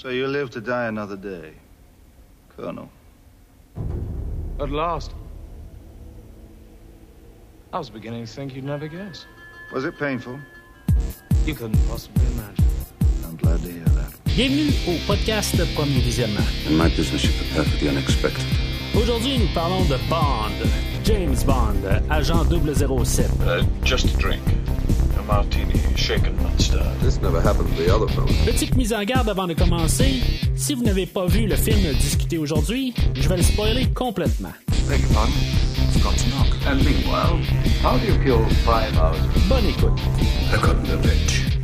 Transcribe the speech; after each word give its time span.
So 0.00 0.10
you 0.10 0.28
live 0.28 0.50
to 0.50 0.60
die 0.60 0.86
another 0.86 1.16
day, 1.16 1.54
Colonel. 2.56 2.88
At 4.60 4.70
last. 4.70 5.12
I 7.72 7.78
was 7.78 7.90
beginning 7.90 8.24
to 8.24 8.32
think 8.32 8.54
you'd 8.54 8.62
never 8.62 8.86
guess. 8.86 9.26
Was 9.72 9.84
it 9.84 9.98
painful? 9.98 10.38
You 11.44 11.54
couldn't 11.54 11.84
possibly 11.88 12.24
imagine. 12.26 12.64
I'm 13.24 13.34
glad 13.38 13.60
to 13.62 13.72
hear 13.72 13.84
that. 13.98 14.12
Bienvenue 14.36 14.70
au 14.86 14.98
podcast 15.08 15.56
Premier 15.74 16.00
Visionnement. 16.00 16.46
In 16.68 16.76
my 16.76 16.88
business, 16.90 17.24
you 17.24 17.32
prepare 17.32 17.64
for 17.64 17.78
the 17.78 17.88
unexpected. 17.88 18.46
Aujourd'hui, 18.94 19.38
nous 19.38 19.52
parlons 19.52 19.84
de 19.88 19.98
Bond, 20.08 20.54
James 21.02 21.42
Bond, 21.44 21.84
agent 22.12 22.46
007. 23.04 23.30
Uh, 23.42 23.64
just 23.82 24.14
a 24.14 24.16
drink. 24.16 24.57
A 25.28 25.34
martini, 25.34 25.78
shaken, 25.94 26.34
not 26.42 26.58
stirred. 26.58 27.00
This 27.00 27.20
never 27.20 27.42
happened 27.42 27.68
to 27.76 27.82
the 27.82 27.94
other 27.94 28.08
fellow. 28.08 28.28
Petite 28.46 28.74
mise 28.76 28.94
en 28.94 29.04
garde 29.04 29.28
avant 29.28 29.46
de 29.46 29.52
commencer. 29.52 30.22
Si 30.56 30.72
vous 30.72 30.82
n'avez 30.82 31.04
pas 31.04 31.26
vu 31.26 31.46
le 31.46 31.54
film 31.54 31.92
discuté 31.98 32.38
aujourd'hui, 32.38 32.94
je 33.14 33.28
vais 33.28 33.36
le 33.36 33.42
spoiler 33.42 33.86
complètement. 33.92 34.54
Beg 34.88 35.02
your 35.02 35.12
pardon? 35.12 35.32
Forgot 35.92 36.16
to 36.16 36.30
knock. 36.30 36.56
And 36.66 36.76
meanwhile, 36.82 37.38
how 37.82 37.98
do 37.98 38.06
you 38.06 38.18
kill 38.24 38.42
five 38.64 38.96
hours? 38.96 39.20
Bonne 39.50 39.66
écoute. 39.66 40.00
I've 40.50 40.62
gotten 40.62 40.86
revenge. 40.86 41.58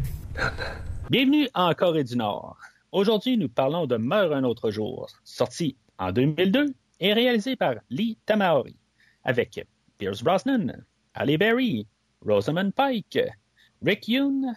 Bienvenue 1.08 1.48
en 1.54 1.72
Corée 1.72 2.04
du 2.04 2.16
Nord. 2.16 2.58
Aujourd'hui, 2.92 3.38
nous 3.38 3.48
parlons 3.48 3.86
de 3.86 3.96
Meurt 3.96 4.34
un 4.34 4.44
autre 4.44 4.70
jour, 4.70 5.08
sorti 5.24 5.74
en 5.98 6.12
2002 6.12 6.74
et 7.00 7.14
réalisé 7.14 7.56
par 7.56 7.76
Lee 7.88 8.18
Tamahori, 8.26 8.76
avec 9.24 9.66
Pierce 9.96 10.22
Brosnan, 10.22 10.84
Halle 11.14 11.38
Berry, 11.38 11.86
Rosamund 12.26 12.74
Pike, 12.74 13.18
Rick 13.84 14.08
Yoon, 14.08 14.54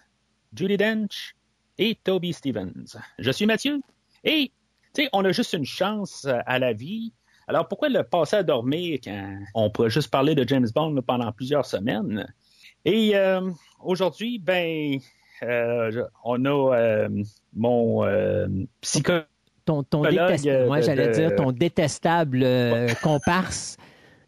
Judy 0.54 0.77
Dench 0.77 1.36
et 1.77 1.95
Toby 2.04 2.34
Stevens. 2.34 2.98
Je 3.20 3.31
suis 3.31 3.45
Mathieu 3.45 3.80
et, 4.23 4.52
tu 4.94 5.03
sais, 5.03 5.09
on 5.14 5.23
a 5.25 5.31
juste 5.31 5.53
une 5.53 5.66
chance 5.66 6.25
euh, 6.25 6.39
à 6.45 6.59
la 6.59 6.73
vie. 6.73 7.14
Alors, 7.47 7.67
pourquoi 7.67 7.89
le 7.89 8.03
passer 8.03 8.38
à 8.38 8.44
dormir 8.44 9.00
quand 9.03 9.38
on 9.53 9.69
pourrait 9.69 9.89
juste 9.89 10.09
parler 10.11 10.36
de 10.36 10.47
James 10.47 10.67
Bond 10.73 11.02
pendant 11.06 11.31
plusieurs 11.31 11.66
semaines? 11.66 12.28
Et 12.84 13.16
euh, 13.16 13.50
aujourd'hui, 13.81 14.38
ben, 14.39 14.97
euh, 15.44 16.03
on 16.23 16.44
a 16.45 16.75
euh, 16.75 17.09
mon 17.53 18.06
psychologue. 18.81 19.25
ton, 19.66 19.84
ton 19.84 20.02
Collègue, 20.03 20.19
détest- 20.19 20.66
moi, 20.67 20.80
de- 20.80 20.86
j'allais 20.86 21.08
de- 21.08 21.14
dire 21.14 21.36
ton 21.36 21.52
détestable 21.52 22.45
comparse 23.02 23.78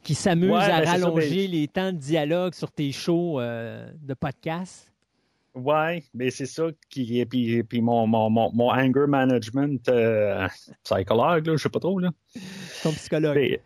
qui 0.03 0.15
s'amuse 0.15 0.51
Ouais, 0.51 0.63
à 0.63 0.79
ben, 0.79 0.85
ça, 0.85 0.91
rallonger 0.91 1.47
ben- 1.47 1.51
les 1.51 1.67
temps 1.67 1.91
de 1.91 1.97
dialogue 1.97 2.53
sur 2.53 2.71
tes 2.71 2.91
shows 2.91 3.39
de 3.41 4.13
podcast. 4.13 4.88
Ouais, 5.55 6.03
mais 6.13 6.29
c'est 6.29 6.45
ça 6.45 6.67
qui. 6.89 7.25
Puis, 7.25 7.63
puis 7.63 7.81
mon, 7.81 8.05
mon, 8.07 8.29
mon, 8.29 8.51
mon 8.53 8.69
anger 8.71 9.07
management 9.07 9.87
euh, 9.89 10.47
psychologue, 10.83 11.47
là, 11.47 11.57
je 11.57 11.63
sais 11.63 11.69
pas 11.69 11.79
trop, 11.79 11.99
là. 11.99 12.11
Ton 12.83 12.91
psychologue. 12.93 13.35
Mais, 13.35 13.61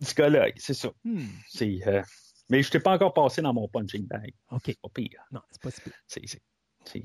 psychologue, 0.00 0.52
c'est 0.56 0.74
ça. 0.74 0.90
Hmm, 1.04 1.24
C'est, 1.48 1.78
euh, 1.86 2.02
mais 2.50 2.62
je 2.62 2.70
t'ai 2.70 2.78
pas 2.80 2.92
encore 2.92 3.14
passé 3.14 3.40
dans 3.42 3.54
mon 3.54 3.68
punching 3.68 4.06
bag. 4.06 4.32
OK. 4.50 4.62
C'est 4.66 4.80
pas 4.80 4.88
pire. 4.92 5.20
Non, 5.32 5.40
c'est 5.50 5.62
pas 5.62 5.70
si 5.70 5.80
pire. 5.80 5.92
C'est, 6.06 6.20
c'est, 6.26 6.40
c'est- 6.84 7.04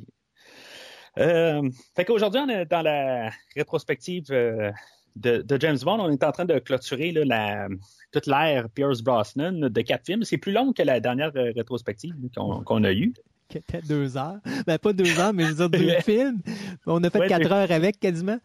Euh, 1.18 1.70
fait 1.96 2.06
qu'aujourd'hui, 2.06 2.40
on 2.42 2.50
est 2.50 2.66
dans 2.66 2.82
la 2.82 3.32
rétrospective 3.56 4.26
de, 4.28 4.72
de 5.16 5.60
James 5.60 5.78
Bond. 5.82 6.00
On 6.00 6.10
est 6.12 6.24
en 6.24 6.32
train 6.32 6.46
de 6.46 6.60
clôturer 6.60 7.12
là, 7.12 7.24
la, 7.26 7.68
toute 8.12 8.28
l'ère 8.28 8.70
Pierce 8.70 9.02
Brosnan 9.02 9.70
de 9.70 9.82
quatre 9.82 10.06
films. 10.06 10.24
C'est 10.24 10.38
plus 10.38 10.52
long 10.52 10.72
que 10.72 10.84
la 10.84 11.00
dernière 11.00 11.32
rétrospective 11.34 12.14
qu'on, 12.36 12.64
qu'on 12.64 12.84
a 12.84 12.92
eue. 12.92 13.14
Qui 13.50 13.58
était 13.58 13.82
deux 13.82 14.16
heures. 14.16 14.38
Ben, 14.68 14.78
pas 14.78 14.94
deux 14.94 15.20
heures, 15.20 15.34
mais 15.34 15.44
je 15.46 15.50
veux 15.54 15.68
dire 15.68 15.80
deux 15.82 16.00
films. 16.04 16.40
On 16.86 17.04
a 17.04 17.10
fait 17.10 17.20
Ouais, 17.20 17.28
quatre 17.28 17.52
heures 17.52 17.72
avec 17.72 18.00
quasiment. 18.00 18.38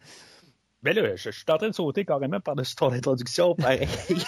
Ben 0.83 0.95
là, 0.95 1.15
je, 1.15 1.29
je 1.29 1.35
suis 1.35 1.45
en 1.49 1.57
train 1.57 1.69
de 1.69 1.73
sauter 1.75 2.05
carrément 2.05 2.39
par-dessus 2.39 2.75
ton 2.75 2.91
introduction, 2.91 3.55
pareil. 3.55 3.87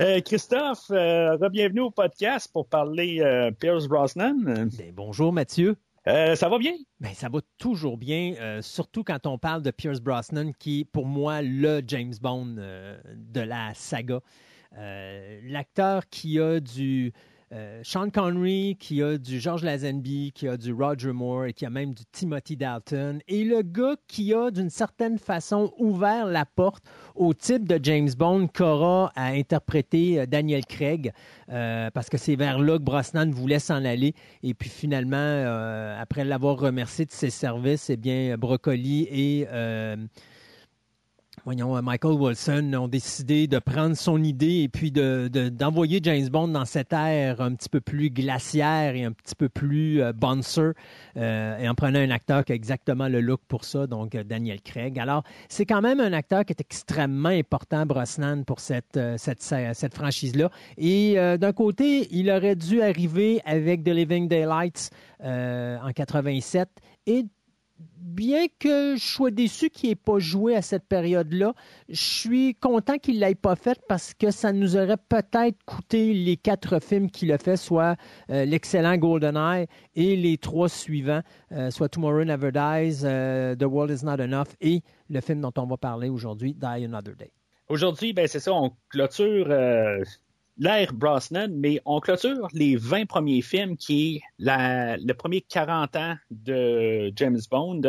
Euh, 0.00 0.20
Christophe, 0.20 0.86
euh, 0.92 1.36
bienvenue 1.50 1.80
au 1.80 1.90
podcast 1.90 2.48
pour 2.52 2.68
parler 2.68 3.20
euh, 3.20 3.50
Pierce 3.50 3.88
Brosnan. 3.88 4.36
Ben, 4.44 4.92
bonjour, 4.94 5.32
Mathieu. 5.32 5.76
Euh, 6.06 6.36
ça 6.36 6.48
va 6.48 6.58
bien? 6.58 6.74
Ben, 7.00 7.12
ça 7.12 7.28
va 7.28 7.40
toujours 7.58 7.98
bien, 7.98 8.34
euh, 8.40 8.62
surtout 8.62 9.02
quand 9.02 9.26
on 9.26 9.36
parle 9.36 9.62
de 9.62 9.72
Pierce 9.72 10.00
Brosnan, 10.00 10.52
qui 10.58 10.80
est 10.80 10.84
pour 10.84 11.06
moi 11.06 11.42
le 11.42 11.82
James 11.86 12.14
Bond 12.20 12.54
euh, 12.58 12.96
de 13.14 13.40
la 13.40 13.74
saga. 13.74 14.20
Euh, 14.78 15.40
L'acteur 15.44 16.08
qui 16.08 16.38
a 16.38 16.60
du 16.60 17.12
euh, 17.52 17.80
Sean 17.82 18.10
Connery, 18.10 18.76
qui 18.78 19.02
a 19.02 19.18
du 19.18 19.40
George 19.40 19.64
Lazenby, 19.64 20.32
qui 20.32 20.46
a 20.46 20.56
du 20.56 20.72
Roger 20.72 21.12
Moore 21.12 21.46
et 21.46 21.52
qui 21.52 21.66
a 21.66 21.70
même 21.70 21.94
du 21.94 22.04
Timothy 22.12 22.56
Dalton, 22.56 23.20
et 23.26 23.44
le 23.44 23.62
gars 23.62 23.96
qui 24.06 24.32
a 24.32 24.50
d'une 24.50 24.70
certaine 24.70 25.18
façon 25.18 25.72
ouvert 25.78 26.26
la 26.26 26.44
porte 26.44 26.84
au 27.16 27.34
type 27.34 27.68
de 27.68 27.80
James 27.82 28.10
Bond 28.16 28.48
qu'aura 28.48 29.10
à 29.16 29.26
interpréter 29.32 30.20
euh, 30.20 30.26
Daniel 30.26 30.64
Craig, 30.64 31.12
euh, 31.48 31.90
parce 31.92 32.08
que 32.08 32.18
c'est 32.18 32.36
vers 32.36 32.60
là 32.60 32.78
que 32.78 32.84
Brosnan 32.84 33.30
voulait 33.32 33.58
s'en 33.58 33.84
aller. 33.84 34.14
Et 34.42 34.54
puis 34.54 34.70
finalement, 34.70 35.96
après 35.98 36.24
l'avoir 36.24 36.56
remercié 36.58 37.04
de 37.04 37.12
ses 37.12 37.30
services, 37.30 37.90
eh 37.90 37.96
bien, 37.96 38.36
Broccoli 38.38 39.08
et 39.10 39.46
voyons, 41.44 41.76
euh, 41.76 41.82
Michael 41.82 42.12
Wilson 42.12 42.72
ont 42.74 42.88
décidé 42.88 43.46
de 43.46 43.58
prendre 43.58 43.96
son 43.96 44.22
idée 44.22 44.62
et 44.62 44.68
puis 44.68 44.90
de- 44.92 45.28
de- 45.32 45.48
d'envoyer 45.48 46.00
James 46.02 46.28
Bond 46.28 46.48
dans 46.48 46.64
cette 46.64 46.92
ère 46.92 47.40
un 47.40 47.54
petit 47.54 47.68
peu 47.68 47.80
plus 47.80 48.10
glaciaire 48.10 48.94
et 48.94 49.04
un 49.04 49.12
petit 49.12 49.34
peu 49.34 49.48
plus 49.48 50.02
euh, 50.02 50.12
bouncer, 50.12 50.72
euh, 51.16 51.58
et 51.58 51.68
en 51.68 51.74
prenant 51.74 51.98
un 51.98 52.10
acteur 52.10 52.44
qui 52.44 52.52
a 52.52 52.54
exactement 52.54 53.08
le 53.08 53.20
look 53.20 53.40
pour 53.48 53.64
ça, 53.64 53.86
donc 53.86 54.14
euh, 54.14 54.24
Daniel 54.24 54.60
Craig. 54.60 54.98
Alors, 54.98 55.22
c'est 55.48 55.66
quand 55.66 55.80
même 55.82 56.00
un 56.00 56.12
acteur 56.12 56.44
qui 56.44 56.52
est 56.52 56.60
extrêmement 56.60 57.28
important, 57.30 57.86
Brosnan, 57.86 58.44
pour 58.44 58.60
cette, 58.60 58.98
cette, 59.16 59.42
cette 59.42 59.94
franchise-là. 59.94 60.50
Et 60.78 61.14
d'un 61.38 61.52
côté, 61.52 62.08
il 62.10 62.30
aurait 62.30 62.56
dû 62.56 62.82
arriver 62.82 63.40
avec 63.44 63.82
The 63.84 63.88
Living 63.88 64.28
Daylights 64.28 64.90
en 65.22 65.90
87 65.94 66.68
et 67.06 67.24
bien 68.00 68.46
que 68.58 68.96
je 68.96 69.06
sois 69.06 69.30
déçu 69.30 69.70
qu'il 69.70 69.90
n'ait 69.90 69.96
pas 69.96 70.18
joué 70.18 70.54
à 70.54 70.62
cette 70.62 70.86
période-là, 70.86 71.54
je 71.88 72.02
suis 72.02 72.54
content 72.54 72.98
qu'il 72.98 73.16
ne 73.16 73.20
l'ait 73.20 73.34
pas 73.34 73.56
fait 73.56 73.80
parce 73.88 74.14
que 74.14 74.30
ça 74.30 74.52
nous 74.52 74.76
aurait 74.76 74.96
peut-être 74.96 75.56
coûté 75.64 76.12
les 76.12 76.36
quatre 76.36 76.80
films 76.80 77.10
qu'il 77.10 77.32
a 77.32 77.38
fait, 77.38 77.56
soit 77.56 77.96
euh, 78.30 78.44
l'excellent 78.44 78.96
GoldenEye 78.96 79.66
et 79.94 80.16
les 80.16 80.38
trois 80.38 80.68
suivants, 80.68 81.22
euh, 81.52 81.70
soit 81.70 81.88
Tomorrow 81.88 82.24
Never 82.24 82.52
Dies, 82.52 83.00
euh, 83.04 83.56
The 83.56 83.64
World 83.64 83.90
Is 83.90 84.04
Not 84.04 84.20
Enough 84.20 84.48
et 84.60 84.82
le 85.08 85.20
film 85.20 85.40
dont 85.40 85.52
on 85.56 85.66
va 85.66 85.76
parler 85.76 86.08
aujourd'hui, 86.08 86.54
Die 86.54 86.84
Another 86.84 87.14
Day. 87.16 87.32
Aujourd'hui, 87.68 88.12
ben 88.12 88.26
c'est 88.26 88.40
ça, 88.40 88.52
on 88.52 88.72
clôture 88.88 89.46
l'ère 90.60 90.92
Brosnan, 90.92 91.48
mais 91.56 91.80
on 91.86 91.98
clôture 92.00 92.46
les 92.52 92.76
20 92.76 93.06
premiers 93.06 93.42
films 93.42 93.76
qui 93.76 94.16
est 94.16 94.20
la, 94.38 94.98
le 94.98 95.12
premier 95.14 95.40
40 95.40 95.96
ans 95.96 96.14
de 96.30 97.10
James 97.16 97.40
Bond. 97.50 97.80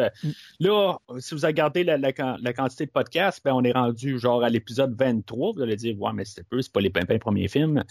Là, 0.59 0.97
si 1.19 1.35
vous 1.35 1.45
regardez 1.45 1.83
la, 1.83 1.97
la, 1.97 2.11
la 2.41 2.53
quantité 2.53 2.85
de 2.85 2.91
podcasts, 2.91 3.43
ben 3.43 3.53
on 3.53 3.63
est 3.63 3.73
rendu 3.73 4.17
genre 4.17 4.43
à 4.43 4.49
l'épisode 4.49 4.95
23. 4.97 5.53
Vous 5.53 5.61
allez 5.61 5.75
dire, 5.75 5.99
ouais, 6.01 6.13
mais 6.13 6.25
c'est 6.25 6.47
peu, 6.47 6.61
c'est 6.61 6.71
pas 6.71 6.79
les 6.79 6.91
20 6.93 7.19
premiers 7.19 7.49
films. 7.49 7.83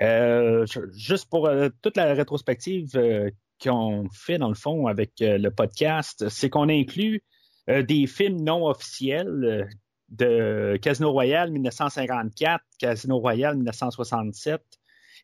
Euh, 0.00 0.66
juste 0.94 1.28
pour 1.28 1.46
euh, 1.46 1.68
toute 1.82 1.96
la 1.96 2.14
rétrospective 2.14 2.90
euh, 2.96 3.30
qu'on 3.62 4.08
fait 4.10 4.38
dans 4.38 4.48
le 4.48 4.54
fond 4.54 4.86
avec 4.86 5.12
le 5.20 5.50
podcast, 5.50 6.28
c'est 6.28 6.50
qu'on 6.50 6.68
inclut 6.68 7.22
des 7.68 8.08
films 8.08 8.40
non 8.42 8.66
officiels 8.66 9.68
de 10.12 10.76
Casino 10.80 11.10
Royale 11.10 11.50
1954, 11.50 12.62
Casino 12.78 13.18
Royale 13.18 13.56
1967 13.56 14.62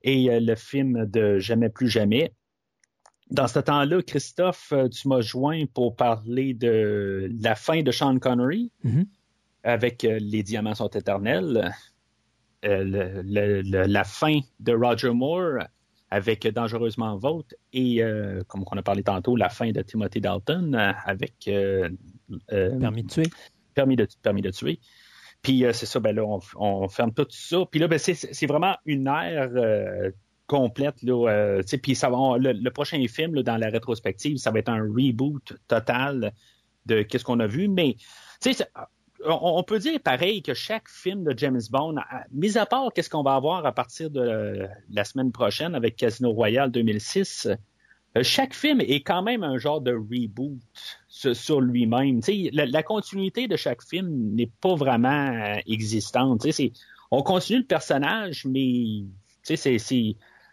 et 0.03 0.31
euh, 0.31 0.41
le 0.41 0.55
film 0.57 1.07
de 1.07 1.39
Jamais 1.39 1.69
plus 1.69 1.89
jamais. 1.89 2.33
Dans 3.31 3.47
ce 3.47 3.59
temps-là, 3.59 4.01
Christophe, 4.03 4.73
euh, 4.73 4.89
tu 4.89 5.07
m'as 5.09 5.21
joint 5.21 5.65
pour 5.75 5.95
parler 5.97 6.55
de 6.55 7.31
la 7.43 7.55
fin 7.55 7.83
de 7.83 7.91
Sean 7.93 8.19
Connery 8.19 8.73
Mhm. 8.85 9.07
avec 9.65 10.05
euh, 10.05 10.19
Les 10.21 10.43
Diamants 10.43 10.75
sont 10.75 10.89
éternels, 10.89 11.73
euh, 12.65 12.83
le- 12.85 13.23
le- 13.23 13.61
le- 13.63 13.85
la 13.87 14.05
fin 14.05 14.41
de 14.61 14.73
Roger 14.73 15.11
Moore 15.11 15.59
avec 16.11 16.47
Dangereusement 16.49 17.19
Vôtre 17.19 17.55
et, 17.75 18.03
euh, 18.03 18.43
comme 18.49 18.65
on 18.71 18.77
a 18.79 18.83
parlé 18.83 19.03
tantôt, 19.03 19.37
la 19.37 19.51
fin 19.51 19.71
de 19.73 19.83
Timothy 19.83 20.23
Dalton 20.23 20.75
euh, 20.75 20.93
avec 21.05 21.35
euh, 21.49 21.91
euh, 22.53 22.79
Permis 22.79 23.03
de 23.03 23.09
tuer. 23.09 23.27
Permis 23.79 24.43
de, 24.43 24.51
tuer. 24.51 24.81
Puis 25.43 25.65
euh, 25.65 25.73
c'est 25.73 25.87
ça, 25.87 26.01
ben 26.01 26.15
là, 26.15 26.25
on, 26.57 26.89
ferme 26.89 27.13
tout 27.13 27.27
ça. 27.31 27.59
Puis 27.71 27.81
là, 27.81 27.89
ben, 27.89 27.99
c'est, 27.99 28.47
vraiment 28.47 28.77
une 28.85 29.07
ère 29.07 29.51
euh, 29.55 30.11
complète. 30.47 31.03
Là, 31.03 31.29
euh, 31.31 31.63
puis 31.83 31.97
le, 32.03 32.69
prochain 32.71 33.05
film 33.09 33.43
dans 33.43 33.57
la 33.57 33.69
rétrospective, 33.69 34.37
ça 34.39 34.51
va 34.51 34.59
être 34.59 34.69
un 34.69 34.83
reboot 34.83 35.55
total 35.69 36.33
de 36.87 37.03
qu'est-ce 37.03 37.25
qu'on 37.25 37.41
a 37.41 37.47
vu. 37.47 37.69
Mais 37.69 37.97
on, 39.25 39.59
on 39.59 39.63
peut 39.63 39.79
dire 39.79 40.01
pareil 40.01 40.43
que 40.43 40.55
chaque 40.55 40.89
film 40.89 41.25
de 41.25 41.37
James 41.37 41.61
Bond, 41.71 41.97
mis 42.33 42.57
à 42.59 42.67
part 42.67 42.93
qu'est-ce 42.95 43.11
qu'on 43.11 43.23
va 43.23 43.35
avoir 43.35 43.65
à 43.67 43.73
partir 43.73 44.11
de 44.11 44.69
la 44.91 45.05
semaine 45.05 45.33
prochaine 45.33 45.75
avec 45.75 45.97
Casino 45.97 46.31
Royale 46.31 46.71
2006, 46.71 47.47
euh, 47.47 47.55
chaque 48.23 48.55
film 48.55 48.81
est 48.81 49.01
quand 49.01 49.23
même 49.23 49.43
un 49.43 49.59
genre 49.59 49.81
de 49.81 49.93
reboot 49.93 50.59
sur, 51.09 51.61
lui-même. 51.61 52.21
La, 52.53 52.67
la, 52.67 52.83
continuité 52.83 53.49
de 53.49 53.57
chaque 53.57 53.83
film 53.83 54.35
n'est 54.35 54.51
pas 54.61 54.75
vraiment 54.75 55.09
euh, 55.09 55.57
existante. 55.67 56.47
On 57.11 57.23
continue 57.23 57.61
le 57.61 57.67
personnage, 57.67 58.45
mais 58.45 59.05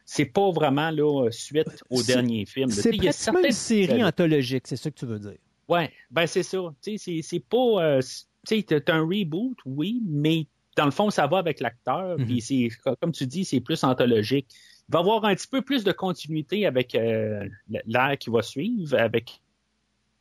c'est 0.05 0.25
pas 0.25 0.51
vraiment 0.51 0.91
là, 0.91 1.29
suite 1.31 1.83
au 1.89 2.01
dernier 2.03 2.45
film. 2.45 2.69
C'est 2.69 2.91
pratiquement 2.91 3.43
une 3.43 3.51
série 3.51 4.03
anthologique, 4.03 4.67
c'est 4.67 4.77
ça 4.77 4.89
que 4.89 4.95
tu 4.95 5.05
veux 5.05 5.19
dire. 5.19 5.37
Ouais, 5.67 5.91
ben 6.11 6.27
c'est 6.27 6.43
ça. 6.43 6.59
C'est 6.81 7.43
pas. 7.49 7.57
Euh, 7.57 8.01
tu 8.47 8.61
sais, 8.61 8.91
un 8.91 9.01
reboot, 9.01 9.57
oui, 9.65 10.01
mais 10.07 10.45
dans 10.75 10.85
le 10.85 10.91
fond, 10.91 11.09
ça 11.09 11.25
va 11.25 11.39
avec 11.39 11.59
l'acteur. 11.59 12.17
Puis 12.17 12.37
mm-hmm. 12.37 12.71
c'est, 12.71 12.95
comme 13.01 13.11
tu 13.11 13.25
dis, 13.25 13.45
c'est 13.45 13.61
plus 13.61 13.83
anthologique. 13.83 14.47
Va 14.89 14.99
avoir 14.99 15.25
un 15.25 15.35
petit 15.35 15.47
peu 15.47 15.61
plus 15.61 15.83
de 15.83 15.91
continuité 15.91 16.65
avec 16.65 16.93
euh, 16.95 17.47
l'air 17.85 18.17
qui 18.19 18.29
va 18.29 18.41
suivre, 18.41 18.97
avec 18.97 19.41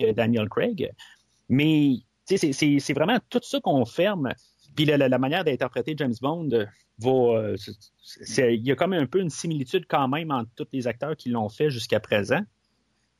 euh, 0.02 0.12
Daniel 0.12 0.48
Craig. 0.48 0.90
Mais 1.48 1.96
c'est 2.26 2.92
vraiment 2.94 3.18
tout 3.28 3.40
ça 3.42 3.60
qu'on 3.60 3.84
ferme. 3.84 4.32
Puis 4.74 4.86
la, 4.86 5.18
manière 5.18 5.44
d'interpréter 5.44 5.94
James 5.96 6.14
Bond 6.20 6.48
va. 6.98 7.54
il 8.38 8.66
y 8.66 8.72
a 8.72 8.74
comme 8.74 8.94
un 8.94 9.06
peu 9.06 9.20
une 9.20 9.30
similitude 9.30 9.84
quand 9.86 10.08
même 10.08 10.30
entre 10.30 10.50
tous 10.56 10.68
les 10.72 10.86
acteurs 10.86 11.16
qui 11.16 11.28
l'ont 11.28 11.48
fait 11.48 11.70
jusqu'à 11.70 12.00
présent. 12.00 12.40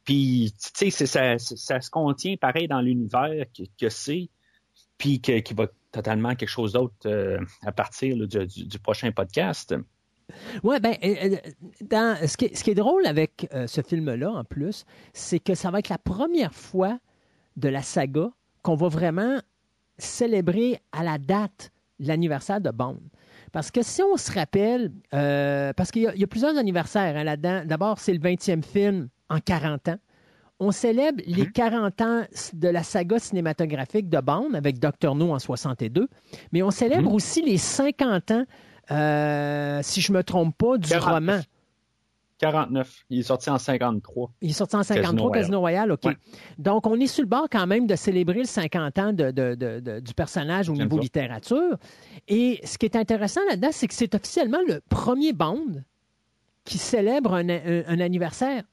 Puis, 0.04 0.54
tu 0.74 0.90
sais, 0.90 1.06
ça, 1.06 1.38
ça, 1.38 1.80
se 1.80 1.90
contient 1.90 2.36
pareil 2.36 2.68
dans 2.68 2.80
l'univers 2.80 3.46
que, 3.78 3.88
c'est, 3.88 4.28
puis 4.98 5.20
qui 5.20 5.54
va 5.54 5.66
totalement 5.92 6.34
quelque 6.34 6.48
chose 6.48 6.72
d'autre 6.72 6.94
euh, 7.06 7.38
à 7.62 7.72
partir 7.72 8.16
du, 8.26 8.78
prochain 8.80 9.10
podcast. 9.12 9.74
Oui, 10.62 10.80
ben, 10.80 10.94
euh, 11.04 11.14
euh, 11.24 11.36
dans, 11.82 12.16
ce, 12.26 12.36
qui 12.36 12.46
est, 12.46 12.54
ce 12.54 12.64
qui 12.64 12.70
est 12.70 12.74
drôle 12.74 13.06
avec 13.06 13.48
ce 13.66 13.82
film-là, 13.82 14.30
en 14.30 14.44
plus, 14.44 14.84
c'est 15.12 15.40
que 15.40 15.54
ça 15.54 15.70
va 15.70 15.78
être 15.78 15.88
la 15.88 15.98
première 15.98 16.54
fois 16.54 16.98
de 17.56 17.68
la 17.68 17.82
saga 17.82 18.30
qu'on 18.62 18.74
va 18.74 18.88
vraiment 18.88 19.38
célébrer 19.98 20.80
à 20.92 21.04
la 21.04 21.18
date 21.18 21.70
l'anniversaire 22.00 22.60
de 22.60 22.70
Bond. 22.70 23.00
Parce 23.52 23.70
que 23.70 23.82
si 23.82 24.02
on 24.02 24.16
se 24.16 24.32
rappelle, 24.32 24.90
parce 25.10 25.90
qu'il 25.90 26.02
y, 26.02 26.24
a 26.24 26.26
plusieurs 26.26 26.56
anniversaires 26.56 27.16
hein, 27.16 27.24
là-dedans. 27.24 27.62
D'abord, 27.64 27.98
c'est 27.98 28.12
le 28.12 28.18
20e 28.18 28.64
film 28.64 29.08
en 29.28 29.38
40 29.38 29.88
ans. 29.88 29.98
On 30.60 30.70
célèbre 30.70 31.22
les 31.26 31.50
40 31.50 32.00
mhm. 32.00 32.06
ans 32.06 32.24
de 32.52 32.68
la 32.68 32.82
saga 32.82 33.18
cinématographique 33.18 34.08
de 34.08 34.20
Bond 34.20 34.54
avec 34.54 34.78
Dr. 34.78 35.14
No 35.14 35.32
en 35.32 35.38
62, 35.38 36.08
mais 36.52 36.62
on 36.62 36.70
célèbre 36.70 37.08
mhm. 37.08 37.14
aussi 37.14 37.42
les 37.42 37.58
50 37.58 38.30
ans, 38.30 38.44
euh, 38.90 39.80
si 39.82 40.00
je 40.00 40.12
ne 40.12 40.18
me 40.18 40.24
trompe 40.24 40.56
pas, 40.56 40.78
du 40.78 40.94
roman. 40.96 41.40
49. 42.38 43.04
Il 43.10 43.20
est 43.20 43.22
sorti 43.22 43.48
en 43.48 43.58
53. 43.58 44.32
Il 44.42 44.50
est 44.50 44.52
sorti 44.54 44.76
en 44.76 44.82
53, 44.82 45.30
Casino 45.32 45.60
Royale, 45.60 45.92
OK. 45.92 46.06
Donc, 46.58 46.86
on 46.86 46.98
est 46.98 47.06
sur 47.06 47.22
le 47.22 47.28
bord 47.28 47.46
quand 47.50 47.66
même 47.66 47.86
de 47.86 47.96
célébrer 47.96 48.40
le 48.40 48.44
50 48.44 48.98
ans 48.98 49.12
du 49.12 50.14
personnage 50.14 50.68
au 50.68 50.74
niveau 50.74 50.98
littérature. 50.98 51.76
Et 52.28 52.60
ce 52.64 52.76
qui 52.76 52.86
est 52.86 52.96
intéressant 52.96 53.40
là-dedans, 53.48 53.70
c'est 53.70 53.86
que 53.86 53.94
c'est 53.94 54.14
officiellement 54.14 54.60
le 54.66 54.80
premier 54.88 55.32
Bond 55.32 55.82
qui 56.64 56.78
célèbre 56.78 57.34
un 57.34 58.00
anniversaire 58.00 58.64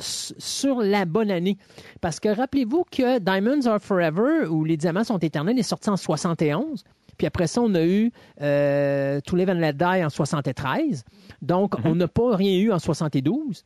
sur 0.00 0.80
la 0.80 1.04
bonne 1.04 1.30
année. 1.30 1.58
Parce 2.00 2.20
que 2.20 2.28
rappelez-vous 2.28 2.84
que 2.90 3.18
Diamonds 3.18 3.66
Are 3.66 3.80
Forever, 3.80 4.46
ou 4.48 4.64
Les 4.64 4.76
Diamants 4.76 5.04
sont 5.04 5.18
éternels, 5.18 5.58
est 5.58 5.62
sorti 5.62 5.90
en 5.90 5.96
71. 5.96 6.84
Puis 7.20 7.26
après 7.26 7.48
ça, 7.48 7.60
on 7.60 7.74
a 7.74 7.84
eu 7.84 8.12
euh, 8.40 9.20
To 9.20 9.36
Live 9.36 9.50
and 9.50 9.60
Let 9.60 9.74
Die 9.74 9.84
en 9.84 10.08
73. 10.08 11.04
Donc, 11.42 11.74
mm-hmm. 11.74 11.82
on 11.84 11.94
n'a 11.96 12.08
pas 12.08 12.34
rien 12.34 12.58
eu 12.58 12.72
en 12.72 12.78
72. 12.78 13.62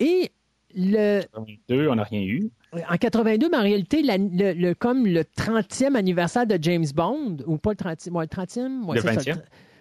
Et 0.00 0.30
le. 0.76 1.22
82, 1.22 1.88
on 1.88 1.94
n'a 1.94 2.02
rien 2.02 2.20
eu. 2.20 2.50
En 2.90 2.96
82, 2.98 3.48
mais 3.48 3.56
en 3.56 3.62
réalité, 3.62 4.02
le, 4.04 4.74
comme 4.74 5.06
le 5.06 5.22
30e 5.22 5.94
anniversaire 5.94 6.46
de 6.46 6.58
James 6.60 6.84
Bond, 6.94 7.38
ou 7.46 7.56
pas 7.56 7.70
le 7.70 7.76
30e, 7.76 8.20
le 8.20 8.26
30e, 8.26 8.94
le 8.94 9.00
20e. 9.00 9.38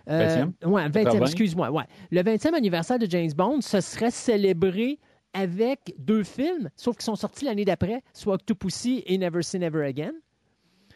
Euh, 0.07 0.45
20e, 0.63 1.21
excuse-moi. 1.21 1.71
Ouais. 1.71 1.83
Le 2.11 2.21
20e 2.21 2.53
anniversaire 2.53 2.99
de 2.99 3.05
James 3.09 3.31
Bond, 3.35 3.59
ce 3.59 3.81
serait 3.81 4.11
célébré 4.11 4.97
avec 5.33 5.93
deux 5.97 6.23
films, 6.23 6.69
sauf 6.77 6.95
qu'ils 6.95 7.03
sont 7.03 7.17
sortis 7.17 7.43
l'année 7.43 7.65
d'après, 7.65 8.01
soit 8.13 8.35
Octopussy 8.35 9.03
et 9.05 9.17
Never 9.17 9.41
Say 9.41 9.59
Never 9.59 9.85
Again. 9.85 10.13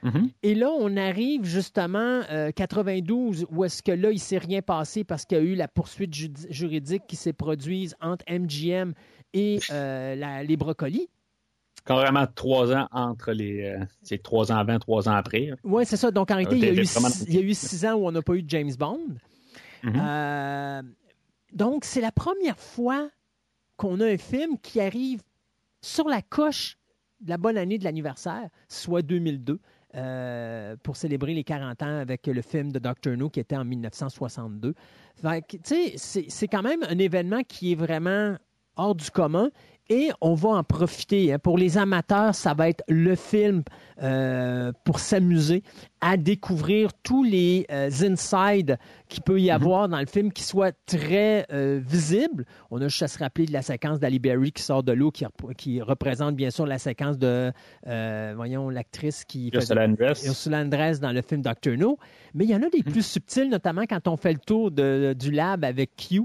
Mm-hmm. 0.03 0.29
Et 0.43 0.55
là, 0.55 0.69
on 0.77 0.97
arrive 0.97 1.45
justement 1.45 2.21
euh, 2.29 2.51
92, 2.51 3.45
où 3.49 3.63
est-ce 3.63 3.81
que 3.81 3.91
là, 3.91 4.11
il 4.11 4.15
ne 4.15 4.19
s'est 4.19 4.37
rien 4.37 4.61
passé 4.61 5.03
parce 5.03 5.25
qu'il 5.25 5.37
y 5.37 5.41
a 5.41 5.43
eu 5.43 5.55
la 5.55 5.67
poursuite 5.67 6.13
juridique 6.13 7.03
qui 7.07 7.15
s'est 7.15 7.33
produite 7.33 7.95
entre 8.01 8.25
MGM 8.29 8.93
et 9.33 9.59
euh, 9.71 10.43
les 10.43 10.57
brocolis. 10.57 11.09
Carrément 11.85 12.25
trois 12.33 12.73
ans 12.73 12.87
entre 12.91 13.31
les. 13.31 13.63
Euh, 13.63 13.85
c'est 14.01 14.21
trois 14.21 14.51
ans 14.51 14.57
avant, 14.57 14.79
trois 14.79 15.09
ans 15.09 15.13
après. 15.13 15.51
Oui, 15.63 15.85
c'est 15.85 15.97
ça. 15.97 16.11
Donc 16.11 16.31
en 16.31 16.35
réalité, 16.35 16.57
il 16.57 16.65
y, 16.65 16.69
a 16.69 16.81
eu 16.81 16.85
six, 16.85 17.25
il 17.27 17.35
y, 17.35 17.37
a 17.37 17.41
eu 17.41 17.53
six, 17.53 17.85
ans 17.85 17.93
où 17.95 18.07
on 18.07 18.11
n'a 18.11 18.21
pas 18.21 18.35
eu 18.35 18.43
de 18.43 18.49
James 18.49 18.71
Bond. 18.77 19.15
Mm-hmm. 19.83 20.83
donc, 21.51 21.83
c'est 21.83 21.99
la 21.99 22.13
première 22.13 22.57
fois 22.57 23.09
qu'on 23.75 23.99
a 23.99 24.05
un 24.05 24.17
film 24.17 24.57
qui 24.61 24.79
arrive 24.79 25.21
sur 25.81 26.07
la 26.07 26.21
coche 26.21 26.77
de 27.19 27.29
la 27.29 27.37
bonne 27.37 27.57
année 27.57 27.77
de 27.77 27.83
l'anniversaire, 27.83 28.49
soit 28.69 29.01
2002, 29.01 29.59
euh, 29.95 30.75
pour 30.81 30.95
célébrer 30.97 31.33
les 31.33 31.43
40 31.43 31.81
ans 31.83 31.99
avec 31.99 32.27
le 32.27 32.41
film 32.41 32.71
de 32.71 32.79
Dr. 32.79 33.15
No 33.17 33.29
qui 33.29 33.39
était 33.39 33.55
en 33.55 33.65
1962. 33.65 34.73
C'est 35.95 36.47
quand 36.47 36.63
même 36.63 36.83
un 36.89 36.97
événement 36.97 37.41
qui 37.47 37.73
est 37.73 37.75
vraiment 37.75 38.35
hors 38.75 38.95
du 38.95 39.11
commun 39.11 39.49
et 39.89 40.11
on 40.21 40.33
va 40.33 40.49
en 40.49 40.63
profiter. 40.63 41.33
Hein. 41.33 41.39
Pour 41.39 41.57
les 41.57 41.77
amateurs, 41.77 42.35
ça 42.35 42.53
va 42.53 42.69
être 42.69 42.83
le 42.87 43.15
film 43.15 43.63
euh, 44.01 44.71
pour 44.85 44.99
s'amuser 44.99 45.63
à 46.01 46.17
découvrir 46.17 46.89
tous 47.03 47.23
les 47.23 47.65
euh, 47.71 47.89
insides 48.01 48.77
qu'il 49.07 49.23
peut 49.23 49.39
y 49.39 49.45
mhm. 49.45 49.55
avoir 49.55 49.89
dans 49.89 49.99
le 49.99 50.05
film 50.05 50.31
qui 50.31 50.43
soient 50.43 50.71
très 50.85 51.45
euh, 51.51 51.79
visibles. 51.85 52.45
On 52.71 52.81
a 52.81 52.87
juste 52.87 53.03
à 53.03 53.07
se 53.07 53.19
rappeler 53.19 53.45
de 53.45 53.53
la 53.53 53.61
séquence 53.61 53.99
d'Ali 53.99 54.19
Berry 54.19 54.51
qui 54.51 54.63
sort 54.63 54.83
de 54.83 54.91
l'eau, 54.91 55.11
qui, 55.11 55.25
qui, 55.57 55.81
représente 55.81 56.35
bien 56.35 56.49
sûr 56.49 56.65
la 56.65 56.79
séquence 56.79 57.17
de, 57.17 57.51
voyons, 58.35 58.69
l'actrice 58.69 59.25
qui 59.25 59.51
Ursula 59.53 59.85
Andress. 59.85 60.25
Ursula 60.25 60.61
Andress 60.61 60.99
dans 60.99 61.11
le 61.11 61.21
film 61.21 61.41
Doctor 61.41 61.77
No. 61.77 61.97
Mais 62.33 62.45
il 62.45 62.49
y 62.49 62.55
en 62.55 62.63
a 62.63 62.69
des 62.69 62.79
mhm. 62.79 62.91
plus 62.91 63.05
subtils, 63.05 63.49
notamment 63.49 63.83
quand 63.87 64.07
on 64.07 64.17
fait 64.17 64.33
le 64.33 64.39
tour 64.39 64.71
de, 64.71 65.13
du 65.17 65.31
lab 65.31 65.63
avec 65.63 65.91
Q, 65.95 66.23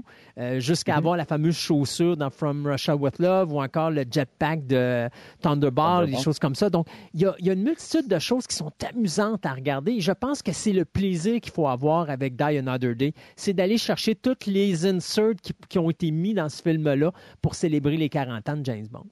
jusqu'à 0.57 0.93
mhm. 0.93 0.97
avoir 0.97 1.17
la 1.17 1.25
fameuse 1.25 1.57
chaussure 1.57 2.17
dans 2.17 2.29
From 2.29 2.65
Russia 2.65 2.95
with 2.95 3.19
Love 3.19 3.48
ou 3.51 3.61
encore 3.61 3.91
le 3.91 4.03
jetpack 4.09 4.67
de 4.67 5.09
Thunderball, 5.41 6.09
des 6.09 6.17
choses 6.17 6.39
comme 6.39 6.55
ça. 6.55 6.69
Donc, 6.69 6.87
il 7.13 7.21
y 7.21 7.25
a, 7.25 7.35
il 7.39 7.45
y 7.45 7.49
a 7.49 7.53
une 7.53 7.63
multitude 7.63 8.07
de 8.07 8.19
choses 8.19 8.47
qui 8.47 8.55
sont 8.55 8.71
amusantes 8.87 9.45
à 9.45 9.53
regarder. 9.53 9.99
je 9.99 10.11
pense 10.11 10.41
que 10.41 10.51
c'est 10.51 10.73
le 10.73 10.85
plaisir 10.85 11.39
qu'il 11.41 11.51
faut 11.51 11.67
avoir 11.67 12.09
avec 12.09 12.35
Die 12.35 12.57
Another 12.57 12.95
Day. 12.95 13.13
C'est 13.35 13.53
d'aller 13.53 13.77
chercher 13.77 14.15
toutes 14.15 14.45
les 14.45 14.85
inserts 14.85 15.35
qui, 15.69 15.79
ont 15.79 15.89
été 15.89 16.11
mis 16.11 16.33
dans 16.33 16.49
ce 16.49 16.61
film-là 16.61 17.11
pour 17.41 17.55
célébrer 17.55 17.97
les 17.97 18.09
40 18.09 18.49
ans 18.49 18.57
de 18.57 18.65
James 18.65 18.87
Bond. 18.87 19.05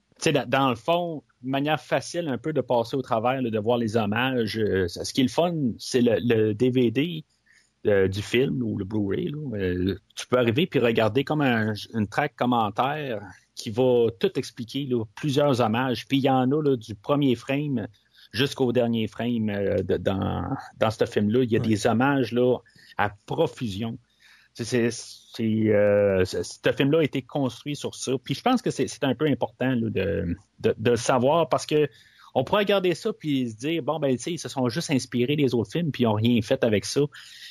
dans 0.46 0.70
le 0.70 0.76
fond, 0.76 1.22
une 1.42 1.50
manière 1.50 1.80
facile 1.80 2.28
un 2.28 2.38
peu 2.38 2.52
de 2.52 2.60
passer 2.60 2.96
au 2.96 3.02
travers, 3.02 3.42
de 3.42 3.58
voir 3.58 3.78
les 3.78 3.96
hommages. 3.96 4.58
Euh, 4.58 4.88
ce 4.88 5.12
qui 5.12 5.20
est 5.20 5.24
le 5.24 5.30
fun, 5.30 5.54
c'est 5.78 6.02
le, 6.02 6.52
DVD 6.52 7.24
euh, 7.86 8.08
du 8.08 8.22
film 8.22 8.60
ou 8.62 8.76
le 8.76 8.84
Blu-ray. 8.84 9.32
Euh, 9.54 9.96
tu 10.16 10.26
peux 10.26 10.36
arriver 10.36 10.66
puis 10.66 10.80
regarder 10.80 11.22
comme 11.22 11.42
une 11.42 12.08
track 12.08 12.34
commentaire 12.34 13.20
qui 13.54 13.70
va 13.70 14.08
tout 14.18 14.36
expliquer, 14.36 14.88
plusieurs 15.14 15.60
hommages. 15.60 16.06
Puis 16.08 16.18
il 16.18 16.24
y 16.24 16.30
en 16.30 16.50
a 16.50 16.76
du 16.76 16.94
premier 16.96 17.36
frame 17.36 17.86
jusqu'au 18.32 18.72
dernier 18.72 19.06
frame 19.06 19.48
euh, 19.50 19.82
dans, 19.98 20.44
dans 20.78 20.90
ce 20.90 21.04
film-là. 21.04 21.44
Il 21.44 21.52
y 21.52 21.56
a 21.56 21.60
des 21.60 21.86
hommages 21.86 22.32
là, 22.32 22.58
à 22.96 23.10
profusion. 23.26 23.96
C'est, 24.54 24.90
ce 24.90 26.72
film-là 26.76 26.98
a 26.98 27.02
été 27.04 27.22
construit 27.22 27.76
sur 27.76 27.94
ça. 27.94 28.12
Puis 28.24 28.34
je 28.34 28.42
pense 28.42 28.60
que 28.60 28.70
c'est, 28.70 29.04
un 29.04 29.14
peu 29.14 29.26
important 29.26 29.76
de, 29.76 29.88
de, 30.58 30.74
de, 30.76 30.96
savoir 30.96 31.48
parce 31.48 31.64
que 31.64 31.88
on 32.38 32.44
pourrait 32.44 32.62
regarder 32.62 32.94
ça 32.94 33.12
puis 33.12 33.50
se 33.50 33.56
dire 33.56 33.82
bon 33.82 33.98
ben 33.98 34.16
tu 34.16 34.22
sais 34.22 34.32
ils 34.32 34.38
se 34.38 34.48
sont 34.48 34.68
juste 34.68 34.90
inspirés 34.90 35.34
des 35.34 35.54
autres 35.54 35.72
films 35.72 35.90
puis 35.90 36.04
ils 36.04 36.06
n'ont 36.06 36.14
rien 36.14 36.40
fait 36.40 36.62
avec 36.62 36.84
ça. 36.84 37.00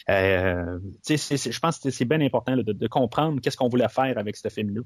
Euh, 0.10 0.80
je 1.10 1.60
pense 1.60 1.80
que 1.80 1.90
c'est 1.90 2.06
bien 2.06 2.22
important 2.22 2.56
de, 2.56 2.88
comprendre 2.88 3.42
qu'est-ce 3.42 3.58
qu'on 3.58 3.68
voulait 3.68 3.90
faire 3.90 4.18
avec 4.18 4.38
ce 4.38 4.48
film-là. 4.48 4.82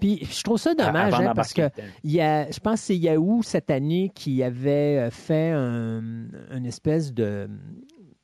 Puis 0.00 0.24
je 0.24 0.42
trouve 0.42 0.58
ça 0.58 0.74
dommage 0.74 1.12
hein, 1.12 1.32
parce 1.34 1.52
que 1.52 1.68
y 2.02 2.20
a, 2.20 2.50
je 2.50 2.58
pense 2.60 2.80
que 2.80 2.86
c'est 2.86 2.96
Yahoo 2.96 3.42
cette 3.42 3.70
année 3.70 4.10
qui 4.14 4.42
avait 4.42 4.98
euh, 4.98 5.10
fait 5.10 5.50
un, 5.50 6.02
une 6.50 6.64
espèce 6.64 7.12
de, 7.12 7.50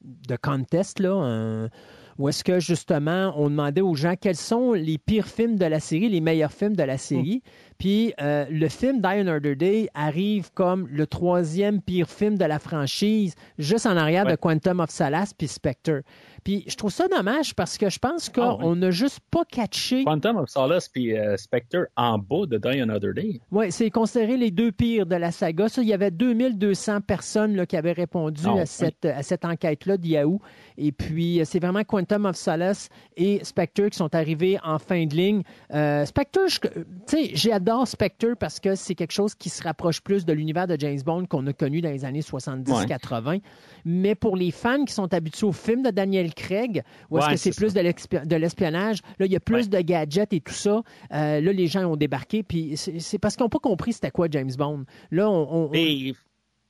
de 0.00 0.36
contest 0.36 1.00
là. 1.00 1.68
où 2.16 2.28
est-ce 2.30 2.42
que 2.42 2.58
justement 2.58 3.34
on 3.36 3.50
demandait 3.50 3.82
aux 3.82 3.94
gens 3.94 4.14
quels 4.18 4.36
sont 4.36 4.72
les 4.72 4.96
pires 4.96 5.28
films 5.28 5.56
de 5.56 5.66
la 5.66 5.80
série, 5.80 6.08
les 6.08 6.22
meilleurs 6.22 6.52
films 6.52 6.76
de 6.76 6.82
la 6.82 6.96
série. 6.96 7.42
Puis 7.78 8.12
euh, 8.20 8.44
le 8.50 8.68
film 8.68 9.00
Die 9.00 9.06
Another 9.06 9.54
Day 9.56 9.88
arrive 9.94 10.50
comme 10.52 10.88
le 10.90 11.06
troisième 11.06 11.80
pire 11.80 12.08
film 12.10 12.36
de 12.36 12.44
la 12.44 12.58
franchise, 12.58 13.34
juste 13.58 13.86
en 13.86 13.96
arrière 13.96 14.26
de. 14.26 14.34
Quantum 14.34 14.80
of 14.80 14.90
Solace 14.90 15.32
puis 15.34 15.48
Spectre. 15.48 16.02
Puis 16.44 16.64
je 16.66 16.76
trouve 16.76 16.90
ça 16.92 17.06
dommage 17.08 17.54
parce 17.54 17.76
que 17.78 17.90
je 17.90 17.98
pense 17.98 18.30
Ah, 18.36 18.56
qu'on 18.60 18.76
n'a 18.76 18.90
juste 18.90 19.20
pas 19.30 19.44
catché. 19.44 20.04
Quantum 20.04 20.36
of 20.38 20.48
Solace 20.48 20.88
puis 20.88 21.16
euh, 21.16 21.36
Spectre 21.36 21.86
en 21.96 22.18
bas 22.18 22.46
de 22.46 22.56
Die 22.58 22.80
Another 22.80 23.12
Day. 23.14 23.40
Oui, 23.50 23.70
c'est 23.70 23.90
considéré 23.90 24.36
les 24.36 24.50
deux 24.50 24.72
pires 24.72 25.06
de 25.06 25.16
la 25.16 25.30
saga. 25.30 25.68
Ça, 25.68 25.82
il 25.82 25.88
y 25.88 25.92
avait 25.92 26.10
2200 26.10 27.00
personnes 27.02 27.54
là, 27.56 27.66
qui 27.66 27.76
avaient 27.76 27.92
répondu 27.92 28.42
Ah, 28.46 28.50
à 28.50 28.54
oui. 28.54 28.62
cette, 28.66 29.04
à 29.04 29.22
cette 29.22 29.44
enquête-là 29.44 29.96
de 29.96 30.06
Yahoo. 30.06 30.40
Et 30.76 30.92
puis, 30.92 31.40
euh, 31.40 31.44
c'est 31.44 31.58
vraiment 31.60 31.84
Quantum 31.84 32.26
of 32.26 32.36
Solace 32.36 32.88
et 33.16 33.44
Spectre 33.44 33.88
qui 33.88 33.98
sont 33.98 34.14
arrivés 34.14 34.58
en 34.64 34.78
fin 34.78 35.04
de 35.06 35.14
ligne. 35.14 35.42
Euh, 35.74 36.04
Spectre, 36.06 36.40
tu 36.46 36.80
sais, 37.06 37.30
j'adore 37.68 37.86
Spectre 37.86 38.28
parce 38.38 38.60
que 38.60 38.74
c'est 38.74 38.94
quelque 38.94 39.12
chose 39.12 39.34
qui 39.34 39.50
se 39.50 39.62
rapproche 39.62 40.00
plus 40.00 40.24
de 40.24 40.32
l'univers 40.32 40.66
de 40.66 40.76
James 40.78 41.00
Bond 41.04 41.26
qu'on 41.26 41.46
a 41.46 41.52
connu 41.52 41.80
dans 41.82 41.90
les 41.90 42.04
années 42.06 42.22
70-80. 42.22 43.40
Mais 43.84 44.14
pour 44.14 44.36
les 44.36 44.50
fans 44.50 44.84
qui 44.84 44.94
sont 44.94 45.12
habitués 45.12 45.46
au 45.46 45.52
film 45.52 45.82
de 45.82 45.90
Daniel 45.90 46.32
Craig, 46.34 46.82
où 47.10 47.18
est-ce 47.18 47.28
que 47.30 47.36
c'est 47.36 47.54
plus 47.56 47.70
ça. 47.74 47.82
de 48.24 48.36
l'espionnage, 48.36 49.00
là, 49.18 49.26
il 49.26 49.32
y 49.32 49.36
a 49.36 49.40
plus 49.40 49.64
Ouais. 49.64 49.66
de 49.68 49.80
gadgets 49.80 50.32
et 50.32 50.40
tout 50.40 50.52
ça. 50.54 50.82
Euh, 51.12 51.40
là, 51.40 51.52
les 51.52 51.66
gens 51.66 51.84
ont 51.84 51.96
débarqué, 51.96 52.42
puis 52.42 52.76
c'est 52.76 53.18
parce 53.18 53.36
qu'ils 53.36 53.44
n'ont 53.44 53.48
pas 53.50 53.58
compris 53.58 53.92
c'était 53.92 54.10
quoi 54.10 54.28
James 54.30 54.50
Bond. 54.56 54.84
Là, 55.10 55.28
on, 55.30 55.68
on- 55.68 55.70
Et 55.74 56.14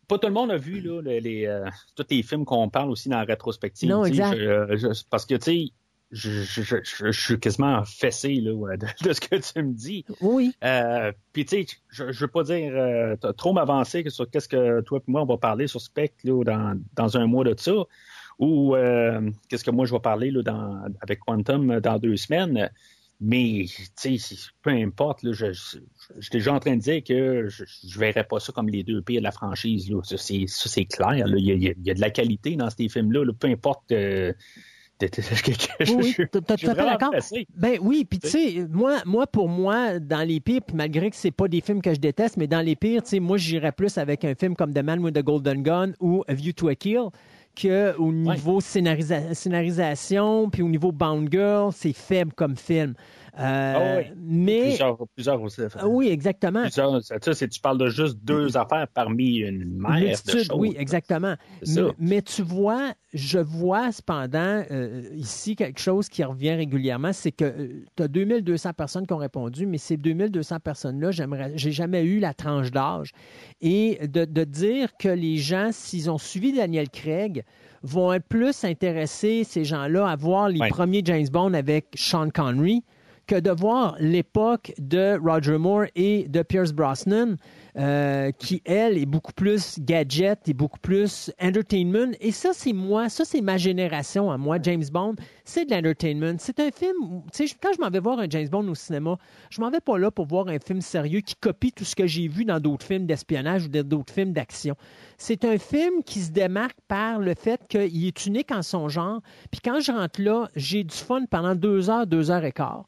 pas 0.08 0.18
tout 0.18 0.26
le 0.26 0.32
monde 0.32 0.50
a 0.50 0.56
vu 0.56 0.80
là, 0.80 1.00
les, 1.02 1.20
les, 1.20 1.46
euh, 1.46 1.64
tous 1.94 2.06
les 2.10 2.22
films 2.22 2.44
qu'on 2.44 2.68
parle 2.70 2.90
aussi 2.90 3.08
dans 3.08 3.18
la 3.18 3.24
rétrospective. 3.24 3.88
Non, 3.88 4.04
exact. 4.04 4.36
je- 4.36 4.76
je- 4.76 5.02
parce 5.10 5.26
que, 5.26 5.34
tu 5.36 5.44
sais, 5.44 5.72
je, 6.10 6.30
je, 6.42 6.62
je, 6.62 6.76
je- 6.84 7.10
suis 7.10 7.38
quasiment 7.38 7.84
fessé 7.84 8.34
là, 8.40 8.76
de, 8.76 8.86
de 9.08 9.12
ce 9.12 9.20
que 9.20 9.36
tu 9.36 9.62
me 9.62 9.72
dis. 9.74 10.04
oui, 10.20 10.52
Euh, 10.64 11.12
Puis, 11.32 11.44
tu 11.44 11.64
sais, 11.64 11.66
je, 11.90 12.12
je 12.12 12.20
veux 12.20 12.28
pas 12.28 12.42
dire 12.44 12.72
euh, 12.74 13.16
trop 13.36 13.52
m'avancer 13.52 14.04
sur 14.08 14.28
qu'est-ce 14.30 14.48
que 14.48 14.80
toi 14.82 14.98
et 15.00 15.10
moi, 15.10 15.22
on 15.22 15.26
va 15.26 15.36
parler 15.36 15.66
sur 15.66 15.80
Spectre 15.80 16.18
là, 16.24 16.42
dans, 16.44 16.80
dans 16.94 17.16
un 17.18 17.26
mois 17.26 17.44
de 17.44 17.54
ça, 17.58 17.74
ou 18.38 18.74
euh, 18.76 19.30
qu'est-ce 19.48 19.64
que 19.64 19.70
moi, 19.70 19.84
je 19.84 19.92
vais 19.92 20.00
parler 20.00 20.30
là, 20.30 20.42
dans, 20.42 20.82
avec 21.00 21.20
Quantum 21.20 21.70
euh, 21.72 21.80
dans 21.80 21.98
deux 21.98 22.16
semaines. 22.16 22.70
Mais, 23.20 23.66
tu 24.00 24.16
sais, 24.18 24.36
peu 24.62 24.70
importe, 24.70 25.24
là, 25.24 25.32
je, 25.32 25.52
suis 25.52 25.80
déjà 26.30 26.54
en 26.54 26.60
train 26.60 26.76
de 26.76 26.80
dire 26.80 27.02
que 27.02 27.48
je, 27.48 27.64
je 27.84 27.98
verrais 27.98 28.22
pas 28.22 28.38
ça 28.38 28.52
comme 28.52 28.68
les 28.68 28.84
deux 28.84 29.02
pires 29.02 29.20
de 29.20 29.24
la 29.24 29.32
franchise. 29.32 29.90
Là. 29.90 30.00
Ça, 30.04 30.16
c'est, 30.16 30.46
ça, 30.46 30.68
c'est 30.68 30.84
clair. 30.84 31.26
là. 31.26 31.36
Il, 31.36 31.44
y 31.44 31.50
a, 31.50 31.54
il 31.54 31.84
y 31.84 31.90
a- 31.90 31.94
de 31.94 32.00
la 32.00 32.10
qualité 32.10 32.54
dans 32.54 32.70
ces 32.70 32.88
films-là, 32.88 33.24
là, 33.24 33.32
peu 33.38 33.48
importe. 33.48 33.92
Euh, 35.02 35.06
de- 35.06 35.22
de- 35.22 35.42
que- 35.42 35.50
que- 35.78 35.84
je- 35.84 35.92
oui, 35.92 36.14
oui, 36.18 36.24
tout 36.32 36.42
à 36.48 36.56
fait 36.56 36.66
d'accord. 36.84 37.10
Ben 37.56 37.78
oui, 37.80 38.04
puis 38.04 38.18
tu 38.18 38.28
sais, 38.28 38.66
moi, 38.70 38.96
moi, 39.06 39.26
pour 39.26 39.48
moi, 39.48 39.98
dans 39.98 40.26
les 40.26 40.40
pires, 40.40 40.62
malgré 40.74 41.10
que 41.10 41.16
c'est 41.16 41.30
pas 41.30 41.48
des 41.48 41.60
films 41.60 41.80
que 41.82 41.94
je 41.94 42.00
déteste, 42.00 42.36
mais 42.36 42.46
dans 42.46 42.60
les 42.64 42.76
pires, 42.76 43.02
tu 43.02 43.10
sais, 43.10 43.20
moi, 43.20 43.36
j'irais 43.36 43.72
plus 43.72 43.96
avec 43.98 44.24
un 44.24 44.34
film 44.34 44.54
comme 44.56 44.72
The 44.74 44.82
Man 44.82 45.00
with 45.00 45.14
the 45.14 45.22
Golden 45.22 45.62
Gun 45.62 45.92
ou 46.00 46.24
A 46.28 46.34
View 46.34 46.52
to 46.52 46.68
a 46.68 46.74
Kill 46.74 47.08
que 47.54 47.96
au 47.98 48.12
niveau 48.12 48.60
scénarisa- 48.60 49.34
scénarisation, 49.34 50.48
puis 50.50 50.62
au 50.62 50.68
niveau 50.68 50.92
Bound 50.92 51.28
Girl, 51.30 51.70
c'est 51.72 51.92
faible 51.92 52.32
comme 52.32 52.56
film. 52.56 52.94
Euh, 53.38 53.74
Ah 53.76 53.96
oui. 53.98 54.04
Mais 54.16 54.60
Plusieurs, 54.62 54.98
plusieurs 55.14 55.42
aussi. 55.42 55.60
Ah 55.78 55.86
oui, 55.86 56.08
exactement. 56.08 56.62
Plusieurs, 56.62 57.02
ça, 57.04 57.16
ça, 57.22 57.34
c'est- 57.34 57.48
tu 57.48 57.60
parles 57.60 57.78
de 57.78 57.88
juste 57.88 58.18
deux 58.22 58.56
affaires 58.56 58.86
parmi 58.92 59.36
une 59.38 59.64
mer 59.78 59.92
de 60.26 60.30
choses. 60.30 60.48
oui, 60.54 60.74
exactement. 60.78 61.34
Mais, 61.66 61.82
mais 61.98 62.22
tu 62.22 62.42
vois, 62.42 62.92
je 63.14 63.38
vois 63.38 63.92
cependant 63.92 64.62
euh, 64.70 65.02
ici 65.14 65.54
quelque 65.56 65.80
chose 65.80 66.08
qui 66.08 66.24
revient 66.24 66.54
régulièrement, 66.54 67.12
c'est 67.12 67.32
que 67.32 67.84
tu 67.96 68.02
as 68.02 68.08
2200 68.08 68.72
personnes 68.72 69.06
qui 69.06 69.12
ont 69.12 69.18
répondu, 69.18 69.66
mais 69.66 69.78
ces 69.78 69.96
2200 69.96 70.58
personnes-là, 70.60 71.10
j'aimerais, 71.12 71.52
j'ai 71.54 71.72
jamais 71.72 72.02
eu 72.04 72.18
la 72.18 72.34
tranche 72.34 72.70
d'âge. 72.70 73.12
Et 73.60 74.00
de, 74.08 74.24
de 74.24 74.44
dire 74.44 74.96
que 74.98 75.08
les 75.08 75.36
gens, 75.36 75.70
s'ils 75.72 76.10
ont 76.10 76.18
suivi 76.18 76.52
Daniel 76.52 76.88
Craig, 76.90 77.44
vont 77.82 78.12
être 78.12 78.26
plus 78.26 78.64
intéressés, 78.64 79.44
ces 79.44 79.64
gens-là, 79.64 80.08
à 80.08 80.16
voir 80.16 80.48
les 80.48 80.58
premiers 80.70 81.02
James 81.04 81.28
Bond 81.30 81.54
avec 81.54 81.86
Sean 81.94 82.30
Connery 82.30 82.82
que 83.28 83.38
de 83.38 83.50
voir 83.50 83.94
l'époque 84.00 84.72
de 84.78 85.18
Roger 85.22 85.58
Moore 85.58 85.84
et 85.94 86.26
de 86.28 86.42
Pierce 86.42 86.72
Brosnan, 86.72 87.36
euh, 87.76 88.32
qui, 88.32 88.62
elle, 88.64 88.96
est 88.96 89.06
beaucoup 89.06 89.32
plus 89.32 89.78
gadget 89.78 90.48
et 90.48 90.54
beaucoup 90.54 90.80
plus 90.80 91.30
entertainment. 91.40 92.12
Et 92.20 92.32
ça, 92.32 92.50
c'est 92.54 92.72
moi, 92.72 93.10
ça, 93.10 93.26
c'est 93.26 93.42
ma 93.42 93.58
génération 93.58 94.32
à 94.32 94.38
moi, 94.38 94.56
James 94.62 94.84
Bond. 94.90 95.14
C'est 95.44 95.66
de 95.66 95.74
l'entertainment. 95.74 96.36
C'est 96.38 96.58
un 96.58 96.70
film, 96.70 97.22
tu 97.32 97.46
sais, 97.46 97.54
quand 97.62 97.68
je 97.76 97.80
m'en 97.80 97.90
vais 97.90 98.00
voir 98.00 98.18
un 98.18 98.26
James 98.30 98.48
Bond 98.48 98.66
au 98.66 98.74
cinéma, 98.74 99.18
je 99.50 99.60
m'en 99.60 99.70
vais 99.70 99.80
pas 99.80 99.98
là 99.98 100.10
pour 100.10 100.26
voir 100.26 100.48
un 100.48 100.58
film 100.58 100.80
sérieux 100.80 101.20
qui 101.20 101.36
copie 101.36 101.70
tout 101.70 101.84
ce 101.84 101.94
que 101.94 102.06
j'ai 102.06 102.28
vu 102.28 102.46
dans 102.46 102.58
d'autres 102.60 102.86
films 102.86 103.06
d'espionnage 103.06 103.66
ou 103.66 103.68
d'autres 103.68 104.12
films 104.12 104.32
d'action. 104.32 104.74
C'est 105.18 105.44
un 105.44 105.58
film 105.58 106.02
qui 106.02 106.20
se 106.20 106.32
démarque 106.32 106.78
par 106.88 107.18
le 107.18 107.34
fait 107.34 107.60
qu'il 107.68 108.06
est 108.06 108.26
unique 108.26 108.50
en 108.50 108.62
son 108.62 108.88
genre. 108.88 109.20
Puis 109.50 109.60
quand 109.62 109.80
je 109.80 109.92
rentre 109.92 110.22
là, 110.22 110.48
j'ai 110.56 110.82
du 110.82 110.96
fun 110.96 111.26
pendant 111.30 111.54
deux 111.54 111.90
heures, 111.90 112.06
deux 112.06 112.30
heures 112.30 112.44
et 112.44 112.52
quart. 112.52 112.86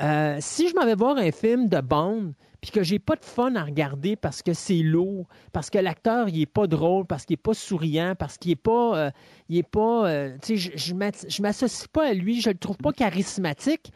Euh, 0.00 0.36
si 0.40 0.68
je 0.68 0.74
m'en 0.76 0.84
vais 0.84 0.94
voir 0.94 1.16
un 1.16 1.32
film 1.32 1.68
de 1.68 1.80
Bond, 1.80 2.34
puis 2.60 2.70
que 2.70 2.82
j'ai 2.82 2.98
pas 2.98 3.16
de 3.16 3.24
fun 3.24 3.54
à 3.56 3.64
regarder 3.64 4.16
parce 4.16 4.42
que 4.42 4.52
c'est 4.52 4.82
lourd, 4.82 5.28
parce 5.52 5.70
que 5.70 5.78
l'acteur 5.78 6.28
il 6.28 6.40
est 6.40 6.46
pas 6.46 6.66
drôle, 6.66 7.04
parce 7.04 7.24
qu'il 7.24 7.34
est 7.34 7.36
pas 7.36 7.54
souriant, 7.54 8.14
parce 8.16 8.38
qu'il 8.38 8.52
est 8.52 8.56
pas, 8.56 8.96
euh, 8.96 9.10
il 9.48 9.58
est 9.58 9.68
pas, 9.68 10.08
euh, 10.08 10.36
tu 10.42 10.58
sais, 10.58 10.72
je, 10.76 10.94
je 11.28 11.42
m'associe 11.42 11.88
pas 11.88 12.08
à 12.08 12.14
lui, 12.14 12.40
je 12.40 12.50
le 12.50 12.58
trouve 12.58 12.76
pas 12.76 12.92
charismatique. 12.92 13.92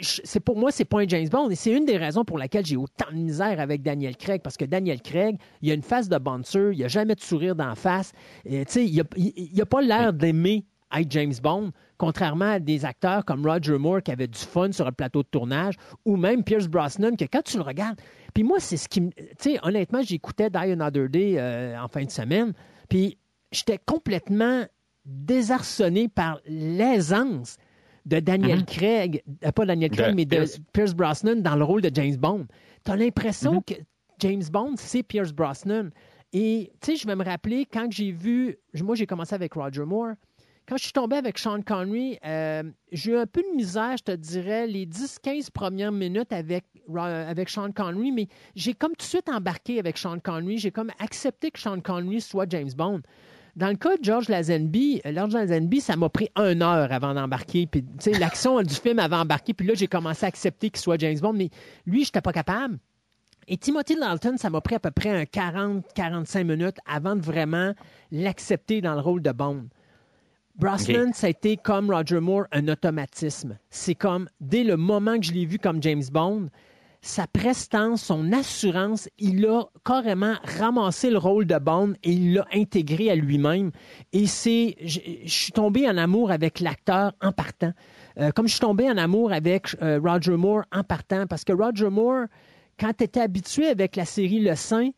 C'est 0.00 0.40
pour 0.40 0.56
moi, 0.56 0.70
c'est 0.70 0.84
pas 0.86 1.00
un 1.00 1.08
James 1.08 1.28
Bond 1.28 1.50
et 1.50 1.56
c'est 1.56 1.72
une 1.72 1.84
des 1.84 1.98
raisons 1.98 2.24
pour 2.24 2.38
laquelle 2.38 2.64
j'ai 2.64 2.76
autant 2.76 3.10
de 3.10 3.16
misère 3.16 3.60
avec 3.60 3.82
Daniel 3.82 4.16
Craig 4.16 4.40
parce 4.40 4.56
que 4.56 4.64
Daniel 4.64 5.02
Craig, 5.02 5.36
il 5.60 5.70
a 5.70 5.74
une 5.74 5.82
face 5.82 6.08
de 6.08 6.16
bouncer, 6.16 6.70
il 6.72 6.82
a 6.84 6.88
jamais 6.88 7.14
de 7.14 7.20
sourire 7.20 7.54
d'en 7.54 7.74
face, 7.74 8.12
tu 8.48 8.64
sais, 8.68 8.86
il, 8.86 9.02
il 9.16 9.60
a 9.60 9.66
pas 9.66 9.82
l'air 9.82 10.14
d'aimer 10.14 10.64
être 11.00 11.10
James 11.10 11.34
Bond, 11.42 11.72
contrairement 11.98 12.52
à 12.52 12.58
des 12.58 12.84
acteurs 12.84 13.24
comme 13.24 13.46
Roger 13.46 13.78
Moore 13.78 14.02
qui 14.02 14.12
avait 14.12 14.26
du 14.26 14.38
fun 14.38 14.72
sur 14.72 14.84
le 14.84 14.92
plateau 14.92 15.22
de 15.22 15.28
tournage, 15.28 15.74
ou 16.04 16.16
même 16.16 16.44
Pierce 16.44 16.68
Brosnan, 16.68 17.16
que 17.16 17.24
quand 17.24 17.42
tu 17.42 17.56
le 17.56 17.62
regardes, 17.62 18.00
puis 18.34 18.42
moi, 18.42 18.58
c'est 18.60 18.76
ce 18.76 18.88
qui 18.88 19.00
me. 19.00 19.10
Tu 19.10 19.24
sais, 19.38 19.58
honnêtement, 19.62 20.02
j'écoutais 20.02 20.50
Die 20.50 20.56
Another 20.56 21.08
Day 21.08 21.34
euh, 21.38 21.80
en 21.80 21.88
fin 21.88 22.04
de 22.04 22.10
semaine, 22.10 22.52
puis 22.88 23.18
j'étais 23.52 23.78
complètement 23.84 24.64
désarçonné 25.04 26.08
par 26.08 26.40
l'aisance 26.46 27.58
de 28.06 28.20
Daniel 28.20 28.64
Craig, 28.64 29.22
euh, 29.44 29.52
pas 29.52 29.64
Daniel 29.64 29.90
Craig, 29.90 30.10
De 30.10 30.16
mais 30.16 30.24
de 30.24 30.36
Pierce. 30.36 30.58
Pierce 30.72 30.94
Brosnan 30.94 31.36
dans 31.36 31.56
le 31.56 31.64
rôle 31.64 31.80
de 31.80 31.90
James 31.94 32.16
Bond. 32.16 32.46
Tu 32.84 32.90
as 32.90 32.96
l'impression 32.96 33.62
que 33.62 33.74
James 34.18 34.42
Bond, 34.50 34.74
c'est 34.76 35.02
Pierce 35.02 35.32
Brosnan. 35.32 35.90
Et, 36.32 36.72
tu 36.80 36.92
sais, 36.92 36.96
je 36.96 37.06
vais 37.06 37.14
me 37.14 37.24
rappeler 37.24 37.64
quand 37.64 37.90
j'ai 37.90 38.10
vu, 38.10 38.58
moi, 38.82 38.96
j'ai 38.96 39.06
commencé 39.06 39.34
avec 39.34 39.54
Roger 39.54 39.84
Moore. 39.84 40.14
Quand 40.66 40.78
je 40.78 40.84
suis 40.84 40.92
tombé 40.92 41.16
avec 41.16 41.38
Sean 41.38 41.60
Connery, 41.60 42.18
euh, 42.24 42.62
j'ai 42.90 43.12
eu 43.12 43.16
un 43.16 43.26
peu 43.26 43.42
de 43.42 43.54
misère, 43.54 43.96
je 43.98 44.04
te 44.04 44.12
dirais, 44.12 44.66
les 44.66 44.86
10-15 44.86 45.50
premières 45.50 45.92
minutes 45.92 46.32
avec, 46.32 46.64
Ro- 46.88 46.98
avec 47.00 47.50
Sean 47.50 47.70
Connery, 47.70 48.12
mais 48.12 48.28
j'ai 48.56 48.72
comme 48.72 48.92
tout 48.92 48.96
de 48.98 49.02
suite 49.02 49.28
embarqué 49.28 49.78
avec 49.78 49.98
Sean 49.98 50.18
Connery. 50.20 50.56
J'ai 50.56 50.70
comme 50.70 50.90
accepté 51.00 51.50
que 51.50 51.58
Sean 51.58 51.80
Connery 51.80 52.22
soit 52.22 52.46
James 52.50 52.70
Bond. 52.74 53.02
Dans 53.56 53.68
le 53.68 53.76
cas 53.76 53.96
de 53.98 54.02
George 54.02 54.28
Lazenby, 54.30 55.02
euh, 55.04 55.12
George 55.14 55.34
Lazenby, 55.34 55.80
ça 55.82 55.96
m'a 55.96 56.08
pris 56.08 56.30
une 56.34 56.62
heure 56.62 56.90
avant 56.90 57.12
d'embarquer. 57.12 57.66
Puis, 57.66 57.84
l'action 58.18 58.60
du 58.62 58.74
film 58.74 58.98
avait 58.98 59.14
embarqué. 59.16 59.52
Puis 59.52 59.66
là, 59.66 59.74
j'ai 59.74 59.86
commencé 59.86 60.24
à 60.24 60.28
accepter 60.28 60.70
qu'il 60.70 60.80
soit 60.80 60.98
James 60.98 61.18
Bond. 61.20 61.34
Mais 61.34 61.50
lui, 61.86 62.04
je 62.04 62.08
n'étais 62.08 62.22
pas 62.22 62.32
capable. 62.32 62.78
Et 63.46 63.58
Timothy 63.58 63.96
Dalton, 63.96 64.38
ça 64.38 64.48
m'a 64.48 64.62
pris 64.62 64.74
à 64.76 64.80
peu 64.80 64.90
près 64.90 65.10
un 65.10 65.24
40-45 65.24 66.44
minutes 66.44 66.78
avant 66.86 67.14
de 67.14 67.20
vraiment 67.20 67.74
l'accepter 68.10 68.80
dans 68.80 68.94
le 68.94 69.00
rôle 69.00 69.20
de 69.22 69.30
Bond. 69.32 69.66
Brosnan, 70.56 71.12
ça 71.12 71.26
a 71.26 71.30
été 71.30 71.56
comme 71.56 71.90
Roger 71.90 72.20
Moore, 72.20 72.44
un 72.52 72.68
automatisme. 72.68 73.58
C'est 73.70 73.96
comme, 73.96 74.28
dès 74.40 74.62
le 74.62 74.76
moment 74.76 75.18
que 75.18 75.24
je 75.24 75.32
l'ai 75.32 75.46
vu 75.46 75.58
comme 75.58 75.82
James 75.82 76.04
Bond, 76.12 76.48
sa 77.04 77.26
prestance, 77.26 78.04
son 78.04 78.32
assurance, 78.32 79.10
il 79.18 79.44
a 79.46 79.64
carrément 79.84 80.36
ramassé 80.58 81.10
le 81.10 81.18
rôle 81.18 81.44
de 81.44 81.58
Bond 81.58 81.94
et 82.02 82.12
il 82.12 82.34
l'a 82.34 82.46
intégré 82.54 83.10
à 83.10 83.14
lui-même. 83.14 83.72
Et 84.12 84.26
c'est, 84.26 84.76
je, 84.80 85.00
je 85.24 85.30
suis 85.30 85.52
tombé 85.52 85.86
en 85.86 85.98
amour 85.98 86.30
avec 86.30 86.60
l'acteur 86.60 87.12
en 87.20 87.30
partant. 87.32 87.72
Euh, 88.18 88.30
comme 88.30 88.46
je 88.46 88.52
suis 88.52 88.60
tombé 88.60 88.88
en 88.88 88.96
amour 88.96 89.32
avec 89.32 89.76
euh, 89.82 90.00
Roger 90.02 90.36
Moore 90.36 90.62
en 90.72 90.82
partant, 90.82 91.26
parce 91.26 91.44
que 91.44 91.52
Roger 91.52 91.90
Moore, 91.90 92.24
quand 92.80 92.92
tu 92.96 93.04
étais 93.04 93.20
habitué 93.20 93.66
avec 93.66 93.96
la 93.96 94.06
série 94.06 94.40
Le 94.40 94.54
Saint, 94.54 94.88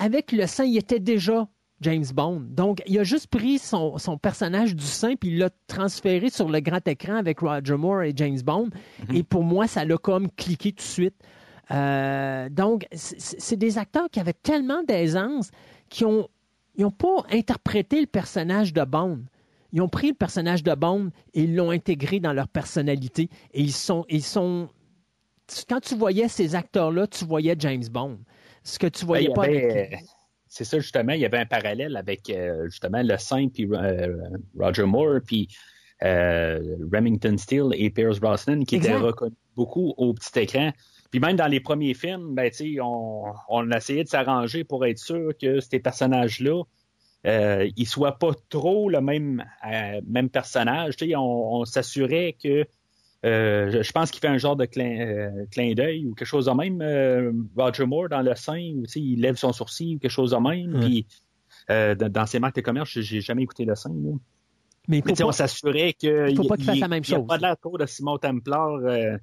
avec 0.00 0.32
Le 0.32 0.46
Saint, 0.46 0.64
il 0.64 0.76
était 0.76 0.98
déjà 0.98 1.46
James 1.80 2.04
Bond. 2.12 2.42
Donc, 2.48 2.82
il 2.86 2.98
a 2.98 3.04
juste 3.04 3.28
pris 3.28 3.58
son, 3.58 3.98
son 3.98 4.18
personnage 4.18 4.74
du 4.74 4.84
Saint 4.84 5.14
puis 5.16 5.30
il 5.30 5.38
l'a 5.38 5.50
transféré 5.68 6.28
sur 6.30 6.48
le 6.48 6.60
grand 6.60 6.86
écran 6.88 7.14
avec 7.16 7.40
Roger 7.40 7.76
Moore 7.76 8.02
et 8.02 8.12
James 8.16 8.40
Bond. 8.44 8.70
Et 9.12 9.22
pour 9.22 9.44
moi, 9.44 9.66
ça 9.66 9.84
l'a 9.84 9.96
comme 9.96 10.30
cliqué 10.32 10.72
tout 10.72 10.78
de 10.78 10.82
suite. 10.82 11.14
Euh, 11.70 12.48
donc, 12.48 12.86
c'est 12.92 13.56
des 13.56 13.78
acteurs 13.78 14.08
qui 14.10 14.20
avaient 14.20 14.32
tellement 14.32 14.82
d'aisance 14.82 15.50
qui 15.88 16.04
ont, 16.04 16.28
ils 16.76 16.84
ont 16.84 16.90
pas 16.90 17.24
interprété 17.30 18.00
le 18.00 18.06
personnage 18.06 18.72
de 18.72 18.84
Bond. 18.84 19.20
Ils 19.72 19.82
ont 19.82 19.88
pris 19.88 20.08
le 20.08 20.14
personnage 20.14 20.62
de 20.62 20.74
Bond 20.74 21.10
et 21.34 21.42
ils 21.42 21.54
l'ont 21.54 21.70
intégré 21.70 22.20
dans 22.20 22.32
leur 22.32 22.48
personnalité. 22.48 23.28
Et 23.52 23.60
ils 23.60 23.72
sont, 23.72 24.06
ils 24.08 24.22
sont 24.22 24.68
quand 25.68 25.80
tu 25.80 25.94
voyais 25.94 26.28
ces 26.28 26.54
acteurs-là, 26.54 27.06
tu 27.06 27.24
voyais 27.24 27.54
James 27.58 27.84
Bond. 27.90 28.18
Ce 28.64 28.78
que 28.78 28.86
tu 28.86 29.04
voyais 29.06 29.28
Ben, 29.28 29.34
pas 29.34 29.48
il 29.48 29.54
y 29.54 29.58
avait- 29.58 29.70
avec... 29.88 30.04
C'est 30.48 30.64
ça, 30.64 30.78
justement, 30.78 31.12
il 31.12 31.20
y 31.20 31.24
avait 31.26 31.38
un 31.38 31.46
parallèle 31.46 31.96
avec 31.96 32.30
euh, 32.30 32.64
justement 32.68 33.02
le 33.02 33.16
Saint, 33.18 33.48
puis 33.48 33.68
euh, 33.70 34.16
Roger 34.58 34.84
Moore, 34.84 35.20
puis 35.26 35.48
euh, 36.02 36.76
Remington 36.92 37.36
Steele 37.36 37.70
et 37.74 37.90
Pierce 37.90 38.18
Brosnan, 38.20 38.64
qui 38.64 38.76
Exact. 38.76 38.90
étaient 38.90 38.98
reconnus 39.00 39.36
beaucoup 39.56 39.94
au 39.96 40.14
petit 40.14 40.38
écran. 40.40 40.72
Puis 41.10 41.20
même 41.20 41.36
dans 41.36 41.46
les 41.46 41.60
premiers 41.60 41.94
films, 41.94 42.34
ben, 42.34 42.50
tu 42.50 42.74
sais, 42.74 42.80
on, 42.80 43.24
on 43.48 43.70
essayait 43.70 44.04
de 44.04 44.08
s'arranger 44.08 44.64
pour 44.64 44.84
être 44.86 44.98
sûr 44.98 45.32
que 45.40 45.60
ces 45.60 45.80
personnages-là, 45.80 46.62
euh, 47.26 47.68
ils 47.76 47.86
soient 47.86 48.18
pas 48.18 48.32
trop 48.48 48.88
le 48.88 49.00
même, 49.00 49.44
même 50.06 50.28
personnage. 50.28 50.96
Tu 50.96 51.08
sais, 51.08 51.16
on, 51.16 51.60
on 51.60 51.64
s'assurait 51.64 52.36
que 52.42 52.64
euh, 53.24 53.70
je, 53.70 53.82
je 53.82 53.92
pense 53.92 54.10
qu'il 54.10 54.20
fait 54.20 54.28
un 54.28 54.38
genre 54.38 54.56
de 54.56 54.64
clin, 54.64 55.00
euh, 55.00 55.46
clin 55.50 55.72
d'œil 55.74 56.06
ou 56.06 56.14
quelque 56.14 56.28
chose 56.28 56.46
de 56.46 56.52
même. 56.52 56.80
euh, 56.82 57.32
Roger 57.56 57.84
Moore 57.86 58.08
dans 58.08 58.22
le 58.22 58.34
sein, 58.36 58.72
où 58.76 58.84
il 58.94 59.20
lève 59.20 59.36
son 59.36 59.52
sourcil 59.52 59.96
ou 59.96 59.98
quelque 59.98 60.10
chose 60.10 60.30
de 60.30 60.36
même. 60.36 60.80
Puis 60.80 61.06
euh, 61.70 61.94
dans, 61.94 62.26
ses 62.26 62.38
marques 62.38 62.56
de 62.56 62.60
commerce, 62.60 62.88
j'ai- 63.00 63.20
jamais 63.20 63.42
écouté 63.42 63.64
le 63.64 63.74
sein. 63.74 63.90
là. 63.90 64.12
Mais 64.88 64.98
il 64.98 65.00
Mais 65.00 65.00
faut 65.02 65.08
tu 65.10 65.14
sais, 65.16 65.24
on 65.24 65.32
s'assurait 65.32 65.92
que 65.92 66.30
il 66.30 66.36
faut 66.36 66.44
pas 66.44 66.56
qu'il 66.56 66.64
fasse 66.64 66.76
il- 66.76 66.80
la 66.80 66.88
même 66.88 67.02
il 67.04 67.10
y 67.10 67.14
a 67.14 67.18
chose. 67.18 67.26
pas 67.26 67.36
de 67.36 67.42
l'air 67.42 67.56
trop 67.58 67.76
de 67.76 67.84
Simon 67.86 68.16
Templar 68.18 68.76
euh, 68.84 69.18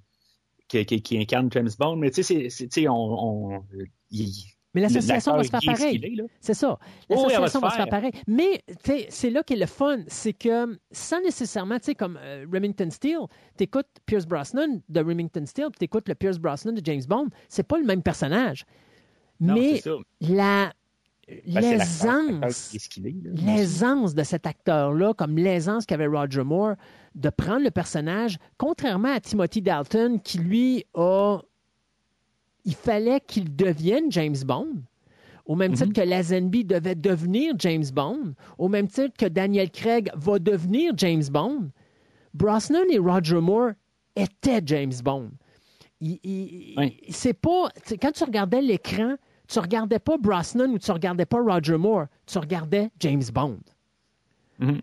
qui, 0.68 0.86
qui- 0.86 1.02
qui 1.02 1.18
incarne 1.18 1.50
James 1.52 1.70
Bond, 1.80 1.96
mais 1.96 2.12
tu 2.12 2.22
sais, 2.22 2.88
on, 2.88 2.94
on 2.94 3.64
il- 4.12 4.55
Mais 4.76 4.82
l'association 4.82 5.36
va 5.36 5.44
se 5.44 5.50
faire 5.50 5.62
pareil. 5.66 6.22
C'est 6.42 6.54
ça. 6.54 6.78
Elle 7.10 7.16
L'association 7.16 7.60
va 7.62 7.70
se 7.70 7.76
faire 7.76 7.90
pareil. 7.90 8.12
Mais 8.28 8.62
c'est 9.10 9.30
là 9.30 9.42
qu'est 9.42 9.56
le 9.56 9.66
fun. 9.66 10.00
C'est 10.08 10.34
que 10.34 10.78
sans 10.92 11.22
nécessairement, 11.22 11.80
tu 11.80 11.86
sais, 11.86 11.96
comme 11.96 12.20
euh, 12.22 12.46
Remington 12.52 12.90
Steele, 12.92 13.26
tu 13.58 13.64
écoutes 13.64 13.88
Pierce 14.06 14.26
Brosnan 14.28 14.82
de 14.90 15.00
Remington 15.00 15.46
Steele, 15.46 15.70
puis 15.72 15.80
tu 15.80 15.86
écoutes 15.86 16.08
le 16.10 16.16
Pierce 16.16 16.38
Brosnan 16.38 16.74
de 16.74 16.82
James 16.84 17.04
Bond, 17.08 17.30
c'est 17.48 17.68
pas 17.68 17.80
le 17.80 17.86
même 17.86 18.04
personnage. 18.04 18.66
Non, 19.40 19.56
Mais 19.56 19.82
la 20.22 20.72
Ben, 22.42 22.52
l'aisance 23.34 24.14
de 24.14 24.24
cet 24.24 24.46
acteur-là, 24.46 25.14
comme 25.14 25.38
l'aisance 25.38 25.86
qu'avait 25.86 26.08
Roger 26.08 26.44
Moore, 26.44 26.76
de 27.16 27.30
prendre 27.30 27.64
le 27.64 27.72
personnage, 27.72 28.38
contrairement 28.58 29.14
à 29.14 29.20
Timothy 29.20 29.62
Dalton, 29.62 30.20
qui 30.22 30.38
lui 30.38 30.86
a. 30.94 31.40
Il 32.66 32.76
fallait 32.76 33.22
qu'il 33.22 33.56
devienne 33.56 34.12
James 34.12 34.36
Bond. 34.46 34.82
Au 35.46 35.56
même 35.56 35.74
titre 35.74 35.94
que 35.94 36.02
Lazenby 36.02 36.66
devait 36.66 36.96
devenir 36.96 37.54
James 37.60 37.86
Bond, 37.94 38.34
au 38.58 38.68
même 38.68 38.88
titre 38.88 39.16
que 39.16 39.28
Daniel 39.28 39.70
Craig 39.70 40.10
va 40.16 40.40
devenir 40.40 40.94
James 40.98 41.24
Bond, 41.30 41.70
Brosnan 42.34 42.86
et 42.90 42.98
Roger 42.98 43.40
Moore 43.40 43.72
étaient 44.16 44.62
James 44.66 44.94
Bond. 45.04 45.30
Oui. 46.02 47.00
C'est 47.10 47.34
pas. 47.34 47.70
Quand 48.02 48.12
tu 48.12 48.24
regardais 48.24 48.62
l'écran, 48.62 49.16
tu 49.48 49.60
regardais 49.60 50.00
pas 50.00 50.18
Brosnan 50.18 50.72
ou 50.72 50.80
tu 50.80 50.92
regardais 50.92 51.26
pas 51.26 51.42
Roger 51.42 51.78
Moore, 51.78 52.06
tu 52.26 52.40
regardais 52.40 52.90
James 53.00 53.24
Bond. 53.32 53.60
Mhm. 54.60 54.82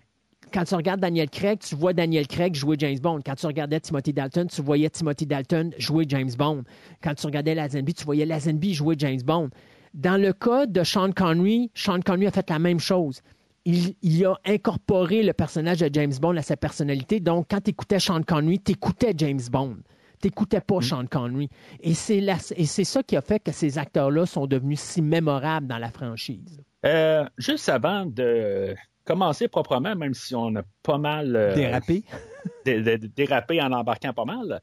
Quand 0.52 0.64
tu 0.64 0.74
regardes 0.74 1.00
Daniel 1.00 1.30
Craig, 1.30 1.58
tu 1.60 1.74
vois 1.74 1.92
Daniel 1.92 2.26
Craig 2.26 2.54
jouer 2.54 2.76
James 2.78 2.98
Bond. 3.00 3.20
Quand 3.24 3.34
tu 3.34 3.46
regardais 3.46 3.80
Timothy 3.80 4.12
Dalton, 4.12 4.46
tu 4.46 4.62
voyais 4.62 4.90
Timothy 4.90 5.26
Dalton 5.26 5.70
jouer 5.78 6.04
James 6.08 6.30
Bond. 6.36 6.64
Quand 7.02 7.14
tu 7.14 7.26
regardais 7.26 7.54
Lazenby, 7.54 7.94
tu 7.94 8.04
voyais 8.04 8.26
Lazenby 8.26 8.74
jouer 8.74 8.94
James 8.98 9.22
Bond. 9.24 9.50
Dans 9.94 10.20
le 10.20 10.32
cas 10.32 10.66
de 10.66 10.84
Sean 10.84 11.12
Connery, 11.12 11.70
Sean 11.74 12.00
Connery 12.00 12.26
a 12.26 12.30
fait 12.30 12.48
la 12.50 12.58
même 12.58 12.78
chose. 12.80 13.20
Il, 13.64 13.94
il 14.02 14.24
a 14.26 14.34
incorporé 14.44 15.22
le 15.22 15.32
personnage 15.32 15.78
de 15.78 15.90
James 15.92 16.12
Bond 16.20 16.36
à 16.36 16.42
sa 16.42 16.56
personnalité. 16.56 17.20
Donc, 17.20 17.46
quand 17.50 17.60
tu 17.60 17.70
écoutais 17.70 18.00
Sean 18.00 18.22
Connery, 18.22 18.58
tu 18.60 18.72
écoutais 18.72 19.12
James 19.16 19.40
Bond. 19.50 19.76
Tu 20.20 20.28
n'écoutais 20.28 20.60
pas 20.60 20.80
Sean 20.80 21.06
Connery. 21.06 21.48
Et 21.80 21.94
c'est 21.94 22.20
la- 22.20 22.38
et 22.56 22.64
c'est 22.66 22.84
ça 22.84 23.02
qui 23.02 23.16
a 23.16 23.20
fait 23.20 23.40
que 23.40 23.52
ces 23.52 23.78
acteurs-là 23.78 24.24
sont 24.26 24.46
devenus 24.46 24.80
si 24.80 25.02
mémorables 25.02 25.66
dans 25.66 25.78
la 25.78 25.90
franchise. 25.90 26.60
Euh, 26.86 27.24
juste 27.38 27.68
avant 27.68 28.06
de 28.06 28.74
commencer 29.04 29.48
proprement, 29.48 29.94
même 29.96 30.14
si 30.14 30.34
on 30.34 30.54
a 30.56 30.62
pas 30.82 30.98
mal 30.98 31.34
euh, 31.36 31.54
Dérapé. 31.54 32.04
dé- 32.64 32.82
dé- 32.82 32.98
dérapé 32.98 33.60
en 33.62 33.72
embarquant 33.72 34.12
pas 34.12 34.24
mal, 34.24 34.60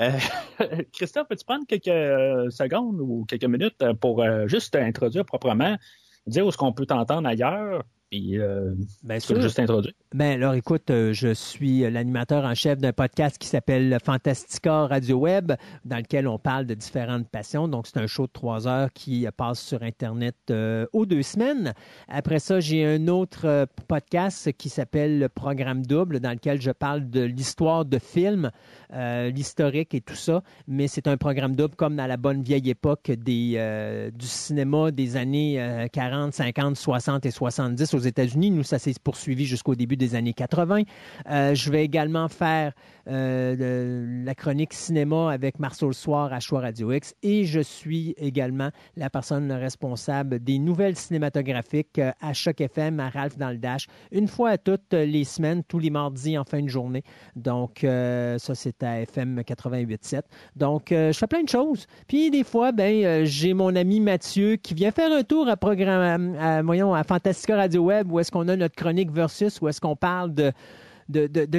euh, 0.00 0.10
Christophe, 0.92 1.28
peux-tu 1.28 1.44
prendre 1.44 1.66
quelques 1.66 1.88
euh, 1.88 2.50
secondes 2.50 3.00
ou 3.00 3.24
quelques 3.26 3.44
minutes 3.44 3.82
pour 4.00 4.24
juste 4.46 4.74
introduire 4.76 5.24
proprement, 5.24 5.76
dire 6.26 6.44
où 6.46 6.48
est-ce 6.48 6.56
qu'on 6.58 6.72
peut 6.72 6.86
t'entendre 6.86 7.28
ailleurs, 7.28 7.82
puis 8.12 8.38
euh, 8.38 8.74
tu 9.08 9.20
sûr. 9.20 9.40
juste 9.40 9.58
introduire. 9.58 9.94
Ben 10.14 10.34
alors 10.34 10.52
écoute, 10.52 10.90
euh, 10.90 11.14
je 11.14 11.32
suis 11.32 11.80
l'animateur 11.90 12.44
en 12.44 12.54
chef 12.54 12.78
d'un 12.78 12.92
podcast 12.92 13.38
qui 13.38 13.48
s'appelle 13.48 13.96
Fantastica 14.04 14.86
Radio 14.86 15.16
Web, 15.16 15.52
dans 15.86 15.96
lequel 15.96 16.28
on 16.28 16.38
parle 16.38 16.66
de 16.66 16.74
différentes 16.74 17.26
passions. 17.30 17.68
Donc 17.68 17.86
c'est 17.86 17.98
un 17.98 18.06
show 18.06 18.26
de 18.26 18.32
trois 18.32 18.68
heures 18.68 18.92
qui 18.92 19.26
passe 19.34 19.60
sur 19.60 19.82
Internet 19.82 20.36
euh, 20.50 20.84
aux 20.92 21.06
deux 21.06 21.22
semaines. 21.22 21.72
Après 22.06 22.38
ça, 22.38 22.60
j'ai 22.60 22.84
un 22.84 23.08
autre 23.08 23.46
euh, 23.46 23.64
podcast 23.88 24.52
qui 24.58 24.68
s'appelle 24.68 25.18
le 25.18 25.30
Programme 25.30 25.86
Double, 25.86 26.20
dans 26.20 26.32
lequel 26.32 26.60
je 26.60 26.70
parle 26.70 27.08
de 27.08 27.22
l'histoire 27.22 27.86
de 27.86 27.98
films, 27.98 28.50
euh, 28.92 29.30
l'historique 29.30 29.94
et 29.94 30.02
tout 30.02 30.14
ça. 30.14 30.42
Mais 30.68 30.86
c'est 30.86 31.06
un 31.06 31.16
programme 31.16 31.56
double 31.56 31.76
comme 31.76 31.96
dans 31.96 32.06
la 32.06 32.18
bonne 32.18 32.42
vieille 32.42 32.68
époque 32.68 33.10
des, 33.10 34.10
du 34.14 34.26
cinéma 34.26 34.90
des 34.90 35.16
années 35.16 35.62
euh, 35.62 35.86
40, 35.88 36.32
50, 36.32 36.76
60 36.76 37.26
et 37.26 37.30
70 37.30 37.94
aux 37.94 37.98
États-Unis. 38.02 38.50
Nous, 38.50 38.62
ça 38.62 38.78
s'est 38.78 38.94
poursuivi 39.02 39.46
jusqu'au 39.46 39.74
début 39.74 39.96
des 39.96 40.14
années 40.14 40.32
80. 40.32 40.82
Euh, 41.30 41.54
je 41.54 41.70
vais 41.70 41.84
également 41.84 42.28
faire 42.28 42.72
euh, 43.08 44.24
la 44.24 44.34
chronique 44.34 44.72
cinéma 44.72 45.32
avec 45.32 45.58
Marceau 45.58 45.92
soir 45.92 46.32
à 46.32 46.40
Choix 46.40 46.60
Radio 46.60 46.92
X 46.92 47.14
et 47.22 47.44
je 47.44 47.60
suis 47.60 48.14
également 48.16 48.70
la 48.96 49.10
personne 49.10 49.50
responsable 49.50 50.38
des 50.38 50.58
nouvelles 50.58 50.96
cinématographiques 50.96 51.98
euh, 51.98 52.12
à 52.20 52.32
Choc 52.32 52.60
FM, 52.60 53.00
à 53.00 53.08
Ralph 53.08 53.38
dans 53.38 53.50
le 53.50 53.58
Dash, 53.58 53.86
une 54.10 54.28
fois 54.28 54.50
à 54.50 54.58
toutes 54.58 54.92
les 54.92 55.24
semaines, 55.24 55.62
tous 55.64 55.78
les 55.78 55.90
mardis 55.90 56.38
en 56.38 56.44
fin 56.44 56.62
de 56.62 56.68
journée. 56.68 57.02
Donc, 57.36 57.80
ça, 57.82 58.54
c'est 58.54 58.82
à 58.82 59.00
FM 59.00 59.40
88.7. 59.40 60.22
Donc, 60.56 60.86
je 60.90 61.12
fais 61.12 61.26
plein 61.26 61.42
de 61.42 61.48
choses. 61.48 61.86
Puis, 62.06 62.30
des 62.30 62.44
fois, 62.44 62.72
ben, 62.72 63.24
j'ai 63.24 63.54
mon 63.54 63.74
ami 63.74 64.00
Mathieu 64.00 64.56
qui 64.56 64.74
vient 64.74 64.90
faire 64.90 65.12
un 65.12 65.22
tour 65.22 65.48
à, 65.48 65.56
programme, 65.56 66.36
voyons, 66.64 66.94
à 66.94 67.04
Fantastica 67.04 67.56
Radio 67.56 67.82
Web 67.84 67.91
où 68.08 68.18
est-ce 68.18 68.30
qu'on 68.30 68.48
a 68.48 68.56
notre 68.56 68.74
chronique 68.74 69.10
versus, 69.10 69.60
où 69.60 69.68
est-ce 69.68 69.80
qu'on 69.80 69.96
parle 69.96 70.34
de, 70.34 70.52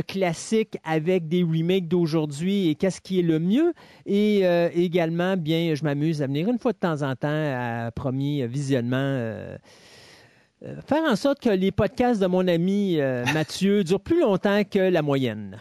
classiques 0.02 0.78
avec 0.84 1.28
des 1.28 1.44
remakes 1.44 1.88
d'aujourd'hui 1.88 2.70
et 2.70 2.76
qu'est-ce 2.76 3.02
qui 3.02 3.20
est 3.20 3.24
le 3.24 3.40
mieux. 3.40 3.74
Et 4.06 4.42
euh, 4.44 4.70
également, 4.74 5.38
bien, 5.38 5.76
je 5.76 5.84
m'amuse 5.84 6.22
à 6.22 6.28
venir 6.28 6.50
une 6.50 6.60
fois 6.60 6.74
de 6.74 6.80
temps 6.80 7.02
en 7.02 7.16
temps 7.16 7.28
à 7.30 7.92
premier 7.92 8.48
visionnement. 8.48 8.98
euh, 8.98 9.58
euh, 10.66 10.80
faire 10.88 11.04
en 11.04 11.16
sorte 11.16 11.42
que 11.42 11.50
les 11.50 11.72
podcasts 11.72 12.22
de 12.22 12.28
mon 12.28 12.48
ami 12.48 12.96
euh, 13.00 13.26
Mathieu 13.34 13.84
durent 13.84 14.00
plus 14.00 14.22
longtemps 14.22 14.64
que 14.64 14.80
la 14.80 15.02
moyenne. 15.02 15.58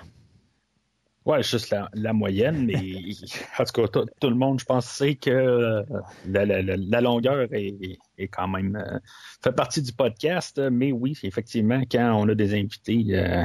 Ouais, 1.24 1.42
juste 1.42 1.70
la, 1.70 1.88
la 1.94 2.12
moyenne, 2.12 2.66
mais 2.66 2.74
en 3.58 3.64
tout 3.64 3.82
cas, 3.86 3.88
tout, 4.20 4.28
le 4.28 4.34
monde, 4.34 4.58
je 4.58 4.64
pense, 4.64 4.86
sait 4.86 5.14
que 5.14 5.30
euh, 5.30 5.82
la, 6.26 6.44
la- 6.44 6.62
la- 6.62 7.00
longueur 7.00 7.46
est, 7.52 7.98
est 8.18 8.28
quand 8.28 8.48
même 8.48 8.74
euh, 8.76 8.98
fait 9.42 9.52
partie 9.52 9.82
du 9.82 9.92
podcast. 9.92 10.58
Mais 10.58 10.90
oui, 10.90 11.16
effectivement, 11.22 11.80
quand 11.90 12.14
on 12.14 12.28
a 12.28 12.34
des 12.34 12.54
invités, 12.54 13.04
euh, 13.10 13.42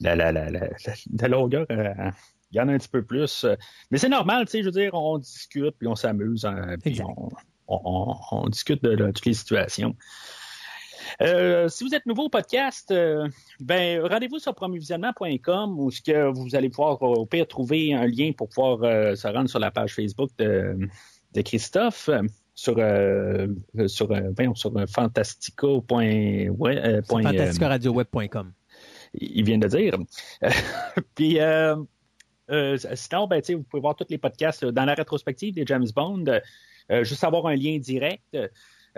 la, 0.00 0.16
la, 0.16 0.32
la, 0.32 0.50
la, 0.50 0.68
la 1.18 1.28
longueur, 1.28 1.66
euh, 1.70 2.10
il 2.50 2.56
y 2.56 2.60
en 2.60 2.68
a 2.68 2.72
un 2.72 2.78
petit 2.78 2.88
peu 2.88 3.02
plus. 3.02 3.46
Mais 3.90 3.98
c'est 3.98 4.08
normal, 4.10 4.44
tu 4.44 4.52
sais, 4.52 4.60
je 4.60 4.66
veux 4.66 4.70
dire, 4.72 4.92
on 4.94 5.18
discute, 5.18 5.74
puis 5.78 5.88
on 5.88 5.94
s'amuse, 5.94 6.44
hein, 6.44 6.76
puis 6.82 7.00
on, 7.02 7.28
on, 7.68 7.80
on- 7.84 8.16
on 8.32 8.48
discute 8.48 8.82
de, 8.84 8.94
de 8.94 9.06
toutes 9.10 9.26
les 9.26 9.34
situations. 9.34 9.96
Euh, 11.20 11.68
si 11.68 11.84
vous 11.84 11.94
êtes 11.94 12.06
nouveau 12.06 12.24
au 12.24 12.28
podcast, 12.28 12.90
euh, 12.90 13.28
ben 13.60 14.00
rendez-vous 14.06 14.38
sur 14.38 14.54
promovisionnement.com 14.54 15.78
où 15.78 15.90
ce 15.90 16.00
que 16.00 16.30
vous 16.30 16.54
allez 16.54 16.68
pouvoir 16.68 17.02
euh, 17.02 17.20
au 17.20 17.26
pire 17.26 17.46
trouver 17.46 17.94
un 17.94 18.06
lien 18.06 18.32
pour 18.36 18.48
pouvoir 18.48 18.82
euh, 18.82 19.14
se 19.14 19.28
rendre 19.28 19.48
sur 19.48 19.58
la 19.58 19.70
page 19.70 19.94
Facebook 19.94 20.30
de, 20.38 20.76
de 21.34 21.42
Christophe 21.42 22.10
sur 22.58 22.74
euh, 22.78 23.46
sur 23.86 24.10
euh, 24.10 24.32
voyons, 24.34 24.56
sur 24.56 24.72
fantastico. 24.88 25.84
ouais, 25.90 26.48
euh, 26.50 27.02
point, 27.02 27.22
fantasticradioweb.com. 27.22 28.52
il 29.14 29.44
vient 29.44 29.58
de 29.58 29.68
dire. 29.68 29.96
Puis 31.14 31.38
sinon, 32.48 33.26
ben, 33.28 33.42
vous 33.48 33.62
pouvez 33.62 33.80
voir 33.80 33.94
tous 33.94 34.06
les 34.10 34.18
podcasts 34.18 34.64
dans 34.64 34.84
la 34.84 34.94
rétrospective 34.94 35.54
des 35.54 35.64
James 35.66 35.86
Bond, 35.94 36.24
juste 37.02 37.22
avoir 37.22 37.46
un 37.46 37.54
lien 37.54 37.78
direct. 37.78 38.36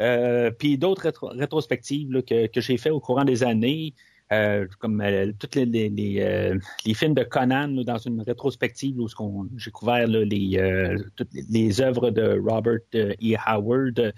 Euh, 0.00 0.50
puis 0.50 0.78
d'autres 0.78 1.02
rétro- 1.02 1.36
rétrospectives 1.38 2.12
là, 2.12 2.22
que, 2.22 2.46
que 2.46 2.60
j'ai 2.60 2.78
fait 2.78 2.90
au 2.90 3.00
courant 3.00 3.24
des 3.24 3.42
années, 3.42 3.94
euh, 4.32 4.66
comme 4.78 5.00
euh, 5.00 5.32
tous 5.38 5.58
les, 5.58 5.88
les, 5.88 6.20
euh, 6.20 6.56
les 6.86 6.94
films 6.94 7.14
de 7.14 7.24
Conan 7.24 7.68
dans 7.68 7.98
une 7.98 8.22
rétrospective 8.22 8.96
où 9.00 9.08
j'ai 9.56 9.70
couvert 9.72 10.06
là, 10.06 10.24
les, 10.24 10.56
euh, 10.56 10.96
toutes 11.16 11.32
les, 11.50 11.80
œuvres 11.80 12.10
de 12.10 12.40
Robert 12.40 12.78
E. 12.94 13.14
Howard. 13.44 14.14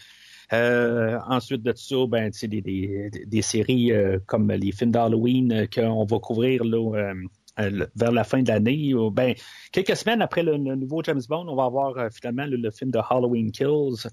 Ensuite 0.50 1.62
de 1.62 1.72
ça, 1.74 1.96
ben, 2.06 2.30
des, 2.42 2.60
des, 2.60 3.10
des 3.24 3.42
séries 3.42 3.90
comme 4.26 4.52
les 4.52 4.70
films 4.70 4.90
d'Halloween 4.90 5.66
qu'on 5.74 6.04
va 6.04 6.18
couvrir 6.18 6.62
là, 6.62 7.14
vers 7.56 8.12
la 8.12 8.24
fin 8.24 8.42
de 8.42 8.48
l'année, 8.48 8.92
ben 9.12 9.34
quelques 9.72 9.96
semaines 9.96 10.20
après 10.20 10.42
le, 10.42 10.58
nouveau 10.58 11.02
James 11.04 11.22
Bond, 11.26 11.48
on 11.48 11.56
va 11.56 11.64
avoir 11.64 12.12
finalement 12.12 12.44
le, 12.46 12.70
film 12.70 12.90
de 12.90 12.98
Halloween 12.98 13.50
Kills. 13.50 14.06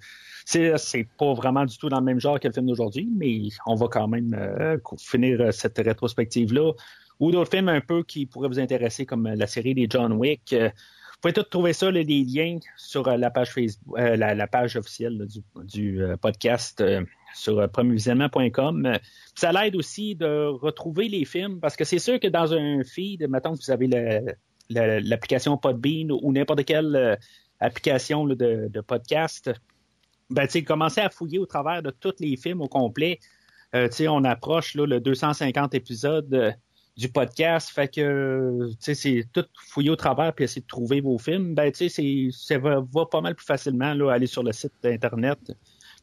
C'est 0.51 1.07
pas 1.17 1.33
vraiment 1.33 1.65
du 1.65 1.77
tout 1.77 1.89
dans 1.89 1.99
le 1.99 2.05
même 2.05 2.19
genre 2.19 2.39
que 2.39 2.47
le 2.47 2.53
film 2.53 2.65
d'aujourd'hui, 2.65 3.07
mais 3.15 3.49
on 3.65 3.75
va 3.75 3.87
quand 3.87 4.07
même 4.07 4.33
euh, 4.33 4.77
finir 4.97 5.53
cette 5.53 5.77
rétrospective 5.77 6.53
là. 6.53 6.71
Ou 7.19 7.31
d'autres 7.31 7.51
films 7.51 7.69
un 7.69 7.81
peu 7.81 8.03
qui 8.03 8.25
pourraient 8.25 8.47
vous 8.47 8.59
intéresser, 8.59 9.05
comme 9.05 9.27
la 9.27 9.45
série 9.45 9.75
des 9.75 9.87
John 9.89 10.13
Wick. 10.13 10.53
vous 10.53 10.69
pouvez 11.21 11.33
tout 11.33 11.43
trouver 11.43 11.73
ça, 11.73 11.91
les 11.91 12.03
liens 12.03 12.59
sur 12.77 13.03
la 13.09 13.29
page 13.29 13.51
Facebook, 13.51 13.97
la, 13.97 14.47
page 14.47 14.77
officielle 14.77 15.27
du, 15.65 16.01
podcast 16.21 16.81
sur 17.33 17.59
euh, 17.59 17.67
premiervisionnement.com. 17.67 18.97
Ça 19.35 19.51
l'aide 19.51 19.75
aussi 19.75 20.15
de 20.15 20.47
retrouver 20.47 21.07
les 21.07 21.25
films 21.25 21.59
parce 21.59 21.75
que 21.75 21.83
c'est 21.83 21.99
sûr 21.99 22.19
que 22.19 22.27
dans 22.27 22.53
un 22.53 22.83
feed, 22.83 23.27
maintenant 23.27 23.55
que 23.55 23.59
vous 23.63 23.71
avez 23.71 23.87
l'application 24.69 25.57
Podbean 25.57 26.11
ou 26.11 26.31
n'importe 26.31 26.65
quelle 26.65 26.95
euh, 26.95 27.15
application 27.59 28.25
de, 28.25 28.81
podcast, 28.81 29.51
ben, 30.29 30.47
commencez 30.65 31.01
à 31.01 31.09
fouiller 31.09 31.39
au 31.39 31.45
travers 31.45 31.81
de 31.81 31.91
tous 31.91 32.15
les 32.19 32.37
films 32.37 32.61
au 32.61 32.67
complet. 32.67 33.19
Euh, 33.75 33.87
on 34.07 34.23
approche 34.23 34.75
là, 34.75 34.85
le 34.85 34.99
250 34.99 35.73
épisodes 35.75 36.55
du 36.97 37.09
podcast, 37.09 37.69
fait 37.69 37.87
que 37.87 38.69
c'est 38.79 39.25
tout 39.31 39.45
fouiller 39.69 39.89
au 39.89 39.95
travers 39.95 40.33
puis 40.33 40.45
essayer 40.45 40.61
de 40.61 40.67
trouver 40.67 40.99
vos 41.01 41.17
films. 41.17 41.55
Ben, 41.55 41.71
ça 41.73 42.57
va, 42.57 42.83
pas 43.09 43.21
mal 43.21 43.35
plus 43.35 43.45
facilement 43.45 43.93
là, 43.93 44.11
aller 44.11 44.27
sur 44.27 44.43
le 44.43 44.51
site 44.51 44.73
internet 44.83 45.39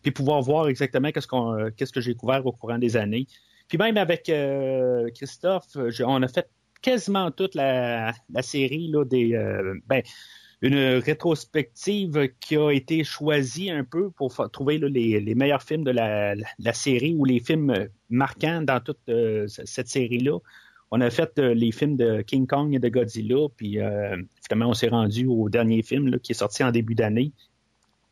puis 0.03 0.11
pouvoir 0.11 0.41
voir 0.41 0.69
exactement 0.69 1.11
qu'est-ce 1.11 1.27
qu'on 1.27 1.59
euh, 1.59 1.71
qu'est-ce 1.77 1.93
que 1.93 2.01
j'ai 2.01 2.15
couvert 2.15 2.47
au 2.47 2.53
courant 2.53 2.79
des 2.79 2.97
années. 2.97 3.27
Puis 3.69 3.77
même 3.77 3.97
avec 3.97 4.29
euh, 4.29 5.11
Christophe, 5.15 5.77
on 6.05 6.23
a 6.23 6.29
fait 6.29 6.49
quasiment 6.81 7.31
toute 7.31 7.55
la, 7.55 8.13
série 8.41 8.89
là, 8.89 9.05
des 9.05 9.35
euh, 9.35 9.75
ben, 9.87 10.03
une 10.63 10.99
rétrospective 10.99 12.31
qui 12.41 12.57
a 12.57 12.71
été 12.71 13.05
choisie 13.05 13.71
un 13.71 13.85
peu 13.85 14.11
pour 14.11 14.35
trouver 14.51 14.79
les, 14.79 15.35
meilleurs 15.35 15.63
films 15.63 15.85
de 15.85 15.91
la, 15.91 16.73
série 16.73 17.15
ou 17.15 17.25
les 17.25 17.41
films 17.41 17.89
marquants 18.09 18.63
dans 18.63 18.81
toute 18.81 19.11
cette 19.47 19.89
série-là. 19.89 20.39
On 20.91 21.01
a 21.01 21.11
fait 21.11 21.39
les 21.39 21.73
films 21.73 21.97
de 21.97 22.23
King 22.23 22.47
Kong 22.47 22.75
et 22.75 22.79
de 22.79 22.89
Godzilla, 22.89 23.49
puis 23.55 23.79
finalement 24.43 24.71
on 24.71 24.75
s'est 24.75 24.89
rendu 24.89 25.27
au 25.27 25.49
dernier 25.49 25.83
film 25.83 26.19
qui 26.21 26.33
est 26.33 26.37
sorti 26.37 26.65
en 26.65 26.71
début 26.71 26.95
d'année, 26.95 27.33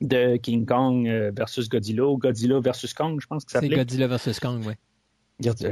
de 0.01 0.37
King 0.37 0.67
Kong 0.67 1.09
euh, 1.09 1.33
versus 1.35 1.69
Godzilla 1.69 2.05
ou 2.07 2.19
Godzilla 2.19 2.61
versus 2.61 2.93
Kong, 2.93 3.21
je 3.21 3.27
pense 3.27 3.45
que 3.45 3.53
ça 3.53 3.61
C'est 3.61 3.69
Godzilla 3.69 4.07
versus 4.07 4.39
Kong, 4.41 4.63
oui. 4.67 4.75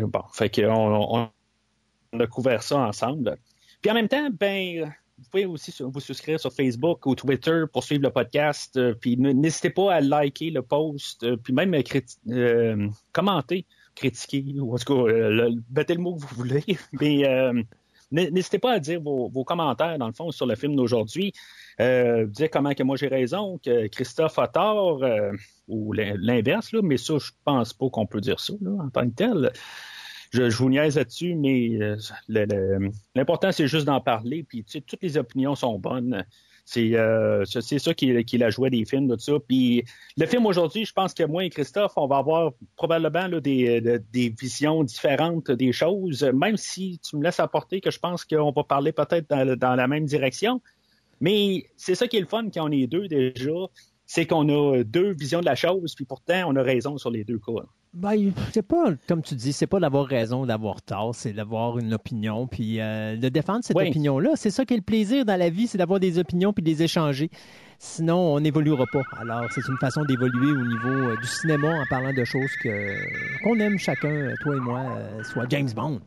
Bon, 0.02 0.22
fait 0.32 0.50
qu'on 0.50 1.30
on, 2.12 2.18
a 2.18 2.26
couvert 2.26 2.62
ça 2.62 2.78
ensemble. 2.78 3.36
Puis 3.80 3.90
en 3.90 3.94
même 3.94 4.08
temps, 4.08 4.28
ben, 4.30 4.92
vous 5.22 5.30
pouvez 5.30 5.46
aussi 5.46 5.72
vous 5.80 6.00
souscrire 6.00 6.40
sur 6.40 6.52
Facebook 6.52 7.06
ou 7.06 7.14
Twitter 7.14 7.62
pour 7.72 7.84
suivre 7.84 8.02
le 8.02 8.10
podcast. 8.10 8.76
Euh, 8.76 8.94
puis 8.94 9.16
n'hésitez 9.16 9.70
pas 9.70 9.94
à 9.94 10.00
liker 10.00 10.50
le 10.50 10.62
post, 10.62 11.22
euh, 11.22 11.36
puis 11.36 11.52
même 11.52 11.74
euh, 11.74 12.88
commenter, 13.12 13.64
critiquer, 13.94 14.44
ou 14.58 14.74
en 14.74 14.78
tout 14.78 15.06
cas, 15.06 15.12
mettez 15.74 15.94
le 15.94 16.00
mot 16.00 16.16
que 16.16 16.22
vous 16.22 16.36
voulez. 16.36 16.64
Mais 17.00 17.24
N'hésitez 18.10 18.58
pas 18.58 18.72
à 18.72 18.78
dire 18.78 19.00
vos, 19.00 19.44
commentaires, 19.44 19.96
dans 19.96 20.06
le 20.06 20.12
fond, 20.12 20.30
sur 20.32 20.44
le 20.44 20.54
film 20.54 20.76
d'aujourd'hui. 20.76 21.32
Euh, 21.80 22.26
dire 22.26 22.50
comment 22.50 22.74
que 22.74 22.82
moi 22.82 22.96
j'ai 22.98 23.08
raison, 23.08 23.58
que 23.64 23.86
Christophe 23.86 24.38
a 24.38 24.48
tort, 24.48 25.02
ou 25.66 25.94
l'inverse, 25.94 26.74
mais 26.82 26.98
ça, 26.98 27.14
je 27.16 27.30
pense 27.42 27.72
pas 27.72 27.88
qu'on 27.88 28.04
peut 28.04 28.20
dire 28.20 28.38
ça 28.38 28.52
en 28.78 28.90
tant 28.90 29.08
que 29.08 29.14
tel. 29.14 29.52
Je, 30.32 30.56
vous 30.56 30.70
niaise 30.70 30.96
là-dessus, 30.96 31.34
mais 31.34 31.78
euh, 31.80 32.88
l'important, 33.14 33.52
c'est 33.52 33.66
juste 33.66 33.84
d'en 33.84 34.00
parler. 34.00 34.42
Puis, 34.42 34.64
toutes 34.64 35.02
les 35.02 35.18
opinions 35.18 35.54
sont 35.54 35.78
bonnes. 35.78 36.24
C'est 36.64 36.94
euh, 36.94 37.44
ça 37.44 37.94
qui, 37.94 38.24
qui 38.24 38.38
la 38.38 38.50
joué 38.50 38.70
des 38.70 38.84
films, 38.84 39.08
de 39.08 39.18
ça. 39.18 39.32
Puis 39.46 39.84
le 40.16 40.26
film 40.26 40.46
aujourd'hui, 40.46 40.84
je 40.84 40.92
pense 40.92 41.12
que 41.12 41.24
moi 41.24 41.44
et 41.44 41.50
Christophe, 41.50 41.92
on 41.96 42.06
va 42.06 42.18
avoir 42.18 42.52
probablement 42.76 43.28
des, 43.40 43.80
des 44.12 44.28
visions 44.40 44.84
différentes 44.84 45.50
des 45.50 45.72
choses, 45.72 46.22
même 46.22 46.56
si 46.56 47.00
tu 47.00 47.16
me 47.16 47.24
laisses 47.24 47.40
apporter 47.40 47.80
que 47.80 47.90
je 47.90 47.98
pense 47.98 48.24
qu'on 48.24 48.52
va 48.52 48.62
parler 48.62 48.92
peut-être 48.92 49.28
dans, 49.28 49.56
dans, 49.56 49.74
la 49.74 49.88
même 49.88 50.04
direction. 50.04 50.62
Mais 51.20 51.66
c'est 51.76 51.96
ça 51.96 52.06
qui 52.06 52.16
est 52.16 52.20
le 52.20 52.26
fun 52.26 52.48
quand 52.54 52.68
on 52.68 52.70
est 52.70 52.86
deux 52.86 53.08
déjà, 53.08 53.50
c'est 54.06 54.26
qu'on 54.26 54.48
a 54.48 54.84
deux 54.84 55.12
visions 55.12 55.40
de 55.40 55.46
la 55.46 55.56
chose, 55.56 55.94
puis 55.96 56.04
pourtant 56.04 56.44
on 56.46 56.54
a 56.54 56.62
raison 56.62 56.96
sur 56.96 57.10
les 57.10 57.24
deux 57.24 57.38
cas. 57.38 57.64
Ben, 57.94 58.32
c'est 58.54 58.66
pas, 58.66 58.94
comme 59.06 59.20
tu 59.20 59.34
dis, 59.34 59.52
c'est 59.52 59.66
pas 59.66 59.78
d'avoir 59.78 60.06
raison 60.06 60.44
ou 60.44 60.46
d'avoir 60.46 60.80
tort, 60.80 61.14
c'est 61.14 61.34
d'avoir 61.34 61.78
une 61.78 61.92
opinion, 61.92 62.46
puis 62.46 62.80
euh, 62.80 63.16
de 63.16 63.28
défendre 63.28 63.62
cette 63.62 63.76
opinion-là. 63.76 64.30
C'est 64.34 64.50
ça 64.50 64.64
qui 64.64 64.72
est 64.72 64.78
le 64.78 64.82
plaisir 64.82 65.26
dans 65.26 65.38
la 65.38 65.50
vie, 65.50 65.66
c'est 65.66 65.76
d'avoir 65.76 66.00
des 66.00 66.18
opinions 66.18 66.54
puis 66.54 66.62
de 66.62 66.70
les 66.70 66.82
échanger. 66.82 67.30
Sinon, 67.78 68.16
on 68.16 68.40
n'évoluera 68.40 68.86
pas. 68.90 69.02
Alors, 69.18 69.44
c'est 69.50 69.60
une 69.68 69.76
façon 69.76 70.06
d'évoluer 70.06 70.52
au 70.52 70.64
niveau 70.64 71.10
euh, 71.10 71.16
du 71.20 71.26
cinéma 71.26 71.82
en 71.82 71.84
parlant 71.90 72.14
de 72.14 72.24
choses 72.24 72.50
que 72.62 73.44
qu'on 73.44 73.58
aime 73.58 73.78
chacun, 73.78 74.08
euh, 74.08 74.34
toi 74.40 74.56
et 74.56 74.60
moi, 74.60 74.98
soit 75.24 75.44
James 75.50 75.70
Bond. 75.76 76.00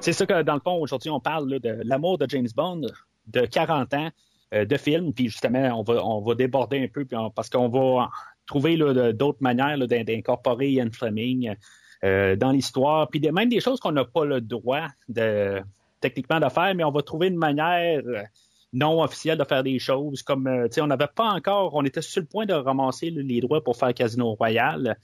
C'est 0.00 0.14
ça 0.14 0.26
que, 0.26 0.42
dans 0.42 0.54
le 0.54 0.60
fond, 0.60 0.80
aujourd'hui, 0.80 1.10
on 1.10 1.20
parle 1.20 1.60
de 1.60 1.80
l'amour 1.84 2.18
de 2.18 2.26
James 2.28 2.48
Bond 2.56 2.80
de 3.28 3.46
40 3.46 3.94
ans. 3.94 4.10
Euh, 4.52 4.64
de 4.64 4.76
films. 4.76 5.12
Puis 5.12 5.28
justement, 5.28 5.78
on 5.78 5.84
va, 5.84 6.04
on 6.04 6.20
va 6.22 6.34
déborder 6.34 6.82
un 6.82 6.88
peu 6.88 7.06
parce 7.36 7.48
qu'on 7.48 7.68
va 7.68 8.10
trouver 8.46 8.76
d'autres 9.12 9.38
manières 9.40 9.78
d'incorporer 9.78 10.70
Ian 10.70 10.88
Fleming 10.92 11.54
euh, 12.02 12.34
dans 12.34 12.50
l'histoire. 12.50 13.08
Puis 13.08 13.20
même 13.20 13.48
des 13.48 13.60
choses 13.60 13.78
qu'on 13.78 13.92
n'a 13.92 14.04
pas 14.04 14.24
le 14.24 14.40
droit 14.40 14.88
de 15.08 15.62
techniquement 16.00 16.40
de 16.40 16.48
faire, 16.48 16.74
mais 16.74 16.82
on 16.82 16.90
va 16.90 17.02
trouver 17.02 17.28
une 17.28 17.36
manière 17.36 18.02
euh, 18.04 18.22
non 18.72 19.00
officielle 19.00 19.38
de 19.38 19.44
faire 19.44 19.62
des 19.62 19.78
choses. 19.78 20.24
Comme, 20.24 20.66
sais, 20.72 20.80
on 20.80 20.88
n'avait 20.88 21.06
pas 21.14 21.28
encore, 21.28 21.76
on 21.76 21.84
était 21.84 22.02
sur 22.02 22.20
le 22.20 22.26
point 22.26 22.44
de 22.44 22.54
ramasser 22.54 23.10
les 23.10 23.40
droits 23.40 23.62
pour 23.62 23.76
faire 23.76 23.94
Casino 23.94 24.34
Royale. 24.34 24.96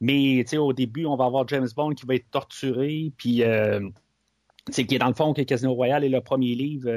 Mais, 0.00 0.44
au 0.56 0.72
début, 0.72 1.06
on 1.06 1.16
va 1.16 1.24
avoir 1.24 1.48
James 1.48 1.68
Bond 1.74 1.94
qui 1.94 2.06
va 2.06 2.14
être 2.14 2.30
torturé, 2.30 3.12
puis, 3.16 3.42
c'est 4.68 4.84
qui 4.84 4.96
est 4.96 4.98
dans 4.98 5.08
le 5.08 5.14
fond 5.14 5.32
que 5.32 5.42
Casino 5.42 5.74
Royale 5.74 6.04
est 6.04 6.08
le 6.08 6.20
premier 6.20 6.54
livre 6.54 6.88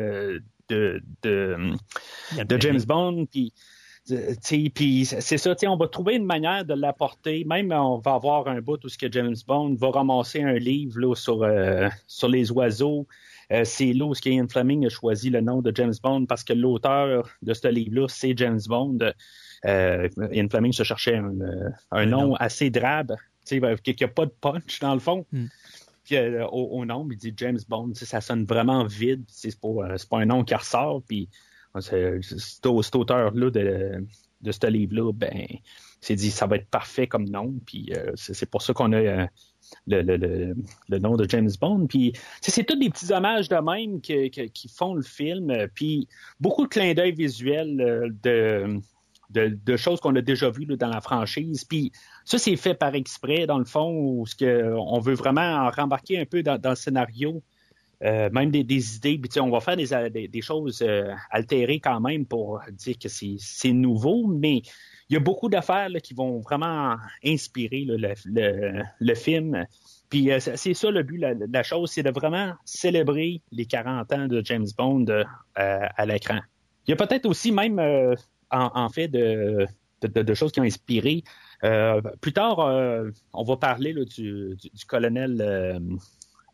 de, 0.69 1.01
de, 1.23 2.57
James 2.59 2.81
Bond. 2.87 3.25
Puis, 3.31 3.53
puis 4.69 5.05
c'est 5.05 5.37
ça, 5.37 5.55
on 5.67 5.77
va 5.77 5.87
trouver 5.87 6.15
une 6.15 6.25
manière 6.25 6.65
de 6.65 6.73
l'apporter. 6.73 7.43
Même 7.45 7.71
on 7.71 7.97
va 7.99 8.13
avoir 8.13 8.47
un 8.47 8.61
bout 8.61 8.83
où 8.83 8.89
ce 8.89 8.97
que 8.97 9.11
James 9.11 9.35
Bond 9.47 9.75
va 9.75 9.91
ramasser 9.91 10.41
un 10.41 10.55
livre 10.55 10.99
là, 10.99 11.15
sur, 11.15 11.43
euh, 11.43 11.89
sur 12.07 12.29
les 12.29 12.51
oiseaux. 12.51 13.07
Euh, 13.51 13.63
c'est 13.63 13.93
là 13.93 14.05
où 14.05 14.13
Ian 14.25 14.47
Fleming 14.49 14.85
a 14.85 14.89
choisi 14.89 15.29
le 15.29 15.41
nom 15.41 15.61
de 15.61 15.71
James 15.75 15.93
Bond 16.01 16.25
parce 16.25 16.43
que 16.43 16.53
l'auteur 16.53 17.29
de 17.41 17.53
ce 17.53 17.67
livre-là, 17.67 18.07
c'est 18.07 18.35
James 18.37 18.61
Bond. 18.67 18.99
Euh, 19.65 20.09
Ian 20.31 20.47
Fleming 20.49 20.73
se 20.73 20.83
cherchait 20.83 21.19
un, 21.91 22.05
nom, 22.05 22.35
assez 22.35 22.69
drabe, 22.69 23.15
qui 23.45 23.59
n'a 23.59 24.07
pas 24.07 24.25
de 24.25 24.33
punch 24.41 24.79
dans 24.79 24.93
le 24.93 24.99
fond. 24.99 25.25
Hmm. 25.31 25.45
Puis 26.05 26.15
euh, 26.15 26.45
au, 26.47 26.85
nom, 26.85 27.07
il 27.09 27.17
dit 27.17 27.33
James 27.35 27.59
Bond, 27.67 27.91
ça 27.95 28.21
sonne 28.21 28.45
vraiment 28.45 28.85
vide. 28.85 29.23
C'est 29.27 29.59
pas, 29.59 29.67
euh, 29.67 29.97
un 30.11 30.25
nom 30.25 30.43
qui 30.43 30.53
ressort. 30.53 31.01
Puis 31.01 31.27
cet 31.79 32.65
auteur-là 32.65 33.49
de, 33.49 34.05
ce 34.51 34.67
livre-là, 34.67 35.11
ben, 35.11 35.47
s'est 35.99 36.15
dit 36.15 36.29
ça 36.29 36.45
va 36.45 36.57
être 36.57 36.69
parfait 36.69 37.07
comme 37.07 37.27
nom. 37.27 37.55
Puis 37.65 37.91
euh, 37.95 38.11
c'est 38.15 38.49
pour 38.49 38.61
ça 38.61 38.73
qu'on 38.73 38.93
a 38.93 39.27
le, 39.87 40.53
nom 40.99 41.15
de 41.17 41.27
James 41.27 41.51
Bond. 41.59 41.87
Puis 41.87 42.13
c'est 42.39 42.63
tous 42.63 42.77
des 42.77 42.91
petits 42.91 43.11
hommages 43.11 43.49
de 43.49 43.55
même 43.55 43.99
qui, 43.99 44.69
font 44.69 44.93
le 44.93 45.01
film. 45.01 45.51
Puis 45.73 46.07
beaucoup 46.39 46.65
de 46.65 46.69
clins 46.69 46.93
d'œil 46.93 47.13
visuels 47.13 48.13
de 48.21 48.79
de, 49.31 49.77
choses 49.77 49.99
qu'on 49.99 50.15
a 50.15 50.21
déjà 50.21 50.49
vues 50.49 50.65
dans 50.65 50.87
la 50.87 51.01
franchise. 51.01 51.63
Puis 51.63 51.91
ça, 52.25 52.39
c'est 52.39 52.55
fait 52.55 52.73
par 52.73 52.95
exprès, 52.95 53.45
dans 53.45 53.59
le 53.59 53.65
fond, 53.65 53.91
où 53.95 54.25
ce 54.25 54.73
on 54.75 54.99
veut 54.99 55.13
vraiment 55.13 55.69
rembarquer 55.69 56.19
un 56.19 56.25
peu 56.25 56.41
dans, 56.41 56.59
le 56.63 56.75
scénario, 56.75 57.43
euh, 58.03 58.29
même 58.31 58.49
des, 58.49 58.95
idées. 58.95 59.19
Puis, 59.19 59.39
on 59.39 59.51
va 59.51 59.59
faire 59.61 59.77
des, 59.77 60.41
choses 60.41 60.81
euh, 60.81 61.13
altérées 61.29 61.79
quand 61.79 61.99
même 61.99 62.25
pour 62.25 62.59
dire 62.71 62.95
que 62.97 63.09
c'est 63.09 63.71
nouveau, 63.71 64.25
mais 64.25 64.63
il 65.09 65.13
y 65.13 65.17
a 65.17 65.19
beaucoup 65.19 65.49
d'affaires 65.49 65.89
qui 66.01 66.15
vont 66.15 66.39
vraiment 66.39 66.95
inspirer 67.23 67.85
le, 67.87 69.15
film. 69.15 69.63
Puis 70.09 70.31
euh, 70.31 70.39
c'est 70.39 70.73
ça 70.73 70.89
le 70.89 71.03
but 71.03 71.19
de 71.19 71.45
la, 71.51 71.63
chose, 71.63 71.91
c'est 71.91 72.03
de 72.03 72.09
vraiment 72.09 72.53
célébrer 72.65 73.41
les 73.51 73.65
40 73.65 74.11
ans 74.13 74.27
de 74.27 74.41
James 74.43 74.67
Bond 74.75 75.05
à 75.55 76.05
l'écran. 76.07 76.39
Il 76.87 76.91
y 76.91 76.93
a 76.93 76.97
peut-être 76.97 77.27
aussi 77.27 77.51
même 77.51 77.79
en, 78.49 78.89
fait 78.89 79.07
de, 79.09 79.67
choses 80.33 80.51
qui 80.51 80.59
ont 80.59 80.63
inspiré. 80.63 81.23
Euh, 81.63 82.01
plus 82.21 82.33
tard, 82.33 82.59
euh, 82.59 83.09
on 83.33 83.43
va 83.43 83.57
parler 83.57 83.93
du, 84.05 84.57
colonel 84.87 85.37
euh, 85.41 85.79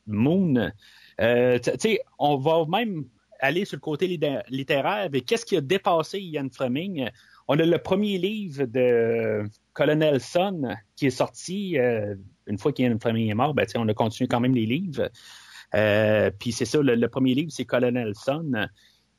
Moon. 0.07 0.71
on 2.19 2.37
va 2.37 2.65
même 2.69 3.05
aller 3.39 3.65
sur 3.65 3.77
le 3.77 3.81
côté 3.81 4.07
littéraire, 4.49 5.09
mais 5.11 5.21
qu'est-ce 5.21 5.45
qui 5.45 5.57
a 5.57 5.61
dépassé 5.61 6.19
Ian 6.19 6.47
Fleming? 6.51 7.09
on 7.47 7.59
a 7.59 7.65
le 7.65 7.77
premier 7.79 8.17
livre 8.17 8.65
de 8.65 9.43
Colonel 9.73 10.21
Son 10.21 10.75
qui 10.95 11.07
est 11.07 11.09
sorti 11.09 11.75
une 12.47 12.57
fois 12.57 12.71
qu'Ian 12.71 12.97
Fleming 13.01 13.29
est 13.29 13.33
mort. 13.33 13.53
Ben, 13.53 13.65
on 13.75 13.87
a 13.89 13.93
continué 13.93 14.27
quand 14.29 14.39
même 14.39 14.55
les 14.55 14.65
livres. 14.65 15.09
Puis 16.39 16.51
c'est 16.53 16.65
ça, 16.65 16.81
le, 16.81 17.07
premier 17.07 17.33
livre, 17.33 17.51
c'est 17.51 17.65
Colonel 17.65 18.13
Son. 18.15 18.67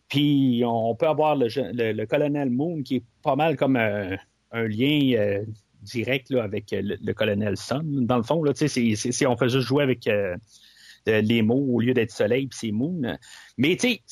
Puis 0.08 0.62
on 0.64 0.94
peut 0.94 1.08
avoir 1.08 1.36
le, 1.36 1.48
le, 1.48 2.06
Colonel 2.06 2.48
Moon 2.48 2.82
qui 2.82 2.96
est 2.96 3.04
pas 3.22 3.36
mal 3.36 3.56
comme 3.56 3.76
un 3.76 4.18
lien 4.52 5.42
direct 5.82 6.30
là, 6.30 6.42
avec 6.42 6.66
le, 6.72 7.12
Colonel 7.12 7.56
Son. 7.56 7.82
Dans 7.84 8.16
le 8.16 8.22
fond, 8.22 8.42
là, 8.42 8.52
on 8.52 9.36
fait 9.36 9.48
juste 9.48 9.66
jouer 9.66 9.82
avec 9.82 10.08
les 11.06 11.42
mots 11.42 11.66
au 11.68 11.80
lieu 11.80 11.94
d'être 11.94 12.10
soleil, 12.10 12.46
puis 12.46 12.58
c'est 12.60 12.72
Moon. 12.72 13.16
Mais 13.58 13.76
tu 13.76 13.88
sais, 13.88 14.02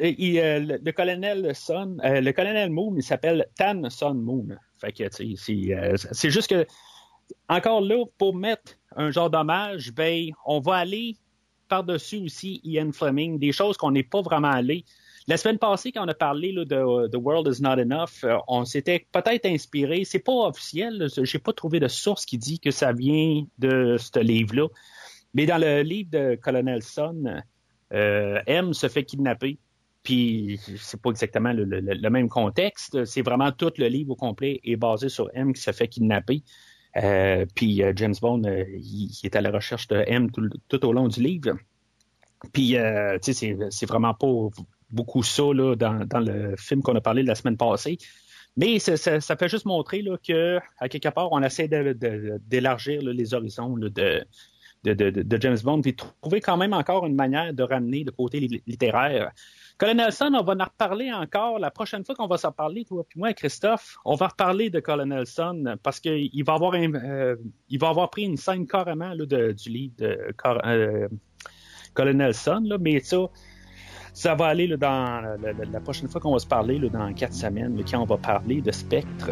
euh, 0.00 0.12
euh, 0.20 0.78
le, 0.82 0.92
colonel 0.92 1.54
Sun, 1.54 2.00
euh, 2.04 2.20
le 2.20 2.32
colonel 2.32 2.70
Moon, 2.70 2.94
il 2.96 3.02
s'appelle 3.02 3.46
Tan 3.56 3.88
Sun 3.90 4.14
Moon. 4.14 4.48
Fait 4.78 4.92
que 4.92 5.04
c'est 5.10 6.30
juste 6.30 6.48
que 6.48 6.66
encore 7.48 7.82
là, 7.82 8.04
pour 8.16 8.34
mettre 8.34 8.78
un 8.96 9.10
genre 9.10 9.30
d'hommage, 9.30 9.92
ben, 9.92 10.30
on 10.46 10.60
va 10.60 10.76
aller 10.76 11.16
par-dessus 11.68 12.18
aussi 12.18 12.60
Ian 12.64 12.90
Fleming, 12.92 13.38
des 13.38 13.52
choses 13.52 13.76
qu'on 13.76 13.90
n'est 13.90 14.02
pas 14.02 14.22
vraiment 14.22 14.50
allé. 14.50 14.84
La 15.28 15.36
semaine 15.36 15.58
passée, 15.58 15.92
quand 15.92 16.04
on 16.04 16.08
a 16.08 16.14
parlé 16.14 16.52
de 16.52 17.08
The 17.08 17.16
World 17.16 17.54
is 17.54 17.62
Not 17.62 17.78
Enough, 17.78 18.24
on 18.48 18.64
s'était 18.64 19.06
peut-être 19.12 19.46
inspiré. 19.46 20.04
C'est 20.04 20.18
pas 20.20 20.32
officiel, 20.32 21.08
j'ai 21.22 21.38
pas 21.38 21.52
trouvé 21.52 21.78
de 21.78 21.88
source 21.88 22.24
qui 22.24 22.38
dit 22.38 22.58
que 22.58 22.70
ça 22.70 22.92
vient 22.92 23.44
de 23.58 23.96
ce 23.98 24.18
livre-là. 24.18 24.68
Mais 25.34 25.46
dans 25.46 25.58
le 25.58 25.82
livre 25.82 26.10
de 26.10 26.34
Colonel 26.36 26.82
Sun, 26.82 27.42
M 27.90 28.72
se 28.72 28.88
fait 28.88 29.04
kidnapper. 29.04 29.58
Puis 30.02 30.58
c'est 30.78 31.00
pas 31.00 31.10
exactement 31.10 31.52
le, 31.52 32.10
même 32.10 32.28
contexte. 32.28 33.04
C'est 33.04 33.22
vraiment 33.22 33.52
tout 33.52 33.72
le 33.76 33.86
livre 33.86 34.12
au 34.12 34.16
complet 34.16 34.60
est 34.64 34.76
basé 34.76 35.08
sur 35.08 35.30
M 35.34 35.52
qui 35.52 35.60
se 35.60 35.72
fait 35.72 35.88
kidnapper. 35.88 36.42
Euh, 36.96 37.46
puis 37.54 37.82
euh, 37.82 37.92
James 37.94 38.14
Bond, 38.20 38.42
euh, 38.44 38.64
il, 38.76 39.10
est 39.22 39.36
à 39.36 39.40
la 39.40 39.50
recherche 39.50 39.86
de 39.88 40.02
M 40.06 40.30
tout, 40.30 40.84
au 40.84 40.92
long 40.92 41.08
du 41.08 41.22
livre. 41.22 41.56
Puis 42.52 42.76
tu 43.22 43.32
sais, 43.34 43.58
c'est 43.70 43.86
vraiment 43.86 44.14
pas 44.14 44.26
beaucoup 44.90 45.22
ça 45.22 45.42
là, 45.54 45.74
dans, 45.76 46.20
le 46.20 46.54
film 46.56 46.82
qu'on 46.82 46.96
a 46.96 47.00
parlé 47.00 47.22
la 47.22 47.34
semaine 47.34 47.56
passée. 47.56 47.98
Mais 48.56 48.78
ça, 48.78 48.96
ça, 48.96 49.36
fait 49.36 49.48
juste 49.48 49.64
montrer 49.64 50.02
là, 50.02 50.16
que, 50.16 50.58
à 50.78 50.88
quelque 50.88 51.08
part, 51.08 51.30
on 51.32 51.42
essaie 51.42 51.68
d'élargir 51.68 53.00
les 53.00 53.32
horizons 53.32 53.76
de, 53.76 53.88
de, 53.88 54.92
de, 54.92 55.40
James 55.40 55.58
Bond, 55.62 55.82
puis 55.82 55.94
trouver 55.94 56.40
quand 56.40 56.56
même 56.56 56.72
encore 56.72 57.06
une 57.06 57.14
manière 57.14 57.54
de 57.54 57.62
ramener 57.62 58.02
le 58.04 58.12
côté 58.12 58.40
littéraire 58.66 59.32
Colonel 59.80 59.96
Nelson, 59.96 60.30
on 60.34 60.42
va 60.42 60.52
en 60.52 60.64
reparler 60.64 61.10
encore. 61.10 61.58
La 61.58 61.70
prochaine 61.70 62.04
fois 62.04 62.14
qu'on 62.14 62.26
va 62.26 62.36
s'en 62.36 62.52
parler, 62.52 62.84
toi 62.84 63.02
et 63.02 63.18
moi, 63.18 63.32
Christophe, 63.32 63.96
on 64.04 64.14
va 64.14 64.28
reparler 64.28 64.68
de 64.68 64.78
Colonel 64.78 65.20
Nelson 65.20 65.78
parce 65.82 66.00
qu'il 66.00 66.44
va 66.44 66.52
avoir 66.52 66.74
euh, 66.74 67.36
il 67.70 67.78
va 67.78 67.88
avoir 67.88 68.10
pris 68.10 68.24
une 68.24 68.36
scène 68.36 68.66
carrément 68.66 69.14
là, 69.14 69.24
du 69.24 69.68
livre 69.70 69.94
de 69.96 70.34
euh, 70.66 71.08
Colonel 71.94 72.16
Nelson, 72.16 72.62
là, 72.62 72.76
mais 72.78 73.00
ça, 73.00 73.30
ça 74.12 74.34
va 74.34 74.46
aller 74.46 74.66
là, 74.66 74.76
dans 74.76 75.38
la, 75.72 75.80
prochaine 75.80 76.08
fois 76.08 76.20
qu'on 76.20 76.32
va 76.32 76.38
se 76.38 76.46
parler, 76.46 76.78
là, 76.78 76.88
dans 76.88 77.12
quatre 77.12 77.34
semaines, 77.34 77.80
quand 77.90 78.00
on 78.00 78.06
va 78.06 78.16
parler 78.16 78.60
de 78.60 78.70
Spectre. 78.70 79.30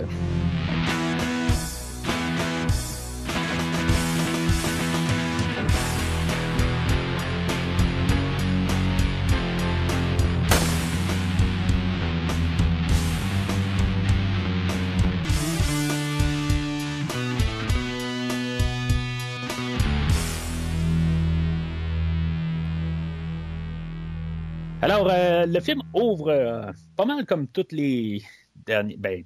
Le 25.53 25.61
film 25.61 25.83
ouvre 25.95 26.31
euh, 26.31 26.73
pas 26.97 27.05
mal 27.05 27.27
comme 27.27 27.47
toutes 27.49 27.73
les 27.73 28.23
derniers, 28.67 28.97
ben, 28.97 29.23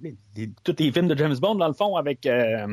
tous 0.64 0.76
les 0.78 0.92
films 0.92 1.08
de 1.08 1.16
James 1.16 1.36
Bond, 1.36 1.56
dans 1.56 1.68
le 1.68 1.74
fond, 1.74 1.96
avec 1.96 2.26
euh, 2.26 2.66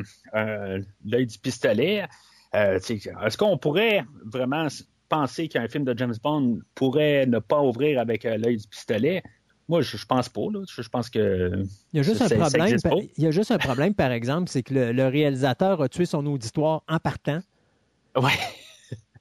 l'œil 1.04 1.26
du 1.26 1.38
pistolet. 1.38 2.06
Est-ce 2.52 3.36
qu'on 3.36 3.58
pourrait 3.58 4.04
vraiment 4.24 4.66
penser 5.08 5.48
qu'un 5.48 5.68
film 5.68 5.84
de 5.84 5.96
James 5.96 6.14
Bond 6.22 6.60
pourrait 6.74 7.26
ne 7.26 7.38
pas 7.38 7.62
ouvrir 7.62 8.00
avec 8.00 8.24
l'œil 8.24 8.56
du 8.56 8.68
pistolet? 8.68 9.22
Moi, 9.68 9.82
je, 9.82 10.04
pense 10.04 10.28
pas. 10.28 10.40
Je, 10.68 10.88
pense 10.88 11.10
que. 11.10 11.62
Il 11.92 11.98
y 11.98 12.00
a 12.00 12.02
juste 12.02 12.22
un 12.22 12.28
problème. 12.28 12.76
il 13.16 13.22
y 13.22 13.26
a 13.28 13.30
juste 13.30 13.52
un 13.52 13.58
problème, 13.58 13.94
par 13.94 14.10
exemple, 14.10 14.48
c'est 14.48 14.64
que 14.64 14.74
le, 14.74 14.90
le, 14.90 15.06
réalisateur 15.06 15.80
a 15.80 15.88
tué 15.88 16.06
son 16.06 16.26
auditoire 16.26 16.82
en 16.88 16.98
partant. 16.98 17.38
Ouais. 18.16 18.32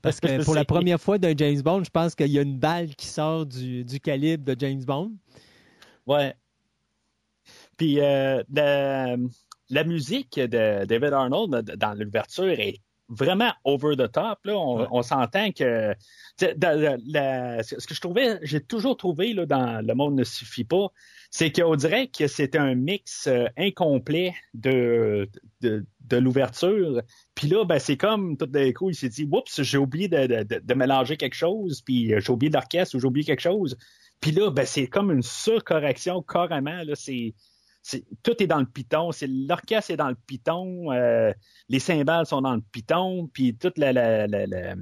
Parce 0.01 0.19
que 0.19 0.43
pour 0.45 0.55
la 0.55 0.65
première 0.65 0.99
fois 0.99 1.17
d'un 1.17 1.33
James 1.35 1.61
Bond, 1.61 1.83
je 1.83 1.89
pense 1.89 2.15
qu'il 2.15 2.31
y 2.31 2.39
a 2.39 2.41
une 2.41 2.57
balle 2.57 2.95
qui 2.95 3.07
sort 3.07 3.45
du, 3.45 3.85
calibre 4.01 4.43
de 4.45 4.55
James 4.59 4.83
Bond. 4.83 5.11
Ouais. 6.07 6.33
Puis 7.77 7.99
euh, 7.99 8.43
la, 8.49 9.83
musique 9.83 10.39
de 10.39 10.85
David 10.85 11.13
Arnold 11.13 11.75
dans 11.77 11.93
l'ouverture 11.93 12.49
est 12.49 12.81
vraiment 13.09 13.51
over 13.63 13.95
the 13.95 14.11
top. 14.11 14.39
Là. 14.43 14.55
On, 14.55 15.01
s'entend 15.01 15.51
que 15.51 15.95
ce 16.37 17.85
que 17.85 17.95
je 17.95 18.01
trouvais, 18.01 18.39
j'ai 18.43 18.61
toujours 18.61 18.97
trouvé 18.97 19.33
là, 19.33 19.45
dans 19.45 19.85
Le 19.85 19.93
monde 19.93 20.15
ne 20.15 20.23
suffit 20.23 20.63
pas, 20.63 20.87
c'est 21.31 21.51
qu'on 21.51 21.75
dirait 21.75 22.07
que 22.07 22.27
c'était 22.27 22.57
un 22.57 22.75
mix 22.75 23.27
euh, 23.27 23.45
incomplet 23.57 24.33
de, 24.53 25.29
de, 25.61 25.85
de 26.01 26.17
l'ouverture. 26.17 27.01
Puis 27.35 27.47
là, 27.47 27.65
ben, 27.65 27.79
c'est 27.79 27.97
comme 27.97 28.35
tout 28.35 28.47
d'un 28.47 28.71
coup, 28.71 28.89
il 28.89 28.95
s'est 28.95 29.09
dit 29.09 29.27
Oups, 29.31 29.61
j'ai 29.61 29.77
oublié 29.77 30.07
de, 30.07 30.25
de, 30.25 30.59
de, 30.59 30.73
mélanger 30.73 31.17
quelque 31.17 31.35
chose, 31.35 31.81
puis 31.81 32.13
euh, 32.13 32.19
j'ai 32.19 32.31
oublié 32.31 32.49
d'orchestre 32.49 32.95
ou 32.95 32.99
j'ai 32.99 33.07
oublié 33.07 33.25
quelque 33.25 33.41
chose. 33.41 33.77
Puis 34.21 34.31
là, 34.31 34.49
ben, 34.49 34.65
c'est 34.65 34.87
comme 34.87 35.11
une 35.11 35.21
surcorrection 35.21 36.23
carrément. 36.23 36.83
Là, 36.83 36.95
c'est, 36.95 37.35
c'est, 37.83 38.05
tout 38.23 38.41
est 38.41 38.47
dans 38.47 38.59
le 38.59 38.65
piton. 38.65 39.11
C'est, 39.11 39.27
l'orchestre 39.27 39.91
est 39.91 39.97
dans 39.97 40.09
le 40.09 40.17
piton, 40.27 40.91
euh, 40.91 41.31
les 41.69 41.79
cymbales 41.79 42.25
sont 42.25 42.41
dans 42.41 42.55
le 42.55 42.63
piton, 42.71 43.29
puis 43.31 43.55
toute 43.55 43.77
la, 43.77 43.93
la, 43.93 44.25
la, 44.27 44.45
la 44.45 44.75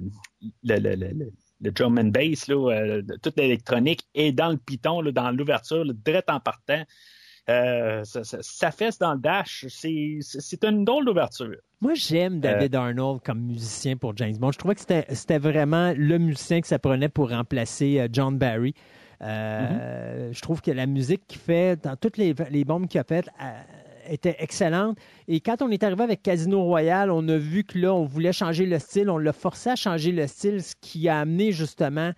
le 1.61 1.71
drum 1.71 1.97
and 1.97 2.11
bass, 2.11 2.47
là, 2.47 2.55
euh, 2.55 3.01
toute 3.21 3.37
l'électronique 3.37 4.07
est 4.13 4.31
dans 4.31 4.49
le 4.49 4.57
piton, 4.57 5.01
là, 5.01 5.11
dans 5.11 5.31
l'ouverture, 5.31 5.85
direct 5.93 6.29
en 6.29 6.39
partant. 6.39 6.83
Euh, 7.49 8.03
ça, 8.03 8.23
ça, 8.23 8.71
fesse 8.71 8.99
dans 8.99 9.13
le 9.13 9.19
dash. 9.19 9.65
C'est 9.69 10.63
une 10.65 10.83
drôle 10.83 11.05
d'ouverture. 11.05 11.55
Moi, 11.79 11.93
j'aime 11.93 12.41
David 12.41 12.75
euh, 12.75 12.79
Arnold 12.79 13.21
comme 13.23 13.39
musicien 13.39 13.95
pour 13.95 14.15
James 14.17 14.35
Bond. 14.37 14.51
Je 14.51 14.57
trouvais 14.57 14.75
que 14.75 14.81
c'était 14.81 15.37
vraiment 15.37 15.93
le 15.95 16.17
musicien 16.17 16.59
que 16.59 16.67
ça 16.67 16.77
prenait 16.77 17.07
pour 17.07 17.29
remplacer 17.29 18.05
John 18.11 18.37
Barry. 18.37 18.73
Mm-hmm. 19.21 20.33
Je 20.33 20.41
trouve 20.41 20.61
que 20.61 20.71
la 20.71 20.87
musique 20.87 21.25
qu'il 21.25 21.39
fait, 21.39 21.81
dans 21.81 21.95
toutes 21.95 22.17
les, 22.17 22.35
les 22.49 22.65
bombes 22.65 22.87
qu'il 22.87 22.99
a 22.99 23.05
faites, 23.05 23.29
était 24.09 24.35
excellente. 24.39 24.97
Et 25.27 25.39
quand 25.39 25.61
on 25.61 25.69
est 25.69 25.83
arrivé 25.83 26.03
avec 26.03 26.23
Casino 26.23 26.63
Royale, 26.63 27.11
on 27.11 27.27
a 27.27 27.37
vu 27.37 27.63
que 27.63 27.77
là, 27.77 27.93
on 27.93 28.05
voulait 28.05 28.33
changer 28.33 28.65
le 28.65 28.79
style. 28.79 29.09
On 29.09 29.17
l'a 29.17 29.33
forcé 29.33 29.69
à 29.69 29.75
changer 29.75 30.11
le 30.11 30.27
style, 30.27 30.63
ce 30.63 30.73
qui 30.79 31.09
a 31.09 31.19
amené 31.19 31.51
justement 31.51 32.11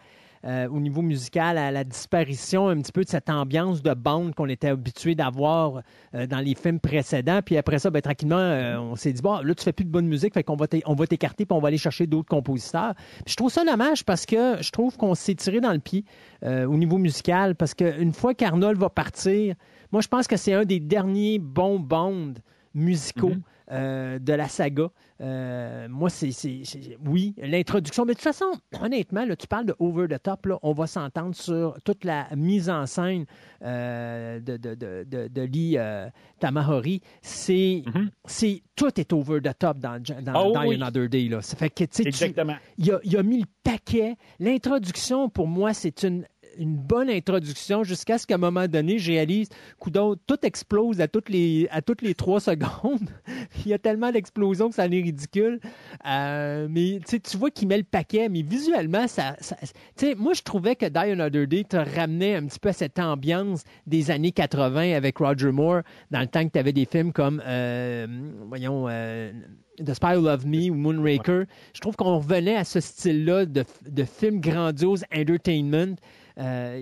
euh, 0.45 0.69
au 0.69 0.79
niveau 0.79 1.01
musical 1.01 1.57
à 1.57 1.69
la 1.71 1.83
disparition 1.83 2.69
un 2.69 2.77
petit 2.77 2.91
peu 2.91 3.03
de 3.03 3.09
cette 3.09 3.29
ambiance 3.29 3.81
de 3.81 3.93
bande 3.93 4.33
qu'on 4.35 4.47
était 4.47 4.69
habitué 4.69 5.15
d'avoir 5.15 5.81
euh, 6.15 6.27
dans 6.27 6.39
les 6.39 6.55
films 6.55 6.79
précédents. 6.79 7.41
Puis 7.43 7.57
après 7.57 7.79
ça, 7.79 7.89
ben, 7.89 8.01
tranquillement, 8.01 8.37
euh, 8.37 8.77
on 8.77 8.95
s'est 8.95 9.11
dit, 9.11 9.21
bon, 9.21 9.39
là, 9.41 9.53
tu 9.53 9.63
fais 9.63 9.73
plus 9.73 9.85
de 9.85 9.91
bonne 9.91 10.07
musique, 10.07 10.33
fait 10.33 10.43
qu'on 10.43 10.55
va 10.55 10.67
t'écarter, 10.67 11.45
puis 11.45 11.55
on 11.55 11.59
va 11.59 11.67
aller 11.67 11.77
chercher 11.77 12.07
d'autres 12.07 12.29
compositeurs. 12.29 12.93
Puis 12.95 13.31
je 13.31 13.35
trouve 13.35 13.51
ça 13.51 13.65
dommage 13.65 14.05
parce 14.05 14.25
que 14.25 14.61
je 14.61 14.71
trouve 14.71 14.95
qu'on 14.97 15.15
s'est 15.15 15.35
tiré 15.35 15.59
dans 15.59 15.73
le 15.73 15.79
pied 15.79 16.05
au 16.43 16.77
niveau 16.77 16.97
musical, 16.97 17.55
parce 17.55 17.73
qu'une 17.73 18.13
fois 18.13 18.33
qu'Arnold 18.33 18.77
va 18.77 18.89
partir, 18.89 19.55
moi, 19.91 20.01
je 20.01 20.07
pense 20.07 20.27
que 20.27 20.37
c'est 20.37 20.53
un 20.53 20.63
des 20.63 20.79
derniers 20.79 21.39
bons 21.39 21.79
bands 21.79 22.33
musicaux 22.73 23.29
mhm. 23.29 23.41
Euh, 23.71 24.19
de 24.19 24.33
la 24.33 24.47
saga. 24.47 24.89
Euh, 25.21 25.87
moi, 25.89 26.09
c'est, 26.09 26.31
oui, 27.05 27.35
l'introduction. 27.37 28.05
Mais 28.05 28.13
de 28.13 28.17
toute 28.17 28.23
façon, 28.23 28.51
honnêtement, 28.81 29.25
là, 29.25 29.35
tu 29.35 29.47
parles 29.47 29.65
de 29.65 29.75
Over 29.79 30.07
the 30.07 30.21
Top, 30.21 30.45
là, 30.45 30.57
on 30.63 30.73
va 30.73 30.87
s'entendre 30.87 31.35
sur 31.35 31.77
toute 31.83 32.03
la 32.03 32.27
mise 32.35 32.69
en 32.69 32.85
scène 32.85 33.25
euh, 33.63 34.39
de, 34.39 34.57
de, 34.57 34.75
de, 34.75 35.27
de, 35.27 35.41
Lee 35.41 35.77
Tamahori. 36.39 37.01
C'est, 37.21 37.83
mhm. 37.85 38.09
c'est, 38.25 38.63
tout 38.75 38.99
est 38.99 39.13
over 39.13 39.41
the 39.41 39.57
top 39.57 39.77
dans, 39.77 40.01
dans, 40.01 40.51
oh 40.53 40.57
Another 40.57 41.09
Day. 41.09 41.27
Là. 41.27 41.41
Ça 41.41 41.57
fait 41.57 41.69
que, 41.69 41.83
Exactement. 41.83 42.55
il, 42.77 42.91
a, 42.91 42.99
il 43.03 43.17
a 43.17 43.23
mis 43.23 43.39
le 43.39 43.47
paquet. 43.63 44.15
L'introduction, 44.39 45.29
pour 45.29 45.47
moi, 45.47 45.73
c'est 45.73 46.03
une 46.03 46.25
une 46.57 46.75
bonne 46.75 47.09
introduction 47.09 47.83
jusqu'à 47.83 48.17
ce 48.17 48.27
qu'à 48.27 48.35
un 48.35 48.39
moment 48.39 48.67
donné, 48.67 48.99
je 48.99 49.11
réalise, 49.11 49.49
coudon, 49.79 50.15
tout 50.27 50.37
explose 50.43 51.01
à 51.01 51.07
toutes 51.07 51.29
les, 51.29 51.67
à 51.71 51.81
toutes 51.81 52.01
les 52.01 52.15
trois 52.15 52.39
secondes. 52.39 53.09
Il 53.65 53.67
y 53.67 53.73
a 53.73 53.79
tellement 53.79 54.11
d'explosions 54.11 54.69
que 54.69 54.75
ça 54.75 54.85
en 54.85 54.91
est 54.91 55.01
ridicule. 55.01 55.59
Euh, 56.05 56.67
mais 56.69 56.99
tu 57.05 57.37
vois 57.37 57.51
qu'il 57.51 57.67
met 57.67 57.77
le 57.77 57.83
paquet, 57.83 58.29
mais 58.29 58.41
visuellement, 58.41 59.07
ça, 59.07 59.35
ça 59.39 59.55
moi, 60.17 60.33
je 60.33 60.41
trouvais 60.41 60.75
que 60.75 60.85
Die 60.85 60.97
Another 60.97 61.47
Day 61.47 61.63
te 61.63 61.77
ramenait 61.77 62.35
un 62.35 62.45
petit 62.45 62.59
peu 62.59 62.69
à 62.69 62.73
cette 62.73 62.99
ambiance 62.99 63.63
des 63.87 64.11
années 64.11 64.31
80 64.31 64.93
avec 64.95 65.17
Roger 65.17 65.51
Moore, 65.51 65.81
dans 66.11 66.19
le 66.19 66.27
temps 66.27 66.45
que 66.45 66.51
tu 66.53 66.59
avais 66.59 66.73
des 66.73 66.85
films 66.85 67.11
comme, 67.11 67.41
euh, 67.45 68.07
voyons, 68.47 68.87
euh, 68.89 69.31
The 69.83 69.93
Spy 69.93 70.15
Who 70.15 70.21
Loved 70.21 70.45
Me 70.45 70.69
ou 70.69 70.75
Moonraker. 70.75 71.43
Je 71.73 71.79
trouve 71.79 71.95
qu'on 71.95 72.17
revenait 72.17 72.55
à 72.55 72.63
ce 72.63 72.79
style-là 72.79 73.45
de, 73.45 73.63
de 73.87 74.03
film 74.03 74.39
grandiose, 74.39 75.03
entertainment. 75.13 75.95
Euh, 76.39 76.81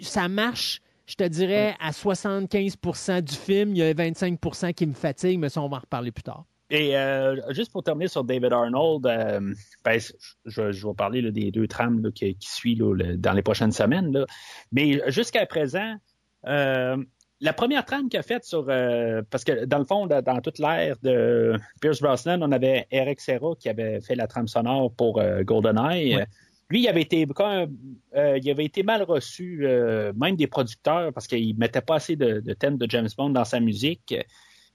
ça 0.00 0.28
marche, 0.28 0.80
je 1.06 1.14
te 1.14 1.24
dirais, 1.24 1.76
à 1.80 1.90
75% 1.90 3.22
du 3.22 3.34
film. 3.34 3.70
Il 3.70 3.78
y 3.78 3.82
a 3.82 3.92
25% 3.94 4.74
qui 4.74 4.86
me 4.86 4.94
fatigue, 4.94 5.38
mais 5.38 5.48
ça, 5.48 5.60
on 5.60 5.68
va 5.68 5.78
en 5.78 5.80
reparler 5.80 6.10
plus 6.10 6.22
tard. 6.22 6.44
Et 6.70 6.96
euh, 6.96 7.36
juste 7.52 7.70
pour 7.70 7.82
terminer 7.82 8.08
sur 8.08 8.24
David 8.24 8.52
Arnold, 8.52 9.06
euh, 9.06 9.54
ben, 9.84 10.00
je, 10.46 10.62
vais 10.62 10.94
parler 10.94 11.30
des 11.30 11.50
deux 11.50 11.68
trames 11.68 12.10
qui, 12.12 12.36
suivent 12.40 12.96
dans 13.18 13.32
les 13.32 13.42
prochaines 13.42 13.72
semaines. 13.72 14.24
Mais 14.72 15.02
jusqu'à 15.10 15.44
présent, 15.44 15.96
la 16.44 17.52
première 17.52 17.84
trame 17.84 18.08
qu'il 18.08 18.18
a 18.18 18.22
faite 18.22 18.44
sur. 18.44 18.64
parce 18.64 19.44
que 19.44 19.66
dans 19.66 19.78
le 19.78 19.84
fond, 19.84 20.06
dans, 20.06 20.40
toute 20.40 20.58
l'ère 20.58 20.96
de 21.02 21.58
Pierce 21.82 22.00
Brosnan, 22.00 22.42
on 22.42 22.52
avait 22.52 22.86
Eric 22.90 23.20
Serra 23.20 23.54
qui 23.58 23.68
avait 23.68 24.00
fait 24.00 24.14
la 24.14 24.26
trame 24.26 24.48
sonore 24.48 24.92
pour 24.94 25.22
GoldenEye. 25.42 26.24
Lui, 26.70 26.82
il 26.82 26.88
avait 26.88 27.02
été, 27.02 27.26
euh, 27.28 28.38
il 28.42 28.50
avait 28.50 28.64
été 28.64 28.82
mal 28.82 29.02
reçu, 29.02 29.60
euh, 29.62 30.12
même 30.14 30.36
des 30.36 30.46
producteurs, 30.46 31.12
parce 31.12 31.26
qu'il 31.26 31.56
mettait 31.58 31.82
pas 31.82 31.96
assez 31.96 32.16
de, 32.16 32.40
thèmes 32.54 32.78
de 32.78 32.88
James 32.88 33.08
Bond 33.16 33.30
dans 33.30 33.44
sa 33.44 33.60
musique. 33.60 34.14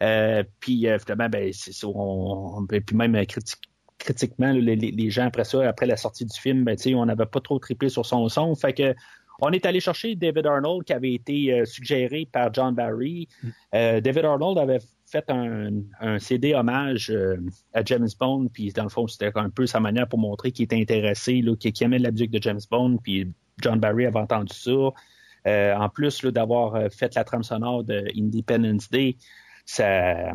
Euh, 0.03 0.43
puis 0.59 0.85
finalement, 0.99 1.29
ben, 1.29 1.51
puis 2.85 2.95
même 2.95 3.25
critiquement, 3.97 4.51
les, 4.51 5.09
gens 5.09 5.25
après 5.25 5.43
ça, 5.43 5.67
après 5.67 5.87
la 5.87 5.97
sortie 5.97 6.25
du 6.25 6.39
film, 6.39 6.65
ben, 6.65 6.77
on 6.95 7.05
n'avait 7.05 7.25
pas 7.25 7.41
trop 7.41 7.57
trippé 7.57 7.89
sur 7.89 8.05
son 8.05 8.29
son. 8.29 8.53
Fait 8.55 8.73
que 8.73 8.93
on 9.39 9.51
est 9.51 9.65
allé 9.65 9.79
chercher 9.79 10.15
David 10.15 10.45
Arnold 10.45 10.83
qui 10.83 10.93
avait 10.93 11.13
été 11.13 11.65
suggéré 11.65 12.27
par 12.31 12.53
John 12.53 12.73
Barry. 12.73 13.27
Mm. 13.43 13.99
David 13.99 14.25
Arnold 14.25 14.57
avait 14.57 14.79
fait 15.09 15.25
un, 15.29 16.19
CD 16.19 16.53
hommage 16.53 17.09
euh, 17.09 17.37
à 17.73 17.83
James 17.85 18.09
Bond, 18.19 18.49
puis 18.51 18.71
dans 18.73 18.83
le 18.83 18.89
fond, 18.89 19.07
c'était 19.07 19.31
un 19.35 19.49
peu 19.49 19.65
sa 19.65 19.79
manière 19.79 20.07
pour 20.07 20.19
montrer 20.19 20.51
qu'il 20.51 20.65
était 20.65 20.79
intéressé, 20.79 21.41
qu'il 21.59 21.83
aimait 21.83 21.99
la 21.99 22.11
musique 22.11 22.31
de 22.31 22.41
James 22.41 22.59
Bond, 22.69 22.97
puis 23.01 23.31
John 23.61 23.79
Barry 23.79 24.05
avait 24.05 24.19
entendu 24.19 24.53
ça. 24.53 24.71
Euh, 25.47 25.73
en 25.75 25.87
plus 25.87 26.25
d'avoir 26.25 26.75
euh, 26.75 26.89
fait 26.89 27.15
la 27.15 27.23
trame 27.23 27.43
sonore 27.43 27.85
de 27.85 28.05
Independence 28.17 28.89
Day, 28.89 29.15
ça, 29.65 30.33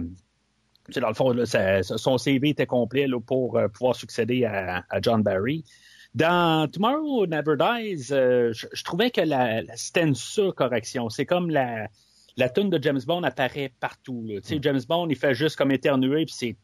dans 0.97 1.09
le 1.09 1.15
fond, 1.15 1.35
son 1.81 2.19
CV 2.19 2.51
était 2.51 2.67
complet 2.67 3.07
là, 3.07 3.21
pour 3.21 3.61
pouvoir 3.75 3.95
succéder 3.95 4.45
à, 4.45 4.85
John 5.03 5.23
Barry. 5.23 5.65
Dans 6.15 6.71
Tomorrow 6.71 7.27
Never 7.27 7.57
Dies, 7.57 8.05
je, 8.09 8.83
trouvais 8.85 9.11
que 9.11 9.23
la, 9.23 9.63
c'était 9.77 10.03
une 10.03 10.15
surcorrection. 10.15 11.09
C'est 11.09 11.25
comme 11.27 11.51
la, 11.51 11.89
la 12.37 12.49
tune 12.49 12.71
de 12.71 12.83
James 12.83 13.01
Bond 13.07 13.23
apparaît 13.23 13.73
partout. 13.81 14.25
Tu 14.29 14.41
sais, 14.43 14.59
James 14.61 14.81
Bond, 14.89 15.09
il 15.09 15.17
fait 15.17 15.35
juste 15.35 15.57
comme 15.57 15.71
éternuer, 15.71 16.27
puis 16.27 16.35
c'est... 16.35 16.57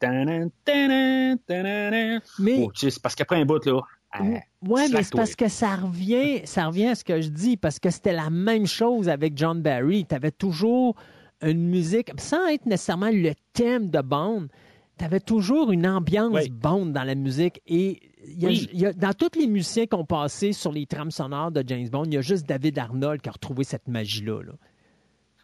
Mais... 2.38 2.56
Oh, 2.58 2.70
c'est 2.74 3.02
parce 3.02 3.14
qu'après 3.14 3.36
un 3.36 3.44
bout, 3.44 3.64
là... 3.64 3.80
Oui, 4.20 4.38
ouais, 4.66 4.88
mais 4.88 5.02
c'est 5.02 5.14
parce 5.14 5.36
que 5.36 5.48
ça 5.48 5.76
revient, 5.76 6.40
ça 6.44 6.66
revient 6.66 6.88
à 6.88 6.94
ce 6.94 7.04
que 7.04 7.20
je 7.20 7.28
dis, 7.28 7.58
parce 7.58 7.78
que 7.78 7.90
c'était 7.90 8.14
la 8.14 8.30
même 8.30 8.66
chose 8.66 9.08
avec 9.08 9.36
John 9.36 9.60
Barry. 9.60 10.06
Tu 10.08 10.14
avais 10.14 10.30
toujours 10.30 10.96
une 11.42 11.68
musique, 11.68 12.10
sans 12.18 12.46
être 12.48 12.64
nécessairement 12.64 13.10
le 13.12 13.32
thème 13.52 13.90
de 13.90 14.00
Bond, 14.00 14.48
tu 14.98 15.04
avais 15.04 15.20
toujours 15.20 15.70
une 15.72 15.86
ambiance 15.86 16.48
Bond 16.48 16.86
dans 16.86 17.04
la 17.04 17.14
musique. 17.14 17.62
Et 17.66 18.00
dans 18.96 19.12
tous 19.12 19.38
les 19.38 19.46
musiciens 19.46 19.86
qui 19.86 19.94
ont 19.94 20.04
passé 20.04 20.52
sur 20.52 20.72
les 20.72 20.86
trames 20.86 21.10
sonores 21.10 21.52
de 21.52 21.64
James 21.66 21.88
Bond, 21.88 22.04
il 22.06 22.14
y 22.14 22.18
a 22.18 22.22
juste 22.22 22.46
David 22.46 22.78
Arnold 22.78 23.20
qui 23.20 23.28
a 23.28 23.32
retrouvé 23.32 23.64
cette 23.64 23.88
magie-là. 23.88 24.42
là 24.42 24.52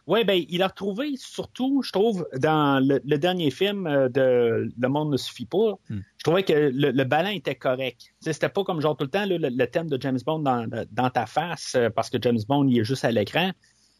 oui, 0.07 0.23
ben, 0.23 0.43
il 0.49 0.61
a 0.61 0.67
retrouvé 0.67 1.13
surtout, 1.17 1.81
je 1.81 1.91
trouve, 1.91 2.27
dans 2.37 2.79
le, 2.79 3.17
dernier 3.17 3.49
film 3.49 3.87
euh, 3.87 4.07
de 4.07 4.71
Le 4.79 4.87
monde 4.87 5.11
ne 5.11 5.17
suffit 5.17 5.47
pas. 5.47 5.79
Hmm. 5.89 6.01
Je 6.17 6.23
trouvais 6.23 6.43
que 6.43 6.53
le, 6.53 6.91
le 6.91 7.03
ballon 7.05 7.31
était 7.31 7.55
correct. 7.55 8.13
C'était 8.19 8.49
pas 8.49 8.63
comme 8.63 8.81
genre 8.81 8.95
tout 8.95 9.05
le 9.05 9.09
temps 9.09 9.25
le, 9.25 9.65
thème 9.65 9.89
de 9.89 9.99
James 9.99 10.19
Bond 10.23 10.39
dans, 10.39 11.09
ta 11.09 11.25
face, 11.25 11.73
euh, 11.75 11.89
parce 11.89 12.11
que 12.11 12.17
James 12.21 12.39
Bond, 12.47 12.67
il 12.67 12.79
est 12.79 12.83
juste 12.83 13.03
à 13.03 13.11
l'écran. 13.11 13.51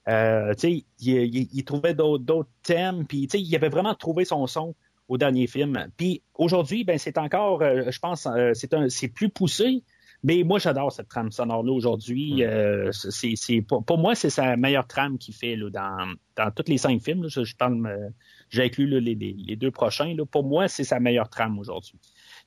Euh, 0.07 0.53
il, 0.61 0.85
il, 0.99 1.49
il, 1.51 1.63
trouvait 1.63 1.95
d'autres 1.95 2.49
thèmes, 2.61 3.07
puis 3.07 3.23
il 3.23 3.55
avait 3.55 3.69
vraiment 3.69 3.95
trouvé 3.95 4.25
son 4.25 4.45
son 4.45 4.75
au 5.07 5.17
dernier 5.17 5.47
film. 5.47 5.87
Puis 5.97 6.21
aujourd'hui, 6.33 6.83
ben 6.83 6.97
c'est 6.97 7.17
encore, 7.17 7.61
je 7.61 7.99
pense, 7.99 8.27
c'est 8.53 9.07
plus 9.07 9.29
poussé, 9.29 9.83
mais 10.25 10.41
moi, 10.41 10.57
j'adore 10.57 10.91
cette 10.91 11.07
trame 11.07 11.31
sonore-là 11.31 11.71
aujourd'hui. 11.71 12.37
Mm. 12.37 12.41
Euh, 12.41 12.91
c'est, 12.91 13.61
pour, 13.61 13.97
moi, 13.99 14.15
c'est 14.15 14.31
sa 14.31 14.57
meilleure 14.57 14.87
trame 14.87 15.19
qu'il 15.19 15.35
fait 15.35 15.55
là, 15.55 15.69
dans, 15.69 16.15
dans 16.35 16.49
tous 16.49 16.67
les 16.67 16.79
cinq 16.79 16.99
films. 16.99 17.27
Je, 17.29 17.41
euh, 17.41 18.09
j'ai 18.49 18.63
inclus 18.63 18.99
les, 18.99 19.13
les, 19.13 19.55
deux 19.55 19.69
prochains. 19.69 20.15
Là. 20.15 20.25
Pour 20.25 20.43
moi, 20.43 20.67
c'est 20.67 20.83
sa 20.83 20.99
meilleure 20.99 21.29
trame 21.29 21.59
aujourd'hui. 21.59 21.99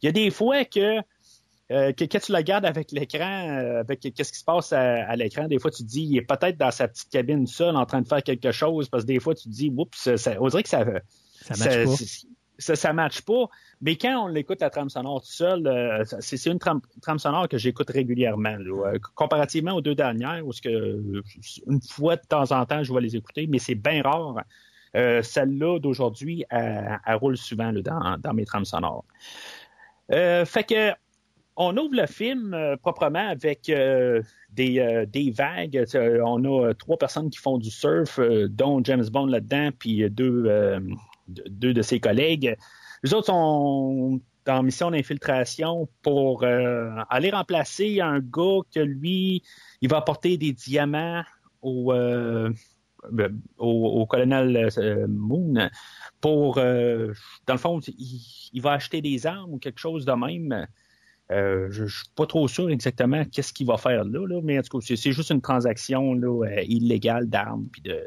Il 0.02 0.06
y 0.06 0.08
a 0.08 0.12
des 0.12 0.30
fois 0.30 0.64
que, 0.64 0.98
euh, 1.70 1.92
que 1.92 2.04
quand 2.04 2.18
tu 2.18 2.32
la 2.32 2.42
gardes 2.42 2.64
avec 2.64 2.90
l'écran, 2.90 3.76
avec 3.78 4.00
qu'est-ce 4.00 4.32
qui 4.32 4.40
se 4.40 4.44
passe 4.44 4.72
à, 4.72 5.14
l'écran, 5.14 5.46
des 5.46 5.60
fois 5.60 5.70
tu 5.70 5.84
te 5.84 5.88
dis, 5.88 6.02
il 6.02 6.16
est 6.16 6.22
peut-être 6.22 6.58
dans 6.58 6.72
sa 6.72 6.88
petite 6.88 7.10
cabine 7.10 7.46
seul 7.46 7.76
en 7.76 7.86
train 7.86 8.02
de 8.02 8.08
faire 8.08 8.24
quelque 8.24 8.50
chose, 8.50 8.88
parce 8.88 9.04
que 9.04 9.08
des 9.08 9.20
fois 9.20 9.36
tu 9.36 9.44
te 9.44 9.54
dis, 9.54 9.72
oups, 9.76 10.16
ça, 10.16 10.34
on 10.40 10.48
dirait 10.48 10.64
que 10.64 10.68
ça, 10.68 10.84
ça, 11.42 11.54
ça, 11.54 11.86
ça, 11.86 12.28
ça 12.58 12.92
matche 12.92 13.22
pas. 13.22 13.48
Mais 13.80 13.96
quand 13.96 14.24
on 14.24 14.26
l'écoute 14.26 14.60
la 14.60 14.70
trame 14.70 14.90
sonore 14.90 15.22
tout 15.22 15.30
seul, 15.30 15.66
euh, 15.66 16.04
c'est 16.20 16.46
une 16.46 16.58
trame, 16.58 16.80
sonore 17.18 17.48
que 17.48 17.58
j'écoute 17.58 17.90
régulièrement. 17.90 18.56
Euh, 18.58 18.98
comparativement 19.14 19.72
aux 19.72 19.80
deux 19.80 19.94
dernières, 19.94 20.46
où 20.46 20.50
que 20.50 21.22
une 21.66 21.80
fois 21.80 22.16
de 22.16 22.26
temps 22.26 22.50
en 22.52 22.66
temps, 22.66 22.82
je 22.82 22.92
vais 22.92 23.00
les 23.00 23.16
écouter, 23.16 23.46
mais 23.46 23.58
c'est 23.58 23.76
bien 23.76 24.02
rare. 24.02 24.42
Euh, 24.96 25.22
celle-là 25.22 25.78
d'aujourd'hui, 25.78 26.44
elle, 26.50 26.98
roule 27.20 27.36
souvent 27.36 27.72
dans, 27.72 28.34
mes 28.34 28.44
trames 28.44 28.64
sonores. 28.64 29.04
fait 30.10 30.66
que 30.68 30.92
on 31.60 31.76
ouvre 31.76 31.94
le 31.94 32.06
film 32.06 32.56
proprement 32.80 33.28
avec 33.28 33.66
des, 33.66 35.06
des, 35.08 35.30
vagues. 35.32 35.84
on 36.24 36.44
a 36.44 36.72
trois 36.74 36.96
personnes 36.96 37.30
qui 37.30 37.38
font 37.38 37.58
du 37.58 37.70
surf, 37.70 38.20
dont 38.48 38.80
James 38.84 39.06
Bond 39.10 39.26
là-dedans, 39.26 39.70
puis 39.76 40.08
deux, 40.08 40.80
deux 41.28 41.74
de 41.74 41.82
ses 41.82 42.00
collègues. 42.00 42.56
Les 43.02 43.14
autres 43.14 43.26
sont 43.26 44.20
en 44.48 44.62
mission 44.62 44.90
d'infiltration 44.90 45.88
pour 46.02 46.42
euh, 46.42 46.90
aller 47.10 47.30
remplacer 47.30 48.00
un 48.00 48.20
gars 48.20 48.60
que 48.74 48.80
lui, 48.80 49.42
il 49.80 49.88
va 49.88 49.98
apporter 49.98 50.36
des 50.36 50.52
diamants 50.52 51.22
au, 51.62 51.92
euh, 51.92 52.50
ben, 53.10 53.38
au, 53.58 54.06
colonel 54.06 54.70
euh, 54.78 55.06
Moon 55.08 55.68
pour, 56.20 56.56
dans 56.56 57.54
le 57.54 57.58
fond, 57.58 57.80
il, 57.80 58.60
va 58.60 58.72
acheter 58.72 59.00
des 59.00 59.26
armes 59.26 59.54
ou 59.54 59.58
quelque 59.58 59.78
chose 59.78 60.04
de 60.04 60.12
même. 60.12 60.66
je, 61.30 61.82
ne 61.82 61.88
suis 61.88 62.08
pas 62.16 62.26
trop 62.26 62.48
sûr 62.48 62.70
exactement 62.70 63.24
qu'est-ce 63.24 63.52
qu'il 63.52 63.66
va 63.66 63.76
faire 63.76 64.04
là, 64.04 64.40
mais 64.42 64.58
en 64.58 64.62
tout 64.62 64.78
cas, 64.78 64.94
c'est 64.96 65.12
juste 65.12 65.30
une 65.30 65.42
transaction 65.42 66.14
là, 66.14 66.62
illégale 66.62 67.28
d'armes 67.28 67.68
puis 67.70 67.82
de, 67.82 68.00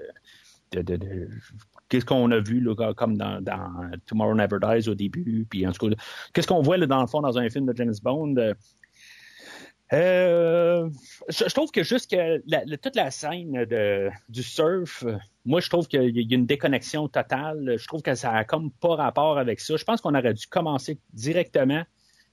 qu'est-ce 1.91 2.05
qu'on 2.05 2.31
a 2.31 2.39
vu 2.39 2.65
comme 2.95 3.17
dans, 3.17 3.43
Tomorrow 4.05 4.33
Never 4.33 4.57
Dies 4.61 4.89
au 4.89 4.95
début, 4.95 5.45
puis 5.49 5.67
en 5.67 5.73
tout 5.73 5.89
cas, 5.89 5.95
qu'est-ce 6.33 6.47
qu'on 6.47 6.61
voit 6.61 6.77
dans 6.77 7.01
le 7.01 7.07
fond 7.07 7.21
dans 7.21 7.37
un 7.37 7.49
film 7.49 7.65
de 7.65 7.75
James 7.75 7.93
Bond. 8.01 8.35
Euh, 8.37 8.53
euh, 9.93 10.89
je, 11.27 11.53
trouve 11.53 11.69
que 11.69 11.83
juste 11.83 12.15
toute 12.81 12.95
la 12.95 13.11
scène 13.11 13.67
du 14.29 14.41
surf, 14.41 15.03
moi 15.43 15.59
je 15.59 15.69
trouve 15.69 15.89
qu'il 15.89 16.17
y 16.17 16.33
a 16.33 16.35
une 16.35 16.45
déconnexion 16.45 17.09
totale. 17.09 17.75
Je 17.77 17.87
trouve 17.87 18.01
que 18.01 18.15
ça 18.15 18.31
a 18.31 18.45
comme 18.45 18.71
pas 18.71 18.95
rapport 18.95 19.37
avec 19.37 19.59
ça. 19.59 19.75
Je 19.75 19.83
pense 19.83 19.99
qu'on 19.99 20.15
aurait 20.15 20.33
dû 20.33 20.47
commencer 20.47 20.97
directement 21.11 21.83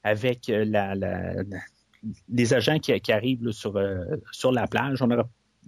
avec 0.05 0.45
la, 0.47 0.95
les 2.29 2.53
agents 2.53 2.79
qui, 2.79 3.11
arrivent 3.11 3.51
sur, 3.51 3.77
sur 4.31 4.53
la 4.53 4.67
plage. 4.67 5.01
On 5.01 5.11
aurait 5.11 5.23
euh, 5.23 5.23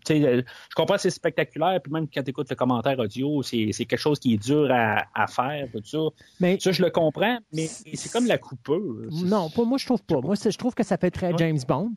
je 0.07 0.43
comprends 0.75 0.95
que 0.95 1.01
c'est 1.01 1.09
spectaculaire, 1.09 1.79
puis 1.81 1.91
même 1.91 2.07
quand 2.07 2.23
tu 2.23 2.29
écoutes 2.29 2.49
le 2.49 2.55
commentaire 2.55 2.97
audio, 2.99 3.41
c'est 3.43 3.71
quelque 3.71 3.97
chose 3.97 4.19
qui 4.19 4.33
est 4.33 4.37
dur 4.37 4.69
à, 4.71 5.27
faire, 5.27 5.67
tout 5.71 5.81
ça. 5.83 5.99
Mais, 6.39 6.59
ça, 6.59 6.71
je 6.71 6.81
le 6.81 6.89
comprends, 6.89 7.39
mais 7.53 7.67
c'est 7.67 8.11
comme 8.11 8.27
la 8.27 8.37
coupeuse. 8.37 9.23
Non, 9.23 9.49
pas 9.49 9.63
moi, 9.63 9.77
je 9.77 9.85
trouve 9.85 10.03
pas. 10.03 10.19
Moi, 10.21 10.35
je 10.35 10.57
trouve 10.57 10.73
que 10.73 10.83
ça 10.83 10.97
fait 10.97 11.11
très 11.11 11.31
James 11.37 11.59
Bond. 11.67 11.91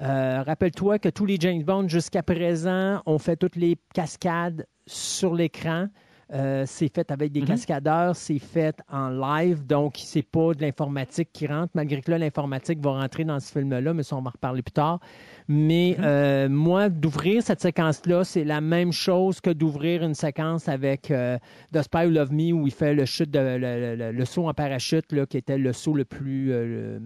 Euh, 0.00 0.42
rappelle-toi 0.44 1.00
que 1.00 1.08
tous 1.08 1.26
les 1.26 1.38
James 1.40 1.62
Bond 1.62 1.88
jusqu'à 1.88 2.22
présent 2.22 3.02
ont 3.04 3.18
fait 3.18 3.36
toutes 3.36 3.56
les 3.56 3.76
cascades 3.94 4.66
sur 4.86 5.34
l'écran. 5.34 5.88
Euh, 6.34 6.64
c'est 6.66 6.94
fait 6.94 7.10
avec 7.10 7.32
des 7.32 7.40
Mhm. 7.40 7.46
cascadeurs, 7.46 8.14
c'est 8.14 8.38
fait 8.38 8.78
en 8.90 9.08
live, 9.08 9.64
donc 9.66 9.94
c'est 9.96 10.20
pas 10.22 10.52
de 10.52 10.60
l'informatique 10.60 11.30
qui 11.32 11.46
rentre, 11.46 11.70
malgré 11.74 12.02
que 12.02 12.10
là, 12.10 12.18
l'informatique 12.18 12.80
va 12.80 12.90
rentrer 13.00 13.24
dans 13.24 13.40
ce 13.40 13.50
film-là, 13.50 13.94
mais 13.94 14.02
ça, 14.02 14.14
on 14.14 14.20
va 14.20 14.28
en 14.28 14.32
reparler 14.32 14.60
plus 14.60 14.72
tard. 14.72 15.00
Mais 15.48 15.94
Mhm. 15.98 16.04
euh, 16.04 16.48
moi, 16.50 16.90
d'ouvrir 16.90 17.42
cette 17.42 17.62
séquence-là, 17.62 18.24
c'est 18.24 18.44
la 18.44 18.60
même 18.60 18.92
chose 18.92 19.40
que 19.40 19.48
d'ouvrir 19.48 20.02
une 20.02 20.12
séquence 20.14 20.68
avec 20.68 21.10
euh, 21.10 21.38
The 21.72 21.80
Spy 21.82 22.04
Who 22.06 22.10
Me, 22.30 22.52
où 22.52 22.66
il 22.66 22.72
fait 22.74 22.92
le, 22.92 23.06
chute 23.06 23.30
de, 23.30 23.38
le, 23.38 23.96
le- 23.96 24.12
le- 24.12 24.24
saut 24.26 24.48
en 24.48 24.52
parachute, 24.52 25.10
là, 25.12 25.24
qui 25.24 25.38
était 25.38 25.56
le 25.56 25.72
saut 25.72 25.94
le 25.94 26.04
plus... 26.04 26.52
euh, 26.52 26.66
le- 26.66 27.00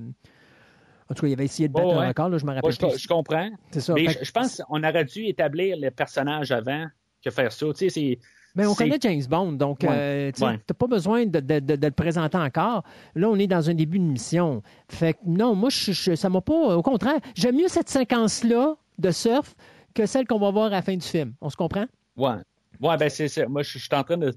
En 1.10 1.14
tout 1.14 1.22
cas, 1.22 1.28
il 1.28 1.32
avait 1.34 1.44
essayé 1.44 1.68
de 1.68 1.74
battre 1.74 1.88
Oh, 1.92 1.98
un 2.00 2.08
record, 2.08 2.28
là, 2.28 2.38
je 2.38 2.46
me 2.46 2.52
rappelle 2.54 2.72
je, 2.72 2.98
je 2.98 3.06
comprends. 3.06 3.50
Ça. 3.70 3.94
Mais 3.94 4.08
je, 4.08 4.24
je 4.24 4.32
pense 4.32 4.62
qu'on 4.66 4.82
aurait 4.82 5.04
dû 5.04 5.26
établir 5.26 5.76
le 5.78 5.90
personnage 5.90 6.50
avant 6.50 6.86
que 7.24 7.30
faire 7.30 7.52
ça. 7.52 7.66
Tu 7.68 7.74
sais, 7.76 7.88
c'est. 7.90 8.18
Mais 8.54 8.66
on 8.66 8.74
connaît 8.74 8.98
James 9.00 9.22
Bond, 9.28 9.52
donc 9.52 9.78
Ouais. 9.82 9.88
euh, 9.90 10.32
tu 10.32 10.42
Ouais. 10.44 10.52
n'as 10.52 10.74
pas 10.78 10.86
besoin 10.86 11.24
de, 11.26 11.40
de- 11.40 11.58
de- 11.60 11.76
de 11.76 11.86
le 11.86 11.92
présenter 11.92 12.36
encore. 12.36 12.82
Là, 13.14 13.28
on 13.30 13.36
est 13.36 13.46
dans 13.46 13.70
un 13.70 13.74
début 13.74 13.98
de 13.98 14.04
mission. 14.04 14.62
Fait 14.88 15.14
que 15.14 15.18
non, 15.24 15.54
moi, 15.54 15.70
je, 15.70 15.92
je- 15.92 16.14
ça 16.14 16.28
m'a 16.28 16.40
pas. 16.42 16.76
Au 16.76 16.82
contraire, 16.82 17.18
j'aime 17.34 17.56
mieux 17.56 17.68
cette 17.68 17.88
séquence-là 17.88 18.76
de 18.98 19.10
surf 19.10 19.54
que 19.94 20.04
celle 20.06 20.26
qu'on 20.26 20.38
va 20.38 20.50
voir 20.50 20.66
à 20.66 20.70
la 20.70 20.82
fin 20.82 20.94
du 20.96 21.06
film. 21.06 21.32
On 21.40 21.48
se 21.50 21.56
comprend? 21.56 21.86
Ouais. 22.16 22.36
Ouais, 22.80 22.96
ben 22.96 23.08
c'est 23.08 23.28
ça. 23.28 23.46
Moi, 23.48 23.62
je, 23.62 23.78
je 23.78 23.84
suis 23.84 23.88
en 23.94 24.04
train 24.04 24.16
de 24.18 24.34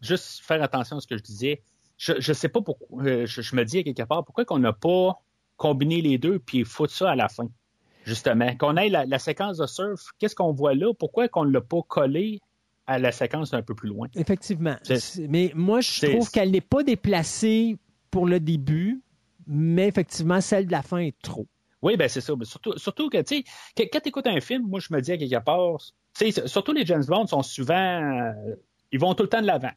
juste 0.00 0.40
faire 0.42 0.62
attention 0.62 0.96
à 0.96 1.00
ce 1.00 1.06
que 1.06 1.16
je 1.16 1.22
disais. 1.22 1.62
Je, 1.98 2.14
je 2.18 2.32
sais 2.32 2.48
pas 2.48 2.60
pourquoi. 2.62 3.04
euh, 3.04 3.26
Je, 3.26 3.42
je 3.42 3.54
me 3.54 3.64
dis 3.64 3.78
à 3.78 3.82
quelque 3.84 4.02
part 4.02 4.24
pourquoi 4.24 4.44
qu'on 4.44 4.58
n'a 4.58 4.72
pas 4.72 5.20
combiné 5.56 6.00
les 6.00 6.18
deux 6.18 6.38
puis 6.40 6.64
foutre 6.64 6.92
ça 6.92 7.10
à 7.12 7.14
la 7.14 7.28
fin. 7.28 7.48
Justement? 8.04 8.56
Qu'on 8.56 8.76
ait 8.76 8.88
la, 8.88 9.06
la 9.06 9.18
séquence 9.20 9.58
de 9.58 9.66
surf, 9.66 10.10
qu'est-ce 10.18 10.34
qu'on 10.34 10.52
voit 10.52 10.74
là? 10.74 10.92
Pourquoi 10.98 11.28
qu'on 11.28 11.44
ne 11.44 11.52
l'a 11.52 11.60
pas 11.60 11.82
collé 11.86 12.40
à 12.86 12.98
la 12.98 13.12
séquence 13.12 13.54
un 13.54 13.62
peu 13.62 13.74
plus 13.74 13.88
loin? 13.88 14.08
Effectivement. 14.14 14.76
Mais 15.28 15.52
moi, 15.54 15.80
je 15.80 16.06
trouve 16.06 16.30
qu'elle 16.30 16.50
n'est 16.50 16.60
pas 16.60 16.82
déplacée 16.82 17.76
pour 18.10 18.26
le 18.26 18.40
début, 18.40 19.02
mais 19.46 19.88
effectivement, 19.88 20.40
celle 20.40 20.66
de 20.66 20.72
la 20.72 20.82
fin 20.82 20.98
est 20.98 21.20
trop. 21.22 21.46
Oui, 21.82 21.96
ben 21.96 22.08
c'est 22.08 22.20
ça. 22.20 22.34
Mais 22.36 22.44
surtout, 22.44 22.78
surtout 22.78 23.08
que, 23.08 23.20
tu 23.22 23.44
sais, 23.76 23.88
quand 23.90 24.00
tu 24.00 24.08
écoutes 24.08 24.26
un 24.26 24.40
film, 24.40 24.66
moi, 24.68 24.80
je 24.80 24.94
me 24.94 25.00
dis 25.00 25.12
à 25.12 25.18
quelque 25.18 25.44
part, 25.44 25.78
tu 26.16 26.30
sais, 26.30 26.46
surtout 26.46 26.72
les 26.72 26.86
James 26.86 27.04
Bond 27.06 27.26
sont 27.26 27.42
souvent, 27.42 27.74
euh, 27.74 28.54
ils 28.92 29.00
vont 29.00 29.14
tout 29.14 29.24
le 29.24 29.28
temps 29.28 29.40
de 29.40 29.46
l'avant. 29.46 29.72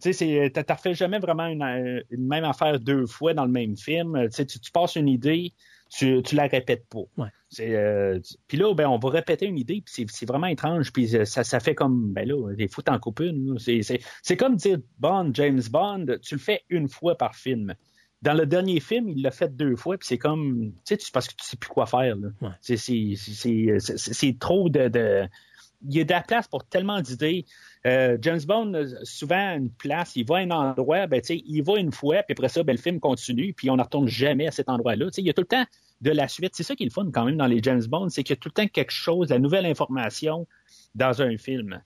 Tu 0.00 0.12
sais, 0.12 0.50
t'as 0.54 0.74
refait 0.74 0.94
jamais 0.94 1.18
vraiment 1.18 1.46
une, 1.46 1.62
euh, 1.62 2.02
une 2.10 2.26
même 2.26 2.44
affaire 2.44 2.78
deux 2.78 3.06
fois 3.06 3.34
dans 3.34 3.44
le 3.44 3.50
même 3.50 3.76
film. 3.76 4.18
Tu 4.28 4.30
sais, 4.30 4.46
tu, 4.46 4.60
tu 4.60 4.70
passes 4.70 4.96
une 4.96 5.08
idée, 5.08 5.52
tu, 5.90 6.22
tu 6.22 6.36
la 6.36 6.46
répètes 6.46 6.86
pas. 6.88 7.00
Ouais. 7.18 7.28
C'est, 7.52 7.74
euh, 7.74 8.20
puis 8.46 8.56
là, 8.58 8.72
ben, 8.74 8.86
on 8.88 8.98
va 8.98 9.10
répéter 9.10 9.44
une 9.46 9.58
idée, 9.58 9.82
puis 9.84 10.06
c'est- 10.08 10.24
vraiment 10.26 10.46
étrange, 10.46 10.92
puis 10.92 11.16
euh, 11.16 11.24
ça, 11.24 11.42
ça 11.42 11.58
fait 11.58 11.74
comme, 11.74 12.12
ben 12.12 12.26
là, 12.28 12.54
des 12.54 12.68
fois, 12.68 12.84
t'en 12.84 12.98
coupes 13.00 13.18
une. 13.20 13.58
C'est- 13.58 14.36
comme 14.36 14.54
dire 14.54 14.78
Bond, 14.98 15.32
James 15.34 15.60
Bond, 15.68 16.06
tu 16.22 16.36
le 16.36 16.40
fais 16.40 16.62
une 16.68 16.88
fois 16.88 17.16
par 17.16 17.34
film. 17.34 17.74
Dans 18.22 18.34
le 18.34 18.46
dernier 18.46 18.78
film, 18.80 19.08
il 19.08 19.22
l'a 19.22 19.30
fait 19.32 19.48
deux 19.56 19.74
fois, 19.74 19.98
puis 19.98 20.06
c'est 20.06 20.18
comme, 20.18 20.72
tu 20.86 20.94
sais, 20.96 21.10
parce 21.12 21.26
que 21.26 21.34
tu 21.34 21.44
sais 21.44 21.56
plus 21.56 21.70
quoi 21.70 21.86
faire. 21.86 22.14
là. 22.16 22.28
Ouais. 22.40 22.50
C'est- 22.60 24.38
trop 24.38 24.68
de, 24.68 24.88
de- 24.88 25.26
Il 25.82 25.96
y 25.96 26.00
a 26.02 26.04
de 26.04 26.10
la 26.12 26.20
place 26.20 26.46
pour 26.46 26.62
tellement 26.66 27.00
d'idées. 27.00 27.46
Euh, 27.86 28.18
James 28.20 28.40
Bond, 28.46 28.72
souvent, 29.02 29.56
une 29.56 29.70
place, 29.70 30.14
il 30.14 30.26
va 30.26 30.36
à 30.36 30.38
un 30.40 30.50
endroit, 30.50 31.06
ben, 31.06 31.22
tu 31.22 31.28
sais, 31.28 31.42
il 31.46 31.62
va 31.62 31.78
une 31.78 31.90
fois, 31.90 32.22
puis 32.22 32.32
après 32.32 32.50
ça, 32.50 32.62
ben, 32.62 32.74
le 32.76 32.78
film 32.82 33.00
continue, 33.00 33.54
puis 33.54 33.70
on 33.70 33.76
ne 33.76 33.82
retourne 33.82 34.06
jamais 34.06 34.46
à 34.46 34.50
cet 34.50 34.68
endroit-là. 34.68 35.06
Tu 35.06 35.12
sais, 35.14 35.22
Il 35.22 35.26
y 35.26 35.30
a 35.30 35.32
tout 35.32 35.40
le 35.40 35.46
temps 35.46 35.64
de 36.00 36.10
la 36.10 36.28
suite. 36.28 36.54
C'est 36.54 36.62
ça 36.62 36.74
qui 36.74 36.82
est 36.84 36.86
le 36.86 36.92
fun 36.92 37.10
quand 37.12 37.24
même 37.24 37.36
dans 37.36 37.46
les 37.46 37.62
James 37.62 37.82
Bond, 37.88 38.08
c'est 38.08 38.22
qu'il 38.22 38.34
y 38.34 38.38
a 38.38 38.40
tout 38.40 38.48
le 38.48 38.54
temps 38.62 38.66
quelque 38.68 38.92
chose, 38.92 39.28
la 39.30 39.38
nouvelle 39.38 39.66
information 39.66 40.46
dans 40.94 41.22
un 41.22 41.36
film. 41.36 41.80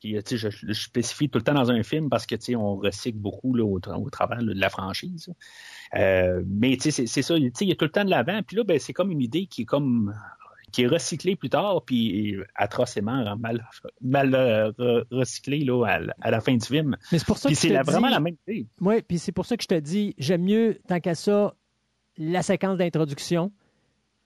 Puis, 0.00 0.16
je, 0.30 0.36
je 0.48 0.72
spécifie 0.72 1.28
tout 1.28 1.38
le 1.38 1.44
temps 1.44 1.54
dans 1.54 1.72
un 1.72 1.82
film 1.82 2.08
parce 2.08 2.24
que 2.24 2.36
on 2.54 2.76
recycle 2.76 3.18
beaucoup 3.18 3.52
là, 3.54 3.64
au, 3.64 3.80
tra- 3.80 4.00
au 4.00 4.08
travers 4.10 4.40
là, 4.40 4.54
de 4.54 4.60
la 4.60 4.70
franchise. 4.70 5.28
Euh, 5.96 6.40
mais 6.46 6.76
c'est- 6.78 6.92
ça, 7.06 7.36
il 7.36 7.52
y 7.68 7.72
a 7.72 7.74
tout 7.74 7.84
le 7.84 7.90
temps 7.90 8.04
de 8.04 8.10
l'avant. 8.10 8.40
Puis 8.46 8.56
là, 8.56 8.62
ben, 8.62 8.78
c'est 8.78 8.92
comme 8.92 9.10
une 9.10 9.20
idée 9.22 9.46
qui 9.46 9.62
est 9.62 9.64
comme 9.64 10.14
qui 10.70 10.82
est 10.82 10.86
recyclée 10.86 11.34
plus 11.34 11.48
tard, 11.48 11.82
puis 11.86 12.36
atrocement 12.54 13.36
mal, 13.38 13.66
mal 14.02 14.34
euh, 14.34 14.70
re- 14.72 15.04
recyclée 15.10 15.64
là, 15.64 15.82
à, 15.86 15.98
la- 15.98 16.14
à 16.20 16.30
la 16.30 16.40
fin 16.42 16.54
du 16.54 16.64
film. 16.66 16.94
Mais 17.10 17.18
c'est 17.18 17.26
pour 17.26 17.38
ça 17.38 17.48
Puis 17.48 17.56
que 17.56 17.60
c'est 17.62 17.68
vraiment 17.82 18.08
dis- 18.08 18.12
la 18.12 18.20
même 18.20 18.36
idée. 18.46 18.66
Oui, 18.82 19.00
puis 19.00 19.18
c'est 19.18 19.32
pour 19.32 19.46
ça 19.46 19.56
que 19.56 19.62
je 19.62 19.68
te 19.68 19.80
dis, 19.80 20.14
j'aime 20.18 20.42
mieux, 20.42 20.78
tant 20.86 21.00
qu'à 21.00 21.14
ça, 21.14 21.54
la 22.18 22.42
séquence 22.42 22.76
d'introduction 22.78 23.50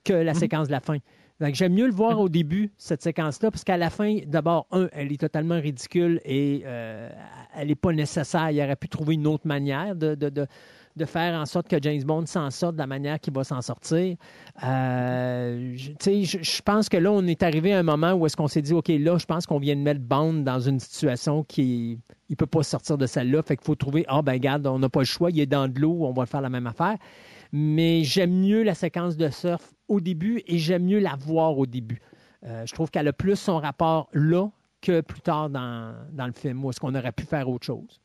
que 0.05 0.13
la 0.13 0.33
Mhm. 0.33 0.39
séquence 0.39 0.67
de 0.67 0.73
la 0.73 0.81
fin. 0.81 0.97
J'aime 1.55 1.75
mieux 1.75 1.87
le 1.87 1.93
voir 1.93 2.21
au 2.21 2.29
début, 2.29 2.71
cette 2.77 3.03
séquence-là, 3.03 3.51
parce 3.51 3.65
qu'à 3.65 3.77
la 3.77 3.91
fin, 3.91 4.19
d'abord, 4.27 4.67
un, 4.71 4.89
elle 4.93 5.11
est 5.13 5.21
totalement 5.21 5.59
ridicule 5.61 6.21
et 6.25 6.63
euh, 6.65 7.11
elle 7.57 7.67
n'est 7.69 7.75
pas 7.75 7.93
nécessaire. 7.93 8.51
Il 8.51 8.61
aurait 8.63 8.77
pu 8.77 8.89
trouver 8.89 9.15
une 9.15 9.27
autre 9.27 9.47
manière 9.47 9.97
de, 9.97 10.15
de, 10.15 10.29
de, 10.29 10.47
de 10.95 11.05
faire 11.05 11.35
en 11.41 11.45
sorte 11.47 11.67
que 11.67 11.83
James 11.83 12.03
Bond 12.05 12.27
s'en 12.27 12.51
sorte 12.51 12.75
de 12.75 12.79
la 12.81 12.87
manière 12.87 13.19
qu'il 13.19 13.33
va 13.35 13.43
s'en 13.43 13.61
sortir. 13.61 14.15
Euh, 14.63 15.73
je- 15.77 16.63
pense 16.63 16.89
que 16.89 16.97
là, 16.97 17.11
on 17.11 17.27
est 17.27 17.43
arrivé 17.43 17.73
à 17.73 17.79
un 17.79 17.83
moment 17.83 18.13
où 18.13 18.27
est-ce 18.27 18.37
qu'on 18.37 18.47
s'est 18.49 18.63
dit, 18.63 18.73
OK, 18.73 18.89
là, 18.89 19.19
je 19.19 19.27
pense 19.27 19.47
qu'on 19.47 19.59
vient 19.59 19.75
de 19.75 19.81
mettre 19.81 20.01
Bond 20.01 20.35
dans 20.45 20.61
une 20.61 20.79
situation 20.79 21.43
qui 21.43 21.99
il 22.29 22.37
peut 22.37 22.47
pas 22.47 22.63
sortir 22.63 22.97
de 22.99 23.07
celle-là. 23.07 23.43
Fait 23.43 23.57
qu'il 23.57 23.65
faut 23.67 23.75
trouver, 23.75 24.05
ah 24.09 24.23
ben 24.23 24.33
regarde, 24.33 24.67
on 24.67 24.79
n'a 24.79 24.89
pas 24.89 25.01
le 25.01 25.07
choix, 25.07 25.31
il 25.31 25.41
est 25.41 25.47
dans 25.47 25.67
de 25.69 25.79
l'eau, 25.81 25.99
on 26.07 26.13
va 26.13 26.25
faire 26.27 26.41
la 26.41 26.49
même 26.51 26.67
affaire. 26.67 26.97
Mais 27.53 28.03
j'aime 28.03 28.33
mieux 28.33 28.63
la 28.63 28.75
séquence 28.75 29.17
de 29.17 29.29
surf 29.29 29.75
au 29.89 30.01
début 30.01 30.43
et 30.47 30.59
j'aime 30.59 30.85
mieux 30.85 30.99
la 30.99 31.17
voir 31.17 31.59
au 31.59 31.67
début. 31.67 32.01
Euh, 32.45 32.65
je 32.67 32.73
trouve 32.73 32.91
qu'elle 32.91 33.09
a 33.09 33.13
plus 33.13 33.37
son 33.37 33.59
rapport 33.59 34.09
là 34.13 34.49
que 34.81 35.01
plus 35.01 35.21
tard 35.21 35.51
dans, 35.51 35.95
dans 36.13 36.27
le 36.27 36.33
film, 36.33 36.65
où 36.65 36.71
est-ce 36.71 36.81
qu'on 36.81 36.95
aurait 36.95 37.13
pu 37.13 37.25
faire 37.25 37.49
autre 37.49 37.67
chose. 37.67 38.01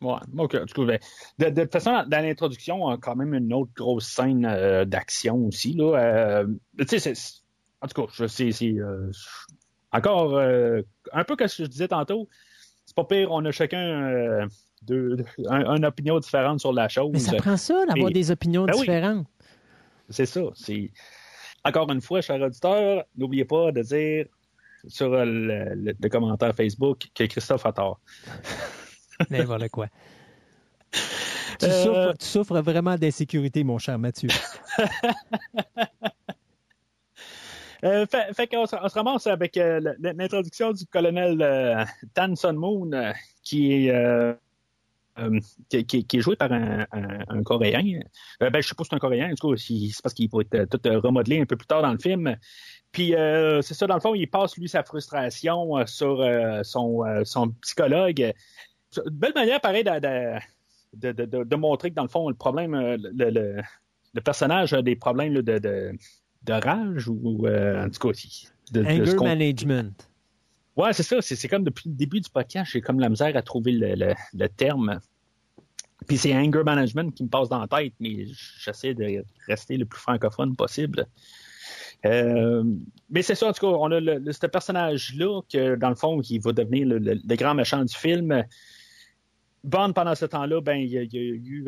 Ouais, 0.00 0.14
OK. 0.38 0.56
Ben, 0.76 0.98
de, 1.38 1.48
de 1.50 1.62
toute 1.62 1.72
façon, 1.72 1.90
dans 2.08 2.24
l'introduction, 2.24 2.84
on 2.84 2.88
a 2.90 2.98
quand 2.98 3.14
même 3.14 3.34
une 3.34 3.52
autre 3.52 3.70
grosse 3.76 4.06
scène 4.06 4.46
euh, 4.46 4.84
d'action 4.84 5.46
aussi. 5.46 5.74
Là. 5.74 5.96
Euh, 5.96 6.46
en 6.80 6.84
tout 7.88 8.06
cas, 8.06 8.28
c'est 8.28 8.76
encore 9.92 10.38
un 10.38 11.24
peu 11.24 11.36
comme 11.36 11.48
ce 11.48 11.58
que 11.58 11.64
je 11.64 11.68
disais 11.68 11.88
tantôt. 11.88 12.28
C'est 12.86 12.96
pas 12.96 13.04
pire, 13.04 13.30
on 13.30 13.44
a 13.44 13.50
chacun 13.50 14.46
deux, 14.82 15.16
un- 15.48 15.76
une 15.76 15.84
opinion 15.84 16.18
différente 16.18 16.60
sur 16.60 16.72
la 16.72 16.88
chose. 16.88 17.10
Mais 17.12 17.18
ça 17.18 17.36
prend 17.36 17.56
ça, 17.56 17.84
d'avoir 17.86 18.10
des 18.10 18.30
opinions 18.30 18.64
Ben 18.66 18.72
oui. 18.74 18.80
différentes. 18.80 19.26
C'est 20.08 20.26
ça. 20.26 20.40
C'est 20.54 20.90
encore 21.64 21.90
une 21.92 22.00
fois, 22.00 22.20
cher 22.20 22.40
auditeur, 22.40 23.04
n'oubliez 23.16 23.44
pas 23.44 23.70
de 23.72 23.82
dire 23.82 24.26
sur 24.88 25.10
le, 25.10 25.24
le- 25.74 25.94
le 25.98 26.08
commentaire 26.08 26.54
Facebook 26.54 27.06
que 27.14 27.24
Christophe 27.24 27.64
a 27.66 27.72
tort. 27.72 28.00
N'importe 29.30 29.68
quoi. 29.68 29.86
Tu, 31.60 31.66
Euh, 31.66 31.84
souffres, 31.84 32.14
tu 32.18 32.26
souffres 32.26 32.60
vraiment 32.60 32.96
d'insécurité, 32.96 33.62
mon 33.62 33.78
cher 33.78 33.98
Mathieu. 33.98 34.28
Euh, 37.84 38.06
fait 38.06 38.32
fait 38.32 38.46
qu'on 38.46 38.64
se, 38.64 38.76
on 38.80 38.88
se 38.88 38.94
ramasse 38.94 39.26
avec 39.26 39.56
euh, 39.56 39.80
l'introduction 39.98 40.70
du 40.70 40.86
colonel 40.86 41.42
euh, 41.42 41.84
Tan 42.14 42.36
Sun 42.36 42.54
Moon, 42.54 42.88
qui 43.42 43.88
est 43.88 43.90
euh, 45.18 45.40
qui, 45.68 46.06
est 46.10 46.20
joué 46.20 46.36
par 46.36 46.50
un, 46.52 47.42
Coréen. 47.44 48.00
Euh, 48.42 48.48
ben, 48.48 48.62
je 48.62 48.68
sais 48.68 48.74
pas 48.74 48.84
si 48.84 48.88
c'est 48.90 48.96
un 48.96 48.98
Coréen, 48.98 49.30
en 49.30 49.34
tout 49.34 49.50
cas, 49.50 49.56
c'est 49.58 50.02
parce 50.02 50.14
qu'il 50.14 50.30
va 50.32 50.40
être 50.40 50.54
euh, 50.54 50.66
tout 50.66 50.80
remodelé 51.00 51.40
un 51.40 51.44
peu 51.44 51.56
plus 51.56 51.66
tard 51.66 51.82
dans 51.82 51.92
le 51.92 51.98
film. 51.98 52.34
Puis 52.92 53.14
c'est 53.62 53.74
ça, 53.74 53.86
dans 53.86 53.94
le 53.94 54.00
fond, 54.00 54.14
il 54.14 54.28
passe 54.28 54.56
lui 54.56 54.68
sa 54.68 54.82
frustration 54.82 55.86
sur 55.86 56.24
son, 56.62 57.54
psychologue. 57.62 58.32
Une 58.96 59.10
belle 59.10 59.32
manière, 59.34 59.60
pareil, 59.60 59.82
de, 59.82 61.12
de, 61.12 61.56
montrer 61.56 61.90
que 61.90 61.94
dans 61.94 62.02
le 62.02 62.08
fond, 62.08 62.28
le 62.28 62.34
problème, 62.34 62.74
le, 62.74 64.20
personnage 64.22 64.74
a 64.74 64.82
des 64.82 64.94
problèmes 64.94 65.40
de, 65.40 65.94
rage 66.50 67.08
ou 67.08 67.48
en 67.48 67.88
tout 67.88 68.08
cas, 68.08 68.18
de, 68.72 68.84
Anger 68.84 69.16
management. 69.16 70.11
Ouais, 70.76 70.92
c'est 70.92 71.02
ça. 71.02 71.20
C'est, 71.20 71.48
comme 71.48 71.64
depuis 71.64 71.88
le 71.90 71.94
début 71.94 72.20
du 72.20 72.30
podcast, 72.30 72.70
j'ai 72.72 72.80
comme 72.80 72.98
la 72.98 73.08
misère 73.08 73.36
à 73.36 73.42
trouver 73.42 73.72
le, 73.72 74.46
terme. 74.48 75.00
Puis 76.08 76.16
c'est 76.16 76.34
anger 76.34 76.62
management 76.64 77.14
qui 77.14 77.24
me 77.24 77.28
passe 77.28 77.48
dans 77.48 77.60
la 77.60 77.68
tête, 77.68 77.92
mais 78.00 78.26
j'essaie 78.58 78.94
de 78.94 79.24
rester 79.46 79.76
le 79.76 79.84
plus 79.84 80.00
francophone 80.00 80.56
possible. 80.56 81.06
Euh, 82.04 82.64
mais 83.10 83.22
c'est 83.22 83.34
ça, 83.36 83.48
en 83.48 83.52
tout 83.52 83.60
cas, 83.60 83.72
on 83.72 83.90
a 83.92 84.00
le, 84.00 84.32
ce 84.32 84.46
personnage-là 84.46 85.42
que, 85.52 85.76
dans 85.76 85.90
le 85.90 85.94
fond, 85.94 86.20
qui 86.20 86.38
va 86.38 86.52
devenir 86.52 86.86
le, 86.88 87.36
grand 87.36 87.54
méchant 87.54 87.84
du 87.84 87.94
film. 87.94 88.44
Bond, 89.62 89.92
pendant 89.92 90.16
ce 90.16 90.24
temps-là, 90.24 90.60
ben, 90.60 90.74
il, 90.74 90.96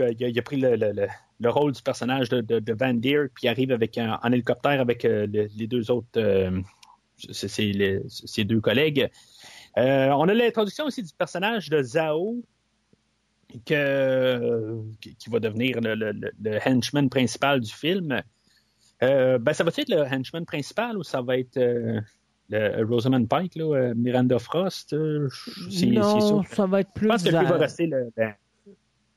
euh, 0.00 0.38
a, 0.38 0.42
pris 0.42 0.56
le, 0.56 0.74
le- 0.74 0.92
le- 0.92 1.06
le 1.40 1.50
rôle 1.50 1.72
du 1.72 1.82
personnage 1.82 2.28
de, 2.28 2.72
Van 2.72 2.94
Deer, 2.94 3.26
puis 3.34 3.44
il 3.44 3.48
arrive 3.48 3.70
avec 3.70 3.98
un, 3.98 4.18
en 4.22 4.32
hélicoptère 4.32 4.80
avec 4.80 5.04
euh, 5.04 5.26
le- 5.32 5.48
les 5.56 5.66
deux 5.68 5.90
autres, 5.90 6.08
c'est, 7.16 7.62
les- 7.72 8.00
ses 8.08 8.44
deux 8.44 8.60
collègues. 8.60 9.08
Euh, 9.76 10.08
on 10.10 10.28
a 10.28 10.34
l'introduction 10.34 10.84
aussi 10.86 11.02
du 11.02 11.12
personnage 11.12 11.68
de 11.70 11.82
Zhao, 11.82 12.42
que, 13.66 14.82
qui 15.00 15.30
va 15.30 15.38
devenir 15.40 15.80
le, 15.80 15.94
le- 15.94 16.12
le- 16.12 16.32
le 16.42 16.58
henchman 16.66 17.08
principal 17.08 17.60
du 17.60 17.72
film. 17.72 18.20
Euh, 19.02 19.38
ben, 19.38 19.52
ça 19.52 19.64
va 19.64 19.70
être 19.76 19.88
le 19.88 20.02
henchman 20.02 20.44
principal 20.44 20.96
ou 20.98 21.02
ça 21.02 21.20
va 21.22 21.38
être. 21.38 21.56
euh, 21.56 22.00
le 22.50 22.84
Rosamund 22.84 23.26
Pike, 23.26 23.54
là, 23.56 23.94
Miranda 23.94 24.38
Frost, 24.38 24.92
euh, 24.92 25.28
c'est 25.70 25.86
non, 25.86 26.02
c'est 26.20 26.48
ça. 26.50 26.56
ça 26.56 26.66
va 26.66 26.80
être 26.80 26.92
plus. 26.92 27.06
Je 27.06 27.12
pense 27.12 27.22
que 27.22 27.30
lui 27.30 27.36
va 27.46 27.56
rester 27.56 27.86
le, 27.86 28.12
le 28.14 28.28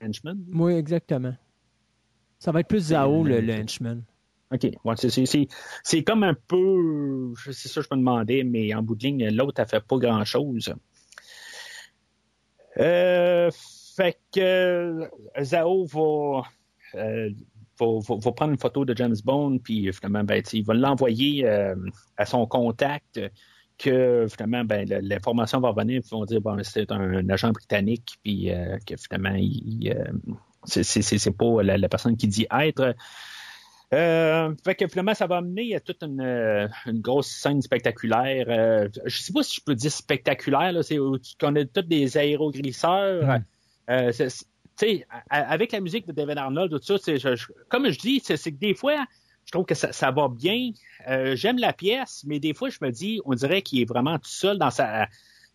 henchman. 0.01 0.37
Oui, 0.53 0.73
exactement. 0.73 1.35
Ça 2.39 2.53
va 2.53 2.61
être 2.61 2.67
plus 2.69 2.79
Zao, 2.79 3.23
le, 3.25 3.41
le 3.41 3.53
henchman. 3.53 4.01
OK. 4.51 4.67
C'est- 5.83 6.03
comme 6.03 6.23
un 6.23 6.33
peu. 6.33 7.33
C'est 7.51 7.67
ça 7.67 7.81
que 7.81 7.87
je 7.89 7.95
me 7.95 7.99
demandais, 7.99 8.43
mais 8.43 8.73
en 8.73 8.81
bout 8.81 8.95
de 8.95 9.03
ligne, 9.03 9.29
l'autre, 9.29 9.59
elle 9.59 9.67
fait 9.67 9.83
pas 9.83 9.97
grand-chose. 9.97 10.73
Euh, 12.77 13.49
fait 13.95 14.19
que 14.33 14.39
euh, 14.39 15.07
Zao 15.41 15.85
va, 15.85 16.43
euh, 16.95 17.29
va, 17.79 18.31
prendre 18.31 18.51
une 18.51 18.59
photo 18.59 18.85
de 18.85 18.95
James 18.95 19.15
Bond, 19.25 19.57
puis 19.57 19.91
finalement, 19.91 20.23
ben, 20.23 20.41
il 20.53 20.63
va 20.63 20.73
l'envoyer 20.73 21.47
à 22.17 22.25
son 22.25 22.45
contact. 22.45 23.19
Que 23.77 24.25
finalement, 24.27 24.63
ben, 24.65 24.89
l'information 25.03 25.59
va 25.59 25.71
puis 26.01 26.09
ils 26.09 26.09
vont 26.09 26.25
dire 26.25 26.41
bon, 26.41 26.57
c'est 26.63 26.91
un, 26.91 27.29
agent 27.29 27.51
britannique, 27.51 28.17
puis 28.23 28.49
que 28.87 28.95
finalement, 28.97 29.35
il, 29.37 29.95
c'est- 30.65 31.37
pas 31.37 31.61
la 31.61 31.89
personne 31.89 32.17
qui 32.17 32.27
dit 32.27 32.47
être. 32.49 32.95
Euh, 33.93 34.53
fait 34.65 34.75
que 34.75 34.87
finalement, 34.87 35.13
ça 35.13 35.27
va 35.27 35.37
amener 35.37 35.73
à 35.75 35.79
toute 35.79 36.03
une, 36.03 36.19
euh, 36.19 36.67
une 36.85 36.99
grosse 36.99 37.27
scène 37.27 37.61
spectaculaire. 37.61 38.45
Euh, 38.49 38.89
je 39.05 39.17
sais 39.17 39.31
pas 39.31 39.43
si 39.43 39.55
je 39.57 39.61
peux 39.63 39.75
dire 39.75 39.91
spectaculaire, 39.91 40.73
là, 40.73 40.83
c'est 40.83 40.99
où 40.99 41.17
tu 41.17 41.35
connais 41.39 41.65
tous 41.65 41.83
des 41.83 42.17
aéroglisseurs. 42.17 43.23
Euh, 43.89 44.11
c'est- 44.11 44.45
c'est- 44.75 45.07
avec 45.29 45.71
la 45.71 45.79
musique 45.79 46.05
de 46.05 46.11
David 46.11 46.37
Arnold, 46.37 46.71
tout 46.71 46.81
ça, 46.83 46.97
c'est, 47.01 47.17
je- 47.17 47.35
je- 47.35 47.47
comme 47.69 47.89
je 47.89 47.97
dis, 47.97 48.21
c'est, 48.23 48.35
c'est 48.35 48.51
que 48.51 48.57
des 48.59 48.73
fois, 48.73 49.05
je 49.45 49.51
trouve 49.51 49.65
que 49.65 49.75
ça, 49.75 49.93
ça 49.93 50.11
va 50.11 50.27
bien. 50.27 50.71
J'aime 51.35 51.57
la 51.57 51.71
pièce, 51.71 52.23
mais 52.27 52.39
des 52.41 52.53
fois, 52.53 52.69
je 52.69 52.79
me 52.81 52.91
dis, 52.91 53.21
on 53.23 53.33
dirait 53.35 53.61
qu'il 53.61 53.79
est 53.81 53.85
vraiment 53.89 54.17
tout 54.19 54.29
seul 54.29 54.57
dans 54.57 54.69
sa 54.71 55.07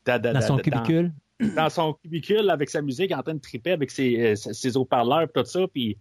dans, 0.06 0.40
son 0.40 0.56
cubicule. 0.80 1.12
dans 1.54 1.68
son 1.68 1.92
cubicule 1.92 2.48
avec 2.50 2.70
sa 2.70 2.80
musique 2.82 3.12
en 3.12 3.22
train 3.22 3.34
de 3.34 3.40
triper 3.40 3.72
avec 3.72 3.90
ses, 3.90 4.34
ses 4.36 4.52
ses 4.54 4.76
haut-parleurs 4.76 5.28
tout 5.32 5.44
ça 5.44 5.60
puis 5.72 5.96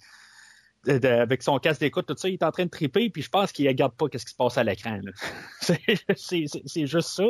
avec 0.88 1.44
son 1.44 1.60
casque 1.60 1.82
d'écoute 1.82 2.06
tout 2.08 2.16
ça 2.18 2.28
il 2.30 2.34
est 2.34 2.44
en 2.44 2.52
train 2.52 2.66
de 2.66 2.70
triper 2.70 3.10
puis 3.10 3.22
je 3.22 3.30
pense 3.30 3.52
qu'il 3.52 3.68
regarde 3.68 3.94
pas 3.94 4.08
qu'est-ce 4.10 4.26
qui 4.26 4.32
se 4.32 4.36
passe 4.38 4.58
à 4.58 4.64
l'écran 4.64 5.00
c'est, 5.62 6.88
juste 6.88 7.10
ça 7.10 7.26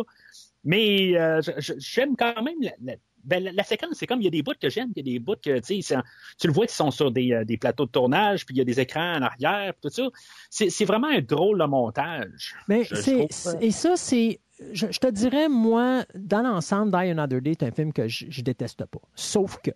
mais 0.64 1.18
euh, 1.18 1.42
j'aime 1.78 2.16
quand 2.16 2.42
même 2.44 2.56
la, 2.62 2.72
la- 2.82 2.96
ben, 3.24 3.44
la- 3.44 3.52
la 3.52 3.64
séquence 3.64 3.94
c'est 3.94 4.08
comme 4.08 4.22
il 4.22 4.26
y 4.26 4.28
a 4.28 4.32
des 4.32 4.42
bouts 4.42 4.54
que 4.60 4.70
j'aime 4.70 4.90
il 4.96 5.06
y 5.06 5.10
a 5.10 5.14
des 5.14 5.20
bouts 5.20 5.36
que 5.36 5.60
tu 5.60 6.48
le 6.48 6.54
vois 6.54 6.66
qu'ils 6.66 6.76
sont 6.76 6.92
sur 6.92 7.12
des, 7.12 7.34
euh, 7.34 7.44
des 7.46 7.58
plateaux 7.58 7.86
de 7.86 7.92
tournage 7.92 8.46
puis 8.46 8.56
il 8.56 8.58
y 8.58 8.62
a 8.62 8.66
des 8.66 8.80
écrans 8.80 9.18
en 9.18 9.22
arrière 9.22 9.74
puis 9.74 9.90
tout 9.90 9.96
ça 9.96 10.10
c'est, 10.50 10.86
vraiment 10.86 11.08
un 11.10 11.22
drôle 11.22 11.60
de 11.60 11.66
montage 11.66 12.56
Mais 12.68 12.84
Je- 12.84 12.96
je 12.96 13.58
et 13.62 13.72
ça, 13.72 13.96
c'est. 13.98 14.40
Je, 14.74 14.86
je 14.92 15.00
te 15.00 15.08
dirais, 15.08 15.50
moi, 15.50 16.06
dans 16.14 16.44
l'ensemble, 16.44 16.92
Die 16.92 17.10
Another 17.10 17.42
Day 17.42 17.52
est 17.52 17.64
un 17.64 17.72
film 17.72 17.92
que 17.92 18.08
je, 18.08 18.26
je 18.30 18.42
déteste 18.44 18.86
pas. 18.86 19.00
Sauf 19.16 19.58
que 19.64 19.72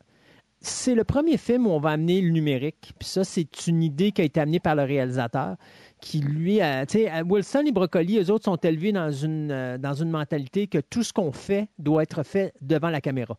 c'est 0.65 0.95
le 0.95 1.03
premier 1.03 1.37
film 1.37 1.67
où 1.67 1.71
on 1.71 1.79
va 1.79 1.91
amener 1.91 2.21
le 2.21 2.29
numérique. 2.31 2.93
Puis 2.99 3.07
ça, 3.07 3.23
c'est 3.23 3.67
une 3.67 3.83
idée 3.83 4.11
qui 4.11 4.21
a 4.21 4.25
été 4.25 4.39
amenée 4.39 4.59
par 4.59 4.75
le 4.75 4.83
réalisateur, 4.83 5.55
qui 6.01 6.19
lui, 6.19 6.61
a- 6.61 6.85
tu 6.85 6.99
sais, 6.99 7.09
à 7.09 7.23
Wilson 7.23 7.63
et 7.65 7.71
Broccoli, 7.71 8.19
eux 8.19 8.31
autres 8.31 8.45
sont 8.45 8.55
élevés 8.57 8.91
dans 8.91 9.11
une, 9.11 9.51
euh, 9.51 9.77
dans 9.77 9.93
une 9.93 10.09
mentalité 10.09 10.67
que 10.67 10.79
tout 10.79 11.03
ce 11.03 11.13
qu'on 11.13 11.31
fait 11.31 11.67
doit 11.79 12.03
être 12.03 12.23
fait 12.23 12.53
devant 12.61 12.89
la 12.89 13.01
caméra. 13.01 13.37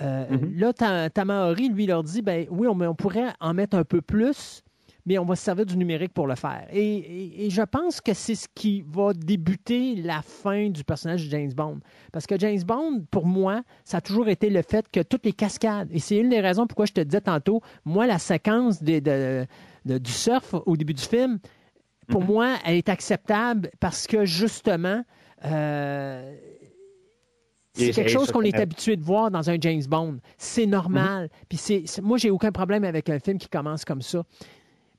Euh, 0.00 0.26
Mhm. 0.30 0.54
Là, 0.58 0.72
Ta- 0.72 1.10
Tamahori, 1.10 1.70
lui, 1.70 1.86
leur 1.86 2.04
dit, 2.04 2.22
ben 2.22 2.46
oui, 2.50 2.68
on, 2.68 2.80
on 2.80 2.94
pourrait 2.94 3.30
en 3.40 3.52
mettre 3.54 3.76
un 3.76 3.84
peu 3.84 4.00
plus, 4.00 4.62
mais 5.08 5.18
on 5.18 5.24
va 5.24 5.34
se 5.36 5.42
servir 5.42 5.64
du 5.64 5.76
numérique 5.78 6.12
pour 6.12 6.26
le 6.26 6.34
faire. 6.34 6.66
Et, 6.70 6.96
et- 6.98 7.46
et 7.46 7.50
je 7.50 7.62
pense 7.62 8.02
que 8.02 8.12
c'est 8.12 8.34
ce 8.34 8.46
qui 8.54 8.84
va 8.86 9.14
débuter 9.14 9.94
la 9.96 10.20
fin 10.20 10.68
du 10.68 10.84
personnage 10.84 11.24
de 11.24 11.30
James 11.30 11.52
Bond. 11.54 11.78
Parce 12.12 12.26
que 12.26 12.38
James 12.38 12.62
Bond, 12.62 13.06
pour 13.10 13.24
moi, 13.24 13.62
ça 13.84 13.96
a 13.96 14.00
toujours 14.02 14.28
été 14.28 14.50
le 14.50 14.60
fait 14.62 14.86
que 14.90 15.00
toutes 15.00 15.24
les 15.24 15.32
cascades, 15.32 15.88
et 15.90 15.98
c'est 15.98 16.18
une 16.18 16.28
des 16.28 16.40
raisons 16.40 16.66
pourquoi 16.66 16.84
je 16.84 16.92
te 16.92 17.00
disais 17.00 17.22
tantôt, 17.22 17.62
moi, 17.86 18.06
la 18.06 18.18
séquence 18.18 18.82
de- 18.82 18.98
de- 19.86 19.98
du 19.98 20.12
surf 20.12 20.54
au 20.66 20.76
début 20.76 20.92
du 20.94 21.02
film, 21.02 21.38
pour 22.08 22.22
moi, 22.22 22.56
elle 22.66 22.76
est 22.76 22.88
acceptable 22.90 23.70
parce 23.80 24.06
que 24.06 24.26
justement, 24.26 25.02
euh, 25.46 26.34
c'est 27.74 27.92
quelque 27.92 28.10
chose 28.10 28.32
qu'on 28.32 28.40
est 28.42 28.52
habitué 28.62 28.96
de 28.96 29.02
voir 29.02 29.30
dans 29.30 29.50
un 29.50 29.56
James 29.60 29.82
Bond. 29.88 30.18
C'est 30.36 30.66
normal. 30.66 31.24
Mhm. 31.24 31.28
Puis 31.48 31.58
c'est, 31.58 31.82
c'est- 31.86 32.02
moi, 32.02 32.18
j'ai 32.18 32.30
aucun 32.30 32.50
problème 32.50 32.82
avec 32.84 33.08
un 33.08 33.18
film 33.20 33.38
qui 33.38 33.48
commence 33.48 33.84
comme 33.84 34.02
ça. 34.02 34.24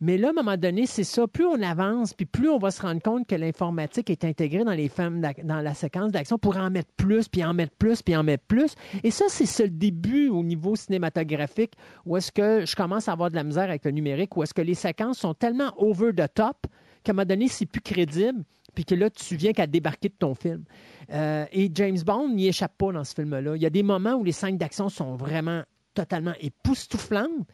Mais 0.02 0.18
là, 0.18 0.28
à 0.28 0.32
un 0.32 0.34
moment 0.34 0.56
donné, 0.56 0.86
c'est 0.86 1.04
ça. 1.04 1.28
Plus 1.28 1.46
on 1.46 1.62
avance, 1.62 2.14
puis 2.14 2.26
plus 2.26 2.50
on 2.50 2.58
va 2.58 2.72
se 2.72 2.82
rendre 2.82 3.02
compte 3.02 3.28
que 3.28 3.36
l'informatique 3.36 4.10
est 4.10 4.24
intégrée 4.24 4.64
dans 4.64 4.72
les 4.74 4.88
d'ac- 4.88 5.46
dans 5.46 5.60
la 5.62 5.74
séquence 5.74 6.12
d'action 6.12 6.38
pour 6.38 6.56
en 6.58 6.70
mettre 6.70 6.92
plus, 6.96 7.28
puis 7.28 7.44
en 7.44 7.54
mettre 7.54 7.76
plus, 7.76 8.02
puis 8.02 8.16
en 8.16 8.24
mettre 8.24 8.46
plus. 8.46 8.76
Et 9.04 9.12
ça, 9.12 9.26
c'est 9.28 9.64
le 9.64 9.70
début 9.70 10.30
au 10.30 10.42
niveau 10.44 10.76
cinématographique 10.78 11.74
où 12.06 12.16
est-ce 12.16 12.32
que 12.32 12.66
je 12.66 12.76
commence 12.76 13.10
à 13.10 13.12
avoir 13.12 13.30
de 13.30 13.36
la 13.36 13.44
misère 13.44 13.64
avec 13.66 13.84
le 13.84 13.92
numérique, 13.92 14.38
où 14.38 14.44
est-ce 14.44 14.54
que 14.54 14.62
les 14.62 14.74
séquences 14.74 15.20
sont 15.20 15.34
tellement 15.34 15.74
over 15.78 16.12
the 16.16 16.34
top 16.34 16.68
qu'à 17.04 17.12
un 17.12 17.16
moment 17.16 17.26
donné, 17.26 17.48
c'est 17.48 17.66
plus 17.66 17.82
crédible, 17.82 18.44
puis 18.76 18.86
que 18.86 18.96
là, 18.96 19.10
tu 19.10 19.36
viens 19.36 19.52
qu'à 19.52 19.68
débarquer 19.68 20.10
de 20.10 20.16
ton 20.18 20.34
film. 20.36 20.64
Euh, 21.12 21.46
et 21.52 21.70
James 21.74 22.00
Bond 22.06 22.30
n'y 22.30 22.48
échappe 22.48 22.78
pas 22.78 22.92
dans 22.92 23.04
ce 23.04 23.14
film-là. 23.16 23.56
Il 23.56 23.62
y 23.62 23.66
a 23.66 23.70
des 23.70 23.84
moments 23.84 24.14
où 24.14 24.24
les 24.24 24.32
scènes 24.32 24.58
d'action 24.58 24.88
sont 24.90 25.16
vraiment 25.16 25.64
totalement 25.94 26.34
époustouflantes. 26.40 27.48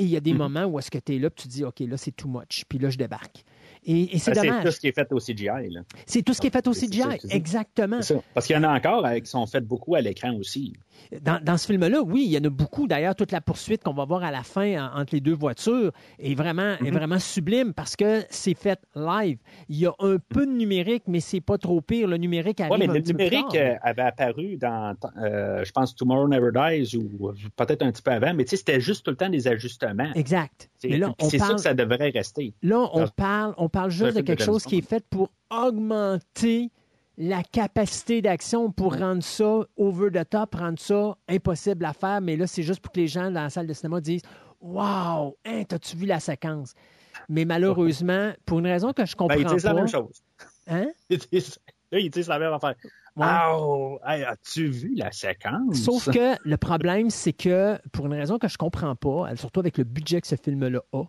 Et 0.00 0.04
il 0.04 0.08
y 0.10 0.16
a 0.16 0.20
des 0.20 0.32
Mhm. 0.32 0.38
moments 0.38 0.64
où 0.64 0.78
est-ce 0.78 0.90
que 0.90 0.98
tu 0.98 1.14
es 1.14 1.18
là, 1.18 1.28
puis 1.30 1.42
tu 1.42 1.48
dis, 1.48 1.64
OK, 1.64 1.80
là, 1.80 1.96
c'est 1.96 2.10
too 2.12 2.28
much. 2.28 2.64
Puis 2.68 2.78
là, 2.78 2.88
je 2.90 2.96
débarque. 2.96 3.44
Et, 3.84 4.14
et 4.14 4.18
c'est 4.18 4.32
Ben, 4.34 4.42
c'est 4.42 4.64
tout 4.64 4.70
ce 4.72 4.80
qui 4.80 4.88
est 4.88 4.92
fait 4.92 5.10
au 5.12 5.18
CGI 5.18 5.70
là. 5.70 5.80
C'est 6.06 6.22
tout 6.22 6.34
ce 6.34 6.40
qui 6.40 6.46
est 6.48 6.50
fait 6.50 6.66
au 6.68 6.72
CGI. 6.72 7.02
Exactement. 7.30 8.02
Ça. 8.02 8.16
Parce 8.34 8.46
qu'il 8.46 8.54
y 8.54 8.58
en 8.58 8.62
a 8.64 8.68
encore 8.76 9.06
euh, 9.06 9.18
qui 9.18 9.26
sont 9.30 9.46
faits 9.46 9.64
beaucoup 9.64 9.94
à 9.94 10.00
l'écran 10.02 10.34
aussi. 10.34 10.74
Dans, 11.22 11.42
dans 11.42 11.56
ce 11.56 11.66
film-là, 11.66 12.02
oui, 12.02 12.22
il 12.26 12.30
y 12.32 12.38
en 12.38 12.44
a 12.44 12.50
beaucoup. 12.50 12.86
D'ailleurs, 12.86 13.14
toute 13.14 13.32
la 13.32 13.40
poursuite 13.40 13.82
qu'on 13.82 13.92
va 13.94 14.04
voir 14.04 14.22
à 14.22 14.30
la 14.30 14.42
fin 14.42 14.88
en- 14.94 15.00
entre 15.00 15.14
les 15.14 15.20
deux 15.20 15.34
voitures 15.34 15.92
est 16.18 16.34
vraiment, 16.34 16.74
est 16.78 16.82
Mhm. 16.82 16.90
vraiment 16.94 17.18
sublime 17.18 17.72
parce 17.74 17.96
que 17.96 18.22
c'est 18.30 18.54
fait 18.56 18.78
live. 18.94 19.38
Il 19.68 19.76
y 19.78 19.86
a 19.86 19.92
un 19.98 20.16
peu 20.28 20.46
de 20.46 20.52
numérique, 20.52 21.04
mais 21.06 21.20
c'est 21.20 21.40
pas 21.40 21.58
trop 21.58 21.80
pire. 21.80 22.06
Le 22.08 22.16
numérique 22.16 22.60
arrive 22.60 22.72
Oui, 22.72 22.78
mais 22.78 22.88
un 22.88 22.94
le 22.94 23.00
petit 23.02 23.12
peu 23.12 23.18
plus 23.18 23.24
numérique 23.26 23.52
tard. 23.52 23.60
euh, 23.62 23.74
avait 23.82 24.02
apparu 24.02 24.56
dans, 24.56 24.94
euh, 25.22 25.64
je 25.64 25.72
pense, 25.72 25.94
Tomorrow 25.96 26.28
Never 26.28 26.50
Dies 26.54 26.96
ou 26.96 27.32
peut-être 27.56 27.82
un 27.82 27.90
petit 27.92 28.02
peu 28.02 28.10
avant, 28.12 28.32
mais 28.34 28.44
tu 28.44 28.50
sais, 28.50 28.56
c'était 28.56 28.80
juste 28.80 29.04
tout 29.04 29.10
le 29.10 29.16
temps 29.16 29.28
des 29.28 29.48
ajustements. 29.48 30.12
Exact. 30.14 30.70
C'est 30.78 30.90
c'est 31.20 31.38
ça 31.38 31.44
parle, 31.44 31.54
que 31.56 31.60
ça 31.62 31.74
devrait 31.74 32.10
rester. 32.10 32.54
là, 32.62 32.88
on 32.94 33.06
parle, 33.08 33.54
on 33.58 33.68
parle 33.68 33.90
juste 33.90 34.16
de 34.16 34.22
quelque 34.22 34.42
chose 34.44 34.64
qui 34.64 34.78
est 34.78 34.88
fait 34.88 35.04
pour 35.10 35.30
augmenter 35.50 36.70
la 37.20 37.42
capacité 37.42 38.22
d'action 38.22 38.72
pour 38.72 38.96
rendre 38.96 39.22
ça 39.22 39.60
over 39.76 40.10
the 40.10 40.26
top, 40.28 40.54
rendre 40.54 40.78
ça 40.78 41.14
impossible 41.28 41.84
à 41.84 41.92
faire. 41.92 42.22
Mais 42.22 42.34
là, 42.34 42.46
c'est 42.46 42.62
juste 42.62 42.80
pour 42.80 42.92
que 42.92 42.98
les 42.98 43.08
gens 43.08 43.30
dans 43.30 43.42
la 43.42 43.50
salle 43.50 43.66
de 43.66 43.74
cinéma 43.74 44.00
disent 44.00 44.22
Wow, 44.62 45.36
hein, 45.44 45.64
t'as-tu 45.68 45.96
vu 45.98 46.06
la 46.06 46.18
séquence? 46.18 46.72
Mais 47.28 47.44
malheureusement, 47.44 48.32
pour 48.46 48.60
une 48.60 48.66
raison 48.66 48.94
que 48.94 49.04
je 49.04 49.14
comprends 49.14 49.36
Ben, 49.36 49.42
ils 49.42 49.54
disent 49.54 49.62
pas. 49.62 49.68
la 49.68 49.74
même 49.74 49.88
chose. 49.88 50.22
Hein? 50.66 50.88
Ils 51.10 51.18
disent, 51.18 51.58
là, 51.92 51.98
ils 51.98 52.10
disent 52.10 52.28
la 52.28 52.38
même 52.38 52.52
affaire. 52.52 52.74
Ouais. 53.16 53.26
Oh, 53.52 53.98
hey, 54.06 54.22
as-tu 54.22 54.68
vu 54.68 54.94
la 54.94 55.10
séquence? 55.10 55.76
Sauf 55.76 56.10
que 56.10 56.36
le 56.42 56.56
problème, 56.56 57.10
c'est 57.10 57.32
que 57.32 57.76
pour 57.92 58.06
une 58.06 58.14
raison 58.14 58.38
que 58.38 58.48
je 58.48 58.56
comprends 58.56 58.94
pas, 58.94 59.34
surtout 59.36 59.60
avec 59.60 59.76
le 59.76 59.84
budget 59.84 60.20
que 60.20 60.28
ce 60.28 60.36
film-là 60.36 60.80
a, 60.92 61.04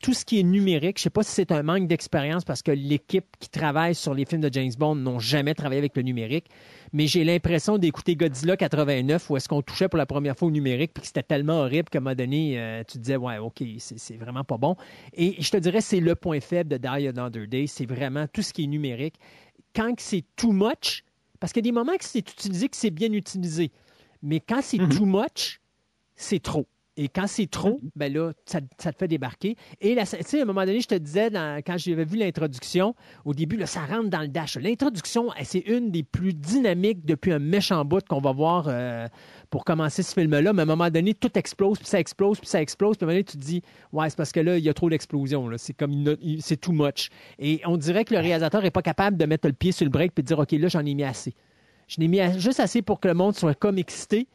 tout 0.00 0.14
ce 0.14 0.24
qui 0.24 0.38
est 0.38 0.42
numérique, 0.42 0.98
je 0.98 1.02
sais 1.04 1.10
pas 1.10 1.22
si 1.22 1.32
c'est 1.32 1.50
un 1.52 1.62
manque 1.62 1.86
d'expérience 1.88 2.44
parce 2.44 2.62
que 2.62 2.70
l'équipe 2.70 3.26
qui 3.40 3.48
travaille 3.48 3.94
sur 3.94 4.14
les 4.14 4.24
films 4.24 4.40
de 4.40 4.50
James 4.52 4.70
Bond 4.78 4.94
n'ont 4.94 5.18
jamais 5.18 5.54
travaillé 5.54 5.78
avec 5.78 5.96
le 5.96 6.02
numérique, 6.02 6.46
mais 6.92 7.06
j'ai 7.06 7.24
l'impression 7.24 7.78
d'écouter 7.78 8.14
Godzilla 8.16 8.56
89 8.56 9.30
où 9.30 9.36
est-ce 9.36 9.48
qu'on 9.48 9.62
touchait 9.62 9.88
pour 9.88 9.98
la 9.98 10.06
première 10.06 10.36
fois 10.36 10.48
au 10.48 10.50
numérique 10.50 10.92
puis 10.94 11.00
que 11.00 11.06
c'était 11.06 11.22
tellement 11.22 11.60
horrible 11.60 11.88
qu'à 11.88 11.98
un 11.98 12.00
moment 12.02 12.14
donné, 12.14 12.60
euh, 12.60 12.82
tu 12.86 12.98
disais, 12.98 13.16
ouais, 13.16 13.38
OK, 13.38 13.62
c'est 13.78 14.16
vraiment 14.16 14.44
pas 14.44 14.56
bon. 14.56 14.76
Et 15.14 15.40
je 15.42 15.50
te 15.50 15.56
dirais, 15.56 15.80
c'est 15.80 16.00
le 16.00 16.14
point 16.14 16.40
faible 16.40 16.70
de 16.70 16.76
Die 16.76 17.08
Another 17.08 17.46
Day, 17.48 17.66
c'est 17.66 17.86
vraiment 17.86 18.26
tout 18.32 18.42
ce 18.42 18.52
qui 18.52 18.64
est 18.64 18.68
numérique. 18.68 19.16
Quand 19.74 19.92
c'est 19.98 20.24
too 20.36 20.52
much, 20.52 21.02
parce 21.40 21.52
qu'il 21.52 21.64
y 21.64 21.68
a 21.68 21.70
des 21.70 21.74
moments 21.78 21.96
que 21.96 22.04
c'est 22.04 22.18
utilisé, 22.30 22.68
que 22.68 22.76
c'est 22.76 22.90
bien 22.90 23.12
utilisé, 23.12 23.70
mais 24.22 24.40
quand 24.40 24.60
c'est 24.62 24.78
Mhm. 24.78 24.88
too 24.88 25.04
much, 25.06 25.60
c'est 26.16 26.42
trop. 26.42 26.66
Et 27.00 27.08
quand 27.08 27.28
c'est 27.28 27.46
trop, 27.48 27.78
ben 27.94 28.12
là, 28.12 28.32
ça, 28.44 28.58
ça 28.76 28.92
te 28.92 28.98
fait 28.98 29.06
débarquer. 29.06 29.54
Et 29.80 29.94
tu 29.94 30.04
sais, 30.04 30.40
à 30.40 30.42
un 30.42 30.44
moment 30.44 30.66
donné, 30.66 30.80
je 30.80 30.88
te 30.88 30.96
disais, 30.96 31.30
dans- 31.30 31.62
quand 31.64 31.78
j'avais 31.78 32.04
vu 32.04 32.16
l'introduction, 32.18 32.96
au 33.24 33.34
début, 33.34 33.56
là, 33.56 33.66
ça 33.66 33.86
rentre 33.86 34.10
dans 34.10 34.20
le 34.20 34.26
dash. 34.26 34.56
L'introduction, 34.56 35.28
eh, 35.38 35.44
c'est 35.44 35.60
une 35.60 35.92
des 35.92 36.02
plus 36.02 36.34
dynamiques 36.34 37.04
depuis 37.04 37.30
un 37.30 37.38
méchant 37.38 37.84
bout 37.84 38.04
qu'on 38.04 38.20
va 38.20 38.32
voir 38.32 38.64
euh, 38.66 39.06
pour 39.48 39.64
commencer 39.64 40.02
ce 40.02 40.12
film-là. 40.12 40.52
Mais 40.52 40.60
à 40.60 40.62
un 40.64 40.66
moment 40.66 40.90
donné, 40.90 41.14
tout 41.14 41.30
explose, 41.38 41.78
puis 41.78 41.86
ça 41.86 42.00
explose, 42.00 42.40
puis 42.40 42.48
ça 42.48 42.60
explose. 42.60 42.96
Puis 42.96 43.04
à 43.04 43.06
un 43.06 43.12
moment 43.12 43.14
donné, 43.14 43.24
tu 43.24 43.36
te 43.38 43.42
dis, 43.44 43.62
ouais, 43.92 44.10
c'est 44.10 44.16
parce 44.16 44.32
que 44.32 44.40
là, 44.40 44.58
il 44.58 44.64
y 44.64 44.68
a 44.68 44.74
trop 44.74 44.90
d'explosions. 44.90 45.48
C'est 45.56 45.74
comme, 45.74 46.16
c'est 46.40 46.60
too 46.60 46.72
much. 46.72 47.10
Et 47.38 47.60
on 47.64 47.76
dirait 47.76 48.04
que 48.04 48.12
le 48.12 48.20
réalisateur 48.20 48.60
n'est 48.60 48.72
pas 48.72 48.82
capable 48.82 49.16
de 49.16 49.24
mettre 49.24 49.46
le 49.46 49.52
pied 49.54 49.70
sur 49.70 49.84
le 49.84 49.90
break 49.90 50.14
puis 50.16 50.24
de 50.24 50.26
dire, 50.26 50.38
OK, 50.40 50.50
là, 50.50 50.66
j'en 50.66 50.84
ai 50.84 50.94
mis 50.94 51.04
assez. 51.04 51.32
Je 51.86 52.00
n'ai 52.00 52.08
mis 52.08 52.18
juste 52.40 52.58
assez 52.58 52.82
pour 52.82 52.98
que 52.98 53.06
le 53.06 53.14
monde 53.14 53.36
soit 53.36 53.54
comme 53.54 53.78
excité, 53.78 54.26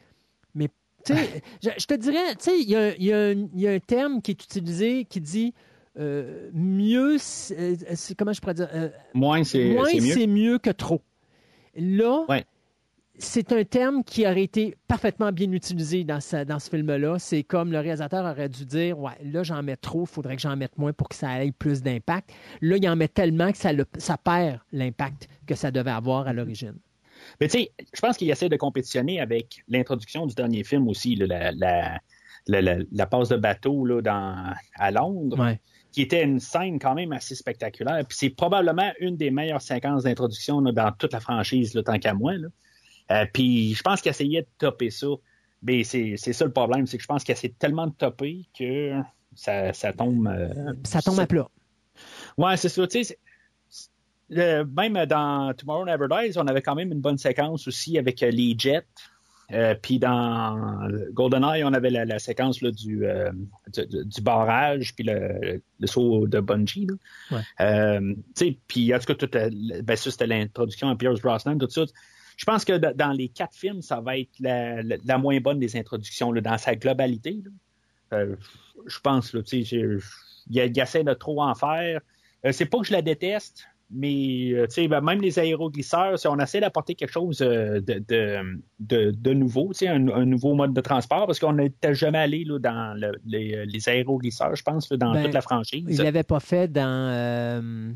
mais 0.54 0.70
je, 1.08 1.70
je 1.78 1.86
te 1.86 1.94
dirais, 1.94 2.34
tu 2.38 2.44
sais, 2.50 2.58
il 2.60 2.68
y, 2.68 2.76
a- 2.76 2.96
y 2.96 3.12
un- 3.12 3.32
il 3.54 3.60
y 3.60 3.68
a 3.68 3.72
un 3.72 3.78
terme 3.80 4.22
qui 4.22 4.30
est 4.32 4.42
utilisé 4.44 5.04
qui 5.04 5.20
dit 5.20 5.54
euh, 5.96 6.50
mieux, 6.52 7.18
c'est- 7.18 7.56
euh, 7.88 8.14
comment 8.18 8.32
je 8.32 8.40
pourrais 8.40 8.54
dire, 8.54 8.68
euh, 8.74 8.88
Moins, 9.14 9.44
c'est 9.44 9.74
moins 9.74 9.84
c'est 9.88 10.00
mieux. 10.00 10.12
c'est 10.14 10.26
mieux 10.26 10.58
que 10.58 10.70
trop. 10.70 11.00
Là, 11.76 12.24
Ouais. 12.28 12.44
c'est 13.18 13.52
un 13.52 13.62
terme 13.64 14.02
qui 14.02 14.26
aurait 14.26 14.42
été 14.42 14.76
parfaitement 14.88 15.30
bien 15.30 15.52
utilisé 15.52 16.02
dans, 16.02 16.20
ce- 16.20 16.42
dans 16.44 16.58
ce 16.58 16.68
film-là. 16.70 17.18
C'est 17.20 17.44
comme 17.44 17.70
le 17.70 17.78
réalisateur 17.78 18.24
aurait 18.24 18.48
dû 18.48 18.64
dire 18.66 18.98
Ouais, 18.98 19.12
là, 19.24 19.44
j'en 19.44 19.62
mets 19.62 19.76
trop, 19.76 20.02
il 20.02 20.08
faudrait 20.08 20.34
que 20.34 20.42
j'en 20.42 20.56
mette 20.56 20.76
moins 20.78 20.92
pour 20.92 21.08
que 21.08 21.14
ça 21.14 21.44
ait 21.44 21.52
plus 21.52 21.80
d'impact. 21.82 22.30
Là, 22.60 22.76
il 22.76 22.88
en 22.88 22.96
met 22.96 23.06
tellement 23.08 23.52
que 23.52 23.58
ça, 23.58 23.72
le- 23.72 23.86
ça 23.98 24.16
perd 24.16 24.58
l'impact 24.72 25.28
que 25.46 25.54
ça 25.54 25.70
devait 25.70 25.90
avoir 25.92 26.26
à 26.26 26.32
l'origine. 26.32 26.74
Mais 27.40 27.48
tu 27.48 27.58
sais, 27.58 27.72
je 27.94 28.00
pense 28.00 28.16
qu'il 28.16 28.30
essaie 28.30 28.48
de 28.48 28.56
compétitionner 28.56 29.20
avec 29.20 29.62
l'introduction 29.68 30.26
du 30.26 30.34
dernier 30.34 30.64
film 30.64 30.88
aussi, 30.88 31.14
là, 31.16 31.26
la, 31.26 31.52
la, 31.52 32.00
la, 32.46 32.62
la- 32.62 32.84
la 32.92 33.06
passe 33.06 33.28
de 33.28 33.36
bateau 33.36 33.84
là, 33.86 34.00
dans, 34.02 34.54
à 34.76 34.90
Londres, 34.90 35.38
Ouais. 35.40 35.60
qui 35.92 36.02
était 36.02 36.22
une 36.24 36.40
scène 36.40 36.78
quand 36.78 36.94
même 36.94 37.12
assez 37.12 37.34
spectaculaire. 37.34 38.04
Puis 38.08 38.16
c'est 38.18 38.30
probablement 38.30 38.90
une 39.00 39.16
des 39.16 39.30
meilleures 39.30 39.62
séquences 39.62 40.02
d'introduction 40.04 40.60
dans 40.62 40.92
toute 40.92 41.12
la 41.12 41.20
franchise, 41.20 41.74
là, 41.74 41.82
tant 41.82 41.98
qu'à 41.98 42.14
moi. 42.14 42.34
Là. 42.34 42.48
Euh, 43.10 43.26
puis 43.32 43.74
je 43.74 43.82
pense 43.82 44.00
qu'il 44.00 44.10
essayait 44.10 44.42
de 44.42 44.48
topper 44.58 44.90
ça. 44.90 45.06
Mais 45.62 45.82
c'est 45.82 46.14
c'est 46.18 46.32
ça 46.34 46.44
le 46.44 46.52
problème, 46.52 46.86
c'est 46.86 46.98
que 46.98 47.02
je 47.02 47.08
pense 47.08 47.24
qu'il 47.24 47.32
essaie 47.32 47.54
tellement 47.58 47.86
de 47.86 47.94
topper 47.94 48.44
que 48.58 48.92
ça, 49.34 49.72
ça 49.72 49.92
tombe. 49.94 50.26
euh, 50.28 50.74
Ça 50.84 51.00
tombe 51.00 51.18
à 51.20 51.26
plat. 51.26 51.48
Ouais, 52.36 52.56
c'est 52.58 52.68
ça. 52.68 52.86
Tu 52.86 53.02
sais, 53.04 53.18
le- 54.30 54.64
même 54.64 55.06
dans 55.06 55.52
Tomorrow 55.54 55.84
Never 55.84 56.06
Dies, 56.10 56.38
on 56.38 56.46
avait 56.46 56.62
quand 56.62 56.74
même 56.74 56.92
une 56.92 57.00
bonne 57.00 57.18
séquence 57.18 57.66
aussi 57.68 57.98
avec 57.98 58.22
euh, 58.22 58.30
les 58.30 58.54
jets. 58.58 58.84
Euh, 59.52 59.74
puis 59.74 59.98
dans 59.98 60.88
GoldenEye, 61.12 61.64
on 61.64 61.74
avait 61.74 61.90
la, 61.90 62.06
la 62.06 62.18
séquence 62.18 62.62
là, 62.62 62.70
du, 62.70 63.04
euh, 63.06 63.30
du, 63.72 63.86
du- 63.86 64.04
du 64.06 64.20
barrage, 64.22 64.94
puis 64.94 65.04
le, 65.04 65.60
le 65.78 65.86
saut 65.86 66.26
de 66.26 66.40
bungee. 66.40 66.86
Ouais. 67.30 67.40
Euh, 67.60 68.14
puis 68.66 68.94
en 68.94 68.98
tout 68.98 69.04
cas, 69.04 69.14
tout, 69.14 69.36
euh, 69.36 69.50
ben, 69.82 69.96
ça, 69.96 70.10
c'était 70.10 70.26
l'introduction 70.26 70.88
à 70.88 70.96
Pierce 70.96 71.20
Brosnan, 71.20 71.58
tout 71.58 71.68
ça. 71.68 71.84
Je 72.38 72.44
pense 72.46 72.64
que 72.64 72.72
dans 72.94 73.12
les 73.12 73.28
quatre 73.28 73.54
films, 73.54 73.82
ça 73.82 74.00
va 74.00 74.16
être 74.18 74.30
la, 74.40 74.82
la- 74.82 74.96
la 75.04 75.18
moins 75.18 75.38
bonne 75.40 75.58
des 75.58 75.76
introductions, 75.76 76.32
là, 76.32 76.40
dans 76.40 76.56
sa 76.58 76.74
globalité. 76.74 77.42
Euh, 78.14 78.36
je 78.86 78.98
pense, 79.00 79.34
il, 79.52 80.00
il 80.50 80.80
essaie 80.80 81.04
de 81.04 81.12
trop 81.14 81.42
en 81.42 81.54
faire. 81.54 82.00
Euh, 82.46 82.52
c'est 82.52 82.66
pas 82.66 82.78
que 82.78 82.86
je 82.86 82.92
la 82.92 83.02
déteste, 83.02 83.66
mais 83.90 84.52
euh, 84.52 84.66
ben, 84.88 85.00
même 85.00 85.20
les 85.20 85.38
aéroglisseurs, 85.38 86.18
si 86.18 86.26
on 86.26 86.38
essaie 86.38 86.60
d'apporter 86.60 86.94
quelque 86.94 87.10
chose 87.12 87.40
euh, 87.42 87.80
de, 87.80 88.02
de, 88.08 88.60
de, 88.80 89.10
de 89.10 89.32
nouveau, 89.32 89.72
un, 89.86 90.08
un 90.08 90.24
nouveau 90.24 90.54
mode 90.54 90.72
de 90.72 90.80
transport, 90.80 91.26
parce 91.26 91.38
qu'on 91.38 91.52
n'était 91.54 91.94
jamais 91.94 92.18
allé 92.18 92.44
là, 92.44 92.58
dans 92.58 92.98
le- 92.98 93.18
les, 93.26 93.64
les 93.66 93.88
aéroglisseurs, 93.88 94.54
je 94.56 94.62
pense, 94.62 94.90
là, 94.90 94.96
dans 94.96 95.12
Ben, 95.12 95.24
toute 95.24 95.34
la 95.34 95.40
franchise. 95.42 95.84
Il 95.88 95.98
l'avait 95.98 96.22
pas 96.22 96.40
fait 96.40 96.70
dans. 96.70 97.10
euh, 97.12 97.92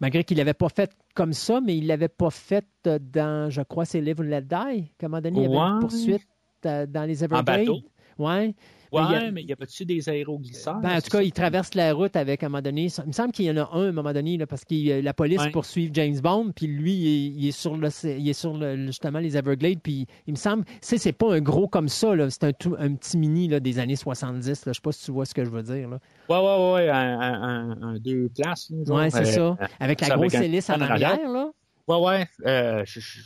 malgré 0.00 0.22
qu'il 0.24 0.36
l'avait 0.38 0.54
pas 0.54 0.68
fait 0.68 0.90
comme 1.14 1.32
ça, 1.32 1.60
mais 1.60 1.76
il 1.76 1.86
l'avait 1.86 2.08
pas 2.08 2.30
fait 2.30 2.66
euh, 2.86 2.98
dans, 3.00 3.50
je 3.50 3.62
crois, 3.62 3.84
c'est 3.84 4.00
Live 4.00 4.20
and 4.20 4.24
Let 4.24 4.42
Die. 4.42 4.92
moment 5.02 5.20
donné, 5.20 5.40
il 5.40 5.42
y 5.42 5.46
avait 5.46 5.56
une 5.56 5.80
poursuite 5.80 6.26
euh, 6.66 6.86
dans 6.86 7.04
les 7.04 7.22
en 7.22 7.26
Everglades. 7.26 7.66
bateau. 7.66 7.78
Ouais. 8.18 8.54
Ouais, 8.92 9.02
il 9.08 9.12
y 9.12 9.14
a- 9.16 9.30
mais 9.30 9.42
il 9.42 9.48
y 9.48 9.52
avait-tu 9.52 9.84
des 9.84 10.08
aéroglisseurs? 10.08 10.80
Ben, 10.80 10.90
en 10.96 11.00
tout 11.00 11.10
cas, 11.10 11.18
ça? 11.18 11.22
il 11.22 11.32
traverse 11.32 11.74
la 11.74 11.92
route 11.92 12.16
avec, 12.16 12.42
à 12.42 12.46
un 12.46 12.48
moment 12.48 12.62
donné, 12.62 12.86
il 12.86 13.06
me 13.06 13.12
semble 13.12 13.32
qu'il 13.32 13.44
y 13.46 13.50
en 13.50 13.56
a 13.56 13.68
un, 13.72 13.86
à 13.86 13.88
un 13.88 13.92
moment 13.92 14.12
donné, 14.12 14.36
là, 14.36 14.46
parce 14.46 14.64
que 14.64 14.74
euh, 14.90 15.02
la 15.02 15.12
police 15.14 15.40
Ouais. 15.40 15.50
poursuit 15.50 15.90
James 15.92 16.18
Bond, 16.20 16.52
puis 16.54 16.66
lui, 16.66 16.92
il 16.94 17.06
est, 17.06 17.26
il 17.40 17.48
est 17.48 17.52
sur, 17.52 17.76
le, 17.76 17.88
il 18.04 18.28
est 18.28 18.32
sur 18.32 18.56
le- 18.56 18.86
justement 18.86 19.18
les 19.18 19.36
Everglades, 19.36 19.80
puis 19.82 20.06
il 20.26 20.32
me 20.32 20.38
semble, 20.38 20.64
c'est 20.80 20.98
c'est 20.98 21.12
pas 21.12 21.34
un 21.34 21.40
gros 21.40 21.68
comme 21.68 21.88
ça, 21.88 22.14
là, 22.14 22.30
c'est 22.30 22.44
un, 22.44 22.52
tout- 22.52 22.76
un 22.78 22.94
petit 22.94 23.16
mini 23.18 23.48
là, 23.48 23.60
des 23.60 23.78
années 23.78 23.96
70, 23.96 24.66
là, 24.66 24.72
je 24.72 24.76
sais 24.78 24.80
pas 24.82 24.92
si 24.92 25.04
tu 25.04 25.10
vois 25.12 25.26
ce 25.26 25.34
que 25.34 25.44
je 25.44 25.50
veux 25.50 25.62
dire. 25.62 25.88
Là. 25.88 25.98
Ouais, 26.28 26.36
ouais, 26.38 26.72
ouais, 26.74 26.88
un, 26.88 27.20
un- 27.20 27.82
un- 27.82 27.98
deux 27.98 28.28
places. 28.34 28.70
Ouais, 28.70 29.10
c'est 29.10 29.38
Euh, 29.38 29.54
ça. 29.56 29.68
Avec 29.80 30.00
la 30.00 30.16
grosse 30.16 30.34
hélice 30.34 30.70
en 30.70 30.80
arrière. 30.80 31.18
là. 31.28 31.50
Ouais, 31.86 31.96
ouais. 32.00 32.26
euh, 32.46 32.82
je- 32.86 33.00
je- 33.00 33.22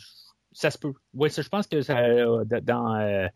ça 0.53 0.71
se 0.71 0.79
peut. 0.79 0.93
Ouais, 1.15 1.29
ça, 1.31 1.43
je 1.43 1.49
pense 1.49 1.67
que 1.67 1.81
ça, 1.83 1.95
dans. 2.63 2.97
euh, 3.01 3.27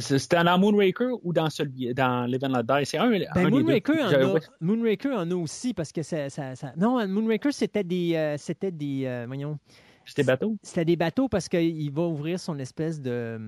c'était 0.00 0.44
dans 0.44 0.58
Moonraker 0.58 1.08
ou 1.22 1.32
dans 1.32 1.50
celui 1.50 1.92
dans 1.94 2.24
Live 2.26 2.44
and 2.44 2.48
Let 2.56 2.62
Die? 2.62 2.86
C'est 2.86 2.98
un, 2.98 3.10
Ben, 3.10 3.24
un 3.34 3.44
des 3.44 3.50
deux. 3.50 3.50
Moonraker, 3.62 4.00
en 4.02 4.36
a. 4.36 4.40
Moonraker 4.60 5.12
en 5.16 5.30
a 5.30 5.34
aussi 5.34 5.74
parce 5.74 5.90
que 5.92 6.02
ça. 6.02 6.30
ça- 6.30 6.54
ça- 6.54 6.72
Non, 6.76 7.06
Moonraker, 7.08 7.52
c'était 7.52 7.82
des. 7.84 8.14
euh, 8.14 8.36
c'était 8.38 8.70
des. 8.70 9.04
euh, 9.06 9.24
voyons. 9.26 9.58
C'était 10.04 10.24
bateau. 10.24 10.56
C'était 10.62 10.84
des 10.84 10.96
bateaux 10.96 11.28
parce 11.28 11.48
qu'il 11.48 11.90
va 11.92 12.02
ouvrir 12.02 12.38
son 12.40 12.58
espèce 12.58 13.00
de. 13.00 13.40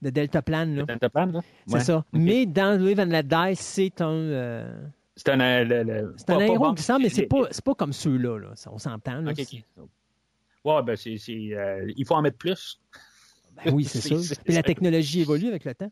de 0.00 0.10
deltaplane, 0.10 0.76
là. 0.76 0.84
Plan, 1.08 1.26
là? 1.26 1.40
C'est 1.66 1.74
Ouais. 1.74 1.80
ça. 1.80 2.04
Mais 2.12 2.46
dans 2.46 2.80
Live 2.80 3.00
and 3.00 3.06
Let 3.06 3.24
Die, 3.24 3.56
c'est 3.56 4.00
un. 4.00 4.06
euh, 4.12 4.86
C'est 5.16 5.28
un. 5.30 5.40
euh, 5.40 6.12
c'est 6.16 6.30
un 6.30 6.38
aéro 6.38 6.72
glissant, 6.72 6.98
mais 6.98 7.08
c'est 7.08 7.26
pas, 7.26 7.48
c'est 7.50 7.64
pas 7.64 7.74
comme 7.74 7.92
ceux-là, 7.92 8.38
là. 8.38 8.48
On 8.70 8.78
s'entend, 8.78 9.20
là. 9.22 9.32
Ok, 9.32 9.40
ok. 9.76 9.84
Ouais, 10.64 10.82
ben, 10.82 10.94
c'est. 10.96 11.16
c'est, 11.18 11.50
euh, 11.54 11.90
il 11.96 12.04
faut 12.06 12.14
en 12.14 12.22
mettre 12.22 12.38
plus. 12.38 12.80
Ben 13.64 13.74
oui, 13.74 13.84
c'est 13.84 14.00
sûr. 14.00 14.20
Puis 14.44 14.54
la 14.54 14.62
technologie 14.62 15.20
évolue 15.20 15.48
avec 15.48 15.64
le 15.64 15.74
temps. 15.74 15.90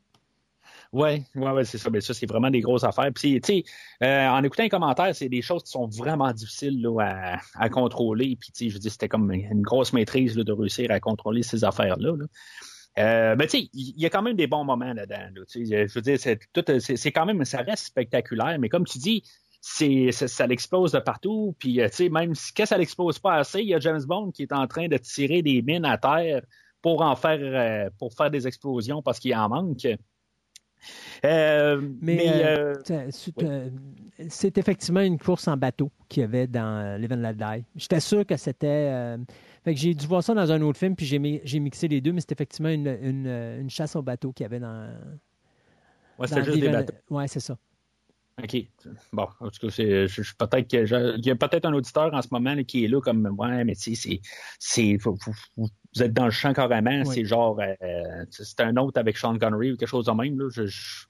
Ouais, 0.93 1.23
ouais, 1.35 1.51
ouais, 1.51 1.65
c'est 1.65 1.79
ça. 1.79 1.91
Mais 1.91 2.01
ça, 2.01 2.15
c'est 2.15 2.27
vraiment 2.27 2.51
des 2.51 2.61
grosses 2.61 2.85
affaires. 2.85 3.11
Puis, 3.15 3.41
tu 3.41 3.55
sais, 3.55 3.65
euh, 4.03 4.29
en 4.29 4.43
écoutant 4.45 4.63
les 4.63 4.69
commentaires, 4.69 5.15
c'est 5.15 5.29
des 5.29 5.43
choses 5.43 5.65
qui 5.65 5.71
sont 5.71 5.87
vraiment 5.87 6.33
difficiles 6.33 6.81
là, 6.81 7.01
à, 7.01 7.39
à 7.55 7.69
contrôler. 7.69 8.37
Puis, 8.39 8.53
tu 8.53 8.65
sais, 8.65 8.69
je 8.69 8.75
veux 8.75 8.81
dire, 8.81 8.93
c'était 8.93 9.09
comme 9.09 9.33
une 9.33 9.63
grosse 9.63 9.93
maîtrise 9.93 10.37
là, 10.37 10.45
de 10.45 10.53
réussir 10.53 10.91
à 10.91 11.01
contrôler 11.01 11.43
ces 11.43 11.65
affaires-là. 11.65 12.17
là. 12.17 12.25
Euh, 12.99 13.37
mais 13.39 13.47
tu 13.47 13.59
sais, 13.59 13.71
il 13.75 14.01
y 14.01 14.07
a 14.07 14.11
quand 14.11 14.23
même 14.23 14.37
des 14.37 14.47
bons 14.47 14.65
moments 14.65 14.95
là-dedans. 14.95 15.45
je 15.55 15.95
veux 15.95 16.01
dire, 16.01 16.19
c'est 16.19 16.39
tout, 16.53 16.65
c'est 16.67 16.97
c'est 16.97 17.13
quand 17.13 17.27
même, 17.27 17.45
ça 17.45 17.59
reste 17.59 17.85
spectaculaire. 17.85 18.59
Mais 18.59 18.71
comme 18.71 18.87
tu 18.87 18.99
dis, 18.99 19.23
c'est 19.61 20.13
ça, 20.13 20.29
ça 20.29 20.47
l'explose 20.47 20.93
de 20.93 21.01
partout. 21.01 21.55
Puis, 21.59 21.81
euh, 21.81 21.89
tu 21.89 21.97
sais, 21.97 22.09
même 22.09 22.35
si 22.35 22.55
que 22.55 22.65
ça 22.65 22.79
l'explose 22.79 23.19
pas 23.19 23.35
assez, 23.35 23.61
il 23.61 23.69
y 23.69 23.75
a 23.75 23.81
James 23.81 24.03
Bond 24.07 24.31
qui 24.31 24.45
est 24.45 24.53
en 24.53 24.67
train 24.67 24.89
de 24.89 24.97
tirer 24.97 25.43
des 25.43 25.61
mines 25.61 25.85
à 25.85 25.99
terre 25.99 26.43
pour 26.87 27.03
en 27.03 27.17
faire, 27.17 27.41
euh, 27.43 27.91
pour 27.99 28.13
faire 28.13 28.31
des 28.31 28.47
explosions 28.47 29.03
parce 29.03 29.19
qu'il 29.19 29.35
en 29.35 29.49
manque. 29.49 29.85
Euh, 31.25 31.81
Mais, 32.01 32.15
mais, 32.17 32.45
euh, 32.45 32.75
euh, 32.75 32.75
C'est- 32.85 33.11
C'est 33.11 33.33
oui. 33.43 34.29
c'est 34.29 34.57
effectivement 34.57 35.01
une 35.01 35.19
course 35.19 35.49
en 35.49 35.57
bateau 35.57 35.91
qu'il 36.09 36.21
y 36.21 36.25
avait 36.25 36.47
dans 36.47 36.97
Live 37.01 37.13
and 37.13 37.17
Let 37.17 37.35
Die. 37.35 37.65
J'étais 37.75 37.99
sûr 37.99 38.25
que 38.25 38.37
c'était. 38.37 39.17
Fait 39.65 39.75
que 39.75 39.81
j'ai 39.81 39.95
dû 39.95 40.07
voir 40.07 40.23
ça 40.23 40.33
dans 40.33 40.53
un 40.53 40.63
autre 40.63 40.79
film, 40.79 40.95
puis 40.95 41.07
j'ai 41.07 41.19
mi- 41.19 41.41
j'ai 41.43 41.59
mixé 41.59 41.89
les 41.89 42.01
deux, 42.01 42.13
mais 42.13 42.21
c'était 42.21 42.35
effectivement 42.35 42.69
une, 42.69 42.87
une, 43.03 43.27
une 43.27 43.69
chasse 43.71 43.97
au 43.97 44.03
bateau 44.03 44.31
qu'il 44.31 44.45
y 44.45 44.47
avait 44.47 44.61
dans. 44.61 44.89
ouais, 46.21 46.29
c'était 46.29 46.45
juste 46.45 46.61
des 46.61 46.69
bateaux. 46.69 46.95
Ouais, 47.11 47.27
c'est 47.27 47.41
ça. 47.41 47.57
OK. 48.43 48.57
Bon, 49.15 49.27
en 49.41 49.49
tout 49.49 49.67
cas, 49.67 49.71
c'est, 49.71 50.07
je, 50.09 50.23
je- 50.23 50.35
peut-être 50.37 50.71
que 50.71 50.85
je- 50.85 51.17
il 51.17 51.25
y 51.27 51.31
a 51.31 51.37
peut-être 51.37 51.65
un 51.65 51.73
auditeur 51.73 52.13
en 52.13 52.21
ce 52.21 52.29
moment 52.31 52.55
là, 52.55 52.63
qui 52.65 52.85
est 52.85 52.89
là 52.89 53.01
comme 53.01 53.27
ouais, 53.39 53.65
mais 53.65 53.75
tu 53.75 53.95
sais, 53.97 54.21
c'est, 54.59 54.99
faut- 54.99 55.17
vous 55.57 55.69
êtes 56.03 56.13
dans 56.13 56.27
le 56.27 56.31
champ 56.31 56.53
carrément. 56.53 57.03
Oui. 57.07 57.15
C'est 57.15 57.25
genre, 57.25 57.59
euh, 57.61 58.25
c'est 58.31 58.61
un 58.61 58.77
autre 58.77 59.01
avec 59.01 59.17
Sean 59.17 59.39
Connery 59.39 59.73
ou 59.73 59.77
quelque 59.79 59.89
chose 59.89 60.05
de 60.05 60.13
même. 60.13 60.39
Là, 60.39 60.49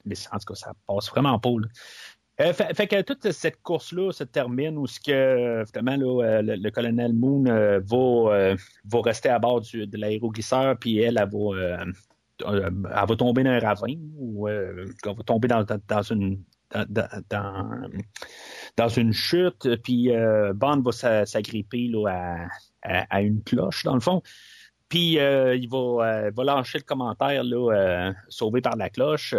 mais 0.04 0.14
en 0.30 0.38
tout 0.38 0.44
cas, 0.46 0.54
ça 0.54 0.72
passe 0.86 1.10
vraiment 1.10 1.38
pas. 1.40 1.50
Là. 1.50 1.66
Euh, 2.42 2.52
fait, 2.52 2.76
fait 2.76 2.86
que 2.86 3.00
toute 3.02 3.32
cette 3.32 3.60
course-là 3.62 4.12
se 4.12 4.22
termine 4.22 4.76
où 4.78 4.86
ce 4.86 5.00
que 5.00 5.64
finalement 5.66 5.96
là, 5.96 6.22
euh, 6.24 6.42
le, 6.42 6.54
le 6.56 6.70
colonel 6.70 7.12
Moon 7.12 7.46
euh, 7.46 7.80
va, 7.84 8.54
va 8.84 9.00
rester 9.00 9.30
à 9.30 9.38
bord 9.40 9.62
du, 9.62 9.86
de 9.86 9.96
l'aéroglisseur, 9.96 10.78
puis 10.78 10.98
elle, 10.98 11.18
elle 11.18 11.28
va, 11.30 11.82
elle 12.46 13.08
va 13.08 13.16
tomber 13.16 13.42
dans 13.42 13.50
un 13.50 13.58
ravin 13.58 13.94
ou 14.18 14.46
euh, 14.48 14.84
elle 15.04 15.16
va 15.16 15.22
tomber 15.24 15.48
dans, 15.48 15.64
dans, 15.64 15.80
dans 15.88 16.02
une 16.02 16.44
dans, 16.74 17.22
dans, 18.76 18.88
une 18.88 19.12
chute, 19.12 19.76
puis 19.82 20.10
euh, 20.10 20.52
Bond 20.52 20.80
va 20.82 20.92
s'a- 20.92 21.26
s'agripper 21.26 21.90
à, 22.08 22.48
à, 22.82 23.16
à 23.16 23.20
une 23.22 23.42
cloche, 23.42 23.84
dans 23.84 23.94
le 23.94 24.00
fond. 24.00 24.22
Puis 24.88 25.18
euh, 25.18 25.56
il 25.56 25.68
va, 25.68 25.78
euh, 26.26 26.30
va 26.34 26.44
lâcher 26.44 26.78
le 26.78 26.84
commentaire 26.84 27.42
là, 27.44 28.12
sauvé 28.28 28.60
par 28.60 28.76
la 28.76 28.90
cloche. 28.90 29.34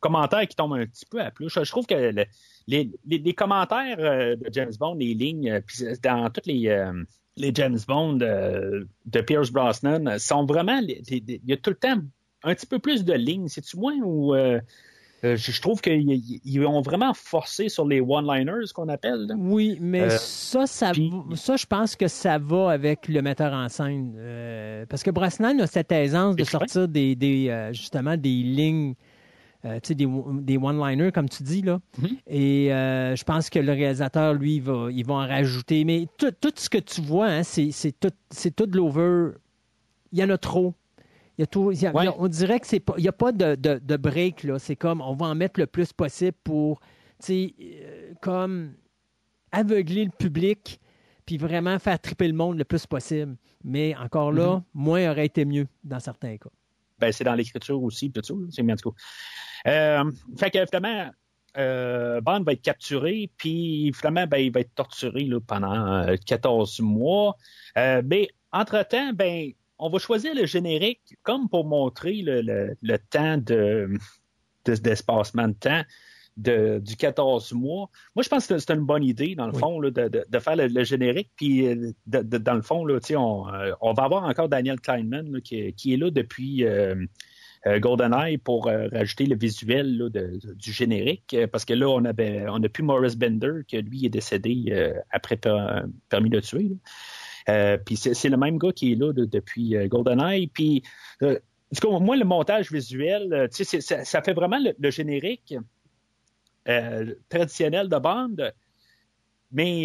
Commentaire 0.00 0.46
qui 0.46 0.54
tombe 0.56 0.74
un 0.74 0.86
petit 0.86 1.06
peu 1.06 1.20
à 1.20 1.30
plus. 1.30 1.48
Je 1.48 1.70
trouve 1.70 1.86
que 1.86 1.94
le- 1.94 2.24
les, 2.68 2.90
les, 3.06 3.34
commentaires 3.34 3.96
de 3.96 4.48
James 4.52 4.72
Bond, 4.78 4.94
les 4.96 5.14
lignes, 5.14 5.60
dans 6.02 6.28
toutes 6.30 6.46
les, 6.46 6.90
les 7.36 7.52
James 7.54 7.78
Bond 7.86 8.14
de 8.14 9.20
Pierce 9.26 9.50
Brosnan, 9.50 10.18
sont 10.18 10.44
vraiment. 10.46 10.80
Il 10.80 11.40
y 11.46 11.52
a 11.52 11.56
tout 11.56 11.70
le 11.70 11.76
temps 11.76 12.00
un 12.42 12.54
petit 12.54 12.66
peu 12.66 12.78
plus 12.78 13.04
de 13.04 13.12
lignes. 13.14 13.48
C'est-tu 13.48 13.76
moins 13.78 13.96
ou. 14.02 14.34
Euh, 15.32 15.36
je 15.36 15.52
je 15.52 15.60
trouve 15.60 15.80
qu'ils 15.80 16.40
ils 16.44 16.66
ont 16.66 16.80
vraiment 16.82 17.12
forcé 17.14 17.68
sur 17.68 17.86
les 17.86 18.00
one-liners 18.00 18.72
qu'on 18.74 18.88
appelle. 18.88 19.26
là. 19.26 19.34
Oui, 19.38 19.78
mais 19.80 20.02
Euh, 20.02 20.08
ça, 20.10 20.66
ça, 20.66 20.92
ça, 21.34 21.56
je 21.56 21.66
pense 21.66 21.96
que 21.96 22.08
ça 22.08 22.38
va 22.38 22.70
avec 22.70 23.08
le 23.08 23.22
metteur 23.22 23.52
en 23.52 23.68
scène. 23.68 24.14
euh, 24.18 24.86
parce 24.88 25.02
que 25.02 25.10
Brosnan 25.10 25.58
a 25.60 25.66
cette 25.66 25.92
aisance 25.92 26.36
de 26.36 26.44
sortir 26.44 26.88
des, 26.88 27.14
des, 27.14 27.70
justement 27.72 28.16
des 28.16 28.28
lignes, 28.42 28.94
tu 29.64 29.70
sais, 29.82 29.94
des, 29.94 30.06
des 30.42 30.56
one-liners, 30.58 31.10
comme 31.12 31.28
tu 31.28 31.42
dis, 31.42 31.62
là. 31.62 31.80
Mhm. 31.98 32.08
Et 32.28 32.68
je 32.70 33.24
pense 33.24 33.50
que 33.50 33.58
le 33.58 33.72
réalisateur, 33.72 34.34
lui, 34.34 34.56
il 34.56 34.62
va, 34.62 34.88
il 34.92 35.04
va 35.04 35.14
en 35.14 35.26
rajouter. 35.26 35.84
Mais 35.84 36.06
tout, 36.18 36.30
tout 36.40 36.52
ce 36.56 36.68
que 36.70 36.78
tu 36.78 37.00
vois, 37.00 37.26
hein, 37.28 37.42
c'est 37.42 37.72
tout, 37.98 38.10
c'est 38.30 38.54
tout 38.54 38.66
de 38.66 38.76
l'over. 38.76 39.32
Il 40.12 40.18
y 40.20 40.24
en 40.24 40.30
a 40.30 40.38
trop. 40.38 40.74
Il 41.38 41.42
y 41.42 41.44
a 41.44 41.46
tout, 41.46 41.70
il 41.72 41.80
y 41.82 41.86
a- 41.86 41.92
Ouais. 41.94 42.04
il 42.04 42.06
y 42.06 42.08
a- 42.08 42.14
on 42.18 42.28
dirait 42.28 42.60
que 42.60 42.66
c'est 42.66 42.80
pas, 42.80 42.94
il 42.96 43.02
n'y 43.02 43.08
a 43.08 43.12
pas 43.12 43.32
de, 43.32 43.54
de, 43.56 43.78
de 43.82 43.96
break 43.96 44.42
là. 44.44 44.58
C'est 44.58 44.76
comme 44.76 45.00
on 45.00 45.14
va 45.14 45.26
en 45.26 45.34
mettre 45.34 45.60
le 45.60 45.66
plus 45.66 45.92
possible 45.92 46.36
pour, 46.44 46.80
tu 46.80 46.86
sais, 47.26 47.54
euh, 47.60 48.12
comme 48.22 48.74
aveugler 49.52 50.04
le 50.04 50.10
public 50.10 50.80
puis 51.26 51.36
vraiment 51.38 51.78
faire 51.78 51.98
triper 52.00 52.28
le 52.28 52.34
monde 52.34 52.56
le 52.58 52.64
plus 52.64 52.86
possible. 52.86 53.36
Mais 53.64 53.94
encore 53.96 54.30
là, 54.32 54.56
Mhm. 54.56 54.62
moins 54.74 55.10
aurait 55.10 55.26
été 55.26 55.44
mieux 55.44 55.66
dans 55.82 55.98
certains 56.00 56.36
cas. 56.36 56.50
Ben, 56.98 57.12
c'est 57.12 57.24
dans 57.24 57.34
l'écriture 57.34 57.82
aussi, 57.82 58.10
tout 58.10 58.22
ça. 58.22 58.34
C'est 58.50 58.62
bien, 58.62 58.74
en 58.74 58.78
tout 58.78 58.92
cas. 58.92 58.96
Euh, 59.70 60.12
fait 60.38 60.50
que, 60.50 60.64
finalement, 60.66 61.10
euh, 61.58 62.20
Bond 62.20 62.42
va 62.44 62.52
être 62.52 62.62
capturé, 62.62 63.30
puis 63.36 63.92
finalement, 63.94 64.26
ben, 64.26 64.38
il 64.38 64.52
va 64.52 64.60
être 64.60 64.74
torturé 64.74 65.24
là, 65.24 65.40
pendant 65.40 65.86
euh, 66.08 66.16
14 66.24 66.80
mois. 66.80 67.36
Euh, 67.76 68.02
mais, 68.04 68.28
entre-temps, 68.52 69.12
ben, 69.12 69.50
on 69.78 69.88
va 69.90 69.98
choisir 69.98 70.34
le 70.34 70.46
générique 70.46 71.16
comme 71.22 71.48
pour 71.48 71.66
montrer 71.66 72.22
le, 72.22 72.40
le- 72.42 72.76
le 72.82 72.98
temps 72.98 73.36
de, 73.38 73.88
de- 74.64 74.74
d'espacement 74.74 75.48
de 75.48 75.54
temps 75.54 75.82
de, 76.36 76.80
du 76.84 76.96
14 76.96 77.52
mois. 77.54 77.88
Moi, 78.14 78.22
je 78.22 78.28
pense 78.28 78.46
que 78.46 78.58
c'est 78.58 78.72
une 78.74 78.84
bonne 78.84 79.02
idée, 79.04 79.34
dans 79.34 79.46
le 79.46 79.54
Oui. 79.54 79.58
fond, 79.58 79.80
là, 79.80 79.90
de, 79.90 80.08
de- 80.08 80.24
de 80.28 80.38
faire 80.38 80.56
le, 80.56 80.66
le 80.66 80.84
générique. 80.84 81.30
Puis, 81.34 81.66
euh, 81.66 81.92
de- 82.06 82.20
de- 82.22 82.36
dans 82.38 82.54
le 82.54 82.60
fond, 82.62 82.84
là, 82.84 82.98
on, 83.16 83.48
euh, 83.52 83.72
on 83.80 83.94
va 83.94 84.02
avoir 84.04 84.24
encore 84.24 84.48
Daniel 84.48 84.78
Kleinman 84.80 85.32
là, 85.32 85.40
qui, 85.40 85.72
qui 85.72 85.94
est 85.94 85.96
là 85.96 86.10
depuis 86.10 86.64
euh, 86.64 86.94
euh, 87.66 87.78
GoldenEye 87.80 88.36
pour 88.36 88.68
euh, 88.68 88.86
rajouter 88.92 89.24
le 89.24 89.34
visuel 89.36 89.96
là, 89.96 90.08
de- 90.10 90.38
de- 90.38 90.52
du 90.54 90.72
générique. 90.72 91.34
Parce 91.50 91.64
que 91.64 91.72
là, 91.72 91.88
on 91.88 92.04
avait 92.04 92.44
on 92.48 92.62
a 92.62 92.68
plus 92.68 92.82
Morris 92.84 93.16
Bender, 93.16 93.62
que 93.66 93.78
lui 93.78 94.04
est 94.04 94.10
décédé 94.10 94.64
euh, 94.68 94.92
après 95.10 95.36
per- 95.38 95.84
Permis 96.10 96.28
de 96.30 96.40
tuer. 96.40 96.70
Euh, 97.48 97.76
puis 97.78 97.96
c'est 97.96 98.28
le 98.28 98.36
même 98.36 98.58
gars 98.58 98.72
qui 98.72 98.92
est 98.92 98.96
là 98.96 99.12
de- 99.12 99.24
depuis 99.24 99.76
euh, 99.76 99.86
GoldenEye. 99.88 100.48
Puis, 100.48 100.82
euh, 101.22 101.38
en 101.72 101.76
tout 101.76 101.88
cas, 101.88 101.98
moi, 101.98 102.16
le 102.16 102.24
montage 102.24 102.72
visuel, 102.72 103.32
euh, 103.32 103.48
ça, 103.50 104.04
ça 104.04 104.22
fait 104.22 104.34
vraiment 104.34 104.58
le, 104.58 104.90
générique 104.90 105.54
traditionnel 107.28 107.88
de 107.88 107.98
bande. 107.98 108.52
Mais 109.52 109.84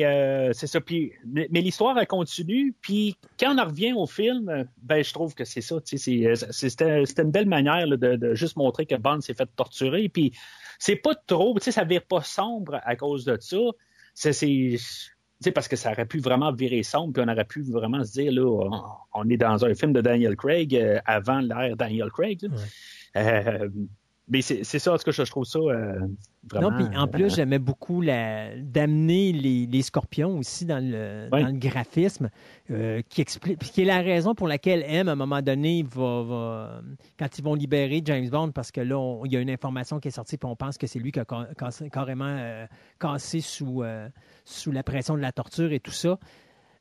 c'est 0.53 0.65
ça. 0.65 0.81
Puis, 0.81 1.13
mais, 1.23 1.47
l'histoire, 1.51 1.95
elle 1.97 2.07
continue. 2.07 2.73
Puis 2.81 3.15
quand 3.39 3.55
on 3.55 3.59
en 3.59 3.65
revient 3.65 3.93
au 3.93 4.07
film, 4.07 4.67
ben 4.81 5.03
je 5.03 5.13
trouve 5.13 5.35
que 5.35 5.45
c'est 5.45 5.61
ça. 5.61 5.77
C'était 5.85 7.03
une 7.21 7.31
belle 7.31 7.47
manière 7.47 7.87
de, 7.87 8.33
juste 8.33 8.57
montrer 8.57 8.87
que 8.87 8.95
Bond 8.95 9.21
s'est 9.21 9.35
fait 9.35 9.47
torturer. 9.55 10.09
Puis 10.09 10.33
c'est 10.79 10.95
pas 10.95 11.13
trop, 11.13 11.57
ça 11.59 11.83
vire 11.83 12.03
pas 12.03 12.23
sombre 12.23 12.81
à 12.83 12.95
cause 12.95 13.23
de 13.23 13.37
ça. 13.39 13.59
C'est 14.15 14.77
sais, 15.45 15.51
parce 15.51 15.67
que 15.67 15.75
ça 15.75 15.91
aurait 15.91 16.05
pu 16.05 16.19
vraiment 16.19 16.51
virer 16.51 16.83
sombre, 16.83 17.13
puis 17.13 17.23
on 17.25 17.31
aurait 17.31 17.45
pu 17.45 17.61
vraiment 17.63 18.03
se 18.03 18.13
dire, 18.13 18.31
là, 18.31 18.43
on, 18.45 18.81
on 19.13 19.29
est 19.29 19.37
dans 19.37 19.65
un 19.65 19.73
film 19.73 19.93
de 19.93 20.01
Daniel 20.01 20.35
Craig 20.35 20.75
euh, 20.75 20.99
avant 21.05 21.39
l'ère 21.39 21.75
Daniel 21.75 22.09
Craig. 22.11 22.41
là. 22.43 22.49
Euh, 23.17 23.69
mais 24.31 24.41
c'est 24.41 24.63
ça, 24.79 24.93
en 24.93 24.97
tout 24.97 25.03
cas, 25.03 25.11
je, 25.11 25.23
je 25.23 25.29
trouve 25.29 25.43
ça 25.45 25.59
euh, 25.59 25.99
vraiment... 26.49 26.71
Non, 26.71 26.77
puis 26.89 26.97
en 26.97 27.07
plus, 27.07 27.35
j'aimais 27.35 27.59
beaucoup 27.59 28.01
d'amener 28.03 29.31
les, 29.33 29.65
les 29.67 29.81
scorpions 29.81 30.37
aussi 30.37 30.65
dans 30.65 30.83
le, 30.83 31.27
Oui. 31.31 31.41
dans 31.41 31.47
le 31.49 31.59
graphisme, 31.59 32.29
euh, 32.71 33.01
qui 33.09 33.21
explique, 33.21 33.59
qui 33.59 33.81
est 33.81 33.85
la 33.85 33.99
raison 34.01 34.33
pour 34.33 34.47
laquelle 34.47 34.83
M, 34.87 35.07
à 35.09 35.11
un 35.11 35.15
moment 35.15 35.41
donné, 35.41 35.83
va, 35.83 36.23
va- 36.23 36.81
quand 37.19 37.37
ils 37.37 37.43
vont 37.43 37.53
libérer 37.55 38.01
James 38.05 38.29
Bond, 38.29 38.51
parce 38.51 38.71
que 38.71 38.81
là, 38.81 38.97
on- 38.97 39.25
il 39.25 39.33
y 39.33 39.37
a 39.37 39.39
une 39.41 39.49
information 39.49 39.99
qui 39.99 40.07
est 40.07 40.11
sortie, 40.11 40.37
puis 40.37 40.49
on 40.49 40.55
pense 40.55 40.77
que 40.77 40.87
c'est 40.87 40.99
lui 40.99 41.11
qui 41.11 41.19
a 41.19 41.25
ca- 41.29 41.89
carrément 41.91 42.25
euh, 42.25 42.65
cassé 42.99 43.41
sous, 43.41 43.83
euh, 43.83 44.07
sous 44.45 44.71
la 44.71 44.83
pression 44.83 45.15
de 45.15 45.21
la 45.21 45.31
torture 45.31 45.71
et 45.73 45.79
tout 45.79 45.91
ça. 45.91 46.17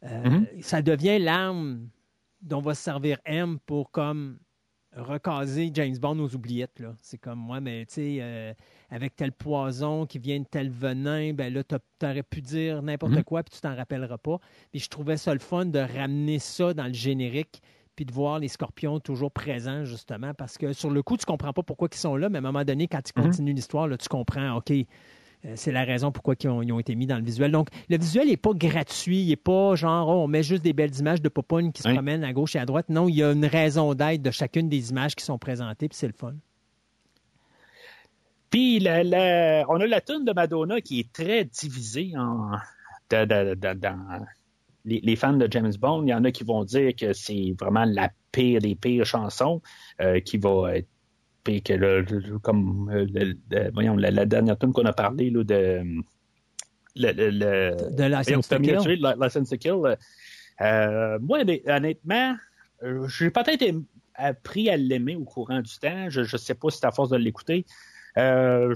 Euh, 0.04 0.30
Mhm. 0.30 0.46
Ça 0.60 0.80
devient 0.82 1.18
l'arme 1.18 1.88
dont 2.42 2.60
va 2.60 2.74
se 2.74 2.82
servir 2.82 3.18
M 3.26 3.58
pour 3.66 3.90
comme 3.90 4.38
recaser 4.96 5.70
James 5.74 5.96
Bond 5.98 6.18
aux 6.18 6.34
oubliettes. 6.34 6.80
là. 6.80 6.94
C'est 7.02 7.18
comme 7.18 7.38
moi, 7.38 7.60
mais 7.60 7.86
tu 7.86 7.94
sais, 7.94 8.18
euh, 8.20 8.52
avec 8.90 9.14
tel 9.16 9.32
poison 9.32 10.06
qui 10.06 10.18
vient 10.18 10.40
de 10.40 10.46
tel 10.50 10.70
venin, 10.70 11.32
ben 11.32 11.52
là, 11.52 11.62
t'aurais 11.98 12.22
pu 12.22 12.40
dire 12.42 12.82
n'importe 12.82 13.12
Mhm. 13.14 13.24
quoi, 13.24 13.42
puis 13.42 13.54
tu 13.54 13.60
t'en 13.60 13.74
rappelleras 13.76 14.18
pas. 14.18 14.38
Puis 14.72 14.80
je 14.80 14.88
trouvais 14.88 15.16
ça 15.16 15.32
le 15.32 15.40
fun 15.40 15.66
de 15.66 15.78
ramener 15.78 16.38
ça 16.38 16.74
dans 16.74 16.86
le 16.86 16.92
générique, 16.94 17.62
puis 17.96 18.04
de 18.04 18.12
voir 18.12 18.38
les 18.38 18.48
scorpions 18.48 18.98
toujours 18.98 19.30
présents, 19.30 19.84
justement, 19.84 20.32
parce 20.34 20.56
que 20.58 20.72
sur 20.72 20.90
le 20.90 21.02
coup, 21.02 21.16
tu 21.16 21.26
comprends 21.26 21.52
pas 21.52 21.62
pourquoi 21.62 21.88
ils 21.92 21.96
sont 21.98 22.16
là, 22.16 22.28
mais 22.28 22.38
à 22.38 22.40
un 22.40 22.42
moment 22.42 22.64
donné, 22.64 22.88
quand 22.88 23.00
ils 23.08 23.18
Mhm. 23.18 23.24
continuent 23.26 23.54
l'histoire, 23.54 23.86
là, 23.88 23.96
tu 23.98 24.08
comprends, 24.08 24.56
OK, 24.56 24.72
c'est 25.54 25.72
la 25.72 25.84
raison 25.84 26.12
pourquoi 26.12 26.34
ils 26.42 26.48
ont, 26.48 26.60
ils 26.62 26.72
ont 26.72 26.78
été 26.78 26.94
mis 26.94 27.06
dans 27.06 27.16
le 27.16 27.24
visuel. 27.24 27.50
Donc, 27.50 27.68
le 27.88 27.96
visuel 27.98 28.28
n'est 28.28 28.36
pas 28.36 28.52
gratuit. 28.52 29.22
Il 29.22 29.28
n'est 29.30 29.36
pas 29.36 29.74
genre, 29.74 30.08
oh, 30.08 30.24
on 30.24 30.28
met 30.28 30.42
juste 30.42 30.62
des 30.62 30.72
belles 30.74 30.94
images 30.98 31.22
de 31.22 31.28
Popone 31.28 31.72
qui 31.72 31.82
se 31.82 31.88
Oui. 31.88 31.94
promènent 31.94 32.24
à 32.24 32.32
gauche 32.32 32.56
et 32.56 32.58
à 32.58 32.66
droite. 32.66 32.86
Non, 32.90 33.08
il 33.08 33.14
y 33.16 33.22
a 33.22 33.32
une 33.32 33.46
raison 33.46 33.94
d'être 33.94 34.20
de 34.22 34.30
chacune 34.30 34.68
des 34.68 34.90
images 34.90 35.14
qui 35.14 35.24
sont 35.24 35.38
présentées, 35.38 35.88
puis 35.88 35.96
c'est 35.96 36.06
le 36.08 36.12
fun. 36.12 36.34
Puis 38.50 38.80
la- 38.80 39.04
la- 39.04 39.64
on 39.68 39.80
a 39.80 39.86
la 39.86 40.00
tune 40.00 40.24
de 40.24 40.32
Madonna 40.32 40.80
qui 40.80 41.00
est 41.00 41.12
très 41.12 41.44
divisée 41.44 42.12
en, 42.16 42.50
de- 43.10 43.24
de- 43.24 43.54
de- 43.54 43.74
dans 43.78 44.26
les, 44.84 45.00
les 45.02 45.16
fans 45.16 45.34
de 45.34 45.46
James 45.50 45.72
Bond. 45.78 46.02
Il 46.02 46.08
y 46.08 46.14
en 46.14 46.24
a 46.24 46.32
qui 46.32 46.42
vont 46.44 46.64
dire 46.64 46.92
que 46.96 47.12
c'est 47.12 47.54
vraiment 47.58 47.84
la 47.84 48.10
pire 48.32 48.60
des 48.60 48.74
pires 48.74 49.06
chansons, 49.06 49.62
euh, 50.00 50.20
qui 50.20 50.36
va 50.38 50.76
être 50.76 50.88
pire 51.50 51.62
que 51.62 51.72
le, 51.72 52.38
comme 52.38 52.90
euh, 52.92 53.06
le- 53.12 53.34
le- 53.50 53.70
voyons, 53.72 53.96
la, 53.96 54.10
la 54.10 54.26
dernière 54.26 54.58
tune 54.58 54.72
qu'on 54.72 54.84
a 54.84 54.92
parlé 54.92 55.30
là, 55.30 55.42
de 55.44 55.82
le, 56.96 57.90
De 57.96 58.04
License 58.04 58.48
to 58.48 58.58
Kill. 58.58 58.78
tuer, 58.78 58.96
License 58.96 59.48
to 59.50 59.56
Kill. 59.56 59.96
Euh, 60.60 61.18
moi, 61.20 61.38
honn- 61.40 61.60
honnêtement, 61.66 62.36
euh, 62.82 63.06
j'ai 63.08 63.30
peut-être 63.30 63.64
appris 64.14 64.68
à 64.68 64.76
l'aimer 64.76 65.16
au 65.16 65.24
courant 65.24 65.60
du 65.60 65.78
temps. 65.78 66.10
Je 66.10 66.20
ne 66.20 66.36
sais 66.36 66.54
pas 66.54 66.70
si 66.70 66.78
c'est 66.78 66.86
à 66.86 66.92
force 66.92 67.10
de 67.10 67.16
l'écouter. 67.16 67.64
Euh, 68.18 68.74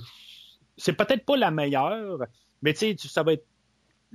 c'est 0.77 0.95
peut-être 0.95 1.25
pas 1.25 1.37
la 1.37 1.51
meilleure, 1.51 2.19
mais 2.63 2.73
tu 2.73 2.79
sais, 2.81 2.97
ça 2.99 3.23
va 3.23 3.35
être 3.35 3.47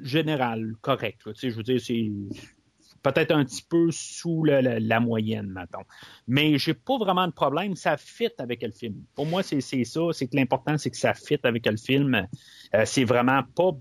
général, 0.02 0.74
correct. 0.82 1.22
je 1.36 1.50
veux 1.50 1.64
dire, 1.64 1.80
c'est 1.82 2.10
peut-être 3.02 3.32
un 3.32 3.44
petit 3.46 3.64
peu 3.68 3.90
sous 3.92 4.44
le- 4.44 4.80
la 4.80 5.00
moyenne, 5.00 5.48
maintenant. 5.48 5.84
Mais 6.28 6.58
j'ai 6.58 6.74
pas 6.74 6.98
vraiment 6.98 7.28
de 7.28 7.32
problème. 7.34 7.76
Ça 7.76 7.98
fit 7.98 8.30
avec 8.38 8.62
le 8.62 8.72
film. 8.72 8.96
Pour 9.16 9.26
moi, 9.26 9.44
c'est 9.44 9.62
ça. 9.62 10.02
C'est 10.12 10.28
que 10.28 10.36
l'important, 10.36 10.78
c'est 10.78 10.90
que 10.90 10.98
ça 10.98 11.14
fit 11.14 11.40
avec 11.44 11.66
le 11.66 11.78
film. 11.78 12.28
Euh, 12.76 12.84
c'est 12.86 13.04
vraiment 13.06 13.42
pas 13.56 13.72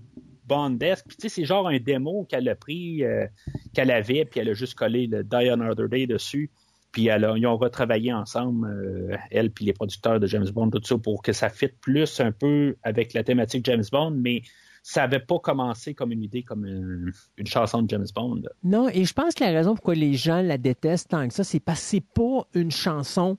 Bondesque. 0.45 1.05
Puis, 1.07 1.17
tu 1.17 1.29
sais, 1.29 1.35
c'est 1.35 1.45
genre 1.45 1.67
un 1.67 1.77
démo 1.77 2.25
qu'elle 2.27 2.49
a 2.49 2.55
pris, 2.55 3.03
euh, 3.03 3.27
qu'elle 3.73 3.91
avait, 3.91 4.25
puis 4.25 4.39
elle 4.39 4.49
a 4.49 4.53
juste 4.53 4.73
collé 4.73 5.05
le 5.05 5.23
Die 5.23 5.49
Another 5.49 5.87
Day 5.87 6.07
dessus. 6.07 6.49
Puis 6.91 7.05
elle 7.05 7.23
a- 7.23 7.37
ils 7.37 7.45
ont 7.45 7.55
retravaillé 7.55 8.11
ensemble, 8.11 8.67
euh, 8.67 9.15
elle 9.29 9.51
puis 9.51 9.65
les 9.65 9.73
producteurs 9.73 10.19
de 10.19 10.25
James 10.25 10.49
Bond, 10.51 10.71
tout 10.71 10.81
ça, 10.83 10.97
pour 10.97 11.21
que 11.21 11.33
ça 11.33 11.49
fit 11.49 11.67
plus 11.67 12.19
un 12.19 12.31
peu 12.31 12.75
avec 12.81 13.13
la 13.13 13.23
thématique 13.23 13.63
James 13.65 13.83
Bond, 13.91 14.09
mais 14.11 14.41
ça 14.83 15.01
n'avait 15.01 15.19
pas 15.19 15.39
commencé 15.39 15.93
comme 15.93 16.11
une 16.11 16.23
idée, 16.23 16.43
comme 16.43 16.65
une, 16.65 17.11
une 17.37 17.47
chanson 17.47 17.81
de 17.83 17.89
James 17.89 18.05
Bond. 18.15 18.41
Non, 18.63 18.87
et 18.89 19.05
je 19.05 19.13
pense 19.13 19.33
que 19.35 19.43
la 19.43 19.51
raison 19.51 19.75
pourquoi 19.75 19.95
les 19.95 20.13
gens 20.13 20.41
la 20.41 20.57
détestent 20.57 21.09
tant 21.09 21.27
que 21.27 21.33
ça, 21.33 21.43
c'est 21.43 21.59
parce 21.59 21.79
que 21.81 21.85
c'est 21.85 22.05
pas 22.13 22.47
une 22.53 22.71
chanson 22.71 23.37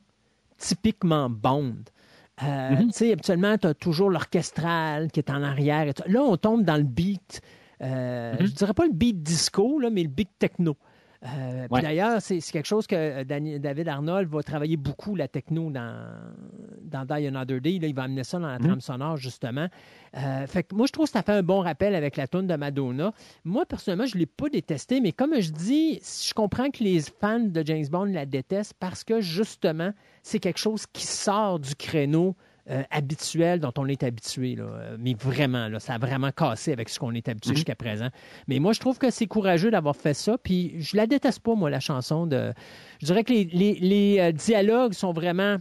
typiquement 0.59 1.31
Bond. 1.31 1.77
Euh, 2.43 2.71
Mhm. 2.71 2.87
Tu 2.89 2.93
sais, 2.93 3.13
habituellement, 3.13 3.57
tu 3.59 3.67
as 3.67 3.75
toujours 3.75 4.11
l'orchestral 4.11 5.11
qui 5.11 5.21
est 5.21 5.31
en 5.31 5.43
arrière. 5.43 5.87
et. 5.89 5.93
Là, 6.11 6.23
on 6.23 6.37
tombe 6.37 6.65
dans 6.65 6.77
le 6.77 6.83
beat. 6.85 7.41
euh, 7.83 8.35
Mhm. 8.39 8.47
Je 8.47 8.53
dirais 8.53 8.75
pas 8.75 8.85
le 8.87 8.93
beat 8.93 9.23
disco, 9.23 9.79
là, 9.79 9.89
mais 9.91 10.03
le 10.03 10.09
beat 10.09 10.29
techno. 10.39 10.77
Euh, 11.23 11.67
Ouais. 11.71 11.83
D'ailleurs, 11.83 12.23
c'est 12.23 12.41
quelque 12.41 12.67
chose 12.67 12.87
que 12.87 12.97
euh, 12.97 13.59
David 13.59 13.89
Arnold 13.89 14.29
va 14.29 14.43
travailler 14.43 14.77
beaucoup, 14.79 15.15
la 15.17 15.29
techno, 15.29 15.71
dans, 15.71 16.07
dans 16.83 17.05
Die 17.05 17.27
Another 17.27 17.61
Day. 17.61 17.79
Là, 17.79 17.89
il 17.89 17.95
va 17.95 18.05
amener 18.05 18.25
ça 18.25 18.39
dans 18.39 18.47
la 18.49 18.59
Mhm. 18.59 18.65
trame 18.67 18.81
sonore, 18.81 19.17
justement. 19.19 19.67
Euh, 20.17 20.47
fait 20.47 20.63
que 20.65 20.75
moi, 20.75 20.87
je 20.87 20.93
trouve 20.93 21.05
que 21.07 21.13
ça 21.13 21.23
fait 21.23 21.33
un 21.33 21.43
bon 21.43 21.61
rappel 21.61 21.95
avec 21.95 22.17
la 22.17 22.27
tune 22.27 22.47
de 22.47 22.57
Madonna. 22.57 23.13
Moi, 23.45 23.67
personnellement, 23.67 24.07
je 24.07 24.15
ne 24.17 24.21
l'ai 24.21 24.27
pas 24.27 24.49
détesté, 24.49 25.01
mais 25.01 25.13
comme 25.13 25.39
je 25.41 25.51
dis, 25.53 26.01
je 26.03 26.33
comprends 26.33 26.71
que 26.71 26.83
les 26.83 27.01
fans 27.01 27.39
de 27.41 27.63
James 27.67 27.87
Bond 27.91 28.07
la 28.07 28.25
détestent 28.25 28.75
parce 28.81 29.05
que, 29.05 29.21
justement, 29.21 29.93
c'est 30.23 30.39
quelque 30.39 30.59
chose 30.59 30.87
qui 30.87 31.07
sort 31.07 31.59
du 31.61 31.75
créneau 31.75 32.35
euh, 32.69 32.83
habituel 32.91 33.61
dont 33.61 33.73
on 33.79 33.87
est 33.87 34.03
habitué. 34.03 34.55
là. 34.57 34.65
Euh, 34.65 34.97
Mais 34.99 35.15
vraiment, 35.15 35.69
là, 35.69 35.81
ça 35.81 35.95
a 35.95 35.99
vraiment 35.99 36.31
cassé 36.31 36.73
avec 36.73 36.89
ce 36.89 36.99
qu'on 36.99 37.13
est 37.15 37.29
habitué 37.29 37.51
Mhm. 37.53 37.57
jusqu'à 37.57 37.75
présent. 37.75 38.09
Mais 38.49 38.59
moi, 38.59 38.73
je 38.73 38.81
trouve 38.81 38.99
que 38.99 39.11
c'est 39.11 39.27
courageux 39.27 39.71
d'avoir 39.71 39.97
fait 39.97 40.15
ça. 40.15 40.37
Puis 40.39 40.75
je 40.83 40.97
la 40.97 41.07
déteste 41.07 41.41
pas, 41.41 41.55
moi, 41.55 41.71
la 41.71 41.81
chanson 41.81 42.27
de. 42.27 42.53
Je 43.01 43.07
dirais 43.07 43.25
que 43.25 43.33
les, 43.33 43.45
les- 43.45 43.79
les, 43.81 44.19
euh, 44.21 44.33
dialogues 44.33 44.93
sont 44.93 45.13
vraiment 45.13 45.57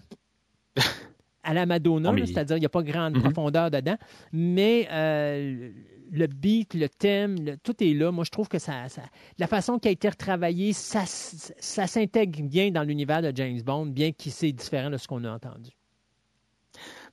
à 1.44 1.54
la 1.54 1.66
Madonna, 1.66 2.12
là, 2.12 2.26
c'est-à-dire 2.26 2.58
il 2.58 2.62
n'y 2.62 2.66
a 2.66 2.70
pas 2.70 2.84
grande 2.84 3.16
Mhm. 3.16 3.22
profondeur 3.24 3.72
dedans. 3.72 3.98
Mais 4.34 4.88
euh, 4.92 5.72
le 6.12 6.28
beat, 6.28 6.74
le 6.74 6.90
thème, 6.90 7.36
le- 7.44 7.58
tout 7.58 7.82
est 7.84 7.94
là. 7.94 8.12
Moi, 8.12 8.24
je 8.26 8.32
trouve 8.32 8.48
que 8.50 8.60
ça, 8.60 8.90
ça- 8.90 9.04
la 9.38 9.48
façon 9.48 9.80
qui 9.80 9.88
a 9.88 9.92
été 9.92 10.10
retravaillée, 10.10 10.74
ça 10.74 11.04
s'intègre 11.06 12.42
bien 12.44 12.72
dans 12.72 12.84
l'univers 12.84 13.22
de 13.22 13.32
James 13.36 13.62
Bond, 13.62 13.86
bien 13.88 14.12
qu'il 14.12 14.32
c'est 14.32 14.52
différent 14.52 14.90
de 14.90 14.98
ce 14.98 15.08
qu'on 15.08 15.24
a 15.24 15.32
entendu. 15.32 15.70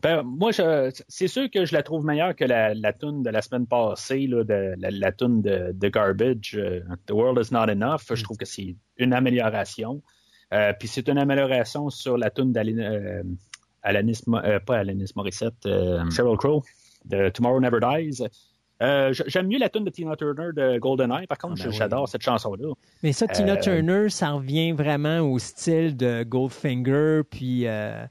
Ben, 0.03 0.23
moi, 0.23 0.51
je- 0.53 0.91
c'est 1.09 1.29
sûr 1.29 1.51
que 1.51 1.65
je 1.65 1.75
la 1.75 1.83
trouve 1.83 2.05
meilleure 2.05 2.35
que 2.37 2.45
la, 2.45 2.75
la 2.75 2.93
tune 2.93 3.23
de 3.23 3.31
la 3.31 3.43
semaine 3.43 3.67
passée, 3.67 4.27
là, 4.27 4.45
de, 4.45 4.75
la, 4.79 4.91
la 4.91 5.13
tune 5.13 5.43
de, 5.43 5.73
de 5.73 5.89
Garbage, 5.89 6.55
euh, 6.57 6.81
The 7.07 7.13
World 7.13 7.45
is 7.45 7.53
Not 7.53 7.71
Enough. 7.71 8.03
Je 8.15 8.23
trouve 8.23 8.37
que 8.37 8.45
c'est 8.47 8.77
une 8.99 9.13
amélioration. 9.13 10.03
Euh, 10.53 10.73
Puis 10.79 10.87
c'est 10.89 11.09
une 11.09 11.19
amélioration 11.19 11.91
sur 11.91 12.17
la 12.19 12.31
tune 12.31 12.53
d'Alanis, 12.53 12.81
euh, 12.85 13.23
Alanis 13.83 14.21
euh, 14.29 14.61
pas 14.61 14.79
Alanis 14.79 15.11
Morissette, 15.17 15.55
euh, 15.67 16.09
Sheryl 16.11 16.37
Crow, 16.37 16.63
de 17.05 17.29
Tomorrow 17.31 17.61
Never 17.61 17.79
Dies. 17.81 18.23
Euh, 18.83 19.13
j'aime 19.27 19.47
mieux 19.49 19.59
la 19.59 19.71
tune 19.71 19.85
de 19.85 19.91
Tina 19.91 20.15
Turner 20.17 20.51
de 20.55 20.79
GoldenEye. 20.79 21.27
Par 21.27 21.39
contre, 21.39 21.55
ah 21.63 21.65
ben 21.65 21.73
j'adore 21.73 22.03
oui. 22.03 22.09
cette 22.09 22.23
chanson-là. 22.23 22.75
Mais 23.03 23.13
ça, 23.13 23.27
Tina 23.27 23.55
Euh, 23.55 23.61
Turner, 23.61 24.09
ça 24.11 24.33
revient 24.33 24.73
vraiment 24.73 25.21
au 25.21 25.39
style 25.39 25.97
de 25.97 26.25
Goldfinger, 26.25 27.23
puis 27.31 27.67
euh, 27.67 28.05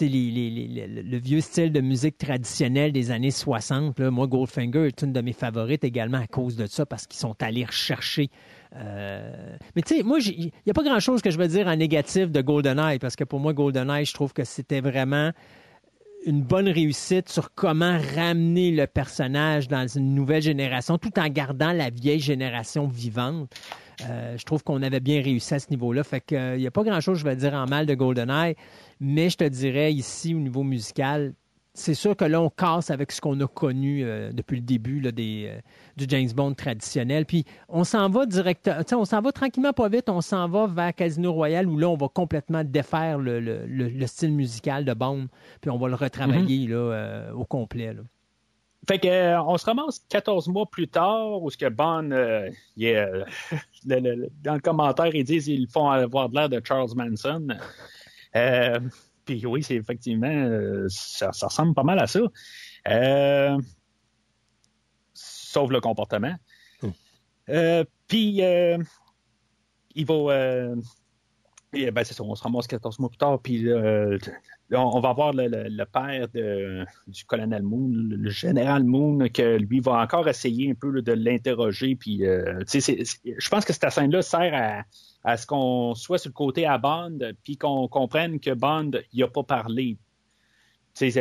le, 0.00 1.18
vieux 1.18 1.40
style 1.40 1.72
de 1.72 1.80
musique 1.80 2.18
traditionnelle 2.18 2.92
des 2.92 3.10
années 3.10 3.30
60. 3.30 3.98
Là. 3.98 4.10
Moi, 4.10 4.26
Goldfinger 4.26 4.86
est 4.86 5.02
une 5.02 5.12
de 5.12 5.20
mes 5.20 5.32
favorites 5.32 5.84
également 5.84 6.18
à 6.18 6.26
cause 6.26 6.56
de 6.56 6.66
ça, 6.66 6.86
parce 6.86 7.06
qu'ils 7.06 7.18
sont 7.18 7.36
allés 7.42 7.64
rechercher. 7.64 8.30
Euh... 8.74 9.56
Mais 9.76 9.82
tu 9.82 9.96
sais, 9.96 10.02
moi, 10.02 10.18
il 10.20 10.50
n'y 10.66 10.70
a 10.70 10.74
pas 10.74 10.82
grand-chose 10.82 11.22
que 11.22 11.30
je 11.30 11.38
veux 11.38 11.48
dire 11.48 11.66
en 11.66 11.76
négatif 11.76 12.30
de 12.30 12.40
GoldenEye, 12.40 12.98
parce 12.98 13.16
que 13.16 13.24
pour 13.24 13.40
moi, 13.40 13.52
GoldenEye, 13.52 14.04
je 14.04 14.14
trouve 14.14 14.32
que 14.32 14.44
c'était 14.44 14.80
vraiment 14.80 15.32
une 16.24 16.42
bonne 16.42 16.68
réussite 16.68 17.28
sur 17.28 17.52
comment 17.54 17.98
ramener 18.14 18.70
le 18.70 18.86
personnage 18.86 19.68
dans 19.68 19.86
une 19.86 20.14
nouvelle 20.14 20.42
génération 20.42 20.98
tout 20.98 21.18
en 21.18 21.28
gardant 21.28 21.72
la 21.72 21.90
vieille 21.90 22.20
génération 22.20 22.86
vivante. 22.86 23.50
Euh, 24.08 24.36
je 24.36 24.44
trouve 24.44 24.62
qu'on 24.62 24.82
avait 24.82 25.00
bien 25.00 25.22
réussi 25.22 25.54
à 25.54 25.58
ce 25.58 25.70
niveau-là. 25.70 26.02
Fait 26.04 26.20
que 26.20 26.56
il 26.56 26.60
n'y 26.60 26.66
a 26.66 26.70
pas 26.70 26.82
grand-chose, 26.82 27.18
je 27.18 27.24
vais 27.24 27.36
dire, 27.36 27.54
en 27.54 27.66
mal 27.66 27.86
de 27.86 27.94
GoldenEye, 27.94 28.54
mais 29.02 29.30
je 29.30 29.36
te 29.36 29.44
dirais 29.44 29.92
ici, 29.92 30.32
au 30.32 30.38
niveau 30.38 30.62
musical, 30.62 31.34
c'est 31.74 31.94
sûr 31.94 32.14
que 32.14 32.24
là, 32.24 32.40
on 32.40 32.50
casse 32.50 32.90
avec 32.90 33.10
ce 33.10 33.20
qu'on 33.20 33.40
a 33.40 33.48
connu 33.48 34.04
euh, 34.04 34.30
depuis 34.32 34.56
le 34.56 34.62
début 34.62 35.00
là, 35.00 35.10
des, 35.10 35.46
euh, 35.48 35.60
du 35.96 36.04
James 36.08 36.30
Bond 36.36 36.54
traditionnel. 36.54 37.26
Puis 37.26 37.44
on 37.68 37.82
s'en 37.82 38.08
va 38.10 38.26
direct, 38.26 38.70
on 38.92 39.04
s'en 39.04 39.20
va 39.20 39.32
tranquillement 39.32 39.72
pas 39.72 39.88
vite, 39.88 40.08
on 40.08 40.20
s'en 40.20 40.48
va 40.48 40.68
vers 40.68 40.94
Casino 40.94 41.32
Royale 41.32 41.66
où 41.66 41.78
là, 41.78 41.88
on 41.88 41.96
va 41.96 42.06
complètement 42.08 42.62
défaire 42.62 43.18
le, 43.18 43.40
le, 43.40 43.66
le, 43.66 43.88
le 43.88 44.06
style 44.06 44.32
musical 44.32 44.84
de 44.84 44.94
Bond, 44.94 45.26
puis 45.60 45.70
on 45.70 45.78
va 45.78 45.88
le 45.88 45.96
retravailler 45.96 46.68
mm 46.68 46.70
-hmm. 46.70 46.70
là, 46.70 46.76
euh, 46.76 47.32
au 47.32 47.44
complet. 47.44 47.94
Là. 47.94 48.02
Fait 48.86 49.00
que 49.00 49.40
on 49.40 49.56
se 49.58 49.66
ramasse 49.66 49.98
14 50.10 50.48
mois 50.48 50.66
plus 50.66 50.88
tard 50.88 51.42
où 51.42 51.50
ce 51.50 51.56
que 51.56 51.68
Bond 51.68 52.08
le, 52.76 54.28
dans 54.44 54.54
le 54.54 54.60
commentaire 54.60 55.12
ils 55.14 55.24
disent 55.24 55.48
ils 55.48 55.68
font 55.68 55.88
avoir 55.88 56.28
de 56.28 56.34
l'air 56.36 56.48
de 56.48 56.60
Charles 56.64 56.94
Manson. 56.94 57.48
Euh, 58.36 58.80
puis 59.24 59.44
oui, 59.46 59.62
c'est 59.62 59.76
effectivement 59.76 60.26
euh, 60.26 60.86
ça, 60.88 61.32
ça, 61.32 61.46
ressemble 61.46 61.74
pas 61.74 61.84
mal 61.84 61.98
à 61.98 62.06
ça. 62.06 62.20
Euh, 62.88 63.58
sauf 65.14 65.70
le 65.70 65.80
comportement. 65.80 66.34
Hmm. 66.82 66.90
Euh, 67.50 67.84
puis 68.08 68.42
il 69.94 70.06
va 70.06 70.74
et, 71.74 71.90
ben, 71.90 72.04
c'est 72.04 72.12
ça, 72.12 72.22
on 72.22 72.34
se 72.34 72.42
ramasse 72.42 72.66
14 72.66 72.98
mois 72.98 73.08
plus 73.08 73.16
tard, 73.16 73.40
puis 73.40 73.66
on, 74.72 74.76
on, 74.76 75.00
va 75.00 75.12
voir 75.14 75.32
le, 75.32 75.48
le, 75.48 75.68
le 75.70 75.84
père 75.86 76.28
de, 76.34 76.84
du 77.06 77.24
colonel 77.24 77.62
Moon, 77.62 77.90
le, 77.90 78.28
général 78.28 78.84
Moon, 78.84 79.26
que 79.32 79.56
lui 79.56 79.80
va 79.80 79.92
encore 80.02 80.28
essayer 80.28 80.70
un 80.70 80.74
peu 80.74 80.90
là, 80.90 81.00
de 81.00 81.12
l'interroger. 81.12 81.96
Puis, 81.96 82.26
euh, 82.26 82.60
je 82.66 83.48
pense 83.48 83.64
que 83.64 83.72
cette 83.72 83.90
scène-là 83.90 84.20
sert 84.20 84.52
à, 84.54 84.82
à 85.24 85.36
ce 85.36 85.46
qu'on 85.46 85.94
soit 85.94 86.18
sur 86.18 86.30
le 86.30 86.34
côté 86.34 86.66
à 86.66 86.78
Bond, 86.78 87.18
puis 87.44 87.56
qu'on 87.56 87.88
comprenne 87.88 88.40
que 88.40 88.52
Bond, 88.52 88.92
il 89.12 89.22
a 89.22 89.28
pas 89.28 89.42
parlé. 89.42 89.98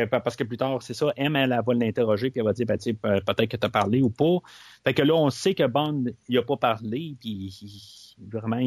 Parce 0.10 0.36
que 0.36 0.43
plus 0.43 0.58
tard, 0.58 0.82
c'est 0.82 0.93
ça, 0.93 1.14
M, 1.16 1.36
elle, 1.36 1.58
va 1.66 1.74
l'interroger, 1.74 2.30
puis 2.30 2.39
elle 2.39 2.45
va 2.45 2.54
dire, 2.54 2.66
ben, 2.66 2.78
peut-être 2.78 3.47
que 3.47 3.58
tu 3.58 3.66
as 3.66 3.70
parlé 3.70 4.02
ou 4.02 4.10
pas. 4.10 4.39
Fait 4.84 4.93
que 4.93 5.02
là, 5.02 5.16
on 5.16 5.30
sait 5.30 5.54
que 5.54 5.66
Bond, 5.66 6.06
il 6.28 6.38
a 6.38 6.43
pas 6.43 6.58
parlé, 6.58 7.16
puis 7.20 8.16
vraiment, 8.30 8.60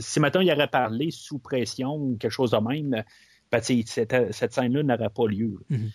si 0.00 0.20
maintenant 0.20 0.40
il 0.40 0.52
aurait 0.52 0.68
parlé 0.68 1.10
sous 1.10 1.38
pression 1.38 1.96
ou 1.96 2.16
quelque 2.16 2.30
chose 2.30 2.52
de 2.52 2.58
même, 2.58 3.02
ben, 3.50 3.60
cette, 3.60 4.32
cette 4.32 4.52
scène-là 4.52 4.82
n'aurait 4.82 5.10
pas 5.10 5.26
lieu. 5.26 5.58
Mm 5.68 5.76
-hmm. 5.76 5.90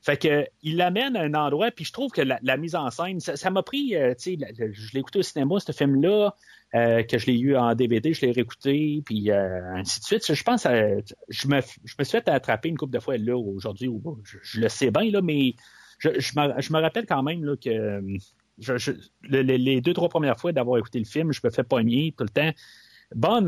Fait 0.00 0.16
que 0.16 0.46
il 0.62 0.76
l'amène 0.76 1.16
à 1.16 1.22
un 1.22 1.34
endroit, 1.34 1.70
puis 1.70 1.84
je 1.84 1.92
trouve 1.92 2.10
que 2.12 2.22
la, 2.22 2.56
mise 2.56 2.76
en 2.76 2.90
scène, 2.90 3.18
ça 3.20 3.50
m'a 3.50 3.62
pris, 3.62 3.96
euh, 3.96 4.14
tu 4.14 4.38
sais, 4.38 4.72
je 4.72 4.92
l'ai 4.92 5.00
écouté 5.00 5.18
au 5.18 5.22
cinéma, 5.22 5.58
ce 5.58 5.72
film-là, 5.72 6.34
euh, 6.74 7.02
que 7.02 7.18
je 7.18 7.26
l'ai 7.26 7.38
eu 7.38 7.56
en 7.56 7.74
DVD, 7.74 8.12
je 8.12 8.24
l'ai 8.24 8.32
réécouté, 8.32 9.02
puis 9.04 9.30
euh, 9.30 9.74
ainsi 9.74 9.98
de 10.00 10.04
suite. 10.04 10.32
Je 10.32 10.42
pense, 10.44 10.64
je, 10.64 11.48
me, 11.48 11.60
je 11.84 11.94
me 11.98 12.04
suis 12.04 12.18
fait 12.18 12.28
attraper 12.28 12.68
une 12.68 12.76
couple 12.76 12.92
de 12.92 13.00
fois 13.00 13.18
là 13.18 13.36
aujourd'hui, 13.36 13.90
je, 14.24 14.38
je, 14.42 14.60
le 14.60 14.68
sais 14.68 14.90
bien 14.90 15.10
là, 15.10 15.20
mais 15.20 15.54
je, 15.98 16.10
me, 16.10 16.60
je 16.60 16.72
me 16.72 16.80
rappelle 16.80 17.06
quand 17.06 17.24
même 17.24 17.44
là 17.44 17.56
que 17.56 18.00
je, 18.58 18.78
je, 18.78 18.92
le, 19.22 19.42
les 19.42 19.80
deux 19.80 19.94
trois 19.94 20.08
premières 20.08 20.38
fois 20.38 20.52
d'avoir 20.52 20.78
écouté 20.78 21.00
le 21.00 21.06
film, 21.06 21.32
je 21.32 21.40
me 21.42 21.50
fais 21.50 21.64
pogner 21.64 22.14
tout 22.16 22.24
le 22.24 22.30
temps. 22.30 22.52
Bon, 23.14 23.46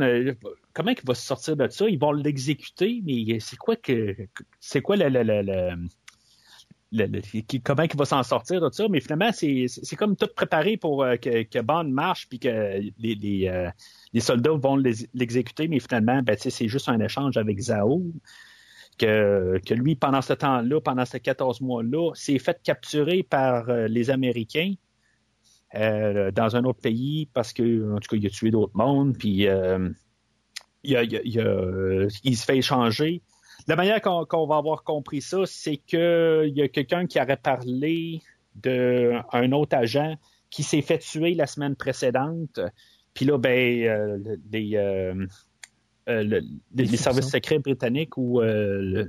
comment 0.72 0.90
il 0.90 1.06
va 1.06 1.14
se 1.14 1.26
sortir 1.26 1.54
de 1.54 1.68
ça? 1.68 1.86
Ils 1.86 1.98
vont 1.98 2.12
l'exécuter, 2.12 3.02
mais 3.04 3.40
c'est 3.40 3.56
quoi 3.56 3.76
que 3.76 4.16
c'est 4.58 4.80
quoi 4.80 4.96
le, 4.96 5.08
le, 5.08 5.22
le, 5.22 5.88
le 6.92 7.58
comment 7.64 7.82
il 7.82 7.96
va 7.96 8.04
s'en 8.04 8.22
sortir 8.22 8.60
de 8.60 8.72
ça, 8.72 8.88
mais 8.88 9.00
finalement, 9.00 9.30
c'est 9.32 9.96
comme 9.96 10.16
tout 10.16 10.28
préparé 10.34 10.76
pour 10.76 11.04
euh, 11.04 11.16
que, 11.16 11.42
que 11.42 11.60
Bond 11.60 11.84
marche 11.84 12.28
puis 12.28 12.38
que 12.38 12.80
les, 12.98 13.14
les, 13.14 13.48
euh, 13.48 13.70
les 14.12 14.20
soldats 14.20 14.52
vont 14.52 14.76
l'exécuter, 15.14 15.68
mais 15.68 15.78
finalement, 15.78 16.22
ben, 16.22 16.36
c'est 16.38 16.68
juste 16.68 16.88
un 16.88 17.00
échange 17.00 17.36
avec 17.36 17.58
Zao. 17.60 18.02
Que, 18.98 19.58
que 19.64 19.72
lui, 19.72 19.94
pendant 19.94 20.20
ce 20.20 20.34
temps-là, 20.34 20.78
pendant 20.82 21.06
ces 21.06 21.20
14 21.20 21.62
mois-là, 21.62 22.12
s'est 22.14 22.38
fait 22.38 22.60
capturer 22.62 23.22
par 23.22 23.70
euh, 23.70 23.88
les 23.88 24.10
Américains 24.10 24.74
dans 25.72 26.56
un 26.56 26.64
autre 26.64 26.80
pays 26.80 27.30
parce 27.32 27.52
que, 27.52 27.94
en 27.94 27.98
tout 28.00 28.08
cas, 28.10 28.16
il 28.16 28.26
a 28.26 28.30
tué 28.30 28.50
d'autres 28.50 28.76
mondes, 28.76 29.16
puis 29.16 29.46
il, 29.46 29.48
a, 29.48 29.78
il, 30.82 31.40
a, 31.40 32.08
il 32.24 32.36
se 32.36 32.44
fait 32.44 32.58
échanger 32.58 33.22
la 33.66 33.76
manière 33.76 34.00
qu'on 34.00 34.24
qu 34.24 34.36
va 34.48 34.56
avoir 34.56 34.82
compris 34.84 35.20
ça, 35.20 35.38
c'est 35.46 35.76
qu'il 35.76 36.52
y 36.54 36.62
a 36.62 36.68
quelqu'un 36.68 37.06
qui 37.06 37.20
aurait 37.20 37.36
parlé 37.36 38.22
d'un 38.56 39.52
autre 39.52 39.76
agent 39.76 40.16
qui 40.50 40.62
s'est 40.62 40.82
fait 40.82 40.98
tuer 40.98 41.34
la 41.34 41.46
semaine 41.46 41.76
précédente. 41.76 42.60
Puis 43.14 43.24
là, 43.24 43.38
ben, 43.38 43.82
euh, 43.82 44.36
les, 44.52 44.76
euh, 44.76 45.26
euh, 46.08 46.22
le, 46.22 46.40
les, 46.74 46.84
les 46.84 46.96
services 46.96 47.28
secrets 47.28 47.58
britanniques 47.58 48.16
ou 48.16 48.40
les, 48.40 49.06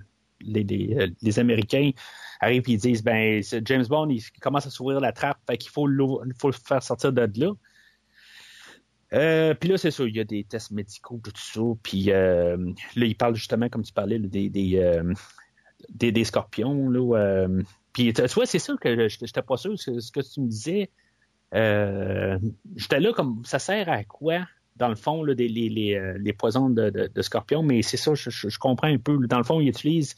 les, 0.63 1.13
les, 1.21 1.39
Américains 1.39 1.91
arrivent 2.39 2.63
et 2.67 2.73
ils 2.73 2.79
disent 2.79 3.03
ben 3.03 3.41
James 3.65 3.85
Bond 3.87 4.09
il 4.09 4.23
commence 4.41 4.65
à 4.65 4.71
s'ouvrir 4.71 4.99
la 4.99 5.11
trappe, 5.11 5.37
fait 5.47 5.57
qu'il 5.57 5.69
faut, 5.69 5.87
faut 6.39 6.49
le 6.49 6.55
faire 6.67 6.81
sortir 6.81 7.13
de 7.13 7.29
là. 7.35 7.53
Euh, 9.13 9.53
puis 9.53 9.69
là, 9.69 9.77
c'est 9.77 9.91
ça, 9.91 10.03
il 10.05 10.15
y 10.15 10.19
a 10.19 10.23
des 10.23 10.43
tests 10.43 10.71
médicaux, 10.71 11.19
tout 11.23 11.31
ça. 11.35 11.61
Puis 11.83 12.11
euh, 12.11 12.57
là, 12.95 13.05
il 13.05 13.15
parle 13.15 13.35
justement, 13.35 13.67
comme 13.69 13.83
tu 13.83 13.93
parlais, 13.93 14.19
des, 14.19 14.49
des, 14.49 14.77
euh, 14.77 15.13
des, 15.89 16.23
scorpions. 16.23 16.89
Là, 16.89 17.17
euh, 17.17 17.61
puis 17.93 18.13
tu 18.13 18.21
vois, 18.27 18.45
c'est 18.45 18.59
ça 18.59 18.73
que 18.79 19.09
j'étais 19.09 19.41
pas 19.41 19.57
sûr, 19.57 19.77
ce, 19.77 20.11
que 20.11 20.21
tu 20.21 20.41
me 20.41 20.47
disais. 20.47 20.89
Euh, 21.53 22.39
j'étais 22.77 23.01
là 23.01 23.11
comme, 23.11 23.43
ça 23.43 23.59
sert 23.59 23.89
à 23.89 24.05
quoi, 24.05 24.47
dans 24.77 24.87
le 24.87 24.95
fond, 24.95 25.23
là, 25.23 25.35
des, 25.35 25.49
les, 25.49 25.67
les, 25.67 26.13
les 26.17 26.33
poisons 26.33 26.69
de, 26.69 26.89
de, 26.89 27.21
scorpions? 27.21 27.63
Mais 27.63 27.81
c'est 27.81 27.97
ça, 27.97 28.13
je, 28.13 28.29
je, 28.29 28.47
je, 28.47 28.59
comprends 28.59 28.87
un 28.87 28.97
peu. 28.97 29.17
Dans 29.27 29.37
le 29.37 29.43
fond, 29.43 29.59
il 29.59 29.67
utilise... 29.67 30.15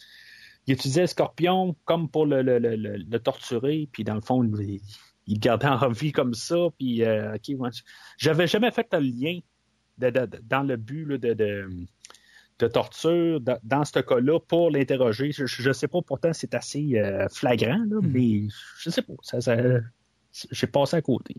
Il 0.65 0.75
utilisait 0.75 1.01
le 1.01 1.07
scorpion 1.07 1.75
comme 1.83 2.07
pour 2.07 2.25
le, 2.25 2.41
le, 2.41 2.57
le, 2.57 2.77
le 2.77 3.19
torturer, 3.19 3.89
puis 3.91 4.05
dans 4.05 4.15
le 4.15 4.21
fond, 4.21 4.45
il, 4.45 4.79
il 5.27 5.39
gardait 5.39 5.67
en 5.67 5.89
vie 5.89 6.11
comme 6.11 6.33
ça. 6.33 6.67
Puis, 6.77 7.03
euh, 7.03 7.35
ok, 7.35 7.59
ouais, 7.59 7.69
j'avais 8.17 8.47
jamais 8.47 8.71
fait 8.71 8.87
le 8.93 8.99
lien 8.99 9.39
de, 9.97 10.09
de, 10.09 10.25
de, 10.25 10.39
dans 10.43 10.63
le 10.63 10.75
but 10.75 11.05
là, 11.05 11.17
de, 11.17 11.87
torture 12.71 13.41
dans 13.41 13.83
ce 13.83 13.99
cas-là 13.99 14.39
pour 14.39 14.71
l'interroger. 14.71 15.31
Je, 15.33 15.67
ne 15.67 15.73
sais 15.73 15.89
pas, 15.89 16.01
pourtant 16.01 16.31
c'est 16.31 16.53
assez 16.53 16.93
euh, 16.95 17.27
flagrant, 17.27 17.83
là, 17.89 17.99
mm. 18.01 18.07
mais 18.07 18.47
je 18.79 18.89
sais 18.89 19.01
pas. 19.01 19.13
Ça, 19.21 19.41
ça 19.41 19.57
j'ai 20.49 20.67
passé 20.67 20.95
à 20.95 21.01
côté. 21.01 21.35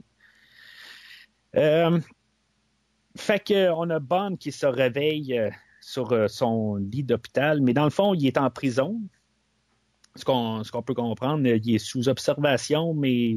Euh, 1.57 1.99
fait 3.17 3.43
que 3.43 3.71
on 3.71 3.89
a 3.91 4.01
Bond 4.01 4.37
qui 4.37 4.53
se 4.53 4.67
réveille 4.67 5.41
sur 5.81 6.29
son 6.29 6.77
lit 6.77 7.05
d'hôpital, 7.05 7.63
mais 7.63 7.73
dans 7.73 7.85
le 7.85 7.91
fond, 7.91 8.13
il 8.13 8.27
est 8.27 8.37
en 8.37 8.51
prison 8.51 9.01
ce 10.17 10.25
qu'on 10.25 10.63
qu 10.63 10.83
peut 10.85 10.95
comprendre, 10.95 11.47
il 11.47 11.75
est 11.75 11.79
sous 11.79 12.09
observation, 12.09 12.95
mais 12.95 13.35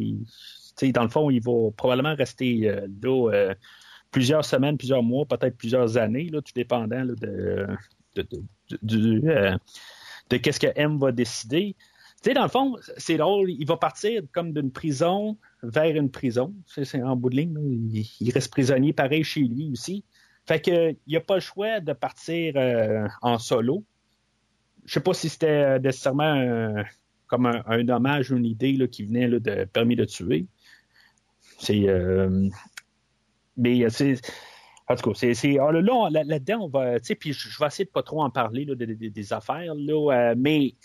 dans 0.93 1.03
le 1.03 1.09
fond, 1.09 1.29
il 1.29 1.41
va 1.41 1.71
probablement 1.75 2.15
rester 2.15 2.69
euh, 2.69 2.87
là 3.01 3.31
euh, 3.33 3.55
plusieurs 4.11 4.45
semaines, 4.45 4.77
plusieurs 4.77 5.03
mois, 5.03 5.25
peut-être 5.25 5.57
plusieurs 5.57 5.97
années, 5.97 6.29
là, 6.29 6.41
tout 6.41 6.53
dépendant 6.55 7.03
là, 7.03 7.13
de, 7.19 7.67
de, 8.15 8.27
de, 8.29 8.39
de, 8.83 9.27
euh, 9.27 9.57
de 10.29 10.37
qu'est-ce 10.37 10.59
que 10.59 10.67
M 10.75 10.97
va 10.97 11.11
décider. 11.11 11.75
Tu 12.21 12.29
sais, 12.29 12.33
dans 12.33 12.43
le 12.43 12.49
fond, 12.49 12.75
c'est 12.97 13.17
drôle, 13.17 13.51
il 13.51 13.65
va 13.65 13.77
partir 13.77 14.21
comme 14.31 14.53
d'une 14.53 14.71
prison 14.71 15.37
vers 15.63 15.95
une 15.95 16.09
prison. 16.09 16.53
C'est 16.65 17.01
en 17.01 17.15
bout 17.15 17.29
de 17.29 17.37
ligne, 17.37 17.57
il, 17.91 18.07
il, 18.19 18.31
reste 18.31 18.51
prisonnier 18.51 18.93
pareil 18.93 19.23
chez 19.23 19.41
lui 19.41 19.69
aussi. 19.71 20.03
Fait 20.47 20.61
que 20.61 20.95
il 21.05 21.13
n'a 21.13 21.19
pas 21.21 21.35
le 21.35 21.41
choix 21.41 21.79
de 21.79 21.93
partir 21.93 22.53
en 23.21 23.37
solo 23.37 23.83
je 24.87 24.93
sais 24.93 24.99
pas 24.99 25.13
si 25.13 25.29
c'était 25.29 25.77
nécessairement 25.79 26.23
un, 26.23 26.83
comme 27.27 27.45
un, 27.45 27.61
un, 27.67 27.87
hommage 27.89 28.31
ou 28.31 28.37
une 28.37 28.45
idée 28.45 28.71
là, 28.73 28.87
qui 28.87 29.03
venait 29.03 29.27
là, 29.27 29.39
de 29.39 29.65
permis 29.65 29.95
de 29.95 30.05
tuer. 30.05 30.47
C'est 31.59 31.87
euh, 31.87 32.49
mais 33.57 33.89
c'est 33.89 34.19
en 34.89 34.95
tout 34.95 35.11
cas, 35.11 35.33
c'est 35.33 35.51
là, 35.53 35.71
là, 35.71 36.09
là-dedans, 36.23 36.59
on 36.61 36.67
va, 36.69 36.97
tu 36.99 37.07
sais, 37.07 37.15
puis 37.15 37.33
je 37.33 37.59
vais 37.59 37.65
essayer 37.67 37.83
de 37.85 37.89
pas 37.89 38.03
trop 38.03 38.23
en 38.23 38.29
parler 38.29 38.63
là, 38.63 38.73
des, 38.75 39.33
affaires, 39.33 39.75
là, 39.75 40.13
euh, 40.31 40.35
mais 40.37 40.75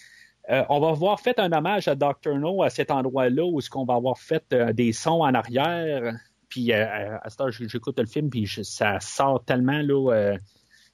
euh, 0.50 0.64
on 0.70 0.80
va 0.80 0.88
avoir 0.88 1.20
fait 1.20 1.38
un 1.38 1.53
hommage 1.53 1.86
à 1.86 1.94
Dr. 1.94 2.36
No 2.36 2.64
à 2.64 2.70
cet 2.70 2.90
endroit-là 2.90 3.44
où 3.44 3.61
est-ce 3.61 3.70
qu'on 3.70 3.84
va 3.84 3.94
avoir 3.94 4.18
fait 4.18 4.44
euh, 4.53 4.72
des 4.72 4.92
sons 4.92 5.20
en 5.20 5.32
arrière. 5.34 6.16
Puis 6.48 6.72
euh, 6.72 7.16
à 7.22 7.30
ce 7.30 7.36
temps, 7.36 7.48
j'écoute 7.50 7.96
le 8.00 8.07
film, 8.07 8.28
puis 8.28 8.44
je- 8.46 8.62
ça 8.62 8.98
sort 8.98 9.44
tellement 9.44 9.80
là, 9.80 10.12
euh, 10.12 10.38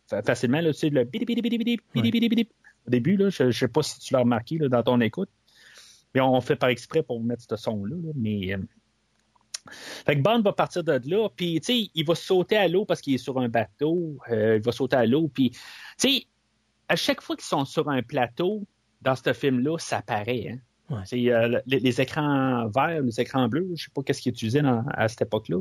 fa- 0.06 0.22
facilement. 0.22 0.60
Là, 0.60 0.74
tu 0.74 0.80
sais, 0.80 0.90
le. 0.90 1.06
Au 2.88 2.90
début, 2.90 3.16
là, 3.18 3.28
je 3.28 3.44
ne 3.44 3.50
sais 3.52 3.68
pas 3.68 3.82
si 3.82 4.00
tu 4.00 4.14
l'as 4.14 4.20
remarqué 4.20 4.56
là, 4.56 4.68
dans 4.68 4.82
ton 4.82 5.00
écoute. 5.02 5.28
Mais 6.14 6.22
on 6.22 6.40
fait 6.40 6.56
par 6.56 6.70
exprès 6.70 7.02
pour 7.02 7.22
mettre 7.22 7.42
ce 7.46 7.56
son-là. 7.56 7.94
là, 7.94 8.12
mais 8.14 8.54
euh, 8.54 8.58
fait 9.70 10.16
que 10.16 10.22
Bond 10.22 10.40
va 10.40 10.54
partir 10.54 10.82
de 10.82 10.98
là, 11.04 11.28
puis 11.36 11.60
tu 11.60 11.66
sais, 11.66 11.90
il 11.94 12.06
va 12.06 12.14
sauter 12.14 12.56
à 12.56 12.66
l'eau 12.66 12.86
parce 12.86 13.02
qu'il 13.02 13.14
est 13.14 13.18
sur 13.18 13.38
un 13.38 13.50
bateau. 13.50 14.16
euh, 14.30 14.56
il 14.56 14.62
va 14.62 14.72
sauter 14.72 14.96
à 14.96 15.04
l'eau, 15.04 15.28
puis 15.28 15.50
tu 15.50 15.58
sais, 15.98 16.24
à 16.88 16.96
chaque 16.96 17.20
fois 17.20 17.36
qu'ils 17.36 17.44
sont 17.44 17.66
sur 17.66 17.90
un 17.90 18.02
plateau 18.02 18.66
dans 19.02 19.14
ce 19.14 19.34
film-là, 19.34 19.76
ça 19.78 20.00
paraît. 20.00 20.58
Hein? 20.90 21.04
Ouais. 21.12 21.30
Euh, 21.30 21.60
les, 21.66 21.80
les 21.80 22.00
écrans 22.00 22.66
verts, 22.68 23.02
les 23.02 23.20
écrans 23.20 23.46
bleus, 23.46 23.68
je 23.76 23.84
sais 23.84 23.90
pas 23.94 24.02
qu'est-ce 24.02 24.22
qu'ils 24.22 24.32
utilisaient 24.32 24.62
à 24.94 25.08
cette 25.08 25.20
époque-là. 25.20 25.58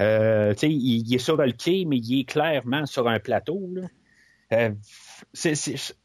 Euh, 0.00 0.52
tu 0.54 0.60
sais, 0.60 0.70
il, 0.70 1.08
il 1.08 1.14
est 1.14 1.18
sur 1.18 1.36
le 1.36 1.50
quai, 1.50 1.84
mais 1.84 1.98
il 1.98 2.20
est 2.20 2.24
clairement 2.24 2.86
sur 2.86 3.08
un 3.08 3.18
plateau. 3.18 3.68
Là. 3.74 3.88
Euh, 4.52 4.70
c'est, 5.32 5.54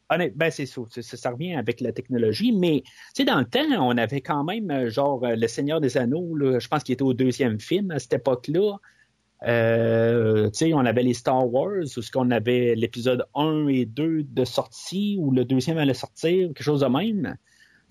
ben, 0.08 0.50
c'est 0.50 0.66
ça, 0.66 1.30
revient 1.30 1.54
avec 1.54 1.80
la 1.80 1.92
technologie, 1.92 2.52
mais 2.52 2.82
dans 3.26 3.38
le 3.38 3.44
temps, 3.44 3.66
on 3.80 3.96
avait 3.96 4.20
quand 4.20 4.44
même 4.44 4.70
euh, 4.70 4.90
genre 4.90 5.24
euh, 5.24 5.34
Le 5.36 5.48
Seigneur 5.48 5.80
des 5.80 5.96
Anneaux, 5.96 6.36
là, 6.36 6.58
je 6.58 6.68
pense 6.68 6.84
qu'il 6.84 6.92
était 6.92 7.02
au 7.02 7.14
deuxième 7.14 7.58
film 7.58 7.90
à 7.90 7.98
cette 7.98 8.12
époque-là. 8.12 8.78
Euh, 9.46 10.48
tu 10.50 10.58
sais, 10.58 10.74
on 10.74 10.80
avait 10.80 11.02
les 11.02 11.14
Star 11.14 11.52
Wars, 11.52 11.82
où 11.96 12.02
ce 12.02 12.10
qu'on 12.10 12.30
avait 12.30 12.74
l'épisode 12.74 13.26
1 13.34 13.68
et 13.68 13.84
2 13.84 14.22
de 14.22 14.44
sortie, 14.44 15.16
ou 15.20 15.30
le 15.30 15.44
deuxième 15.44 15.78
allait 15.78 15.94
sortir, 15.94 16.48
quelque 16.48 16.62
chose 16.62 16.80
de 16.80 16.86
même. 16.86 17.36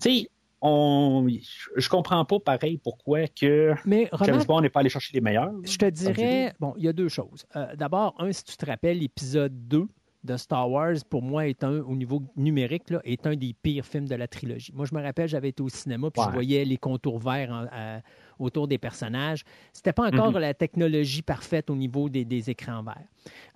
Tu 0.00 0.10
sais, 0.10 0.30
on, 0.62 1.28
je 1.76 1.88
comprends 1.88 2.24
pas 2.24 2.40
pareil 2.40 2.78
pourquoi 2.78 3.28
que 3.28 3.74
Mais 3.84 4.08
James 4.24 4.42
Bond 4.46 4.62
n'est 4.62 4.70
pas 4.70 4.80
allé 4.80 4.88
chercher 4.88 5.12
les 5.14 5.20
meilleurs. 5.20 5.52
je 5.64 5.76
te 5.76 5.88
dirais, 5.88 6.54
bon, 6.58 6.74
il 6.78 6.84
y 6.84 6.88
a 6.88 6.92
deux 6.92 7.08
choses. 7.08 7.44
Euh, 7.54 7.76
D'abord, 7.76 8.14
un, 8.18 8.32
si 8.32 8.42
tu 8.44 8.56
te 8.56 8.66
rappelles, 8.66 8.98
l'épisode 8.98 9.68
2 9.68 9.86
de 10.26 10.36
Star 10.36 10.70
Wars, 10.70 10.96
pour 11.08 11.22
moi, 11.22 11.46
est 11.46 11.64
un, 11.64 11.80
au 11.80 11.94
niveau 11.96 12.20
numérique, 12.36 12.90
là, 12.90 13.00
est 13.04 13.26
un 13.26 13.34
des 13.36 13.54
pires 13.54 13.86
films 13.86 14.06
de 14.08 14.14
la 14.14 14.26
trilogie. 14.28 14.72
Moi, 14.74 14.84
je 14.84 14.94
me 14.94 15.00
rappelle, 15.02 15.28
j'avais 15.28 15.48
été 15.50 15.62
au 15.62 15.68
cinéma, 15.68 16.10
puis 16.10 16.22
je 16.22 16.30
voyais 16.34 16.64
les 16.64 16.76
contours 16.76 17.18
verts 17.18 17.50
en- 17.50 17.66
à- 17.72 18.00
autour 18.38 18.68
des 18.68 18.76
personnages. 18.76 19.44
C'était 19.72 19.94
pas 19.94 20.08
encore 20.08 20.32
Mhm. 20.32 20.38
la 20.40 20.52
technologie 20.52 21.22
parfaite 21.22 21.70
au 21.70 21.74
niveau 21.76 22.08
des, 22.10 22.24
des 22.26 22.50
écrans 22.50 22.82
verts. 22.82 23.06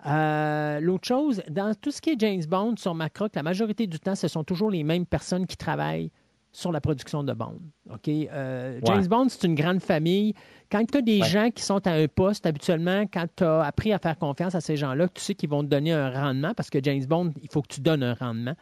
Euh, 0.07 0.79
L'autre 0.79 1.07
chose, 1.07 1.43
dans 1.49 1.73
tout 1.75 1.91
ce 1.91 2.01
qui 2.01 2.11
est 2.11 2.19
James 2.19 2.43
Bond, 2.47 2.75
sur 2.77 2.95
Macroc, 2.95 3.35
la 3.35 3.43
majorité 3.43 3.85
du 3.87 3.99
temps, 3.99 4.15
ce 4.15 4.27
sont 4.27 4.43
toujours 4.43 4.71
les 4.71 4.83
mêmes 4.83 5.05
personnes 5.05 5.45
qui 5.45 5.57
travaillent 5.57 6.09
sur 6.51 6.71
la 6.71 6.81
production 6.81 7.23
de 7.23 7.33
Bond. 7.33 7.59
OK? 7.89 8.07
Euh, 8.09 8.79
James 8.85 9.01
Ouais. 9.01 9.07
Bond, 9.07 9.27
c'est 9.29 9.45
une 9.47 9.55
grande 9.55 9.81
famille. 9.81 10.33
Quand 10.71 10.83
tu 10.89 10.97
as 10.97 11.01
des 11.01 11.21
Ouais. 11.21 11.27
gens 11.27 11.49
qui 11.49 11.63
sont 11.63 11.85
à 11.87 11.91
un 11.91 12.07
poste, 12.07 12.45
habituellement, 12.45 13.03
quand 13.11 13.25
tu 13.35 13.43
as 13.43 13.61
appris 13.63 13.93
à 13.93 13.99
faire 13.99 14.17
confiance 14.17 14.53
à 14.55 14.61
ces 14.61 14.75
gens-là, 14.75 15.07
tu 15.09 15.21
sais 15.21 15.33
qu'ils 15.35 15.49
vont 15.49 15.63
te 15.63 15.67
donner 15.69 15.91
un 15.93 16.09
rendement, 16.09 16.53
parce 16.53 16.69
que 16.69 16.79
James 16.83 17.05
Bond, 17.05 17.31
il 17.41 17.49
faut 17.49 17.61
que 17.61 17.67
tu 17.73 17.81
donnes 17.81 18.03
un 18.03 18.13
rendement. 18.13 18.55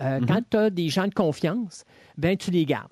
Euh, 0.00 0.20
Mhm. 0.20 0.26
Quand 0.26 0.40
tu 0.50 0.56
as 0.56 0.70
des 0.70 0.88
gens 0.88 1.06
de 1.06 1.14
confiance, 1.14 1.84
ben 2.18 2.36
tu 2.36 2.50
les 2.50 2.64
gardes. 2.66 2.88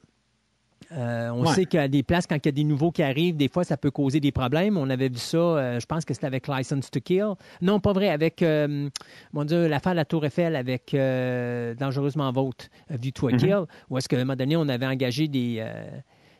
Euh, 0.92 1.30
on 1.30 1.42
Ouais. 1.46 1.54
sait 1.54 1.66
qu'à 1.66 1.86
des 1.86 2.02
places, 2.02 2.26
quand 2.26 2.36
il 2.36 2.46
y 2.46 2.48
a 2.48 2.52
des 2.52 2.64
nouveaux 2.64 2.90
qui 2.90 3.02
arrivent, 3.02 3.36
des 3.36 3.48
fois, 3.48 3.62
ça 3.64 3.76
peut 3.76 3.90
causer 3.92 4.18
des 4.18 4.32
problèmes. 4.32 4.76
On 4.76 4.90
avait 4.90 5.08
vu 5.08 5.18
ça, 5.18 5.36
euh, 5.38 5.78
je 5.80 5.86
pense 5.86 6.04
que 6.04 6.14
c'était 6.14 6.26
avec 6.26 6.48
License 6.48 6.90
to 6.90 7.00
Kill. 7.00 7.34
Non, 7.62 7.78
pas 7.78 7.92
vrai, 7.92 8.08
avec, 8.08 8.42
euh, 8.42 8.88
mon 9.32 9.44
Dieu, 9.44 9.68
l'affaire 9.68 9.92
de 9.92 9.96
la 9.98 10.04
Tour 10.04 10.24
Eiffel 10.24 10.56
avec 10.56 10.94
Dangereusement 11.78 12.32
euh, 12.36 12.96
View 12.96 13.12
to 13.12 13.28
a 13.28 13.32
Mhm. 13.32 13.38
Kill, 13.38 13.60
où 13.88 13.98
est-ce 13.98 14.08
qu'à 14.08 14.16
un 14.16 14.20
moment 14.20 14.36
donné, 14.36 14.56
on 14.56 14.68
avait 14.68 14.86
engagé 14.86 15.28
des, 15.28 15.64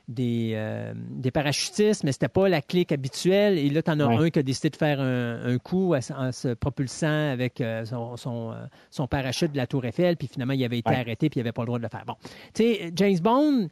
des, 0.09 0.53
euh, 0.55 0.93
des 0.97 1.31
parachutistes, 1.31 2.03
mais 2.03 2.11
c'était 2.11 2.27
pas 2.29 2.49
la 2.49 2.61
clique 2.61 2.91
habituelle. 2.91 3.57
Et 3.59 3.71
là, 3.71 3.83
tu 3.83 3.91
en 3.93 4.01
as 4.01 4.07
Ouais. 4.09 4.17
un 4.27 4.31
qui 4.31 4.41
a 4.41 4.43
décidé 4.43 4.71
de 4.71 4.77
faire 4.77 5.01
un, 5.01 5.45
un 5.47 5.59
coup 5.59 5.95
en 5.95 6.33
se 6.33 6.55
propulsant 6.55 7.31
avec 7.31 7.61
euh, 7.61 7.85
son, 7.85 8.17
son, 8.17 8.51
euh, 8.51 8.55
son 8.91 9.07
parachute 9.07 9.53
de 9.53 9.57
la 9.57 9.69
Tour 9.69 9.85
Eiffel, 9.85 10.17
puis 10.17 10.27
finalement, 10.27 10.55
il 10.55 10.65
avait 10.65 10.79
été 10.79 10.91
Ouais. 10.91 10.97
arrêté, 10.97 11.31
puis 11.31 11.39
il 11.39 11.45
n'avait 11.45 11.53
pas 11.53 11.63
le 11.63 11.67
droit 11.67 11.79
de 11.79 11.85
le 11.85 11.89
faire. 11.89 12.03
Bon, 12.05 12.15
tu 12.53 12.63
sais, 12.65 12.93
James 12.97 13.19
Bond, 13.23 13.69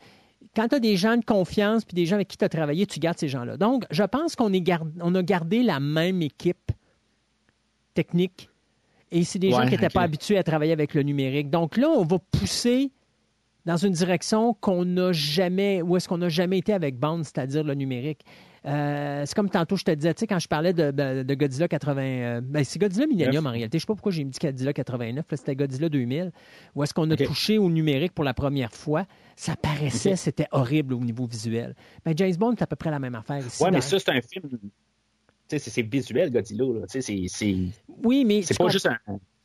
quand 0.54 0.68
tu 0.68 0.74
as 0.76 0.80
des 0.80 0.96
gens 0.96 1.16
de 1.16 1.24
confiance, 1.24 1.84
puis 1.84 1.94
des 1.94 2.06
gens 2.06 2.16
avec 2.16 2.28
qui 2.28 2.36
tu 2.36 2.44
as 2.44 2.48
travaillé, 2.48 2.86
tu 2.86 2.98
gardes 3.00 3.18
ces 3.18 3.28
gens-là. 3.28 3.56
Donc, 3.56 3.84
je 3.90 4.02
pense 4.02 4.36
qu'on 4.36 4.52
est 4.52 4.60
gard- 4.60 4.86
on 5.00 5.14
a 5.14 5.22
gardé 5.22 5.62
la 5.62 5.80
même 5.80 6.22
équipe 6.22 6.72
technique. 7.94 8.48
Et 9.10 9.24
c'est 9.24 9.38
des 9.38 9.50
gens 9.50 9.64
qui 9.64 9.70
n'étaient 9.72 9.88
pas 9.88 10.02
habitués 10.02 10.36
à 10.38 10.42
travailler 10.42 10.72
avec 10.72 10.94
le 10.94 11.02
numérique. 11.02 11.50
Donc 11.50 11.76
là, 11.76 11.88
on 11.88 12.04
va 12.04 12.18
pousser 12.18 12.90
dans 13.64 13.76
une 13.76 13.92
direction 13.92 14.54
qu'on 14.60 14.84
n'a 14.84 15.12
jamais, 15.12 15.82
où 15.82 15.96
est-ce 15.96 16.08
qu'on 16.08 16.18
n'a 16.18 16.28
jamais 16.28 16.58
été 16.58 16.72
avec 16.72 16.98
Bond, 16.98 17.22
c'est-à-dire 17.24 17.64
le 17.64 17.74
numérique. 17.74 18.20
Euh, 18.68 19.22
c'est 19.24 19.34
comme 19.34 19.48
tantôt, 19.48 19.76
je 19.76 19.84
te 19.84 19.90
disais, 19.90 20.12
tu 20.12 20.20
sais, 20.20 20.26
quand 20.26 20.38
je 20.38 20.46
parlais 20.48 20.72
de, 20.72 21.34
Godzilla 21.34 21.68
80, 21.68 22.02
euh, 22.02 22.40
ben, 22.42 22.64
c'est 22.64 22.78
Godzilla 22.78 23.06
Millennium 23.06 23.46
en 23.46 23.50
réalité. 23.50 23.78
Je 23.78 23.82
ne 23.84 23.86
sais 23.86 23.86
pas 23.86 23.94
pourquoi 23.94 24.12
j'ai 24.12 24.24
dit 24.24 24.38
Godzilla 24.40 24.72
89, 24.72 25.24
là, 25.30 25.36
c'était 25.36 25.56
Godzilla 25.56 25.88
2000, 25.88 26.32
où 26.74 26.82
est-ce 26.82 26.92
qu'on 26.92 27.10
a 27.10 27.16
touché 27.16 27.56
au 27.58 27.70
numérique 27.70 28.12
pour 28.12 28.24
la 28.24 28.34
première 28.34 28.72
fois? 28.72 29.06
Ça 29.36 29.56
paraissait, 29.56 30.16
c'était 30.16 30.46
horrible 30.50 30.94
au 30.94 31.00
niveau 31.00 31.26
visuel. 31.26 31.74
Ben, 32.04 32.12
James 32.16 32.34
Bond, 32.36 32.54
c'est 32.58 32.64
à 32.64 32.66
peu 32.66 32.76
près 32.76 32.90
la 32.90 32.98
même 32.98 33.14
affaire 33.14 33.38
ici. 33.38 33.62
Ouais, 33.62 33.70
mais 33.70 33.80
ça, 33.80 33.98
c'est 33.98 34.10
un 34.10 34.20
film. 34.20 34.48
Tu 35.48 35.58
sais, 35.58 35.70
c'est- 35.70 35.82
visuel, 35.82 36.30
Godzilla. 36.30 36.64
là. 36.64 36.80
Tu 36.86 37.00
sais, 37.00 37.00
c'est- 37.00 37.24
c'est 37.28 37.56
oui, 38.04 38.24
mais 38.26 38.42
c'est 38.42 38.52
pas 38.54 38.64
comprends- 38.64 38.72
juste 38.72 38.86
un. 38.86 38.98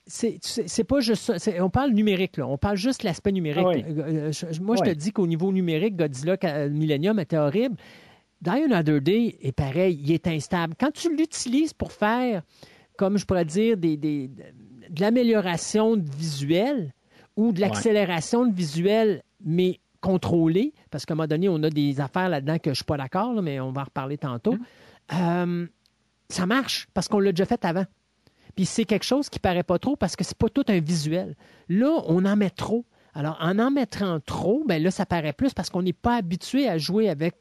c'est 0.05 0.83
pas 0.83 0.99
juste 0.99 1.37
ça. 1.37 1.51
On 1.63 1.69
parle 1.69 1.91
numérique, 1.91 2.35
là. 2.37 2.45
On 2.47 2.57
parle 2.57 2.75
juste 2.75 3.03
l'aspect 3.03 3.31
numérique. 3.31 3.63
Ah 3.65 3.69
oui. 3.73 3.85
Euh, 3.87 4.31
moi, 4.59 4.75
je 4.75 4.81
te 4.83 4.93
dis 4.93 5.11
qu'au 5.13 5.27
niveau 5.27 5.53
numérique, 5.53 5.95
Godzilla 5.95 6.35
Millennium 6.69 7.19
était 7.19 7.37
horrible. 7.37 7.77
Die 8.43 8.49
Another 8.49 8.99
Day 9.01 9.37
est 9.41 9.51
pareil, 9.53 9.99
il 10.03 10.11
est 10.11 10.27
instable. 10.27 10.73
Quand 10.79 10.91
tu 10.91 11.15
l'utilises 11.15 11.73
pour 11.73 11.91
faire, 11.93 12.43
comme 12.97 13.17
je 13.17 13.25
pourrais 13.25 13.45
dire, 13.45 13.77
des, 13.77 13.95
des- 13.97 14.27
de 14.27 14.99
l'amélioration 14.99 15.95
visuelle 15.97 16.93
ou 17.37 17.51
de 17.53 17.61
l'accélération 17.61 18.45
de 18.45 18.53
visuel, 18.53 19.23
mais 19.43 19.79
contrôlée, 20.01 20.73
parce 20.91 21.05
qu'à 21.05 21.13
un 21.13 21.15
moment 21.15 21.27
donné, 21.27 21.47
on 21.47 21.63
a 21.63 21.69
des 21.69 22.01
affaires 22.01 22.27
là-dedans 22.27 22.57
que 22.57 22.65
je 22.65 22.69
ne 22.71 22.75
suis 22.75 22.83
pas 22.83 22.97
d'accord, 22.97 23.41
mais 23.41 23.59
on 23.61 23.71
va 23.71 23.81
en 23.81 23.85
reparler 23.85 24.17
tantôt. 24.17 24.57
Euh, 25.13 25.65
ça 26.29 26.45
marche 26.45 26.87
parce 26.93 27.07
qu'on 27.07 27.19
l'a 27.19 27.31
déjà 27.31 27.45
fait 27.45 27.63
avant. 27.63 27.85
Puis 28.55 28.65
c'est 28.65 28.85
quelque 28.85 29.05
chose 29.05 29.29
qui 29.29 29.39
paraît 29.39 29.63
pas 29.63 29.79
trop 29.79 29.95
parce 29.95 30.15
que 30.17 30.23
c'est 30.23 30.37
pas 30.37 30.49
tout 30.49 30.65
un 30.67 30.79
visuel. 30.79 31.35
Là, 31.69 32.03
on 32.07 32.25
en 32.25 32.35
met 32.35 32.49
trop. 32.49 32.85
Alors, 33.15 33.37
en 33.41 33.57
en 33.59 33.71
mettant 33.71 34.19
trop, 34.19 34.63
ben 34.67 34.81
là, 34.83 34.91
ça 34.91 35.05
paraît 35.05 35.33
plus 35.33 35.53
parce 35.53 35.69
qu'on 35.69 35.81
n'est 35.83 35.93
pas 35.93 36.15
habitué 36.17 36.67
à 36.67 36.77
jouer 36.77 37.09
avec 37.09 37.35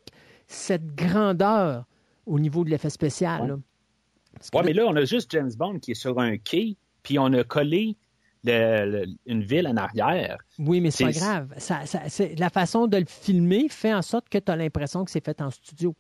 cette 0.47 0.95
grandeur 0.95 1.84
au 2.26 2.38
niveau 2.38 2.64
de 2.64 2.70
l'effet 2.70 2.90
spécial. 2.90 3.59
Que 4.51 4.57
Ouais, 4.57 4.62
mais 4.64 4.72
là, 4.72 4.84
on 4.86 4.97
a 4.97 5.05
juste 5.05 5.30
James 5.32 5.51
Bond 5.57 5.78
qui 5.78 5.90
est 5.93 5.95
sur 5.95 6.18
un 6.18 6.36
quai, 6.38 6.76
puis 7.03 7.18
on 7.18 7.26
a 7.32 7.45
collé 7.45 7.97
le- 8.45 8.90
le- 9.05 9.07
une 9.26 9.43
ville 9.43 9.68
en 9.68 9.76
arrière. 9.76 10.38
oui, 10.59 10.80
mais 10.80 10.90
c'est 10.90 11.05
pas 11.05 11.12
grave. 11.12 11.55
Ça, 11.59 11.84
ça- 11.86 12.09
c'est- 12.09 12.38
la 12.38 12.51
façon 12.51 12.86
de 12.86 12.97
le 12.97 13.05
filmer 13.07 13.68
fait 13.68 13.95
en 13.95 14.03
sorte 14.03 14.28
que 14.28 14.38
tu 14.38 14.51
as 14.51 14.57
l'impression 14.57 15.05
que 15.05 15.11
c'est 15.11 15.24
fait 15.24 15.40
en 15.43 15.51
studio. 15.51 15.95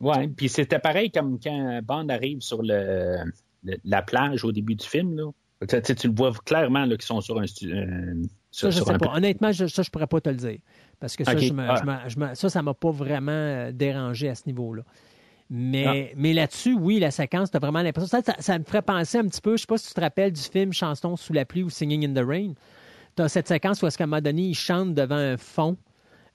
Ouais, 0.00 0.28
puis 0.28 0.48
c'était 0.48 0.78
pareil 0.78 1.10
comme 1.10 1.38
quand 1.40 1.80
Bond 1.82 2.08
arrive 2.08 2.40
sur 2.40 2.62
le, 2.62 3.16
la 3.84 4.02
plage 4.02 4.44
au 4.44 4.52
début 4.52 4.74
du 4.74 4.86
film. 4.86 5.14
Là. 5.16 5.30
Tu, 5.68 6.06
le 6.08 6.14
vois 6.14 6.32
clairement 6.44 6.86
là, 6.86 6.96
qu'ils 6.96 7.02
sont 7.02 7.20
sur 7.20 7.38
un 7.38 7.42
euh, 7.44 8.22
Ça, 8.50 8.70
je 8.70 8.76
sur 8.76 8.86
sais 8.86 8.92
un 8.92 8.98
pas. 8.98 9.12
Honnêtement, 9.14 9.52
je, 9.52 9.66
ça, 9.66 9.82
je 9.82 9.90
pourrais 9.90 10.06
pas 10.06 10.20
te 10.20 10.30
le 10.30 10.36
dire. 10.36 10.58
Parce 11.00 11.16
que 11.16 11.24
ça, 11.24 11.32
je 11.48 11.52
me- 11.54 11.62
je 11.76 11.84
me- 11.84 12.08
je 12.08 12.18
me- 12.18 12.34
ça, 12.34 12.48
ça 12.50 12.62
m'a 12.62 12.74
pas 12.74 12.90
vraiment 12.90 13.32
euh, 13.32 13.72
dérangé 13.72 14.28
à 14.28 14.34
ce 14.34 14.42
niveau-là. 14.46 14.82
Ah. 14.86 14.92
Mais, 15.48 16.12
mais 16.16 16.32
là-dessus, 16.32 16.74
oui, 16.74 17.00
la 17.00 17.10
séquence, 17.10 17.50
tu 17.50 17.56
as 17.56 17.60
vraiment 17.60 17.82
l'impression. 17.82 18.20
Ça, 18.24 18.34
ça, 18.38 18.58
me 18.58 18.62
ferait 18.64 18.82
penser 18.82 19.18
un 19.18 19.26
petit 19.26 19.40
peu, 19.40 19.56
je 19.56 19.62
sais 19.62 19.66
pas 19.66 19.78
si 19.78 19.88
tu 19.88 19.94
te 19.94 20.00
rappelles 20.00 20.32
du 20.32 20.40
film 20.42 20.72
Chanson 20.72 21.16
sous 21.16 21.32
la 21.32 21.44
pluie 21.44 21.64
ou 21.64 21.70
Singing 21.70 22.06
in 22.08 22.14
the 22.14 22.24
Rain. 22.24 22.52
Tu 23.16 23.22
as 23.22 23.28
cette 23.28 23.48
séquence 23.48 23.82
où, 23.82 23.86
à 23.86 23.88
un 23.88 24.06
moment 24.06 24.20
donné, 24.20 24.42
ils 24.42 24.54
chantent 24.54 24.94
devant 24.94 25.16
un 25.16 25.36
fond, 25.36 25.76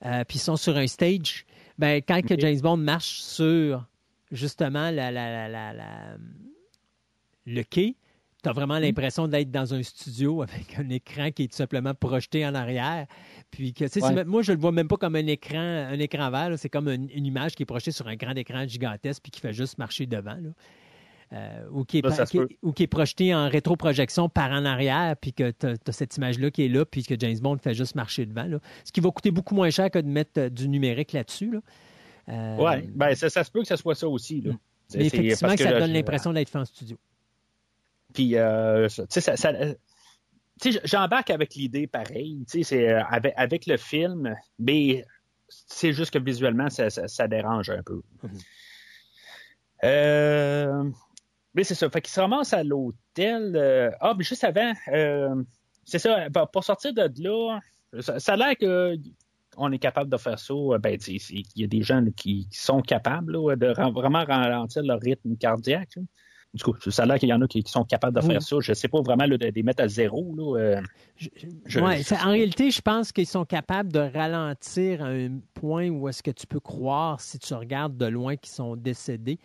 euh, 0.04 0.22
puis 0.28 0.36
ils 0.36 0.40
sont 0.40 0.56
sur 0.56 0.76
un 0.76 0.86
stage. 0.86 1.46
Ben, 1.78 2.02
quand 2.06 2.20
que. 2.26 2.38
James 2.38 2.60
Bond 2.60 2.76
marche 2.76 3.20
sur, 3.20 3.86
justement, 4.32 4.90
la, 4.90 5.10
la, 5.10 5.30
la, 5.30 5.48
la- 5.48 5.72
la- 5.72 6.16
le 7.46 7.62
quai, 7.62 7.96
tu 8.46 8.50
as 8.50 8.52
vraiment 8.52 8.78
l'impression 8.78 9.26
d'être 9.28 9.50
dans 9.50 9.74
un 9.74 9.82
studio 9.82 10.42
avec 10.42 10.78
un 10.78 10.88
écran 10.88 11.30
qui 11.30 11.44
est 11.44 11.48
tout 11.48 11.56
simplement 11.56 11.94
projeté 11.94 12.46
en 12.46 12.54
arrière. 12.54 13.06
Puis 13.50 13.72
que, 13.72 13.84
Ouais. 14.00 14.24
moi, 14.24 14.42
je 14.42 14.52
le 14.52 14.58
vois 14.58 14.72
même 14.72 14.88
pas 14.88 14.96
comme 14.96 15.16
un 15.16 15.26
écran, 15.26 15.58
un 15.58 15.98
écran 15.98 16.30
vert. 16.30 16.50
C'est 16.58 16.68
comme 16.68 16.88
une, 16.88 17.08
une 17.10 17.26
image 17.26 17.54
qui 17.54 17.62
est 17.64 17.66
projetée 17.66 17.90
sur 17.92 18.06
un 18.08 18.16
grand 18.16 18.34
écran 18.34 18.66
gigantesque 18.66 19.22
puis 19.22 19.30
qui 19.30 19.40
fait 19.40 19.52
juste 19.52 19.78
marcher 19.78 20.06
devant. 20.06 20.34
là. 20.34 20.50
Euh, 21.32 21.66
ou, 21.72 21.84
qui 21.84 21.98
est, 21.98 22.08
Ça, 22.08 22.24
ça 22.24 22.26
qui 22.26 22.38
ou 22.62 22.72
qui 22.72 22.84
est 22.84 22.86
projeté 22.86 23.34
en 23.34 23.48
rétroprojection 23.48 24.28
par 24.28 24.52
en 24.52 24.64
arrière, 24.64 25.16
puis 25.20 25.32
que 25.32 25.50
tu 25.50 25.66
as, 25.66 25.92
cette 25.92 26.16
image-là 26.16 26.52
qui 26.52 26.64
est 26.64 26.68
là, 26.68 26.84
puis 26.84 27.02
que 27.02 27.16
James 27.18 27.38
Bond 27.40 27.58
fait 27.58 27.74
juste 27.74 27.96
marcher 27.96 28.26
devant. 28.26 28.44
là. 28.44 28.60
Ce 28.84 28.92
qui 28.92 29.00
va 29.00 29.10
coûter 29.10 29.32
beaucoup 29.32 29.56
moins 29.56 29.70
cher 29.70 29.90
que 29.90 29.98
de 29.98 30.06
mettre 30.06 30.38
euh, 30.40 30.48
du 30.48 30.68
numérique 30.68 31.12
là-dessus. 31.12 31.50
Là. 31.50 31.58
Euh, 32.28 32.56
Ouais, 32.58 32.88
ben 32.94 33.12
ça, 33.16 33.28
ça 33.28 33.42
se 33.42 33.50
peut 33.50 33.60
que 33.62 33.66
ce 33.68 33.74
soit 33.76 33.96
ça 33.96 34.08
aussi. 34.08 34.40
Là. 34.40 34.52
C'est- 34.86 34.98
mais 34.98 35.08
c'est 35.08 35.16
effectivement, 35.16 35.48
parce 35.48 35.56
que 35.58 35.64
ça 35.64 35.72
là, 35.72 35.80
donne 35.80 35.92
l'impression 35.92 36.32
d'être 36.32 36.48
fait 36.48 36.58
en 36.58 36.64
studio. 36.64 36.96
Puis, 38.16 38.34
euh, 38.36 38.88
tu 38.88 39.02
sais, 39.10 39.20
ça, 39.20 39.36
ça- 39.36 39.52
j'embarque 40.84 41.28
avec 41.28 41.54
l'idée 41.54 41.86
pareil, 41.86 42.42
c'est 42.46 42.88
euh, 42.88 43.04
avec, 43.10 43.34
avec, 43.36 43.66
le 43.66 43.76
film, 43.76 44.34
mais 44.58 45.04
c'est 45.50 45.92
juste 45.92 46.14
que 46.14 46.18
visuellement, 46.18 46.70
ça, 46.70 46.88
ça, 46.88 47.28
dérange 47.28 47.68
un 47.68 47.82
peu. 47.82 48.00
Mm-hmm. 48.24 48.40
euh, 49.84 50.90
mais 51.54 51.62
c'est 51.62 51.74
ça. 51.74 51.90
Fait 51.90 52.00
qu'il 52.00 52.10
se 52.10 52.20
ramasse 52.20 52.54
à 52.54 52.64
l'hôtel. 52.64 53.52
Euh, 53.54 53.90
ah, 54.00 54.14
mais 54.16 54.24
juste 54.24 54.44
avant, 54.44 54.72
c'est 55.84 55.98
ça, 55.98 56.30
pour 56.50 56.64
sortir 56.64 56.94
de 56.94 57.12
là, 57.22 57.60
ça, 58.00 58.32
a 58.32 58.36
l'air 58.36 58.56
que 58.56 58.96
on 59.58 59.70
est 59.72 59.78
capable 59.78 60.10
de 60.10 60.16
faire 60.16 60.38
ça. 60.38 60.54
Ben, 60.80 60.98
il 61.06 61.44
y 61.54 61.64
a 61.64 61.66
des 61.66 61.82
gens 61.82 62.02
qui, 62.16 62.48
sont 62.50 62.80
capables 62.80 63.34
de 63.58 63.90
vraiment 63.90 64.24
ralentir 64.24 64.82
leur 64.84 65.00
rythme 65.00 65.36
cardiaque. 65.36 65.98
Du 66.56 66.64
coup, 66.64 66.74
ça 66.90 67.02
a 67.02 67.06
l'air 67.06 67.18
qu'il 67.18 67.28
y 67.28 67.34
en 67.34 67.42
a 67.42 67.46
qui, 67.46 67.62
sont 67.66 67.84
capables 67.84 68.16
de 68.16 68.22
faire 68.22 68.40
ça. 68.40 68.56
Je 68.60 68.70
ne 68.70 68.74
sais 68.74 68.88
pas 68.88 69.02
vraiment 69.02 69.28
de, 69.28 69.36
les 69.36 69.62
mettre 69.62 69.82
à 69.82 69.88
zéro. 69.88 70.34
Là, 70.34 70.80
en 71.74 72.30
réalité, 72.30 72.70
je 72.70 72.80
pense 72.80 73.12
qu'ils 73.12 73.26
sont 73.26 73.44
capables 73.44 73.92
de 73.92 73.98
ralentir 73.98 75.04
à 75.04 75.08
un 75.08 75.38
point 75.52 75.90
où 75.90 76.08
est-ce 76.08 76.22
que 76.22 76.30
tu 76.30 76.46
peux 76.46 76.60
croire, 76.60 77.20
si 77.20 77.38
tu 77.38 77.52
regardes 77.52 77.98
de 77.98 78.06
loin, 78.06 78.36
qu'ils 78.36 78.54
sont 78.54 78.74
décédés. 78.74 79.38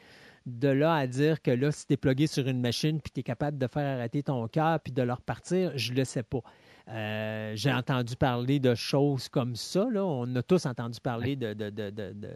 De 0.45 0.69
là 0.69 0.95
à 0.95 1.05
dire 1.05 1.41
que 1.41 1.51
là, 1.51 1.71
si 1.71 1.85
tu 1.85 1.93
es 1.93 1.97
plugué 1.97 2.27
sur 2.27 2.47
une 2.47 2.61
machine 2.61 2.99
puis 3.01 3.11
tu 3.13 3.19
es 3.19 3.23
capable 3.23 3.57
de 3.57 3.67
faire 3.67 3.97
arrêter 3.97 4.23
ton 4.23 4.47
cœur 4.47 4.79
puis 4.79 4.93
de 4.93 5.01
leur 5.01 5.21
partir, 5.21 5.73
je 5.75 5.91
ne 5.91 5.97
le 5.97 6.05
sais 6.05 6.23
pas. 6.23 6.41
Euh, 6.87 7.51
j'ai 7.55 7.71
entendu 7.71 8.15
parler 8.15 8.59
de 8.59 8.73
choses 8.73 9.27
comme 9.27 9.55
ça. 9.55 9.85
Là. 9.91 10.03
On 10.03 10.33
a 10.35 10.41
tous 10.41 10.65
entendu 10.65 10.99
parler 10.99 11.35
de, 11.35 11.53
de, 11.53 11.69
de, 11.69 11.89
de 11.89 12.29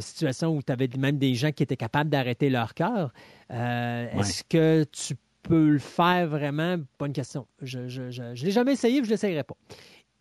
situations 0.00 0.56
où 0.56 0.62
tu 0.62 0.72
avais 0.72 0.88
même 0.98 1.18
des 1.18 1.34
gens 1.34 1.52
qui 1.52 1.62
étaient 1.62 1.76
capables 1.76 2.10
d'arrêter 2.10 2.50
leur 2.50 2.74
cœur. 2.74 3.12
Euh, 3.50 4.10
est-ce 4.18 4.44
que 4.44 4.84
tu 4.84 5.14
peux 5.42 5.70
le 5.70 5.78
faire 5.78 6.28
vraiment? 6.28 6.76
Bonne 6.98 7.12
question. 7.12 7.46
Je 7.62 7.78
ne 7.78 8.44
l'ai 8.44 8.50
jamais 8.50 8.72
essayé, 8.72 8.98
je 8.98 9.04
ne 9.04 9.10
l'essayerai 9.10 9.44
pas. 9.44 9.56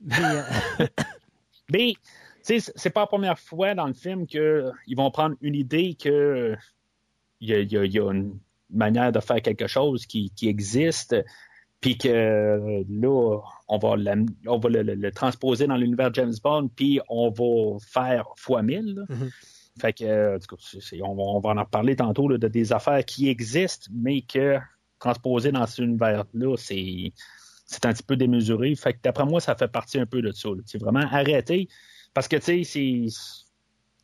Mais, 0.02 0.16
euh, 0.22 0.88
Mais 1.72 1.94
c'est 2.42 2.90
pas 2.92 3.02
la 3.02 3.08
première 3.08 3.40
fois 3.40 3.74
dans 3.74 3.88
le 3.88 3.94
film 3.94 4.28
qu'ils 4.28 4.96
vont 4.96 5.12
prendre 5.12 5.36
une 5.42 5.56
idée 5.56 5.96
que 5.96 6.56
il 7.42 7.50
y, 7.50 7.78
a, 7.78 8.12
une 8.12 8.38
manière 8.70 9.12
de 9.12 9.20
faire 9.20 9.42
quelque 9.42 9.68
chose 9.68 10.06
qui, 10.06 10.32
existe, 10.44 11.16
puis 11.82 11.98
que 11.98 12.84
là, 12.88 13.40
on 13.68 13.78
va, 13.78 13.96
on 14.48 14.58
va 14.58 14.70
le, 14.70 15.12
transposer 15.12 15.68
dans 15.68 15.76
l'univers 15.76 16.14
James 16.14 16.34
Bond, 16.42 16.70
puis 16.76 17.00
on 17.10 17.30
va 17.30 17.78
faire 17.80 18.28
fois 18.36 18.62
mille. 18.62 19.06
Fait 19.80 19.92
que, 19.92 20.06
euh, 20.06 20.40
on, 21.02 21.40
va, 21.40 21.50
en 21.50 21.64
reparler 21.64 21.96
tantôt 21.98 22.30
de 22.30 22.48
des 22.48 22.72
affaires 22.72 23.04
qui 23.04 23.28
existent, 23.28 23.88
mais 23.94 24.22
que 24.22 24.58
transposer 25.00 25.52
dans 25.52 25.66
cet 25.68 25.80
univers-là, 25.80 26.56
c'est, 26.58 27.12
c'est 27.66 27.86
un 27.86 27.94
petit 27.94 28.04
peu 28.04 28.16
démesuré. 28.16 28.74
Fait 28.76 28.94
que 28.94 29.00
d'après 29.04 29.26
moi, 29.26 29.42
ça 29.42 29.56
fait 29.56 29.68
partie 29.68 30.00
un 30.00 30.06
peu 30.06 30.22
de 30.22 30.32
ça. 30.32 30.50
C'est 30.66 30.78
vraiment 30.78 31.02
arrêter. 31.12 31.68
Parce 32.14 32.30
que, 32.30 32.38
tu 32.38 32.64
sais, 32.64 32.64
c'est 32.64 33.08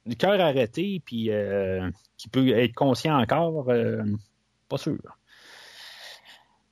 le 0.06 0.16
cœur 0.16 0.42
arrêté, 0.42 1.02
puis 1.06 1.32
euh, 1.32 1.90
qui 2.18 2.28
peut 2.28 2.50
être 2.50 2.74
conscient 2.74 3.18
encore, 3.18 3.70
euh, 3.70 4.04
pas 4.68 4.78
sûr. 4.78 5.00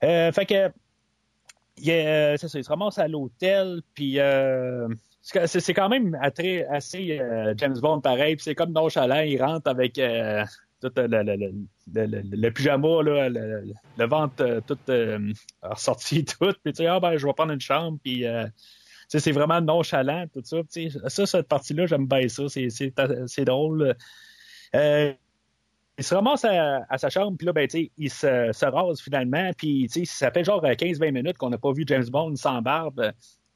fait 0.02 0.46
que, 0.46 0.72
il, 1.78 2.38
ça, 2.38 2.48
il 2.54 2.64
se 2.64 2.70
ramasse 2.70 2.98
à 2.98 3.08
l'hôtel, 3.08 3.82
puis 3.94 4.20
c'est 5.22 5.74
quand 5.74 5.90
même 5.90 6.18
assez 6.22 6.66
euh, 7.20 7.54
James 7.58 7.78
Bond 7.80 8.02
pareil. 8.02 8.38
C'est 8.40 8.56
comme 8.56 8.72
nonchalant, 8.72 9.22
il 9.22 9.42
rentre 9.42 9.70
avec 9.70 9.98
euh, 10.00 10.46
tout 10.82 10.92
euh, 10.98 11.08
le, 11.08 12.50
pyjama, 12.50 13.04
là, 13.04 13.30
le, 13.30 14.06
ventre 14.06 14.62
tout 14.66 14.78
ressorti 15.62 16.26
tout. 16.26 16.54
Puis 16.64 16.74
tu 16.74 16.86
ah 16.86 17.00
ben 17.00 17.18
je 17.18 17.26
vais 17.26 17.34
prendre 17.34 17.54
une 17.54 17.62
chambre. 17.62 18.00
Puis 18.04 18.26
c'est 19.10 19.32
vraiment 19.32 19.60
nonchalant, 19.62 20.26
tout 20.34 20.42
ça. 20.44 20.58
Ça, 21.08 21.26
cette 21.26 21.48
partie-là, 21.48 21.86
j'aime 21.86 22.08
bien 22.08 22.28
ça. 22.30 22.44
C'est 22.48 23.46
drôle. 23.46 23.96
il 24.74 25.18
se 26.00 26.16
ramasse 26.16 26.46
à, 26.46 26.98
sa 26.98 27.10
chambre, 27.10 27.36
puis 27.38 27.46
là, 27.46 27.52
ben, 27.52 27.68
il 27.98 28.10
se, 28.10 28.52
se 28.54 28.66
rase 28.66 29.02
finalement, 29.02 29.52
puis 29.58 29.90
ça 30.06 30.32
fait 30.32 30.46
genre 30.46 30.64
15-20 30.64 31.12
minutes 31.12 31.38
qu'on 31.38 31.50
n'a 31.50 31.58
pas 31.58 31.74
vu 31.74 31.84
James 31.86 32.08
Bond 32.10 32.38
sans 32.38 32.62
barbe. 32.62 33.12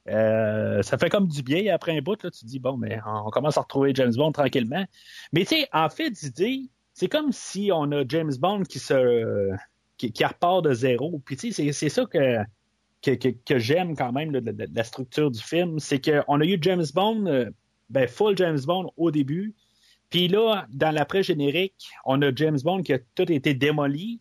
Euh, 0.10 0.82
ça 0.84 0.98
fait 0.98 1.10
comme 1.10 1.28
du 1.28 1.44
bien 1.44 1.74
après 1.74 1.98
un 1.98 2.02
bout. 2.02 2.22
Là, 2.24 2.32
tu 2.32 2.42
te 2.42 2.46
dis, 2.46 2.60
bon, 2.60 2.78
mais 2.78 3.00
on 3.06 3.30
commence 3.30 3.58
à 3.58 3.62
retrouver 3.62 3.94
James 3.96 4.14
Bond 4.16 4.32
tranquillement. 4.32 4.86
Mais 5.32 5.42
tu 5.46 5.56
sais, 5.56 5.70
en 5.74 5.90
fait 5.90 6.12
d'idée, 6.12 6.70
c'est 6.94 7.08
comme 7.08 7.32
si 7.32 7.72
on 7.74 7.92
a 7.92 8.04
James 8.08 8.34
Bond 8.40 8.64
qui 8.64 8.80
se 8.80 9.52
qui, 9.98 10.26
repart 10.26 10.64
de 10.64 10.74
zéro. 10.74 11.22
Puis 11.26 11.38
tu 11.38 11.52
sais, 11.52 11.72
c'est 11.72 11.90
ça 11.90 12.06
que, 12.06 12.38
que, 13.02 13.60
j'aime 13.60 13.96
quand 13.96 14.12
même 14.12 14.32
de, 14.32 14.68
la 14.74 14.84
structure 14.84 15.32
du 15.32 15.42
film. 15.42 15.80
C'est 15.80 16.00
qu'on 16.00 16.42
a 16.42 16.46
eu 16.46 16.58
James 16.62 16.86
Bond, 16.94 17.26
euh, 17.28 17.50
ben, 17.90 18.08
full 18.08 18.38
James 18.38 18.60
Bond 18.66 18.92
au 18.98 19.12
début. 19.12 19.56
Puis 20.10 20.28
là, 20.28 20.68
dans 20.72 20.92
l'après-générique, 20.92 21.90
on 22.06 22.22
a 22.22 22.34
James 22.36 22.60
Bond 22.64 22.84
qui 22.84 22.94
a 22.94 23.00
tout 23.16 23.32
été 23.32 23.54
démoli, 23.54 24.20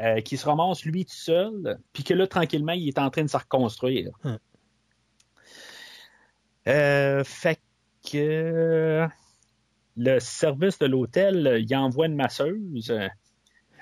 euh, 0.00 0.20
qui 0.20 0.36
se 0.36 0.44
ramasse 0.44 0.84
lui 0.84 1.04
tout 1.06 1.14
seul, 1.14 1.78
puis 1.92 2.04
que 2.04 2.12
là, 2.12 2.26
tranquillement, 2.26 2.72
il 2.72 2.88
est 2.88 2.98
en 2.98 3.10
train 3.10 3.22
de 3.22 3.30
se 3.30 3.36
reconstruire. 3.36 4.10
Hum. 4.24 4.38
Euh, 6.70 7.24
fait 7.24 7.60
que 8.10 9.06
le 9.96 10.18
service 10.20 10.78
de 10.78 10.86
l'hôtel, 10.86 11.58
il 11.60 11.76
envoie 11.76 12.06
une 12.06 12.14
masseuse. 12.14 12.94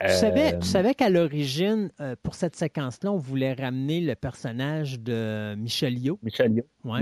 Tu 0.00 0.10
savais, 0.10 0.58
tu 0.58 0.66
savais 0.66 0.94
qu'à 0.94 1.10
l'origine, 1.10 1.90
euh, 2.00 2.14
pour 2.22 2.34
cette 2.34 2.54
séquence-là, 2.54 3.12
on 3.12 3.16
voulait 3.16 3.54
ramener 3.54 4.00
le 4.00 4.14
personnage 4.14 5.00
de 5.00 5.56
Michel 5.56 5.98
Yo. 5.98 6.18
Michel 6.22 6.52
Yo. 6.52 6.62
Oui, 6.84 7.00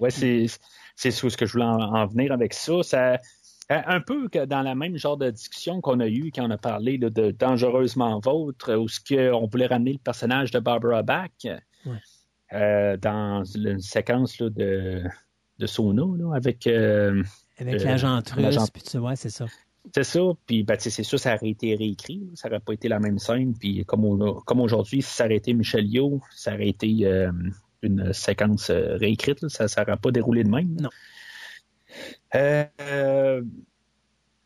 ouais. 0.00 0.10
c'est, 0.10 0.46
ce 1.10 1.36
que 1.36 1.46
je 1.46 1.52
voulais 1.52 1.64
en, 1.64 2.06
venir 2.06 2.32
avec 2.32 2.52
ça. 2.52 2.82
ça. 2.82 3.20
Un 3.70 4.02
peu 4.02 4.28
que 4.28 4.44
dans 4.44 4.60
la 4.60 4.74
même 4.74 4.98
genre 4.98 5.16
de 5.16 5.30
discussion 5.30 5.80
qu'on 5.80 5.98
a 6.00 6.06
eue 6.06 6.30
quand 6.34 6.46
on 6.46 6.50
a 6.50 6.58
parlé 6.58 6.98
de 6.98 7.30
Dangereusement 7.30 8.20
Vôtre, 8.20 8.74
où 8.74 8.88
ce 8.88 9.32
on 9.32 9.46
voulait 9.46 9.66
ramener 9.66 9.94
le 9.94 9.98
personnage 9.98 10.50
de 10.50 10.58
Barbara 10.58 11.02
Bach. 11.02 11.30
Euh, 12.52 12.96
dans 12.96 13.42
une 13.44 13.80
séquence 13.80 14.38
de, 14.38 15.02
de 15.58 15.66
Sono 15.66 16.32
avec. 16.34 16.66
Euh, 16.66 17.22
avec 17.58 17.80
euh, 17.80 17.84
l'agent 17.84 18.20
russe, 18.36 18.70
puis 18.70 18.82
tu 18.82 18.98
vois, 18.98 19.16
c'est 19.16 19.30
ça. 19.30 19.46
C'est 19.94 20.04
ça, 20.04 20.20
puis 20.46 20.62
ben, 20.62 20.76
c'est 20.78 21.02
sûr, 21.02 21.18
ça 21.18 21.34
aurait 21.34 21.50
été 21.50 21.74
réécrit, 21.74 22.30
ça 22.34 22.48
n'aurait 22.48 22.60
pas 22.60 22.72
été 22.72 22.88
la 22.88 23.00
même 23.00 23.18
scène, 23.18 23.54
puis 23.58 23.84
comme, 23.84 24.42
comme 24.44 24.60
aujourd'hui, 24.60 25.02
si 25.02 25.14
ça 25.14 25.26
aurait 25.26 25.36
été 25.36 25.52
Michel 25.52 25.86
Yo, 25.86 26.20
ça 26.34 26.54
aurait 26.54 26.68
été 26.68 27.06
une 27.82 28.12
séquence 28.14 28.70
réécrite, 28.70 29.46
ça 29.48 29.64
ne 29.64 29.82
aurait 29.82 29.98
pas 29.98 30.10
déroulé 30.10 30.42
de 30.42 30.48
même. 30.48 30.74
Non. 30.80 30.88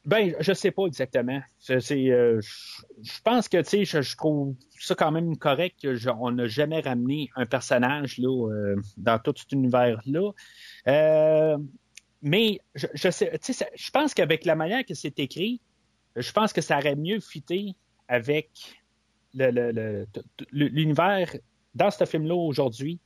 Ben, 0.08 0.34
je 0.40 0.54
sais 0.54 0.70
pas 0.70 0.86
exactement. 0.86 1.38
C'est, 1.58 1.92
euh, 1.92 2.40
je 2.40 3.20
pense 3.22 3.46
que, 3.46 3.58
tu 3.58 3.84
sais, 3.84 4.02
je, 4.02 4.16
trouve 4.16 4.54
ça 4.78 4.94
quand 4.94 5.12
même 5.12 5.36
correct 5.36 5.86
qu'on 6.02 6.30
n'a 6.32 6.46
jamais 6.46 6.80
ramené 6.80 7.28
un 7.36 7.44
personnage 7.44 8.16
là, 8.16 8.50
euh, 8.50 8.76
dans 8.96 9.18
tout 9.18 9.34
cet 9.36 9.52
univers-là. 9.52 10.30
Euh, 10.86 11.58
mais 12.22 12.58
je, 12.74 12.86
je, 12.94 13.10
sais, 13.10 13.38
je 13.38 13.90
pense 13.90 14.14
qu'avec 14.14 14.46
la 14.46 14.54
manière 14.54 14.82
que 14.86 14.94
c'est 14.94 15.20
écrit, 15.20 15.60
je 16.16 16.32
pense 16.32 16.54
que 16.54 16.62
ça 16.62 16.78
aurait 16.78 16.96
mieux 16.96 17.20
fité 17.20 17.74
avec 18.08 18.48
le, 19.34 20.06
l'univers 20.52 21.36
dans 21.74 21.90
ce 21.90 22.06
film-là 22.06 22.34
aujourd'hui 22.34 22.98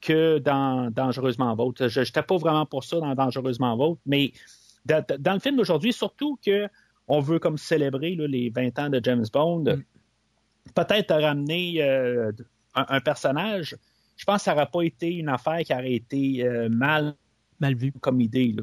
que 0.00 0.38
dans 0.38 0.90
Dangereusement 0.90 1.54
Vôtre. 1.54 1.88
Je 1.88 2.00
n'étais 2.00 2.22
pas 2.22 2.38
vraiment 2.38 2.64
pour 2.64 2.82
ça 2.82 2.98
dans 2.98 3.14
Dangereusement 3.14 3.76
Vôtre, 3.76 4.00
mais 4.06 4.32
dans, 4.86 5.32
le 5.34 5.40
film 5.40 5.56
d'aujourd'hui, 5.56 5.92
surtout 5.92 6.38
que 6.44 6.68
on 7.08 7.20
veut 7.20 7.38
comme 7.38 7.58
célébrer 7.58 8.16
les 8.16 8.50
20 8.50 8.78
ans 8.78 8.88
de 8.88 9.00
James 9.02 9.24
Bond, 9.32 9.64
mm. 9.64 9.82
peut-être 10.74 11.14
ramener 11.14 11.82
euh, 11.82 12.32
un, 12.74 13.00
personnage, 13.00 13.76
je 14.16 14.24
pense 14.24 14.38
que 14.38 14.44
ça 14.44 14.54
n'aurait 14.54 14.70
pas 14.72 14.82
été 14.82 15.14
une 15.14 15.28
affaire 15.28 15.60
qui 15.60 15.72
aurait 15.72 15.94
été 15.94 16.44
euh, 16.44 16.68
mal 16.68 17.14
mal 17.60 17.74
vue 17.74 17.92
comme 18.00 18.20
idée. 18.20 18.54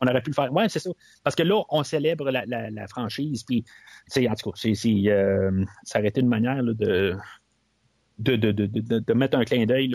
On 0.00 0.06
aurait 0.06 0.22
pu 0.22 0.30
le 0.30 0.34
faire. 0.34 0.52
Oui, 0.52 0.64
c'est 0.68 0.80
ça. 0.80 0.90
Parce 1.22 1.36
que 1.36 1.42
là, 1.42 1.62
on 1.68 1.82
célèbre 1.84 2.30
la, 2.30 2.86
franchise. 2.88 3.44
Puis, 3.44 3.64
en 4.16 4.34
tout 4.34 4.50
cas, 4.50 4.68
euh, 4.68 5.64
ça 5.84 5.98
aurait 5.98 6.08
été 6.08 6.20
une 6.20 6.28
manière 6.28 6.62
de, 6.62 7.16
de, 8.18 9.12
mettre 9.12 9.38
un 9.38 9.44
clin 9.44 9.66
d'œil 9.66 9.94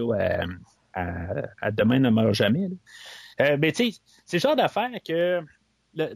à, 0.94 1.72
Demain 1.72 2.00
ne 2.00 2.10
meurt 2.10 2.34
jamais. 2.34 2.70
Mais 3.40 3.72
tu 3.72 3.92
sais, 3.92 4.00
c'est 4.26 4.38
le 4.38 4.42
genre 4.42 4.56
d'affaire 4.56 4.92
que 5.06 5.42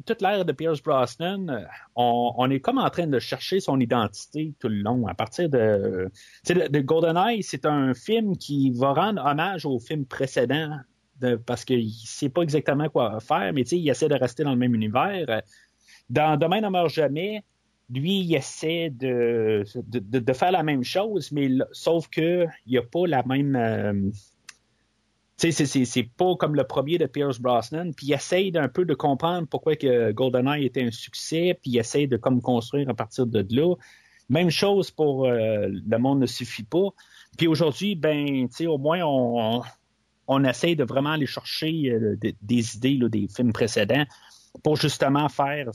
toute 0.06 0.22
l'ère 0.22 0.44
de 0.46 0.52
Pierce 0.52 0.82
Brosnan, 0.82 1.50
euh, 1.50 1.64
on, 1.96 2.50
est 2.50 2.60
comme 2.60 2.80
en 2.80 2.90
train 2.90 3.08
de 3.08 3.20
chercher 3.20 3.60
son 3.60 3.80
identité 3.80 4.54
tout 4.60 4.70
le 4.70 4.82
long. 4.82 5.08
À 5.08 5.14
partir 5.14 5.50
de, 5.50 6.10
de, 6.48 6.80
GoldenEye, 6.80 7.44
c'est 7.44 7.66
un 7.66 7.94
film 7.94 8.38
qui 8.38 8.72
va 8.72 8.94
rendre 8.94 9.24
hommage 9.24 9.66
au 9.66 9.80
film 9.80 10.06
précédent 10.06 10.78
parce 11.46 11.66
qu'il 11.66 11.92
sait 11.92 12.30
pas 12.30 12.42
exactement 12.42 12.90
quoi 12.90 13.20
faire, 13.20 13.52
mais 13.54 13.62
il 13.62 13.90
essaie 13.90 14.08
de 14.08 14.16
rester 14.16 14.44
dans 14.44 14.52
le 14.52 14.58
même 14.58 14.76
univers. 14.76 15.42
Dans 16.10 16.38
Demain 16.38 16.62
ne 16.62 16.70
meurt 16.70 16.90
jamais, 16.90 17.44
lui, 17.90 18.20
il 18.20 18.36
essaie 18.36 18.90
de, 18.92 19.64
de, 19.76 20.20
de, 20.20 20.34
faire 20.34 20.52
la 20.52 20.62
même 20.62 20.84
chose, 20.84 21.32
mais 21.32 21.50
sauf 21.72 22.08
que 22.08 22.46
il 22.66 22.72
n'y 22.72 22.78
a 22.78 22.84
pas 22.84 23.08
la 23.08 23.24
même. 23.24 23.56
Euh, 23.56 24.12
sais, 25.38 25.52
c'est 25.86 26.04
pas 26.04 26.36
comme 26.36 26.56
le 26.56 26.64
premier 26.64 26.98
de 26.98 27.06
Pierce 27.06 27.40
Brosnan, 27.40 27.94
puis 27.94 28.08
il 28.08 28.14
essaye 28.14 28.52
d'un 28.52 28.68
peu 28.68 28.86
de 28.86 28.94
comprendre 28.94 29.48
pourquoi 29.48 29.76
que 29.76 30.12
GoldenEye 30.12 30.66
était 30.66 30.84
un 30.84 30.92
succès, 30.92 31.58
puis 31.62 31.72
il 31.72 31.78
essaye 31.78 32.08
de 32.08 32.18
comme 32.18 32.42
construire 32.42 32.90
à 32.90 32.94
partir 32.94 33.28
de 33.28 33.46
là. 33.50 33.76
Même 34.30 34.50
chose 34.50 34.92
pour 34.92 35.26
euh, 35.26 35.68
Le 35.70 35.98
monde 35.98 36.20
ne 36.20 36.26
suffit 36.26 36.64
pas. 36.64 36.90
Puis 37.38 37.48
aujourd'hui, 37.48 37.96
ben, 37.96 38.48
tu 38.50 38.56
sais, 38.56 38.68
au 38.68 38.78
moins 38.78 39.02
on, 39.04 39.62
on, 40.28 40.44
essaye 40.44 40.76
de 40.76 40.84
vraiment 40.84 41.12
aller 41.12 41.28
chercher 41.28 41.92
euh, 41.92 42.18
des, 42.42 42.76
idées 42.76 43.00
des 43.10 43.28
films 43.34 43.54
précédents 43.54 44.06
pour 44.64 44.76
justement 44.76 45.30
faire 45.30 45.70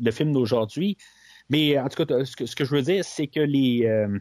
le 0.00 0.10
film 0.10 0.32
d'aujourd'hui. 0.32 0.96
Mais 1.50 1.78
en 1.78 1.88
tout 1.88 2.04
cas, 2.04 2.24
ce 2.24 2.34
que, 2.34 2.64
je 2.64 2.74
veux 2.74 2.82
dire, 2.82 3.04
c'est 3.04 3.26
que 3.26 3.40
les 3.40 3.86
euh, 3.86 4.18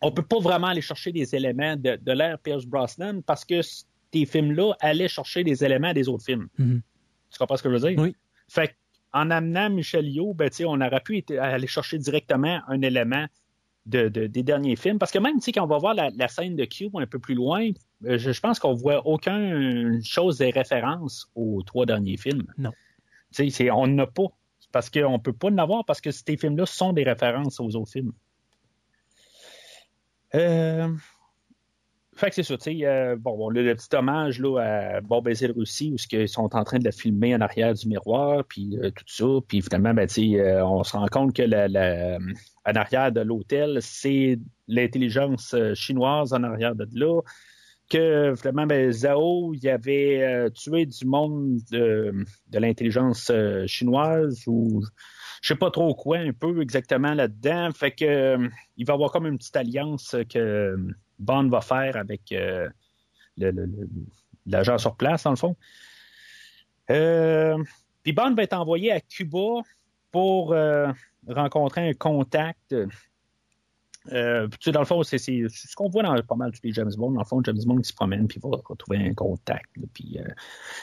on 0.00 0.12
peut 0.12 0.22
pas 0.22 0.38
vraiment 0.38 0.68
aller 0.68 0.80
chercher 0.80 1.12
des 1.12 1.34
éléments 1.34 1.76
de, 1.76 1.98
de 2.00 2.12
l'ère 2.12 2.38
Pierce 2.38 2.66
Brosnan 2.66 3.22
parce 3.22 3.44
que 3.44 3.60
ces 3.62 4.26
films-là 4.26 4.72
allaient 4.80 5.08
chercher 5.08 5.44
des 5.44 5.64
éléments 5.64 5.92
des 5.92 6.08
autres 6.08 6.24
films. 6.24 6.48
Mm-hmm. 6.58 6.80
Tu 7.30 7.38
comprends 7.38 7.56
ce 7.56 7.62
que 7.62 7.70
je 7.70 7.74
veux 7.76 7.90
dire? 7.90 8.00
Oui. 8.00 8.14
Fait 8.48 8.76
en 9.12 9.30
amenant 9.30 9.70
Michel 9.70 10.08
Yeoh, 10.08 10.34
ben, 10.34 10.50
on 10.66 10.80
aurait 10.80 11.00
pu 11.00 11.24
aller 11.38 11.66
chercher 11.66 11.98
directement 11.98 12.60
un 12.68 12.82
élément 12.82 13.26
de, 13.86 14.08
des 14.08 14.42
derniers 14.42 14.76
films. 14.76 14.98
Parce 14.98 15.12
que 15.12 15.18
même 15.18 15.36
quand 15.40 15.64
on 15.64 15.66
va 15.66 15.78
voir 15.78 15.94
la, 15.94 16.28
scène 16.28 16.56
de 16.56 16.64
Cube 16.64 16.96
un 16.96 17.06
peu 17.06 17.18
plus 17.18 17.34
loin, 17.34 17.70
euh, 18.04 18.18
je, 18.18 18.40
pense 18.40 18.58
qu'on 18.58 18.74
voit 18.74 19.06
aucune 19.06 20.00
chose 20.04 20.38
des 20.38 20.50
références 20.50 21.30
aux 21.34 21.62
trois 21.62 21.86
derniers 21.86 22.16
films. 22.16 22.46
Non. 22.58 22.72
On 23.72 23.86
n'a 23.86 24.06
pas. 24.06 24.26
Parce 24.72 24.90
qu'on 24.90 25.12
ne 25.12 25.18
peut 25.18 25.32
pas 25.32 25.48
en 25.48 25.58
avoir 25.58 25.84
parce 25.84 26.00
que 26.00 26.10
ces 26.10 26.36
films-là 26.36 26.66
sont 26.66 26.92
des 26.92 27.04
références 27.04 27.60
aux 27.60 27.74
autres 27.76 27.92
films. 27.92 28.12
Euh, 30.34 30.88
fait 32.14 32.30
que 32.30 32.34
c'est 32.36 32.42
ça, 32.42 32.56
tu 32.56 32.78
sais, 32.78 32.86
euh, 32.86 33.16
bon, 33.18 33.50
le, 33.50 33.74
petit 33.74 33.94
hommage 33.94 34.40
là, 34.40 34.58
à 34.58 35.00
Bob 35.02 35.24
Baiser 35.24 35.48
Russie, 35.48 35.92
où 35.92 35.96
ils 36.12 36.28
sont 36.28 36.54
en 36.56 36.64
train 36.64 36.78
de 36.78 36.84
la 36.84 36.92
filmer 36.92 37.34
en 37.34 37.40
arrière 37.40 37.74
du 37.74 37.88
miroir, 37.88 38.44
puis 38.48 38.78
euh, 38.78 38.90
tout 38.90 39.04
ça, 39.06 39.26
puis 39.46 39.60
finalement, 39.60 39.92
ben, 39.92 40.08
on 40.64 40.82
se 40.82 40.96
rend 40.96 41.06
compte 41.08 41.34
que 41.34 41.42
la, 41.42 42.18
en 42.64 42.72
arrière 42.74 43.12
de 43.12 43.20
l'hôtel, 43.20 43.78
c'est 43.82 44.38
l'intelligence 44.66 45.54
chinoise 45.74 46.32
en 46.32 46.42
arrière 46.42 46.74
de 46.74 46.88
là, 46.94 47.20
que 47.90 48.34
finalement, 48.36 48.66
ben, 48.66 48.90
Zhao, 48.90 49.52
il 49.52 49.68
avait 49.68 50.50
tué 50.52 50.86
du 50.86 51.04
monde 51.04 51.58
de, 51.70 52.24
de 52.48 52.58
l'intelligence 52.58 53.30
chinoise, 53.66 54.42
ou 54.46 54.82
je 55.46 55.52
sais 55.52 55.58
pas 55.58 55.70
trop 55.70 55.94
quoi 55.94 56.18
un 56.18 56.32
peu 56.32 56.60
exactement 56.60 57.14
là-dedans. 57.14 57.70
Fait 57.72 57.92
que 57.92 58.04
euh, 58.04 58.48
il 58.76 58.84
va 58.84 58.94
y 58.94 58.96
avoir 58.96 59.12
comme 59.12 59.26
une 59.26 59.38
petite 59.38 59.54
alliance 59.54 60.16
que 60.28 60.76
Bond 61.20 61.48
va 61.50 61.60
faire 61.60 61.96
avec 61.96 62.32
euh, 62.32 62.68
l'agent 64.44 64.76
sur 64.76 64.96
place, 64.96 65.22
dans 65.22 65.30
le 65.30 65.36
fond. 65.36 65.56
Euh, 66.90 67.62
puis 68.02 68.12
Bond 68.12 68.34
va 68.34 68.42
être 68.42 68.54
envoyé 68.54 68.90
à 68.90 69.00
Cuba 69.00 69.62
pour 70.10 70.52
rencontrer 71.28 71.90
un 71.90 71.94
contact. 71.94 72.74
dans 74.10 74.50
le 74.80 74.84
fond, 74.84 75.04
c'est 75.04 75.18
ce 75.18 75.76
qu'on 75.76 75.88
voit 75.88 76.02
dans 76.02 76.20
pas 76.22 76.34
mal 76.34 76.50
tous 76.50 76.64
les 76.64 76.72
James 76.72 76.92
Bond. 76.96 77.12
Dans 77.12 77.20
le 77.20 77.24
fond, 77.24 77.40
James 77.44 77.62
Bond 77.64 77.82
qui 77.82 77.90
se 77.90 77.94
promène 77.94 78.26
puis 78.26 78.40
va 78.42 78.48
retrouver 78.48 78.98
un 78.98 79.14
contact. 79.14 79.70
puis 79.94 80.18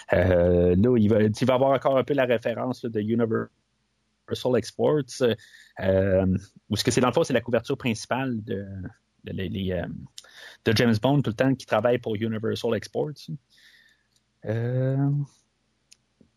là, 0.09 0.73
il 0.77 1.09
va, 1.09 1.53
avoir 1.53 1.71
encore 1.71 1.97
un 1.97 2.05
peu 2.05 2.13
la 2.13 2.23
référence 2.23 2.85
de 2.85 3.01
Universe 3.01 3.49
Universal 4.33 4.57
Exports, 4.57 5.21
euh, 5.21 5.35
euh, 5.79 6.37
où 6.69 6.75
ce 6.75 6.83
que 6.83 6.91
c'est 6.91 7.01
dans 7.01 7.07
le 7.07 7.13
fond, 7.13 7.23
c'est 7.23 7.33
la 7.33 7.41
couverture 7.41 7.77
principale 7.77 8.43
de, 8.43 8.65
euh, 9.29 9.87
James 10.75 10.95
Bond 11.01 11.21
tout 11.21 11.29
le 11.29 11.35
temps 11.35 11.55
qui 11.55 11.65
travaille 11.65 11.99
pour 11.99 12.15
Universal 12.15 12.75
Exports. 12.75 13.13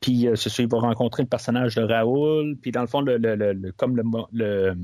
puis 0.00 0.28
c'est 0.36 0.48
ça, 0.48 0.62
il 0.62 0.68
va 0.68 0.78
rencontrer 0.78 1.22
le 1.24 1.28
personnage 1.28 1.74
de 1.74 1.82
Raoul. 1.82 2.56
Puis 2.60 2.70
dans 2.70 2.82
le 2.82 2.86
fond, 2.86 3.00
le, 3.00 3.70
comme 3.72 3.96
le, 3.96 4.74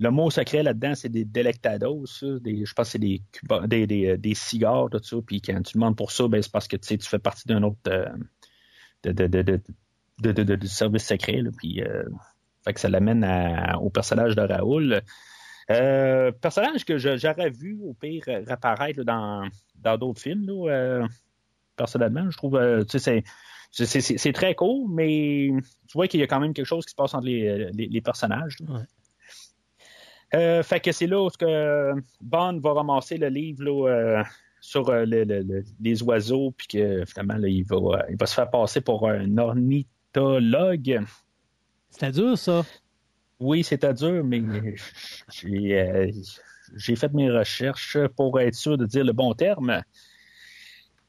le 0.00 0.10
mot 0.10 0.30
secret 0.30 0.62
là-dedans, 0.62 0.94
c'est 0.94 1.10
des 1.10 1.24
delectados. 1.24 2.06
Je 2.06 2.72
pense 2.72 2.86
que 2.86 2.92
c'est 2.92 2.98
des, 2.98 3.22
des, 3.66 4.16
des, 4.16 4.34
cigares, 4.34 4.88
tout 4.90 5.02
ça. 5.02 5.16
Puis 5.26 5.42
quand 5.42 5.60
tu 5.62 5.74
demandes 5.74 5.96
pour 5.96 6.12
ça, 6.12 6.28
ben, 6.28 6.40
c'est 6.40 6.52
parce 6.52 6.68
que 6.68 6.76
tu 6.76 6.98
fais 6.98 7.18
partie 7.18 7.46
d'un 7.46 7.62
autre 7.62 7.78
de, 9.02 9.60
de, 10.22 10.42
de, 10.42 10.66
service 10.66 11.06
secret. 11.06 11.42
Là, 11.42 11.50
puis, 11.56 11.82
euh, 11.82 12.04
fait 12.64 12.74
que 12.74 12.80
ça 12.80 12.88
l'amène 12.88 13.24
au 13.80 13.90
personnage 13.90 14.36
de 14.36 14.42
Raoul. 14.42 15.02
Euh, 15.70 16.32
personnage 16.32 16.84
que 16.84 16.98
j'aurais 16.98 17.50
vu 17.50 17.78
au 17.82 17.94
pire 17.94 18.24
réapparaître 18.26 19.02
dans 19.04 19.48
dans 19.76 19.96
d'autres 19.96 20.20
films. 20.20 20.46
Là, 20.46 20.70
euh, 20.70 21.06
personnellement, 21.76 22.30
je 22.30 22.36
trouve 22.36 22.56
euh, 22.56 22.84
c'est 22.88 23.24
c'est 23.70 24.32
très 24.32 24.54
court, 24.54 24.88
mais 24.88 25.50
tu 25.88 25.92
vois 25.94 26.08
qu'il 26.08 26.20
y 26.20 26.22
a 26.22 26.26
quand 26.26 26.40
même 26.40 26.52
quelque 26.52 26.66
chose 26.66 26.84
qui 26.84 26.90
se 26.90 26.96
passe 26.96 27.14
entre 27.14 27.26
les, 27.26 27.70
les, 27.72 28.00
personnages. 28.02 28.58
Fait 30.32 30.80
que 30.80 30.92
c'est 30.92 31.06
là 31.06 31.22
où 31.22 31.28
que 31.30 31.94
Bond 32.20 32.58
va 32.60 32.72
ramasser 32.74 33.16
le 33.16 33.28
livre 33.28 33.64
là, 33.64 34.24
sur 34.60 34.92
les 34.92 36.02
oiseaux, 36.02 36.50
puis 36.50 36.66
que 36.66 37.04
finalement 37.06 37.38
il, 37.42 37.64
va, 37.64 38.04
il 38.10 38.16
va 38.18 38.26
se 38.26 38.34
faire 38.34 38.50
passer 38.50 38.82
pour 38.82 39.08
un 39.08 39.38
ornithologue 39.38 39.86
c'était 41.90 42.12
dur, 42.12 42.38
ça. 42.38 42.64
Oui, 43.40 43.64
c'était 43.64 43.94
dur, 43.94 44.24
mais 44.24 44.40
euh, 45.44 46.10
j'ai 46.76 46.96
fait 46.96 47.12
mes 47.12 47.30
recherches 47.30 47.98
pour 48.16 48.40
être 48.40 48.54
sûr 48.54 48.78
de 48.78 48.86
dire 48.86 49.04
le 49.04 49.12
bon 49.12 49.34
terme. 49.34 49.82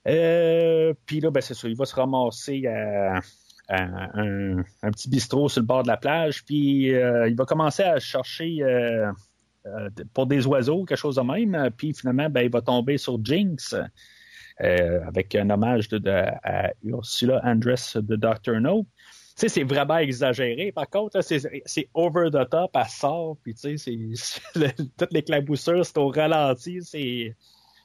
Euh, 0.07 0.93
puis 1.05 1.21
là, 1.21 1.31
ben, 1.31 1.41
c'est 1.41 1.53
ça, 1.53 1.67
il 1.67 1.75
va 1.75 1.85
se 1.85 1.95
ramasser 1.95 2.65
à, 2.67 3.19
un, 3.69 4.63
petit 4.91 5.09
bistrot 5.09 5.47
sur 5.47 5.61
le 5.61 5.67
bord 5.67 5.83
de 5.83 5.87
la 5.87 5.97
plage, 5.97 6.43
puis 6.43 6.93
euh, 6.93 7.29
il 7.29 7.35
va 7.35 7.45
commencer 7.45 7.83
à 7.83 7.99
chercher 7.99 8.61
pour 10.13 10.27
des 10.27 10.45
oiseaux, 10.45 10.83
quelque 10.83 10.97
chose 10.97 11.15
de 11.15 11.21
même, 11.21 11.69
puis 11.77 11.93
finalement, 11.93 12.29
ben, 12.29 12.41
il 12.41 12.51
va 12.51 12.61
tomber 12.61 12.97
sur 12.97 13.23
Jinx. 13.23 13.75
Avec 14.59 15.35
un 15.35 15.49
hommage 15.49 15.89
à 16.43 16.71
Ursula 16.83 17.41
Andress 17.43 17.97
de 17.97 18.15
Dr. 18.15 18.59
No 18.59 18.85
sais, 19.35 19.49
c'est 19.49 19.63
vraiment 19.63 19.97
exagéré. 19.97 20.71
Par 20.71 20.89
contre, 20.89 21.21
c'est 21.21 21.89
over 21.93 22.29
the 22.31 22.49
top, 22.49 22.71
elle 22.75 22.87
sort, 22.87 23.37
puis 23.41 23.53
tu 23.55 23.77
sais, 23.77 23.97
toutes 24.97 25.13
les 25.13 25.23
claboussures, 25.23 25.85
c'est 25.85 25.97
au 25.97 26.09
ralenti, 26.09 26.81
c'est, 26.81 27.35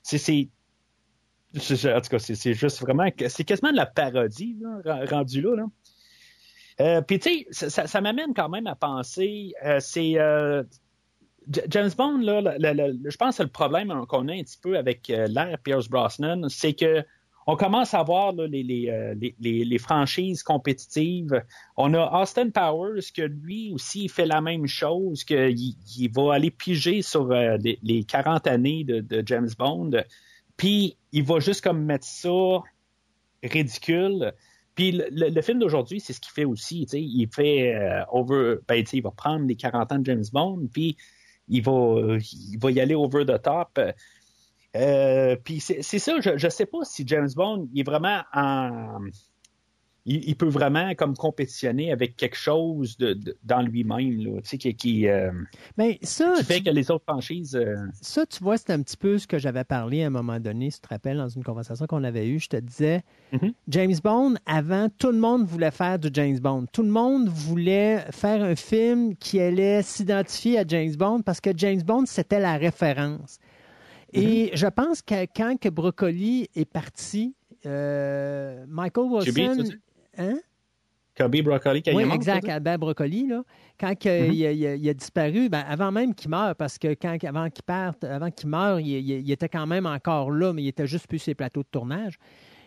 c'est, 0.03 0.49
en 1.57 2.01
tout 2.01 2.09
cas, 2.11 2.19
c'est 2.19 2.55
juste 2.55 2.81
vraiment, 2.81 3.09
c'est 3.29 3.45
quasiment 3.45 3.73
de 3.73 3.77
la 3.77 3.87
parodie, 3.87 4.57
là, 4.61 5.05
rendu 5.07 5.41
là. 5.41 5.67
Euh, 6.81 7.01
puis 7.01 7.19
tu 7.19 7.47
sais, 7.51 7.71
ça, 7.71 8.01
m'amène 8.01 8.35
quand 8.35 8.49
même 8.49 8.69
à 8.69 8.77
penser, 8.77 9.53
euh, 9.65 9.81
c'est 9.81 10.17
euh, 10.17 10.63
James 11.69 11.91
Bond, 11.97 12.19
là, 12.19 12.43
je 12.61 13.17
pense 13.17 13.39
que 13.39 13.43
le 13.43 13.49
problème 13.49 13.95
qu'on 14.07 14.29
a 14.29 14.33
un 14.33 14.43
petit 14.43 14.59
peu 14.61 14.77
avec 14.77 15.09
euh, 15.11 15.27
l'ère 15.29 15.59
Pierce 15.63 15.89
Brosnan, 15.89 16.49
c'est 16.49 16.75
que 16.75 17.05
on 17.51 17.57
commence 17.57 17.95
à 17.95 18.03
voir 18.03 18.35
euh, 18.39 18.47
les, 18.47 19.79
franchises 19.79 20.43
compétitives. 20.43 21.43
On 21.79 21.95
a 21.95 22.21
Austin 22.21 22.51
Powers 22.51 23.11
que 23.17 23.23
lui 23.23 23.73
aussi 23.73 24.11
fait 24.11 24.27
la 24.27 24.43
même 24.43 24.67
chose, 24.67 25.25
qu'il 25.25 25.57
il 25.57 26.13
va 26.13 26.35
aller 26.35 26.51
piger 26.51 27.01
sur 27.01 27.33
euh, 27.33 27.57
les, 27.83 28.05
40 28.05 28.47
années 28.47 28.85
de, 28.85 29.23
James 29.25 29.49
Bond, 29.59 29.93
puis 30.59 30.99
il 31.13 31.25
va 31.25 31.41
juste 31.41 31.65
comme 31.65 31.83
mettre 31.83 32.07
ça 32.07 32.59
ridicule. 33.43 34.35
Puis 34.75 34.93
le, 35.11 35.41
film 35.41 35.59
d'aujourd'hui, 35.61 36.01
c'est 36.01 36.13
ce 36.13 36.21
qu'il 36.21 36.33
fait 36.33 36.45
aussi. 36.45 36.83
Il 36.93 37.29
fait 37.35 37.75
euh, 37.75 38.05
over, 38.13 38.57
ben, 38.69 38.85
il 38.93 39.03
va 39.03 39.11
prendre 39.11 39.47
les 39.47 39.57
40 39.57 39.93
ans 39.93 39.99
de 39.99 40.05
James 40.05 40.27
Bond, 40.35 40.69
puis 40.71 40.99
il 41.49 41.63
va, 41.63 42.19
il 42.51 42.59
va 42.59 42.71
y 42.71 42.81
aller 42.81 42.95
over 42.95 43.25
the 43.25 43.41
top. 43.43 43.79
Euh, 44.77 45.37
puis 45.43 45.61
c'est 45.61 45.83
ça, 45.83 46.21
je 46.21 46.45
ne 46.45 46.51
sais 46.51 46.67
pas 46.67 46.85
si 46.85 47.05
James 47.07 47.31
Bond 47.35 47.69
est 47.75 47.83
vraiment 47.83 48.23
en. 48.33 49.01
Il, 50.11 50.37
peut 50.37 50.49
vraiment 50.49 50.95
comme 50.95 51.15
compétitionner 51.15 51.93
avec 51.93 52.17
quelque 52.17 52.37
chose 52.37 52.97
de, 52.97 53.19
dans 53.45 53.61
lui-même, 53.61 54.41
tu 54.41 54.49
sais, 54.49 54.57
qui, 54.57 54.75
qui, 54.75 55.07
euh, 55.07 55.31
Mais 55.77 55.99
ça, 56.03 56.35
fait 56.43 56.63
que 56.63 56.71
les 56.71 56.91
autres 56.91 57.05
franchises. 57.05 57.55
Euh, 57.55 57.77
ça, 58.01 58.25
tu 58.25 58.43
vois, 58.43 58.57
c'est 58.57 58.71
un 58.71 58.81
petit 58.81 58.97
peu 58.97 59.19
ce 59.19 59.27
que 59.27 59.39
j'avais 59.39 59.65
parlé 59.65 60.03
à 60.03 60.07
un 60.07 60.11
moment 60.11 60.41
donné, 60.41 60.71
si 60.71 60.81
tu 60.81 60.89
te 60.89 60.95
rappelles, 60.95 61.19
dans 61.19 61.29
une 61.29 61.45
conversation 61.45 61.87
qu'on 61.87 62.05
avait 62.05 62.27
eue. 62.27 62.39
Je 62.39 62.49
te 62.49 62.57
disais, 62.57 63.03
mm-hmm. 63.35 63.53
James 63.69 63.97
Bond, 64.03 64.35
avant, 64.47 64.89
tout 64.97 65.13
le 65.13 65.19
monde 65.19 65.45
voulait 65.45 65.71
faire 65.71 65.99
du 65.99 66.09
James 66.15 66.39
Bond. 66.39 66.65
Tout 66.73 66.85
le 66.85 66.91
monde 66.91 67.29
voulait 67.29 67.99
faire 68.11 68.43
un 68.43 68.57
film 68.57 69.15
qui 69.17 69.39
allait 69.41 69.83
s'identifier 69.83 70.59
à 70.59 70.65
James 70.67 70.97
Bond 70.97 71.21
parce 71.21 71.43
que 71.43 71.51
James 71.55 71.83
Bond, 71.83 72.07
c'était 72.07 72.41
la 72.41 72.57
référence. 72.57 73.41
Et 74.15 74.45
mhm. 74.45 74.57
je 74.57 74.67
pense 74.69 75.03
que 75.03 75.27
quand 75.37 75.61
que 75.61 75.69
Broccoli 75.69 76.49
est 76.55 76.65
parti, 76.65 77.35
euh, 77.67 78.65
Michael 78.69 79.05
Wilson. 79.05 79.65
Hein? 80.19 80.39
Cubby 81.15 81.43
Broccoli, 81.43 81.83
quand 81.83 81.91
oui, 81.93 82.03
il 82.03 82.05
est 82.05 82.07
mort, 82.07 82.15
exact? 82.15 82.49
Albert 82.49 82.79
Broccoli, 82.79 83.27
là, 83.27 83.43
quand 83.81 83.89
Mhm. 84.05 84.33
il, 84.33 84.47
a, 84.47 84.53
il 84.53 84.67
a- 84.67 84.75
il 84.77 84.89
a 84.89 84.95
disparu, 84.95 85.49
ben, 85.49 85.65
avant 85.67 85.91
même 85.91 86.15
qu'il 86.15 86.31
meure, 86.31 86.55
parce 86.55 86.79
que 86.79 86.95
quand, 86.95 87.17
avant 87.25 87.51
qu'il 87.51 87.65
parte, 87.65 88.05
avant 88.05 88.31
qu'il 88.31 88.49
meure, 88.49 88.79
il, 88.79 89.29
était 89.31 89.49
quand 89.49 89.67
même 89.67 89.85
encore 89.87 90.31
là, 90.31 90.53
mais 90.53 90.63
il 90.63 90.69
était 90.69 90.87
juste 90.87 91.09
plus 91.09 91.19
sur 91.19 91.31
les 91.31 91.35
plateaux 91.35 91.63
de 91.63 91.69
tournage. 91.73 92.19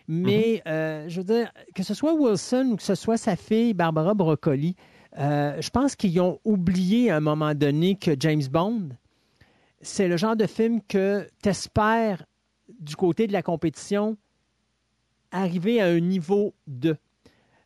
Mais, 0.10 0.62
Mhm. 0.66 0.72
euh, 0.74 1.06
je 1.08 1.22
veux 1.22 1.24
dire, 1.24 1.50
que 1.74 1.84
ce 1.84 1.94
soit 1.94 2.14
Wilson 2.14 2.72
ou 2.74 2.76
que 2.76 2.84
ce 2.84 2.96
soit 2.96 3.16
sa 3.16 3.38
fille, 3.38 3.74
Barbara 3.74 4.14
Broccoli, 4.14 4.76
euh, 5.18 5.62
je 5.62 5.70
pense 5.70 5.96
qu'ils 5.96 6.20
ont 6.20 6.40
oublié 6.44 7.10
à 7.10 7.18
un 7.18 7.22
moment 7.22 7.54
donné 7.56 7.96
que 7.96 8.12
James 8.20 8.44
Bond, 8.52 8.90
c'est 9.82 10.10
le 10.10 10.18
genre 10.18 10.36
de 10.36 10.46
film 10.46 10.82
que 10.90 11.26
tu 11.42 11.48
espères, 11.50 12.26
du 12.80 12.98
côté 12.98 13.28
de 13.28 13.34
la 13.34 13.42
compétition, 13.44 14.18
arriver 15.32 15.80
à 15.82 15.86
un 15.86 16.00
niveau 16.02 16.54
2. 16.68 16.98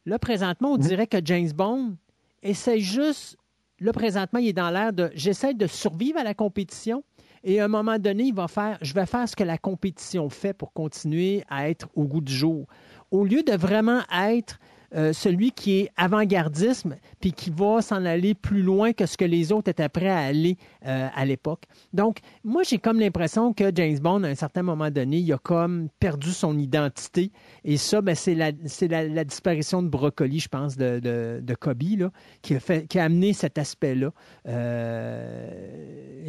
Là, 0.05 0.19
présentement, 0.19 0.73
on 0.73 0.77
dirait 0.77 1.07
que 1.07 1.17
James 1.23 1.51
Bond 1.51 1.95
essaie 2.43 2.79
juste. 2.79 3.37
Là, 3.79 3.91
présentement, 3.91 4.39
il 4.39 4.47
est 4.47 4.53
dans 4.53 4.69
l'air 4.69 4.93
de. 4.93 5.11
J'essaie 5.15 5.53
de 5.53 5.67
survivre 5.67 6.19
à 6.19 6.23
la 6.23 6.33
compétition. 6.33 7.03
Et 7.43 7.59
à 7.59 7.65
un 7.65 7.67
moment 7.67 7.99
donné, 7.99 8.25
il 8.25 8.33
va 8.33 8.47
faire. 8.47 8.77
Je 8.81 8.93
vais 8.93 9.05
faire 9.05 9.27
ce 9.27 9.35
que 9.35 9.43
la 9.43 9.57
compétition 9.57 10.29
fait 10.29 10.53
pour 10.53 10.73
continuer 10.73 11.43
à 11.49 11.69
être 11.69 11.87
au 11.95 12.05
goût 12.05 12.21
du 12.21 12.33
jour. 12.33 12.67
Au 13.11 13.23
lieu 13.23 13.43
de 13.43 13.53
vraiment 13.53 14.01
être 14.11 14.59
euh, 14.93 15.13
celui 15.13 15.51
qui 15.51 15.79
est 15.79 15.91
avant-gardisme, 15.97 16.95
puis 17.19 17.33
qui 17.33 17.49
va 17.49 17.81
s'en 17.81 18.05
aller 18.05 18.33
plus 18.33 18.61
loin 18.61 18.93
que 18.93 19.05
ce 19.05 19.17
que 19.17 19.25
les 19.25 19.51
autres 19.51 19.69
étaient 19.69 19.89
prêts 19.89 20.09
à 20.09 20.19
aller 20.19 20.57
euh, 20.85 21.07
à 21.13 21.25
l'époque. 21.25 21.63
Donc, 21.93 22.19
moi, 22.43 22.63
j'ai 22.63 22.77
comme 22.77 22.99
l'impression 22.99 23.53
que 23.53 23.71
James 23.73 23.97
Bond, 23.99 24.23
à 24.23 24.27
un 24.27 24.35
certain 24.35 24.63
moment 24.63 24.91
donné, 24.91 25.17
il 25.17 25.33
a 25.33 25.37
comme 25.37 25.89
perdu 25.99 26.31
son 26.31 26.57
identité. 26.57 27.31
Et 27.63 27.77
ça, 27.77 28.01
ben, 28.01 28.15
c'est 28.15 28.35
la, 28.35 28.51
la, 28.51 29.23
disparition 29.23 29.81
de 29.81 29.87
Brocoli, 29.87 30.39
je 30.39 30.49
pense, 30.49 30.77
de, 30.77 30.99
de, 30.99 31.55
Kobe, 31.55 31.83
là, 31.97 32.11
qui, 32.41 32.55
a 32.55 33.03
amené 33.03 33.33
cet 33.33 33.57
aspect-là. 33.57 34.11
Euh, 34.47 35.49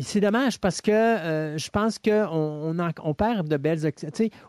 c'est 0.01 0.21
dommage 0.21 0.59
parce 0.59 0.81
que 0.81 1.55
je 1.57 1.69
pense 1.71 1.99
qu'on 1.99 2.77
on, 3.03 3.15
perd 3.15 3.49
de 3.49 3.57
belles... 3.57 3.93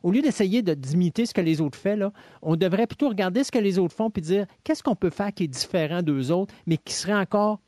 Au 0.04 0.12
lieu 0.12 0.22
d'essayer 0.22 0.62
de 0.62 0.74
d'imiter 0.74 1.26
ce 1.26 1.34
que 1.34 1.42
les 1.42 1.62
autres 1.62 1.78
font, 1.78 1.96
là, 1.96 2.12
on 2.42 2.56
devrait 2.56 2.88
plutôt 2.88 3.10
regarder 3.10 3.44
ce 3.44 3.52
que 3.52 3.60
les 3.60 3.80
autres 3.80 3.96
font 3.98 4.10
puis 4.10 4.22
dire 4.22 4.45
qu'est-ce 4.64 4.84
qu'on 4.84 4.95
peut 4.95 5.10
faire 5.10 5.34
qui 5.34 5.44
est 5.45 5.48
différent 5.48 6.02
d'eux 6.02 6.32
autres, 6.32 6.53
mais 6.65 6.78
qui 6.78 6.94
serait 6.94 7.14
encore 7.14 7.60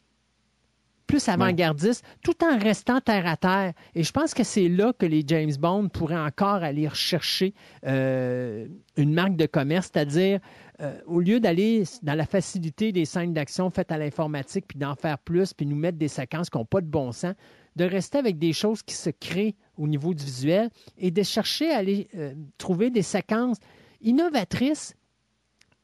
plus 1.10 1.28
avant-gardiste, 1.28 2.06
tout 2.24 2.44
en 2.44 2.60
restant 2.60 3.02
terre 3.02 3.26
à 3.26 3.36
terre. 3.36 3.74
Et 3.96 4.04
je 4.04 4.12
pense 4.12 4.36
que 4.36 4.44
c'est 4.44 4.70
là 4.70 4.94
que 4.94 5.08
les 5.08 5.24
James 5.26 5.52
Bond 5.60 5.90
pourraient 5.90 6.20
encore 6.20 6.64
aller 6.64 6.88
rechercher 6.88 7.56
euh, 7.88 8.68
une 8.96 9.12
marque 9.12 9.36
de 9.36 9.48
commerce, 9.48 9.90
c'est-à-dire 9.92 10.40
euh, 10.82 11.00
au 11.08 11.20
lieu 11.20 11.40
d'aller 11.40 11.84
dans 12.04 12.14
la 12.14 12.28
facilité 12.28 12.92
des 12.92 13.06
scènes 13.06 13.34
d'action 13.34 13.72
faites 13.72 13.92
à 13.92 13.98
l'informatique, 13.98 14.66
puis 14.68 14.78
d'en 14.78 14.94
faire 14.94 15.18
plus, 15.18 15.52
puis 15.52 15.66
nous 15.66 15.76
mettre 15.76 15.98
des 15.98 16.08
séquences 16.08 16.52
qui 16.52 16.60
n'ont 16.60 16.66
pas 16.66 16.80
de 16.80 16.86
bon 16.86 17.12
sens, 17.12 17.34
de 17.76 17.86
rester 17.86 18.20
avec 18.20 18.38
des 18.38 18.54
choses 18.54 18.84
qui 18.84 18.94
se 18.94 19.10
créent 19.10 19.56
au 19.78 19.88
niveau 19.88 20.14
du 20.14 20.24
visuel 20.24 20.70
et 21.00 21.10
de 21.10 21.24
chercher 21.24 21.72
à 21.72 21.78
aller 21.78 22.08
euh, 22.16 22.36
trouver 22.60 22.92
des 22.92 23.02
séquences 23.02 23.58
innovatrices 24.02 24.96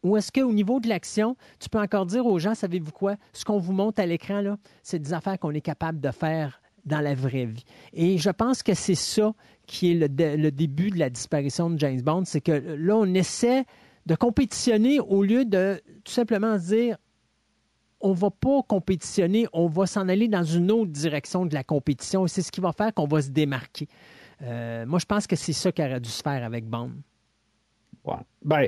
ou 0.05 0.15
est-ce 0.17 0.31
qu'au 0.31 0.53
niveau 0.53 0.79
de 0.79 0.87
l'action, 0.87 1.35
tu 1.59 1.67
peux 1.67 1.79
encore 1.79 2.05
dire 2.05 2.25
aux 2.25 2.39
gens, 2.39 2.53
savez-vous 2.55 2.91
quoi, 2.91 3.15
ce 3.33 3.43
qu'on 3.43 3.57
vous 3.57 3.73
montre 3.73 3.99
à 4.01 4.05
l'écran, 4.05 4.41
là, 4.41 4.57
c'est 4.83 4.99
des 4.99 5.13
affaires 5.13 5.39
qu'on 5.39 5.51
est 5.51 5.61
capable 5.61 5.99
de 5.99 6.11
faire 6.11 6.61
dans 6.85 7.01
la 7.01 7.15
vraie 7.15 7.45
vie. 7.45 7.63
Et 7.93 8.17
je 8.19 8.29
pense 8.29 8.61
que 8.61 8.75
c'est 8.75 8.95
ça 8.95 9.33
qui 9.65 9.91
est 9.91 9.95
le, 9.95 10.07
dé- 10.07 10.37
le 10.37 10.51
début 10.51 10.91
de 10.91 10.99
la 10.99 11.09
disparition 11.09 11.71
de 11.71 11.79
James 11.79 12.01
Bond, 12.01 12.25
c'est 12.25 12.41
que 12.41 12.51
là, 12.51 12.95
on 12.95 13.11
essaie 13.15 13.65
de 14.05 14.13
compétitionner 14.13 14.99
au 14.99 15.23
lieu 15.23 15.45
de 15.45 15.81
tout 16.03 16.13
simplement 16.13 16.59
se 16.59 16.67
dire, 16.75 16.97
on 18.01 18.13
va 18.13 18.29
pas 18.29 18.61
compétitionner, 18.67 19.47
on 19.51 19.65
va 19.67 19.87
s'en 19.87 20.07
aller 20.07 20.27
dans 20.27 20.43
une 20.43 20.69
autre 20.71 20.91
direction 20.91 21.47
de 21.47 21.55
la 21.55 21.63
compétition. 21.63 22.25
Et 22.25 22.29
c'est 22.29 22.43
ce 22.43 22.51
qui 22.51 22.61
va 22.61 22.71
faire 22.71 22.93
qu'on 22.93 23.07
va 23.07 23.23
se 23.23 23.29
démarquer. 23.31 23.87
Euh, 24.43 24.85
moi, 24.85 24.99
je 24.99 25.05
pense 25.05 25.25
que 25.25 25.35
c'est 25.35 25.53
ça 25.53 25.71
qui 25.71 25.81
aurait 25.81 25.99
dû 25.99 26.09
se 26.11 26.21
faire 26.21 26.43
avec 26.43 26.67
Bond. 26.67 26.91
Ouais. 28.03 28.17
Ben, 28.43 28.67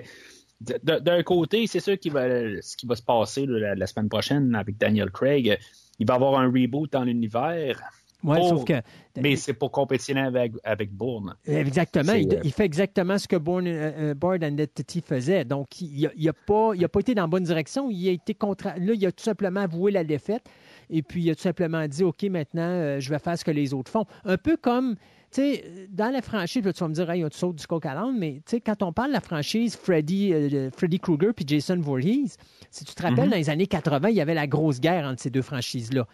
d'un 0.62 1.24
côté, 1.24 1.68
c'est 1.68 1.80
sûr 1.80 2.00
qu'il 2.00 2.12
va, 2.12 2.28
ce 2.62 2.76
qui 2.76 2.86
va 2.88 2.96
se 2.96 3.04
passer 3.04 3.46
là, 3.46 3.60
la, 3.60 3.76
la 3.76 3.88
semaine 3.88 4.10
prochaine 4.10 4.56
avec 4.56 4.78
Daniel 4.78 5.12
Craig. 5.12 5.58
Il 6.00 6.08
va 6.08 6.16
avoir 6.16 6.40
un 6.40 6.48
reboot 6.48 6.92
dans 6.92 7.04
l'univers, 7.04 7.80
Ouais, 8.24 8.42
sauf 8.42 8.66
que 8.66 8.74
mais 9.22 9.36
c'est 9.36 9.54
pour 9.54 9.72
compétitionner 9.72 10.22
avec, 10.22 10.54
avec 10.64 10.92
Bourne. 10.92 11.36
Exactement. 11.46 12.14
Il, 12.14 12.34
euh, 12.34 12.40
il 12.44 12.52
fait 12.52 12.66
exactement 12.66 13.18
ce 13.18 13.28
que 13.28 13.36
Bourne, 13.36 13.68
euh, 13.68 14.12
euh, 14.12 14.14
Board 14.16 14.44
Identity 14.44 15.02
faisait. 15.02 15.46
Donc, 15.46 15.82
il 15.82 16.10
n'a 16.18 16.34
pas, 16.34 16.72
il 16.76 16.84
a 16.84 16.90
pas 16.90 17.00
été 17.00 17.14
dans 17.14 17.24
la 17.24 17.28
bonne 17.28 17.44
direction. 17.44 17.90
Il 17.92 18.08
a 18.10 18.12
été 18.12 18.34
contra... 18.34 18.76
Là, 18.78 18.94
il 18.94 19.06
a 19.06 19.12
tout 19.12 19.24
simplement 19.24 19.62
avoué 19.62 19.92
la 19.92 20.04
défaite. 20.04 20.44
Et 20.90 21.04
puis, 21.04 21.24
il 21.24 21.30
a 21.30 21.36
tout 21.36 21.42
simplement 21.42 21.88
dit 21.88 22.04
OK, 22.04 22.24
maintenant, 22.24 22.70
euh, 22.70 23.00
je 23.00 23.10
vais 23.10 23.20
faire 23.20 23.38
ce 23.38 23.46
que 23.46 23.52
les 23.52 23.74
autres 23.74 23.92
font. 23.92 24.06
Un 24.26 24.38
peu 24.38 24.58
comme. 24.58 24.96
Tu 25.32 25.42
sais, 25.42 25.88
dans 25.90 26.10
la 26.10 26.22
franchise, 26.22 26.64
là, 26.64 26.72
tu 26.72 26.80
vas 26.80 26.88
me 26.88 26.94
dire, 26.94 27.10
hey, 27.10 27.24
on 27.26 27.30
te 27.30 27.36
saute 27.36 27.58
du 27.58 27.68
coq 27.68 27.86
à 27.86 27.94
l'âne, 27.94 28.18
mais 28.18 28.36
tu 28.46 28.52
sais, 28.52 28.62
quand 28.62 28.82
on 28.82 28.94
parle 28.94 29.10
de 29.10 29.14
la 29.14 29.20
franchise 29.22 29.76
Freddy, 29.76 30.34
euh, 30.34 30.70
Freddy 30.72 31.00
Krueger 31.00 31.34
puis 31.36 31.44
Jason 31.46 31.78
Voorhees, 31.80 32.38
si 32.72 32.86
tu 32.86 32.96
te 32.96 33.02
rappelles, 33.04 33.26
Mhm. 33.26 33.32
dans 33.32 33.36
les 33.38 33.50
années 33.50 33.68
80, 33.68 34.10
il 34.10 34.16
y 34.16 34.22
avait 34.22 34.34
la 34.34 34.48
grosse 34.48 34.80
guerre 34.80 35.06
entre 35.06 35.22
ces 35.22 35.30
deux 35.30 35.42
franchises-là. 35.42 36.08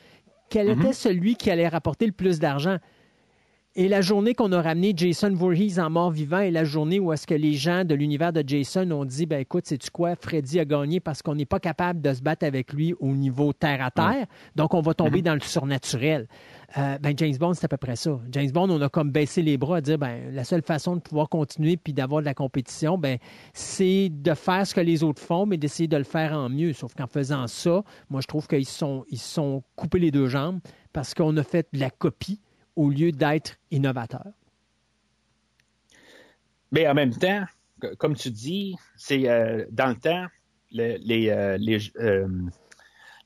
Quel 0.50 0.68
Mhm. 0.70 0.82
était 0.82 0.94
celui 0.94 1.36
qui 1.36 1.52
allait 1.52 1.68
rapporter 1.68 2.06
le 2.08 2.12
plus 2.12 2.40
d'argent? 2.40 2.78
Et 3.76 3.88
la 3.88 4.02
journée 4.02 4.36
qu'on 4.36 4.52
a 4.52 4.62
ramené 4.62 4.94
Jason 4.96 5.34
Voorhees 5.34 5.80
en 5.80 5.90
mort 5.90 6.12
vivant 6.12 6.38
est 6.38 6.52
la 6.52 6.64
journée 6.64 7.00
où 7.00 7.12
est-ce 7.12 7.26
que 7.26 7.34
les 7.34 7.54
gens 7.54 7.84
de 7.84 7.96
l'univers 7.96 8.32
de 8.32 8.44
Jason 8.46 8.92
ont 8.92 9.04
dit, 9.04 9.26
ben 9.26 9.40
écoute, 9.40 9.66
sais-tu 9.66 9.90
quoi, 9.90 10.16
Freddy 10.16 10.60
a 10.60 10.66
gagné 10.66 11.00
parce 11.00 11.24
qu'on 11.24 11.34
n'est 11.34 11.48
pas 11.48 11.60
capable 11.60 12.00
de 12.00 12.14
se 12.14 12.22
battre 12.22 12.46
avec 12.46 12.72
lui 12.72 12.94
au 13.00 13.08
niveau 13.08 13.52
terre 13.52 13.84
à 13.84 13.90
terre, 13.90 14.28
donc 14.56 14.76
on 14.76 14.82
va 14.82 14.94
tomber 14.94 15.24
dans 15.24 15.34
le 15.34 15.40
surnaturel. 15.40 16.28
Euh, 16.78 17.00
ben 17.00 17.18
James 17.18 17.36
Bond, 17.36 17.56
c'est 17.56 17.66
à 17.66 17.68
peu 17.68 17.78
près 17.78 17.96
ça. 17.96 18.20
James 18.30 18.52
Bond, 18.52 18.70
on 18.70 18.80
a 18.80 18.90
comme 18.90 19.10
baissé 19.10 19.42
les 19.42 19.58
bras 19.58 19.78
à 19.78 19.82
dire, 19.82 19.98
ben 19.98 20.32
la 20.32 20.44
seule 20.44 20.62
façon 20.62 20.98
de 20.98 21.02
pouvoir 21.02 21.28
continuer 21.28 21.76
puis 21.76 21.94
d'avoir 21.94 22.22
de 22.22 22.26
la 22.26 22.36
compétition, 22.36 23.00
ben 23.00 23.18
c'est 23.54 24.10
de 24.12 24.36
faire 24.36 24.68
ce 24.68 24.76
que 24.76 24.82
les 24.82 25.02
autres 25.02 25.22
font, 25.22 25.48
mais 25.48 25.58
d'essayer 25.58 25.88
de 25.88 25.98
le 25.98 26.04
faire 26.04 26.34
en 26.34 26.48
mieux. 26.48 26.74
Sauf 26.74 26.94
qu'en 26.94 27.08
faisant 27.08 27.48
ça, 27.48 27.84
moi 28.12 28.22
je 28.22 28.28
trouve 28.28 28.46
qu'ils 28.46 28.68
sont, 28.68 29.04
ils 29.10 29.18
sont 29.18 29.64
coupés 29.76 29.98
les 29.98 30.12
deux 30.12 30.28
jambes 30.28 30.60
parce 30.94 31.16
qu'on 31.16 31.36
a 31.38 31.44
fait 31.44 31.68
de 31.74 31.80
la 31.80 31.90
copie 31.90 32.40
au 32.76 32.90
lieu 32.90 33.12
d'être 33.12 33.58
innovateur. 33.72 34.26
Mais 36.72 36.88
en 36.88 36.94
même 36.94 37.16
temps, 37.16 37.44
comme 37.98 38.16
tu 38.16 38.32
dis, 38.32 38.76
c'est 38.98 39.30
euh, 39.30 39.66
dans 39.72 39.90
le 39.90 39.96
temps, 39.96 40.26
le- 40.72 40.98
les, 40.98 41.30
euh, 41.30 41.58
les, 41.58 41.92
euh, 42.00 42.28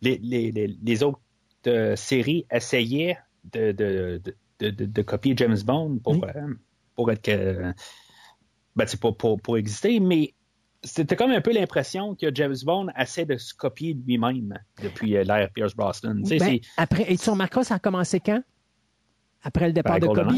les, 0.01 0.17
les, 0.17 1.03
autres 1.03 1.19
séries 1.95 2.45
essayaient 2.51 3.17
de, 3.51 3.71
de, 3.71 5.01
copier 5.01 5.33
James 5.37 5.57
Bond 5.65 5.99
pour, 6.03 6.13
Oui. 6.13 6.29
pour 6.95 7.11
être 7.11 7.73
ben, 8.75 8.85
c'est 8.85 8.99
pour, 8.99 9.17
pour, 9.17 9.41
pour 9.41 9.57
exister, 9.57 9.99
mais 9.99 10.33
c'était 10.83 11.15
comme 11.15 11.31
un 11.31 11.41
peu 11.41 11.51
l'impression 11.51 12.15
que 12.15 12.33
James 12.33 12.55
Bond 12.63 12.87
essaie 12.97 13.25
de 13.25 13.37
se 13.37 13.53
copier 13.53 13.93
lui-même 14.05 14.57
depuis 14.83 15.11
l'ère 15.11 15.49
Pierce 15.51 15.75
Brosnan. 15.75 16.21
Ben, 16.21 16.59
après, 16.77 17.11
et 17.11 17.17
tu 17.17 17.29
remarqueras, 17.29 17.63
ça 17.63 17.75
a 17.75 17.79
commencé 17.79 18.19
quand? 18.19 18.43
Après 19.47 19.67
le 19.67 19.73
départ 19.73 19.99
Ben, 19.99 20.09
de 20.09 20.13
Kobe. 20.13 20.33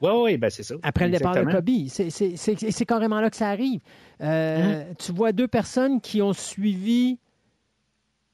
Ouais, 0.00 0.22
ouais, 0.22 0.36
ben 0.36 0.48
c'est 0.48 0.62
ça. 0.62 0.74
Après 0.82 1.06
le 1.06 1.12
départ 1.18 1.34
de. 1.34 1.42
Kobe. 1.42 1.68
C'est- 1.88 2.84
carrément 2.86 3.20
là 3.20 3.30
que 3.30 3.36
ça 3.36 3.48
arrive. 3.50 3.80
Euh, 4.20 4.82
Hein? 4.82 4.94
Tu 4.98 5.10
vois 5.12 5.32
deux 5.32 5.48
personnes 5.48 6.00
qui 6.00 6.22
ont 6.22 6.32
suivi 6.32 7.18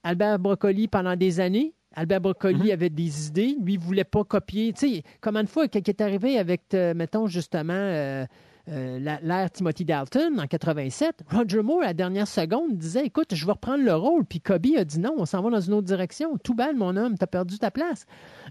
Albert 0.03 0.39
Broccoli 0.39 0.89
pendant 0.89 1.17
des 1.17 1.41
années. 1.41 1.73
Albert 1.95 2.21
Broccoli 2.21 2.67
Mhm. 2.67 2.71
avait 2.71 2.91
des 2.91 3.29
idées. 3.29 3.57
Lui, 3.61 3.75
il 3.75 3.79
ne 3.81 3.85
voulait 3.85 4.05
pas 4.05 4.23
copier. 4.25 4.73
Tu 4.73 4.97
sais, 4.97 5.03
combien 5.21 5.43
de 5.43 5.49
fois, 5.49 5.65
il 5.73 5.77
est 5.79 6.01
arrivé 6.01 6.39
avec, 6.39 6.63
euh, 6.75 6.95
mettons, 6.95 7.27
justement, 7.27 7.73
euh, 7.73 8.25
euh, 8.71 8.99
l'ère 9.23 9.51
Timothy 9.51 9.85
Dalton 9.85 10.39
en 10.39 10.47
87, 10.47 11.25
Roger 11.31 11.63
Moore, 11.63 11.83
à 11.83 11.87
la 11.87 11.95
dernière 11.95 12.29
seconde, 12.29 12.77
disait 12.77 13.07
Écoute, 13.07 13.35
je 13.35 13.47
vais 13.47 13.53
reprendre 13.53 13.85
le 13.85 13.95
rôle. 13.95 14.25
Puis 14.25 14.41
Kobe 14.41 14.67
a 14.77 14.85
dit 14.85 14.99
non, 15.01 15.15
on 15.17 15.27
s'en 15.27 15.43
va 15.43 15.51
dans 15.51 15.61
une 15.61 15.75
autre 15.75 15.87
direction. 15.87 16.37
Tout 16.39 16.55
bal, 16.55 16.77
mon 16.77 16.97
homme, 16.97 17.17
tu 17.17 17.25
as 17.25 17.27
perdu 17.27 17.59
ta 17.59 17.71
place. 17.71 18.07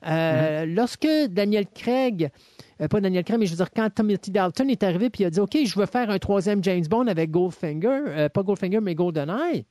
Euh, 0.07 0.65
Lorsque 0.65 1.07
Daniel 1.29 1.67
Craig, 1.67 2.31
euh, 2.81 2.87
pas 2.87 3.01
Daniel 3.01 3.23
Craig, 3.23 3.39
mais 3.39 3.45
je 3.45 3.51
veux 3.51 3.57
dire, 3.57 3.71
quand 3.71 3.89
Timothy 3.93 4.31
Dalton 4.31 4.69
est 4.69 4.83
arrivé 4.83 5.09
puis 5.09 5.23
il 5.23 5.27
a 5.27 5.29
dit 5.29 5.39
OK, 5.39 5.57
je 5.63 5.79
veux 5.79 5.85
faire 5.85 6.09
un 6.09 6.19
troisième 6.19 6.63
James 6.63 6.85
Bond 6.89 7.07
avec 7.07 7.31
Goldfinger, 7.31 8.03
euh, 8.07 8.29
pas 8.29 8.43
Goldfinger, 8.43 8.79
mais 8.81 8.95
GoldenEye. 8.95 9.65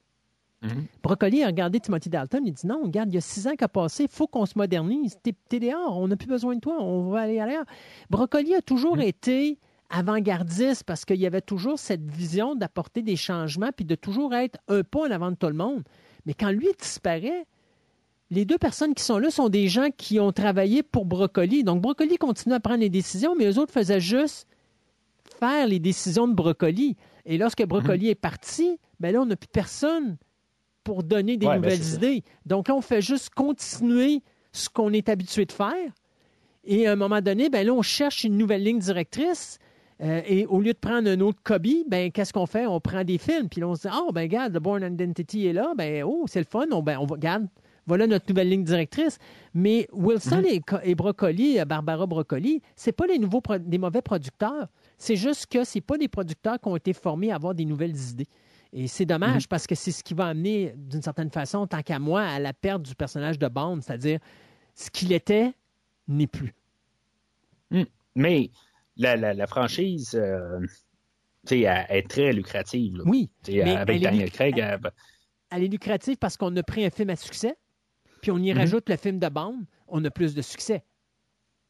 Mhm. 0.62 0.86
Brocoli 1.02 1.42
a 1.42 1.48
regardé 1.48 1.80
Timothy 1.80 2.08
Dalton, 2.08 2.42
il 2.44 2.52
dit 2.52 2.66
non, 2.66 2.82
regarde, 2.84 3.10
il 3.10 3.14
y 3.14 3.18
a 3.18 3.20
six 3.20 3.46
ans 3.46 3.54
qu'a 3.56 3.68
passé, 3.68 4.04
il 4.04 4.08
faut 4.08 4.26
qu'on 4.26 4.46
se 4.46 4.56
modernise. 4.56 5.16
T'es 5.22 5.60
dehors, 5.60 5.98
on 5.98 6.08
n'a 6.08 6.16
plus 6.16 6.28
besoin 6.28 6.54
de 6.54 6.60
toi, 6.60 6.80
on 6.80 7.10
va 7.10 7.20
aller 7.20 7.38
ailleurs. 7.40 7.64
Brocoli 8.10 8.54
a 8.54 8.62
toujours 8.62 9.00
été 9.00 9.58
avant-gardiste 9.90 10.84
parce 10.84 11.04
qu'il 11.04 11.20
y 11.20 11.26
avait 11.26 11.40
toujours 11.40 11.78
cette 11.78 12.08
vision 12.10 12.54
d'apporter 12.54 13.02
des 13.02 13.16
changements 13.16 13.70
puis 13.74 13.84
de 13.84 13.94
toujours 13.94 14.34
être 14.34 14.58
un 14.68 14.82
pas 14.82 15.00
en 15.06 15.10
avant 15.10 15.30
de 15.30 15.36
tout 15.36 15.46
le 15.46 15.54
monde. 15.54 15.82
Mais 16.26 16.34
quand 16.34 16.50
lui 16.50 16.68
disparaît, 16.80 17.46
les 18.30 18.44
deux 18.44 18.58
personnes 18.58 18.94
qui 18.94 19.04
sont 19.04 19.18
là 19.18 19.30
sont 19.30 19.48
des 19.48 19.68
gens 19.68 19.88
qui 19.96 20.18
ont 20.18 20.32
travaillé 20.32 20.82
pour 20.82 21.04
Brocoli. 21.04 21.62
Donc, 21.62 21.80
Brocoli 21.80 22.16
continue 22.16 22.54
à 22.54 22.60
prendre 22.60 22.80
les 22.80 22.90
décisions, 22.90 23.36
mais 23.36 23.46
eux 23.50 23.58
autres 23.58 23.72
faisaient 23.72 24.00
juste 24.00 24.48
faire 25.38 25.66
les 25.66 25.78
décisions 25.78 26.26
de 26.26 26.34
Brocoli. 26.34 26.96
Et 27.24 27.38
lorsque 27.38 27.64
Brocoli 27.64 28.08
est 28.08 28.14
parti, 28.16 28.78
ben 28.98 29.12
là, 29.12 29.20
on 29.20 29.26
n'a 29.26 29.36
plus 29.36 29.48
personne 29.48 30.16
pour 30.82 31.02
donner 31.04 31.36
des 31.36 31.46
Ouais, 31.46 31.58
ben, 31.58 31.62
nouvelles 31.62 31.82
ça. 31.84 31.96
idées. 31.96 32.24
Donc 32.46 32.68
là, 32.68 32.74
on 32.74 32.80
fait 32.80 33.02
juste 33.02 33.30
continuer 33.30 34.22
ce 34.52 34.68
qu'on 34.68 34.92
est 34.92 35.08
habitué 35.08 35.44
de 35.44 35.52
faire. 35.52 35.92
Et 36.64 36.86
à 36.88 36.92
un 36.92 36.96
moment 36.96 37.20
donné, 37.20 37.48
ben 37.48 37.64
là, 37.64 37.72
on 37.72 37.82
cherche 37.82 38.24
une 38.24 38.36
nouvelle 38.36 38.64
ligne 38.64 38.78
directrice. 38.80 39.58
Euh, 40.02 40.20
et 40.26 40.44
au 40.46 40.60
lieu 40.60 40.72
de 40.74 40.78
prendre 40.78 41.08
un 41.08 41.20
autre 41.20 41.38
Kobe, 41.42 41.66
ben 41.88 42.12
qu'est-ce 42.12 42.32
qu'on 42.32 42.46
fait? 42.46 42.66
On 42.66 42.80
prend 42.80 43.02
des 43.02 43.16
films. 43.18 43.48
Puis 43.48 43.64
on 43.64 43.74
se 43.74 43.88
dit, 43.88 43.94
oh, 43.98 44.12
ben 44.12 44.22
regarde, 44.22 44.52
The 44.54 44.58
Born 44.62 44.82
Identity 44.82 45.46
est 45.46 45.52
là. 45.54 45.72
Ben, 45.76 46.04
oh, 46.04 46.24
c'est 46.28 46.40
le 46.40 46.44
fun. 46.46 46.66
On, 46.70 46.82
ben, 46.82 46.98
on 46.98 47.06
va, 47.06 47.14
regarde, 47.14 47.46
voilà 47.86 48.06
notre 48.06 48.26
nouvelle 48.28 48.50
ligne 48.50 48.64
directrice. 48.64 49.18
Mais 49.54 49.88
Wilson 49.92 50.38
Mhm. 50.42 50.44
et, 50.46 50.62
et 50.84 50.94
Broccoli, 50.94 51.58
euh, 51.58 51.64
Barbara 51.64 52.04
Broccoli, 52.06 52.60
c'est 52.74 52.92
pas 52.92 53.06
les 53.06 53.18
nouveaux, 53.18 53.40
des 53.60 53.78
mauvais 53.78 54.02
producteurs. 54.02 54.68
C'est 54.98 55.16
juste 55.16 55.46
que 55.46 55.64
c'est 55.64 55.80
pas 55.80 55.96
des 55.96 56.08
producteurs 56.08 56.60
qui 56.60 56.68
ont 56.68 56.76
été 56.76 56.92
formés 56.92 57.32
à 57.32 57.36
avoir 57.36 57.54
des 57.54 57.64
nouvelles 57.64 57.96
idées. 58.10 58.28
Et 58.74 58.88
c'est 58.88 59.06
dommage 59.06 59.44
Mhm. 59.44 59.48
parce 59.48 59.66
que 59.66 59.74
c'est 59.74 59.92
ce 59.92 60.04
qui 60.04 60.12
va 60.12 60.26
amener, 60.26 60.74
d'une 60.76 61.00
certaine 61.00 61.30
façon, 61.30 61.66
tant 61.66 61.80
qu'à 61.82 61.98
moi, 61.98 62.20
à 62.22 62.38
la 62.38 62.52
perte 62.52 62.82
du 62.82 62.94
personnage 62.94 63.38
de 63.38 63.48
Bond, 63.48 63.80
c'est-à-dire 63.80 64.18
ce 64.74 64.90
qu'il 64.90 65.12
était 65.12 65.52
n'est 66.06 66.26
plus. 66.26 66.52
Mais 68.14 68.50
la, 68.96 69.16
la, 69.16 69.34
la 69.34 69.46
franchise, 69.46 70.14
euh, 70.14 70.60
elle, 71.50 71.64
est 71.90 72.08
très 72.08 72.32
lucrative. 72.32 72.96
là. 72.96 73.04
Oui, 73.06 73.30
mais 73.48 73.76
avec 73.76 74.00
Daniel 74.02 74.30
Craig, 74.30 74.58
elle 75.50 75.62
est 75.64 75.68
lucrative 75.68 76.16
parce 76.16 76.36
qu'on 76.36 76.54
a 76.56 76.62
pris 76.62 76.84
un 76.84 76.90
film 76.90 77.10
à 77.10 77.16
succès, 77.16 77.56
puis 78.20 78.30
on 78.30 78.38
y 78.38 78.52
Mhm. 78.52 78.58
rajoute 78.58 78.88
le 78.88 78.96
film 78.96 79.18
de 79.18 79.28
Bond, 79.28 79.60
on 79.88 80.04
a 80.04 80.10
plus 80.10 80.34
de 80.34 80.42
succès. 80.42 80.82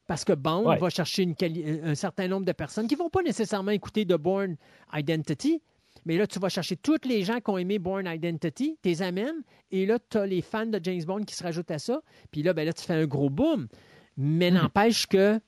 Parce 0.07 0.23
que 0.23 0.33
Bond 0.33 0.65
Ouais. 0.69 0.77
va 0.79 0.89
chercher 0.89 1.23
une 1.23 1.35
un 1.83 1.95
certain 1.95 2.27
nombre 2.29 2.45
de 2.45 2.53
personnes 2.53 2.87
qui 2.87 2.95
ne 2.95 2.99
vont 2.99 3.09
pas 3.09 3.21
nécessairement 3.21 3.71
écouter 3.71 4.05
The 4.05 4.13
Bourne 4.13 4.55
Identity, 4.93 5.61
mais 6.05 6.17
là, 6.17 6.25
tu 6.25 6.39
vas 6.39 6.47
chercher 6.49 6.77
tous 6.77 7.05
les 7.05 7.23
gens 7.23 7.39
qui 7.41 7.49
ont 7.49 7.57
aimé 7.57 7.77
Bourne 7.77 8.07
Identity, 8.07 8.77
tu 8.81 8.89
les 8.89 9.01
amènes, 9.01 9.41
et 9.69 9.85
là, 9.85 9.99
tu 9.99 10.17
as 10.17 10.25
les 10.25 10.41
fans 10.41 10.65
de 10.65 10.79
James 10.81 11.03
Bond 11.03 11.23
qui 11.23 11.35
se 11.35 11.43
rajoutent 11.43 11.71
à 11.71 11.79
ça, 11.79 12.01
puis 12.31 12.41
là, 12.41 12.53
ben 12.53 12.65
là, 12.65 12.71
tu 12.73 12.83
fais 12.83 12.93
un 12.93 13.05
gros 13.05 13.29
boom. 13.29 13.67
Mais 14.15 14.49
Mhm. 14.49 14.57
n'empêche 14.57 15.05
que 15.07 15.39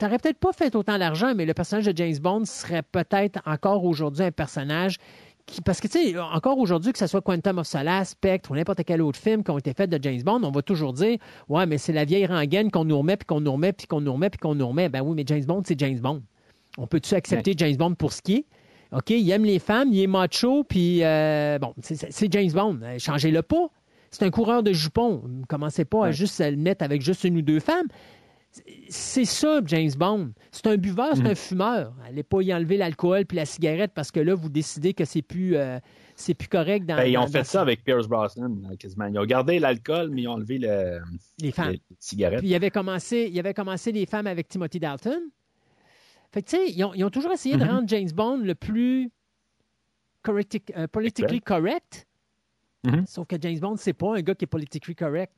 tu 0.00 0.04
n'aurais 0.06 0.18
peut-être 0.18 0.38
pas 0.38 0.52
fait 0.52 0.74
autant 0.74 0.98
d'argent, 0.98 1.34
mais 1.36 1.44
le 1.46 1.54
personnage 1.54 1.84
de 1.84 1.96
James 1.96 2.16
Bond 2.20 2.44
serait 2.46 2.82
peut-être 2.82 3.38
encore 3.46 3.84
aujourd'hui 3.84 4.24
un 4.24 4.32
personnage 4.32 4.96
qui, 5.46 5.60
parce 5.60 5.80
que, 5.80 5.88
tu 5.88 5.98
sais, 6.12 6.18
encore 6.18 6.58
aujourd'hui, 6.58 6.92
que 6.92 6.98
ce 6.98 7.06
soit 7.06 7.20
Quantum 7.22 7.58
of 7.58 7.66
Solace, 7.66 8.10
Spectre 8.10 8.50
ou 8.50 8.54
n'importe 8.54 8.82
quel 8.84 9.02
autre 9.02 9.18
film 9.18 9.42
qui 9.44 9.50
ont 9.50 9.58
été 9.58 9.72
faits 9.74 9.90
de 9.90 9.98
James 10.02 10.22
Bond, 10.22 10.40
on 10.44 10.50
va 10.50 10.62
toujours 10.62 10.92
dire 10.92 11.18
Ouais, 11.48 11.66
mais 11.66 11.76
c'est 11.78 11.92
la 11.92 12.04
vieille 12.04 12.26
rengaine 12.26 12.70
qu'on 12.70 12.84
nous 12.84 12.98
remet, 12.98 13.16
puis 13.16 13.26
qu'on 13.26 13.40
nous 13.40 13.52
remet, 13.52 13.72
puis 13.72 13.86
qu'on 13.86 14.00
nous 14.00 14.12
remet, 14.12 14.30
puis 14.30 14.38
qu'on 14.38 14.54
nous 14.54 14.68
remet. 14.68 14.88
Ben 14.88 15.02
oui, 15.02 15.14
mais 15.16 15.24
James 15.26 15.44
Bond, 15.44 15.62
c'est 15.66 15.78
James 15.78 15.98
Bond. 16.00 16.22
On 16.78 16.86
peut-tu 16.86 17.14
accepter 17.14 17.54
James 17.56 17.76
Bond 17.76 17.94
pour 17.94 18.12
ce 18.12 18.22
qui 18.22 18.34
est? 18.36 18.44
OK, 18.92 19.10
il 19.10 19.28
aime 19.30 19.44
les 19.44 19.58
femmes, 19.58 19.88
il 19.92 20.00
est 20.02 20.06
macho, 20.06 20.64
puis 20.64 21.04
euh, 21.04 21.58
bon, 21.58 21.74
c'est- 21.80 22.32
James 22.32 22.50
Bond. 22.52 22.78
Euh, 22.82 22.98
Changez-le 22.98 23.42
pas. 23.42 23.68
C'est 24.12 24.24
un 24.24 24.30
coureur 24.30 24.62
de 24.64 24.72
jupons. 24.72 25.22
Ne 25.28 25.44
commencez 25.46 25.84
pas 25.84 26.06
à 26.06 26.10
juste 26.10 26.40
le 26.40 26.56
mettre 26.56 26.84
avec 26.84 27.00
juste 27.02 27.22
une 27.24 27.36
ou 27.36 27.42
deux 27.42 27.60
femmes. 27.60 27.86
C'est 28.88 29.24
ça, 29.24 29.60
James 29.66 29.92
Bond. 29.96 30.32
C'est 30.50 30.66
un 30.66 30.76
buveur, 30.76 31.14
c'est 31.14 31.20
Mhm. 31.22 31.26
un 31.28 31.34
fumeur. 31.36 31.94
Allez 32.04 32.24
pas 32.24 32.42
y 32.42 32.52
enlever 32.52 32.76
l'alcool 32.76 33.24
puis 33.24 33.36
la 33.36 33.46
cigarette 33.46 33.92
parce 33.94 34.10
que 34.10 34.18
là, 34.18 34.34
vous 34.34 34.48
décidez 34.48 34.92
que 34.92 35.04
c'est 35.04 35.22
plus, 35.22 35.56
euh, 35.56 35.78
c'est 36.16 36.34
plus 36.34 36.48
correct 36.48 36.84
dans. 36.84 36.96
ben, 36.96 37.04
ils 37.04 37.16
ont 37.16 37.20
dans- 37.22 37.26
fait 37.28 37.38
dans 37.38 37.44
ça 37.44 37.60
avec 37.62 37.84
Pierce 37.84 38.08
Brosnan, 38.08 38.56
quasiment. 38.76 39.06
Ils 39.06 39.18
ont 39.20 39.24
gardé 39.24 39.60
l'alcool, 39.60 40.10
mais 40.10 40.22
ils 40.22 40.28
ont 40.28 40.32
enlevé 40.32 40.58
le, 40.58 41.00
les 41.40 41.52
femmes. 41.52 41.70
les 41.72 41.80
cigarettes. 42.00 42.40
Puis 42.40 42.48
il 42.48 42.54
avait 42.56 42.70
commencé, 42.70 43.28
il 43.32 43.38
avait 43.38 43.54
commencé 43.54 43.92
les 43.92 44.04
femmes 44.04 44.26
avec 44.26 44.48
Timothy 44.48 44.80
Dalton. 44.80 45.20
Fait 46.32 46.42
que 46.42 46.50
tu 46.50 46.56
sais, 46.56 46.70
ils 46.72 46.82
ont, 46.84 46.92
ils 46.94 47.04
ont 47.04 47.10
toujours 47.10 47.32
essayé 47.32 47.56
de 47.56 47.62
Mhm. 47.64 47.70
rendre 47.70 47.88
James 47.88 48.10
Bond 48.12 48.38
le 48.38 48.54
plus 48.56 49.10
correcti- 50.24 50.62
euh, 50.76 50.88
politically 50.88 51.40
correct. 51.40 52.06
Mhm. 52.84 53.04
Sauf 53.06 53.26
que 53.26 53.36
James 53.40 53.58
Bond, 53.60 53.76
c'est 53.76 53.92
pas 53.92 54.16
un 54.16 54.22
gars 54.22 54.34
qui 54.34 54.44
est 54.44 54.48
politically 54.48 54.94
correct. 54.96 55.32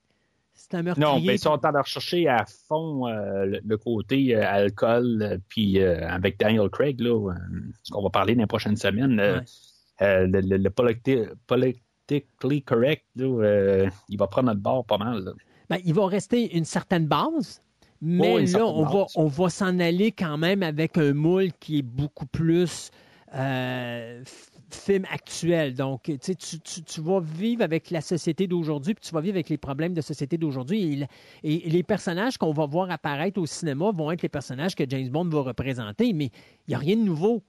C'est 0.55 0.74
un 0.74 0.83
meurtrier. 0.83 1.07
Non, 1.07 1.20
mais 1.20 1.35
ils 1.35 1.39
sont 1.39 1.51
en 1.51 1.59
train 1.59 1.73
de 1.73 1.79
rechercher 1.79 2.29
à 2.29 2.45
fond 2.69 3.07
euh, 3.09 3.45
le, 3.47 3.61
le 3.65 3.77
côté 3.79 4.37
euh, 4.37 4.43
alcool, 4.47 5.41
puis 5.49 5.81
euh, 5.81 6.07
avec 6.09 6.39
Daniel 6.39 6.69
Craig, 6.69 7.01
là, 7.01 7.35
ce 7.83 7.91
qu'on 7.91 8.03
va 8.03 8.11
parler 8.11 8.35
dans 8.35 8.43
les 8.43 8.47
prochaines 8.47 8.77
semaines, 8.77 9.19
Ouais. 9.20 10.27
le, 10.27 10.41
le- 10.41 10.57
le 10.59 10.70
politi- 10.70 11.27
politically 11.47 12.62
correct, 12.62 13.05
là, 13.16 13.89
il 14.09 14.19
va 14.19 14.27
prendre 14.27 14.49
notre 14.49 14.61
bord 14.61 14.85
pas 14.85 14.99
mal. 14.99 15.33
Ben, 15.70 15.79
il 15.85 15.95
va 15.95 16.07
rester 16.07 16.57
une 16.57 16.65
certaine 16.65 17.07
base, 17.07 17.61
mais 18.01 18.35
Oh, 18.55 18.59
là, 18.59 18.66
on 18.66 18.85
va, 18.85 19.07
on 19.16 19.27
va 19.27 19.49
s'en 19.49 19.79
aller 19.79 20.12
quand 20.12 20.37
même 20.37 20.62
avec 20.62 20.99
un 20.99 21.15
moule 21.15 21.53
qui 21.61 21.79
est 21.79 21.83
beaucoup 21.83 22.27
plus 22.27 22.91
euh, 23.35 24.23
film 24.74 25.05
actuel. 25.11 25.74
Donc, 25.74 26.03
tu, 26.05 26.36
tu, 26.36 26.82
tu- 26.82 27.01
vas 27.01 27.20
vivre 27.20 27.62
avec 27.62 27.90
la 27.90 28.01
société 28.01 28.47
d'aujourd'hui, 28.47 28.94
puis 28.94 29.05
tu 29.07 29.15
vas 29.15 29.20
vivre 29.20 29.36
avec 29.36 29.49
les 29.49 29.59
problèmes 29.59 29.94
de 29.94 30.01
société 30.01 30.39
d'aujourd'hui. 30.39 31.07
Et, 31.43 31.59
il- 31.66 31.73
les 31.73 31.82
personnages 31.82 32.39
qu'on 32.39 32.53
va 32.53 32.66
voir 32.66 32.90
apparaître 32.90 33.40
au 33.40 33.47
cinéma 33.47 33.90
vont 33.93 34.11
être 34.11 34.23
les 34.23 34.28
personnages 34.28 34.74
que 34.74 34.85
James 34.89 35.09
Bond 35.09 35.28
va 35.28 35.40
représenter, 35.40 36.12
mais 36.12 36.27
il 36.66 36.70
n'y 36.70 36.74
a 36.74 36.78
rien 36.78 36.97
de 36.97 37.03
nouveau. 37.03 37.43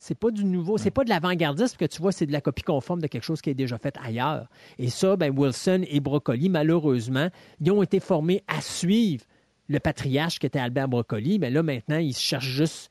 C'est 0.00 0.14
pas 0.18 0.30
du 0.30 0.44
nouveau, 0.44 0.78
c'est 0.78 0.92
pas 0.92 1.02
de 1.02 1.08
l'avant-gardisme 1.08 1.76
que 1.76 1.84
tu 1.84 2.00
vois, 2.00 2.12
c'est 2.12 2.26
de 2.26 2.30
la 2.32 2.40
copie 2.40 2.62
conforme 2.62 3.00
de 3.00 3.08
quelque 3.08 3.24
chose 3.24 3.40
qui 3.40 3.50
est 3.50 3.54
déjà 3.54 3.78
fait 3.78 3.96
ailleurs. 4.00 4.46
Et 4.78 4.90
ça, 4.90 5.16
ben 5.16 5.36
Wilson 5.36 5.84
et 5.88 5.98
Broccoli, 5.98 6.48
malheureusement, 6.48 7.28
ils 7.60 7.70
ont 7.72 7.82
été 7.82 7.98
formés 7.98 8.44
à 8.46 8.60
suivre 8.60 9.24
le 9.68 9.80
patriarche 9.80 10.38
qui 10.38 10.46
était 10.46 10.60
Albert 10.60 10.88
Broccoli, 10.88 11.40
mais 11.40 11.50
là 11.50 11.64
maintenant, 11.64 11.98
ils 11.98 12.16
cherchent 12.16 12.48
juste, 12.48 12.90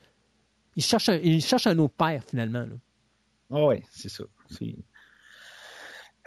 ils 0.76 0.82
cherchent 0.82 1.08
un, 1.66 1.78
autre 1.78 1.94
père 1.94 2.22
finalement. 2.24 2.66
Ah 3.50 3.66
oui, 3.66 3.82
c'est 3.90 4.08
ça. 4.08 4.24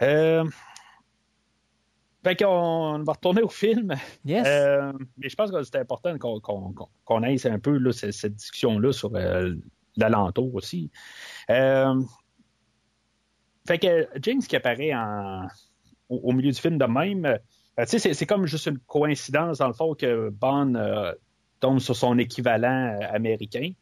Euh... 0.02 0.44
Fait 2.24 2.36
qu'on 2.36 3.02
va 3.04 3.12
retourner 3.14 3.42
au 3.42 3.48
film. 3.48 3.94
Yes. 4.24 4.46
Euh, 4.46 4.92
mais 5.18 5.28
je 5.28 5.34
pense 5.34 5.50
que 5.50 5.60
c'est 5.64 5.76
important 5.76 6.16
qu'on 6.18 6.40
qu'on 7.04 7.22
aille 7.24 7.40
un 7.46 7.58
peu 7.58 7.76
là, 7.78 7.92
cette, 7.92 8.12
cette 8.12 8.34
discussion-là 8.36 8.92
sur 8.92 9.10
euh, 9.16 9.54
l'alentour 9.96 10.54
aussi. 10.54 10.90
Euh, 11.50 12.00
fait 13.66 13.78
que 13.78 14.08
James 14.22 14.38
qui 14.40 14.54
apparaît 14.54 14.94
en- 14.94 15.48
au, 16.08 16.18
au 16.18 16.32
milieu 16.32 16.52
du 16.52 16.60
film 16.60 16.78
de 16.78 16.84
même, 16.84 17.38
tu 17.78 17.98
sais, 17.98 18.14
c'est- 18.14 18.26
comme 18.26 18.46
juste 18.46 18.66
une 18.66 18.78
coïncidence 18.78 19.58
dans 19.58 19.66
le 19.68 19.74
fond 19.74 19.94
que 19.96 20.28
Bond 20.30 20.74
tombe 21.58 21.80
sur 21.80 21.96
son 21.96 22.18
équivalent 22.18 23.00
américain. 23.10 23.72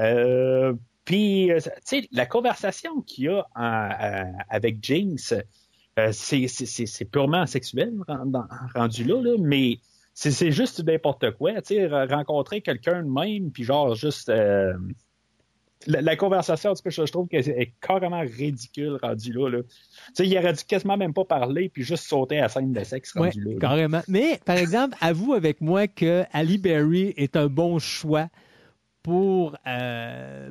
Euh, 0.00 0.74
Puis, 1.08 1.50
euh, 1.50 1.58
tu 1.58 1.70
sais, 1.86 2.08
la 2.12 2.26
conversation 2.26 3.00
qu'il 3.00 3.24
y 3.24 3.28
a 3.28 3.46
en- 3.56 3.62
en- 3.62 4.32
avec 4.50 4.76
James, 4.82 5.16
euh, 5.98 6.08
c'est- 6.12 7.04
purement 7.10 7.46
sexuel 7.46 7.94
rendu 8.74 9.04
là, 9.04 9.22
là, 9.22 9.36
mais 9.40 9.78
c'est 10.12 10.32
c'est 10.32 10.50
juste 10.52 10.84
n'importe 10.84 11.30
quoi. 11.30 11.54
Tu 11.62 11.76
sais, 11.76 11.86
re- 11.88 12.12
rencontrer 12.12 12.60
quelqu'un 12.60 13.02
de 13.02 13.08
même, 13.08 13.50
puis 13.50 13.64
genre 13.64 13.94
juste. 13.94 14.28
euh, 14.28 14.74
la, 15.86 16.02
la 16.02 16.14
conversation, 16.16 16.72
en 16.72 16.74
tout 16.74 16.82
cas, 16.82 16.90
je, 16.90 17.06
je 17.06 17.10
trouve 17.12 17.26
qu'elle 17.28 17.48
est 17.48 17.72
carrément 17.80 18.20
ridicule 18.20 18.98
rendu 19.00 19.32
là. 19.32 19.48
là. 19.48 19.62
Tu 19.62 19.70
sais, 20.12 20.26
il 20.26 20.36
aurait 20.36 20.52
dû 20.52 20.64
quasiment 20.64 20.98
même 20.98 21.14
pas 21.14 21.24
parler, 21.24 21.70
puis 21.70 21.84
juste 21.84 22.04
sauter 22.04 22.36
à 22.38 22.42
la 22.42 22.48
scène 22.50 22.72
de 22.74 22.84
sexe 22.84 23.14
Ouais, 23.14 23.28
rendu 23.28 23.40
là. 23.44 23.52
là. 23.52 23.58
carrément. 23.60 24.02
Mais, 24.08 24.40
par 24.44 24.58
exemple, 24.58 24.94
avoue 25.00 25.32
avec 25.32 25.62
moi 25.62 25.86
que 25.86 26.24
Ali 26.32 26.58
Berry 26.58 27.14
est 27.16 27.34
un 27.36 27.46
bon 27.46 27.78
choix 27.78 28.28
pour, 29.02 29.56
euh, 29.66 30.50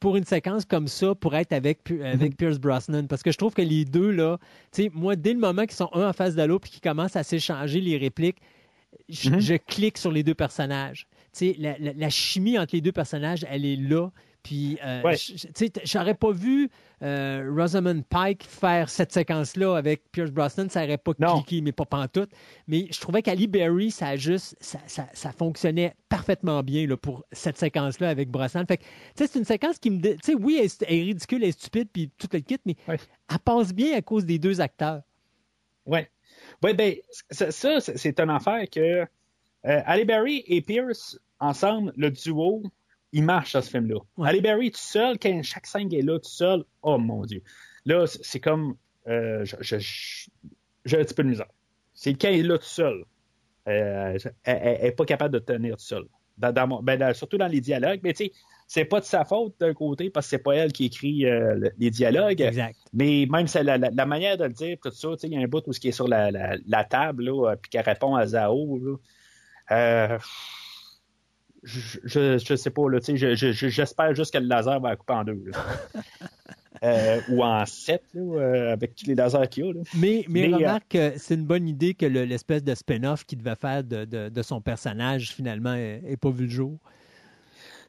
pour 0.00 0.16
une 0.16 0.24
séquence 0.24 0.64
comme 0.64 0.88
ça, 0.88 1.14
pour 1.14 1.34
être 1.34 1.52
avec, 1.52 1.82
Pi- 1.82 2.02
avec 2.02 2.36
Pierce 2.36 2.58
Brosnan. 2.58 3.06
Parce 3.08 3.22
que 3.22 3.32
je 3.32 3.38
trouve 3.38 3.54
que 3.54 3.62
les 3.62 3.84
deux, 3.84 4.10
là, 4.10 4.38
tu 4.72 4.84
sais, 4.84 4.90
moi, 4.94 5.16
dès 5.16 5.32
le 5.32 5.38
moment 5.40 5.62
qu'ils 5.62 5.72
sont 5.76 5.90
un 5.92 6.08
en 6.08 6.12
face 6.12 6.34
de 6.34 6.42
l'autre 6.42 6.68
et 6.68 6.70
qu'ils 6.70 6.80
commencent 6.80 7.16
à 7.16 7.22
s'échanger 7.24 7.80
les 7.80 7.96
répliques, 7.96 8.38
je, 9.08 9.30
Mhm. 9.30 9.40
je 9.40 9.54
clique 9.54 9.98
sur 9.98 10.12
les 10.12 10.22
deux 10.22 10.34
personnages. 10.34 11.06
Tu 11.32 11.50
sais, 11.52 11.56
la, 11.58 11.76
la- 11.78 11.92
la 11.92 12.10
chimie 12.10 12.58
entre 12.58 12.74
les 12.74 12.80
deux 12.80 12.92
personnages, 12.92 13.44
elle 13.50 13.64
est 13.64 13.76
là. 13.76 14.10
Puis, 14.48 14.78
euh, 14.82 15.02
Ouais. 15.02 15.14
tu 15.16 15.36
sais, 15.54 15.70
j'aurais 15.84 16.14
pas 16.14 16.30
vu 16.32 16.70
euh, 17.02 17.52
Rosamund 17.54 18.02
Pike 18.08 18.42
faire 18.44 18.88
cette 18.88 19.12
séquence-là 19.12 19.76
avec 19.76 20.10
Pierce 20.10 20.30
Brosnan, 20.30 20.70
ça 20.70 20.84
aurait 20.84 20.96
pas 20.96 21.12
Non. 21.18 21.42
cliqué, 21.42 21.60
mais 21.60 21.72
pas 21.72 21.84
pantoute. 21.84 22.30
Mais 22.66 22.86
je 22.90 22.98
trouvais 22.98 23.20
qu'Ali 23.20 23.46
Berry, 23.46 23.90
ça 23.90 24.08
a 24.08 24.16
juste, 24.16 24.56
ça, 24.58 24.78
ça- 24.86 25.08
ça 25.12 25.32
fonctionnait 25.32 25.94
parfaitement 26.08 26.62
bien 26.62 26.86
là, 26.86 26.96
pour 26.96 27.26
cette 27.30 27.58
séquence-là 27.58 28.08
avec 28.08 28.30
Brosnan. 28.30 28.64
Fait 28.66 28.78
que, 28.78 28.84
tu 28.84 28.88
sais, 29.16 29.26
c'est 29.26 29.38
une 29.38 29.44
séquence 29.44 29.78
qui 29.78 29.90
me, 29.90 30.00
tu 30.00 30.16
sais, 30.22 30.34
oui, 30.34 30.56
elle, 30.58 30.64
est- 30.64 30.82
elle 30.88 30.96
est 30.96 31.02
ridicule, 31.02 31.42
elle 31.42 31.50
est 31.50 31.60
stupide, 31.60 31.88
puis 31.92 32.10
tout 32.16 32.28
le 32.32 32.40
kit, 32.40 32.56
mais 32.64 32.76
Ouais. 32.88 32.96
elle 33.30 33.38
passe 33.40 33.74
bien 33.74 33.94
à 33.98 34.00
cause 34.00 34.24
des 34.24 34.38
deux 34.38 34.62
acteurs. 34.62 35.02
Ouais. 35.84 36.10
Ouais, 36.62 36.72
ben, 36.72 36.94
ça, 37.30 37.50
ça, 37.50 37.80
c'est 37.80 38.18
une 38.18 38.30
affaire 38.30 38.64
que 38.70 38.80
euh, 39.66 39.82
Halle 39.84 40.06
Berry 40.06 40.42
et 40.46 40.62
Pierce, 40.62 41.18
ensemble, 41.38 41.92
le 41.98 42.10
duo, 42.10 42.62
ils 43.12 43.22
marchent 43.22 43.52
dans 43.54 43.62
ce 43.62 43.70
film-là. 43.70 43.96
Ouais. 44.16 44.28
Halle 44.28 44.40
Berry 44.42 44.70
tout 44.70 44.78
seul, 44.80 45.18
quand 45.18 45.42
chaque 45.42 45.66
scène 45.66 45.92
est 45.92 46.02
là 46.02 46.18
tout 46.18 46.28
seul, 46.28 46.64
oh 46.82 46.98
mon 46.98 47.24
Dieu. 47.24 47.42
Là, 47.84 48.06
c'est 48.06 48.40
comme. 48.40 48.76
euh, 49.06 49.44
J'ai 49.44 50.98
un 50.98 51.04
petit 51.04 51.14
peu 51.14 51.22
de 51.24 51.28
misère. 51.28 51.46
C'est 51.94 52.14
quand 52.14 52.28
il 52.28 52.40
est 52.40 52.42
là 52.48 52.58
tout 52.58 52.64
seul. 52.64 53.04
euh, 53.68 54.16
elle 54.44 54.82
n'est 54.82 54.92
pas 54.92 55.04
capable 55.04 55.34
de 55.34 55.38
tenir 55.40 55.76
tout 55.76 55.84
seul. 55.84 56.04
dans, 56.38 56.52
dans 56.52 56.66
mon- 56.68 56.82
ben, 56.82 56.98
dans- 56.98 57.12
surtout 57.14 57.36
dans 57.36 57.48
les 57.48 57.60
dialogues. 57.60 58.00
Mais 58.04 58.12
tu 58.12 58.26
sais, 58.26 58.32
c'est 58.68 58.84
pas 58.84 59.00
de 59.00 59.04
sa 59.04 59.24
faute 59.24 59.54
d'un 59.58 59.74
côté 59.74 60.08
parce 60.08 60.26
que 60.26 60.30
c'est 60.30 60.38
pas 60.42 60.54
elle 60.54 60.72
qui 60.72 60.84
écrit 60.84 61.26
euh, 61.26 61.54
le- 61.56 61.72
les 61.78 61.90
dialogues. 61.90 62.40
Exact. 62.40 62.76
Mais 62.92 63.26
même 63.28 63.46
la, 63.54 63.76
la- 63.76 63.90
la 63.90 64.06
manière 64.06 64.36
de 64.36 64.44
le 64.44 64.52
dire, 64.52 64.76
tout 64.82 64.90
ça, 64.92 65.08
tu 65.12 65.18
sais, 65.18 65.26
il 65.26 65.32
y 65.32 65.36
a 65.36 65.40
un 65.40 65.48
bout 65.48 65.66
où 65.66 65.72
ce 65.72 65.80
qui 65.80 65.88
est 65.88 65.92
sur 65.92 66.06
la, 66.06 66.30
table, 66.84 67.24
là, 67.24 67.56
puis 67.56 67.70
qu'elle 67.70 67.84
répond 67.84 68.14
à 68.14 68.24
Zao, 68.26 68.78
là. 68.78 68.96
Euh, 69.70 70.18
je, 71.62 71.98
je, 72.04 72.38
je 72.38 72.54
sais 72.56 72.70
pas, 72.70 72.88
là, 72.88 72.98
j'espère 73.02 74.14
juste 74.14 74.32
que 74.32 74.38
le 74.38 74.46
laser 74.46 74.80
va 74.80 74.90
la 74.90 74.96
couper 74.96 75.12
en 75.14 75.24
deux, 75.24 75.42
là. 75.46 75.58
Euh, 76.84 77.20
ou 77.30 77.42
en 77.42 77.66
sept, 77.66 78.04
là, 78.14 78.20
euh, 78.40 78.72
avec 78.72 78.94
tous 78.94 79.06
les 79.06 79.16
lasers 79.16 79.48
qu'il 79.50 79.64
y 79.64 79.68
a, 79.68 79.72
là. 79.72 79.80
Mais, 79.96 80.24
mais, 80.28 80.46
Mais, 80.46 80.52
euh, 80.54 80.56
remarque 80.58 80.86
que 80.90 81.12
c'est 81.18 81.34
une 81.34 81.44
bonne 81.44 81.66
idée 81.66 81.94
que 81.94 82.06
le- 82.06 82.22
l'espèce 82.22 82.62
de 82.62 82.72
spin-off 82.72 83.24
qu'il 83.24 83.38
devait 83.38 83.56
faire 83.56 83.82
de, 83.82 84.04
de- 84.04 84.28
de 84.28 84.42
son 84.42 84.60
personnage, 84.60 85.32
finalement, 85.32 85.74
n'ait 85.74 86.16
pas 86.20 86.30
vu 86.30 86.44
le 86.44 86.50
jour. 86.50 86.78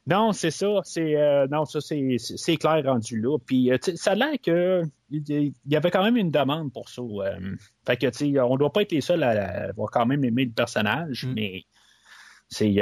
Non, 0.08 0.32
c'est 0.32 0.50
ça. 0.50 0.66
C'est 0.82 1.14
euh, 1.16 1.46
non, 1.48 1.66
ça 1.66 1.80
c'est 1.80 2.16
c'est- 2.18 2.36
c'est 2.36 2.56
clair 2.56 2.82
rendu 2.84 3.20
là. 3.20 3.38
Puis 3.38 3.70
euh, 3.70 3.76
ça 3.94 4.10
a 4.12 4.14
l'air 4.16 4.34
que 4.44 4.82
il 5.12 5.52
y 5.68 5.76
avait 5.76 5.90
quand 5.92 6.02
même 6.02 6.16
une 6.16 6.32
demande 6.32 6.72
pour 6.72 6.88
ça. 6.88 7.02
euh. 7.02 7.54
fait 7.86 7.96
que 7.96 8.06
tu 8.08 8.32
sais, 8.32 8.40
on 8.40 8.56
doit 8.56 8.72
pas 8.72 8.82
être 8.82 8.90
les 8.90 9.02
seuls 9.02 9.22
à, 9.22 9.28
à 9.30 9.68
avoir 9.68 9.88
quand 9.92 10.06
même 10.06 10.24
aimé 10.24 10.46
le 10.46 10.50
personnage, 10.52 11.26
Mm. 11.26 11.32
mais 11.34 11.62
c'est 12.48 12.74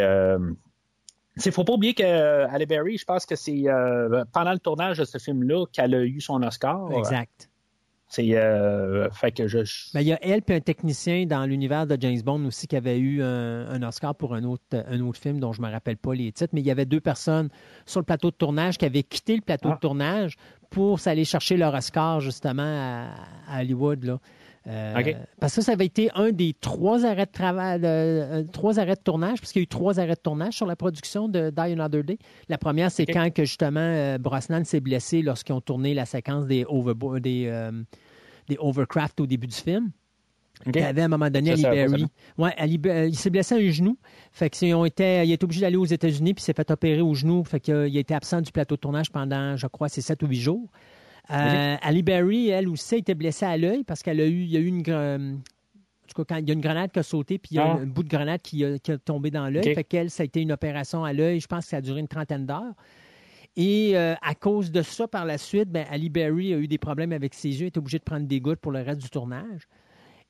c'est 1.39 1.51
faut 1.51 1.65
pas 1.65 1.73
oublier 1.75 1.95
que 1.95 2.03
euh, 2.03 2.49
Halle 2.49 2.67
Berry, 2.67 2.99
je 2.99 3.05
pense 3.05 3.25
que 3.27 3.37
c'est 3.37 3.63
euh, 3.69 4.25
pendant 4.33 4.53
le 4.53 4.59
tournage 4.59 4.99
de 4.99 5.05
ce 5.05 5.19
film-là 5.19 5.65
qu'elle 5.73 5.95
a 5.95 6.03
eu 6.03 6.21
son 6.21 6.43
Oscar. 6.43 6.91
Exact. 6.93 7.49
C'est 8.11 8.35
euh, 8.37 9.11
fait 9.11 9.33
que 9.33 9.47
je, 9.49 9.59
Ben, 9.93 10.01
il 10.01 10.07
y 10.07 10.13
a 10.15 10.19
elle 10.23 10.41
puis 10.41 10.55
un 10.57 10.61
technicien 10.61 11.27
dans 11.27 11.45
l'univers 11.45 11.87
de 11.87 11.95
James 12.01 12.21
Bond 12.25 12.43
aussi 12.47 12.67
qui 12.67 12.75
avait 12.75 12.99
eu 12.99 13.23
un, 13.23 13.69
un 13.69 13.83
Oscar 13.83 14.15
pour 14.15 14.35
un 14.35 14.45
autre, 14.45 14.63
un 14.73 15.01
autre 15.01 15.19
film 15.21 15.39
dont 15.41 15.53
je 15.53 15.61
me 15.61 15.71
rappelle 15.71 15.99
pas 15.99 16.15
les 16.15 16.33
titres, 16.33 16.55
mais 16.55 16.63
il 16.63 16.67
y 16.67 16.71
avait 16.71 16.87
deux 16.87 17.01
personnes 17.03 17.51
sur 17.85 18.01
le 18.01 18.07
plateau 18.07 18.31
de 18.31 18.37
tournage 18.37 18.79
qui 18.79 18.87
avaient 18.87 19.03
quitté 19.03 19.37
le 19.37 19.43
plateau 19.43 19.69
Ah. 19.71 19.75
de 19.75 19.81
tournage 19.81 20.37
pour 20.71 21.01
s'aller 21.01 21.27
chercher 21.27 21.59
leur 21.59 21.75
Oscar 21.75 22.21
justement 22.21 22.63
à, 22.63 23.11
à 23.47 23.61
Hollywood. 23.61 24.03
Là. 24.05 24.19
Euh. 24.69 24.93
Parce 25.41 25.55
que 25.55 25.63
ça 25.63 25.73
avait 25.73 25.87
été 25.87 26.11
un 26.15 26.31
des 26.31 26.55
trois 26.61 27.07
arrêts 27.07 27.27
de 27.27 27.33
travail, 27.33 27.81
euh, 27.85 28.45
trois 28.53 28.79
arrêts 28.79 28.97
de 28.97 29.01
tournage, 29.01 29.39
puisqu'il 29.39 29.61
y 29.61 29.63
a 29.63 29.65
eu 29.65 29.69
trois 29.69 29.99
arrêts 29.99 30.15
de 30.15 30.21
tournage 30.21 30.55
sur 30.55 30.67
la 30.67 30.77
production 30.77 31.29
de 31.29 31.51
Die 31.51 31.61
Another 31.61 32.05
Day. 32.05 32.19
La 32.49 32.59
première, 32.59 32.91
c'est 32.91 33.07
quand 33.07 33.33
que 33.33 33.45
justement 33.45 33.81
euh, 33.81 34.19
Brosnan 34.19 34.65
s'est 34.65 34.81
blessé 34.81 35.23
lorsqu'ils 35.23 35.55
ont 35.55 35.61
tourné 35.63 35.95
la 35.95 36.05
séquence 36.05 36.47
des, 36.47 36.67
des, 37.21 37.51
des 38.49 38.57
Overcraft 38.59 39.21
au 39.21 39.27
début 39.27 39.47
du 39.47 39.57
film. 39.57 39.91
Il 40.67 40.73
avait 40.83 41.03
à 41.03 41.05
un 41.05 41.09
moment 41.09 41.31
donné 41.31 41.53
Ali 41.53 41.63
Berry. 41.71 42.07
Ouais, 42.37 42.53
Ali 42.57 42.79
Be- 42.79 42.89
euh, 42.89 43.07
il 43.07 43.17
s'est 43.17 43.31
blessé 43.31 43.55
un 43.55 43.71
genou. 43.71 43.97
Fait 44.33 44.51
qu'ils 44.51 44.75
ont 44.75 44.85
été, 44.85 45.23
il 45.25 45.31
est 45.33 45.43
obligé 45.45 45.61
d'aller 45.61 45.77
aux 45.77 45.85
États-Unis 45.85 46.35
puis 46.35 46.43
s'est 46.43 46.53
fait 46.53 46.71
opérer 46.71 47.01
au 47.01 47.15
genou. 47.15 47.45
Fait 47.45 47.61
qu'il 47.61 47.75
a 47.75 47.87
il 47.87 47.97
a 47.97 48.01
été 48.01 48.13
absent 48.15 48.41
du 48.41 48.51
plateau 48.51 48.75
de 48.75 48.81
tournage 48.81 49.11
pendant, 49.11 49.57
je 49.57 49.67
crois, 49.69 49.89
c'est 49.89 50.01
7 50.01 50.23
ou 50.25 50.27
8 50.27 50.41
jours. 50.41 50.69
Euh, 51.31 51.77
Ali 51.83 52.03
Berry, 52.03 52.49
elle 52.49 52.69
aussi, 52.69 52.95
a 52.95 52.99
été 52.99 53.15
blessée 53.15 53.45
à 53.47 53.57
l'œil 53.57 53.85
parce 53.85 54.03
qu'elle 54.03 54.21
a 54.21 54.27
eu, 54.27 54.43
il 54.43 54.51
y 54.51 54.57
a 54.57 54.61
eu 54.61 54.67
une, 54.67 54.83
gra- 54.83 55.17
en 55.17 55.37
tout 56.09 56.25
cas, 56.25 56.35
quand 56.35 56.41
il 56.41 56.49
y 56.49 56.51
a 56.51 56.55
une 56.55 56.61
grenade 56.61 56.91
qui 56.91 56.99
a 56.99 57.03
sauté, 57.03 57.39
puis 57.39 57.51
il 57.53 57.57
y 57.57 57.59
a 57.61 57.65
Ah. 57.65 57.73
un, 57.75 57.83
un 57.83 57.87
bout 57.87 58.03
de 58.03 58.09
grenade 58.09 58.41
qui 58.43 58.65
a, 58.65 58.79
qui 58.79 58.93
a 58.93 58.99
tombé 58.99 59.31
dans 59.31 59.49
l'œil. 59.49 59.69
OK. 59.69 59.75
Fait 59.75 59.85
qu'elle, 59.85 60.11
ça 60.11 60.23
a 60.23 60.27
été 60.27 60.41
une 60.41 60.53
opération 60.53 61.05
à 61.05 61.13
l'œil. 61.13 61.41
Je 61.41 61.47
pense 61.47 61.65
que 61.65 61.71
ça 61.71 61.77
a 61.79 61.81
duré 61.83 62.01
une 62.01 62.09
trentaine 62.09 62.47
d'heures. 62.47 62.75
Et 63.57 63.97
euh, 63.97 64.15
à 64.23 64.35
cause 64.35 64.71
de 64.71 64.83
ça, 64.83 65.09
par 65.09 65.25
la 65.25 65.37
suite, 65.37 65.69
ben, 65.71 65.85
Ali 65.91 66.09
Berry 66.11 66.55
a 66.55 66.59
eu 66.59 66.69
des 66.69 66.79
problèmes 66.79 67.13
avec 67.13 67.35
ses 67.35 67.61
yeux, 67.61 67.67
est 67.67 67.77
obligé 67.77 67.99
de 67.99 68.05
prendre 68.05 68.27
des 68.27 68.41
gouttes 68.41 68.61
pour 68.61 68.71
le 68.73 68.81
reste 68.81 69.01
du 69.03 69.11
tournage. 69.11 69.67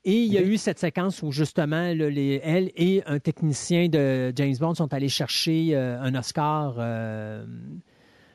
Et 0.05 0.23
il 0.23 0.33
y 0.33 0.37
a 0.37 0.41
eu 0.41 0.57
cette 0.57 0.79
séquence 0.79 1.21
où 1.21 1.31
justement, 1.31 1.93
là, 1.93 2.09
les, 2.09 2.39
elle 2.43 2.71
et 2.75 3.03
un 3.05 3.19
technicien 3.19 3.87
de 3.89 4.31
James 4.35 4.55
Bond 4.59 4.73
sont 4.73 4.93
allés 4.93 5.09
chercher 5.09 5.71
euh, 5.75 6.01
un 6.01 6.15
Oscar 6.15 6.75
euh, 6.77 7.45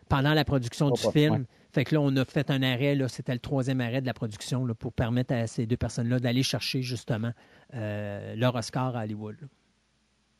pendant 0.08 0.34
la 0.34 0.44
production 0.44 0.90
Oh, 0.90 0.94
du 0.94 1.10
film. 1.18 1.46
Fait 1.74 1.84
que 1.84 1.94
là, 1.94 2.00
on 2.00 2.14
a 2.16 2.24
fait 2.24 2.50
un 2.50 2.62
arrêt, 2.62 2.94
là, 2.94 3.08
c'était 3.08 3.32
le 3.32 3.40
troisième 3.40 3.80
arrêt 3.80 4.00
de 4.00 4.06
la 4.06 4.14
production 4.14 4.64
là, 4.64 4.74
pour 4.74 4.92
permettre 4.92 5.34
à 5.34 5.46
ces 5.48 5.66
deux 5.66 5.76
personnes-là 5.76 6.20
d'aller 6.20 6.44
chercher 6.44 6.82
justement 6.82 7.32
euh, 7.74 8.36
leur 8.36 8.54
Oscar 8.54 8.96
à 8.96 9.02
Hollywood. 9.02 9.36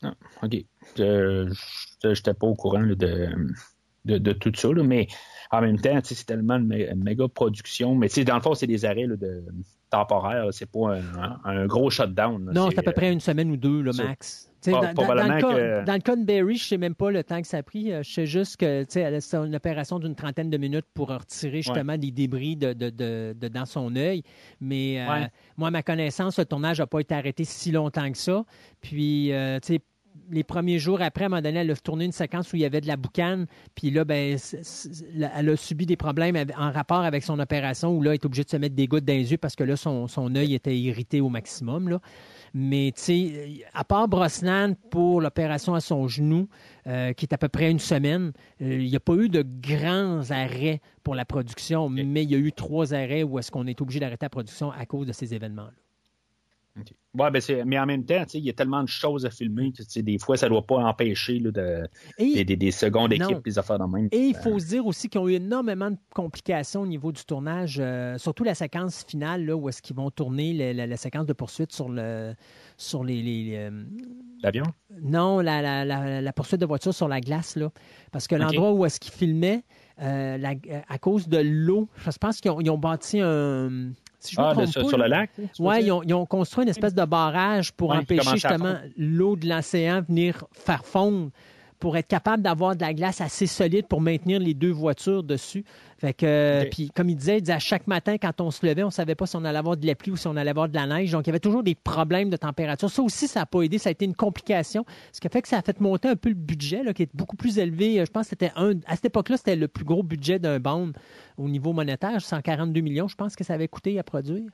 là. 0.01 0.13
OK. 0.43 0.55
Je 0.97 1.49
n'étais 2.07 2.33
pas 2.33 2.47
au 2.47 2.55
courant 2.55 2.79
là, 2.79 2.95
de, 2.95 3.29
de, 4.05 4.17
de 4.17 4.31
tout 4.33 4.51
ça, 4.55 4.69
là, 4.71 4.83
mais 4.83 5.07
en 5.51 5.61
même 5.61 5.79
temps, 5.79 5.99
c'est 6.03 6.25
tellement 6.25 6.55
une, 6.55 6.67
mé- 6.67 6.91
une 6.91 7.03
méga 7.03 7.27
production. 7.27 7.95
Mais 7.95 8.07
dans 8.25 8.35
le 8.35 8.41
fond, 8.41 8.53
c'est 8.53 8.67
des 8.67 8.85
arrêts 8.85 9.07
là, 9.07 9.15
de, 9.15 9.43
temporaires. 9.89 10.47
C'est 10.51 10.69
pas 10.69 10.97
un, 10.97 11.39
un 11.43 11.65
gros 11.65 11.89
shutdown. 11.89 12.51
Non, 12.53 12.69
c'est 12.71 12.79
à 12.79 12.83
peu 12.83 12.91
euh, 12.91 12.93
près 12.93 13.11
une 13.11 13.19
semaine 13.19 13.51
ou 13.51 13.57
deux, 13.57 13.91
ça. 13.91 14.03
max. 14.03 14.51
Dans, 14.71 14.81
le 15.23 15.41
cas, 15.41 15.53
que- 15.81 15.85
dans 15.85 15.93
le 15.93 15.99
cas 15.99 16.15
de 16.15 16.23
Barry, 16.23 16.55
je 16.57 16.63
ne 16.63 16.67
sais 16.67 16.77
même 16.77 16.95
pas 16.95 17.11
le 17.11 17.23
temps 17.23 17.41
que 17.41 17.47
ça 17.47 17.57
a 17.57 17.63
pris. 17.63 17.91
Euh, 17.91 18.03
Je 18.03 18.11
sais 18.13 18.25
juste 18.25 18.57
que 18.57 18.83
fait 18.89 19.33
une 19.33 19.55
opération 19.55 19.99
d'une 19.99 20.15
trentaine 20.15 20.49
de 20.49 20.57
minutes 20.57 20.85
pour 20.93 21.09
retirer 21.09 21.61
justement 21.61 21.97
des 21.97 22.11
débris 22.11 22.55
de, 22.55 22.73
de- 22.73 22.89
de- 22.89 23.35
de- 23.39 23.47
dans 23.47 23.65
son 23.65 23.95
œil. 23.95 24.23
Mais 24.61 25.01
euh, 25.01 25.05
moi, 25.57 25.67
à 25.69 25.71
ma 25.71 25.83
connaissance, 25.83 26.37
le 26.39 26.45
tournage 26.45 26.79
n'a 26.79 26.87
pas 26.87 26.99
été 26.99 27.13
arrêté 27.15 27.43
si 27.43 27.71
longtemps 27.71 28.11
que 28.11 28.17
ça. 28.17 28.43
Puis, 28.81 29.31
euh, 29.33 29.59
tu 29.59 29.73
sais, 29.75 29.79
les 30.31 30.45
premiers 30.45 30.79
jours 30.79 31.01
après, 31.01 31.25
à 31.25 31.27
un 31.27 31.29
moment 31.29 31.41
donné, 31.41 31.59
elle 31.59 31.69
a 31.71 31.75
tourné 31.75 32.05
une 32.05 32.11
séquence 32.13 32.51
où 32.51 32.55
il 32.55 32.61
y 32.61 32.65
avait 32.65 32.79
de 32.81 32.87
la 32.87 32.95
boucane. 32.95 33.47
Puis 33.75 33.91
là, 33.91 34.05
ben, 34.05 34.37
c'est- 34.37 34.63
c'est- 34.63 35.03
elle 35.35 35.49
a 35.49 35.55
subi 35.57 35.85
des 35.85 35.97
problèmes 35.97 36.37
en 36.57 36.71
rapport 36.71 37.01
avec 37.01 37.21
son 37.23 37.37
opération 37.37 37.91
où 37.95 38.01
là, 38.01 38.11
elle 38.11 38.15
est 38.15 38.25
obligée 38.25 38.45
de 38.45 38.49
se 38.49 38.57
mettre 38.57 38.75
des 38.75 38.87
gouttes 38.87 39.03
dans 39.03 39.13
les 39.13 39.31
yeux 39.31 39.37
parce 39.37 39.55
que 39.57 39.63
là, 39.65 39.75
son, 39.75 40.07
son 40.07 40.33
œil 40.35 40.53
était 40.55 40.75
irrité 40.75 41.19
au 41.19 41.27
maximum. 41.29 41.89
Là. 41.89 41.99
Mais, 42.57 42.93
tu 42.95 43.01
sais, 43.01 43.65
à 43.73 43.83
part 43.83 44.07
Brosnan 44.07 44.75
pour 44.89 45.19
l'opération 45.19 45.73
à 45.75 45.81
son 45.81 46.07
genou, 46.07 46.47
euh, 46.87 47.11
qui 47.11 47.25
est 47.25 47.33
à 47.33 47.37
peu 47.37 47.49
près 47.49 47.69
une 47.69 47.79
semaine, 47.79 48.31
euh, 48.61 48.79
il 48.79 48.89
n'y 48.89 48.95
a 48.95 49.01
pas 49.01 49.15
eu 49.15 49.27
de 49.27 49.45
grands 49.45 50.31
arrêts 50.31 50.79
pour 51.03 51.15
la 51.15 51.25
production, 51.25 51.89
mais 51.89 52.23
il 52.23 52.31
y 52.31 52.35
a 52.35 52.37
eu 52.37 52.53
trois 52.53 52.93
arrêts 52.93 53.23
où 53.23 53.39
est-ce 53.39 53.51
qu'on 53.51 53.67
est 53.67 53.81
obligé 53.81 53.99
d'arrêter 53.99 54.23
la 54.25 54.29
production 54.29 54.71
à 54.71 54.85
cause 54.85 55.05
de 55.05 55.11
ces 55.11 55.33
événements-là. 55.33 55.84
Ouais, 57.17 57.31
ben 57.31 57.41
mais 57.65 57.79
en 57.79 57.85
même 57.85 58.03
temps, 58.05 58.23
il 58.33 58.43
y 58.43 58.49
a 58.49 58.53
tellement 58.53 58.83
de 58.83 58.87
choses 58.87 59.25
à 59.25 59.29
filmer 59.29 59.71
que 59.71 59.99
des 60.01 60.17
fois, 60.19 60.35
ça 60.37 60.47
ne 60.47 60.51
doit 60.51 60.65
pas 60.65 60.75
empêcher 60.77 61.39
là, 61.39 61.51
de, 61.51 61.87
Et- 62.17 62.33
des, 62.33 62.45
des- 62.45 62.55
des 62.57 62.71
secondes 62.71 63.13
équipes, 63.13 63.43
des 63.43 63.57
affaires 63.57 63.79
de 63.79 63.85
même. 63.85 64.09
Et 64.11 64.19
il 64.27 64.35
faut 64.35 64.59
se 64.59 64.67
dire 64.67 64.85
aussi 64.85 65.07
qu'ils 65.09 65.21
ont 65.21 65.27
eu 65.29 65.33
énormément 65.33 65.91
de 65.91 65.97
complications 66.13 66.81
au 66.81 66.87
niveau 66.87 67.11
du 67.11 67.23
tournage, 67.23 67.77
euh, 67.79 68.17
surtout 68.17 68.43
la 68.43 68.55
séquence 68.55 69.03
finale, 69.07 69.45
là, 69.45 69.55
où 69.55 69.69
est-ce 69.69 69.81
qu'ils 69.81 69.95
vont 69.95 70.11
tourner 70.11 70.53
la, 70.53 70.73
la- 70.73 70.87
la 70.87 70.97
séquence 70.97 71.25
de 71.25 71.33
poursuite 71.33 71.71
sur 71.71 71.89
le 71.89 72.33
sur 72.77 73.03
les, 73.03 73.21
les- 73.21 73.43
les, 73.45 73.55
euh, 73.55 73.83
L'avion? 74.43 74.65
non 75.01 75.39
la, 75.39 75.61
la- 75.85 76.33
poursuite 76.33 76.59
de 76.59 76.65
voiture 76.65 76.93
sur 76.93 77.07
la 77.07 77.21
glace 77.21 77.55
là, 77.55 77.71
parce 78.11 78.27
que 78.27 78.35
l'endroit 78.35 78.73
où 78.73 78.85
est-ce 78.85 78.99
qu'ils 78.99 79.13
filmaient, 79.13 79.63
euh, 80.01 80.37
à 80.89 80.97
cause 80.97 81.27
de 81.29 81.37
l'eau, 81.37 81.87
je 81.97 82.09
pense 82.19 82.41
qu'ils 82.41 82.51
ont, 82.51 82.59
ont 82.73 82.77
bâti 82.77 83.19
un 83.21 83.91
si 84.25 84.35
je 84.35 84.41
me 84.41 84.45
Ah, 84.45 84.53
trompe 84.53 84.67
sur, 84.67 84.97
le 84.97 85.07
lac? 85.07 85.29
Oui, 85.59 85.75
ils 85.83 85.91
ont, 85.91 86.03
ils 86.03 86.13
ont 86.13 86.25
construit 86.25 86.63
une 86.63 86.69
espèce 86.69 86.93
de 86.93 87.05
barrage 87.05 87.71
pour 87.71 87.91
Ouais, 87.91 87.97
empêcher 87.97 88.29
justement 88.31 88.75
l'eau 88.97 89.35
de 89.35 89.47
l'océan 89.47 90.01
venir 90.07 90.43
faire 90.51 90.85
fondre 90.85 91.29
pour 91.79 91.97
être 91.97 92.07
capable 92.07 92.41
d'avoir 92.41 92.75
de 92.75 92.81
la 92.81 92.93
glace 92.93 93.21
assez 93.21 93.47
solide 93.47 93.87
pour 93.87 94.01
maintenir 94.01 94.39
les 94.39 94.53
deux 94.53 94.71
voitures 94.71 95.23
dessus. 95.23 95.63
Fait 95.97 96.13
que, 96.13 96.25
euh, 96.25 96.61
puis 96.71 96.89
comme 96.95 97.09
il 97.09 97.15
disait, 97.15 97.37
il 97.37 97.41
disait 97.41 97.53
à 97.53 97.59
chaque 97.59 97.87
matin 97.87 98.17
quand 98.17 98.41
on 98.41 98.51
se 98.51 98.65
levait, 98.65 98.83
on 98.83 98.89
savait 98.89 99.15
pas 99.15 99.25
si 99.25 99.35
on 99.35 99.43
allait 99.45 99.57
avoir 99.57 99.77
de 99.77 99.85
la 99.85 99.95
pluie 99.95 100.11
ou 100.11 100.17
si 100.17 100.27
on 100.27 100.35
allait 100.35 100.49
avoir 100.49 100.67
de 100.69 100.75
la 100.75 100.87
neige. 100.87 101.11
Donc 101.11 101.25
il 101.25 101.27
y 101.27 101.31
avait 101.31 101.39
toujours 101.39 101.63
des 101.63 101.75
problèmes 101.75 102.29
de 102.29 102.37
température. 102.37 102.89
Ça 102.89 103.01
aussi, 103.01 103.27
ça 103.27 103.41
n'a 103.41 103.45
pas 103.45 103.61
aidé, 103.61 103.77
ça 103.77 103.89
a 103.89 103.91
été 103.91 104.05
une 104.05 104.15
complication, 104.15 104.85
ce 105.11 105.19
qui 105.19 105.27
a 105.27 105.29
fait 105.29 105.41
que 105.41 105.47
ça 105.47 105.57
a 105.57 105.61
fait 105.61 105.79
monter 105.79 106.07
un 106.07 106.15
peu 106.15 106.29
le 106.29 106.35
budget, 106.35 106.83
là, 106.83 106.93
qui 106.93 107.03
est 107.03 107.09
beaucoup 107.13 107.35
plus 107.35 107.57
élevé. 107.59 108.03
Je 108.05 108.11
pense 108.11 108.23
que 108.23 108.29
c'était 108.29 108.51
un, 108.55 108.73
à 108.87 108.95
cette 108.95 109.05
époque-là, 109.05 109.37
c'était 109.37 109.55
le 109.55 109.67
plus 109.67 109.85
gros 109.85 110.03
budget 110.03 110.39
d'un 110.39 110.59
bond 110.59 110.91
au 111.37 111.47
niveau 111.49 111.73
monétaire, 111.73 112.21
142 112.21 112.81
millions, 112.81 113.07
je 113.07 113.15
pense 113.15 113.35
que 113.35 113.43
ça 113.43 113.53
avait 113.53 113.67
coûté 113.67 113.99
à 113.99 114.03
produire. 114.03 114.49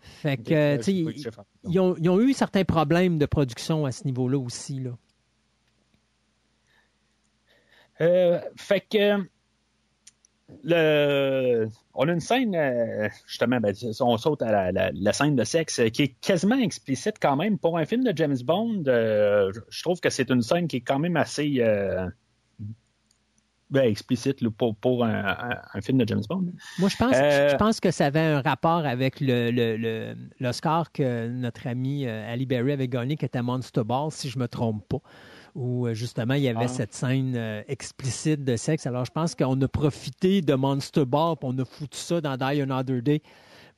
Fait 0.00 0.36
que, 0.36 0.54
euh, 0.54 0.76
de 0.76 0.82
ils- 1.68 1.80
ont, 1.80 1.96
ils 1.98 2.08
ont 2.08 2.20
eu 2.20 2.32
certains 2.32 2.64
problèmes 2.64 3.18
de 3.18 3.26
production 3.26 3.86
à 3.86 3.92
ce 3.92 4.04
niveau-là 4.04 4.38
aussi. 4.38 4.78
Là. 4.80 4.90
Euh, 8.00 8.40
fait 8.56 8.80
que 8.80 9.24
le, 10.62 11.66
on 11.94 12.08
a 12.08 12.12
une 12.12 12.20
scène, 12.20 12.54
euh, 12.54 13.08
justement, 13.26 13.58
ben, 13.60 13.74
on 14.00 14.16
saute 14.16 14.42
à 14.42 14.52
la, 14.52 14.72
la- 14.72 14.90
la 14.94 15.12
scène 15.12 15.34
de 15.34 15.44
sexe 15.44 15.80
euh, 15.80 15.88
qui 15.88 16.02
est 16.02 16.20
quasiment 16.20 16.56
explicite 16.58 17.16
quand 17.20 17.36
même. 17.36 17.58
Pour 17.58 17.78
un 17.78 17.84
film 17.84 18.04
de 18.04 18.12
James 18.16 18.36
Bond, 18.44 18.84
euh, 18.86 19.50
je 19.70 19.82
trouve 19.82 19.98
que 20.00 20.10
c'est 20.10 20.30
une 20.30 20.42
scène 20.42 20.68
qui 20.68 20.76
est 20.76 20.80
quand 20.82 20.98
même 20.98 21.16
assez 21.16 21.56
euh, 21.60 22.06
ben, 23.70 23.82
explicite 23.90 24.40
là, 24.40 24.50
pour, 24.56 24.76
pour 24.76 25.04
un, 25.04 25.24
un- 25.24 25.60
un 25.74 25.80
film 25.80 25.98
de 25.98 26.06
James 26.06 26.22
Bond. 26.28 26.44
Moi, 26.78 26.88
je 26.88 26.96
pense, 26.96 27.16
Euh, 27.16 27.48
je 27.50 27.56
pense 27.56 27.80
que 27.80 27.90
ça 27.90 28.06
avait 28.06 28.20
un 28.20 28.40
rapport 28.40 28.86
avec 28.86 29.20
le, 29.20 29.50
le, 29.50 29.76
le- 29.76 30.14
l'Oscar 30.38 30.92
que 30.92 31.26
notre 31.28 31.66
ami 31.66 32.06
euh, 32.06 32.32
Ali 32.32 32.46
Berry 32.46 32.70
avait 32.72 32.88
gagné, 32.88 33.16
qui 33.16 33.24
était 33.24 33.42
Monster 33.42 33.82
Ball, 33.84 34.12
si 34.12 34.28
je 34.28 34.38
me 34.38 34.46
trompe 34.46 34.86
pas. 34.86 34.98
Où 35.58 35.86
euh, 35.86 35.94
justement, 35.94 36.34
il 36.34 36.42
y 36.42 36.48
avait 36.48 36.64
Ah. 36.66 36.68
cette 36.68 36.92
scène 36.92 37.34
euh, 37.34 37.62
explicite 37.66 38.44
de 38.44 38.56
sexe. 38.56 38.86
Alors, 38.86 39.06
je 39.06 39.10
pense 39.10 39.34
qu'on 39.34 39.58
a 39.62 39.68
profité 39.68 40.42
de 40.42 40.52
Monster 40.54 41.06
Ball, 41.06 41.34
puis 41.40 41.48
on 41.50 41.58
a 41.58 41.64
foutu 41.64 41.96
ça 41.98 42.20
dans 42.20 42.36
Die 42.36 42.60
Another 42.60 43.00
Day 43.00 43.22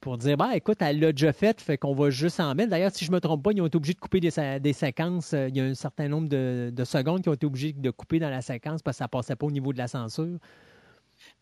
pour 0.01 0.19
dire, 0.19 0.37
bah, 0.37 0.57
écoute, 0.57 0.79
elle 0.81 0.99
l'a 0.99 1.13
déjà 1.13 1.33
fait, 1.33 1.61
fait 1.61 1.79
qu'on 1.79 1.95
va 1.95 2.11
juste 2.11 2.41
en 2.41 2.53
mettre. 2.57 2.71
D'ailleurs, 2.71 2.91
si 2.93 3.05
je 3.05 3.13
me 3.13 3.21
trompe 3.21 3.45
pas, 3.45 3.53
ils 3.53 3.61
ont 3.63 3.67
été 3.67 3.77
obligés 3.77 3.95
de 3.95 4.01
couper 4.01 4.19
des, 4.19 4.31
des 4.61 4.73
séquences. 4.73 5.35
Euh, 5.35 5.49
Il 5.49 5.57
y 5.57 5.61
a 5.61 5.65
un 5.67 5.75
certain 5.75 6.09
nombre 6.09 6.29
de, 6.29 6.73
de 6.75 6.85
secondes 6.85 7.23
qui 7.23 7.29
ont 7.29 7.35
été 7.35 7.47
obligés 7.47 7.73
de 7.73 7.91
couper 7.91 8.19
dans 8.19 8.31
la 8.31 8.43
séquence 8.43 8.83
parce 8.83 8.97
que 8.97 9.05
ça 9.05 9.09
passait 9.09 9.37
pas 9.37 9.47
au 9.47 9.51
niveau 9.53 9.73
de 9.73 9.79
la 9.79 9.87
censure. 9.87 10.39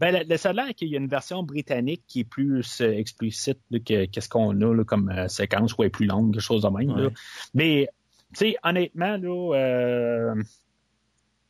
Ben, 0.00 0.10
le, 0.14 0.24
le 0.28 0.36
seul 0.36 0.58
qu'il 0.74 0.88
y 0.88 0.96
a 0.96 0.98
une 0.98 1.08
version 1.08 1.42
britannique 1.42 2.02
qui 2.06 2.20
est 2.20 2.24
plus 2.24 2.80
explicite 2.82 3.58
là, 3.70 3.78
que 3.78 4.04
qu'est-ce 4.06 4.28
qu'on 4.28 4.58
a 4.60 4.74
là, 4.74 4.84
comme 4.84 5.08
euh, 5.10 5.28
séquence 5.28 5.76
ou 5.78 5.84
est 5.84 5.90
plus 5.90 6.06
longue, 6.06 6.32
quelque 6.32 6.42
chose 6.42 6.62
de 6.62 6.68
même. 6.68 6.96
là. 6.96 7.08
Mais, 7.54 7.88
tu 8.34 8.38
sais, 8.38 8.56
honnêtement, 8.62 9.16
là, 9.16 9.54
euh, 9.56 10.42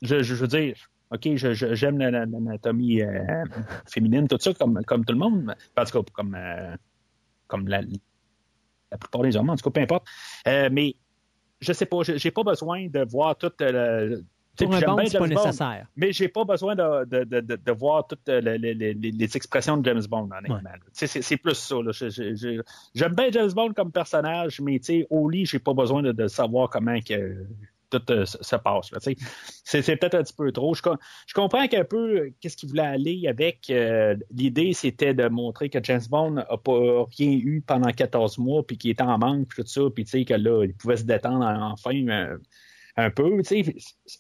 je, 0.03 0.23
je, 0.23 0.35
veux 0.35 0.47
dire, 0.49 0.77
OK, 1.11 1.29
j'aime 1.35 1.99
la- 1.99 2.11
la- 2.11 2.27
l'anatomie 2.27 3.03
euh, 3.03 3.45
féminine, 3.87 4.29
tout 4.29 4.39
ça, 4.41 4.53
comme, 4.55 4.83
comme 4.85 5.05
tout 5.05 5.13
le 5.13 5.19
monde. 5.19 5.55
En 5.77 5.85
tout 5.85 6.03
comme, 6.13 6.35
euh, 6.35 6.75
comme 7.47 7.69
la, 7.69 7.83
la 7.83 8.99
plupart 8.99 9.23
des 9.23 9.37
hommes, 9.37 9.51
en 9.51 9.57
tout 9.57 9.69
cas, 9.71 9.71
peu 9.71 9.81
importe. 9.81 10.07
Mais, 10.47 10.97
je 11.61 11.73
sais 11.73 11.87
pas, 11.87 12.03
j'ai 12.03 12.31
pas 12.31 12.43
besoin 12.43 12.89
de 12.89 13.05
voir 13.09 13.37
toute 13.37 13.61
Pour 14.65 14.75
un 14.75 14.81
bien 14.97 15.07
c'est 15.07 15.19
pas 15.19 15.27
Bond, 15.35 15.45
nécessaire. 15.45 15.87
mais 15.97 16.13
j'ai 16.13 16.29
pas 16.29 16.45
besoin 16.45 16.75
de, 16.75 17.05
de, 17.05 17.25
de, 17.25 17.57
de, 17.57 17.73
voir 17.73 18.07
toutes 18.07 18.29
euh, 18.29 18.41
les, 18.41 18.59
les, 18.59 18.75
les, 18.75 18.95
les 18.95 19.37
expressions 19.37 19.77
de 19.77 19.85
James 19.85 20.03
Bond, 20.09 20.29
honnêtement. 20.37 20.61
sais, 20.93 21.07
C'est 21.07 21.37
plus 21.37 21.55
ça. 21.55 21.77
J'aime 22.95 23.15
bien 23.15 23.31
James 23.31 23.53
Bond 23.53 23.73
comme 23.75 23.93
personnage, 23.93 24.61
mais 24.61 24.81
au 25.11 25.29
lit, 25.29 25.47
j'ai 25.47 25.59
pas 25.59 25.75
besoin 25.75 26.03
de, 26.03 26.13
de 26.13 26.27
savoir 26.29 26.71
comment 26.71 26.99
que 27.01 27.47
tout 27.91 28.03
euh, 28.11 28.25
se 28.25 28.39
se 28.43 28.57
passe. 28.57 28.91
C'est 29.65 29.97
peut-être 29.97 30.15
un 30.15 30.23
petit 30.23 30.33
peu 30.33 30.51
trop. 30.53 30.75
Je, 30.75 30.83
je 31.27 31.35
comprends 31.35 31.67
qu'un 31.69 31.85
peu 31.85 32.19
euh, 32.19 32.35
qu'est-ce 32.41 32.57
qu'il 32.57 32.69
voulait 32.69 32.83
aller 32.83 33.27
avec. 33.29 33.71
euh, 33.71 34.17
L'idée, 34.33 34.73
c'était 34.73 35.15
de 35.15 35.29
montrer 35.29 35.69
que 35.71 35.79
James 35.83 36.03
Bond 36.11 36.33
n'a 36.33 36.45
pas 36.45 37.05
rien 37.17 37.31
eu 37.31 37.63
pendant 37.65 37.91
14 37.91 38.39
mois, 38.39 38.67
puis 38.67 38.77
qu'il 38.77 38.91
était 38.91 39.03
en 39.03 39.19
manque, 39.19 39.49
puis 39.49 39.63
tout 39.63 39.69
ça, 39.69 39.83
puis 39.95 40.05
que 40.25 40.35
là, 40.35 40.65
il 40.65 40.75
pouvait 40.75 40.97
se 40.97 41.05
détendre 41.05 41.45
enfin. 41.45 41.95
euh, 42.09 42.37
un 42.97 43.11
peu. 43.11 43.43
tu 43.43 43.65
sais, 43.65 43.75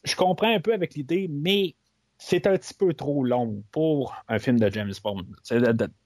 Je 0.05 0.17
comprends 0.17 0.55
un 0.55 0.61
peu 0.61 0.73
avec 0.75 0.95
l'idée, 0.95 1.29
mais 1.31 1.75
c'est 2.19 2.47
un 2.47 2.57
petit 2.57 2.75
peu 2.75 2.95
trop 2.95 3.25
long 3.25 3.63
pour 3.73 4.15
un 4.29 4.39
film 4.39 4.59
de 4.59 4.71
James 4.71 4.93
Bond. 5.03 5.25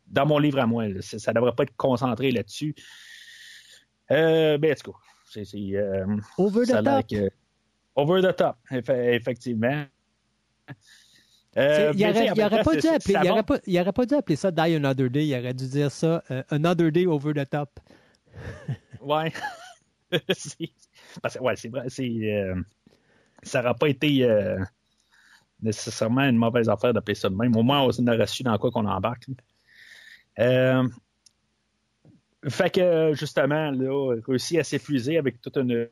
Dans 0.06 0.26
mon 0.26 0.38
livre 0.38 0.58
à 0.58 0.66
moi, 0.66 0.88
là, 0.88 1.00
ça 1.02 1.30
ne 1.32 1.34
devrait 1.36 1.54
pas 1.54 1.62
être 1.64 1.76
concentré 1.76 2.32
là-dessus. 2.32 2.74
Euh, 4.10 4.58
ben, 4.58 4.72
en 4.72 4.74
tout 4.74 4.92
cas, 4.92 4.98
c'est. 5.44 5.46
euh, 5.76 6.04
Over 6.38 6.66
the 6.66 6.82
top. 6.84 7.06
que- 7.08 7.30
Over 7.94 8.22
the 8.22 8.34
top, 8.36 8.56
eff- 8.70 9.14
effectivement. 9.14 9.84
Euh, 11.56 11.92
il 11.94 12.00
mais 12.06 12.12
tu 12.12 12.18
sais, 12.18 12.20
aurait, 12.20 12.26
il 12.26 12.30
en 12.30 12.34
même 12.36 12.46
aurait 12.46 12.56
temps, 12.58 12.64
pas 12.64 12.76
pas, 13.42 13.92
pas 13.92 14.06
dû 14.06 14.14
appeler 14.14 14.36
ça 14.36 14.50
Die 14.52 14.60
Another 14.60 15.10
Day. 15.10 15.26
Il 15.26 15.34
aurait 15.38 15.54
dû 15.54 15.66
dire 15.68 15.90
ça 15.90 16.22
euh, 16.30 16.42
Another 16.50 16.92
Day 16.92 17.06
Over 17.06 17.34
the 17.34 17.48
Top. 17.50 17.80
Ouais. 19.00 19.32
Parce 21.22 21.36
que, 21.36 21.42
ouais, 21.42 21.56
c'est 21.56 21.68
vrai. 21.68 21.84
C'est, 21.88 22.08
euh, 22.08 22.54
ça 23.42 23.62
n'aurait 23.62 23.74
pas 23.78 23.88
été 23.88 24.24
euh, 24.24 24.58
nécessairement 25.62 26.22
une 26.22 26.36
mauvaise 26.36 26.68
affaire 26.68 26.92
d'appeler 26.92 27.14
ça 27.14 27.28
de 27.28 27.34
même. 27.34 27.56
Au 27.56 27.62
moins, 27.62 27.82
on 27.82 28.08
aurait 28.08 28.26
su 28.26 28.42
dans 28.42 28.56
quoi 28.58 28.70
qu'on 28.70 28.86
embarque. 28.86 29.26
Euh, 30.38 30.88
fait 32.48 32.70
que, 32.70 33.12
justement, 33.14 33.70
là, 33.70 34.16
réussi 34.26 34.58
à 34.58 34.64
s'épuiser 34.64 35.18
avec 35.18 35.40
toute 35.40 35.56
une, 35.56 35.88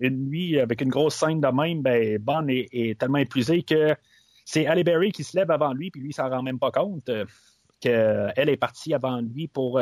nuit, 0.00 0.58
avec 0.58 0.80
une 0.80 0.88
grosse 0.88 1.14
scène 1.14 1.40
de 1.40 1.48
même, 1.48 1.82
ben, 1.82 2.18
Bond 2.18 2.46
est, 2.48 2.98
tellement 2.98 3.18
épuisé 3.18 3.62
que 3.62 3.94
c'est 4.44 4.66
Halle 4.66 4.82
Berry 4.84 5.12
qui 5.12 5.24
se 5.24 5.36
lève 5.36 5.50
avant 5.50 5.72
lui, 5.72 5.90
puis 5.90 6.00
lui, 6.00 6.10
il 6.10 6.14
s'en 6.14 6.28
rend 6.28 6.42
même 6.42 6.58
pas 6.58 6.70
compte 6.70 7.08
euh, 7.08 7.24
qu'elle 7.80 8.48
est 8.48 8.56
partie 8.56 8.94
avant 8.94 9.20
lui 9.20 9.48
pour 9.48 9.80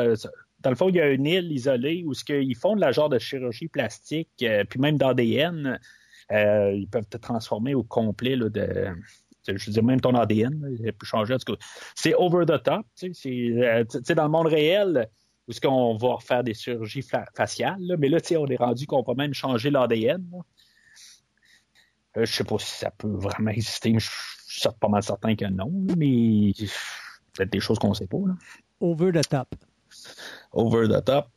dans 0.63 0.69
le 0.69 0.75
fond, 0.75 0.89
il 0.89 0.95
y 0.95 1.01
a 1.01 1.09
une 1.09 1.25
île 1.25 1.51
isolée 1.51 2.03
où 2.05 2.13
ce 2.13 2.23
qu'ils 2.23 2.55
font 2.55 2.75
de 2.75 2.81
la 2.81 2.91
genre 2.91 3.09
de 3.09 3.19
chirurgie 3.19 3.67
plastique, 3.67 4.29
euh, 4.41 4.63
puis 4.63 4.79
même 4.79 4.97
d'ADN, 4.97 5.79
euh, 6.31 6.71
ils 6.73 6.87
peuvent 6.87 7.07
te 7.07 7.17
transformer 7.17 7.75
au 7.75 7.83
complet 7.83 8.37
de. 8.37 8.87
Je 9.45 9.65
veux 9.65 9.73
dire, 9.73 9.83
même 9.83 9.99
ton 9.99 10.15
ADN, 10.15 10.77
il 10.79 10.93
peut 10.93 11.05
changer. 11.05 11.35
C'est 11.95 12.13
over 12.15 12.45
the 12.45 12.63
top. 12.63 12.85
euh, 13.03 13.83
tu 13.83 13.99
sais, 14.03 14.15
dans 14.15 14.23
le 14.23 14.29
monde 14.29 14.47
réel, 14.47 15.09
où 15.45 15.51
est-ce 15.51 15.59
qu'on 15.59 15.97
va 15.97 16.13
refaire 16.13 16.45
des 16.45 16.53
chirurgies 16.53 17.01
fa- 17.01 17.25
faciales, 17.35 17.97
mais 17.99 18.07
là, 18.07 18.21
tu 18.21 18.29
sais, 18.29 18.37
on 18.37 18.45
est 18.45 18.55
rendu 18.55 18.87
qu'on 18.87 19.03
peut 19.03 19.15
même 19.15 19.33
changer 19.33 19.69
l'ADN. 19.69 20.23
Euh, 22.15 22.25
je 22.25 22.31
sais 22.33 22.43
pas 22.45 22.57
si 22.57 22.71
ça 22.71 22.91
peut 22.91 23.09
vraiment 23.09 23.51
exister, 23.51 23.93
je 23.97 24.09
suis 24.47 24.69
pas 24.79 24.87
mal 24.87 25.03
certain 25.03 25.35
que 25.35 25.45
non, 25.45 25.71
mais 25.97 26.53
peut-être 27.33 27.51
des 27.51 27.59
choses 27.59 27.79
qu'on 27.79 27.89
ne 27.89 27.95
sait 27.95 28.07
pas. 28.07 28.17
Over 28.79 29.11
the 29.11 29.27
Top. 29.27 29.53
Over 30.53 30.87
the 30.87 31.03
top. 31.03 31.27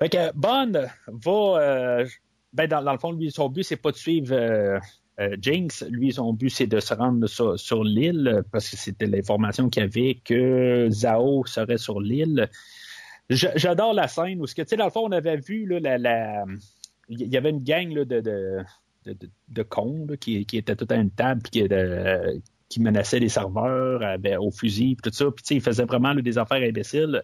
Fait 0.00 0.08
que 0.08 0.32
Bond 0.34 0.72
va. 1.06 1.60
euh, 1.60 2.06
ben 2.52 2.68
dans, 2.68 2.92
le 2.92 2.98
fond, 2.98 3.12
lui, 3.12 3.30
son 3.30 3.48
but, 3.48 3.64
c'est 3.64 3.76
pas 3.76 3.90
de 3.90 3.96
suivre 3.96 4.32
euh, 4.32 4.78
euh, 5.20 5.36
Jinx. 5.40 5.84
Lui, 5.90 6.12
son 6.12 6.32
but, 6.32 6.50
c'est 6.50 6.66
de 6.66 6.78
se 6.80 6.94
rendre 6.94 7.26
sur, 7.26 7.84
l'île 7.84 8.42
parce 8.52 8.68
que 8.68 8.76
c'était 8.76 9.06
l'information 9.06 9.68
qu'il 9.68 9.82
y 9.82 9.86
avait 9.86 10.20
que 10.24 10.88
Zhao 10.90 11.44
serait 11.46 11.78
sur 11.78 12.00
l'île. 12.00 12.48
J'adore 13.30 13.94
la 13.94 14.06
scène 14.06 14.40
où, 14.40 14.46
tu 14.46 14.62
sais, 14.66 14.76
dans 14.76 14.84
le 14.84 14.90
fond, 14.90 15.06
on 15.06 15.12
avait 15.12 15.36
vu 15.36 15.66
là, 15.66 15.98
la. 15.98 16.44
il 17.08 17.32
y 17.32 17.36
avait 17.36 17.50
une 17.50 17.64
gang 17.64 17.92
de, 17.92 18.04
de, 18.04 18.64
de, 19.48 19.62
cons 19.62 20.06
qui, 20.20 20.44
qui 20.46 20.58
étaient 20.58 20.76
tout 20.76 20.86
à 20.90 20.96
une 20.96 21.10
table 21.10 21.40
puis 21.42 21.62
qui, 21.62 21.68
qui 22.68 22.80
menaçaient 22.80 23.20
les 23.20 23.28
serveurs 23.28 24.02
avec- 24.02 24.38
au 24.38 24.50
fusil 24.50 24.96
puis 24.96 25.10
tout 25.10 25.16
ça. 25.16 25.24
Puis, 25.30 25.42
tu 25.42 25.48
sais, 25.48 25.54
ils 25.56 25.62
faisaient 25.62 25.86
vraiment 25.86 26.14
des 26.14 26.38
affaires 26.38 26.62
imbéciles. 26.62 27.22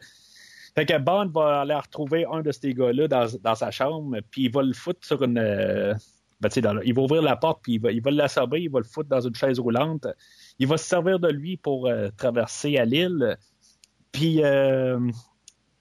Fait 0.74 0.86
que 0.86 0.98
Bond 0.98 1.28
va 1.34 1.60
aller 1.62 1.74
retrouver 1.74 2.24
un 2.30 2.42
de 2.42 2.52
ces 2.52 2.72
gars-là 2.74 3.08
dans, 3.08 3.26
dans 3.42 3.54
sa 3.54 3.70
chambre, 3.70 4.18
puis 4.30 4.44
il 4.44 4.52
va 4.52 4.62
le 4.62 4.72
foutre 4.72 5.04
sur 5.06 5.22
une. 5.22 5.38
euh, 5.38 5.94
ben, 6.40 6.48
dans 6.62 6.80
il 6.80 6.94
va 6.94 7.02
ouvrir 7.02 7.22
la 7.22 7.36
porte, 7.36 7.60
puis 7.62 7.74
il 7.74 7.80
va, 7.80 7.92
il 7.92 8.02
l'assommer, 8.02 8.60
il 8.60 8.70
va 8.70 8.78
le 8.78 8.84
foutre 8.84 9.08
dans 9.08 9.20
une 9.20 9.34
chaise 9.34 9.58
roulante. 9.58 10.06
Il 10.58 10.66
va 10.68 10.76
se 10.78 10.84
servir 10.86 11.18
de 11.18 11.28
lui 11.28 11.56
pour 11.56 11.86
euh, 11.86 12.08
traverser 12.16 12.78
à 12.78 12.84
l'île. 12.84 13.36
Puis, 14.12 14.42
euh, 14.42 14.98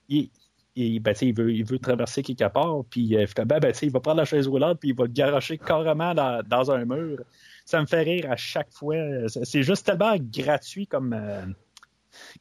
il, 0.10 0.30
il- 0.76 1.00
ben, 1.00 1.14
il, 1.22 1.34
veut, 1.34 1.54
il 1.54 1.64
veut 1.66 1.80
traverser 1.80 2.24
quelque 2.24 2.48
part, 2.52 2.84
puis 2.90 3.16
euh, 3.16 3.26
finalement, 3.28 3.60
ben, 3.62 3.74
il 3.82 3.92
va 3.92 4.00
prendre 4.00 4.18
la 4.18 4.26
chaise 4.26 4.48
roulante, 4.48 4.80
puis 4.80 4.90
il 4.90 4.96
va 4.96 5.06
le 5.06 5.12
garocher 5.12 5.58
carrément 5.58 6.14
dans, 6.14 6.44
dans 6.46 6.72
un 6.72 6.84
mur. 6.86 7.20
Ça 7.66 7.80
me 7.80 7.86
fait 7.86 8.02
rire 8.02 8.30
à 8.32 8.36
chaque 8.36 8.72
fois. 8.72 8.96
C'est 9.44 9.64
juste 9.64 9.86
tellement 9.86 10.16
gratuit 10.20 10.88
comme. 10.88 11.14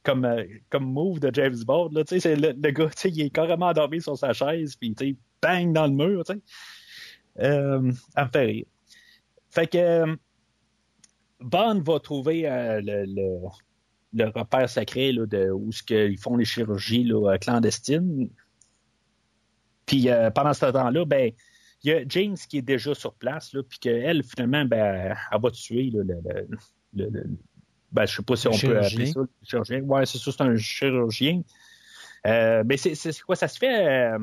Comme, 0.03 0.25
euh, 0.25 0.43
comme 0.69 0.85
move 0.85 1.19
de 1.19 1.31
James 1.33 1.63
Bond. 1.65 1.89
Là, 1.93 2.03
c'est 2.05 2.35
le, 2.35 2.71
gars, 2.71 2.89
il 3.05 3.21
est 3.21 3.29
carrément 3.29 3.67
endormi 3.67 4.01
sur 4.01 4.17
sa 4.17 4.33
chaise, 4.33 4.75
puis 4.75 4.95
bang 5.41 5.73
dans 5.73 5.87
le 5.87 5.93
mur. 5.93 6.23
Euh, 7.39 7.91
ça 8.15 8.25
me 8.25 8.29
fait 8.29 8.45
rire. 8.45 8.65
Fait 9.49 9.67
que 9.67 9.77
euh, 9.77 10.15
Bond 11.39 11.81
va 11.81 11.99
trouver 11.99 12.47
euh, 12.49 12.81
le, 12.83 13.05
le, 14.13 14.25
repère 14.27 14.69
sacré 14.69 15.11
là, 15.11 15.25
de 15.25 15.49
où 15.49 15.71
ce 15.71 15.83
qu'ils 15.83 16.19
font 16.19 16.35
les 16.35 16.45
chirurgies 16.45 17.03
là, 17.03 17.37
clandestines. 17.37 18.29
Puis 19.85 20.07
pendant 20.35 20.53
ce 20.53 20.67
temps-là, 20.67 21.03
ben 21.05 21.31
il 21.83 21.91
y 21.91 21.93
a 21.93 22.03
James 22.07 22.35
qui 22.35 22.57
est 22.57 22.61
déjà 22.61 22.93
sur 22.93 23.13
place, 23.13 23.53
là, 23.53 23.63
puis 23.63 23.79
qu'elle, 23.79 24.23
finalement, 24.23 24.65
ben, 24.65 25.15
elle 25.31 25.41
va 25.41 25.51
tuer 25.51 25.91
là, 25.91 26.15
le- 26.93 27.39
ben, 27.91 28.05
je 28.05 28.15
sais 28.15 28.23
pas 28.23 28.35
si 28.35 28.47
Le 28.47 28.53
on 28.53 28.57
peut 28.57 28.77
appeler 28.79 29.05
ça 29.07 29.19
le 29.21 29.27
chirurgien. 29.43 29.79
Ouais, 29.81 30.05
c'est 30.05 30.17
ça, 30.17 30.31
c'est 30.31 30.41
un 30.41 30.55
chirurgien. 30.57 31.41
Euh, 32.27 32.63
mais 32.65 32.77
c'est 32.77 33.21
quoi, 33.21 33.35
ça 33.35 33.47
se 33.47 33.57
fait... 33.57 33.87
euh, 33.87 34.19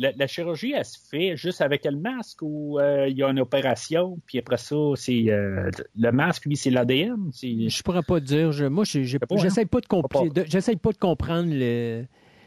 la, 0.00 0.12
la 0.12 0.26
chirurgie, 0.28 0.72
elle 0.76 0.84
se 0.84 0.96
fait 1.10 1.36
juste 1.36 1.60
avec 1.60 1.84
le 1.84 1.96
masque 1.96 2.38
ou 2.42 2.78
euh, 2.78 3.08
il 3.08 3.16
y 3.16 3.22
a 3.24 3.28
une 3.30 3.40
opération, 3.40 4.16
puis 4.26 4.38
après 4.38 4.56
ça, 4.56 4.76
c'est 4.94 5.24
euh, 5.28 5.70
le 5.98 6.12
masque, 6.12 6.44
lui, 6.44 6.56
c'est 6.56 6.70
l'ADN. 6.70 7.30
Je 7.32 7.82
pourrais 7.82 8.04
pas 8.04 8.20
dire. 8.20 8.52
Je, 8.52 8.66
moi, 8.66 8.84
pas, 9.18 9.34
hein? 9.34 9.38
j'essaie 9.42 9.64
pas 9.66 9.80
de, 9.80 9.86
Pas. 9.86 10.28
de- 10.28 10.44
j'essaie 10.48 10.76
pas 10.76 10.92
de 10.92 10.98
comprendre 10.98 11.48
le- 11.52 12.04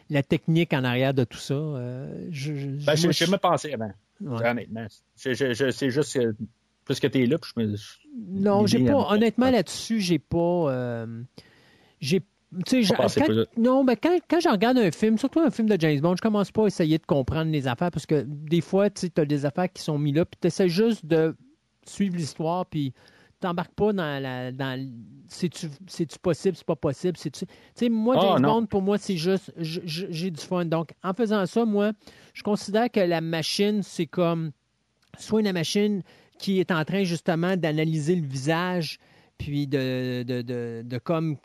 la 0.09 0.23
technique 0.23 0.71
en 0.73 0.85
arrière 0.85 1.13
de 1.13 1.25
tout 1.25 1.37
ça. 1.39 1.53
Euh, 1.55 2.25
je, 2.31 2.53
je- 2.55 2.67
Ben, 2.67 2.95
moi, 3.03 3.11
je- 3.11 3.35
pensé 3.35 3.73
avant, 3.73 3.91
ouais. 4.21 4.47
honnêtement. 4.49 4.87
C'est 5.17 5.35
juste 5.89 6.19
que 6.81 6.85
plus 6.85 6.99
que 6.99 7.07
t'es 7.07 7.25
là, 7.25 7.37
puis 7.37 7.51
je 7.55 7.61
me... 7.61 7.75
Non, 8.29 8.65
j'ai 8.67 8.79
pas. 8.85 9.07
Honnêtement, 9.13 9.49
là-dessus, 9.51 9.99
j'ai 10.01 10.19
pas. 10.19 10.37
euh, 10.71 11.23
j'ai. 11.99 12.21
Tu 12.67 12.83
quand- 12.93 13.47
non, 13.55 13.83
mais 13.85 13.95
quand, 13.95 14.17
quand 14.29 14.41
je 14.41 14.49
regarde 14.49 14.77
un 14.77 14.91
film, 14.91 15.17
surtout 15.17 15.39
un 15.39 15.49
film 15.51 15.69
de 15.69 15.79
James 15.79 16.01
Bond, 16.01 16.17
je 16.17 16.21
commence 16.21 16.51
pas 16.51 16.65
à 16.65 16.67
essayer 16.67 16.97
de 16.97 17.05
comprendre 17.05 17.49
les 17.49 17.65
affaires 17.67 17.91
parce 17.91 18.05
que 18.05 18.25
des 18.27 18.59
fois, 18.59 18.89
tu 18.89 19.07
as 19.15 19.23
des 19.25 19.45
affaires 19.45 19.71
qui 19.71 19.81
sont 19.81 19.97
mises 19.97 20.15
là, 20.15 20.25
puis 20.25 20.37
tu 20.41 20.47
essaies 20.47 20.67
juste 20.67 21.05
de 21.05 21.33
suivre 21.87 22.17
l'histoire, 22.17 22.65
puis 22.65 22.93
t'embarques 23.39 23.73
pas 23.73 23.93
dans 23.93 24.21
la. 24.21 24.51
Dans, 24.51 24.85
c'est-tu, 25.29 25.67
c'est-tu 25.87 26.19
possible, 26.19 26.57
c'est 26.57 26.65
pas 26.65 26.75
possible. 26.75 27.15
Tu 27.17 27.29
sais, 27.73 27.87
moi, 27.89 28.17
Ah, 28.19 28.35
James. 28.35 28.41
Bond, 28.45 28.65
pour 28.65 28.81
moi, 28.81 28.97
c'est 28.97 29.15
juste. 29.15 29.53
J'ai 29.57 30.29
du 30.31 30.41
fun. 30.41 30.65
Donc, 30.65 30.89
en 31.03 31.13
faisant 31.13 31.45
ça, 31.45 31.63
moi, 31.63 31.93
je 32.33 32.43
considère 32.43 32.91
que 32.91 32.99
la 32.99 33.21
machine, 33.21 33.81
c'est 33.81 34.07
comme. 34.07 34.51
Soit 35.17 35.39
une 35.39 35.51
machine 35.53 36.03
qui 36.41 36.59
est 36.59 36.71
en 36.71 36.83
train 36.83 37.03
justement 37.03 37.55
d'analyser 37.55 38.15
le 38.15 38.25
visage, 38.25 38.97
puis 39.37 39.67
de, 39.67 40.23
de, 40.23 40.97
comme 40.97 41.37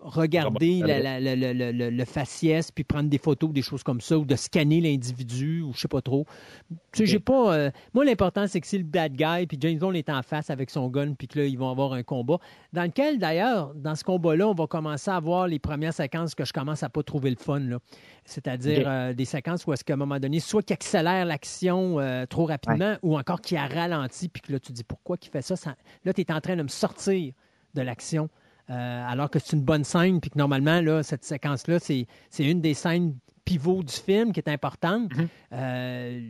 regarder 0.00 0.80
la- 0.86 0.98
la- 1.00 1.20
la- 1.20 1.36
la- 1.36 1.52
la- 1.54 1.72
le, 1.72 1.90
le 1.90 2.04
faciès, 2.04 2.70
puis 2.70 2.84
prendre 2.84 3.08
des 3.08 3.18
photos, 3.18 3.50
des 3.52 3.62
choses 3.62 3.82
comme 3.82 4.00
ça, 4.00 4.18
ou 4.18 4.24
de 4.24 4.36
scanner 4.36 4.80
l'individu, 4.80 5.62
ou 5.62 5.72
je 5.74 5.80
sais 5.80 5.88
pas 5.88 6.00
trop. 6.02 6.26
Tu 6.70 6.76
sais, 6.98 7.06
j'ai 7.06 7.18
pas. 7.20 7.54
euh, 7.54 7.70
moi, 7.94 8.04
l'important, 8.04 8.46
c'est 8.46 8.60
que 8.60 8.66
si 8.66 8.78
le 8.78 8.84
bad 8.84 9.12
guy, 9.14 9.46
puis 9.46 9.58
James 9.60 9.78
Bond 9.78 9.92
est 9.94 10.08
en 10.10 10.22
face 10.22 10.50
avec 10.50 10.70
son 10.70 10.88
gun, 10.88 11.14
puis 11.14 11.28
que 11.28 11.38
là, 11.40 11.46
ils 11.46 11.58
vont 11.58 11.70
avoir 11.70 11.92
un 11.92 12.02
combat, 12.02 12.38
dans 12.72 12.82
lequel, 12.84 13.18
d'ailleurs, 13.18 13.74
dans 13.74 13.94
ce 13.94 14.04
combat-là, 14.04 14.48
on 14.48 14.54
va 14.54 14.66
commencer 14.66 15.10
à 15.10 15.18
voir 15.20 15.48
les 15.48 15.58
premières 15.58 15.94
séquences 15.94 16.34
que 16.34 16.44
je 16.44 16.52
commence 16.52 16.82
à 16.82 16.88
pas 16.88 17.02
trouver 17.02 17.30
le 17.30 17.36
fun, 17.36 17.60
là. 17.60 17.78
C'est-à-dire 18.24 18.84
euh, 18.88 19.12
des 19.14 19.24
séquences 19.24 19.66
où 19.66 19.72
est-ce 19.72 19.84
qu'à 19.84 19.94
un 19.94 19.96
moment 19.96 20.18
donné, 20.18 20.40
soit 20.40 20.62
qu'il 20.62 20.74
accélère 20.74 21.24
l'action 21.24 22.00
euh, 22.00 22.26
trop 22.26 22.44
rapidement, 22.46 22.96
ou 23.02 23.16
encore 23.18 23.40
qu'il 23.40 23.56
a 23.56 23.66
ralenti, 23.66 24.28
puis 24.28 24.42
que 24.42 24.52
là, 24.52 24.58
tu 24.58 24.72
dis 24.72 24.84
pourquoi 24.84 25.16
qu'il 25.16 25.30
fait 25.30 25.42
ça? 25.42 25.56
Ça- 25.56 25.76
Là, 26.04 26.12
tu 26.12 26.20
es 26.22 26.32
en 26.32 26.40
train 26.40 26.56
de 26.56 26.62
me 26.62 26.68
sortir 26.68 27.32
de 27.74 27.82
l'action. 27.82 28.28
Euh, 28.70 29.04
alors 29.08 29.30
que 29.30 29.38
c'est 29.38 29.54
une 29.56 29.62
bonne 29.62 29.84
scène, 29.84 30.20
puis 30.20 30.30
que 30.30 30.38
normalement, 30.38 30.80
là, 30.80 31.02
cette 31.02 31.24
séquence-là, 31.24 31.78
c'est 31.78 32.06
c'est 32.30 32.44
une 32.44 32.60
des 32.60 32.74
scènes 32.74 33.16
pivots 33.44 33.82
du 33.82 33.92
film 33.94 34.32
qui 34.32 34.40
est 34.40 34.48
importante. 34.48 35.12
Euh, 35.52 36.20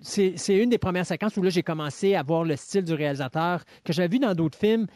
c'est 0.00 0.34
c'est 0.36 0.56
une 0.56 0.70
des 0.70 0.78
premières 0.78 1.06
séquences 1.06 1.36
où 1.36 1.42
là, 1.42 1.50
j'ai 1.50 1.62
commencé 1.62 2.14
à 2.14 2.22
voir 2.22 2.44
le 2.44 2.56
style 2.56 2.82
du 2.84 2.92
réalisateur 2.94 3.64
que 3.84 3.92
j'avais 3.92 4.08
vu 4.08 4.18
dans 4.18 4.34
d'autres 4.34 4.58
films, 4.58 4.86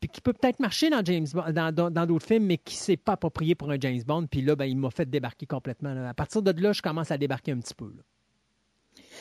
puis 0.00 0.08
qui 0.10 0.20
peut 0.20 0.32
peut-être 0.32 0.58
marcher 0.58 0.90
dans 0.90 1.04
James 1.04 1.26
Bond- 1.32 1.52
dans 1.52 1.72
dans- 1.72 1.90
dans 1.90 2.06
d'autres 2.06 2.26
films, 2.26 2.46
mais 2.46 2.58
qui 2.58 2.74
s'est 2.74 2.96
pas 2.96 3.12
approprié 3.12 3.54
pour 3.54 3.70
un 3.70 3.76
James 3.80 4.02
Bond. 4.04 4.26
Puis 4.26 4.42
là, 4.42 4.56
ben, 4.56 4.64
il 4.64 4.76
m'a 4.76 4.90
fait 4.90 5.08
débarquer 5.08 5.46
complètement. 5.46 5.94
là. 5.94 6.08
À 6.08 6.14
partir 6.14 6.42
de 6.42 6.50
là, 6.60 6.72
je 6.72 6.82
commence 6.82 7.10
à 7.12 7.18
débarquer 7.18 7.52
un 7.52 7.58
petit 7.60 7.74
peu. 7.74 7.86
là. 7.96 8.02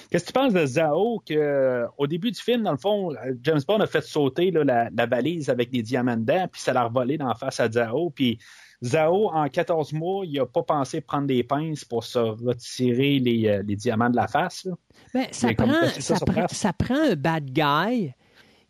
Qu'est-ce 0.10 0.24
que 0.26 0.28
tu 0.28 0.34
penses 0.34 0.54
de 0.54 0.66
Zao 0.66 1.22
que, 1.26 1.34
euh, 1.34 1.86
au 1.98 2.08
début 2.08 2.32
du 2.32 2.42
film, 2.42 2.64
dans 2.64 2.72
le 2.72 2.78
fond, 2.78 3.14
James 3.44 3.62
Bond 3.68 3.80
a 3.80 3.88
fait 3.88 4.02
sauter 4.02 4.52
là, 4.52 4.64
la, 4.64 4.90
la 4.96 5.06
valise 5.06 5.50
avec 5.50 5.70
des 5.72 5.82
diamants 5.82 6.18
dedans, 6.18 6.48
puis 6.52 6.62
ça 6.62 6.74
l'a 6.74 6.84
revolé 6.86 7.18
d'en 7.18 7.34
face 7.36 7.60
à 7.60 7.70
Zao. 7.70 8.10
Puis 8.10 8.40
Zao, 8.84 9.30
en 9.32 9.48
14 9.48 9.94
mois, 9.94 10.26
il 10.26 10.34
n'a 10.34 10.46
pas 10.46 10.64
pensé 10.64 11.02
prendre 11.02 11.28
des 11.28 11.44
pinces 11.44 11.86
pour 11.86 12.04
se 12.04 12.18
retirer 12.20 13.20
les, 13.20 13.48
euh, 13.48 13.64
les 13.66 13.76
diamants 13.76 14.10
de 14.10 14.16
la 14.16 14.28
face. 14.28 14.68
Ben, 15.14 15.28
ça, 15.32 15.54
prend, 15.54 15.68
t'as 15.68 15.90
su 15.90 16.02
ça 16.02 16.14
ça, 16.14 16.18
sur 16.18 16.26
prend, 16.26 16.34
place. 16.36 16.54
ça 16.54 16.74
prend 16.74 17.00
un 17.12 17.16
bad 17.16 17.46
guy 17.46 18.12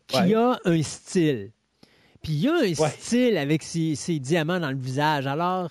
qui 0.06 0.16
Ouais. 0.20 0.34
a 0.34 0.58
un 0.64 0.82
style. 0.82 1.50
Puis 2.22 2.34
il 2.34 2.48
a 2.48 2.52
un 2.54 2.60
Ouais. 2.60 2.74
style 2.74 3.36
avec 3.38 3.62
ses, 3.62 3.94
ses 3.94 4.18
diamants 4.20 4.60
dans 4.60 4.70
le 4.70 4.76
visage. 4.76 5.26
Alors, 5.26 5.70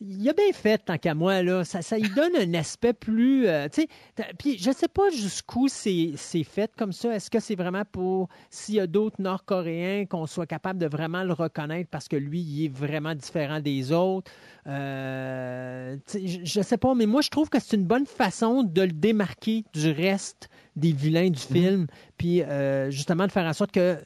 il 0.00 0.28
a 0.28 0.32
bien 0.32 0.52
fait, 0.52 0.78
tant 0.78 0.96
qu'à 0.96 1.14
moi, 1.14 1.42
là. 1.42 1.64
Ça, 1.64 1.82
ça 1.82 1.98
lui 1.98 2.08
donne 2.10 2.34
un 2.34 2.54
aspect 2.54 2.94
plus. 2.94 3.46
euh, 3.46 3.68
tu 3.68 3.82
sais, 3.82 4.24
puis 4.38 4.58
je 4.58 4.70
sais 4.70 4.88
pas 4.88 5.10
jusqu'où 5.10 5.68
c'est 5.68 6.16
fait 6.44 6.70
comme 6.76 6.92
ça. 6.92 7.14
Est-ce 7.14 7.30
que 7.30 7.38
c'est 7.38 7.54
vraiment 7.54 7.84
pour. 7.84 8.28
S'il 8.48 8.76
y 8.76 8.80
a 8.80 8.86
d'autres 8.86 9.20
Nord-Coréens, 9.20 10.06
qu'on 10.06 10.26
soit 10.26 10.46
capable 10.46 10.78
de 10.78 10.86
vraiment 10.86 11.22
le 11.22 11.32
reconnaître 11.32 11.90
parce 11.90 12.08
que 12.08 12.16
lui, 12.16 12.40
il 12.40 12.64
est 12.64 12.68
vraiment 12.68 13.14
différent 13.14 13.60
des 13.60 13.92
autres? 13.92 14.30
Euh, 14.66 15.96
je, 16.12 16.38
je 16.44 16.60
sais 16.62 16.78
pas, 16.78 16.94
mais 16.94 17.06
moi, 17.06 17.20
je 17.20 17.28
trouve 17.28 17.50
que 17.50 17.60
c'est 17.60 17.76
une 17.76 17.86
bonne 17.86 18.06
façon 18.06 18.62
de 18.62 18.82
le 18.82 18.92
démarquer 18.92 19.64
du 19.74 19.90
reste 19.90 20.48
des 20.76 20.92
vilains 20.92 21.30
du 21.30 21.40
film. 21.40 21.86
Puis, 22.16 22.42
euh, 22.42 22.90
justement, 22.90 23.26
de 23.26 23.32
faire 23.32 23.46
en 23.46 23.52
sorte 23.52 23.72
que 23.72 23.98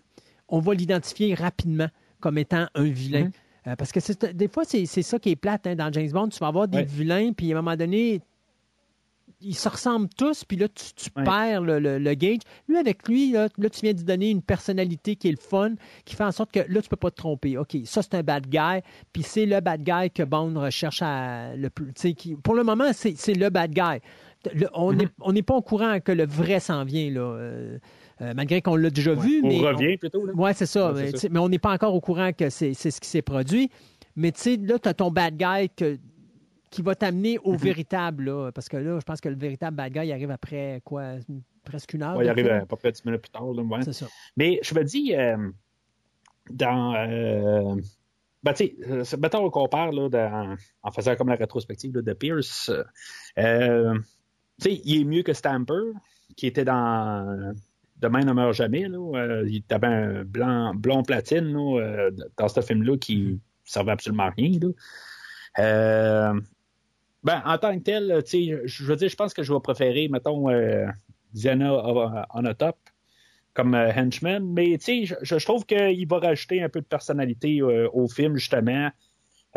on 0.48 0.58
va 0.58 0.74
l'identifier 0.74 1.34
rapidement 1.34 1.88
comme 2.20 2.38
étant 2.38 2.66
un 2.74 2.84
vilain. 2.84 3.30
Euh, 3.66 3.76
parce 3.76 3.92
que 3.92 4.00
c'est- 4.00 4.26
des 4.34 4.48
fois, 4.48 4.64
c'est 4.64 4.84
c'est 4.86 5.02
ça 5.02 5.18
qui 5.18 5.30
est 5.30 5.36
plate 5.36 5.66
hein, 5.66 5.74
dans 5.74 5.90
James 5.92 6.10
Bond. 6.10 6.28
Tu 6.28 6.38
vas 6.38 6.48
avoir 6.48 6.68
des 6.68 6.78
Ouais. 6.78 6.84
vilains, 6.84 7.32
puis 7.32 7.52
à 7.52 7.56
un 7.58 7.62
moment 7.62 7.76
donné, 7.76 8.20
ils 9.40 9.54
se 9.54 9.68
ressemblent 9.68 10.08
tous, 10.16 10.44
puis 10.44 10.56
là, 10.56 10.68
tu, 10.68 10.84
tu 10.94 11.10
Ouais. 11.16 11.24
perds 11.24 11.62
le, 11.62 11.78
le- 11.78 11.98
le 11.98 12.14
gauge. 12.14 12.38
Lui, 12.68 12.76
avec 12.78 13.06
lui, 13.08 13.32
là, 13.32 13.48
là, 13.58 13.68
tu 13.70 13.80
viens 13.82 13.92
de 13.92 13.98
lui 13.98 14.04
donner 14.04 14.30
une 14.30 14.42
personnalité 14.42 15.16
qui 15.16 15.28
est 15.28 15.32
le 15.32 15.36
fun, 15.38 15.74
qui 16.04 16.14
fait 16.14 16.24
en 16.24 16.32
sorte 16.32 16.50
que 16.52 16.60
là, 16.60 16.80
tu 16.82 16.88
peux 16.88 16.96
pas 16.96 17.10
te 17.10 17.16
tromper. 17.16 17.58
OK, 17.58 17.76
ça, 17.84 18.02
c'est 18.02 18.14
un 18.14 18.22
bad 18.22 18.46
guy, 18.48 18.80
puis 19.12 19.22
c'est 19.22 19.44
le 19.46 19.60
bad 19.60 19.82
guy 19.82 20.10
que 20.10 20.22
Bond 20.22 20.58
recherche 20.58 21.02
à 21.02 21.56
le 21.56 21.68
plus. 21.70 21.92
Qui, 22.14 22.36
pour 22.36 22.54
le 22.54 22.64
moment, 22.64 22.90
c'est 22.92 23.34
le 23.34 23.48
bad 23.50 23.70
guy. 23.72 24.00
Le- 24.54 24.68
on 24.74 24.92
Mm-hmm. 24.92 25.08
n'est 25.26 25.32
n'est 25.32 25.42
pas 25.42 25.54
au 25.54 25.62
courant 25.62 26.00
que 26.00 26.12
le 26.12 26.26
vrai 26.26 26.60
s'en 26.60 26.84
vient, 26.84 27.10
là. 27.10 27.20
euh, 27.20 27.78
euh, 28.20 28.32
malgré 28.34 28.62
qu'on 28.62 28.76
l'a 28.76 28.90
déjà 28.90 29.14
vu. 29.14 29.40
On 29.42 29.48
mais 29.48 29.58
revient 29.60 29.96
plutôt. 29.96 30.24
Oui, 30.34 30.50
c'est 30.54 30.66
ça. 30.66 30.92
Ouais, 30.92 31.10
mais, 31.12 31.16
ça. 31.16 31.28
on 31.34 31.48
n'est 31.48 31.58
pas 31.58 31.72
encore 31.72 31.94
au 31.94 32.00
courant 32.00 32.32
que 32.32 32.48
c'est 32.50 32.74
ce 32.74 33.00
qui 33.00 33.08
s'est 33.08 33.22
produit. 33.22 33.70
Mais 34.16 34.30
tu 34.32 34.40
sais, 34.40 34.56
là, 34.56 34.78
tu 34.78 34.88
as 34.88 34.94
ton 34.94 35.10
bad 35.10 35.36
guy 35.36 35.68
que- 35.76 35.98
qui 36.70 36.82
va 36.82 36.94
t'amener 36.94 37.34
Mhm. 37.34 37.40
au 37.44 37.56
véritable. 37.56 38.24
Là, 38.24 38.50
parce 38.52 38.68
que 38.68 38.76
là, 38.76 38.98
je 39.00 39.04
pense 39.04 39.20
que 39.20 39.28
le 39.28 39.36
véritable 39.36 39.76
bad 39.76 39.92
guy 39.92 40.06
il 40.06 40.12
arrive 40.12 40.30
après 40.30 40.80
quoi 40.84 41.14
Presque 41.64 41.94
une 41.94 42.02
heure. 42.02 42.16
Ouais, 42.16 42.26
il 42.26 42.28
arrive 42.28 42.48
à 42.48 42.66
peu 42.66 42.76
près 42.76 42.92
10 42.92 43.04
minutes 43.06 43.22
plus 43.22 43.30
tard. 43.30 43.52
là. 43.52 43.62
C'est 43.82 43.92
ça. 43.94 44.06
Mais 44.36 44.60
je 44.62 44.74
me 44.74 44.84
dis, 44.84 45.14
euh, 45.16 45.36
dans. 46.50 46.94
Euh, 46.94 47.74
ben, 48.42 48.52
tu 48.52 48.76
sais, 49.04 49.16
mettons 49.16 49.42
qu'on 49.44 49.62
compare 49.62 49.90
là, 49.92 50.08
dans- 50.10 50.56
en 50.82 50.90
faisant 50.92 51.16
comme 51.16 51.28
la 51.30 51.36
rétrospective 51.36 51.94
là, 51.96 52.02
de 52.02 52.12
Pierce. 52.12 52.70
euh, 53.38 53.94
tu 54.60 54.70
sais, 54.70 54.80
il 54.84 55.00
est 55.00 55.04
mieux 55.04 55.22
que 55.22 55.32
Stamper, 55.32 55.92
qui 56.36 56.46
était 56.46 56.64
dans 56.66 57.54
Demain 58.04 58.22
ne 58.22 58.34
meurt 58.34 58.52
jamais. 58.52 58.86
Là, 58.86 58.98
euh, 58.98 59.48
il 59.48 59.64
avait 59.70 59.86
un 59.86 60.24
blanc, 60.24 60.74
blond 60.74 61.02
platine 61.02 61.54
là, 61.54 61.80
euh, 61.80 62.10
dans 62.36 62.48
ce 62.48 62.60
film-là 62.60 62.98
qui 62.98 63.40
servait 63.64 63.92
absolument 63.92 64.24
à 64.24 64.30
rien. 64.30 64.58
Là. 64.60 64.68
Euh, 65.58 66.40
ben, 67.22 67.42
en 67.46 67.56
tant 67.56 67.78
que 67.78 67.82
tel, 67.82 68.22
je 68.26 68.84
veux 68.84 68.96
dire, 68.96 69.08
je 69.08 69.16
pense 69.16 69.32
que 69.32 69.42
je 69.42 69.54
vais 69.54 69.60
préférer, 69.60 70.08
mettons, 70.08 70.48
Diana 71.32 71.72
on 72.34 72.44
a 72.44 72.52
top 72.52 72.76
comme 73.54 73.74
henchman, 73.74 74.52
mais 74.52 74.76
tu 74.76 75.06
sais, 75.06 75.06
je, 75.06 75.14
je 75.22 75.44
trouve 75.46 75.64
qu'il 75.64 76.06
va 76.06 76.18
rajouter 76.18 76.62
un 76.62 76.68
peu 76.68 76.82
de 76.82 76.86
personnalité 76.86 77.62
au 77.62 78.06
film, 78.06 78.36
justement. 78.36 78.90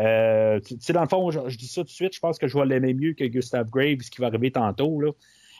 Euh, 0.00 0.60
tu 0.60 0.76
sais, 0.80 0.94
dans 0.94 1.02
le 1.02 1.08
fond, 1.08 1.30
je, 1.30 1.40
je 1.48 1.58
dis 1.58 1.66
ça 1.66 1.82
tout 1.82 1.88
de 1.88 1.90
suite, 1.90 2.14
je 2.14 2.20
pense 2.20 2.38
que 2.38 2.48
je 2.48 2.56
vais 2.56 2.64
l'aimer 2.64 2.94
mieux 2.94 3.12
que 3.12 3.24
Gustave 3.24 3.68
Graves 3.68 3.98
qui 3.98 4.20
va 4.20 4.28
arriver 4.28 4.50
tantôt. 4.50 5.00
Là. 5.00 5.10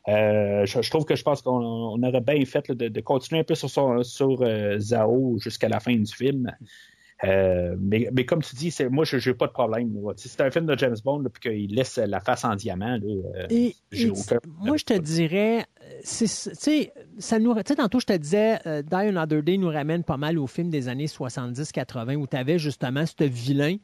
Euh, 0.08 0.64
je, 0.66 0.80
je 0.82 0.90
trouve 0.90 1.04
que 1.04 1.14
je 1.16 1.22
pense 1.22 1.42
qu'on 1.42 1.52
on 1.60 2.02
aurait 2.02 2.20
bien 2.22 2.42
fait 2.44 2.66
là, 2.68 2.74
de, 2.74 2.88
de 2.88 3.00
continuer 3.00 3.42
un 3.42 3.44
peu 3.44 3.54
sur, 3.54 3.68
son, 3.68 4.02
sur 4.02 4.40
euh, 4.42 4.78
Zao 4.78 5.36
jusqu'à 5.38 5.68
la 5.68 5.80
fin 5.80 5.94
du 5.94 6.12
film. 6.12 6.50
Euh, 7.24 7.74
mais, 7.80 8.08
mais 8.12 8.24
comme 8.24 8.42
tu 8.42 8.54
dis, 8.54 8.70
c'est, 8.70 8.88
moi, 8.88 9.04
je 9.04 9.16
n'ai 9.28 9.34
pas 9.34 9.48
de 9.48 9.52
problème. 9.52 9.92
C'est 10.16 10.40
un 10.40 10.50
film 10.52 10.66
de 10.66 10.78
James 10.78 10.96
Bond, 11.04 11.18
là, 11.18 11.28
puis 11.30 11.50
qu'il 11.50 11.74
laisse 11.74 11.96
la 11.96 12.20
face 12.20 12.44
en 12.44 12.54
diamant. 12.54 12.96
Là, 13.02 13.46
Et, 13.50 13.74
j'ai 13.90 14.06
et 14.06 14.10
aucun- 14.10 14.38
moi, 14.60 14.76
je 14.76 14.84
te 14.84 14.94
dirais, 14.96 15.64
c'est- 16.02 16.50
tu 16.52 16.54
sais, 16.56 16.92
ça 17.18 17.40
nous, 17.40 17.54
tantôt, 17.62 17.98
je 17.98 18.06
te 18.06 18.16
disais, 18.16 18.58
euh, 18.66 18.82
Die 18.82 18.94
Another 18.94 19.42
Day 19.42 19.56
nous 19.58 19.68
ramène 19.68 20.04
pas 20.04 20.16
mal 20.16 20.38
au 20.38 20.46
film 20.46 20.70
des 20.70 20.88
années 20.88 21.08
70-80 21.08 22.14
où 22.16 22.26
tu 22.28 22.36
avais 22.36 22.58
justement 22.58 23.04
ce 23.04 23.24
vilain 23.24 23.76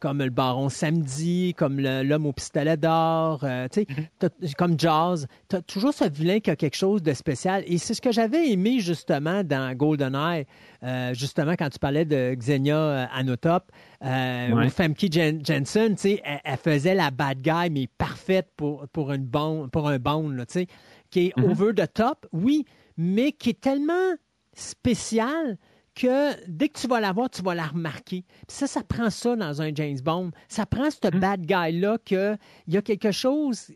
comme 0.00 0.18
le 0.18 0.30
baron 0.30 0.68
Samedi, 0.68 1.54
comme 1.56 1.80
l'homme 1.80 2.26
au 2.26 2.32
pistolet 2.32 2.76
d'or, 2.76 3.40
euh, 3.42 3.66
tu 3.68 3.80
sais, 3.80 3.86
t'as- 4.18 4.28
comme 4.56 4.78
Jazz. 4.78 5.26
Tu 5.48 5.56
as 5.56 5.62
toujours 5.62 5.92
ce 5.92 6.08
vilain 6.08 6.40
qui 6.40 6.50
a 6.50 6.56
quelque 6.56 6.76
chose 6.76 7.02
de 7.02 7.12
spécial. 7.12 7.64
Et 7.66 7.78
c'est 7.78 7.94
ce 7.94 8.00
que 8.00 8.12
j'avais 8.12 8.50
aimé 8.50 8.78
justement 8.80 9.42
dans 9.42 9.74
GoldenEye, 9.74 10.46
euh, 10.84 11.14
justement 11.14 11.54
quand 11.58 11.68
tu 11.70 11.78
parlais 11.78 12.04
de 12.04 12.34
Xenia 12.34 12.76
euh, 12.76 13.06
Anotop, 13.12 13.72
euh, 14.04 14.50
Ouais. 14.52 14.66
ou 14.66 14.70
Famke 14.70 15.10
Jen- 15.10 15.44
Jensen, 15.44 15.94
tu 15.96 16.00
sais, 16.02 16.20
elle, 16.24 16.40
elle 16.44 16.56
faisait 16.56 16.94
la 16.94 17.10
bad 17.10 17.40
guy, 17.42 17.70
mais 17.70 17.88
parfaite 17.98 18.48
pour, 18.56 18.86
pour, 18.88 19.12
une 19.12 19.26
pour 19.72 19.88
un 19.88 19.98
tu 20.46 20.52
sais, 20.52 20.66
qui 21.10 21.26
est 21.26 21.32
over 21.42 21.72
the 21.74 21.92
top, 21.92 22.26
oui, 22.32 22.64
mais 22.96 23.32
qui 23.32 23.50
est 23.50 23.60
tellement 23.60 24.14
spécial 24.52 25.56
que 25.98 26.32
dès 26.46 26.68
que 26.68 26.78
tu 26.78 26.86
vas 26.86 27.00
la 27.00 27.12
voir, 27.12 27.28
tu 27.28 27.42
vas 27.42 27.54
la 27.54 27.66
remarquer. 27.66 28.24
Puis 28.46 28.56
ça, 28.56 28.66
ça 28.66 28.82
prend 28.82 29.10
ça 29.10 29.34
dans 29.34 29.60
un 29.60 29.74
James 29.74 29.98
Bond. 30.02 30.30
Ça 30.48 30.64
prend 30.64 30.90
ce 30.90 31.10
bad 31.10 31.42
guy-là 31.42 31.98
qu'il 32.04 32.38
y 32.68 32.76
a 32.76 32.82
quelque 32.82 33.10
chose 33.10 33.72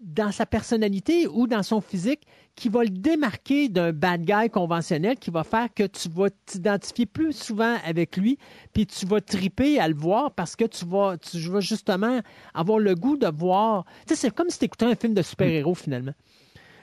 dans 0.00 0.32
sa 0.32 0.44
personnalité 0.44 1.26
ou 1.28 1.46
dans 1.46 1.62
son 1.62 1.80
physique 1.80 2.26
qui 2.56 2.68
va 2.68 2.82
le 2.82 2.90
démarquer 2.90 3.68
d'un 3.68 3.92
bad 3.92 4.22
guy 4.22 4.50
conventionnel, 4.50 5.16
qui 5.16 5.30
va 5.30 5.44
faire 5.44 5.72
que 5.72 5.84
tu 5.84 6.08
vas 6.08 6.28
t'identifier 6.44 7.06
plus 7.06 7.32
souvent 7.32 7.76
avec 7.86 8.16
lui, 8.16 8.38
puis 8.72 8.86
tu 8.86 9.06
vas 9.06 9.20
triper 9.20 9.78
à 9.78 9.88
le 9.88 9.94
voir 9.94 10.32
parce 10.32 10.56
que 10.56 10.64
tu 10.64 10.84
vas, 10.84 11.16
tu 11.16 11.38
vas 11.38 11.60
justement 11.60 12.20
avoir 12.52 12.78
le 12.78 12.94
goût 12.94 13.16
de 13.16 13.28
voir. 13.28 13.84
Tu 14.06 14.14
sais, 14.14 14.20
c'est 14.20 14.34
comme 14.34 14.50
si 14.50 14.58
tu 14.58 14.66
écoutais 14.66 14.86
un 14.86 14.94
film 14.94 15.14
de 15.14 15.22
super-héros 15.22 15.74
finalement. 15.74 16.14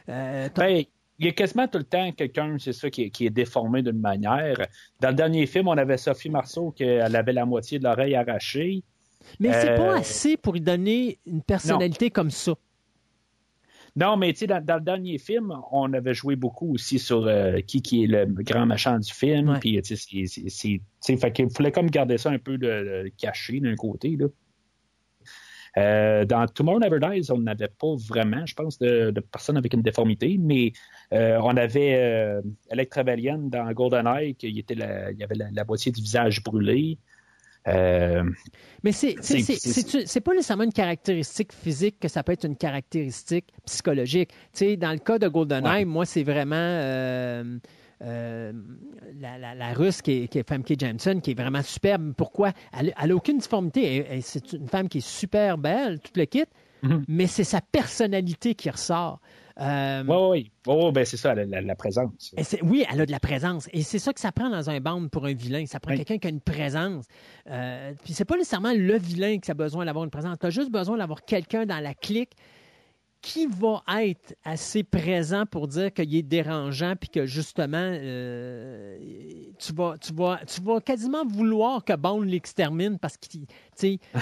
Euh, 0.09 0.49
Ben, 0.55 0.85
il 1.21 1.25
y 1.27 1.29
a 1.29 1.33
quasiment 1.33 1.67
tout 1.67 1.77
le 1.77 1.83
temps 1.83 2.11
quelqu'un, 2.13 2.57
c'est 2.57 2.73
ça, 2.73 2.89
qui 2.89 3.03
est, 3.03 3.09
qui 3.11 3.27
est 3.27 3.29
déformé 3.29 3.83
d'une 3.83 3.99
manière. 3.99 4.57
Dans 4.99 5.09
le 5.09 5.13
dernier 5.13 5.45
film, 5.45 5.67
on 5.67 5.77
avait 5.77 5.97
Sophie 5.97 6.31
Marceau 6.31 6.71
qui 6.71 6.83
elle 6.83 7.15
avait 7.15 7.31
la 7.31 7.45
moitié 7.45 7.77
de 7.77 7.83
l'oreille 7.83 8.15
arrachée. 8.15 8.83
mais 9.39 9.53
c'est 9.53 9.75
pas 9.75 9.93
euh, 9.93 9.97
assez 9.97 10.35
pour 10.35 10.53
lui 10.53 10.61
donner 10.61 11.19
une 11.27 11.43
personnalité 11.43 12.09
comme 12.09 12.31
ça. 12.31 12.53
Non, 13.95 14.17
mais 14.17 14.33
tu 14.33 14.39
sais, 14.39 14.47
dans, 14.47 14.63
dans 14.65 14.75
le 14.75 14.81
dernier 14.81 15.19
film, 15.19 15.53
on 15.71 15.93
avait 15.93 16.15
joué 16.15 16.35
beaucoup 16.35 16.73
aussi 16.73 16.97
sur 16.97 17.27
euh, 17.27 17.59
qui, 17.59 17.83
qui 17.83 18.05
est 18.05 18.07
le 18.07 18.25
grand 18.25 18.65
machin 18.65 18.97
du 18.97 19.13
film. 19.13 19.59
Puis, 19.59 19.79
tu 19.83 19.95
sais, 19.95 20.79
qu'il 21.33 21.49
fallait 21.51 21.71
comme 21.71 21.89
garder 21.91 22.17
ça 22.17 22.31
un 22.31 22.39
peu 22.39 22.57
de, 22.57 23.03
de 23.03 23.11
caché 23.15 23.59
d'un 23.59 23.75
côté, 23.75 24.15
là. 24.17 24.25
Euh, 25.77 26.25
dans 26.25 26.45
Tomorrow 26.47 26.79
Never 26.79 26.99
Dies, 26.99 27.31
on 27.31 27.37
n'avait 27.39 27.69
pas 27.69 27.95
vraiment, 27.95 28.45
je 28.45 28.53
pense, 28.55 28.77
de, 28.77 29.11
de 29.11 29.19
personnes 29.21 29.57
avec 29.57 29.73
une 29.73 29.81
déformité, 29.81 30.37
mais 30.39 30.73
euh, 31.13 31.39
on 31.41 31.55
avait 31.55 31.95
euh, 31.95 32.41
Valiant 33.05 33.37
dans 33.37 33.71
GoldenEye, 33.71 34.35
qui 34.35 34.59
était 34.59 34.75
la, 34.75 35.11
il 35.11 35.17
y 35.17 35.23
avait 35.23 35.35
la, 35.35 35.47
la 35.51 35.63
moitié 35.63 35.91
du 35.91 36.01
visage 36.01 36.43
brûlé. 36.43 36.97
Euh, 37.67 38.23
Mais 38.83 38.91
c'est 38.91 39.15
pas 39.15 40.33
nécessairement 40.33 40.63
une 40.63 40.73
caractéristique 40.73 41.53
physique 41.53 41.99
que 41.99 42.07
ça 42.07 42.23
peut 42.23 42.31
être 42.31 42.45
une 42.45 42.57
caractéristique 42.57 43.45
psychologique. 43.65 44.31
Tu 44.31 44.65
sais, 44.65 44.77
dans 44.77 44.91
le 44.91 44.97
cas 44.97 45.19
de 45.19 45.27
GoldenEye, 45.27 45.71
Ouais. 45.71 45.85
moi, 45.85 46.05
c'est 46.05 46.23
vraiment 46.23 46.55
euh, 46.55 47.59
euh, 48.01 48.51
la, 49.19 49.37
la- 49.37 49.55
la 49.55 49.73
russe 49.73 50.01
qui 50.01 50.23
est, 50.23 50.27
qui 50.27 50.39
est 50.39 50.47
Famke 50.47 50.73
Janssen, 50.79 51.21
qui 51.21 51.31
est 51.31 51.35
vraiment 51.39 51.61
superbe. 51.61 52.13
Pourquoi? 52.17 52.51
Elle 52.77 52.93
n'a 53.07 53.15
aucune 53.15 53.37
difformité. 53.37 53.97
Elle- 53.97 54.05
elle- 54.09 54.23
C'est 54.23 54.53
une 54.53 54.67
femme 54.67 54.89
qui 54.89 54.99
est 54.99 55.07
super 55.07 55.57
belle, 55.57 55.99
tout 55.99 56.11
le 56.15 56.25
kit, 56.25 56.43
Mhm. 56.83 57.03
mais 57.07 57.27
c'est 57.27 57.43
sa 57.43 57.61
personnalité 57.61 58.55
qui 58.55 58.69
ressort. 58.69 59.19
Euh, 59.59 60.03
Oui, 60.07 60.51
oui, 60.65 60.73
oui. 60.75 60.91
ben 60.93 61.05
c'est 61.05 61.17
ça, 61.17 61.35
la, 61.35 61.45
la- 61.45 61.61
la 61.61 61.75
présence. 61.75 62.33
et 62.37 62.43
c'est- 62.43 62.63
oui, 62.63 62.83
elle 62.91 63.01
a 63.01 63.05
de 63.05 63.11
la 63.11 63.19
présence. 63.19 63.67
Et 63.73 63.83
c'est 63.83 63.99
ça 63.99 64.13
que 64.13 64.19
ça 64.19 64.31
prend 64.31 64.49
dans 64.49 64.69
un 64.69 64.79
band 64.79 65.07
pour 65.09 65.25
un 65.25 65.33
vilain. 65.33 65.65
Ça 65.67 65.79
prend 65.79 65.91
Oui. 65.91 65.97
quelqu'un 65.97 66.17
qui 66.17 66.27
a 66.27 66.29
une 66.31 66.41
présence. 66.41 67.05
Euh, 67.49 67.91
puis 68.03 68.13
c'est 68.13 68.25
pas 68.25 68.37
nécessairement 68.37 68.73
le 68.75 68.97
vilain 68.97 69.37
qui 69.39 69.51
a 69.51 69.53
besoin 69.53 69.85
d'avoir 69.85 70.05
une 70.05 70.09
présence. 70.09 70.37
Tu 70.39 70.45
as 70.47 70.49
juste 70.49 70.71
besoin 70.71 70.97
d'avoir 70.97 71.23
quelqu'un 71.25 71.65
dans 71.65 71.79
la 71.83 71.93
clique 71.93 72.31
qui 73.21 73.45
va 73.45 73.83
être 74.03 74.35
assez 74.43 74.83
présent 74.83 75.45
pour 75.45 75.67
dire 75.67 75.93
qu'il 75.93 76.15
est 76.15 76.23
dérangeant 76.23 76.95
puis 76.99 77.09
que 77.09 77.25
justement 77.25 77.77
euh, 77.77 78.97
tu 79.59 79.73
vas 79.73 79.95
tu 79.99 80.13
vas 80.13 80.39
tu 80.47 80.61
vas 80.61 80.81
quasiment 80.81 81.25
vouloir 81.25 81.83
que 81.85 81.95
Bond 81.95 82.21
l'extermine 82.21 82.97
parce 82.99 83.17
qu'il 83.17 83.41
tu 83.41 83.47
sais 83.75 83.99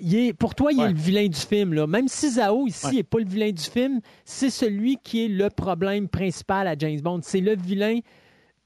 il 0.00 0.14
est, 0.16 0.32
pour 0.32 0.54
toi, 0.54 0.72
il 0.72 0.80
est 0.80 0.88
le 0.88 0.94
vilain 0.94 1.28
du 1.28 1.38
film. 1.38 1.74
Là. 1.74 1.86
Même 1.86 2.08
si 2.08 2.30
Zao, 2.30 2.66
ici, 2.66 2.86
Ouais. 2.86 2.92
n'est 2.94 3.02
pas 3.02 3.18
le 3.18 3.26
vilain 3.26 3.50
du 3.52 3.62
film, 3.62 4.00
c'est 4.24 4.48
celui 4.50 4.96
qui 4.96 5.24
est 5.24 5.28
le 5.28 5.50
problème 5.50 6.08
principal 6.08 6.66
à 6.66 6.74
James 6.78 7.00
Bond. 7.00 7.20
C'est 7.22 7.40
le 7.40 7.54
vilain 7.54 7.98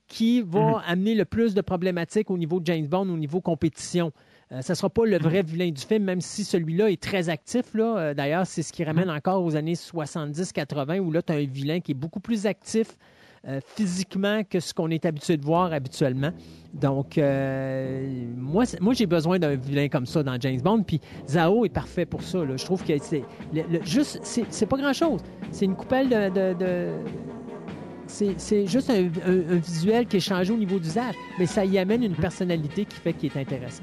qui 0.06 0.40
va 0.40 0.60
Mhm. 0.60 0.82
amener 0.86 1.14
le 1.14 1.24
plus 1.24 1.52
de 1.54 1.60
problématiques 1.60 2.30
au 2.30 2.38
niveau 2.38 2.60
de 2.60 2.66
James 2.66 2.86
Bond, 2.86 3.08
au 3.10 3.16
niveau 3.16 3.40
compétition. 3.40 4.12
Euh, 4.52 4.62
ça 4.62 4.74
ne 4.74 4.76
sera 4.76 4.88
pas 4.90 5.04
le 5.04 5.18
vrai 5.18 5.42
Mhm. 5.42 5.48
vilain 5.48 5.70
du 5.70 5.82
film, 5.82 6.04
même 6.04 6.20
si 6.20 6.44
celui-là 6.44 6.88
est 6.90 7.02
très 7.02 7.28
actif. 7.28 7.74
Là. 7.74 7.96
Euh, 7.98 8.14
D'ailleurs, 8.14 8.46
c'est 8.46 8.62
ce 8.62 8.72
qui 8.72 8.84
ramène 8.84 9.08
Mhm. 9.08 9.16
encore 9.16 9.44
aux 9.44 9.56
années 9.56 9.74
70-80, 9.74 11.00
où 11.00 11.10
là, 11.10 11.20
tu 11.22 11.32
as 11.32 11.36
un 11.36 11.44
vilain 11.46 11.80
qui 11.80 11.92
est 11.92 11.96
beaucoup 11.96 12.20
plus 12.20 12.46
actif 12.46 12.96
euh, 13.48 13.60
physiquement 13.76 14.42
que 14.42 14.58
ce 14.58 14.74
qu'on 14.74 14.90
est 14.90 15.04
habitué 15.06 15.36
de 15.36 15.44
voir 15.44 15.72
habituellement. 15.72 16.30
Donc, 16.74 17.16
euh, 17.16 18.24
moi, 18.36 18.64
moi 18.80 18.92
j'ai 18.92 19.06
besoin 19.06 19.38
d'un 19.38 19.54
vilain 19.54 19.86
comme 19.88 20.06
ça 20.06 20.24
dans 20.24 20.36
James 20.40 20.60
Bond. 20.60 20.82
Puis 20.82 21.00
Zao 21.28 21.64
est 21.64 21.68
parfait 21.68 22.06
pour 22.06 22.22
ça. 22.22 22.44
là. 22.44 22.56
Je 22.56 22.64
trouve 22.64 22.82
que 22.84 22.98
c'est 22.98 23.22
le- 23.54 23.62
le- 23.70 23.84
juste, 23.84 24.18
c'est 24.24 24.66
pas 24.66 24.76
grand-chose. 24.76 25.20
C'est 25.52 25.64
une 25.64 25.76
coupelle 25.76 26.08
de... 26.08 26.28
de- 26.30 26.58
de- 26.58 26.92
c'est 28.08 28.34
c'est 28.38 28.66
juste 28.66 28.90
un, 28.90 29.04
un- 29.04 29.52
un 29.54 29.56
visuel 29.58 30.06
qui 30.06 30.16
est 30.16 30.20
changé 30.20 30.52
au 30.52 30.56
niveau 30.56 30.78
d'usage, 30.80 31.14
mais 31.38 31.46
ça 31.46 31.64
y 31.64 31.78
amène 31.78 32.02
une 32.02 32.14
personnalité 32.16 32.84
qui 32.84 32.96
fait 32.96 33.12
qu'il 33.12 33.30
est 33.32 33.40
intéressant. 33.40 33.82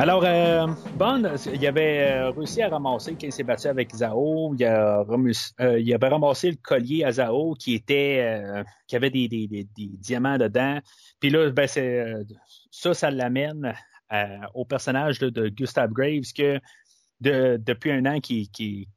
Alors, 0.00 0.24
euh, 0.24 0.66
Bond, 0.96 1.24
il 1.52 1.66
avait 1.66 2.10
euh, 2.10 2.30
réussi 2.30 2.62
à 2.62 2.70
ramasser, 2.70 3.18
quand 3.20 3.30
s'est 3.30 3.42
battu 3.42 3.66
avec 3.66 3.94
Zao, 3.94 4.54
il, 4.58 4.64
a 4.64 5.00
euh, 5.02 5.78
il 5.78 5.92
avait 5.92 6.08
ramassé 6.08 6.52
le 6.52 6.56
collier 6.56 7.04
à 7.04 7.12
Zao 7.12 7.52
qui 7.52 7.74
était 7.74 8.20
euh, 8.22 8.64
qui 8.86 8.96
avait 8.96 9.10
des, 9.10 9.28
diamants 9.76 10.38
dedans. 10.38 10.78
Puis 11.20 11.28
là, 11.28 11.50
ben, 11.50 11.66
c'est, 11.66 12.14
ça, 12.70 12.94
ça 12.94 13.10
l'amène 13.10 13.74
au 14.54 14.64
personnage 14.64 15.18
de 15.18 15.50
Gustav 15.50 15.90
Graves 15.92 16.32
que 16.34 16.58
de- 17.20 17.60
depuis 17.62 17.90
un 17.90 18.06
an 18.06 18.20
qui, 18.20 18.50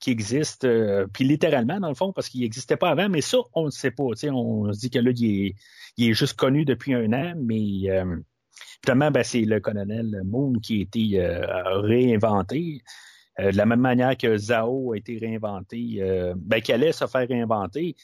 existe, 0.07 0.65
puis 1.11 1.25
littéralement 1.25 1.81
dans 1.81 1.89
le 1.89 1.95
fond, 1.95 2.13
parce 2.13 2.29
qu'il 2.29 2.39
n'existait 2.41 2.77
pas 2.77 2.91
avant, 2.91 3.09
mais 3.09 3.19
ça, 3.19 3.39
on 3.55 3.65
ne 3.65 3.71
sait 3.71 3.91
pas. 3.91 4.03
On 4.31 4.71
se 4.71 4.79
dit 4.79 4.89
que 4.89 4.99
là, 4.99 5.11
il 5.13 5.47
est, 5.47 5.55
il 5.97 6.11
est 6.11 6.13
juste 6.13 6.37
connu 6.37 6.63
depuis 6.63 6.93
un 6.93 7.11
an, 7.11 7.33
mais 7.35 7.89
euh, 7.89 8.15
Finalement, 8.83 9.11
ben, 9.11 9.23
c'est 9.23 9.41
le 9.41 9.59
colonel 9.59 10.21
Moon 10.25 10.53
qui 10.61 10.79
a 10.79 10.81
été 10.81 11.21
euh, 11.21 11.79
réinventé. 11.79 12.81
Euh, 13.39 13.51
de 13.51 13.57
la 13.57 13.65
même 13.65 13.79
manière 13.79 14.15
que 14.15 14.37
Zao 14.37 14.93
a 14.93 14.97
été 14.97 15.17
réinventé, 15.17 15.97
euh, 15.99 16.33
ben, 16.37 16.61
qui 16.61 16.71
allait 16.71 16.91
se 16.91 17.07
faire 17.07 17.27
réinventer. 17.27 17.95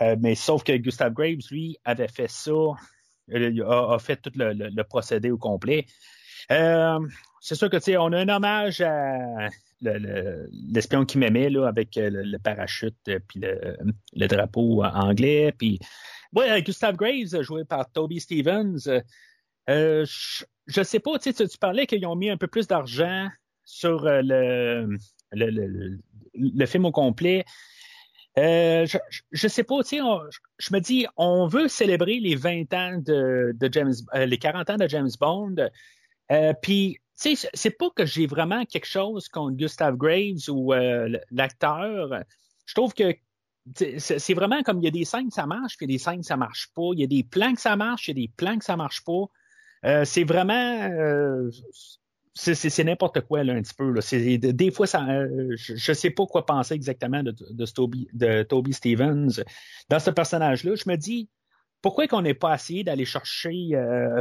Euh, 0.00 0.16
mais 0.20 0.34
sauf 0.34 0.62
que 0.62 0.76
Gustav 0.76 1.12
Graves, 1.12 1.38
lui, 1.50 1.76
avait 1.84 2.08
fait 2.08 2.30
ça, 2.30 2.52
a, 3.32 3.98
fait 3.98 4.16
tout 4.16 4.30
le, 4.36 4.82
procédé 4.82 5.30
au 5.30 5.38
complet. 5.38 5.86
C'est 6.48 7.54
sûr 7.54 7.70
que 7.70 7.78
tu 7.78 7.96
on 7.96 8.12
a 8.12 8.18
un 8.18 8.28
hommage 8.28 8.80
à 8.80 9.48
le- 9.80 9.98
le- 9.98 10.48
l'espion 10.72 11.04
qui 11.04 11.18
m'aimait 11.18 11.50
là, 11.50 11.66
avec 11.66 11.96
le, 11.96 12.38
parachute 12.38 12.96
puis 13.26 13.40
le, 13.40 14.26
drapeau 14.28 14.84
anglais. 14.84 15.52
Puis 15.56 15.80
Gustav 16.64 16.94
Graves, 16.94 17.42
joué 17.42 17.64
par 17.64 17.90
Toby 17.90 18.20
Stevens. 18.20 18.88
Euh, 19.68 20.04
je, 20.06 20.44
je 20.66 20.82
sais 20.82 21.00
pas, 21.00 21.18
tu, 21.18 21.32
parlais 21.60 21.86
qu'ils 21.86 22.06
ont 22.06 22.16
mis 22.16 22.30
un 22.30 22.36
peu 22.36 22.46
plus 22.46 22.66
d'argent 22.66 23.28
sur 23.64 24.06
euh, 24.06 24.86
le, 25.32 26.66
film 26.66 26.84
au 26.84 26.92
complet. 26.92 27.44
Euh, 28.38 28.84
je, 28.86 28.98
je 29.32 29.48
sais 29.48 29.64
pas, 29.64 29.82
tu 29.82 29.98
sais, 29.98 30.02
je, 30.58 30.74
me 30.74 30.80
dis, 30.80 31.06
on 31.16 31.46
veut 31.46 31.68
célébrer 31.68 32.20
les 32.20 32.36
20 32.36 32.74
ans 32.74 32.98
de, 32.98 33.56
James, 33.72 33.94
les 34.14 34.38
40 34.38 34.70
ans 34.70 34.76
de 34.76 34.86
James 34.88 35.10
Bond. 35.18 35.56
Puis, 36.62 36.98
tu 37.20 37.36
sais, 37.36 37.48
c'est 37.54 37.70
pas 37.70 37.88
que 37.90 38.04
j'ai 38.04 38.26
vraiment 38.26 38.64
quelque 38.66 38.86
chose 38.86 39.28
contre 39.28 39.56
Gustav 39.56 39.96
Graves 39.96 40.48
ou 40.48 40.72
l'acteur. 41.30 42.24
Je 42.66 42.74
trouve 42.74 42.92
que 42.92 43.14
c'est 43.74 43.98
c'est 43.98 44.34
vraiment 44.34 44.62
comme 44.62 44.78
il 44.78 44.84
y 44.84 44.88
a 44.88 44.92
des 44.92 45.04
scènes 45.04 45.28
que 45.28 45.34
ça 45.34 45.46
marche, 45.46 45.76
puis 45.76 45.86
il 45.86 45.90
y 45.90 45.94
a 45.94 45.96
des 45.96 46.02
scènes 46.02 46.20
que 46.20 46.26
ça 46.26 46.36
marche 46.36 46.70
pas. 46.74 46.90
Il 46.92 47.00
y 47.00 47.04
a 47.04 47.06
des 47.06 47.24
plans 47.24 47.54
que 47.54 47.60
ça 47.60 47.74
marche, 47.76 48.08
il 48.08 48.18
y 48.18 48.22
a 48.22 48.26
des 48.26 48.32
plans 48.36 48.58
que 48.58 48.64
ça 48.64 48.76
marche 48.76 49.02
pas. 49.04 49.24
Euh, 49.86 50.04
c'est 50.04 50.24
vraiment 50.24 50.52
euh, 50.90 51.50
c'est- 52.34 52.84
n'importe 52.84 53.20
quoi 53.22 53.40
un 53.40 53.62
petit 53.62 53.74
peu. 53.74 54.52
Des 54.52 54.70
fois, 54.70 54.86
ça, 54.86 55.06
euh, 55.08 55.54
je, 55.56 55.76
je 55.76 55.92
sais 55.92 56.10
pas 56.10 56.26
quoi 56.26 56.44
penser 56.44 56.74
exactement 56.74 57.22
de, 57.22 58.42
Toby, 58.42 58.72
Stevens 58.72 59.42
dans 59.88 59.98
ce 60.00 60.10
personnage-là. 60.10 60.74
Je 60.74 60.88
me 60.88 60.96
dis 60.96 61.30
pourquoi 61.82 62.08
qu'on 62.08 62.22
n'ait 62.22 62.34
pas 62.34 62.54
essayé 62.54 62.82
d'aller 62.82 63.04
chercher 63.04 63.72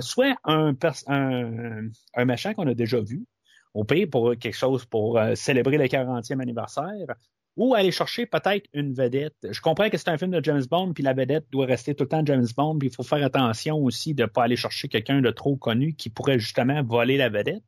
soit 0.02 0.36
un, 0.44 0.76
un, 1.08 2.26
méchant 2.26 2.54
qu'on 2.54 2.68
a 2.68 2.76
déjà 2.76 3.02
vu, 3.02 3.26
au 3.74 3.84
pire 3.84 4.08
pour 4.12 4.36
quelque 4.38 4.56
chose 4.56 4.86
pour 4.86 5.20
célébrer 5.34 5.78
le 5.78 5.86
40e 5.86 6.42
anniversaire, 6.42 7.16
ou 7.58 7.74
aller 7.74 7.92
chercher 7.92 8.26
peut-être 8.26 8.68
une 8.74 8.94
vedette. 8.94 9.36
Je 9.50 9.62
comprends 9.62 9.90
que 9.90 9.98
c'est 9.98 10.10
un 10.10 10.18
film 10.18 10.32
de 10.32 10.44
James 10.44 10.64
Bond, 10.70 10.94
puis 10.94 11.04
la 11.04 11.14
vedette 11.14 11.46
doit 11.52 11.66
rester 11.66 11.96
tout 11.96 12.04
le 12.04 12.10
temps 12.10 12.26
James 12.26 12.48
Bond, 12.56 12.78
puis 12.78 12.90
il 12.90 12.94
faut 12.94 13.04
faire 13.04 13.24
attention 13.24 13.78
aussi 13.78 14.14
de 14.14 14.24
ne 14.24 14.28
pas 14.28 14.44
aller 14.44 14.58
chercher 14.58 14.88
quelqu'un 14.88 15.22
de 15.22 15.32
trop 15.32 15.56
connu 15.56 15.94
qui 15.94 16.10
pourrait 16.10 16.40
justement 16.40 16.84
voler 16.84 17.18
la 17.18 17.30
vedette. 17.30 17.64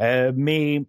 Euh, 0.00 0.32
mais 0.34 0.84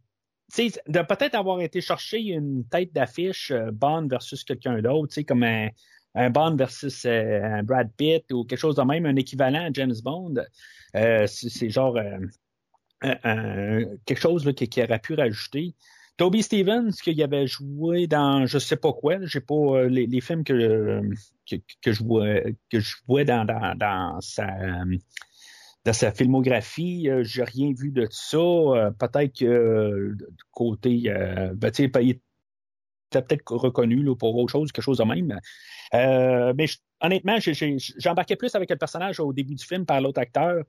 de 0.58 1.02
peut-être 1.02 1.36
avoir 1.36 1.62
été 1.62 1.80
chercher 1.80 2.20
une 2.20 2.66
tête 2.68 2.92
d'affiche 2.92 3.52
euh, 3.52 3.72
Bond 3.72 4.08
versus 4.08 4.44
quelqu'un 4.44 4.82
d'autre, 4.82 5.22
comme 5.22 5.44
un, 5.44 5.70
Bond 6.30 6.58
versus 6.58 7.06
euh, 7.06 7.42
un 7.42 7.64
Brad 7.64 7.90
Pitt 7.96 8.30
ou 8.34 8.44
quelque 8.44 8.60
chose 8.60 8.76
de 8.76 8.82
même, 8.82 9.06
un 9.06 9.16
équivalent 9.16 9.68
à 9.68 9.70
James 9.72 9.96
Bond. 10.04 10.34
C'est 10.94 11.70
genre 11.70 11.98
quelque 13.02 14.20
chose 14.20 14.52
qui, 14.54 14.68
qui 14.68 14.84
aurait 14.84 15.00
pu 15.00 15.14
rajouter. 15.14 15.74
Toby 16.18 16.44
Stevens, 16.44 16.92
qu'il 17.02 17.22
avait 17.24 17.48
joué 17.48 18.08
dans 18.08 18.46
je 18.46 18.60
sais 18.60 18.76
pas 18.76 18.94
quoi, 18.94 19.18
j'ai 19.26 19.42
pas 19.42 19.56
euh, 19.56 19.88
les, 19.88 20.22
films 20.22 20.44
que, 20.44 21.02
que, 21.82 21.92
je 21.92 22.04
vois 22.04 22.42
que 22.70 22.80
je 22.80 23.24
dans, 23.24 23.46
dans, 23.76 24.22
sa 24.22 24.48
dans 25.84 25.94
sa 25.94 26.12
filmographie, 26.12 27.10
euh, 27.10 27.24
j'ai 27.24 27.44
rien 27.44 27.72
vu 27.76 27.92
de 27.92 28.08
ça. 28.12 28.38
Euh, 28.38 28.92
peut-être 28.92 29.40
que 29.40 30.14
du 30.16 30.44
côté 30.52 31.04
euh, 31.08 31.54
ben, 31.56 31.72
tu 31.72 31.84
sais, 31.86 31.92
il 32.04 32.10
était 32.12 32.22
peut-être 33.22 33.52
reconnu 33.52 34.04
là, 34.04 34.16
pour 34.16 34.36
autre 34.38 34.52
chose, 34.52 34.72
quelque 34.72 34.84
chose 34.84 35.00
de 35.00 35.04
même. 35.04 35.40
Mais 35.94 36.66
honnêtement, 37.02 37.38
j'embarquais 37.98 38.36
plus 38.36 38.54
avec 38.56 38.70
le 38.70 38.78
personnage 38.78 39.20
au 39.20 39.34
début 39.34 39.56
du 39.56 39.66
film 39.66 39.86
par 39.86 40.00
l'autre 40.02 40.22
acteur 40.22 40.64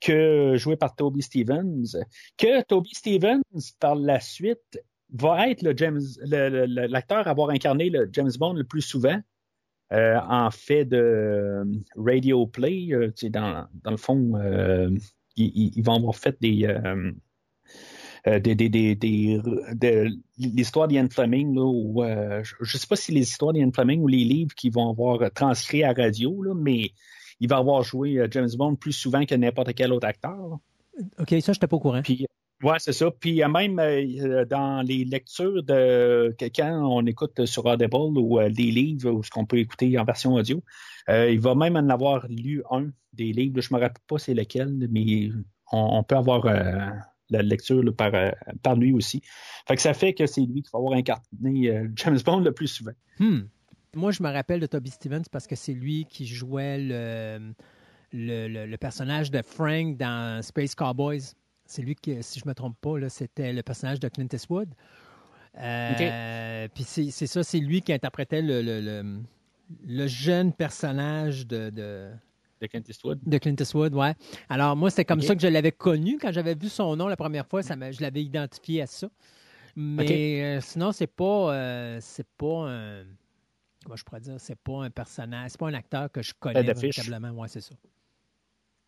que 0.00 0.56
joué 0.56 0.76
par 0.76 0.94
Toby 0.94 1.22
Stevens. 1.22 1.96
Que 2.36 2.62
Toby 2.62 2.90
Stevens, 2.94 3.42
par 3.80 3.94
la 3.96 4.20
suite, 4.20 4.80
va 5.12 5.48
être 5.48 5.62
le 5.62 5.74
James, 5.76 6.00
l'acteur 6.22 7.26
à 7.26 7.30
avoir 7.30 7.50
incarné 7.50 7.90
le 7.90 8.08
James 8.12 8.32
Bond 8.38 8.54
le 8.54 8.64
plus 8.64 8.82
souvent. 8.82 9.18
euh, 9.92 10.18
en 10.28 10.50
fait 10.50 10.84
de 10.84 10.96
euh, 10.96 11.64
radio 11.96 12.46
play, 12.46 12.88
euh, 12.90 13.12
dans, 13.30 13.66
dans 13.84 13.90
le 13.92 13.96
fond, 13.96 14.32
ils, 15.36 15.82
vont 15.82 15.94
avoir 15.94 16.16
fait 16.16 16.36
des, 16.40 16.66
des, 18.26 18.54
des, 18.56 18.68
des, 18.68 18.94
des- 18.96 19.40
de 19.74 20.08
l'histoire 20.38 20.88
d'Ian 20.88 21.06
Fleming, 21.08 21.54
là, 21.54 22.42
je 22.42 22.54
ne 22.60 22.66
sais 22.66 22.86
pas 22.88 22.96
si 22.96 23.12
les 23.12 23.20
histoires 23.20 23.52
d'Ian 23.52 23.70
Fleming 23.72 24.00
ou 24.02 24.08
les 24.08 24.24
livres 24.24 24.54
qui 24.56 24.70
vont 24.70 24.90
avoir 24.90 25.30
transcrit 25.32 25.84
à 25.84 25.92
radio, 25.92 26.42
là, 26.42 26.54
mais 26.54 26.90
il 27.40 27.48
va 27.48 27.56
avoir 27.56 27.82
joué 27.82 28.18
euh, 28.18 28.28
James 28.30 28.50
Bond 28.56 28.76
plus 28.76 28.92
souvent 28.92 29.24
que 29.24 29.34
n'importe 29.34 29.74
quel 29.74 29.92
autre 29.92 30.06
acteur. 30.06 30.36
là. 30.36 30.56
OK, 31.18 31.28
ça, 31.28 31.38
je 31.38 31.50
n'étais 31.50 31.66
pas 31.66 31.76
au 31.76 31.80
courant. 31.80 32.02
Puis, 32.02 32.26
ouais, 32.62 32.76
c'est 32.78 32.92
ça. 32.92 33.10
Puis 33.10 33.42
euh, 33.42 33.48
même 33.48 33.78
euh, 33.78 34.44
dans 34.44 34.82
les 34.86 35.04
lectures 35.04 35.62
de 35.62 36.34
quand 36.54 36.88
on 36.88 37.04
écoute 37.06 37.44
sur 37.44 37.66
Audible 37.66 38.18
ou 38.18 38.40
euh, 38.40 38.48
des 38.48 38.70
livres 38.70 39.10
ou 39.10 39.22
ce 39.22 39.30
qu'on 39.30 39.46
peut 39.46 39.58
écouter 39.58 39.98
en 39.98 40.04
version 40.04 40.34
audio, 40.34 40.62
euh, 41.08 41.30
il 41.30 41.40
va 41.40 41.54
même 41.54 41.76
en 41.76 41.88
avoir 41.88 42.26
lu 42.28 42.62
un 42.70 42.90
des 43.12 43.32
livres. 43.32 43.60
Je 43.60 43.74
me 43.74 43.80
rappelle 43.80 44.02
pas 44.06 44.18
c'est 44.18 44.34
lequel, 44.34 44.88
mais 44.90 45.30
on, 45.72 45.98
on 45.98 46.02
peut 46.02 46.16
avoir 46.16 46.44
la 47.28 47.42
lecture 47.42 47.82
là, 47.82 47.92
par, 47.92 48.12
par 48.62 48.76
lui 48.76 48.92
aussi. 48.92 49.20
Fait 49.66 49.74
que 49.74 49.82
ça 49.82 49.94
fait 49.94 50.14
que 50.14 50.26
c'est 50.26 50.42
lui 50.42 50.62
qui 50.62 50.70
va 50.72 50.78
avoir 50.78 50.94
incarné 50.94 51.88
James 51.96 52.18
Bond 52.24 52.40
le 52.40 52.52
plus 52.52 52.68
souvent. 52.68 52.92
Hmm. 53.18 53.40
Moi, 53.96 54.12
je 54.12 54.22
me 54.22 54.30
rappelle 54.30 54.60
de 54.60 54.66
Toby 54.66 54.90
Stevens 54.90 55.22
parce 55.32 55.46
que 55.46 55.56
c'est 55.56 55.72
lui 55.72 56.04
qui 56.04 56.26
jouait 56.26 56.78
le, 56.78 57.52
le, 58.12 58.46
le- 58.46 58.66
le 58.66 58.76
personnage 58.76 59.30
de 59.30 59.40
Frank 59.40 59.96
dans 59.96 60.42
Space 60.42 60.74
Cowboys. 60.74 61.22
C'est 61.64 61.80
lui 61.80 61.94
qui, 61.94 62.22
si 62.22 62.38
je 62.38 62.44
ne 62.44 62.50
me 62.50 62.54
trompe 62.54 62.76
pas, 62.78 63.08
c'était 63.08 63.54
le 63.54 63.62
personnage 63.62 63.98
de 63.98 64.08
Clint 64.08 64.28
Eastwood. 64.30 64.68
Euh, 65.58 66.68
Puis 66.74 66.84
c'est 66.84 67.26
ça, 67.26 67.42
c'est 67.42 67.58
lui 67.58 67.80
qui 67.80 67.90
interprétait 67.94 68.42
le, 68.42 68.60
le, 68.60 68.80
le- 69.86 70.06
jeune 70.06 70.52
personnage 70.52 71.46
de, 71.46 71.70
de, 71.70 72.10
De 72.60 72.66
Clint 72.66 72.82
Eastwood? 72.86 73.18
de 73.24 73.38
Clint 73.38 73.56
Eastwood, 73.58 73.94
ouais. 73.94 74.14
Alors, 74.50 74.76
moi, 74.76 74.90
c'était 74.90 75.06
comme 75.06 75.22
ça 75.22 75.34
que 75.34 75.40
je 75.40 75.48
l'avais 75.48 75.72
connu. 75.72 76.18
Quand 76.18 76.32
j'avais 76.32 76.54
vu 76.54 76.68
son 76.68 76.94
nom 76.96 77.08
la 77.08 77.16
première 77.16 77.46
fois, 77.46 77.62
ça 77.62 77.74
je 77.90 78.02
l'avais 78.02 78.22
identifié 78.22 78.82
à 78.82 78.86
ça. 78.86 79.08
Mais 79.74 80.42
euh, 80.58 80.60
sinon, 80.60 80.92
c'est 80.92 81.06
pas, 81.06 81.54
euh, 81.54 81.98
c'est 82.02 82.26
pas 82.36 82.68
un. 82.68 83.04
Comment 83.86 83.94
je 83.94 84.02
pourrais 84.02 84.20
dire? 84.20 84.34
C'est 84.38 84.58
pas 84.58 84.82
un 84.82 84.90
personnage, 84.90 85.52
c'est 85.52 85.60
pas 85.60 85.68
un 85.68 85.74
acteur 85.74 86.10
que 86.10 86.20
je 86.20 86.34
connais 86.40 86.60
véritablement. 86.60 87.30
Ouais, 87.30 87.46
c'est 87.46 87.60
ça. 87.60 87.76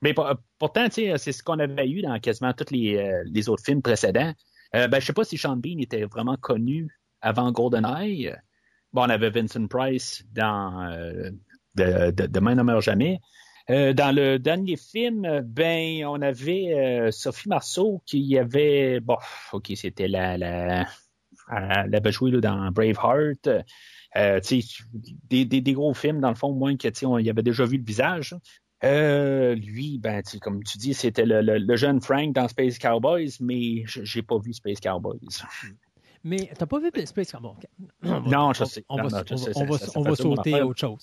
Mais 0.02 0.12
pour- 0.12 0.28
pourtant, 0.58 0.88
c'est 0.90 1.16
ce 1.16 1.40
qu'on 1.40 1.60
avait 1.60 1.88
eu 1.88 2.02
dans 2.02 2.18
quasiment 2.18 2.52
tous 2.52 2.72
les, 2.72 2.96
euh, 2.96 3.22
les 3.26 3.48
autres 3.48 3.62
films 3.64 3.80
précédents. 3.80 4.32
Euh, 4.74 4.88
ben, 4.88 4.98
je 4.98 5.06
sais 5.06 5.12
pas 5.12 5.22
si 5.22 5.38
Sean 5.38 5.54
Bean 5.54 5.78
était 5.78 6.04
vraiment 6.04 6.36
connu 6.36 6.98
avant 7.20 7.52
GoldenEye. 7.52 8.34
Bon, 8.92 9.02
on 9.02 9.08
avait 9.08 9.30
Vincent 9.30 9.68
Price 9.68 10.24
dans 10.32 10.90
euh, 10.90 11.30
de, 11.76 12.10
de, 12.10 12.26
Demain 12.26 12.56
ne 12.56 12.64
meurt 12.64 12.82
jamais. 12.82 13.20
Euh, 13.70 13.92
dans 13.92 14.12
le 14.12 14.40
dernier 14.40 14.76
film, 14.76 15.42
ben, 15.44 16.04
on 16.06 16.20
avait 16.22 16.74
euh, 16.74 17.10
Sophie 17.12 17.48
Marceau 17.48 18.02
qui 18.04 18.36
avait, 18.36 18.98
bon, 18.98 19.18
ok, 19.52 19.70
c'était 19.76 20.08
la, 20.08 20.36
la, 20.36 20.88
elle 21.52 21.94
avait 21.94 22.12
joué 22.12 22.32
là, 22.32 22.40
dans 22.40 22.72
Braveheart. 22.72 23.48
Euh, 24.16 24.40
des, 25.28 25.44
des, 25.44 25.60
des 25.60 25.72
gros 25.72 25.92
films, 25.94 26.20
dans 26.20 26.30
le 26.30 26.34
fond, 26.34 26.48
au 26.48 26.54
moins 26.54 26.76
que, 26.76 26.88
on 27.04 27.18
y 27.18 27.28
avait 27.30 27.42
déjà 27.42 27.64
vu 27.64 27.76
le 27.76 27.84
visage. 27.84 28.34
Euh, 28.84 29.54
lui, 29.54 29.98
ben, 29.98 30.22
comme 30.40 30.62
tu 30.62 30.78
dis, 30.78 30.94
c'était 30.94 31.26
le, 31.26 31.42
le- 31.42 31.58
le 31.58 31.76
jeune 31.76 32.00
Frank 32.00 32.32
dans 32.32 32.48
Space 32.48 32.78
Cowboys, 32.78 33.30
mais 33.40 33.82
j'ai 33.86 34.22
pas 34.22 34.38
vu 34.38 34.52
Space 34.54 34.80
Cowboys. 34.80 35.18
Mais 36.24 36.50
t'as 36.56 36.66
pas 36.66 36.78
vu 36.78 36.90
Space 37.04 37.32
Cowboys? 37.32 37.54
Non, 38.02 38.52
je 38.52 38.64
sais. 38.64 38.84
On 38.88 38.96
va, 38.96 39.02
non, 39.04 39.24
sais, 39.26 39.34
on 39.34 39.36
ça- 39.78 39.92
on 39.96 40.02
sauter 40.14 40.54
à 40.60 40.66
autre 40.66 40.80
chose. 40.80 41.00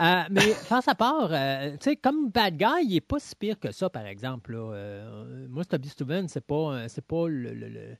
Euh, 0.00 0.22
mais 0.30 0.40
face 0.52 0.88
à 0.88 0.94
part, 0.94 1.28
euh, 1.32 1.72
tu 1.72 1.90
sais, 1.90 1.96
comme 1.96 2.30
Bad 2.30 2.56
Guy, 2.56 2.84
il 2.86 2.96
est 2.96 3.00
pas 3.00 3.18
si 3.18 3.34
pire 3.36 3.58
que 3.58 3.72
ça, 3.72 3.88
par 3.88 4.06
exemple. 4.06 4.52
là. 4.54 5.04
Moi, 5.48 5.64
Toby 5.64 5.88
Stevens, 5.88 6.26
c'est 6.28 6.44
pas, 6.44 6.88
c'est 6.88 7.04
pas 7.04 7.28
le- 7.28 7.96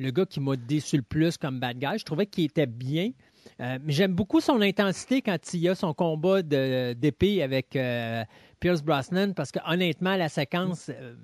le 0.00 0.10
gars 0.12 0.26
qui 0.26 0.38
m'a 0.40 0.54
déçu 0.56 0.96
le 0.96 1.02
plus 1.02 1.36
comme 1.36 1.58
Bad 1.60 1.78
Guy. 1.78 1.98
Je 1.98 2.04
trouvais 2.04 2.26
qu'il 2.26 2.44
était 2.44 2.66
bien. 2.66 3.10
Euh, 3.60 3.78
j'aime 3.86 4.12
beaucoup 4.14 4.40
son 4.40 4.60
intensité 4.60 5.22
quand 5.22 5.38
il 5.54 5.60
y 5.60 5.68
a 5.68 5.74
son 5.74 5.94
combat 5.94 6.42
d'épée 6.42 7.42
avec 7.42 7.74
euh, 7.76 8.24
Pierce 8.60 8.82
Brosnan 8.82 9.32
parce 9.34 9.50
que 9.52 9.58
honnêtement, 9.66 10.16
la 10.16 10.28
séquence, 10.28 10.88
euh, 10.90 11.14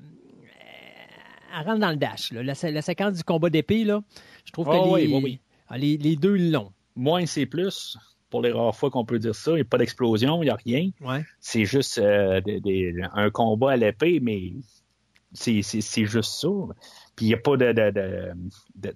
elle 1.57 1.65
rentre 1.67 1.81
dans 1.81 1.91
le 1.91 1.97
dash. 1.97 2.33
là. 2.33 2.43
La, 2.43 2.55
sé- 2.55 2.73
la 2.73 2.83
séquence 2.83 3.15
du 3.15 3.25
combat 3.25 3.51
d'épée, 3.51 3.85
je 3.85 4.53
trouve 4.53 4.67
que 4.67 4.73
Oh, 4.73 4.97
les, 4.97 5.07
oui, 5.07 5.15
oui, 5.15 5.21
oui. 5.25 5.41
ah, 5.69 5.79
les- 5.79 5.97
les 5.97 6.17
deux 6.17 6.37
l'ont. 6.37 6.73
Moins 6.97 7.27
c'est 7.27 7.47
plus, 7.47 7.97
pour 8.31 8.43
les 8.43 8.53
rares 8.53 8.75
fois 8.75 8.91
qu'on 8.91 9.05
peut 9.05 9.19
dire 9.19 9.35
ça. 9.35 9.53
Il 9.53 9.57
n'y 9.57 9.61
a 9.61 9.65
pas 9.65 9.79
d'explosion, 9.79 10.43
il 10.43 10.47
n'y 10.47 10.51
a 10.51 10.57
rien. 10.57 10.91
Ouais. 11.01 11.25
C'est 11.41 11.65
juste 11.65 12.01
des- 12.01 12.61
des- 12.61 12.95
un 13.15 13.31
combat 13.31 13.73
à 13.73 13.77
l'épée, 13.77 14.19
mais 14.21 14.53
c'est 15.33 15.63
juste 16.07 16.41
ça. 16.41 16.49
Puis 17.17 17.27
il 17.27 17.29
n'y 17.29 17.35
a 17.35 17.39
pas 17.39 17.57
de- 17.57 17.73
de- 17.73 18.33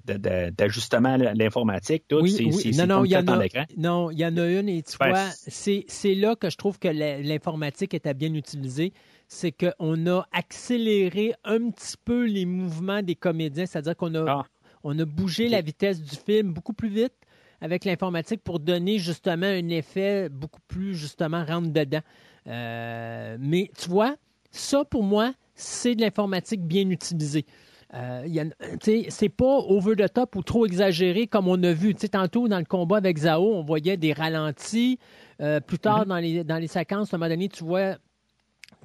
de- 0.07 0.51
d'ajustement 0.51 1.11
à 1.15 1.19
l'informatique. 1.35 2.05
Tout. 2.09 2.21
Oui, 2.21 2.37
Non, 2.77 2.87
non, 2.87 3.05
il 3.05 3.11
y 3.13 3.17
en 3.17 3.27
a, 3.29 3.39
non, 3.77 4.11
il 4.11 4.19
y 4.19 4.27
en 4.27 4.37
a 4.37 4.47
une 4.49 4.69
et 4.69 4.83
tu 4.83 4.97
Ben, 4.99 5.11
vois, 5.11 5.29
c'est 5.31 6.15
là 6.15 6.35
que 6.35 6.51
je 6.51 6.57
trouve 6.57 6.79
que 6.79 6.89
l'informatique 6.89 7.95
était 7.95 8.15
bien 8.15 8.35
utilisée. 8.35 8.93
C'est 9.29 9.53
qu'on 9.53 10.07
a 10.07 10.27
accéléré 10.33 11.35
un 11.45 11.71
petit 11.71 11.97
peu 12.05 12.25
les 12.27 12.45
mouvements 12.47 13.03
des 13.03 13.15
comédiens, 13.15 13.67
c'est-à-dire 13.67 13.95
qu'on 13.97 14.15
a, 14.15 14.25
Ah. 14.29 14.45
on 14.85 14.99
a 14.99 15.05
bougé 15.05 15.49
la 15.49 15.61
vitesse 15.61 16.03
du 16.03 16.17
film 16.17 16.53
beaucoup 16.53 16.73
plus 16.73 16.89
vite 16.89 17.13
avec 17.61 17.85
l'informatique 17.85 18.41
pour 18.43 18.59
donner 18.59 18.99
justement 18.99 19.47
un 19.47 19.69
effet 19.69 20.29
beaucoup 20.29 20.61
plus 20.67 20.95
justement 20.95 21.45
rentre 21.45 21.69
dedans. 21.73 22.01
Euh, 22.47 23.37
mais 23.39 23.71
tu 23.79 23.89
vois, 23.91 24.17
ça 24.51 24.85
pour 24.85 25.03
moi, 25.03 25.35
c'est 25.55 25.95
de 25.95 26.01
l'informatique 26.01 26.63
bien 26.63 26.89
utilisée. 26.89 27.45
Euh, 27.95 28.51
sais, 28.83 29.07
c'est 29.09 29.29
pas 29.31 29.47
over 29.67 29.97
the 29.97 30.13
top 30.13 30.37
ou 30.37 30.43
trop 30.43 30.67
exagéré 30.67 31.27
comme 31.27 31.49
on 31.49 31.63
a 31.63 31.73
vu. 31.73 31.95
Tantôt, 31.95 32.47
dans 32.49 32.59
le 32.59 32.65
combat 32.65 32.99
avec 32.99 33.17
Zao, 33.19 33.55
on 33.55 33.63
voyait 33.63 33.97
des 33.97 34.13
ralentis. 34.13 34.99
Euh, 35.41 35.61
plus 35.61 35.79
tard, 35.79 36.05
dans, 36.05 36.19
les, 36.19 36.45
dans 36.45 36.59
les 36.59 36.67
séquences, 36.67 37.15
à 37.15 37.17
un 37.17 37.19
moment 37.19 37.31
donné, 37.31 37.49
tu 37.49 37.65
vois, 37.65 37.97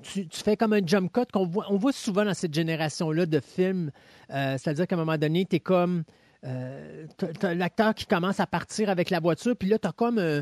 tu, 0.03 0.27
tu 0.27 0.39
fais 0.41 0.55
comme 0.55 0.73
un 0.73 0.85
jump 0.85 1.11
cut 1.11 1.25
qu'on 1.33 1.45
voit, 1.45 1.65
on 1.69 1.77
voit 1.77 1.91
souvent 1.91 2.23
dans 2.23 2.33
cette 2.33 2.53
génération-là 2.53 3.25
de 3.25 3.39
films. 3.39 3.91
Euh, 4.31 4.55
C'est-à-dire 4.57 4.87
qu'à 4.87 4.95
un 4.95 4.99
moment 4.99 5.17
donné, 5.17 5.45
tu 5.45 5.57
es 5.57 5.59
comme. 5.59 6.03
euh, 6.45 7.05
l'acteur 7.43 7.93
qui 7.95 8.05
commence 8.05 8.39
à 8.39 8.47
partir 8.47 8.89
avec 8.89 9.09
la 9.09 9.19
voiture, 9.19 9.55
puis 9.57 9.67
là, 9.69 9.77
tu 9.79 9.87
as 9.87 9.91
comme. 9.91 10.17
euh, 10.17 10.41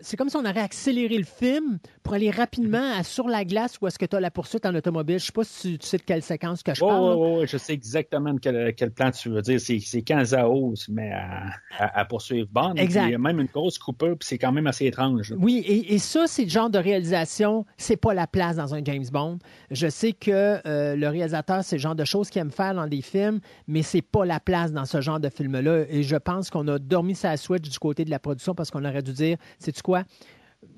c'est 0.00 0.16
comme 0.16 0.28
si 0.28 0.36
on 0.36 0.40
aurait 0.40 0.60
accéléré 0.60 1.16
le 1.16 1.24
film 1.24 1.78
pour 2.02 2.14
aller 2.14 2.30
rapidement 2.30 2.92
à- 2.98 3.02
sur 3.02 3.28
la 3.28 3.44
glace 3.44 3.74
où 3.80 3.86
est-ce 3.86 3.98
que 3.98 4.06
tu 4.06 4.16
as 4.16 4.20
la 4.20 4.30
poursuite 4.30 4.66
en 4.66 4.74
automobile. 4.74 5.18
Je 5.18 5.26
sais 5.26 5.32
pas 5.32 5.44
si 5.44 5.72
tu, 5.72 5.78
tu 5.78 5.86
sais 5.86 5.96
de 5.98 6.02
quelle 6.02 6.22
séquence 6.22 6.62
que 6.62 6.74
je 6.74 6.82
Oui, 6.84 6.90
parle. 6.90 7.16
oui, 7.18 7.28
oui, 7.40 7.46
je 7.48 7.56
sais 7.56 7.72
exactement 7.72 8.34
de 8.34 8.40
quel, 8.40 8.74
quel 8.74 8.90
plan 8.90 9.10
tu 9.10 9.28
veux 9.28 9.42
dire. 9.42 9.60
C'est 9.60 10.02
quand 10.02 10.24
Zao 10.24 10.74
se 10.74 10.90
met 10.90 11.12
à, 11.12 11.50
à- 11.78 12.00
à 12.00 12.04
poursuivre 12.04 12.48
Bond. 12.50 12.74
Exact. 12.74 13.06
Il 13.06 13.12
y 13.12 13.14
a 13.14 13.18
même 13.18 13.38
une 13.40 13.46
grosse 13.46 13.78
coupure, 13.78 14.16
puis 14.18 14.26
c'est 14.28 14.38
quand 14.38 14.52
même 14.52 14.66
assez 14.66 14.86
étrange. 14.86 15.30
là. 15.30 15.36
Oui, 15.38 15.62
et, 15.66 15.94
et 15.94 15.98
ça, 15.98 16.26
c'est 16.26 16.44
le 16.44 16.50
genre 16.50 16.70
de 16.70 16.78
réalisation, 16.78 17.64
c'est 17.76 17.96
pas 17.96 18.14
la 18.14 18.26
place 18.26 18.56
dans 18.56 18.74
un 18.74 18.82
James 18.84 19.04
Bond. 19.12 19.38
Je 19.70 19.88
sais 19.88 20.12
que 20.12 20.60
euh, 20.66 20.96
le 20.96 21.08
réalisateur, 21.08 21.62
c'est 21.62 21.76
le 21.76 21.80
genre 21.82 21.94
de 21.94 22.04
choses 22.04 22.30
qu'il 22.30 22.40
aime 22.42 22.50
faire 22.50 22.74
dans 22.74 22.86
des 22.86 23.02
films, 23.02 23.40
mais 23.68 23.82
c'est 23.82 24.02
pas 24.02 24.24
la 24.24 24.40
place 24.40 24.72
dans 24.72 24.84
ce 24.84 25.00
genre 25.00 25.20
de 25.20 25.28
film-là. 25.28 25.84
Et 25.88 26.02
je 26.02 26.16
pense 26.16 26.50
qu'on 26.50 26.66
a 26.68 26.78
dormi 26.78 27.14
sa 27.14 27.36
switch 27.36 27.68
du 27.70 27.78
côté 27.78 28.04
de 28.04 28.10
la 28.10 28.18
production 28.18 28.54
parce 28.54 28.70
qu'on 28.70 28.84
aurait 28.84 29.02
dû 29.02 29.12
dire, 29.12 29.36
sais-tu 29.76 29.82
quoi? 29.82 30.04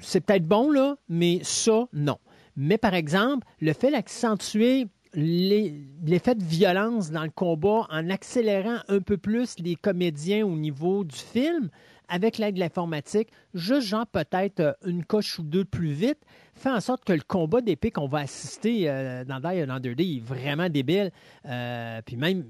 C'est 0.00 0.20
peut-être 0.20 0.46
bon, 0.46 0.70
là, 0.70 0.96
mais 1.08 1.40
ça, 1.42 1.86
non. 1.92 2.18
Mais 2.56 2.78
par 2.78 2.94
exemple, 2.94 3.46
le 3.60 3.72
fait 3.72 3.90
d'accentuer 3.90 4.86
l'effet 5.14 6.34
de 6.34 6.44
violence 6.44 7.10
dans 7.10 7.24
le 7.24 7.30
combat 7.30 7.86
en 7.90 8.10
accélérant 8.10 8.78
un 8.88 9.00
peu 9.00 9.16
plus 9.16 9.54
les 9.58 9.74
comédiens 9.76 10.44
au 10.46 10.54
niveau 10.56 11.04
du 11.04 11.16
film, 11.16 11.70
avec 12.08 12.38
l'aide 12.38 12.54
de 12.54 12.60
l'informatique, 12.60 13.28
juste 13.54 13.86
genre 13.88 14.06
peut-être 14.06 14.60
euh, 14.60 14.72
une 14.86 15.04
coche 15.04 15.38
ou 15.38 15.42
deux 15.42 15.64
plus 15.64 15.92
vite, 15.92 16.18
fait 16.54 16.70
en 16.70 16.80
sorte 16.80 17.04
que 17.04 17.12
le 17.12 17.20
combat 17.26 17.60
d'épée 17.60 17.90
qu'on 17.90 18.08
va 18.08 18.20
assister 18.20 18.88
euh, 18.88 19.24
dans 19.24 19.40
Die 19.40 19.60
Another 19.60 19.94
Day 19.94 20.16
est 20.16 20.22
vraiment 20.24 20.68
débile. 20.68 21.10
Euh, 21.46 22.00
puis 22.04 22.16
même 22.16 22.44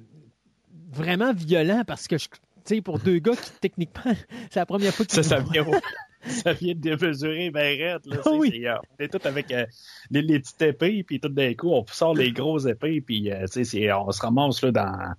vraiment 0.93 1.33
violent 1.33 1.83
parce 1.87 2.07
que, 2.09 2.19
je- 2.19 2.29
tu 2.29 2.77
sais, 2.77 2.81
pour 2.81 2.99
deux 2.99 3.19
gars 3.19 3.35
qui, 3.37 3.51
techniquement, 3.61 4.12
c'est 4.51 4.61
la 4.61 4.66
première 4.66 4.93
fois 4.95 5.05
qu'ils 5.07 5.15
Ça, 5.16 5.23
ça 5.23 5.41
vient, 5.41 5.65
ça 6.27 6.53
vient 6.53 6.74
de 6.74 6.81
démesurer 6.81 7.51
ben 7.51 7.78
raide, 7.78 8.07
là. 8.07 8.16
Ah 8.19 8.23
C'est- 8.24 8.31
oui. 8.31 8.51
c'est, 8.53 8.66
euh, 8.69 8.74
on 8.99 9.05
est 9.05 9.09
tous 9.09 9.27
avec 9.27 9.51
euh, 9.53 9.66
les, 10.11 10.23
les 10.23 10.40
petites 10.40 10.61
épées, 10.62 11.03
puis 11.05 11.20
tout 11.20 11.28
d'un 11.28 11.55
coup, 11.55 11.70
on 11.70 11.85
sort 11.90 12.15
les 12.15 12.32
grosses 12.32 12.66
épées, 12.66 13.01
puis 13.01 13.31
euh, 13.31 13.43
tu 13.47 13.53
sais, 13.53 13.65
c'est- 13.65 13.93
on 13.93 14.11
se 14.11 14.20
ramasse 14.20 14.62
là, 14.62 14.73
dans, 14.73 15.12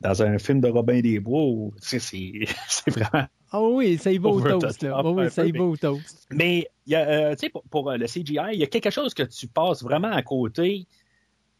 dans 0.00 0.22
un 0.22 0.38
film 0.38 0.60
de 0.60 0.68
Robin 0.68 1.00
des 1.00 1.20
Bois 1.20 1.42
où 1.44 1.72
c'est 1.80 1.98
c'est 2.68 2.90
vraiment. 2.90 3.26
Ah 3.52 3.60
oui, 3.62 3.96
ça 3.96 4.10
y 4.10 4.18
va 4.18 4.28
au 4.28 4.40
toast. 4.40 4.82
Là. 4.82 5.00
top, 5.02 5.16
Oui, 5.16 5.30
ça 5.30 5.46
y 5.46 5.52
va 5.52 5.58
mais- 5.58 5.64
au 5.64 5.76
toast. 5.76 6.26
Mais 6.30 6.68
il 6.86 6.92
y 6.92 6.96
a, 6.96 7.08
euh, 7.08 7.30
tu 7.34 7.40
sais, 7.40 7.48
pour, 7.48 7.62
pour, 7.64 7.90
euh, 7.90 7.96
le 7.96 8.06
CGI, 8.06 8.38
il 8.54 8.58
y 8.60 8.64
a 8.64 8.66
quelque 8.66 8.90
chose 8.90 9.14
que 9.14 9.22
tu 9.22 9.46
passes 9.46 9.82
vraiment 9.82 10.10
à 10.10 10.22
côté. 10.22 10.86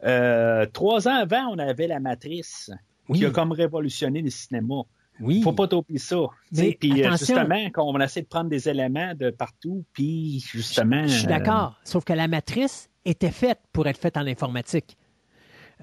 Euh, 0.04 0.66
trois 0.72 1.08
ans 1.08 1.14
avant, 1.14 1.46
on 1.52 1.58
avait 1.58 1.86
la 1.86 2.00
Matrice, 2.00 2.70
Oui. 3.08 3.18
qui 3.20 3.24
a 3.26 3.30
comme 3.30 3.52
révolutionné 3.52 4.20
le 4.20 4.30
cinéma. 4.30 4.82
Oui. 5.20 5.42
Faut 5.42 5.52
pas 5.52 5.66
topper 5.68 5.98
ça. 5.98 6.16
Mais 6.52 6.76
Puis 6.78 7.02
euh, 7.02 7.06
attention. 7.08 7.36
justement, 7.36 7.64
quand 7.72 7.84
on 7.84 7.98
essaie 8.00 8.22
de 8.22 8.26
prendre 8.26 8.50
des 8.50 8.68
éléments 8.68 9.14
de 9.14 9.30
partout, 9.30 9.84
puis 9.92 10.40
justement. 10.40 11.06
Je 11.06 11.16
suis 11.18 11.26
euh, 11.26 11.28
d'accord. 11.30 11.78
Sauf 11.84 12.04
que 12.04 12.12
la 12.12 12.28
matrice 12.28 12.90
était 13.04 13.30
faite 13.30 13.60
pour 13.72 13.86
être 13.86 13.98
faite 13.98 14.16
en 14.16 14.26
informatique. 14.26 14.96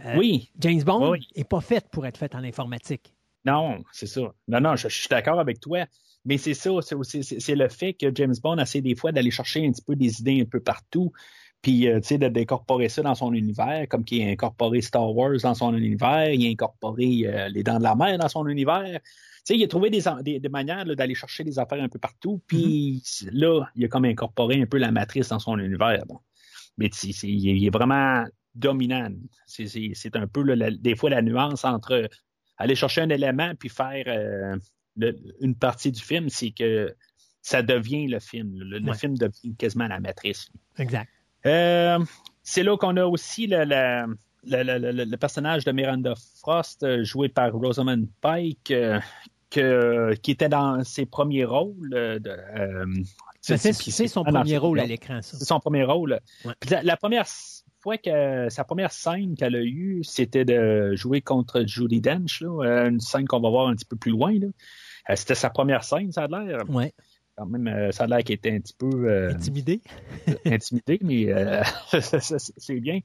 Euh, 0.05 0.15
oui. 0.17 0.49
James 0.59 0.83
Bond 0.83 1.11
Oui. 1.11 1.27
n'est 1.35 1.43
pas 1.43 1.61
fait 1.61 1.87
pour 1.89 2.05
être 2.05 2.17
fait 2.17 2.33
en 2.35 2.43
informatique. 2.43 3.13
Non, 3.45 3.83
c'est 3.91 4.07
ça. 4.07 4.21
Non, 4.47 4.59
non, 4.61 4.75
je, 4.75 4.87
je 4.87 4.95
suis 4.97 5.07
d'accord 5.09 5.39
avec 5.39 5.59
toi. 5.59 5.85
Mais 6.25 6.37
c'est 6.37 6.53
ça, 6.53 6.69
c'est 6.81 6.95
aussi- 6.95 7.21
c'est 7.23 7.41
c'est 7.41 7.55
le 7.55 7.67
fait 7.67 7.93
que 7.93 8.09
James 8.15 8.33
Bond 8.41 8.57
essaie 8.57 8.79
des 8.79 8.95
fois 8.95 9.11
d'aller 9.11 9.29
chercher 9.31 9.65
un 9.67 9.71
petit 9.71 9.81
peu 9.81 9.95
des 9.95 10.21
idées 10.21 10.39
un 10.41 10.45
peu 10.45 10.61
partout, 10.61 11.11
puis 11.63 11.87
euh, 11.87 11.99
tu 12.01 12.09
sais, 12.09 12.17
d'incorporer 12.19 12.89
ça 12.89 13.01
dans 13.01 13.15
son 13.15 13.33
univers, 13.33 13.87
comme 13.89 14.03
qu'il 14.03 14.21
a 14.21 14.29
incorporé 14.29 14.81
Star 14.81 15.09
Wars 15.15 15.37
dans 15.41 15.55
son 15.55 15.73
univers, 15.75 16.29
il 16.31 16.45
a 16.45 16.49
incorporé 16.51 17.21
euh, 17.25 17.49
Les 17.49 17.63
Dents 17.63 17.79
de 17.79 17.83
la 17.83 17.95
Mer 17.95 18.19
dans 18.19 18.27
son 18.27 18.45
univers. 18.47 18.99
Tu 19.01 19.01
sais, 19.45 19.57
il 19.57 19.63
a 19.63 19.67
trouvé 19.67 19.89
des, 19.89 20.01
des, 20.21 20.39
des 20.39 20.49
manières 20.49 20.85
d'aller 20.85 21.15
chercher 21.15 21.43
des 21.43 21.57
affaires 21.57 21.81
un 21.81 21.89
peu 21.89 21.99
partout, 21.99 22.41
puis 22.47 23.01
là, 23.31 23.65
il 23.75 23.85
a 23.85 23.87
comme 23.87 24.05
incorporé 24.05 24.61
un 24.61 24.65
peu 24.65 24.77
la 24.77 24.91
matrice 24.91 25.29
dans 25.29 25.39
son 25.39 25.57
univers. 25.57 26.05
bon. 26.05 26.19
Mais 26.77 26.89
tu 26.89 26.97
sais, 26.97 27.11
c'est- 27.13 27.27
il 27.29 27.47
est- 27.49 27.55
il 27.57 27.65
est 27.65 27.69
vraiment 27.73 28.25
dominant. 28.55 29.09
C'est- 29.45 30.15
un 30.15 30.27
peu 30.27 30.43
là, 30.43 30.55
la- 30.55 30.71
des 30.71 30.95
fois 30.95 31.09
la 31.09 31.21
nuance 31.21 31.65
entre 31.65 32.09
aller 32.57 32.75
chercher 32.75 33.01
un 33.01 33.09
élément 33.09 33.53
puis 33.57 33.69
faire 33.69 34.03
euh, 34.07 34.55
le- 34.95 35.17
une 35.41 35.55
partie 35.55 35.91
du 35.91 36.01
film, 36.01 36.29
c'est 36.29 36.51
que 36.51 36.93
ça 37.41 37.61
devient 37.61 38.07
le 38.07 38.19
film. 38.19 38.53
Le, 38.59 38.79
le 38.79 38.93
film 38.93 39.17
devient 39.17 39.55
quasiment 39.57 39.87
la 39.87 39.99
matrice. 39.99 40.49
Exact. 40.77 41.09
Euh, 41.45 41.99
c'est 42.41 42.63
là 42.63 42.77
qu'on 42.77 42.97
a 42.97 43.05
aussi 43.05 43.47
le, 43.47 43.63
le- 43.65 44.15
le- 44.45 44.63
le- 44.77 44.91
le- 44.91 45.03
le 45.05 45.17
personnage 45.17 45.65
de 45.65 45.71
Miranda 45.71 46.13
Frost, 46.39 46.83
euh, 46.83 47.03
joué 47.03 47.29
par 47.29 47.51
Rosamund 47.53 48.07
Pike, 48.21 48.71
euh, 48.71 48.99
que, 49.49 50.13
qui 50.21 50.31
était 50.31 50.49
dans 50.49 50.83
ses 50.83 51.05
premiers 51.05 51.45
rôles. 51.45 51.89
de, 51.89 52.21
C'est 53.41 54.07
son 54.07 54.23
ah, 54.25 54.31
premier 54.31 54.57
rôle 54.57 54.79
à 54.79 54.85
l'écran, 54.85 55.21
ça. 55.21 55.37
c'est 55.37 55.45
son 55.45 55.59
premier 55.59 55.83
rôle. 55.83 56.19
La, 56.83 56.97
première 56.97 57.25
fois 57.81 57.97
que 57.97 58.47
sa 58.49 58.63
première 58.63 58.91
scène 58.91 59.35
qu'elle 59.35 59.55
a 59.55 59.61
eue, 59.61 60.01
c'était 60.03 60.45
de 60.45 60.95
jouer 60.95 61.21
contre 61.21 61.63
Judy 61.67 61.99
Dench, 62.01 62.41
là, 62.41 62.87
une 62.87 63.01
scène 63.01 63.27
qu'on 63.27 63.41
va 63.41 63.49
voir 63.49 63.67
un 63.67 63.75
petit 63.75 63.85
peu 63.85 63.97
plus 63.97 64.11
loin. 64.11 64.33
C'était 65.15 65.35
sa 65.35 65.49
première 65.49 65.83
scène, 65.83 66.11
ça 66.13 66.23
a 66.23 66.27
l'air. 66.27 66.61
Ouais. 66.69 66.93
Quand 67.35 67.45
même, 67.47 67.67
euh, 67.67 67.91
ça 67.91 68.03
a 68.03 68.07
l'air 68.07 68.23
qu'elle 68.23 68.35
était 68.35 68.51
un 68.51 68.59
petit 68.59 68.75
peu 68.77 68.89
euh, 69.09 69.31
Intimidé. 69.33 69.81
intimidée, 70.45 70.99
mais 71.01 71.31
euh, 71.33 71.63
c'est 71.91 72.79
bien. 72.79 72.99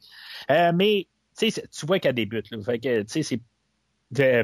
Euh, 0.50 0.72
mais 0.74 1.06
tu 1.38 1.50
c'est- 1.50 1.84
vois 1.86 1.98
qu'elle 1.98 2.14
débute. 2.14 2.50
Là. 2.50 2.58
Fait 2.62 2.78
que, 2.78 3.02
tu 3.02 3.08
sais, 3.08 3.22
c'est 3.22 3.40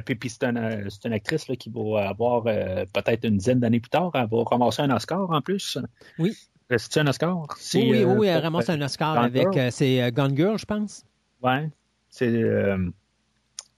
puis, 0.04 0.28
c'est 0.28 0.44
une, 0.44 0.88
c'est 0.90 1.06
une 1.08 1.14
actrice 1.14 1.48
là, 1.48 1.56
qui 1.56 1.70
va 1.70 2.08
avoir 2.08 2.42
peut-être 2.44 3.24
une 3.24 3.38
dizaine 3.38 3.60
d'années 3.60 3.80
plus 3.80 3.88
tard, 3.88 4.10
elle 4.14 4.28
va 4.30 4.42
ramasser 4.44 4.82
un 4.82 4.90
Oscar 4.94 5.30
en 5.30 5.40
plus. 5.40 5.78
Oui. 6.18 6.36
C'est-tu 6.70 6.98
un 6.98 7.06
Oscar? 7.06 7.46
C'est, 7.58 7.78
Oui, 7.80 8.04
oui, 8.04 8.14
oui, 8.18 8.26
elle 8.26 8.42
ramasse 8.42 8.68
un 8.68 8.80
Oscar 8.82 9.14
Gone 9.14 9.24
avec. 9.24 9.72
C'est 9.72 10.12
Gone 10.12 10.36
Girl, 10.36 10.58
je 10.58 10.66
pense. 10.66 11.04
Ouais. 11.42 11.70
C'est, 12.10 12.30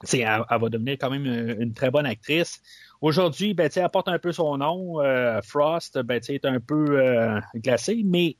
c'est- 0.03 0.21
elle, 0.21 0.43
elle 0.51 0.61
va 0.61 0.69
devenir 0.69 0.97
quand 1.01 1.11
même 1.11 1.25
une, 1.25 1.63
une 1.63 1.73
très 1.73 1.91
bonne 1.93 2.07
actrice. 2.07 2.61
Aujourd'hui, 3.01 3.55
ben, 3.55 3.69
tu 3.69 3.75
sais, 3.75 3.81
elle 3.81 3.89
porte 3.91 4.09
un 4.09 4.19
peu 4.19 4.33
son 4.33 4.57
nom. 4.59 5.01
euh, 5.01 5.41
Frost, 5.43 5.99
ben, 5.99 6.21
tu 6.21 6.27
sais, 6.27 6.35
est 6.37 6.45
un 6.45 6.61
peu 6.61 6.99
euh, 7.01 7.41
glacé, 7.57 8.03
mais 8.05 8.37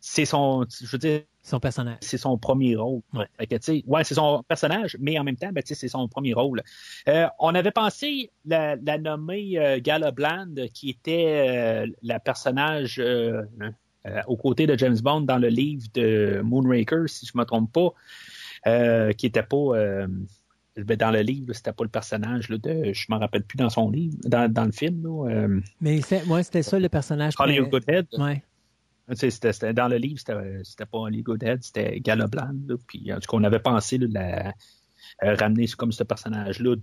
c'est 0.00 0.24
son, 0.26 0.66
je 0.68 0.86
veux 0.90 0.98
dire, 0.98 1.22
Son 1.42 1.60
personnage. 1.60 1.96
c'est 2.00 2.18
son 2.18 2.36
premier 2.36 2.76
rôle. 2.76 3.00
Ouais. 3.14 3.26
Ouais, 3.86 4.04
c'est 4.04 4.14
son 4.14 4.42
personnage, 4.46 4.96
mais 5.00 5.18
en 5.18 5.24
même 5.24 5.36
temps, 5.36 5.50
ben, 5.52 5.62
c'est 5.64 5.88
son 5.88 6.08
premier 6.08 6.34
rôle. 6.34 6.62
Euh, 7.08 7.26
on 7.38 7.54
avait 7.54 7.70
pensé 7.70 8.30
la, 8.44 8.76
la 8.76 8.98
nommer 8.98 9.58
euh, 9.58 9.78
Gala 9.80 10.10
Bland, 10.10 10.54
qui 10.74 10.90
était 10.90 11.84
euh, 11.86 11.92
la 12.02 12.20
personnage 12.20 12.98
euh, 12.98 13.42
euh, 14.06 14.20
aux 14.26 14.36
côtés 14.36 14.66
de 14.66 14.76
James 14.76 14.98
Bond 15.02 15.22
dans 15.22 15.38
le 15.38 15.48
livre 15.48 15.86
de 15.94 16.42
Moonraker, 16.44 17.08
si 17.08 17.24
je 17.24 17.32
me 17.38 17.44
trompe 17.44 17.72
pas, 17.72 17.90
euh, 18.66 19.12
qui 19.12 19.24
était 19.26 19.42
pas 19.42 19.56
dans 20.76 21.10
le 21.10 21.20
livre, 21.20 21.52
c'était 21.52 21.72
pas 21.72 21.84
le 21.84 21.90
personnage 21.90 22.48
là, 22.48 22.58
de, 22.58 22.92
je 22.92 23.06
me 23.10 23.16
rappelle 23.16 23.44
plus 23.44 23.56
dans 23.56 23.70
son 23.70 23.90
livre, 23.90 24.16
dans, 24.24 24.50
dans 24.52 24.64
le 24.64 24.72
film, 24.72 25.02
là, 25.04 25.28
euh, 25.30 25.60
Mais 25.80 26.00
c'est- 26.00 26.24
ouais, 26.26 26.42
c'était 26.42 26.62
ça 26.62 26.78
le 26.78 26.88
personnage. 26.88 27.34
Holly 27.38 27.58
que- 27.58 27.62
Goodhead. 27.70 28.06
Ouais. 28.18 28.42
C'était, 29.12 29.52
c'était- 29.52 29.74
dans 29.74 29.88
le 29.88 29.96
livre, 29.98 30.18
c'était, 30.18 30.60
c'était 30.64 30.86
pas 30.86 30.98
Holly 30.98 31.22
Goodhead, 31.22 31.62
c'était 31.62 32.00
là. 32.68 32.76
Puis, 32.88 33.12
en 33.12 33.16
tout 33.20 33.30
cas, 33.30 33.36
on 33.36 33.44
avait 33.44 33.58
pensé 33.60 33.98
là, 33.98 34.06
de 34.08 34.14
la, 34.14 34.48
euh, 35.22 35.34
ramener 35.36 35.66
comme 35.68 35.92
ce 35.92 36.02
personnage-là 36.02 36.76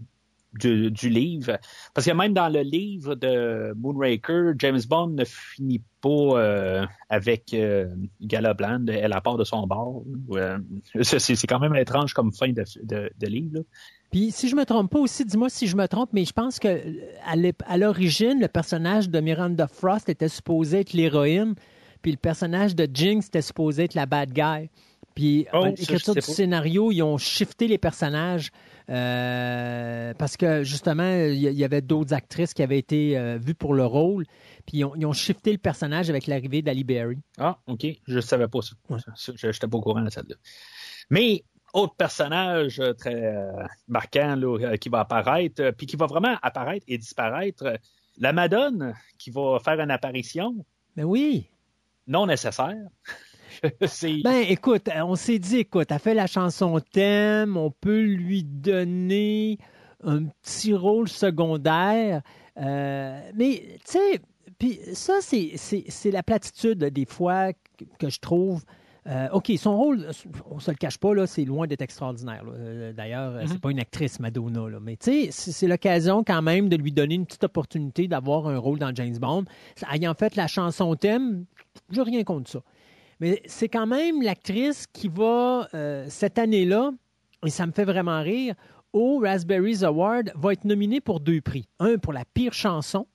du, 0.54 0.92
du 0.92 1.10
livre. 1.10 1.58
Parce 1.94 2.06
que 2.06 2.12
même 2.12 2.34
dans 2.34 2.50
le 2.50 2.62
livre 2.62 3.16
de 3.16 3.74
Moonraker, 3.78 4.54
James 4.58 4.82
Bond 4.88 5.10
ne 5.10 5.24
finit 5.26 5.82
pas 6.02 6.10
euh, 6.10 6.86
avec 7.10 7.54
euh, 7.54 7.88
Gala 8.22 8.54
Bland, 8.54 8.86
elle 8.88 9.16
part 9.24 9.38
de 9.38 9.44
son 9.44 9.66
bord. 9.68 10.04
Euh, 10.32 10.58
c'est, 11.02 11.48
quand 11.48 11.60
même 11.60 11.76
étrange 11.76 12.14
comme 12.14 12.34
fin 12.34 12.50
de, 12.50 12.64
de, 12.84 13.10
de 13.18 13.28
livre. 13.28 13.56
là. 13.56 13.62
Puis 14.12 14.32
si 14.32 14.50
je 14.50 14.58
me 14.58 14.66
trompe 14.66 14.92
pas 14.92 15.00
aussi, 15.00 15.24
dis-moi 15.24 15.50
si 15.50 15.68
je 15.68 15.78
me 15.78 15.88
trompe, 15.88 16.10
mais 16.12 16.26
je 16.26 16.34
pense 16.34 16.60
que 16.60 16.82
à 17.26 17.78
l'origine, 17.78 18.42
le 18.42 18.50
personnage 18.50 19.10
de 19.10 19.20
Miranda 19.22 19.68
Frost 19.68 20.10
était 20.10 20.28
supposé 20.28 20.82
être 20.82 20.92
l'héroïne, 20.92 21.56
puis 22.02 22.12
le 22.12 22.18
personnage 22.18 22.76
de 22.76 22.90
Jinx 22.94 23.28
était 23.28 23.42
supposé 23.42 23.86
être 23.86 23.94
la 23.94 24.06
bad 24.06 24.34
guy. 24.34 24.70
Puis 25.16 25.46
Oh, 25.54 25.66
je 25.78 25.98
sais 25.98 26.14
du 26.14 26.22
scénario, 26.22 26.92
ils 26.92 27.04
ont 27.04 27.18
shifté 27.18 27.68
les 27.68 27.78
personnages 27.78 28.52
euh, 28.92 30.14
parce 30.16 30.36
que 30.36 30.64
justement, 30.64 31.10
il 31.14 31.40
y, 31.40 31.64
avait 31.64 31.82
d'autres 31.82 32.14
actrices 32.14 32.54
qui 32.54 32.62
avaient 32.62 32.78
été 32.78 33.18
euh, 33.18 33.38
vues 33.38 33.56
pour 33.56 33.74
le 33.74 33.86
rôle, 33.86 34.26
puis 34.66 34.80
ils 34.80 34.86
ont, 34.86 34.94
ils 34.96 35.06
ont 35.06 35.14
shifté 35.14 35.54
le 35.54 35.58
personnage 35.58 36.10
avec 36.10 36.28
l'arrivée 36.28 36.62
d'Ali 36.62 36.84
Berry. 36.84 37.18
Ah, 37.38 37.58
OK. 37.68 37.86
Je 38.06 38.20
savais 38.20 38.50
pas 38.50 38.62
ça. 38.62 38.76
Ouais. 38.90 39.00
Ça, 39.16 39.32
Je 39.36 39.48
n'étais 39.48 39.68
pas 39.68 39.78
au 39.78 39.82
courant 39.82 40.02
de 40.02 40.10
celle-là. 40.10 40.36
Mais, 41.10 41.46
autre 41.74 41.96
personnage 41.96 42.82
euh, 42.82 42.94
très 42.94 43.16
euh, 43.16 43.64
marquant 43.88 44.36
là, 44.36 44.78
qui 44.78 44.90
va 44.90 45.00
apparaître, 45.00 45.72
puis 45.72 45.86
qui 45.86 45.96
va 45.96 46.06
vraiment 46.06 46.38
apparaître 46.42 46.86
et 46.90 46.98
disparaître, 46.98 47.80
la 48.18 48.34
Madone 48.34 48.94
qui 49.18 49.32
va 49.32 49.58
faire 49.64 49.80
une 49.80 49.92
apparition 49.92 50.66
Mais 50.98 51.04
oui, 51.04 51.50
non 52.08 52.26
nécessaire. 52.26 52.76
Ben, 54.24 54.46
écoute, 54.50 54.90
on 55.04 55.16
s'est 55.16 55.40
dit, 55.40 55.58
écoute, 55.60 55.88
elle 55.92 56.00
fait 56.00 56.14
la 56.14 56.28
chanson 56.28 56.80
thème, 56.92 57.58
on 57.58 57.72
peut 57.72 58.02
lui 58.02 58.44
donner 58.44 59.58
un 60.04 60.24
petit 60.26 60.74
rôle 60.74 61.08
secondaire. 61.08 62.22
euh, 62.58 63.20
mais, 63.36 63.64
tu 63.86 63.98
sais, 63.98 64.20
puis 64.60 64.80
ça, 64.94 65.16
c'est- 65.22 65.52
c'est 65.56 65.86
c'est 65.88 66.12
la 66.12 66.22
platitude 66.24 66.84
des 66.84 67.06
fois 67.06 67.54
que, 67.54 67.86
que 68.00 68.10
je 68.10 68.20
trouve. 68.20 68.64
Euh, 69.08 69.28
OK, 69.34 69.52
son 69.58 69.76
rôle, 69.76 70.08
on 70.52 70.60
se 70.60 70.70
le 70.70 70.78
cache 70.78 71.00
pas, 71.00 71.16
là, 71.16 71.26
c'est 71.26 71.44
loin 71.46 71.66
d'être 71.66 71.82
extraordinaire. 71.82 72.44
Euh, 72.48 72.94
D'ailleurs, 72.94 73.32
euh, 73.36 73.44
c'est 73.48 73.60
pas 73.60 73.72
une 73.72 73.80
actrice, 73.80 74.20
Madonna. 74.20 74.70
Là. 74.70 74.80
Mais 74.80 74.96
tu 74.98 75.12
sais, 75.12 75.30
c'est 75.32 75.52
c'est 75.52 75.68
l'occasion 75.68 76.24
quand 76.24 76.44
même 76.44 76.70
de 76.70 76.76
lui 76.76 76.92
donner 76.92 77.16
une 77.16 77.26
petite 77.26 77.44
opportunité 77.44 78.08
d'avoir 78.08 78.48
un 78.48 78.58
rôle 78.60 78.78
dans 78.78 78.94
James 78.94 79.18
Bond. 79.18 79.46
Ayant 79.92 80.14
fait 80.14 80.36
la 80.36 80.46
chanson 80.46 80.94
thème, 80.96 81.46
j'ai 81.92 82.04
rien 82.04 82.24
contre 82.24 82.52
ça. 82.52 82.62
Mais 83.22 83.40
c'est 83.46 83.70
quand 83.70 83.86
même 83.86 84.22
l'actrice 84.24 84.88
qui 84.92 85.08
va, 85.08 85.70
euh, 85.76 86.06
cette 86.10 86.40
année-là, 86.40 86.92
et 87.46 87.52
ça 87.52 87.68
me 87.68 87.72
fait 87.72 87.86
vraiment 87.86 88.22
rire, 88.22 88.56
au 88.94 89.20
Raspberries 89.20 89.84
Award, 89.84 90.32
va 90.36 90.54
être 90.54 90.66
nominée 90.66 91.00
pour 91.00 91.20
deux 91.20 91.40
prix. 91.40 91.68
Un 91.80 91.98
pour 91.98 92.14
la 92.14 92.26
pire 92.26 92.52
chanson, 92.52 93.08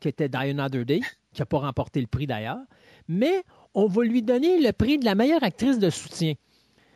qui 0.00 0.08
était 0.08 0.28
Die 0.28 0.36
Another 0.36 0.84
Day, 0.84 1.00
qui 1.32 1.42
n'a 1.42 1.46
pas 1.46 1.58
remporté 1.58 2.00
le 2.00 2.06
prix 2.06 2.28
d'ailleurs, 2.28 2.60
mais 3.08 3.42
on 3.74 3.86
va 3.86 4.04
lui 4.04 4.22
donner 4.22 4.60
le 4.60 4.72
prix 4.72 4.98
de 4.98 5.04
la 5.04 5.16
meilleure 5.16 5.42
actrice 5.42 5.80
de 5.80 5.90
soutien. 5.90 6.34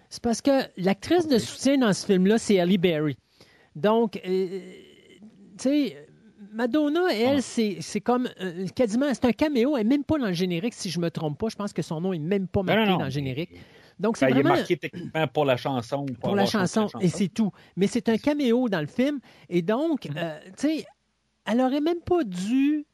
C'est 0.09 0.23
parce 0.23 0.41
que 0.41 0.63
l'actrice 0.77 1.27
de 1.27 1.39
soutien 1.39 1.79
dans 1.79 1.93
ce 1.93 2.07
film-là, 2.07 2.39
c'est 2.39 2.61
Halle 2.61 2.79
Berry. 2.79 3.17
Donc, 3.75 4.21
euh, 4.25 4.61
tu 5.59 5.69
sais, 5.69 6.06
Madonna, 6.53 7.09
elle, 7.13 7.43
c'est 7.43 7.79
c'est 7.81 8.01
comme 8.01 8.29
euh, 8.41 8.67
quasiment, 8.75 9.07
c'est 9.13 9.25
un 9.25 9.33
caméo, 9.33 9.77
elle 9.77 9.85
n'est 9.87 9.97
même 9.97 10.05
pas 10.05 10.19
dans 10.19 10.27
le 10.27 10.33
générique, 10.33 10.75
si 10.75 10.91
je 10.91 11.01
me 11.01 11.11
trompe 11.11 11.39
pas. 11.39 11.49
Je 11.49 11.57
pense 11.57 11.73
que 11.73 11.83
son 11.83 12.01
nom 12.01 12.13
est 12.13 12.19
même 12.19 12.49
pas 12.49 12.63
marqué 12.63 12.85
non, 12.85 12.93
non. 12.93 12.99
dans 12.99 13.05
le 13.05 13.11
générique. 13.11 13.51
Donc, 13.99 14.17
c'est 14.19 14.27
Ben, 14.27 14.33
il 14.33 14.39
est 14.39 14.43
vraiment 14.43 14.57
marqué 14.57 14.77
techniquement 14.77 15.27
pour 15.29 15.45
la 15.47 15.57
chanson. 15.57 16.05
pour 16.21 16.37
la 16.37 16.45
chanson, 16.47 16.89
et 17.01 17.09
c'est 17.09 17.29
tout. 17.29 17.51
Mais 17.77 17.87
c'est 17.87 18.09
un 18.09 18.19
caméo 18.19 18.69
dans 18.69 18.81
le 18.81 18.87
film, 18.87 19.21
et 19.49 19.63
donc, 19.63 20.05
Mm-hmm. 20.05 20.13
euh, 20.19 20.39
tu 20.59 20.69
sais, 20.69 20.87
elle 21.47 21.61
aurait 21.61 21.81
même 21.81 22.01
pas 22.05 22.23
dû 22.25 22.85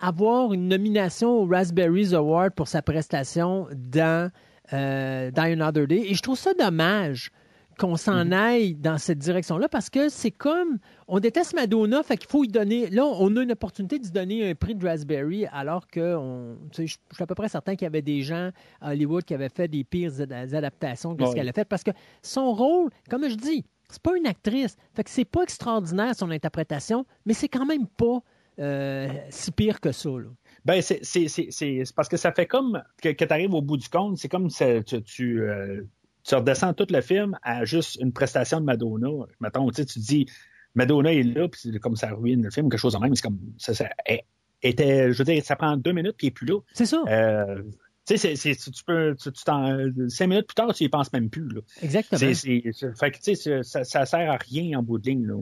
avoir 0.00 0.52
une 0.52 0.68
nomination 0.68 1.30
au 1.30 1.46
Raspberries 1.46 2.14
Award 2.14 2.54
pour 2.54 2.68
sa 2.68 2.82
prestation 2.82 3.68
dans 3.74 4.30
euh, 4.72 5.30
Die 5.30 5.40
Another 5.40 5.86
Day. 5.86 6.02
Et 6.08 6.14
je 6.14 6.22
trouve 6.22 6.38
ça 6.38 6.54
dommage 6.54 7.30
qu'on 7.78 7.96
s'en 7.96 8.24
Mm-hmm. 8.26 8.32
aille 8.32 8.74
dans 8.74 8.98
cette 8.98 9.18
direction-là 9.18 9.68
parce 9.68 9.88
que 9.88 10.08
c'est 10.10 10.30
comme 10.30 10.78
on 11.06 11.20
déteste 11.20 11.54
Madonna, 11.54 12.02
fait 12.02 12.16
qu'il 12.18 12.28
faut 12.28 12.42
lui 12.42 12.48
donner. 12.48 12.90
Là, 12.90 13.04
on 13.06 13.34
a 13.36 13.42
une 13.42 13.52
opportunité 13.52 13.98
de 13.98 14.04
lui 14.04 14.10
donner 14.10 14.50
un 14.50 14.54
prix 14.54 14.74
de 14.74 14.84
Raspberry 14.86 15.46
alors 15.46 15.86
que 15.86 16.16
on, 16.16 16.58
je 16.76 16.82
suis 16.86 16.98
à 17.18 17.26
peu 17.26 17.34
près 17.34 17.48
certain 17.48 17.74
qu'il 17.76 17.86
y 17.86 17.86
avait 17.86 18.02
des 18.02 18.22
gens 18.22 18.50
à 18.80 18.90
Hollywood 18.92 19.24
qui 19.24 19.32
avaient 19.34 19.48
fait 19.48 19.68
des 19.68 19.84
pires 19.84 20.20
ad- 20.20 20.32
adaptations 20.32 21.14
que 21.16 21.24
ce 21.24 21.34
qu'elle 21.34 21.48
a 21.48 21.52
fait 21.52 21.64
parce 21.64 21.82
que 21.84 21.92
son 22.22 22.52
rôle, 22.52 22.90
comme 23.08 23.28
je 23.28 23.36
dis, 23.36 23.64
c'est 23.88 24.02
pas 24.02 24.16
une 24.16 24.26
actrice. 24.26 24.76
Fait 24.94 25.04
que 25.04 25.10
c'est 25.10 25.24
pas 25.24 25.42
extraordinaire 25.44 26.14
son 26.14 26.30
interprétation, 26.30 27.06
mais 27.24 27.32
c'est 27.32 27.48
quand 27.48 27.64
même 27.64 27.86
pas 27.86 28.20
euh, 28.58 29.08
si 29.30 29.52
pire 29.52 29.80
que 29.80 29.92
ça. 29.92 30.10
là. 30.10 30.28
Ben, 30.64 30.82
c'est, 30.82 31.00
parce 31.94 32.08
que 32.08 32.16
ça 32.16 32.32
fait 32.32 32.46
comme 32.46 32.82
que, 33.00 33.08
tu 33.10 33.24
arrives 33.30 33.54
au 33.54 33.62
bout 33.62 33.76
du 33.76 33.88
compte, 33.88 34.18
c'est 34.18 34.28
comme 34.28 34.50
ça, 34.50 34.82
tu, 34.82 35.00
tu, 35.02 35.40
euh, 35.42 35.82
tu 36.28 36.34
redescends 36.34 36.74
tout 36.74 36.86
le 36.90 37.00
film 37.00 37.38
à 37.42 37.64
juste 37.64 37.96
une 38.00 38.12
prestation 38.12 38.60
de 38.60 38.66
Madonna. 38.66 39.08
Mettons, 39.40 39.70
tu 39.70 39.84
dis, 39.84 40.26
Madonna 40.74 41.12
est 41.12 41.22
là, 41.22 41.48
puis 41.48 41.60
c'est 41.62 41.78
comme 41.78 41.96
ça 41.96 42.10
ruine 42.10 42.42
le 42.42 42.50
film, 42.50 42.68
quelque 42.68 42.80
chose 42.80 42.92
de 42.92 42.98
même. 42.98 43.14
C'est 43.14 43.22
comme, 43.22 43.40
ça, 43.56 43.72
ça 43.72 43.88
était, 44.62 45.10
je 45.12 45.18
veux 45.18 45.24
dire, 45.24 45.42
ça 45.42 45.56
prend 45.56 45.76
deux 45.76 45.92
minutes, 45.92 46.16
puis 46.18 46.26
il 46.26 46.30
n'est 46.30 46.34
plus 46.34 46.46
là. 46.46 46.60
C'est 46.74 46.84
ça. 46.84 47.02
Euh, 47.08 47.62
tu 48.06 48.18
sais, 48.18 48.34
tu 48.36 48.84
peux, 48.86 49.16
tu, 49.16 49.30
cinq 50.08 50.26
minutes 50.26 50.46
plus 50.46 50.54
tard, 50.54 50.72
tu 50.74 50.84
y 50.84 50.88
penses 50.90 51.12
même 51.14 51.30
plus. 51.30 51.48
Là. 51.48 51.60
Exactement. 51.82 52.18
C'est, 52.18 52.34
fait 52.34 53.10
que, 53.10 53.18
tu 53.18 53.34
sais, 53.34 53.62
ça, 53.62 53.84
ça 53.84 54.04
sert 54.04 54.30
à 54.30 54.36
rien 54.36 54.78
en 54.78 54.82
bout 54.82 54.98
de 54.98 55.08
ligne. 55.08 55.26
Là. 55.26 55.34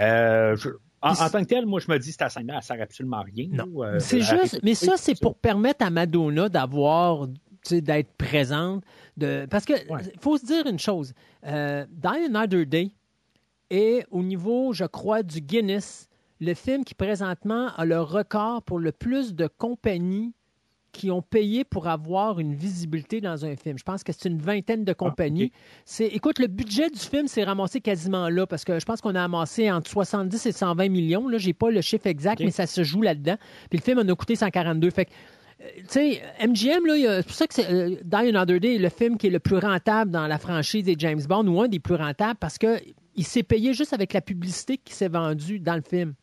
Euh, 0.00 0.56
en, 1.02 1.14
tant 1.14 1.42
que 1.42 1.48
tel, 1.48 1.66
moi, 1.66 1.80
je 1.80 1.90
me 1.90 1.98
dis, 1.98 2.12
cette 2.12 2.30
scène-là, 2.30 2.54
elle 2.56 2.62
sert 2.62 2.80
absolument 2.80 3.18
à 3.18 3.22
rien. 3.22 3.48
Non. 3.50 3.84
Euh, 3.84 3.98
c'est 3.98 4.20
juste, 4.20 4.60
mais 4.62 4.74
ça, 4.74 4.94
c'est 4.96 5.18
pour 5.20 5.36
permettre 5.36 5.84
à 5.84 5.90
Madonna 5.90 6.48
d'avoir 6.48 7.28
d'être 7.74 8.12
présente. 8.16 8.84
De... 9.16 9.46
Parce 9.50 9.64
que 9.64 9.74
faut 10.20 10.38
se 10.38 10.46
dire 10.46 10.66
une 10.66 10.78
chose. 10.78 11.12
Euh, 11.46 11.86
Die 11.90 12.26
Another 12.26 12.66
Day 12.66 12.90
est 13.70 14.06
au 14.10 14.22
niveau, 14.22 14.72
je 14.72 14.84
crois, 14.84 15.22
du 15.22 15.40
Guinness, 15.40 16.08
le 16.40 16.54
film 16.54 16.84
qui 16.84 16.94
présentement 16.94 17.68
a 17.76 17.84
le 17.84 18.00
record 18.00 18.62
pour 18.62 18.78
le 18.78 18.92
plus 18.92 19.34
de 19.34 19.46
compagnies 19.46 20.34
qui 20.96 21.10
ont 21.10 21.20
payé 21.20 21.64
pour 21.64 21.88
avoir 21.88 22.40
une 22.40 22.54
visibilité 22.54 23.20
dans 23.20 23.44
un 23.44 23.54
film. 23.54 23.76
Je 23.76 23.84
pense 23.84 24.02
que 24.02 24.12
c'est 24.12 24.28
une 24.28 24.40
vingtaine 24.40 24.84
de 24.84 24.94
compagnies. 24.94 25.52
Ah, 25.54 25.58
c'est, 25.84 26.06
écoute, 26.06 26.38
le 26.38 26.46
budget 26.46 26.88
du 26.88 26.98
film 26.98 27.28
s'est 27.28 27.44
ramassé 27.44 27.82
quasiment 27.82 28.30
là 28.30 28.46
parce 28.46 28.64
que 28.64 28.78
je 28.78 28.84
pense 28.84 29.02
qu'on 29.02 29.14
a 29.14 29.22
amassé 29.22 29.70
entre 29.70 29.90
70 29.90 30.46
et 30.46 30.52
120 30.52 30.88
millions. 30.88 31.28
Là, 31.28 31.36
j'ai 31.36 31.52
pas 31.52 31.70
le 31.70 31.82
chiffre 31.82 32.06
exact, 32.06 32.40
mais 32.40 32.50
ça 32.50 32.66
se 32.66 32.82
joue 32.82 33.02
là-dedans. 33.02 33.36
Puis 33.68 33.78
le 33.78 33.82
film 33.82 33.98
en 33.98 34.08
a 34.10 34.14
coûté 34.14 34.36
142. 34.36 34.90
Fait 34.90 35.02
euh, 35.02 35.12
tu 35.76 35.84
sais, 35.88 36.22
MGM, 36.40 36.82
c'est 36.88 37.22
pour 37.26 37.34
ça 37.34 37.46
que 37.46 37.54
c'est 37.54 37.70
euh, 37.70 37.96
Die 38.02 38.16
Another 38.16 38.60
Day 38.60 38.78
le 38.78 38.88
film 38.88 39.16
qui 39.18 39.28
est 39.28 39.30
le 39.30 39.38
plus 39.38 39.58
rentable 39.58 40.10
dans 40.10 40.26
la 40.26 40.38
franchise 40.38 40.84
des 40.84 40.96
James 40.98 41.22
Bond 41.28 41.46
ou 41.46 41.60
un 41.60 41.68
des 41.68 41.80
plus 41.80 41.94
rentables 41.94 42.38
parce 42.38 42.58
qu'il 42.58 43.24
s'est 43.24 43.42
payé 43.42 43.74
juste 43.74 43.92
avec 43.92 44.12
la 44.12 44.20
publicité 44.20 44.78
qui 44.78 44.94
s'est 44.94 45.08
vendue 45.08 45.58
dans 45.58 45.76
le 45.76 45.82
film. 45.82 46.14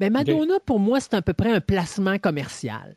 Mais 0.00 0.10
Madonna, 0.10 0.58
pour 0.64 0.80
moi, 0.80 1.00
c'est 1.00 1.14
à 1.14 1.22
peu 1.22 1.32
près 1.32 1.52
un 1.52 1.60
placement 1.60 2.18
commercial. 2.18 2.96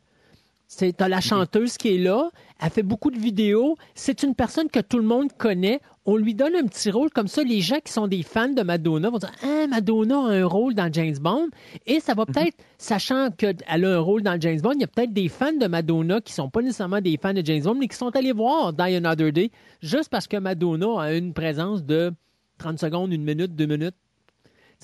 C'est 0.70 1.00
la 1.00 1.22
chanteuse 1.22 1.78
qui 1.78 1.94
est 1.94 1.98
là, 1.98 2.30
elle 2.60 2.68
fait 2.68 2.82
beaucoup 2.82 3.10
de 3.10 3.18
vidéos, 3.18 3.76
c'est 3.94 4.22
une 4.22 4.34
personne 4.34 4.68
que 4.68 4.80
tout 4.80 4.98
le 4.98 5.04
monde 5.04 5.32
connaît. 5.32 5.80
On 6.04 6.16
lui 6.16 6.34
donne 6.34 6.54
un 6.54 6.64
petit 6.64 6.90
rôle 6.90 7.08
comme 7.08 7.26
ça. 7.26 7.42
Les 7.42 7.62
gens 7.62 7.78
qui 7.82 7.90
sont 7.90 8.06
des 8.06 8.22
fans 8.22 8.50
de 8.50 8.62
Madonna 8.62 9.08
vont 9.08 9.16
dire 9.16 9.32
Ah, 9.42 9.66
Madonna 9.66 10.18
a 10.18 10.28
un 10.28 10.44
rôle 10.44 10.74
dans 10.74 10.92
James 10.92 11.16
Bond. 11.18 11.48
Et 11.86 12.00
ça 12.00 12.12
va 12.12 12.24
mhm. 12.28 12.34
peut-être, 12.34 12.58
sachant 12.76 13.30
qu'elle 13.30 13.56
a 13.66 13.74
un 13.74 13.98
rôle 13.98 14.22
dans 14.22 14.38
James 14.38 14.60
Bond, 14.60 14.72
il 14.74 14.82
y 14.82 14.84
a 14.84 14.88
peut-être 14.88 15.14
des 15.14 15.28
fans 15.28 15.54
de 15.54 15.66
Madonna 15.66 16.20
qui 16.20 16.32
ne 16.32 16.34
sont 16.34 16.50
pas 16.50 16.60
nécessairement 16.60 17.00
des 17.00 17.16
fans 17.16 17.32
de 17.32 17.44
James 17.44 17.62
Bond, 17.62 17.76
mais 17.76 17.88
qui 17.88 17.96
sont 17.96 18.14
allés 18.14 18.32
voir 18.32 18.74
Die 18.74 18.94
Another 18.94 19.32
Day 19.32 19.50
juste 19.80 20.10
parce 20.10 20.28
que 20.28 20.36
Madonna 20.36 21.00
a 21.00 21.14
une 21.14 21.32
présence 21.32 21.82
de 21.82 22.12
30 22.58 22.78
secondes, 22.78 23.10
une 23.10 23.24
minute, 23.24 23.56
deux 23.56 23.66
minutes. 23.66 23.96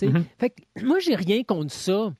Mhm. 0.00 0.24
Fait 0.38 0.48
que 0.48 0.82
moi, 0.82 0.98
j'ai 0.98 1.14
rien 1.14 1.42
contre 1.42 1.72
ça. 1.72 2.14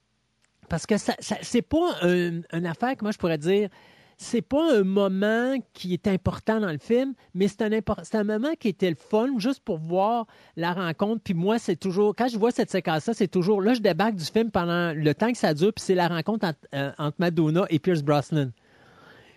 Parce 0.74 0.86
que 0.86 0.96
ça, 0.96 1.14
c'est 1.20 1.62
pas 1.62 2.00
une 2.02 2.66
affaire 2.66 2.96
que 2.96 3.04
moi 3.04 3.12
je 3.12 3.18
pourrais 3.18 3.38
dire, 3.38 3.68
c'est 4.16 4.42
pas 4.42 4.76
un 4.76 4.82
moment 4.82 5.54
qui 5.72 5.92
est 5.92 6.08
important 6.08 6.58
dans 6.58 6.72
le 6.72 6.78
film, 6.78 7.14
mais 7.32 7.46
c'est 7.46 7.62
un, 7.62 7.70
un 7.70 8.24
moment 8.24 8.54
qui 8.58 8.70
était 8.70 8.90
le 8.90 8.96
fun 8.96 9.38
juste 9.38 9.60
pour 9.60 9.78
voir 9.78 10.26
la 10.56 10.72
rencontre. 10.72 11.22
Puis 11.22 11.32
moi, 11.32 11.60
c'est 11.60 11.76
toujours, 11.76 12.16
quand 12.16 12.26
je 12.26 12.36
vois 12.36 12.50
cette 12.50 12.72
séquence-là, 12.72 13.14
c'est 13.14 13.28
toujours, 13.28 13.62
là, 13.62 13.74
je 13.74 13.82
débarque 13.82 14.16
du 14.16 14.24
film 14.24 14.50
pendant 14.50 14.92
le 14.92 15.14
temps 15.14 15.30
que 15.30 15.38
ça 15.38 15.54
dure, 15.54 15.72
puis 15.72 15.84
c'est 15.84 15.94
la 15.94 16.08
rencontre 16.08 16.48
entre, 16.48 16.58
euh, 16.74 17.10
Madonna 17.20 17.66
et 17.70 17.78
Pierce 17.78 18.02
Brosnan. 18.02 18.50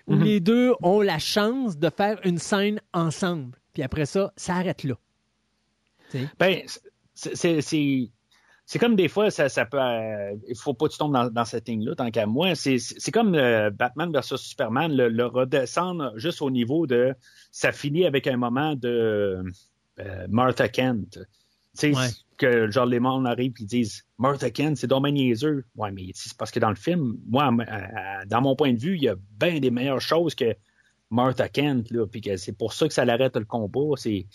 Où 0.08 0.16
mm-hmm. 0.16 0.24
les 0.24 0.40
deux 0.40 0.74
ont 0.82 1.02
la 1.02 1.20
chance 1.20 1.78
de 1.78 1.92
faire 1.92 2.20
une 2.24 2.40
scène 2.40 2.82
ensemble. 2.94 3.60
Puis 3.76 3.84
après 3.84 4.08
ça, 4.08 4.34
ça 4.38 4.56
arrête 4.56 4.84
là. 4.84 4.96
Ben, 6.40 6.64
c'est 7.14 8.10
c'est 8.70 8.80
comme 8.80 8.98
des 8.98 9.08
fois, 9.08 9.32
ça, 9.32 9.48
ça 9.48 9.66
peut. 9.66 9.80
Euh, 9.82 10.36
il 10.46 10.58
faut 10.58 10.74
pas 10.74 10.88
que 10.88 10.92
tu 10.92 10.98
tombes 10.98 11.14
dans, 11.14 11.30
dans 11.30 11.46
cette 11.46 11.70
ligne-là, 11.70 11.96
tant 11.96 12.12
qu'à 12.12 12.26
moi. 12.26 12.54
C'est 12.54 13.12
comme 13.14 13.34
euh, 13.34 13.70
Batman 13.70 14.12
versus 14.12 14.42
Superman, 14.42 14.94
le, 14.94 15.26
redescendre 15.26 16.12
juste 16.18 16.42
au 16.42 16.52
niveau 16.52 16.86
de. 16.86 17.16
Ça 17.50 17.72
finit 17.72 18.06
avec 18.06 18.28
un 18.28 18.36
moment 18.36 18.76
de 18.76 19.42
euh, 20.00 20.28
Martha 20.30 20.68
Kent. 20.68 21.18
Tu 21.80 21.94
sais, 21.94 22.14
que 22.38 22.70
genre 22.70 22.86
les 22.86 23.00
mondes 23.00 23.26
arrivent 23.26 23.54
et 23.58 23.64
disent 23.64 24.04
Martha 24.18 24.50
Kent, 24.50 24.76
c'est 24.76 24.88
dommage 24.88 25.14
niaiseux. 25.14 25.64
Ouais, 25.78 25.92
mais 25.92 26.12
c'est 26.14 26.36
parce 26.36 26.52
que 26.52 26.60
dans 26.60 26.70
le 26.70 26.76
film, 26.76 27.18
moi, 27.26 27.50
dans 28.28 28.42
mon 28.42 28.58
point 28.58 28.74
de 28.74 28.80
vue, 28.80 28.98
il 28.98 29.04
y 29.04 29.08
a 29.08 29.16
bien 29.40 29.62
des 29.62 29.72
meilleures 29.72 30.02
choses 30.02 30.36
que 30.36 30.54
Martha 31.10 31.48
Kent, 31.48 31.90
là, 31.92 32.06
puis 32.06 32.20
que 32.20 32.36
c'est 32.36 32.52
pour 32.52 32.74
ça 32.74 32.90
que 32.90 32.94
ça 32.94 33.06
l'arrête 33.06 33.38
le 33.38 33.46
combat. 33.46 33.96
C'est 33.96 34.26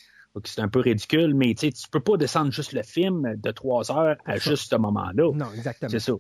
c'est 0.45 0.61
un 0.61 0.69
peu 0.69 0.81
ridicule, 0.81 1.35
mais 1.35 1.55
tu 1.55 1.71
peux 1.91 2.01
pas 2.01 2.17
descendre 2.17 2.51
juste 2.51 2.73
le 2.73 2.83
film 2.83 3.35
de 3.37 3.51
trois 3.51 3.91
heures 3.91 4.17
à 4.25 4.37
juste 4.37 4.71
ce 4.71 4.77
moment-là. 4.77 5.31
Non, 5.35 5.53
exactement. 5.55 5.91
C'est 5.91 6.01
ça. 6.01 6.13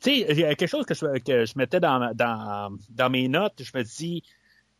Tu 0.00 0.10
sais, 0.10 0.26
il 0.30 0.38
y 0.38 0.44
a 0.44 0.54
quelque 0.54 0.68
chose 0.68 0.86
que 0.86 0.94
je, 0.94 1.18
que 1.20 1.44
je 1.44 1.52
mettais 1.56 1.80
dans, 1.80 2.12
dans, 2.14 2.76
dans 2.90 3.10
mes 3.10 3.28
notes, 3.28 3.62
je 3.62 3.70
me 3.76 3.82
dis, 3.84 4.22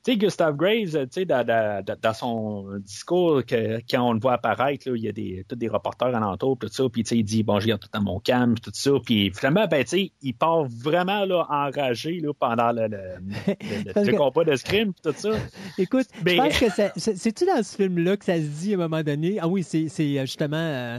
tu 0.02 0.12
sais, 0.12 0.16
Gustave 0.16 0.56
Graves, 0.56 0.92
tu 0.92 1.08
sais, 1.10 1.24
dans, 1.26 1.44
dans, 1.44 1.84
dans, 2.00 2.14
son 2.14 2.78
discours, 2.78 3.44
que, 3.44 3.80
quand 3.90 4.02
on 4.02 4.12
le 4.14 4.20
voit 4.20 4.34
apparaître, 4.34 4.88
là, 4.88 4.96
il 4.96 5.02
y 5.02 5.08
a 5.08 5.12
des, 5.12 5.44
tous 5.46 5.56
des 5.56 5.68
reporters 5.68 6.14
alentour, 6.14 6.56
tout 6.58 6.68
ça, 6.68 6.84
puis 6.90 7.02
tu 7.02 7.10
sais, 7.10 7.18
il 7.18 7.24
dit, 7.24 7.42
bon, 7.42 7.60
je 7.60 7.70
tout 7.72 7.88
à 7.92 8.00
mon 8.00 8.18
calme, 8.18 8.58
tout 8.58 8.70
ça, 8.72 8.92
puis 9.04 9.30
finalement, 9.34 9.66
ben, 9.66 9.84
tu 9.84 9.90
sais, 9.90 10.12
il 10.22 10.32
part 10.32 10.64
vraiment, 10.64 11.26
là, 11.26 11.46
enragé, 11.50 12.20
là, 12.20 12.32
pendant 12.32 12.72
le, 12.72 12.88
le, 12.88 14.02
le, 14.02 14.16
combat 14.16 14.44
de 14.44 14.56
scrim, 14.56 14.92
tout 15.02 15.12
ça. 15.14 15.30
Écoute, 15.78 16.06
je 16.26 16.36
pense 16.36 16.58
que 16.58 16.66
c'est-tu 16.96 17.44
dans 17.44 17.62
ce 17.62 17.76
film-là 17.76 18.16
que 18.16 18.24
ça 18.24 18.36
se 18.36 18.40
dit 18.40 18.72
à 18.72 18.76
un 18.76 18.88
moment 18.88 19.02
donné? 19.02 19.38
Ah 19.38 19.48
oui, 19.48 19.62
c'est 19.62 19.86
euh, 19.86 20.22
justement... 20.22 20.56
Euh, 20.56 20.98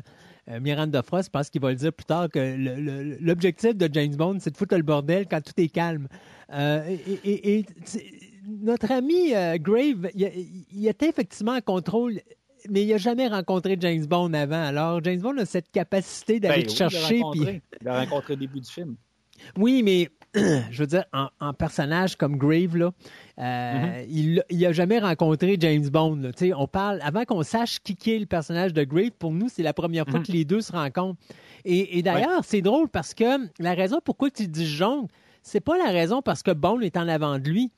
euh, 0.49 0.59
Miranda 0.59 1.03
Frost, 1.03 1.29
parce 1.29 1.51
qu'il 1.51 1.61
va 1.61 1.69
le 1.69 1.75
dire 1.75 1.93
plus 1.93 2.05
tard, 2.05 2.27
que 2.27 3.19
l'objectif 3.21 3.75
de 3.75 3.87
James 3.93 4.15
Bond, 4.15 4.37
c'est 4.39 4.49
de 4.49 4.57
foutre 4.57 4.75
le 4.75 4.81
bordel 4.81 5.27
quand 5.29 5.39
tout 5.39 5.53
est 5.57 5.69
calme. 5.69 6.07
Euh, 6.51 6.97
et, 7.23 7.57
et 7.57 7.65
notre 8.47 8.91
ami 8.91 9.33
euh, 9.33 9.57
Grave, 9.57 10.09
il, 10.15 10.87
était 10.87 11.09
effectivement 11.09 11.53
en 11.53 11.61
contrôle 11.61 12.19
mais 12.69 12.83
il 12.83 12.89
n'a 12.89 12.97
jamais 12.97 13.27
rencontré 13.27 13.75
James 13.79 14.05
Bond 14.05 14.33
avant. 14.33 14.63
Alors, 14.63 15.03
James 15.03 15.19
Bond 15.19 15.37
a 15.39 15.45
cette 15.45 15.71
capacité 15.71 16.39
d'aller 16.39 16.65
ben 16.65 16.69
chercher. 16.69 17.21
Il 17.33 17.59
l'a 17.81 18.01
rencontré, 18.01 18.33
au 18.33 18.35
début 18.35 18.59
du 18.59 18.69
film. 18.69 18.97
Oui, 19.57 19.81
mais 19.81 20.09
je 20.69 20.77
veux 20.77 20.87
dire, 20.87 21.05
en, 21.11 21.53
personnage 21.53 22.15
comme 22.15 22.37
Grave, 22.37 22.77
là, 22.77 22.91
euh, 23.39 24.03
mm-hmm. 24.03 24.43
il 24.49 24.59
n'a 24.59 24.71
jamais 24.71 24.99
rencontré 24.99 25.57
James 25.59 25.89
Bond. 25.89 26.31
On 26.55 26.67
parle, 26.67 26.99
avant 27.01 27.25
qu'on 27.25 27.43
sache 27.43 27.79
qui 27.79 28.11
est 28.11 28.19
le 28.19 28.27
personnage 28.27 28.73
de 28.73 28.83
Grave, 28.83 29.11
pour 29.17 29.31
nous, 29.31 29.49
c'est 29.49 29.63
la 29.63 29.73
première 29.73 30.07
fois 30.07 30.19
mm-hmm. 30.19 30.27
que 30.27 30.31
les 30.31 30.45
deux 30.45 30.61
se 30.61 30.71
rencontrent. 30.71 31.19
Et, 31.65 32.01
d'ailleurs, 32.01 32.43
c'est 32.43 32.61
drôle 32.61 32.89
parce 32.89 33.13
que 33.13 33.47
la 33.59 33.73
raison 33.73 33.99
pourquoi 34.03 34.29
tu 34.31 34.47
dis 34.47 34.67
Jongle, 34.67 35.07
c'est 35.43 35.59
pas 35.59 35.77
la 35.77 35.91
raison 35.91 36.21
parce 36.21 36.43
que 36.43 36.51
Bond 36.51 36.81
est 36.81 36.97
en 36.97 37.07
avant 37.07 37.39
de 37.39 37.49
lui. 37.49 37.71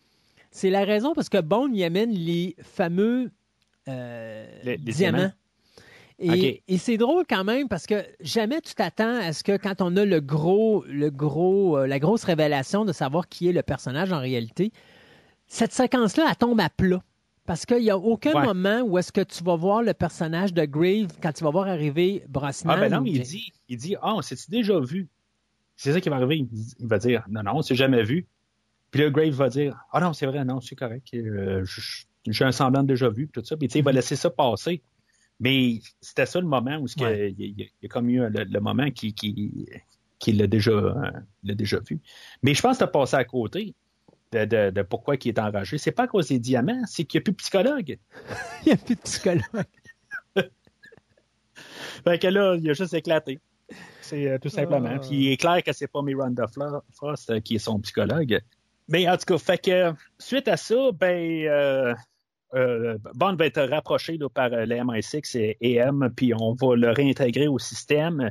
C'est 0.54 0.70
la 0.70 0.86
raison 0.86 1.14
parce 1.14 1.30
que 1.30 1.42
Bond 1.42 1.74
y 1.74 1.84
amène 1.84 2.12
les 2.12 2.56
fameux 2.62 3.32
euh, 3.90 4.78
diamants. 4.78 5.32
Et, 6.20 6.62
c'est 6.78 6.98
drôle 6.98 7.26
quand 7.28 7.44
même 7.44 7.68
parce 7.68 7.88
que 7.88 8.06
jamais 8.22 8.62
tu 8.62 8.76
t'attends 8.76 9.18
à 9.18 9.34
ce 9.34 9.44
que 9.44 9.58
quand 9.58 9.82
on 9.82 9.98
a 9.98 10.06
le 10.06 10.22
gros, 10.22 10.86
le 10.88 11.10
gros, 11.10 11.80
euh, 11.80 11.88
la 11.88 11.98
grosse 11.98 12.24
révélation 12.24 12.86
de 12.86 12.94
savoir 12.94 13.28
qui 13.28 13.50
est 13.50 13.52
le 13.52 13.64
personnage 13.64 14.14
en 14.14 14.20
réalité, 14.20 14.72
cette 15.48 15.74
séquence-là, 15.74 16.28
elle 16.30 16.36
tombe 16.36 16.62
à 16.62 16.70
plat. 16.70 17.02
Parce 17.46 17.66
qu'il 17.66 17.80
n'y 17.80 17.90
a 17.90 17.98
aucun 17.98 18.46
moment 18.46 18.84
où 18.84 18.98
est-ce 19.00 19.12
que 19.12 19.22
tu 19.22 19.44
vas 19.44 19.56
voir 19.56 19.82
le 19.82 19.96
personnage 19.96 20.54
de 20.54 20.64
Grave 20.66 21.10
quand 21.22 21.34
tu 21.34 21.44
vas 21.44 21.50
voir 21.50 21.68
arriver 21.68 22.24
Brosnan. 22.30 22.76
Ah 22.78 22.80
ben 22.80 22.92
non, 22.92 23.04
il 23.06 23.22
dit, 23.22 23.52
il 23.68 23.78
dit, 23.78 23.96
ah, 24.02 24.14
oh, 24.16 24.22
c'est-tu 24.22 24.50
déjà 24.50 24.80
vu? 24.80 25.10
C'est 25.76 25.92
ça 25.92 26.00
qui 26.00 26.08
va 26.08 26.18
arriver. 26.18 26.48
Il, 26.80 26.88
va 26.88 27.00
dire, 27.00 27.26
non, 27.28 27.42
non, 27.44 27.62
c'est 27.64 27.76
jamais 27.76 28.04
vu. 28.04 28.28
Puis 28.94 29.02
là, 29.02 29.10
Grave 29.10 29.34
va 29.34 29.50
dire 29.50 29.76
Ah 29.92 30.00
non, 30.00 30.14
c'est 30.14 30.28
vrai, 30.28 30.46
non, 30.46 30.62
c'est 30.62 30.76
correct. 30.76 31.08
Euh, 31.16 31.66
j'ai 32.28 32.46
un 32.46 32.52
semblant 32.52 32.84
déjà 32.84 33.10
vu, 33.10 33.28
tout 33.28 33.44
ça. 33.44 33.58
Puis 33.58 33.68
tu 33.68 33.74
sais, 33.74 33.80
il 33.80 33.84
va 33.84 33.90
mhm. 33.90 33.96
laisser 33.96 34.16
ça 34.16 34.30
passer. 34.30 34.84
Mais 35.40 35.80
c'était 36.00 36.28
ça 36.28 36.40
le 36.40 36.46
moment 36.46 36.78
où 36.78 36.86
il, 36.98 37.56
y 37.58 37.86
a 37.86 37.88
comme 37.88 38.08
eu 38.08 38.22
le, 38.30 38.60
moment 38.60 38.92
qui, 38.92 39.16
qui, 39.16 39.68
qui 40.20 40.32
l'a 40.34 40.46
déjà, 40.46 40.72
euh, 40.72 41.12
déjà 41.42 41.80
vu. 41.80 42.00
Mais 42.44 42.54
je 42.54 42.62
pense 42.62 42.78
que 42.78 42.84
tu 42.84 42.84
as 42.84 42.88
passé 42.88 43.16
à 43.16 43.24
côté 43.24 43.74
de, 44.32 44.46
de, 44.46 44.70
de 44.70 44.82
pourquoi 44.84 45.16
il 45.16 45.28
est 45.28 45.40
enragé. 45.40 45.80
C'est 45.80 45.92
pas 45.92 46.04
à 46.04 46.08
cause 46.08 46.28
des 46.28 46.38
diamants, 46.38 46.84
c'est 46.86 47.04
qu'il 47.04 47.18
n'y 47.18 47.24
a 47.24 47.26
plus 47.26 47.32
de 47.32 47.38
psychologue. 47.38 47.98
il 48.62 48.68
n'y 48.68 48.72
a 48.74 48.78
plus 48.78 48.96
de 48.96 49.02
psychologue. 49.02 49.66
fait 52.04 52.20
que 52.20 52.28
là, 52.28 52.56
il 52.58 52.70
a 52.70 52.74
juste 52.74 52.94
éclaté. 52.94 53.40
C'est 54.02 54.30
euh, 54.30 54.38
tout 54.38 54.50
simplement. 54.50 54.92
Ah. 54.94 55.00
Puis 55.00 55.16
il 55.16 55.32
est 55.32 55.38
clair 55.38 55.64
que 55.64 55.74
c'est 55.74 55.88
pas 55.88 56.04
Miranda 56.04 56.46
Frost 56.92 57.42
qui 57.42 57.56
est 57.56 57.60
son 57.60 57.80
psychologue. 57.80 58.40
Mais 58.88 59.08
en 59.08 59.18
tout 59.18 59.26
cas, 59.26 59.38
fait 59.38 59.58
que 59.58 59.94
suite 60.20 60.48
à 60.48 60.58
ça, 60.58 60.92
ben 60.94 61.46
euh, 61.48 61.94
euh, 62.54 62.98
Bond 63.16 63.36
va 63.36 63.46
être 63.46 63.62
rapproché 63.64 64.18
par 64.34 64.52
euh, 64.54 64.66
les 64.66 64.78
MI6 64.78 65.38
et, 65.62 65.76
M, 65.76 66.10
puis 66.16 66.34
on 66.34 66.54
va 66.54 66.76
le 66.76 66.92
réintégrer 66.92 67.48
au 67.48 67.60
système. 67.60 68.30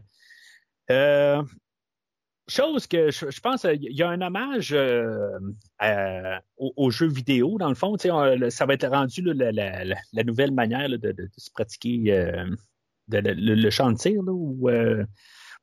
chose 2.48 2.86
que 2.86 3.10
je, 3.10 3.40
pense, 3.40 3.64
il 3.64 3.92
y 3.92 4.02
a 4.02 4.08
un 4.08 4.20
hommage 4.20 4.72
euh, 4.72 5.38
à- 5.78 6.40
aux, 6.58 6.90
jeux 6.90 7.08
vidéo, 7.08 7.56
dans 7.58 7.68
le 7.68 7.74
fond. 7.74 7.96
On- 8.04 8.50
ça 8.50 8.66
va 8.66 8.74
être 8.74 8.88
rendu 8.88 9.22
là, 9.22 9.50
la, 9.52 9.84
la- 9.84 9.96
nouvelle 10.24 10.52
manière 10.52 10.88
là, 10.88 10.98
de, 10.98 11.12
de- 11.12 11.28
se 11.36 11.50
pratiquer 11.50 12.12
euh, 12.12 12.44
le, 13.08 13.54
le 13.54 13.70
tir, 13.96 14.22
là, 14.22 14.32
où, 14.32 14.68
euh, 14.68 15.04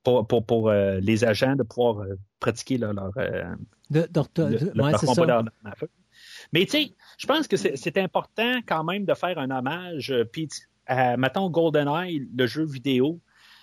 pour, 0.03 0.27
pour, 0.27 0.45
pour, 0.45 0.69
euh, 0.69 0.99
les 0.99 1.23
agents 1.25 1.55
de 1.55 1.63
pouvoir 1.63 1.99
euh, 1.99 2.15
pratiquer 2.39 2.77
là, 2.77 2.93
leur, 2.93 3.11
euh, 3.17 3.43
De, 3.89 4.01
de- 4.01 4.05
de- 4.07 4.43
le- 4.43 4.57
de- 4.59 4.71
le- 4.73 4.83
ouais, 4.83 4.91
leur 4.91 4.99
combat 5.01 5.25
d'armes 5.27 5.49
à 5.65 5.75
feu. 5.75 5.89
Mais 6.53 6.65
tu 6.65 6.71
sais, 6.71 6.95
je 7.17 7.27
pense 7.27 7.47
que 7.47 7.57
c'est 7.57 7.97
important 7.97 8.59
quand 8.67 8.83
même 8.83 9.05
de 9.05 9.13
faire 9.13 9.37
un 9.37 9.49
hommage, 9.51 10.13
puis 10.31 10.49
à, 10.85 11.15
mettons, 11.17 11.49
GoldenEye, 11.49 12.27
le 12.35 12.47
jeu 12.47 12.65
vidéo, 12.65 13.19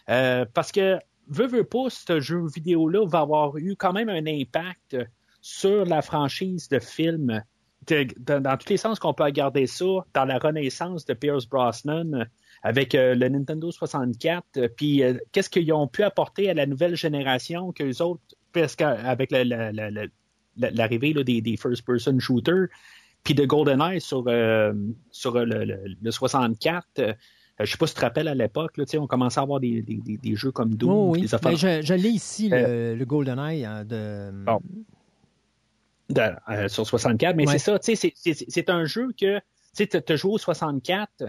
parce 0.07 0.73
que, 0.73 0.99
veux, 1.29 1.47
veux 1.47 1.65
pas, 1.65 1.91
ce 1.91 2.21
jeu 2.21 2.47
vidéo-là 2.47 3.07
va 3.07 3.21
avoir 3.21 3.57
eu 3.57 3.77
quand 3.77 3.93
même 3.93 4.09
un 4.09 4.27
impact 4.27 4.97
sur 5.41 5.85
la 5.85 6.01
franchise 6.03 6.69
de 6.69 6.79
films, 6.79 7.43
de- 7.89 8.07
de- 8.19 8.39
dans 8.39 8.57
tous 8.57 8.69
les 8.71 8.77
sens 8.79 8.99
qu'on 8.99 9.15
peut 9.15 9.25
regarder 9.25 9.67
ça, 9.67 9.85
dans 10.15 10.25
la 10.25 10.39
renaissance 10.39 11.05
de 11.05 11.15
Pierce 11.15 11.47
Brosnan, 11.47 12.27
avec 12.67 12.95
euh, 12.97 13.15
le 13.15 13.29
Nintendo 13.29 13.71
64, 13.71 14.45
euh, 14.57 14.69
puis 14.75 15.03
euh, 15.05 15.15
qu'est-ce 15.31 15.49
qu'ils 15.49 15.73
ont 15.73 15.87
pu 15.87 16.03
apporter 16.03 16.51
à 16.51 16.55
la 16.55 16.67
nouvelle 16.67 16.97
génération 16.97 17.71
qu'eux 17.73 18.03
autres, 18.03 18.23
parce 18.53 18.75
qu'avec 18.75 19.31
la- 19.31 19.45
la- 19.45 19.71
la- 19.71 19.91
la- 19.91 20.07
la- 20.57 20.71
l'arrivée 20.73 21.15
des, 21.15 21.41
des 21.41 21.57
first-person 21.57 22.19
shooters, 22.19 22.67
puis 23.23 23.35
de 23.35 23.45
GoldenEye 23.45 24.01
sur, 24.01 24.25
euh, 24.27 24.73
sur 25.13 25.35
le, 25.35 25.65
le- 25.65 25.81
le 26.03 26.11
64. 26.11 26.87
euh, 26.99 27.15
je 27.61 27.71
sais 27.71 27.79
pas 27.79 27.87
si 27.87 27.95
tu 27.95 28.01
te 28.01 28.05
rappelles 28.05 28.29
à 28.29 28.35
l'époque, 28.35 28.73
on 28.99 29.07
commençait 29.07 29.39
à 29.39 29.45
avoir 29.45 29.61
des, 29.61 29.81
des- 29.83 30.01
des- 30.05 30.17
des 30.19 30.35
jeux 30.35 30.51
comme 30.51 30.75
Doom, 30.75 30.91
Oh, 30.91 31.11
oui. 31.13 31.21
des 31.23 31.35
affaires 31.35 31.53
Ben, 31.53 31.83
je, 31.83 31.87
je 31.87 31.95
l'ai 31.95 32.11
ici, 32.11 32.51
Euh, 32.53 32.93
le, 32.95 32.99
le 32.99 33.05
GoldenEye 33.05 33.65
hein, 33.65 33.85
de. 33.85 34.31
Bon. 34.45 34.61
de- 36.11 36.69
sur 36.69 36.87
64. 36.87 37.37
Mais 37.37 37.47
Ouais. 37.47 37.53
c'est 37.53 37.59
ça, 37.71 37.79
tu 37.79 37.95
sais, 37.95 38.13
c'est- 38.15 38.71
un 38.71 38.85
jeu 38.85 39.09
que, 39.19 39.41
tu 39.77 40.13
as 40.13 40.17
joué 40.17 40.33
au 40.33 40.39
64, 40.39 41.25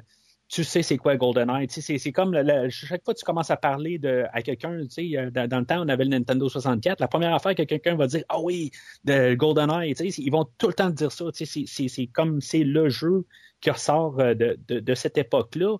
tu 0.50 0.64
sais 0.64 0.82
c'est 0.82 0.98
quoi 0.98 1.18
GoldenEye. 1.18 1.68
C'est- 1.70 1.98
c'est 1.98 2.12
comme, 2.12 2.34
chaque 2.70 3.04
fois 3.04 3.14
que 3.14 3.20
tu 3.20 3.26
commences 3.26 3.52
à 3.52 3.58
parler 3.58 3.98
de, 4.00 4.26
à 4.32 4.42
quelqu'un, 4.42 4.72
euh, 4.80 5.30
dans, 5.32 5.48
dans 5.50 5.60
le 5.60 5.66
temps, 5.66 5.82
on 5.84 5.90
avait 5.90 6.06
le 6.06 6.12
Nintendo 6.12 6.48
64, 6.48 7.00
la 7.02 7.08
première 7.08 7.34
affaire 7.34 7.54
que 7.56 7.64
quelqu'un 7.64 7.96
va 7.96 8.08
dire, 8.08 8.24
ah 8.30 8.40
oui, 8.42 8.72
de 9.04 9.34
GoldenEye, 9.36 9.92
ils 10.18 10.32
vont 10.32 10.46
tout 10.58 10.68
le 10.68 10.74
temps 10.74 10.90
te 10.90 10.96
dire 10.96 11.12
ça, 11.12 11.26
c'est- 11.34 11.66
c'est 11.90 12.08
comme, 12.08 12.40
c'est 12.42 12.64
le 12.64 12.90
jeu 12.90 13.26
qui 13.60 13.70
ressort 13.72 14.20
euh, 14.20 14.34
de, 14.36 14.58
de, 14.68 14.80
de 14.80 14.96
cette 14.96 15.18
époque-là. 15.18 15.78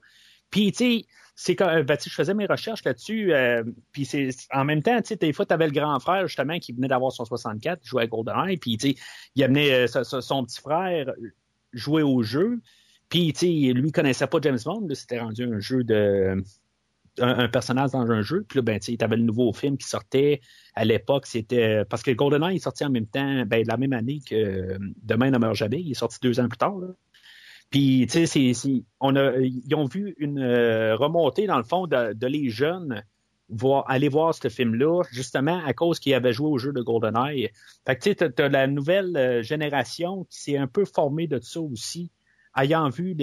Puis, 0.52 0.72
tu 0.72 0.78
sais, 0.78 1.06
c'est 1.36 1.56
quand 1.56 1.70
euh, 1.70 1.84
ben, 1.84 1.98
je 2.04 2.10
faisais 2.10 2.34
mes 2.34 2.46
recherches 2.48 2.84
là-dessus, 2.84 3.34
euh, 3.34 3.64
puis 3.92 4.06
c'est 4.06 4.30
en 4.52 4.66
même 4.66 4.82
temps, 4.82 5.00
tu 5.02 5.10
sais, 5.10 5.16
des 5.16 5.32
fois, 5.34 5.46
tu 5.46 5.54
avais 5.54 5.68
le 5.68 5.74
grand 5.74 5.98
frère, 6.00 6.26
justement, 6.28 6.58
qui 6.60 6.74
venait 6.74 6.88
d'avoir 6.88 7.12
son 7.12 7.26
64, 7.26 7.80
il 7.84 7.88
jouait 7.88 8.04
à 8.04 8.08
GoldenEye, 8.08 8.58
puis, 8.58 8.78
tu 8.78 8.90
sais, 8.90 8.96
il 9.36 9.44
amenait 9.44 9.88
son 9.88 10.44
petit 10.46 10.60
frère 10.60 11.12
jouer 11.74 12.02
au 12.02 12.24
jeu, 12.24 12.60
puis, 13.10 13.34
tu 13.34 13.40
sais, 13.40 13.74
lui, 13.74 13.92
connaissait 13.92 14.28
pas 14.28 14.40
James 14.42 14.60
Bond, 14.64 14.88
c'était 14.94 15.20
rendu 15.20 15.44
un 15.44 15.60
jeu 15.60 15.84
de... 15.84 16.44
Un, 17.20 17.48
personnage 17.48 17.92
dans 17.92 18.12
un 18.12 18.22
jeu, 18.22 18.46
puis 18.48 18.60
là, 18.60 18.62
ben, 18.62 18.80
tu 18.80 18.92
sais, 18.92 18.98
t'avais 18.98 19.16
le 19.16 19.24
nouveau 19.24 19.52
film 19.52 19.76
qui 19.78 19.88
sortait 19.88 20.40
à 20.76 20.86
l'époque, 20.86 21.26
c'était... 21.26 21.84
Parce 21.90 22.04
que 22.04 22.12
GoldenEye 22.12 22.58
est 22.58 22.60
sorti 22.60 22.86
en 22.86 22.92
même 22.92 23.08
temps, 23.08 23.44
ben, 23.48 23.66
la 23.66 23.76
même 23.78 23.94
année 23.94 24.20
que 24.24 24.36
euh, 24.36 24.78
Demain 25.02 25.32
ne 25.32 25.40
meurt 25.40 25.56
jamais, 25.56 25.82
il 25.82 25.90
est 25.90 25.96
sorti 25.96 26.20
deux 26.22 26.40
ans 26.40 26.48
plus 26.48 26.60
tard, 26.60 26.78
là. 26.78 26.90
Puis, 27.70 28.08
tu 28.10 28.28
sais, 28.28 28.54
on 29.00 29.16
a, 29.16 29.36
ils 29.40 29.76
ont 29.76 29.86
vu 29.86 30.16
une 30.20 30.40
euh, 30.40 30.96
remontée, 30.96 31.48
dans 31.48 31.58
le 31.58 31.64
fond, 31.64 31.86
de, 31.88 32.14
de 32.14 32.28
les 32.28 32.50
jeunes 32.50 33.04
voir, 33.50 33.84
aller 33.90 34.10
voir 34.10 34.34
ce 34.34 34.50
film-là, 34.50 35.04
justement 35.12 35.64
à 35.66 35.74
cause 35.74 36.00
qu'ils 36.00 36.14
avaient 36.14 36.34
joué 36.34 36.48
au 36.48 36.58
jeu 36.58 36.72
de 36.72 36.82
GoldenEye. 36.82 37.50
Fait 37.86 37.96
que, 37.96 38.04
tu 38.04 38.16
sais, 38.18 38.32
t'as 38.32 38.50
la 38.50 38.68
nouvelle 38.68 39.16
euh, 39.18 39.42
génération 39.42 40.26
qui 40.26 40.40
s'est 40.42 40.58
un 40.58 40.68
peu 40.68 40.86
formée 40.86 41.28
de 41.28 41.40
ça 41.40 41.60
aussi, 41.60 42.12
ayant 42.58 42.90
vu, 42.90 43.16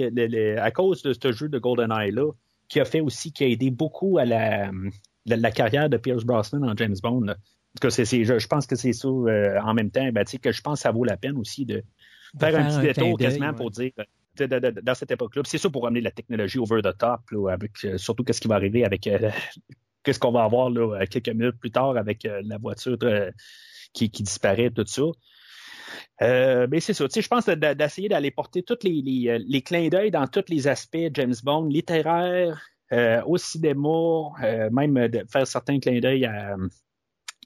à 0.57 0.71
cause 0.71 1.01
de 1.03 1.13
ce 1.13 1.31
jeu 1.31 1.49
de 1.49 1.59
GoldenEye-là, 1.59 2.31
qui 2.67 2.79
a 2.79 2.85
fait 2.85 3.01
aussi, 3.01 3.31
qui 3.31 3.43
a 3.43 3.47
aidé 3.47 3.69
beaucoup 3.69 4.17
à 4.17 4.25
la, 4.25 4.71
la, 5.25 5.35
la 5.37 5.51
carrière 5.51 5.89
de 5.89 5.97
Pierce 5.97 6.23
Brosnan 6.23 6.63
en 6.63 6.75
James 6.75 6.95
Bond. 7.01 7.21
là. 7.21 7.33
En 7.33 7.35
tout 7.79 7.87
cas, 7.87 7.89
c'est, 7.89 8.05
c'est- 8.05 8.23
je, 8.23 8.39
je 8.39 8.47
pense 8.47 8.65
que 8.67 8.75
c'est 8.75 8.93
ça, 8.93 9.07
euh, 9.07 9.59
en 9.61 9.73
même 9.73 9.91
temps, 9.91 10.07
ben, 10.11 10.23
que 10.23 10.51
je 10.51 10.61
pense 10.61 10.79
que 10.79 10.83
ça 10.83 10.91
vaut 10.91 11.03
la 11.03 11.17
peine 11.17 11.37
aussi 11.37 11.65
de 11.65 11.83
faire, 12.39 12.51
faire 12.51 12.59
un 12.59 12.69
petit 12.69 12.81
détour 12.87 13.17
quasiment 13.17 13.47
ouais. 13.49 13.55
pour 13.55 13.69
dire 13.71 13.91
de- 14.37 14.45
de- 14.45 14.59
de- 14.59 14.81
dans 14.81 14.95
cette 14.95 15.11
époque-là. 15.11 15.41
C'est 15.45 15.57
ça 15.57 15.69
pour 15.69 15.85
amener 15.85 16.01
la 16.01 16.11
technologie 16.11 16.57
over 16.57 16.81
the 16.81 16.97
top, 16.97 17.19
là, 17.31 17.49
avec 17.51 17.71
euh, 17.83 17.97
surtout 17.97 18.23
qu'est-ce 18.23 18.41
qui 18.41 18.47
va 18.47 18.55
arriver 18.55 18.83
avec 18.85 19.05
euh, 19.07 19.29
qu'est-ce 20.03 20.19
qu'on 20.19 20.31
va 20.31 20.43
avoir 20.43 20.69
là, 20.69 21.01
euh, 21.01 21.05
quelques 21.09 21.29
minutes 21.29 21.59
plus 21.59 21.71
tard 21.71 21.97
avec 21.97 22.25
euh, 22.25 22.41
la 22.45 22.57
voiture 22.57 22.97
euh, 23.03 23.29
qui, 23.93 24.09
qui 24.09 24.23
disparaît, 24.23 24.69
tout 24.71 24.85
ça. 24.87 25.03
Euh, 26.21 26.67
mais 26.69 26.79
c'est 26.79 26.93
ça, 26.93 27.05
je 27.13 27.27
pense 27.27 27.45
de- 27.45 27.55
de- 27.55 27.73
d'essayer 27.73 28.09
d'aller 28.09 28.31
porter 28.31 28.63
tous 28.63 28.77
les, 28.83 29.29
euh, 29.29 29.39
les 29.47 29.61
clins 29.61 29.87
d'œil 29.89 30.11
dans 30.11 30.27
tous 30.27 30.45
les 30.49 30.67
aspects 30.67 30.97
James 31.13 31.35
Bond, 31.43 31.65
littéraire, 31.65 32.61
euh, 32.93 33.21
au 33.25 33.37
cinéma, 33.37 33.89
euh, 34.43 34.69
même 34.71 35.07
de 35.07 35.23
faire 35.29 35.47
certains 35.47 35.79
clins 35.79 35.99
d'œil 35.99 36.29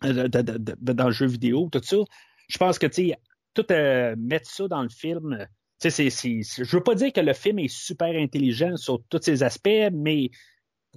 dans 0.01 1.05
le 1.05 1.11
jeu 1.11 1.25
vidéo, 1.27 1.69
tout 1.71 1.81
ça. 1.83 1.97
Je 2.47 2.57
pense 2.57 2.79
que, 2.79 2.87
tout 3.53 3.65
mettre 4.17 4.49
ça 4.49 4.67
dans 4.67 4.83
le 4.83 4.89
film, 4.89 5.47
c'est, 5.79 5.89
c'est- 6.09 6.09
je 6.63 6.75
veux 6.75 6.83
pas 6.83 6.95
dire 6.95 7.11
que 7.13 7.21
le 7.21 7.33
film 7.33 7.59
est 7.59 7.67
super 7.73 8.13
intelligent 8.15 8.75
sur 8.77 9.01
tous 9.09 9.21
ses 9.21 9.43
aspects, 9.43 9.89
mais 9.93 10.29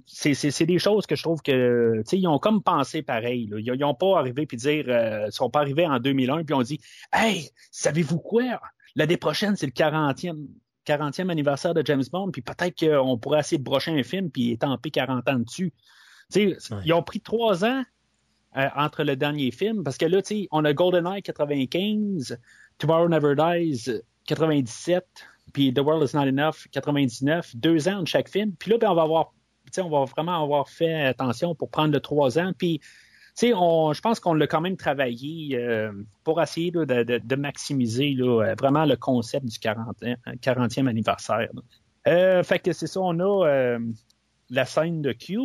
c'est, 0.05 0.33
c'est, 0.33 0.51
c'est 0.51 0.65
des 0.65 0.79
choses 0.79 1.05
que 1.05 1.15
je 1.15 1.23
trouve 1.23 1.41
que, 1.41 1.97
tu 1.97 2.03
sais, 2.05 2.19
ils 2.19 2.27
ont 2.27 2.39
comme 2.39 2.61
pensé 2.63 3.01
pareil. 3.03 3.47
là. 3.47 3.57
Ils, 3.59 3.73
ils 3.75 3.83
ont 3.83 3.93
pas 3.95 4.17
arrivé 4.19 4.45
puis 4.45 4.57
dire, 4.57 4.85
euh, 4.87 5.25
ils 5.27 5.31
sont 5.31 5.49
pas 5.49 5.59
arrivés 5.61 5.85
en 5.87 5.99
2001 5.99 6.43
puis 6.43 6.53
ont 6.53 6.61
dit, 6.61 6.79
hey, 7.13 7.49
savez-vous 7.71 8.19
quoi? 8.19 8.59
L'année 8.95 9.17
prochaine, 9.17 9.55
c'est 9.55 9.65
le 9.65 9.71
40e, 9.71 10.47
40e 10.85 11.29
anniversaire 11.29 11.73
de 11.73 11.81
James 11.85 12.03
Bond, 12.11 12.31
puis 12.31 12.41
peut-être 12.41 12.77
qu'on 12.85 13.17
pourrait 13.17 13.39
essayer 13.39 13.57
de 13.57 13.63
brocher 13.63 13.91
un 13.97 14.03
film 14.03 14.29
puis 14.29 14.51
étamper 14.51 14.91
40 14.91 15.27
ans 15.29 15.39
dessus. 15.39 15.73
Tu 16.31 16.55
sais, 16.59 16.73
Ouais. 16.73 16.81
ils 16.85 16.93
ont 16.93 17.03
pris 17.03 17.21
trois 17.21 17.63
ans 17.65 17.83
euh, 18.57 18.67
entre 18.75 19.03
le 19.03 19.15
dernier 19.15 19.51
film, 19.51 19.83
parce 19.83 19.97
que 19.97 20.05
là, 20.05 20.21
tu 20.21 20.35
sais, 20.43 20.47
on 20.51 20.63
a 20.65 20.73
GoldenEye 20.73 21.21
95, 21.23 22.37
Tomorrow 22.77 23.09
Never 23.09 23.35
Dies 23.35 23.89
97, 24.25 25.05
puis 25.53 25.73
The 25.73 25.79
World 25.79 26.07
Is 26.09 26.15
Not 26.15 26.27
Enough 26.27 26.67
99, 26.71 27.55
deux 27.55 27.87
ans 27.87 28.01
de 28.01 28.07
chaque 28.07 28.29
film. 28.29 28.53
Puis 28.57 28.71
là, 28.71 28.77
ben, 28.77 28.89
on 28.91 28.95
va 28.95 29.01
avoir, 29.03 29.33
on 29.81 29.89
va 29.89 30.05
vraiment 30.05 30.43
avoir 30.43 30.69
fait 30.69 31.03
attention 31.05 31.55
pour 31.55 31.69
prendre 31.69 31.93
le 31.93 31.99
trois 31.99 32.37
ans. 32.39 32.51
Puis, 32.57 32.79
on, 33.55 33.93
je 33.93 34.01
pense 34.01 34.19
qu'on 34.19 34.33
l'a 34.35 34.45
quand 34.47 34.61
même 34.61 34.77
travaillé 34.77 35.57
euh, 35.57 35.91
pour 36.23 36.41
essayer 36.41 36.71
là, 36.71 36.85
de, 36.85 37.03
de- 37.03 37.17
de 37.23 37.35
maximiser 37.35 38.13
là, 38.13 38.53
vraiment 38.59 38.85
le 38.85 38.95
concept 38.95 39.45
du 39.47 39.57
40, 39.59 40.03
ans- 40.03 40.15
40e 40.41 40.87
anniversaire. 40.87 41.49
Euh, 42.07 42.43
fait 42.43 42.59
que 42.59 42.73
c'est 42.73 42.87
ça, 42.87 42.99
on 43.01 43.19
a 43.19 43.47
euh, 43.47 43.79
la 44.49 44.65
scène 44.65 45.01
de 45.01 45.13
Q, 45.13 45.39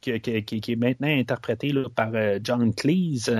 qui, 0.00 0.20
qui- 0.20 0.44
qui- 0.44 0.60
qui 0.60 0.72
est 0.72 0.76
maintenant 0.76 1.08
interprétée 1.08 1.72
là, 1.72 1.88
par 1.88 2.12
John 2.42 2.72
Cleese. 2.74 3.30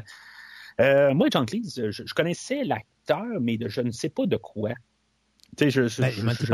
Moi, 0.79 1.29
John 1.31 1.47
Cleese, 1.47 1.91
je, 1.91 2.05
je 2.05 2.15
connaissais 2.15 2.65
l'acteur, 2.65 3.25
mais 3.41 3.59
je 3.67 3.81
ne 3.81 3.91
sais 3.93 4.09
pas 4.09 4.27
de 4.27 4.37
quoi. 4.37 4.71
Je, 5.61 5.69
je, 5.69 6.03
Ben, 6.03 6.11
Monty? 6.25 6.47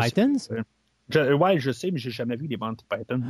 Je- 1.10 1.32
ouais, 1.34 1.58
je 1.58 1.70
sais, 1.70 1.90
mais 1.90 1.98
j'ai 1.98 2.10
jamais 2.10 2.36
vu 2.36 2.48
des 2.48 2.56
Monty 2.56 2.84
Pythons. 2.88 3.22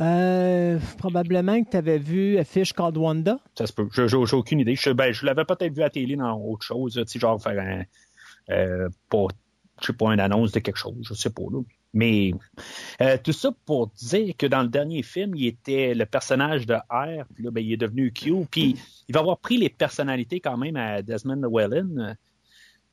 Euh, 0.00 0.78
probablement 0.98 1.62
que 1.62 1.70
tu 1.70 1.76
avais 1.76 1.98
vu 1.98 2.38
A 2.38 2.44
Fish 2.44 2.72
Called 2.72 2.96
Wanda. 2.96 3.38
Ça 3.56 3.66
se 3.66 3.72
peut. 3.72 3.88
Je- 3.92 4.06
J'ai 4.06 4.36
aucune 4.36 4.60
idée. 4.60 4.74
Je, 4.76 4.90
ben, 4.90 5.12
je 5.12 5.24
l'avais 5.26 5.44
peut-être 5.44 5.74
vu 5.74 5.82
à 5.82 5.90
télé 5.90 6.16
dans 6.16 6.38
autre 6.40 6.64
chose, 6.64 6.94
tu 6.94 7.02
sais, 7.06 7.18
genre 7.18 7.40
faire 7.42 7.58
un, 7.60 7.82
euh, 8.52 8.88
je 9.80 9.86
sais 9.86 9.92
pas, 9.92 10.12
une 10.12 10.20
annonce 10.20 10.52
de 10.52 10.58
quelque 10.60 10.76
chose, 10.78 10.96
je 11.02 11.14
sais 11.14 11.30
pas, 11.30 11.42
là. 11.50 11.60
Mais 11.94 12.32
euh, 13.00 13.16
tout 13.22 13.32
ça 13.32 13.50
pour 13.64 13.88
dire 13.88 14.34
que 14.36 14.46
dans 14.46 14.60
le 14.62 14.68
dernier 14.68 15.02
film, 15.02 15.34
il 15.34 15.46
était 15.46 15.94
le 15.94 16.04
personnage 16.04 16.66
de 16.66 16.74
R, 16.74 17.24
puis 17.34 17.44
là, 17.44 17.50
ben, 17.50 17.64
il 17.64 17.72
est 17.72 17.76
devenu 17.78 18.12
Q, 18.12 18.44
puis 18.50 18.76
il 19.08 19.14
va 19.14 19.20
avoir 19.20 19.38
pris 19.38 19.56
les 19.56 19.70
personnalités 19.70 20.38
quand 20.38 20.58
même 20.58 20.76
à 20.76 21.00
Desmond 21.00 21.36
Llewellyn. 21.36 22.14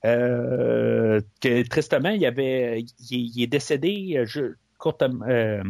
Euh, 0.04 1.22
que 1.42 1.68
tristement, 1.68 2.10
il 2.10 2.26
avait, 2.26 2.82
il, 2.82 3.32
il 3.36 3.42
est 3.44 3.48
décédé 3.48 4.16
euh, 4.18 4.26
je, 4.26 4.54
courtement, 4.78 5.26
euh, 5.28 5.64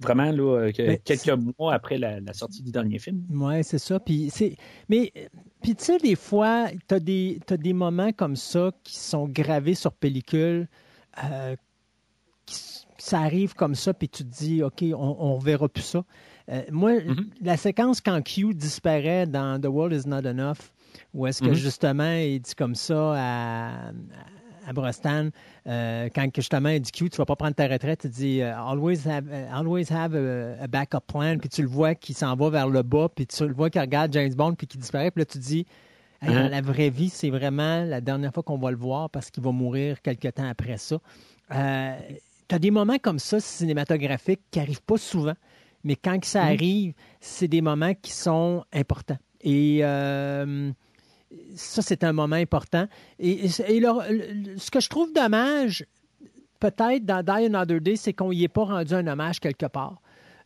vraiment 0.00 0.30
là, 0.32 0.72
quelques 0.72 1.28
mois 1.58 1.74
après 1.74 1.98
la, 1.98 2.20
la 2.20 2.32
sortie 2.32 2.62
du 2.62 2.70
dernier 2.72 2.98
film. 2.98 3.22
Oui, 3.30 3.62
c'est 3.62 3.78
ça. 3.78 4.00
Puis 4.00 4.32
mais 4.88 5.12
puis 5.62 5.74
tu 5.76 5.84
sais, 5.84 5.98
des 5.98 6.14
fois, 6.16 6.68
tu 6.88 6.94
as 6.94 7.00
des, 7.00 7.38
t'as 7.46 7.56
des 7.56 7.72
moments 7.72 8.12
comme 8.12 8.36
ça 8.36 8.72
qui 8.84 8.96
sont 8.96 9.28
gravés 9.28 9.74
sur 9.74 9.92
pellicule. 9.92 10.68
euh, 11.22 11.54
qui 12.46 12.60
ça 12.98 13.20
arrive 13.20 13.54
comme 13.54 13.74
ça, 13.76 13.94
puis 13.94 14.08
tu 14.08 14.24
te 14.24 14.28
dis, 14.28 14.62
OK, 14.62 14.82
on, 14.82 15.16
on 15.20 15.38
verra 15.38 15.68
plus 15.68 15.82
ça. 15.82 16.04
Moi, 16.70 16.94
Mhm. 17.04 17.26
la 17.42 17.56
séquence 17.56 18.00
quand 18.00 18.20
Q 18.22 18.54
disparaît 18.54 19.26
dans 19.26 19.60
The 19.60 19.66
World 19.66 19.92
Is 19.92 20.08
Not 20.08 20.26
Enough, 20.26 20.72
où 21.18 21.26
est-ce 21.26 21.42
que 21.42 21.48
Mhm. 21.48 21.54
justement 21.54 22.12
il 22.12 22.40
dit 22.40 22.54
comme 22.54 22.74
ça 22.74 23.14
à, 23.16 23.90
à 24.66 24.72
Brosnan, 24.72 25.30
euh, 25.66 26.08
quand 26.14 26.28
justement 26.36 26.68
il 26.68 26.80
dit 26.80 26.92
Q, 26.92 27.10
tu 27.10 27.16
vas 27.16 27.24
pas 27.26 27.36
prendre 27.36 27.54
ta 27.54 27.66
retraite, 27.66 28.02
il 28.04 28.10
dit 28.10 28.40
euh, 28.42 28.56
always 28.56 29.06
have, 29.08 29.26
uh, 29.26 29.52
always 29.52 29.90
have 29.92 30.14
a, 30.14 30.62
a 30.62 30.66
backup 30.66 31.00
plan, 31.06 31.36
puis 31.38 31.48
tu 31.48 31.62
le 31.62 31.68
vois 31.68 31.94
qui 31.94 32.14
s'en 32.14 32.36
va 32.36 32.50
vers 32.50 32.68
le 32.68 32.82
bas, 32.82 33.08
puis 33.14 33.26
tu 33.26 33.46
le 33.46 33.52
vois 33.54 33.68
qui 33.70 33.78
regarde 33.80 34.12
James 34.12 34.32
Bond, 34.34 34.54
puis 34.54 34.66
qui 34.66 34.78
disparaît, 34.78 35.10
puis 35.10 35.22
là 35.22 35.26
tu 35.26 35.38
dis 35.38 35.66
Hey, 36.20 36.34
dans 36.34 36.48
la 36.50 36.60
vraie 36.60 36.90
vie, 36.90 37.08
c'est 37.10 37.30
vraiment 37.30 37.84
la 37.84 38.00
dernière 38.00 38.32
fois 38.34 38.42
qu'on 38.42 38.58
va 38.58 38.70
le 38.72 38.76
voir 38.76 39.08
parce 39.08 39.30
qu'il 39.30 39.42
va 39.42 39.52
mourir 39.52 40.02
quelques 40.02 40.34
temps 40.34 40.48
après 40.48 40.76
ça. 40.76 40.98
Euh, 41.52 41.96
tu 42.48 42.54
as 42.54 42.58
des 42.58 42.72
moments 42.72 42.98
comme 43.00 43.18
ça 43.20 43.38
cinématographiques 43.38 44.40
qui 44.50 44.58
n'arrivent 44.58 44.82
pas 44.82 44.96
souvent, 44.98 45.34
mais 45.84 45.94
quand 45.94 46.22
ça 46.24 46.42
arrive, 46.42 46.92
c'est 47.20 47.46
des 47.46 47.60
moments 47.62 47.94
qui 47.94 48.10
sont 48.10 48.64
importants. 48.72 49.18
Et 49.42 49.78
euh, 49.82 50.72
ça, 51.54 51.82
c'est 51.82 52.04
un 52.04 52.12
moment 52.12 52.36
important. 52.36 52.86
Et, 53.18 53.48
ce 53.48 54.70
que 54.70 54.80
je 54.80 54.88
trouve 54.88 55.12
dommage, 55.12 55.84
peut-être 56.60 57.04
dans 57.04 57.22
Die 57.22 57.46
Another 57.46 57.80
Day, 57.80 57.96
c'est 57.96 58.12
qu'on 58.12 58.30
n'y 58.32 58.44
ait 58.44 58.48
pas 58.48 58.64
rendu 58.64 58.94
un 58.94 59.06
hommage 59.06 59.40
quelque 59.40 59.66
part. 59.66 60.00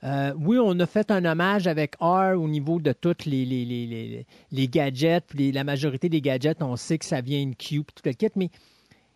Euh, 0.05 0.33
oui, 0.37 0.59
on 0.61 0.79
a 0.81 0.87
fait 0.87 1.13
un 1.13 1.25
hommage 1.25 1.69
avec 1.69 1.95
R 2.01 2.35
au 2.37 2.49
niveau 2.49 2.81
de 2.81 2.93
tous 2.93 3.25
les, 3.25 3.45
les, 3.45 3.65
les, 3.65 3.87
les, 3.87 4.27
les 4.51 4.69
gadgets. 4.69 5.25
puis 5.29 5.53
la 5.53 5.63
majorité 5.63 6.09
des 6.09 6.21
gadgets, 6.21 6.61
on 6.61 6.75
sait 6.75 6.99
que 6.99 7.05
ça 7.05 7.21
vient 7.21 7.41
une 7.41 7.55
Q, 7.55 7.85
puis 7.85 7.95
tout 7.95 8.03
le 8.05 8.13
kit, 8.13 8.29
mais 8.35 8.51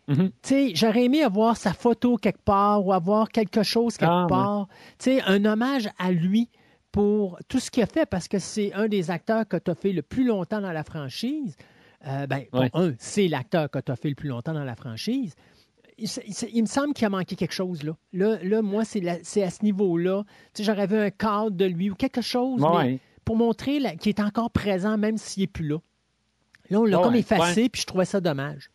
tu 0.07 0.31
sais, 0.41 0.71
j'aurais 0.73 1.03
aimé 1.03 1.21
avoir 1.21 1.57
sa 1.57 1.73
photo 1.73 2.15
quelque 2.15 2.41
part 2.45 2.85
ou 2.85 2.93
avoir 2.93 3.27
quelque 3.27 3.61
chose 3.63 3.97
quelque 3.97 4.09
Ah, 4.09 4.23
ouais. 4.23 4.29
part. 4.29 4.67
Tu 4.99 5.11
sais, 5.11 5.21
un 5.23 5.43
hommage 5.43 5.89
à 5.99 6.11
lui 6.11 6.47
pour 6.91 7.37
tout 7.47 7.59
ce 7.59 7.69
qu'il 7.71 7.83
a 7.83 7.85
fait 7.87 8.05
parce 8.05 8.27
que 8.27 8.39
c'est 8.39 8.73
un 8.73 8.87
des 8.87 9.11
acteurs 9.11 9.47
que 9.47 9.57
tu 9.57 9.69
as 9.71 9.75
fait 9.75 9.91
le 9.93 10.01
plus 10.01 10.25
longtemps 10.25 10.61
dans 10.61 10.71
la 10.71 10.83
franchise. 10.83 11.55
Euh, 12.07 12.27
ben, 12.27 12.43
Ouais. 12.53 12.69
un, 12.73 12.93
c'est 12.99 13.27
l'acteur 13.27 13.69
que 13.69 13.79
tu 13.79 13.91
as 13.91 13.95
fait 13.95 14.09
le 14.09 14.15
plus 14.15 14.29
longtemps 14.29 14.53
dans 14.53 14.63
la 14.63 14.75
franchise. 14.75 15.33
Il, 15.97 16.07
il- 16.27 16.49
il 16.53 16.61
me 16.61 16.67
semble 16.67 16.93
qu'il 16.93 17.05
a 17.05 17.09
manqué 17.09 17.35
quelque 17.35 17.53
chose 17.53 17.83
là. 17.83 17.97
Là, 18.13 18.37
là 18.43 18.61
moi, 18.61 18.83
c'est 18.85 19.03
à 19.43 19.49
ce 19.49 19.63
niveau-là. 19.63 20.23
Tu 20.53 20.61
sais, 20.61 20.63
j'aurais 20.63 20.85
vu 20.87 20.95
un 20.97 21.09
cadre 21.09 21.51
de 21.51 21.65
lui 21.65 21.89
ou 21.89 21.95
quelque 21.95 22.21
chose 22.21 22.61
mais 22.83 22.99
pour 23.25 23.35
montrer 23.35 23.79
qu'il 23.97 24.09
est 24.09 24.19
encore 24.19 24.51
présent 24.51 24.97
même 24.97 25.17
s'il 25.17 25.41
n'est 25.43 25.47
plus 25.47 25.67
là. 25.67 25.77
Là, 26.69 26.79
on 26.81 26.85
l'a 26.85 26.97
Ouais, 26.97 27.03
comme 27.03 27.15
effacé, 27.15 27.69
puis 27.69 27.81
je 27.81 27.87
trouvais 27.87 28.05
ça 28.05 28.21
dommage. 28.21 28.69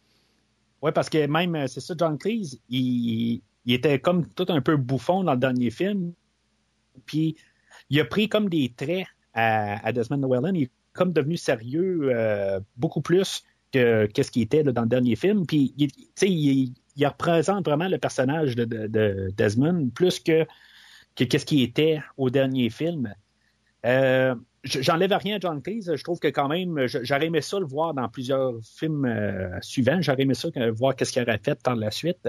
Oui, 0.83 0.91
parce 0.93 1.09
que 1.09 1.27
même, 1.27 1.55
euh, 1.55 1.67
c'est 1.69 1.81
ça, 1.81 1.95
John 1.97 2.19
Cleese, 2.19 2.59
il, 2.69 3.41
il 3.67 3.73
était 3.75 4.01
comme 4.01 4.27
tout 4.27 4.47
un 4.49 4.61
peu 4.61 4.77
bouffon 4.77 5.23
dans 5.23 5.33
le 5.35 5.39
dernier 5.39 5.71
film. 5.71 6.13
Puis, 7.07 7.37
il 7.93 8.01
a 8.01 8.05
pris 8.07 8.29
comme 8.29 8.49
des 8.49 8.73
traits 8.75 9.07
à, 9.35 9.93
Desmond 9.93 10.17
Llewellyn. 10.17 10.55
Il 10.55 10.63
est 10.65 10.71
comme 10.95 11.13
devenu 11.13 11.37
sérieux 11.37 12.11
euh, 12.11 12.59
beaucoup 12.77 13.03
plus 13.03 13.45
que 13.73 14.07
qu'est-ce 14.07 14.31
qu'il 14.31 14.43
était 14.43 14.65
dans 14.65 14.83
le 14.83 14.89
dernier 14.89 15.15
film. 15.15 15.47
Puis, 15.47 15.75
il, 15.77 15.91
il, 16.23 16.73
il 16.97 17.07
représente 17.07 17.67
vraiment 17.67 17.89
le 17.89 17.99
personnage 17.99 18.57
de, 18.57 18.65
de- 18.65 18.87
de 18.87 19.33
Desmond 19.37 19.91
plus 19.95 20.21
que, 20.21 20.47
que 21.17 21.25
qu'est-ce 21.25 21.45
qu'il 21.47 21.63
était 21.63 22.01
au 22.17 22.31
dernier 22.31 22.71
film. 22.71 23.15
Euh, 23.85 24.35
J'enlève 24.65 25.13
rien 25.13 25.37
à 25.37 25.41
John 25.41 25.61
Cleese. 25.61 25.97
Je 25.97 26.05
trouve 26.05 26.21
que 26.21 26.29
quand 26.29 26.49
même, 26.49 26.87
j'aurais 26.87 27.27
aimé 27.27 27.41
ça 27.41 27.59
le 27.59 27.67
voir 27.67 27.95
dans 27.95 28.09
plusieurs 28.09 28.55
films 28.63 29.05
euh, 29.05 29.59
suivants. 29.61 30.01
J'aurais 30.01 30.23
aimé 30.23 30.35
ça 30.35 30.49
voir 30.73 30.95
qu'est-ce 30.95 31.13
qu'il 31.13 31.21
aurait 31.23 31.41
fait 31.43 31.61
par 31.63 31.75
la 31.75 31.91
suite. 31.91 32.29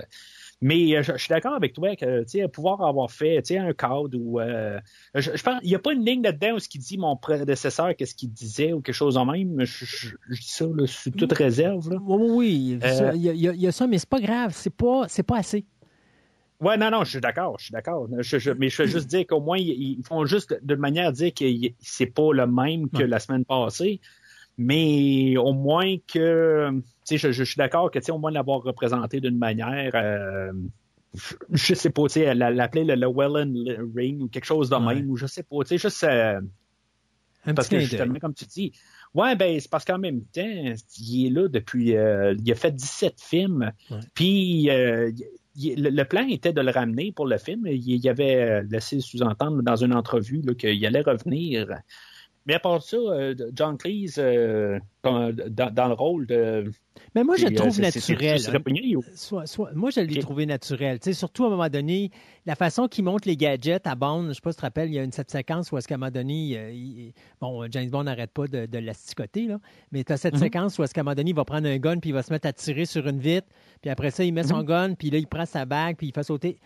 Mais 0.66 0.96
euh, 0.96 1.04
je, 1.04 1.12
je 1.12 1.18
suis 1.18 1.30
d'accord 1.30 1.56
avec 1.56 1.74
toi 1.74 1.94
que 1.98 2.24
tu 2.24 2.40
sais, 2.40 2.48
pouvoir 2.48 2.82
avoir 2.84 3.12
fait 3.12 3.42
tu 3.42 3.54
sais, 3.54 3.58
un 3.60 3.74
cadre 3.74 4.18
ou 4.18 4.40
euh, 4.40 4.80
je, 5.14 5.32
je 5.36 5.44
pense 5.44 5.60
il 5.62 5.68
n'y 5.68 5.76
a 5.76 5.80
pas 5.80 5.92
une 5.92 6.06
ligne 6.06 6.24
là-dedans 6.24 6.54
où 6.56 6.60
ce 6.60 6.70
qui 6.70 6.80
dit 6.80 6.98
mon 6.98 7.18
prédécesseur 7.18 7.94
qu'est-ce 7.98 8.16
qu'il 8.16 8.32
disait 8.32 8.72
ou 8.72 8.80
quelque 8.80 8.96
chose 8.96 9.18
en 9.18 9.26
même. 9.26 9.66
Je, 9.66 9.84
je- 9.86 10.16
je 10.30 10.40
dis 10.42 10.48
ça 10.50 10.66
là, 10.74 10.88
sous 10.88 11.12
toute 11.12 11.34
réserve. 11.34 11.90
Là. 11.92 11.98
Oui, 12.02 12.30
oui, 12.32 12.80
Euh, 12.82 13.12
Il 13.14 13.22
y, 13.22 13.30
a- 13.30 13.34
il 13.54 13.62
y 13.64 13.72
ça, 13.74 13.88
mais 13.88 13.98
c'est 13.98 14.10
pas 14.10 14.22
grave. 14.22 14.52
C'est 14.56 14.74
pas, 14.74 15.04
c'est 15.10 15.24
pas 15.24 15.38
assez. 15.40 15.66
Ouais, 16.62 16.78
non, 16.78 16.90
non, 16.92 17.04
je 17.04 17.10
suis 17.10 17.20
d'accord, 17.20 17.58
je 17.60 17.66
suis 17.66 17.72
d'accord. 17.74 18.08
Je- 18.20 18.40
je- 18.40 18.52
mais 18.52 18.70
je 18.70 18.84
veux 18.84 18.88
juste 18.88 19.08
dire 19.08 19.28
qu'au 19.28 19.42
moins, 19.42 19.58
ils, 19.58 19.98
ils 20.00 20.04
font 20.08 20.26
juste 20.26 20.58
de 20.64 20.76
manière 20.76 21.10
à 21.10 21.12
dire 21.12 21.34
que 21.34 21.44
c'est 21.82 22.06
pas 22.06 22.32
le 22.32 22.48
même 22.48 22.90
que 22.90 23.00
Ouais. 23.00 23.08
la 23.08 23.20
semaine 23.20 23.44
passée. 23.44 24.00
Mais 24.58 25.36
au 25.36 25.52
moins 25.52 25.96
que, 26.08 26.70
je, 27.10 27.32
je 27.32 27.44
suis 27.44 27.58
d'accord 27.58 27.92
que, 27.92 28.12
au 28.12 28.18
moins 28.18 28.32
l'avoir 28.32 28.62
représenté 28.62 29.20
d'une 29.20 29.38
manière, 29.38 29.92
euh, 29.96 30.52
je, 31.14 31.36
je 31.52 31.74
sais 31.74 31.90
pas, 31.90 32.04
tu 32.04 32.14
sais, 32.14 32.34
la- 32.34 32.52
l'appeler 32.52 32.84
le 32.84 32.96
Llewellyn 32.96 33.54
Ring 33.96 34.22
ou 34.22 34.28
quelque 34.28 34.46
chose 34.46 34.70
de 34.70 34.76
Ouais. 34.76 34.96
même, 34.96 35.10
ou 35.10 35.18
je 35.18 35.28
sais 35.28 35.44
pas, 35.44 35.58
tu 35.64 35.70
sais, 35.70 35.78
juste, 35.78 36.04
euh, 36.04 36.42
Un 37.46 37.54
parce 37.54 37.68
petit 37.68 37.76
que 37.76 37.82
justement, 37.82 38.20
comme 38.20 38.34
tu 38.34 38.46
dis, 38.46 38.72
ouais, 39.14 39.36
ben, 39.36 39.60
c'est 39.60 39.70
parce 39.70 39.86
qu'en 39.86 40.00
même 40.00 40.22
temps, 40.34 40.74
il 41.00 41.28
est 41.28 41.30
là 41.30 41.48
depuis, 41.48 41.96
euh, 41.96 42.36
il 42.44 42.52
a 42.52 42.56
fait 42.56 42.72
17 42.72 43.16
films, 43.20 43.72
puis 44.14 44.70
le, 45.56 46.04
plan 46.04 46.28
était 46.28 46.54
de 46.54 46.62
le 46.62 46.72
ramener 46.72 47.12
pour 47.12 47.28
le 47.28 47.38
film. 47.38 47.68
Il, 47.68 48.08
avait 48.10 48.64
laissé 48.64 49.00
sous-entendre 49.02 49.62
dans 49.62 49.76
une 49.76 49.94
entrevue 49.94 50.42
qu'il 50.58 50.86
allait 50.86 51.02
revenir. 51.02 51.68
Mais 52.46 52.56
à 52.56 52.60
part 52.60 52.82
ça, 52.84 52.98
euh, 52.98 53.34
John 53.54 53.78
Cleese, 53.78 54.16
euh, 54.18 54.78
dans, 55.02 55.32
dans- 55.34 55.74
dans 55.74 55.88
le 55.88 55.94
rôle 55.94 56.28
de. 56.28 56.70
Mais 57.16 57.24
moi, 57.24 57.38
je 57.38 57.46
le 57.46 57.54
euh, 57.54 57.56
trouve 57.56 57.80
naturel. 57.82 58.18
hein. 58.50 58.52
Soit- 59.16 59.46
soit- 59.48 59.72
moi, 59.74 59.92
je 59.92 60.02
l'ai 60.02 60.20
trouvé 60.20 60.46
naturel. 60.46 61.00
Tu 61.00 61.06
sais, 61.06 61.14
surtout 61.14 61.46
à 61.46 61.48
un 61.48 61.50
moment 61.52 61.70
donné, 61.70 62.12
la 62.46 62.56
façon 62.56 62.88
qu'il 62.90 63.06
montre 63.06 63.28
les 63.30 63.38
gadgets 63.38 63.88
à 63.88 63.96
Bond, 63.96 64.24
je 64.24 64.28
ne 64.28 64.34
sais 64.34 64.42
pas 64.42 64.52
si 64.52 64.58
tu 64.58 64.60
te 64.62 64.66
rappelles, 64.66 64.90
il 64.90 64.96
y 64.96 65.00
a 65.00 65.04
une 65.04 65.12
cette 65.14 65.32
séquence 65.32 65.72
où, 65.72 65.78
à 65.78 65.80
un 65.80 65.98
moment 65.98 66.12
donné, 66.12 66.58
euh, 66.58 66.72
il- 66.72 67.14
bon, 67.40 67.66
James 67.72 67.90
Bond 67.90 68.04
n'arrête 68.04 68.32
pas 68.32 68.48
de, 68.48 68.66
de 68.66 68.78
l'asticoter, 68.78 69.48
là, 69.48 69.60
mais 69.94 70.04
tu 70.04 70.12
as 70.12 70.18
cette 70.18 70.34
Mhm. 70.34 70.40
séquence 70.42 70.78
où, 70.80 70.84
à 70.84 70.86
un 70.86 71.04
moment 71.04 71.16
donné, 71.16 71.30
il 71.30 71.36
va 71.36 71.46
prendre 71.46 71.68
un 71.68 71.78
gun 71.78 71.98
puis 72.00 72.10
il 72.10 72.14
va 72.14 72.24
se 72.24 72.32
mettre 72.34 72.48
à 72.48 72.54
tirer 72.54 72.86
sur 72.86 73.08
une 73.08 73.20
vitre, 73.20 73.48
puis 73.82 73.90
après 73.90 74.12
ça, 74.12 74.24
il 74.26 74.34
met 74.34 74.44
son 74.44 74.64
gun, 74.64 74.96
puis 74.96 75.10
là, 75.10 75.18
il 75.18 75.28
prend 75.28 75.46
sa 75.46 75.64
bague, 75.66 75.96
puis 75.96 76.08
il 76.08 76.14
fait 76.14 76.24
sauter. 76.24 76.60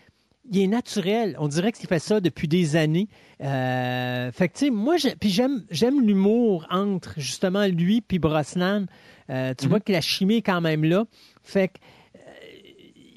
Il 0.50 0.58
est 0.60 0.66
naturel. 0.66 1.36
On 1.38 1.48
dirait 1.48 1.72
qu'il 1.72 1.86
fait 1.88 1.98
ça 1.98 2.20
depuis 2.20 2.48
des 2.48 2.74
années. 2.76 3.08
Euh, 3.42 4.32
fait 4.32 4.48
que, 4.48 4.54
tu 4.58 4.64
sais, 4.66 4.70
moi, 4.70 4.96
puis 5.20 5.28
j'aime, 5.30 5.64
j'aime 5.70 6.06
l'humour 6.06 6.66
entre, 6.70 7.14
justement, 7.18 7.66
lui 7.66 8.00
puis 8.00 8.18
Brosnan. 8.18 8.86
Euh, 9.30 9.52
tu 9.58 9.64
Mhm. 9.66 9.70
vois 9.70 9.80
que 9.80 9.92
la 9.92 10.00
chimie 10.00 10.36
est 10.36 10.42
quand 10.42 10.60
même 10.62 10.84
là. 10.84 11.04
Fait 11.42 11.68
que, 11.68 11.78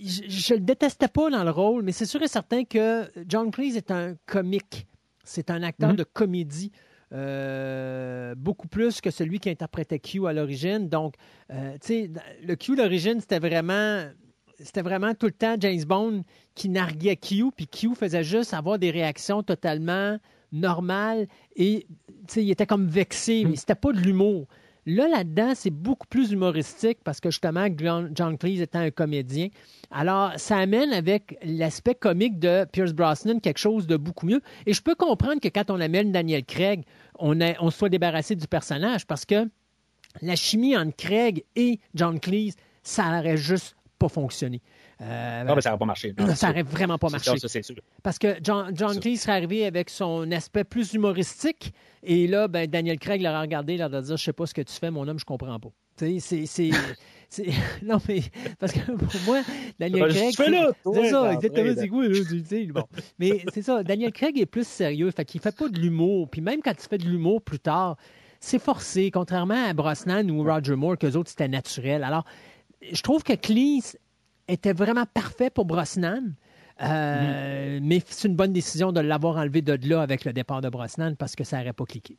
je, 0.04 0.22
je 0.28 0.54
le 0.56 0.60
détestais 0.62 1.08
pas 1.08 1.30
dans 1.30 1.44
le 1.44 1.52
rôle, 1.52 1.84
mais 1.84 1.92
c'est 1.92 2.06
sûr 2.06 2.22
et 2.24 2.28
certain 2.28 2.64
que 2.66 3.10
John 3.28 3.52
Cleese 3.52 3.78
est 3.78 3.92
un 3.92 4.16
comique. 4.26 4.88
C'est 5.24 5.52
un 5.52 5.62
acteur 5.64 5.92
Mhm. 5.92 5.96
de 5.98 6.04
comédie. 6.04 6.72
euh, 7.14 8.36
beaucoup 8.38 8.70
plus 8.70 9.02
que 9.02 9.12
celui 9.12 9.40
qui 9.42 9.50
interprétait 9.50 10.00
Q 10.00 10.28
à 10.28 10.32
l'origine. 10.34 10.88
Donc, 10.88 11.16
euh, 11.52 11.74
tu 11.74 11.80
sais, 11.88 12.12
le 12.42 12.56
Q 12.56 12.78
d'origine, 12.78 13.20
c'était 13.20 13.40
vraiment, 13.40 14.06
c'était 14.64 14.82
vraiment 14.82 15.14
tout 15.14 15.26
le 15.28 15.32
temps 15.32 15.56
James 15.60 15.84
Bond 15.84 16.24
qui 16.56 16.70
narguait 16.70 17.16
Q, 17.16 17.52
puis 17.56 17.68
Q 17.68 17.96
faisait 17.96 18.24
juste 18.24 18.54
avoir 18.54 18.80
des 18.80 18.92
réactions 18.92 19.44
totalement 19.44 20.18
normales 20.52 21.28
et, 21.56 21.86
il 22.36 22.50
était 22.52 22.66
comme 22.66 22.88
vexé, 22.88 23.46
mais 23.46 23.56
c'était 23.56 23.76
pas 23.76 23.92
de 23.92 24.00
l'humour. 24.00 24.48
Là, 24.86 25.08
là-dedans, 25.08 25.54
c'est 25.56 25.70
beaucoup 25.70 26.08
plus 26.08 26.32
humoristique 26.32 26.98
parce 27.04 27.20
que 27.20 27.30
justement, 27.30 27.68
John 27.78 28.12
John 28.16 28.38
Cleese 28.38 28.62
étant 28.62 28.80
un 28.80 28.90
comédien. 28.90 29.50
Alors, 29.92 30.32
ça 30.38 30.58
amène 30.58 30.92
avec 30.92 31.38
l'aspect 31.44 31.94
comique 31.94 32.40
de 32.40 32.66
Pierce 32.72 32.94
Brosnan 32.94 33.40
quelque 33.40 33.60
chose 33.60 33.86
de 33.86 33.96
beaucoup 33.96 34.26
mieux. 34.26 34.42
Et 34.66 34.74
je 34.74 34.82
peux 34.82 34.96
comprendre 34.96 35.40
que 35.40 35.50
quand 35.50 35.70
on 35.70 35.80
amène 35.80 36.12
Daniel 36.12 36.44
Craig, 36.44 36.84
on, 37.20 37.40
a- 37.42 37.62
on 37.62 37.70
soit 37.70 37.90
débarrassé 37.90 38.36
du 38.36 38.48
personnage 38.48 39.06
parce 39.06 39.26
que 39.26 39.48
la 40.22 40.36
chimie 40.36 40.76
entre 40.76 40.96
Craig 40.96 41.44
et 41.56 41.80
John 41.94 42.20
Cleese, 42.20 42.56
ça 42.82 43.12
n'aurait 43.16 43.38
juste 43.38 43.76
pas 44.02 44.10
fonctionné. 44.10 44.62
Euh, 45.02 45.44
Ah, 45.48 45.56
ben, 45.56 45.62
ça 45.62 45.70
n'aurait 45.70 45.80
pas 45.80 45.86
marché. 45.86 46.14
Non, 46.18 46.26
ça 46.36 46.48
n'aurait 46.48 46.64
vraiment 46.64 46.98
pas 46.98 47.10
marché. 47.10 47.38
ça, 47.38 47.48
sûr. 47.62 47.76
Parce 48.04 48.18
que 48.20 48.36
John, 48.44 48.72
John. 48.76 49.00
Cleese 49.00 49.22
serait 49.22 49.34
arrivé 49.34 49.66
avec 49.66 49.90
son 49.90 50.30
aspect 50.32 50.64
plus 50.64 50.94
humoristique, 50.94 51.74
et 52.04 52.28
là, 52.28 52.48
ben, 52.48 52.68
Daniel 52.70 52.98
Craig 53.00 53.22
l'aurait 53.22 53.42
regardé, 53.42 53.76
il 53.76 53.84
aurait 53.84 54.02
dit 54.02 54.12
Je 54.12 54.16
sais 54.24 54.34
pas 54.34 54.46
ce 54.46 54.54
que 54.54 54.62
tu 54.62 54.74
fais, 54.74 54.92
mon 54.92 55.08
homme, 55.08 55.20
je 55.20 55.26
comprends 55.26 55.60
pas. 55.60 55.70
C'est- 55.98 56.70
non, 57.84 57.98
mais. 58.10 58.22
Parce 58.60 58.74
que 58.74 58.92
pour 58.92 59.22
moi, 59.26 59.42
Daniel 59.80 60.10
Craig. 60.14 60.34
c'est- 60.36 61.10
ça, 61.10 61.34
exactement, 61.34 61.74
c'est 61.78 61.88
quoi, 61.88 62.08
là, 62.08 62.66
bon. 62.74 62.84
Mais 63.20 63.44
c'est 63.54 63.62
ça, 63.62 63.84
Daniel 63.84 64.12
Craig 64.12 64.38
est 64.40 64.46
plus 64.46 64.68
sérieux, 64.68 65.12
fait 65.12 65.26
qu'il 65.26 65.40
fait 65.40 65.56
pas 65.56 65.70
de 65.70 65.80
l'humour. 65.80 66.30
Puis 66.30 66.42
même 66.42 66.62
quand 66.62 66.74
il 66.74 66.88
fait 66.90 66.98
de 66.98 67.06
l'humour 67.06 67.42
plus 67.42 67.60
tard, 67.60 67.96
c'est 68.42 68.60
forcé, 68.60 69.12
contrairement 69.12 69.68
à 69.70 69.74
Brosnan 69.74 70.30
ou 70.32 70.44
Roger 70.44 70.76
Moore, 70.76 70.98
qu'eux 70.98 71.14
autres, 71.16 71.30
c'était 71.30 71.48
naturel. 71.48 72.04
Alors, 72.04 72.26
je 72.82 73.02
trouve 73.02 73.24
que 73.24 73.34
Cleese 73.34 73.98
était 74.48 74.74
vraiment 74.74 75.06
parfait 75.06 75.50
pour 75.50 75.66
Brosnan. 75.66 76.34
Euh, 76.82 77.80
Mais 77.82 78.02
c'est 78.08 78.28
une 78.28 78.36
bonne 78.36 78.54
décision 78.54 78.92
de 78.92 79.00
l'avoir 79.02 79.38
enlevé 79.38 79.62
de 79.62 79.78
là 79.88 80.02
avec 80.02 80.26
le 80.26 80.34
départ 80.34 80.62
de 80.62 80.70
Brosnan 80.70 81.16
parce 81.16 81.36
que 81.36 81.44
ça 81.44 81.60
n'aurait 81.60 81.74
pas 81.74 81.86
cliqué. 81.86 82.18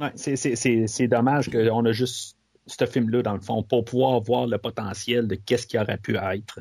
Ouais, 0.00 0.10
c'est- 0.14 0.36
c'est- 0.36 0.56
c'est 0.56 0.86
c'est 0.86 1.08
dommage 1.08 1.50
qu'on 1.50 1.84
a 1.84 1.92
juste 1.92 2.36
ce 2.66 2.86
film-là, 2.86 3.22
dans 3.22 3.34
le 3.34 3.40
fond, 3.40 3.62
pour 3.62 3.84
pouvoir 3.84 4.20
voir 4.20 4.46
le 4.46 4.58
potentiel 4.58 5.26
de 5.26 5.34
qu'est-ce 5.34 5.66
qui 5.66 5.78
aurait 5.78 5.98
pu 5.98 6.16
être. 6.16 6.60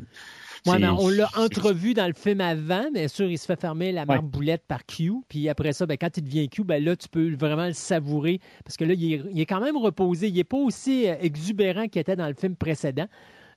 Ouais, 0.66 0.84
on 0.88 1.10
l'a 1.10 1.30
entrevu 1.38 1.94
dans 1.94 2.08
le 2.08 2.14
film 2.14 2.42
avant, 2.42 2.90
bien 2.92 3.08
sûr, 3.08 3.26
il 3.30 3.38
se 3.38 3.46
fait 3.46 3.60
fermer 3.60 3.92
la 3.92 4.06
marque 4.06 4.22
Ouais. 4.24 4.28
boulette 4.30 4.64
par 4.68 4.86
Q. 4.86 5.12
Puis 5.30 5.48
après 5.50 5.74
ça, 5.74 5.86
ben, 5.86 5.98
quand 5.98 6.16
il 6.18 6.24
devient 6.24 6.50
Q, 6.50 6.64
ben 6.64 6.84
là, 6.84 6.96
tu 6.96 7.08
peux 7.10 7.34
vraiment 7.36 7.68
le 7.68 7.74
savourer. 7.74 8.40
Parce 8.66 8.78
que 8.78 8.86
là, 8.86 8.94
il 8.94 9.14
est, 9.14 9.22
il 9.32 9.40
est 9.40 9.46
quand 9.46 9.62
même 9.62 9.78
reposé. 9.78 10.28
Il 10.28 10.34
n'est 10.36 10.44
pas 10.44 10.58
aussi 10.58 11.08
euh, 11.08 11.16
exubérant 11.22 11.88
qu'il 11.88 12.02
était 12.02 12.16
dans 12.16 12.28
le 12.28 12.34
film 12.36 12.56
précédent. 12.56 13.08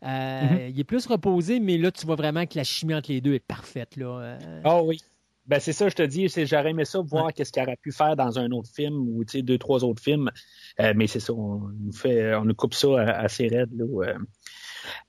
Euh, 0.03 0.41
Mhm. 0.43 0.59
Il 0.75 0.81
est 0.81 0.85
plus 0.85 1.07
reposé, 1.07 1.61
mais 1.61 1.77
là, 1.77 1.91
tu 1.91 2.07
vois 2.07 2.17
vraiment 2.17 2.47
que 2.47 2.57
la 2.57 2.65
chimie 2.65 2.95
entre 2.95 3.11
les 3.13 3.21
deux 3.21 3.35
est 3.35 3.39
parfaite. 3.47 3.97
Là. 3.97 4.07
Euh, 4.21 4.61
Ah 4.65 4.83
oui. 4.83 4.99
Ben 5.47 5.59
c'est 5.59 5.73
ça, 5.73 5.89
je 5.89 5.95
te 5.97 6.03
dis, 6.03 6.29
c'est 6.29 6.47
j'aurais 6.47 6.71
aimé 6.71 6.85
ça 6.85 7.01
voir 7.01 7.33
qu'est-ce 7.35 7.51
qu'il 7.51 7.63
aurait 7.63 7.77
pu 7.83 7.91
faire 7.91 8.15
dans 8.15 8.39
un 8.39 8.51
autre 8.53 8.71
film 8.73 8.95
ou 8.95 9.25
deux 9.25 9.59
trois 9.59 9.83
autres 9.85 10.01
films, 10.03 10.31
Euh, 10.79 10.93
mais 10.95 11.07
c'est 11.09 11.19
ça, 11.19 11.33
on 11.33 11.63
nous 11.81 11.93
fait, 11.93 12.35
on 12.37 12.45
nous 12.45 12.55
coupe 12.55 12.75
ça 12.75 13.01
assez 13.01 13.49
raide 13.49 13.71
là. 13.73 14.15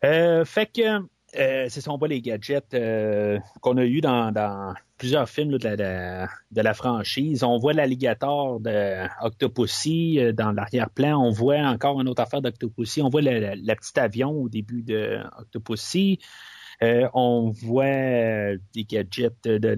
Euh, 0.04 0.44
fait 0.46 0.66
que 0.66 1.00
euh, 1.38 1.68
c'est 1.70 1.82
ça, 1.82 1.92
on 1.92 1.98
voit 1.98 2.08
les 2.08 2.22
gadgets 2.22 2.74
euh, 2.74 3.40
qu'on 3.62 3.78
a 3.78 3.86
eu 3.86 4.02
dans, 4.02 4.32
dans 4.32 4.74
plusieurs 4.98 5.30
films 5.30 5.58
de, 5.58 5.68
la, 5.68 6.28
de, 6.52 6.62
la 6.62 6.74
franchise. 6.74 7.44
On 7.44 7.58
voit 7.58 7.74
l'alligator 7.74 8.60
de 8.60 9.08
euh, 10.20 10.34
dans 10.34 10.52
l'arrière-plan. 10.52 11.18
On 11.20 11.32
voit 11.32 11.60
encore 11.60 12.00
une 12.02 12.10
autre 12.10 12.22
affaire 12.22 12.42
d'Octopussy. 12.42 13.02
On 13.02 13.10
voit 13.10 13.22
le, 13.22 13.40
le- 13.40 13.56
le 13.56 13.76
petit 13.76 14.00
avion 14.00 14.32
au 14.32 14.50
début 14.50 14.82
de 14.84 15.20
Octopussy. 15.40 16.20
Euh, 16.84 17.08
on 17.14 17.52
voit 17.52 17.84
euh, 17.84 18.58
des 18.74 18.84
gadgets, 18.86 19.34
de, 19.44 19.58
de- 19.60 19.76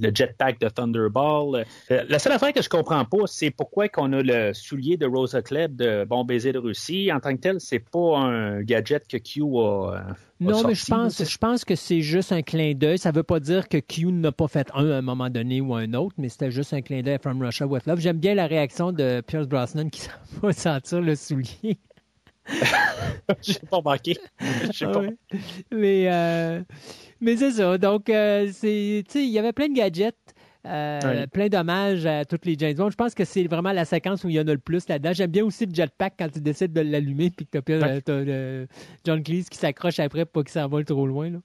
le, 0.00 0.10
jetpack 0.14 0.60
de 0.60 0.68
Thunderball. 0.68 1.64
Euh, 1.90 2.04
la 2.08 2.18
seule 2.20 2.32
affaire 2.32 2.52
que 2.52 2.62
je 2.62 2.68
comprends 2.68 3.04
pas, 3.04 3.26
c'est 3.26 3.50
pourquoi 3.50 3.88
qu'on 3.88 4.12
a 4.12 4.22
le 4.22 4.52
soulier 4.52 4.96
de 4.96 5.04
Rosa 5.06 5.42
Klebb 5.42 5.74
de 5.76 6.04
Bon 6.04 6.24
baiser 6.24 6.52
de 6.52 6.58
Russie. 6.58 7.10
En 7.12 7.18
tant 7.18 7.34
que 7.34 7.40
tel, 7.40 7.56
c'est 7.58 7.80
pas 7.80 8.18
un 8.18 8.62
gadget 8.62 9.06
que 9.08 9.16
Q 9.16 9.42
a. 9.42 9.46
euh, 9.46 9.96
a 9.96 10.04
Non, 10.40 10.62
mais 10.68 10.74
je 10.74 10.86
pense, 10.86 11.24
je 11.28 11.38
pense 11.38 11.64
que 11.64 11.74
c'est 11.74 12.02
juste 12.02 12.30
un 12.30 12.42
clin 12.42 12.74
d'œil. 12.74 12.98
Ça 12.98 13.10
ne 13.10 13.16
veut 13.16 13.22
pas 13.24 13.40
dire 13.40 13.68
que 13.68 13.78
Q 13.78 14.12
n'a 14.12 14.30
pas 14.30 14.46
fait 14.48 14.68
un 14.74 14.90
à 14.90 14.96
un 14.98 15.02
moment 15.02 15.30
donné 15.30 15.60
ou 15.60 15.74
un 15.74 15.92
autre, 15.94 16.14
mais 16.18 16.28
c'était 16.28 16.52
juste 16.52 16.72
un 16.72 16.82
clin 16.82 17.02
d'œil 17.02 17.14
à 17.14 17.18
From 17.18 17.42
Russia 17.42 17.66
with 17.66 17.84
Love. 17.86 17.98
J'aime 17.98 18.18
bien 18.18 18.34
la 18.36 18.46
réaction 18.46 18.92
de 18.92 19.22
Pierce 19.26 19.48
Brosnan 19.48 19.88
qui 19.90 20.00
s'en 20.02 20.10
va 20.40 20.52
sentir 20.52 21.00
le 21.00 21.16
soulier. 21.16 21.78
J'ai 23.42 23.58
pas 23.70 23.80
manqué. 23.84 24.16
Je 24.40 24.72
sais 24.72 24.84
Ah 24.86 24.92
pas. 24.92 25.00
ouais. 25.00 25.16
Mais, 25.72 26.04
euh, 26.12 26.60
mais 27.20 27.36
c'est 27.36 27.52
ça. 27.52 27.78
Donc, 27.78 28.08
euh, 28.10 28.48
c'est, 28.52 29.02
tu 29.06 29.12
sais, 29.12 29.24
il 29.24 29.30
y 29.30 29.38
avait 29.38 29.52
plein 29.52 29.68
de 29.68 29.74
gadgets. 29.74 30.14
euh. 30.66 31.26
Plein 31.26 31.48
d'hommages 31.48 32.06
à 32.06 32.24
toutes 32.24 32.44
les 32.46 32.56
James 32.58 32.74
Bond. 32.74 32.90
Je 32.90 32.96
pense 32.96 33.14
que 33.14 33.24
c'est 33.24 33.44
vraiment 33.44 33.72
la 33.72 33.84
séquence 33.84 34.24
où 34.24 34.28
il 34.28 34.34
y 34.34 34.40
en 34.40 34.46
a 34.48 34.52
le 34.52 34.58
plus 34.58 34.88
là-dedans. 34.88 35.12
J'aime 35.12 35.30
bien 35.30 35.44
aussi 35.44 35.66
le 35.66 35.74
jetpack 35.74 36.14
quand 36.18 36.28
tu 36.32 36.40
décides 36.40 36.72
de 36.72 36.80
l'allumer 36.80 37.30
puis 37.30 37.46
que 37.46 37.58
Ouais. 37.58 38.00
t'as, 38.02 38.12
euh, 38.12 38.66
John 39.04 39.22
Cleese 39.22 39.48
qui 39.50 39.58
s'accroche 39.58 39.98
après 40.00 40.24
pour 40.24 40.42
pas 40.42 40.44
qu'il 40.44 40.52
s'envole 40.52 40.84
trop 40.84 41.06
loin. 41.06 41.30
Là. 41.30 41.38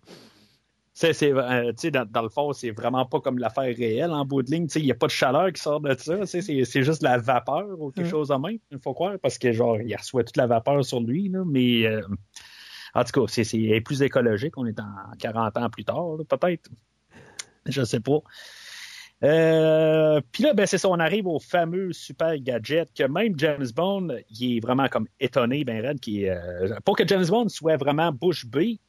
C'est, 1.02 1.32
euh, 1.32 1.70
tu 1.72 1.74
sais, 1.78 1.92
dans, 1.92 2.06
dans 2.06 2.22
le 2.24 2.28
fond, 2.30 2.52
c'est 2.52 2.72
vraiment 2.72 3.06
pas 3.06 3.22
comme 3.22 3.38
l'affaire 3.38 3.74
réelle 3.74 4.12
en 4.12 4.26
bout 4.26 4.44
de 4.44 4.52
ligne. 4.52 4.68
Il 4.76 4.84
n'y 4.84 4.92
a 4.92 4.96
pas 4.96 5.06
de 5.08 5.12
chaleur 5.12 5.54
qui 5.54 5.62
sort 5.62 5.80
de 5.80 5.96
ça. 5.98 6.26
C'est, 6.26 6.42
c'est 6.42 6.84
juste 6.84 7.02
la 7.04 7.18
vapeur 7.18 7.68
ou 7.80 7.90
quelque 7.92 8.04
Ouais. 8.06 8.12
chose 8.12 8.28
de 8.28 8.36
même, 8.36 8.58
il 8.70 8.80
faut 8.80 8.94
croire, 8.94 9.14
parce 9.22 9.38
que 9.38 9.54
genre, 9.54 9.80
il 9.80 9.96
reçoit 9.96 10.26
toute 10.26 10.36
la 10.36 10.46
vapeur 10.48 10.84
sur 10.84 11.00
lui. 11.00 11.30
Là, 11.30 11.44
mais 11.46 11.86
euh, 11.86 12.02
en 12.96 13.04
tout 13.06 13.22
cas, 13.22 13.28
c'est, 13.32 13.46
c'est 13.46 13.80
plus 13.80 14.02
écologique. 14.02 14.58
On 14.58 14.66
est 14.66 14.78
en 14.80 14.86
40 15.20 15.56
ans 15.58 15.70
plus 15.70 15.86
tard, 15.86 16.18
peut-être. 16.28 16.70
Je 17.66 17.82
sais 17.86 18.02
pas. 18.02 18.20
Euh, 19.24 20.22
Puis 20.32 20.44
là, 20.44 20.54
ben, 20.54 20.66
c'est 20.66 20.78
ça, 20.78 20.90
on 20.90 21.00
arrive 21.00 21.28
au 21.28 21.40
fameux 21.40 21.94
super 21.94 22.38
gadget 22.40 22.90
que 22.94 23.04
même 23.04 23.34
James 23.38 23.68
Bond, 23.76 24.10
il 24.30 24.58
est 24.58 24.60
vraiment 24.60 24.88
comme 24.90 25.08
étonné, 25.20 25.64
ben 25.64 25.82
raide, 25.82 26.00
qui 26.00 26.28
euh, 26.28 26.76
pour 26.86 26.96
que 26.98 27.08
James 27.08 27.26
Bond 27.28 27.50
soit 27.50 27.78
vraiment 27.78 28.12
bouche 28.12 28.46
bée, 28.46 28.80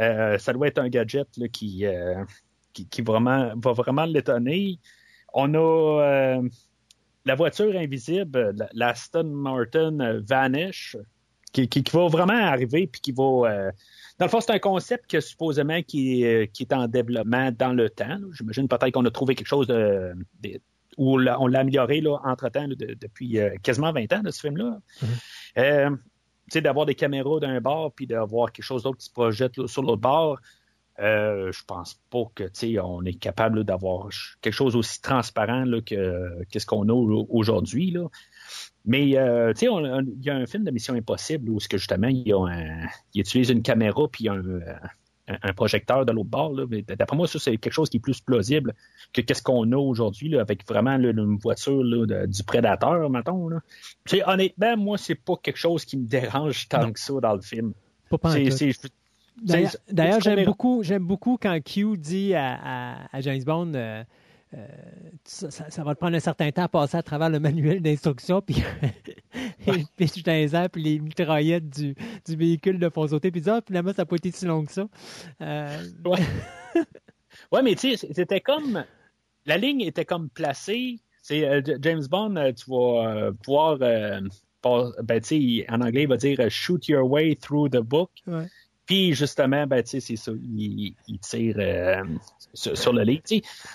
euh, 0.00 0.38
ça 0.38 0.52
doit 0.52 0.68
être 0.68 0.78
un 0.78 0.88
gadget 0.88 1.28
là, 1.36 1.48
qui, 1.48 1.86
euh, 1.86 2.24
qui, 2.72 2.86
qui 2.86 3.02
vraiment, 3.02 3.52
va 3.56 3.72
vraiment 3.72 4.04
l'étonner. 4.04 4.78
On 5.32 5.52
a 5.54 5.58
euh, 6.02 6.48
la 7.24 7.34
voiture 7.34 7.76
invisible, 7.76 8.54
la, 8.56 8.68
la 8.72 8.88
Aston 8.88 9.24
Martin 9.24 10.20
Vanish, 10.20 10.96
qui, 11.52 11.68
qui, 11.68 11.84
va 11.92 12.08
vraiment 12.08 12.32
arriver 12.34 12.86
puis 12.88 13.00
qui 13.00 13.12
va. 13.12 13.70
dans 14.18 14.26
le 14.26 14.28
fond, 14.28 14.40
c'est 14.40 14.52
un 14.52 14.58
concept 14.58 15.08
que 15.10 15.20
supposément 15.20 15.80
qui, 15.82 16.24
est- 16.24 16.72
en 16.72 16.88
développement 16.88 17.50
dans 17.52 17.72
le 17.72 17.88
temps. 17.90 18.18
J'imagine 18.32 18.66
peut-être 18.68 18.90
qu'on 18.90 19.04
a 19.04 19.10
trouvé 19.12 19.34
quelque 19.36 19.46
chose 19.46 19.68
de, 19.68 20.12
de- 20.42 20.60
où 20.96 21.14
on 21.14 21.16
l'a 21.46 21.58
amélioré 21.60 22.00
là, 22.00 22.18
entre-temps 22.24 22.66
là, 22.66 22.74
de- 22.74 22.96
depuis 23.00 23.38
euh, 23.38 23.54
quasiment 23.62 23.92
20 23.92 24.12
ans 24.12 24.20
de 24.22 24.30
ce 24.32 24.40
film-là. 24.40 24.78
Sais, 25.56 25.86
d'avoir 26.54 26.86
des 26.86 26.94
caméras 26.94 27.40
d'un 27.40 27.60
bord 27.60 27.92
puis 27.92 28.06
d'avoir 28.06 28.52
quelque 28.52 28.64
chose 28.64 28.82
d'autre 28.82 28.98
qui 28.98 29.06
se 29.06 29.12
projette 29.12 29.66
sur 29.66 29.82
l'autre 29.82 30.00
bord, 30.00 30.38
euh, 31.00 31.50
je 31.50 31.64
pense 31.64 32.00
pas 32.10 32.24
que 32.34 32.44
on 32.80 33.04
est 33.04 33.14
capable 33.18 33.64
d'avoir 33.64 34.08
quelque 34.40 34.52
chose 34.52 34.76
aussi 34.76 35.00
transparent 35.00 35.64
là, 35.64 35.80
que 35.80 36.44
qu'est-ce 36.50 36.66
qu'on 36.66 36.88
a 36.88 36.92
au- 36.92 37.26
aujourd'hui. 37.30 37.96
Mais 38.84 39.16
euh, 39.16 39.52
il 39.60 40.24
y 40.24 40.30
a 40.30 40.36
un 40.36 40.46
film 40.46 40.62
de 40.64 40.70
Mission 40.70 40.94
Impossible 40.94 41.50
où 41.50 41.58
ce 41.58 41.68
que 41.68 41.78
justement 41.78 42.08
il, 42.08 42.28
y 42.28 42.32
a 42.32 42.38
un- 42.38 42.86
il 43.12 43.20
utilise 43.22 43.50
une 43.50 43.62
caméra 43.62 44.02
puis 44.10 44.28
un, 44.28 44.36
euh, 44.44 44.60
un, 45.28 45.52
projecteur 45.54 46.04
de 46.04 46.12
l'autre 46.12 46.28
bord. 46.28 46.52
D'après 46.98 47.16
moi, 47.16 47.26
ça 47.26 47.38
c'est 47.38 47.56
quelque 47.56 47.72
chose 47.72 47.88
qui 47.88 47.96
est 47.96 48.00
plus 48.00 48.20
plausible 48.20 48.74
que 49.12 49.20
qu'est-ce 49.22 49.42
qu'on 49.42 49.70
a 49.72 49.76
aujourd'hui 49.76 50.28
là, 50.28 50.40
avec 50.40 50.66
vraiment 50.68 50.96
là, 50.96 51.10
une 51.10 51.36
voiture 51.38 51.82
là, 51.82 52.06
de- 52.06 52.26
du 52.26 52.42
prédateur, 52.44 53.08
mettons. 53.10 53.48
Là. 53.48 53.60
Honnêtement, 54.26 54.76
moi 54.76 54.98
c'est 54.98 55.14
pas 55.14 55.34
quelque 55.42 55.56
chose 55.58 55.84
qui 55.84 55.96
me 55.96 56.06
dérange 56.06 56.68
tant 56.68 56.82
Non. 56.82 56.92
que 56.92 57.00
ça 57.00 57.14
dans 57.20 57.34
le 57.34 57.40
film. 57.40 57.72
D'ailleurs, 59.90 60.20
j'aime 60.20 60.44
beaucoup, 60.44 60.82
j'aime 60.82 61.04
beaucoup 61.04 61.38
quand 61.40 61.58
Q 61.64 61.96
dit 61.96 62.34
à, 62.34 62.54
à- 62.62 63.16
à 63.16 63.20
James 63.20 63.42
Bond 63.44 63.72
euh, 63.74 64.04
euh, 64.54 64.66
ça, 65.24 65.82
va 65.84 65.94
te 65.94 65.98
prendre 66.00 66.16
un 66.16 66.20
certain 66.20 66.50
temps 66.52 66.62
à 66.64 66.68
passer 66.68 66.96
à 66.96 67.02
travers 67.02 67.28
le 67.30 67.40
manuel 67.40 67.80
d'instruction, 67.82 68.40
puis 68.40 68.56
il 69.66 69.86
pitch 69.96 70.22
dans 70.22 70.32
les 70.32 70.54
airs, 70.54 70.70
puis 70.70 70.82
les 70.82 70.98
mitraillettes 71.00 71.68
du, 71.68 71.94
du 72.26 72.36
véhicule 72.36 72.78
de 72.78 72.88
font 72.88 73.06
sauter, 73.08 73.30
puis 73.30 73.42
ah, 73.48 73.60
finalement, 73.66 73.92
ça 73.92 74.02
n'a 74.02 74.06
pas 74.06 74.16
été 74.16 74.30
si 74.30 74.44
long 74.46 74.64
que 74.64 74.72
ça. 74.72 74.86
Euh, 75.42 75.82
Ouais. 76.04 76.18
ouais, 77.52 77.62
mais 77.62 77.74
tu 77.74 77.96
sais, 77.96 78.08
c'était 78.12 78.40
comme. 78.40 78.84
La 79.46 79.56
ligne 79.58 79.80
était 79.82 80.04
comme 80.04 80.28
placée. 80.30 81.00
C'est 81.22 81.46
euh, 81.46 81.60
James 81.80 82.04
Bond, 82.08 82.36
euh, 82.36 82.52
tu 82.52 82.70
vas 82.70 83.32
pouvoir. 83.42 83.78
euh, 83.82 84.20
pas- 84.62 84.90
ben, 85.02 85.20
tu 85.20 85.60
sais, 85.62 85.66
en 85.70 85.80
anglais, 85.80 86.02
il 86.02 86.08
va 86.08 86.16
dire 86.16 86.38
shoot 86.50 86.86
your 86.88 87.10
way 87.10 87.34
through 87.36 87.68
the 87.70 87.80
book. 87.80 88.10
Ouais. 88.26 88.46
Puis, 88.86 89.14
justement, 89.14 89.66
ben, 89.66 89.82
c'est 89.84 90.00
ça. 90.00 90.32
Il, 90.42 90.94
il 91.08 91.18
tire 91.20 91.56
euh, 91.58 92.02
sur, 92.52 92.76
sur 92.76 92.92
le 92.92 93.02
livre. 93.02 93.22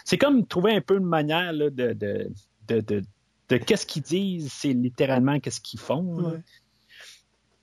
C'est 0.05 0.17
comme 0.17 0.45
trouver 0.45 0.75
un 0.75 0.81
peu 0.81 0.97
une 0.97 1.05
manière 1.05 1.51
là, 1.51 1.69
de. 1.69 1.93
de, 1.93 2.31
de, 2.67 2.81
de 2.81 3.01
de 3.49 3.57
qu'est-ce 3.57 3.87
qu'ils 3.87 4.03
disent, 4.03 4.51
c'est 4.53 4.73
littéralement 4.73 5.39
qu'est-ce 5.39 5.59
qu'ils 5.59 5.79
font. 5.79 6.39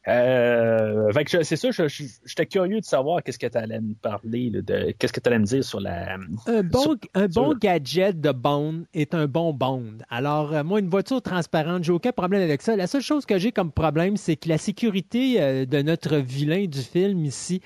Euh, 0.09 1.11
c'est 1.43 1.57
ça, 1.57 1.69
j'étais 1.71 2.47
curieux 2.47 2.81
de 2.81 2.85
savoir 2.85 3.23
qu'est-ce 3.23 3.39
que 3.39 3.47
tu 3.47 3.59
allais 3.59 3.81
me 3.81 3.95
parler, 3.95 4.51
là, 4.51 4.61
de 4.63 4.93
qu'est-ce 4.99 5.13
que 5.13 5.21
tu 5.21 5.29
allais 5.29 5.39
me 5.41 5.45
dire 5.45 5.65
sur 5.65 5.81
la. 5.81 6.15
Un 6.47 6.63
bon, 6.63 6.81
Sur- 6.81 6.97
un 7.15 7.31
sur 7.31 7.43
bon 7.43 7.51
le- 7.51 7.59
gadget 7.59 8.21
de 8.21 8.31
Bond 8.31 8.85
est 8.95 9.15
un 9.15 9.27
bon 9.27 9.53
Bond. 9.53 9.99
Alors, 10.09 10.53
euh, 10.55 10.63
moi, 10.63 10.79
une 10.79 10.89
voiture 10.89 11.21
transparente, 11.21 11.83
j'ai 11.85 11.93
aucun 11.93 12.13
problème 12.13 12.43
avec 12.43 12.63
ça. 12.63 12.77
La 12.77 12.87
seule 12.87 13.03
chose 13.03 13.27
que 13.27 13.39
j'ai 13.39 13.51
comme 13.53 13.73
problème, 13.73 14.17
c'est 14.17 14.37
que 14.37 14.49
la 14.49 14.59
sécurité 14.59 15.43
euh, 15.43 15.67
de 15.67 15.83
notre 15.83 16.17
vilain 16.19 16.67
du 16.67 16.81
film 16.81 17.25
ici 17.25 17.61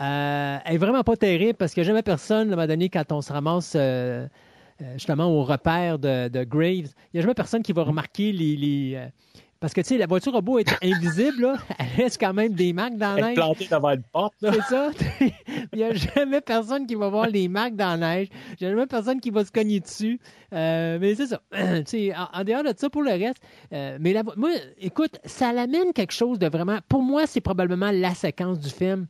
est 0.00 0.78
vraiment 0.78 1.04
pas 1.04 1.16
terrible 1.16 1.54
parce 1.54 1.74
que 1.74 1.82
jamais 1.84 2.02
personne, 2.02 2.48
à 2.48 2.52
un 2.54 2.56
moment 2.56 2.66
donné, 2.66 2.88
quand 2.88 3.12
on 3.12 3.20
se 3.20 3.32
ramasse 3.32 3.76
justement 4.94 5.26
au 5.26 5.44
repère 5.44 5.98
de, 6.00 6.26
de 6.28 6.42
Graves, 6.42 6.90
il 6.90 7.14
n'y 7.14 7.18
a 7.20 7.22
jamais 7.22 7.34
personne 7.34 7.62
qui 7.62 7.72
va 7.72 7.82
remarquer 7.84 8.32
les. 8.32 8.56
les, 8.56 8.98
parce 9.62 9.74
que, 9.74 9.80
tu 9.80 9.90
sais, 9.90 9.96
la 9.96 10.08
voiture 10.08 10.32
robot 10.32 10.58
est 10.58 10.68
invisible, 10.82 11.42
là. 11.42 11.56
Elle 11.78 12.02
laisse 12.02 12.18
quand 12.18 12.34
même 12.34 12.52
des 12.52 12.72
marques 12.72 12.96
dans 12.96 13.14
la 13.14 13.28
neige. 13.28 13.36
planté 13.36 13.68
devant 13.70 13.90
une 13.90 14.02
porte, 14.02 14.34
là. 14.42 14.50
C'est 14.54 14.62
ça. 14.62 14.90
Il 15.72 15.76
n'y 15.76 15.84
a 15.84 15.94
jamais 15.94 16.40
personne 16.40 16.84
qui 16.84 16.96
va 16.96 17.08
voir 17.08 17.28
les 17.28 17.46
marques 17.46 17.76
dans 17.76 17.96
la 18.00 18.16
neige. 18.16 18.28
Il 18.58 18.66
n'y 18.66 18.66
a 18.66 18.70
jamais 18.74 18.88
personne 18.88 19.20
qui 19.20 19.30
va 19.30 19.44
se 19.44 19.52
cogner 19.52 19.78
dessus. 19.78 20.18
Euh, 20.52 20.98
mais 21.00 21.14
c'est 21.14 21.28
ça. 21.28 21.40
Tu 21.52 21.82
sais, 21.86 22.12
en, 22.12 22.40
en 22.40 22.42
dehors 22.42 22.64
de 22.64 22.74
ça, 22.76 22.90
pour 22.90 23.02
le 23.02 23.12
reste, 23.12 23.40
euh, 23.72 23.98
mais 24.00 24.12
la, 24.12 24.24
moi, 24.36 24.50
écoute, 24.78 25.20
ça 25.26 25.52
l'amène 25.52 25.92
quelque 25.92 26.12
chose 26.12 26.40
de 26.40 26.48
vraiment. 26.48 26.80
Pour 26.88 27.02
moi, 27.02 27.28
c'est 27.28 27.40
probablement 27.40 27.92
la 27.92 28.16
séquence 28.16 28.58
du 28.58 28.68
film. 28.68 29.06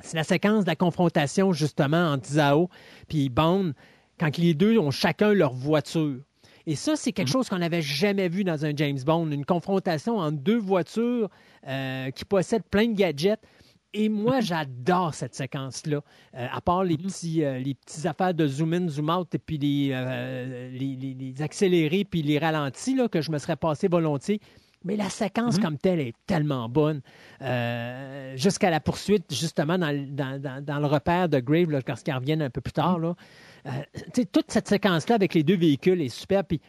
C'est 0.00 0.16
la 0.16 0.24
séquence 0.24 0.64
de 0.64 0.70
la 0.70 0.76
confrontation, 0.76 1.52
justement, 1.52 2.10
entre 2.10 2.26
Zao 2.26 2.70
et 3.12 3.28
Bond, 3.28 3.74
quand 4.18 4.38
les 4.38 4.54
deux 4.54 4.78
ont 4.78 4.90
chacun 4.90 5.34
leur 5.34 5.52
voiture. 5.52 6.22
Et 6.66 6.76
ça, 6.76 6.96
c'est 6.96 7.12
quelque 7.12 7.30
chose 7.30 7.48
qu'on 7.48 7.58
n'avait 7.58 7.82
jamais 7.82 8.28
vu 8.28 8.42
dans 8.44 8.64
un 8.64 8.72
James 8.74 8.98
Bond, 9.04 9.30
une 9.30 9.44
confrontation 9.44 10.16
entre 10.18 10.38
deux 10.38 10.58
voitures 10.58 11.28
euh, 11.66 12.10
qui 12.10 12.24
possèdent 12.24 12.64
plein 12.70 12.86
de 12.88 12.94
gadgets. 12.94 13.40
Et 13.96 14.08
moi, 14.08 14.40
j'adore 14.40 15.14
cette 15.14 15.34
séquence-là. 15.36 16.00
Euh, 16.36 16.46
à 16.50 16.60
part 16.60 16.82
les 16.82 16.96
petits, 16.96 17.44
euh, 17.44 17.58
les 17.58 17.74
petits 17.74 18.08
affaires 18.08 18.34
de 18.34 18.46
zoom 18.48 18.72
in, 18.74 18.88
zoom 18.88 19.08
out, 19.10 19.32
et 19.34 19.38
puis 19.38 19.56
les, 19.58 19.90
euh, 19.92 20.70
les, 20.72 20.96
les- 20.96 21.14
les 21.14 21.42
accélérés, 21.42 22.04
puis 22.04 22.22
les 22.22 22.38
ralentis, 22.40 22.96
là, 22.96 23.06
que 23.08 23.20
je 23.20 23.30
me 23.30 23.38
serais 23.38 23.54
passé 23.56 23.86
volontiers. 23.86 24.40
Mais 24.86 24.96
la 24.96 25.08
séquence 25.08 25.58
comme 25.58 25.78
telle 25.78 26.00
est 26.00 26.12
tellement 26.26 26.68
bonne. 26.68 27.00
Euh, 27.40 28.36
Jusqu'à 28.36 28.70
la 28.70 28.80
poursuite, 28.80 29.24
justement, 29.32 29.78
dans, 29.78 29.90
le- 29.92 30.06
dans- 30.06 30.40
dans- 30.40 30.62
dans 30.62 30.78
le 30.80 30.86
repère 30.86 31.28
de 31.28 31.38
Grave, 31.40 31.70
lorsqu'ils 31.70 32.12
reviennent 32.14 32.42
un 32.42 32.50
peu 32.50 32.60
plus 32.60 32.72
tard. 32.72 32.98
Là. 32.98 33.14
Euh, 33.66 33.70
toute 34.32 34.50
cette 34.50 34.68
séquence-là 34.68 35.14
avec 35.14 35.34
les 35.34 35.42
deux 35.42 35.56
véhicules 35.56 36.00
est 36.02 36.08
super. 36.08 36.44
Puis 36.44 36.60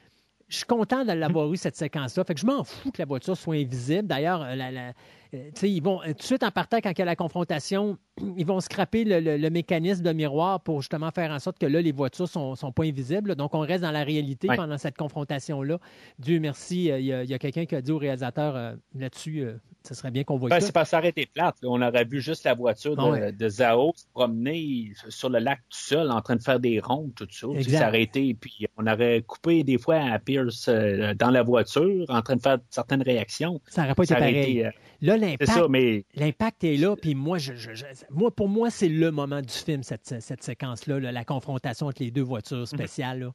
je 0.48 0.58
suis 0.58 0.66
content 0.66 1.04
de 1.04 1.12
l'avoir 1.12 1.52
eu, 1.52 1.58
cette 1.58 1.76
séquence-là. 1.76 2.24
Fait 2.24 2.36
que 2.36 2.40
je 2.40 2.46
m'en 2.46 2.64
fous 2.64 2.92
que 2.92 3.02
la 3.02 3.06
voiture 3.06 3.36
soit 3.36 3.56
invisible. 3.56 4.08
D'ailleurs, 4.08 4.44
euh, 4.44 4.56
la, 4.56 4.72
la- 4.72 4.94
euh, 5.34 5.50
ils 5.64 5.82
vont 5.82 6.00
tout 6.06 6.14
de 6.14 6.22
suite 6.22 6.44
en 6.44 6.52
partant 6.52 6.78
quand 6.78 6.92
il 6.92 7.00
y 7.00 7.02
a 7.02 7.06
la 7.06 7.16
confrontation, 7.16 7.98
ils 8.38 8.46
vont 8.46 8.60
scraper 8.62 9.04
le, 9.04 9.20
le- 9.20 9.38
le 9.38 9.50
mécanisme 9.50 10.04
de 10.04 10.14
miroir 10.14 10.62
pour 10.62 10.82
justement 10.82 11.10
faire 11.12 11.32
en 11.32 11.40
sorte 11.40 11.58
que 11.58 11.66
là, 11.66 11.82
les 11.82 11.92
voitures 11.92 12.30
sont, 12.30 12.56
sont 12.56 12.72
pas 12.72 12.84
invisibles. 12.84 13.36
Donc, 13.36 13.56
on 13.56 13.60
reste 13.62 13.82
dans 13.82 13.92
la 13.92 14.04
réalité 14.04 14.48
Ouais. 14.48 14.56
pendant 14.56 14.78
cette 14.78 14.96
confrontation-là. 14.98 15.80
Dieu 16.20 16.40
merci, 16.40 16.86
il 16.86 17.02
y 17.06 17.12
a, 17.34 17.40
quelqu'un 17.40 17.66
qui 17.66 17.76
a 17.76 17.82
dit 17.82 17.92
au 17.92 17.98
réalisateur 17.98 18.56
euh, 18.56 18.76
là-dessus, 18.94 19.40
euh, 19.42 19.58
ce 19.88 19.94
serait 19.96 20.12
bien 20.12 20.24
qu'on 20.24 20.38
voit 20.38 20.50
Ben, 20.50 20.60
ça. 20.60 20.68
c'est 20.68 20.72
parce 20.72 20.88
que 20.88 20.92
ça 20.92 21.00
aurait 21.00 21.10
été 21.10 21.26
plate. 21.26 21.56
là. 21.62 21.70
On 21.70 21.82
aurait 21.82 22.06
vu 22.06 22.22
juste 22.22 22.44
la 22.44 22.54
voiture 22.54 22.96
de, 22.96 23.02
Ouais. 23.02 23.32
de 23.32 23.50
Zao 23.50 23.92
se 23.96 24.06
promener 24.14 24.92
sur 25.10 25.30
le 25.30 25.40
lac 25.40 25.60
tout 25.70 25.78
seul, 25.78 26.12
en 26.12 26.22
train 26.22 26.36
de 26.36 26.42
faire 26.44 26.60
des 26.60 26.80
rondes, 26.80 27.14
tout 27.16 27.28
ça. 27.30 27.48
Tu 27.58 27.64
sais. 27.64 27.78
Ça 27.78 27.96
été, 27.98 28.34
puis 28.34 28.66
on 28.78 28.88
aurait 28.88 29.22
coupé 29.26 29.64
des 29.64 29.78
fois 29.78 29.96
à 29.98 30.20
Pierce 30.20 30.68
euh, 30.68 31.14
dans 31.14 31.30
la 31.30 31.44
voiture, 31.44 32.06
en 32.10 32.22
train 32.22 32.36
de 32.36 32.42
faire 32.42 32.58
certaines 32.70 33.02
réactions. 33.02 33.62
Ça 33.68 33.84
n'aurait 33.84 33.96
pas 33.96 34.04
été 34.04 34.14
Ça 34.14 34.20
pareil. 34.20 34.38
été, 34.60 34.66
euh, 34.66 34.72
Là, 35.02 35.18
l'impact, 35.18 35.52
ça, 35.52 35.68
mais 35.70 36.04
l'impact 36.16 36.64
est 36.64 36.78
là. 36.78 36.96
Puis 36.96 37.16
moi, 37.16 37.38
je, 37.38 37.54
je- 37.56 37.74
je- 37.74 37.86
moi, 38.10 38.32
pour 38.32 38.50
moi, 38.50 38.70
c'est 38.70 38.90
le 38.90 39.12
moment 39.12 39.42
du 39.42 39.54
film, 39.54 39.84
cette, 39.84 40.16
cette 40.22 40.44
séquence-là, 40.44 41.00
là, 41.00 41.12
la 41.12 41.24
confrontation 41.26 41.88
entre 41.88 42.02
les 42.04 42.12
deux 42.12 42.22
voitures 42.24 42.68
spéciales. 42.68 43.20
là. 43.20 43.32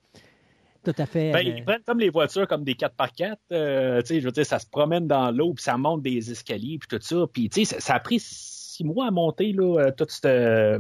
Tout 0.84 0.94
à 0.96 1.06
fait. 1.06 1.32
Ben, 1.32 1.46
euh, 1.46 1.54
ils 1.58 1.64
prennent 1.64 1.82
comme 1.86 1.98
les 2.00 2.10
voitures 2.10 2.46
comme 2.48 2.64
des 2.64 2.74
4x4. 2.74 3.36
euh, 3.52 4.00
je 4.08 4.20
veux 4.20 4.32
dire, 4.32 4.46
ça 4.46 4.58
se 4.58 4.66
promène 4.66 5.06
dans 5.06 5.30
l'eau, 5.30 5.52
puis 5.54 5.62
ça 5.62 5.76
monte 5.76 6.02
des 6.02 6.30
escaliers, 6.30 6.78
puis 6.78 6.88
tout 6.88 6.98
ça. 7.04 7.24
Puis, 7.32 7.48
tu 7.50 7.64
sais, 7.64 7.74
ça, 7.74 7.80
ça 7.80 7.94
a 7.96 8.00
pris 8.00 8.18
six 8.20 8.84
mois 8.84 9.08
à 9.08 9.10
monter, 9.10 9.52
là, 9.52 9.78
euh, 9.78 9.90
tout 9.92 10.06
ce 10.08 10.78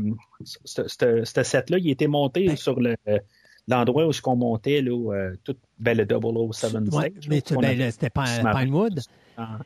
set-là. 1.44 1.78
Il 1.78 1.90
était 1.90 2.06
monté 2.06 2.46
Ben- 2.46 2.56
sur 2.56 2.80
le 2.80 2.96
l'endroit 3.68 4.06
où 4.08 4.10
qu'on 4.22 4.36
montait, 4.36 4.80
là, 4.82 5.12
euh, 5.14 5.36
tout, 5.44 5.54
ben, 5.78 5.96
le 5.96 6.04
007 6.04 6.74
ouais, 6.74 7.10
stage, 7.12 7.28
mais 7.28 7.40
tu- 7.42 7.56
ben, 7.56 7.90
c'était. 7.90 8.10
Pinewood. 8.10 9.00
Ah, 9.36 9.58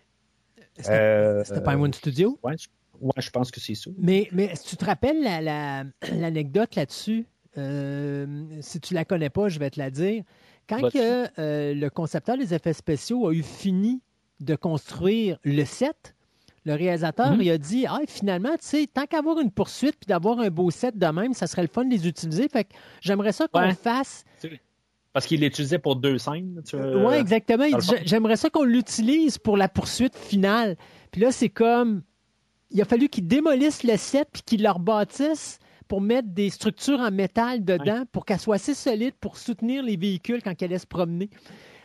C'était 0.77 0.91
euh, 0.91 1.43
Pinewood 1.65 1.95
Studio? 1.95 2.39
ouais, 2.43 2.57
je, 2.59 2.67
ouais, 3.01 3.13
je 3.19 3.31
pense 3.31 3.51
que 3.51 3.61
c'est 3.61 3.75
ça. 3.77 3.91
Mais, 3.97 4.29
mais 4.33 4.53
tu 4.69 4.77
te 4.77 4.85
rappelles 4.85 5.23
la- 5.23 5.41
la- 5.41 5.85
l'anecdote 6.13 6.75
là-dessus, 6.75 7.25
si 7.57 8.81
tu 8.81 8.95
la 8.95 9.05
connais 9.05 9.31
pas, 9.31 9.49
je 9.49 9.59
vais 9.59 9.71
te 9.71 9.79
la 9.79 9.91
dire. 9.91 10.23
Quand 10.69 10.91
que, 10.91 11.27
euh, 11.39 11.75
le 11.75 11.89
concepteur 11.91 12.39
des 12.39 12.55
effets 12.55 12.73
spéciaux 12.73 13.29
a 13.29 13.33
eu 13.33 13.43
fini 13.43 14.01
de 14.41 14.55
construire 14.57 15.39
le 15.45 15.65
set, 15.65 16.15
le 16.65 16.75
réalisateur 16.75 17.33
Mhm. 17.33 17.43
il 17.43 17.51
a 17.51 17.59
dit 17.59 17.85
ah, 17.87 18.01
finalement, 18.09 18.53
tu 18.53 18.63
sais, 18.67 18.87
tant 18.93 19.05
qu'avoir 19.07 19.39
une 19.41 19.51
poursuite 19.51 19.97
puis 20.01 20.07
d'avoir 20.07 20.39
un 20.41 20.49
beau 20.49 20.71
set 20.71 20.97
de 20.97 21.07
même, 21.07 21.35
ça 21.35 21.47
serait 21.47 21.63
le 21.63 21.69
fun 21.69 21.85
de 21.85 21.91
les 21.91 22.09
utiliser. 22.09 22.49
Fait 22.49 22.65
que 22.65 22.71
j'aimerais 23.03 23.33
ça 23.33 23.47
qu'on 23.49 23.61
Ouais. 23.61 23.75
fasse. 23.75 24.25
Parce 25.13 25.27
qu'il 25.27 25.41
l'utilisait 25.43 25.79
pour 25.79 25.95
deux 25.97 26.19
scènes. 26.19 26.61
Vois. 26.73 27.11
oui, 27.11 27.15
exactement. 27.17 27.65
Il 27.65 27.75
le 27.77 27.81
dit. 27.81 27.95
J'aimerais 28.05 28.35
ça 28.37 28.51
qu'on 28.51 28.65
l'utilise 28.65 29.39
pour 29.39 29.57
la 29.57 29.69
poursuite 29.69 30.17
finale. 30.17 30.77
Puis 31.13 31.21
là, 31.21 31.31
c'est 31.31 31.51
comme. 31.51 32.03
Il 32.73 32.81
a 32.83 32.85
fallu 32.85 33.09
qu'ils 33.09 33.29
démolissent 33.29 33.85
le 33.85 33.97
set 33.97 34.27
puis 34.33 34.43
qu'ils 34.43 34.63
le 34.65 34.71
rebâtissent 34.71 35.61
pour 35.89 36.01
mettre 36.01 36.29
des 36.29 36.51
structures 36.51 37.01
en 37.01 37.11
métal 37.11 37.65
dedans 37.65 38.05
pour 38.13 38.25
qu'elle 38.25 38.41
soit 38.41 38.57
assez 38.57 38.75
solide 38.75 39.15
pour 39.21 39.37
soutenir 39.37 39.83
les 39.83 39.97
véhicules 39.97 40.43
quand 40.43 40.51
elle 40.63 40.67
allait 40.71 40.79
se 40.79 40.87
promener. 40.87 41.31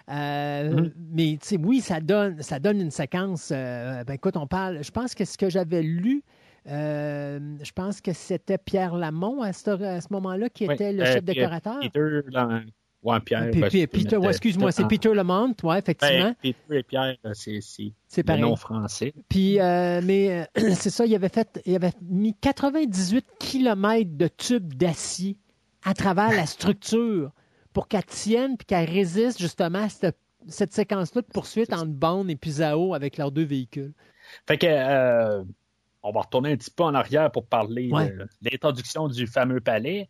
Euh, 0.10 0.70
Mhm. 0.72 0.94
Mais 1.12 1.38
oui, 1.64 1.82
ça 1.82 2.00
donne, 2.00 2.42
ça 2.42 2.60
donne 2.60 2.82
une 2.82 2.92
séquence. 2.92 3.52
euh, 3.54 4.04
ben, 4.04 4.14
écoute, 4.14 4.38
on 4.38 4.48
parle. 4.48 4.84
Je 4.84 4.92
pense 4.92 5.14
que 5.14 5.24
ce 5.26 5.38
que 5.38 5.50
j'avais 5.50 5.84
lu, 5.84 6.24
euh, 6.68 7.40
je 7.62 7.72
pense 7.72 8.02
que 8.02 8.12
c'était 8.14 8.58
Pierre 8.58 8.96
Lamont 8.96 9.42
à 9.42 9.54
ce, 9.54 9.70
à 9.70 10.02
ce 10.02 10.08
moment-là 10.12 10.50
qui 10.50 10.68
Oui, 10.68 10.74
était 10.74 10.94
le 10.94 11.04
euh, 11.04 11.06
chef 11.06 11.24
décorateur. 11.24 11.80
Peter. 11.80 12.22
Ouais, 13.04 13.20
Pierre. 13.22 13.50
Puis- 13.52 13.62
ben, 13.62 13.70
puis- 13.70 13.88
Peter, 13.88 14.18
ouais, 14.18 14.28
euh, 14.28 14.30
excuse-moi, 14.30 14.72
c'est 14.72 14.88
Peter 14.88 15.14
Lamont, 15.14 15.54
oui, 15.64 15.78
effectivement. 15.78 16.30
Ben, 16.30 16.36
Peter 16.42 16.80
et 16.80 16.84
Pierre, 16.84 17.16
euh, 17.26 17.32
c'est 17.34 17.60
c'est 18.08 18.24
pareil. 18.24 18.42
nom 18.42 18.56
français. 18.56 19.14
Puis, 19.30 19.60
euh, 19.60 20.02
mais 20.04 20.46
euh, 20.58 20.70
c'est 20.76 20.90
ça, 20.90 21.06
il 21.06 21.14
avait 21.16 21.30
fait, 21.30 21.62
il 21.66 21.76
avait 21.76 21.94
mis 22.02 22.34
98 22.36 23.26
km 23.40 24.10
de 24.18 24.28
tubes 24.28 24.74
d'acier 24.74 25.38
à 25.84 25.94
travers 25.94 26.30
la 26.32 26.46
structure 26.46 27.32
pour 27.74 27.88
qu'elle 27.88 28.06
tienne 28.06 28.58
puis 28.58 28.66
qu'elle 28.66 28.90
résiste 28.90 29.40
justement 29.40 29.84
à 29.84 29.90
cette, 29.90 30.18
cette 30.48 30.74
séquence-là 30.74 31.22
de 31.22 31.28
poursuite 31.28 31.72
entre 31.74 31.92
Bond 31.92 32.28
et 32.28 32.36
puis 32.36 32.52
Zao 32.52 32.94
avec 32.94 33.18
leurs 33.18 33.32
deux 33.32 33.44
véhicules. 33.46 33.94
Fait 34.48 34.58
que, 34.58 34.68
euh, 34.68 35.44
on 36.04 36.12
va 36.12 36.22
retourner 36.22 36.52
un 36.54 36.56
petit 36.58 36.72
peu 36.72 36.84
en 36.84 36.94
arrière 36.96 37.30
pour 37.32 37.46
parler 37.46 37.90
Ouais. 37.92 38.10
de 38.10 38.28
l'introduction 38.42 39.08
du 39.08 39.28
fameux 39.28 39.60
palais. 39.60 40.10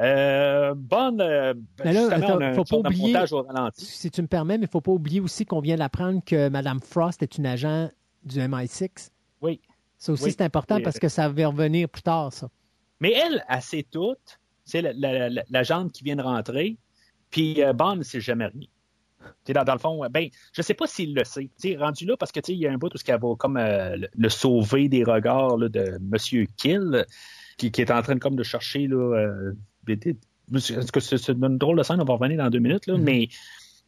Euh, 0.00 0.74
bonne. 0.76 1.20
euh, 1.20 1.54
Mais 1.84 1.92
là, 1.92 2.00
justement, 2.02 2.26
attends, 2.26 2.36
on 2.36 2.40
a 2.40 2.46
un 2.48 2.54
faut 2.54 2.64
pas 2.64 2.76
oublier- 2.76 3.06
montage 3.12 3.32
au 3.32 3.42
ralenti. 3.42 3.84
Si 3.84 4.10
tu 4.10 4.22
me 4.22 4.28
permets, 4.28 4.56
mais 4.58 4.64
il 4.64 4.68
ne 4.68 4.70
faut 4.70 4.80
pas 4.80 4.92
oublier 4.92 5.20
aussi 5.20 5.44
qu'on 5.44 5.60
vient 5.60 5.76
d'apprendre 5.76 6.22
que 6.24 6.48
Mme 6.48 6.80
Frost 6.80 7.22
est 7.22 7.36
une 7.38 7.46
agent 7.46 7.90
du 8.24 8.38
MI6. 8.38 9.10
Oui. 9.42 9.60
Ça 9.96 10.12
aussi, 10.12 10.24
Oui. 10.24 10.30
c'est 10.30 10.42
important 10.44 10.76
Oui. 10.76 10.82
parce 10.82 10.98
que 11.00 11.08
ça 11.08 11.28
va 11.28 11.46
revenir 11.48 11.88
plus 11.88 12.02
tard, 12.02 12.32
ça. 12.32 12.48
Mais 13.00 13.12
elle, 13.12 13.44
elle 13.48 13.62
sait 13.62 13.84
tout. 13.90 14.14
C'est 14.64 14.82
la, 14.82 14.92
la, 14.92 15.28
la, 15.30 15.42
la 15.48 15.62
gente 15.64 15.90
qui 15.92 16.04
vient 16.04 16.16
de 16.16 16.22
rentrer. 16.22 16.76
Puis 17.30 17.62
euh, 17.62 17.72
Bond 17.72 17.96
ne 17.96 18.02
sait 18.04 18.20
jamais 18.20 18.46
rien. 18.46 18.66
Tu 19.20 19.26
sais, 19.48 19.52
dans, 19.52 19.64
dans 19.64 19.72
le 19.72 19.78
fond, 19.80 20.04
euh, 20.04 20.08
ben, 20.08 20.28
je 20.52 20.62
sais 20.62 20.74
pas 20.74 20.86
s'il 20.86 21.14
le 21.14 21.24
sait. 21.24 21.50
Rendu 21.76 22.06
là, 22.06 22.16
parce 22.16 22.30
que 22.30 22.40
il 22.48 22.58
y 22.58 22.66
a 22.68 22.72
un 22.72 22.78
bout 22.78 22.86
où 22.94 22.98
elle 23.06 23.18
va 23.20 23.34
comme 23.36 23.56
euh, 23.56 23.96
le, 23.96 24.08
le 24.16 24.28
sauver 24.28 24.88
des 24.88 25.02
regards 25.02 25.56
là, 25.56 25.68
de 25.68 25.98
Monsieur 26.00 26.46
Kill, 26.56 27.04
qui, 27.56 27.72
qui 27.72 27.80
est 27.80 27.90
en 27.90 28.00
train 28.02 28.18
comme 28.18 28.36
de 28.36 28.42
chercher 28.44 28.86
là, 28.86 28.96
euh, 28.96 29.52
c'est 30.58 31.28
une 31.28 31.58
drôle 31.58 31.78
de 31.78 31.82
scène, 31.82 32.00
on 32.00 32.04
va 32.04 32.14
revenir 32.14 32.38
dans 32.38 32.50
deux 32.50 32.58
minutes, 32.58 32.86
là, 32.86 32.94
Mhm. 32.96 33.02
mais 33.04 33.28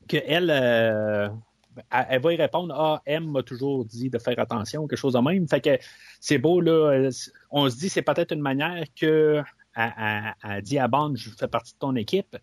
qu'elle 0.08 0.50
euh, 0.50 1.28
elle, 1.90 2.20
va 2.20 2.32
y 2.32 2.36
répondre 2.36 2.74
Ah, 2.76 3.00
M 3.06 3.30
m'a 3.30 3.42
toujours 3.42 3.84
dit 3.84 4.10
de 4.10 4.18
faire 4.18 4.38
attention, 4.38 4.86
quelque 4.86 4.98
chose 4.98 5.12
de 5.14 5.18
même. 5.20 5.46
Fait 5.48 5.60
que 5.60 5.78
c'est 6.20 6.38
beau, 6.38 6.60
là. 6.60 7.08
On 7.50 7.70
se 7.70 7.76
dit 7.76 7.88
c'est 7.88 8.02
peut-être 8.02 8.32
une 8.32 8.40
manière 8.40 8.84
que 9.00 9.40
elle, 9.76 9.92
elle- 9.98 10.34
elle 10.42 10.62
dit 10.62 10.78
à 10.78 10.88
Bond, 10.88 11.14
je 11.14 11.30
fais 11.30 11.46
partie 11.48 11.72
de 11.74 11.78
ton 11.78 11.94
équipe. 11.94 12.36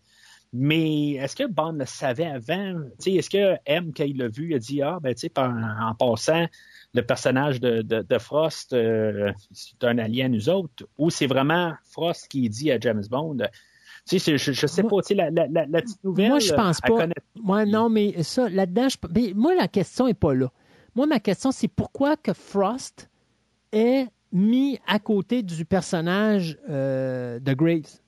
Mais 0.52 1.12
est-ce 1.12 1.36
que 1.36 1.46
Bond 1.46 1.72
le 1.72 1.84
savait 1.84 2.26
avant? 2.26 2.80
Est-ce 3.04 3.28
que 3.28 3.56
M, 3.66 3.92
quand 3.94 4.04
il 4.04 4.16
l'a 4.16 4.28
vu, 4.28 4.50
il 4.50 4.54
a 4.54 4.58
dit 4.58 4.80
Ah, 4.82 4.98
ben, 5.02 5.14
tu 5.14 5.20
sais, 5.20 5.28
par- 5.28 5.52
en 5.52 5.94
passant, 5.94 6.46
le 6.94 7.02
personnage 7.02 7.60
de, 7.60 7.82
de, 7.82 8.00
de 8.00 8.18
Frost, 8.18 8.72
euh, 8.72 9.30
c'est 9.52 9.84
un 9.84 9.98
allié 9.98 10.22
à 10.22 10.28
nous 10.28 10.48
autres? 10.48 10.86
Ou 10.96 11.10
c'est 11.10 11.26
vraiment 11.26 11.74
Frost 11.90 12.28
qui 12.28 12.48
dit 12.48 12.70
à 12.72 12.80
James 12.80 13.04
Bond? 13.10 13.36
Tu 14.08 14.18
sais, 14.18 14.38
je, 14.38 14.52
je 14.52 14.66
sais 14.66 14.82
Moi- 14.82 14.90
pas, 14.90 15.02
tu 15.02 15.08
sais, 15.08 15.14
la, 15.14 15.30
la, 15.30 15.46
la, 15.48 15.66
la 15.66 15.82
petite 15.82 16.02
nouvelle. 16.02 16.28
Moi, 16.30 16.38
je 16.38 16.54
pense 16.54 16.80
pas. 16.80 17.06
Moi, 17.36 17.66
non, 17.66 17.90
mais 17.90 18.22
ça, 18.22 18.48
là-dedans, 18.48 18.88
je... 18.88 18.96
mais 19.14 19.32
moi, 19.34 19.54
la 19.54 19.68
question 19.68 20.06
n'est 20.06 20.14
pas 20.14 20.32
là. 20.32 20.50
Moi, 20.94 21.06
ma 21.06 21.20
question, 21.20 21.50
c'est 21.52 21.68
pourquoi 21.68 22.16
que 22.16 22.32
Frost 22.32 23.10
est 23.70 24.06
mis 24.32 24.78
à 24.86 24.98
côté 24.98 25.42
du 25.42 25.66
personnage 25.66 26.58
euh, 26.70 27.38
de 27.38 27.52
Graves? 27.52 28.00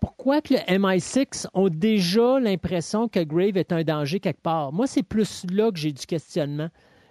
Pourquoi 0.00 0.40
que 0.40 0.54
le 0.54 0.60
MI6 0.60 1.46
ont 1.52 1.68
déjà 1.68 2.40
l'impression 2.40 3.08
que 3.08 3.22
Grave 3.22 3.58
est 3.58 3.72
un 3.72 3.84
danger 3.84 4.18
quelque 4.18 4.40
part? 4.40 4.72
Moi, 4.72 4.86
c'est 4.86 5.02
plus 5.02 5.44
là 5.52 5.70
que 5.70 5.78
j'ai 5.78 5.92
du 5.92 6.06
questionnement. 6.06 6.68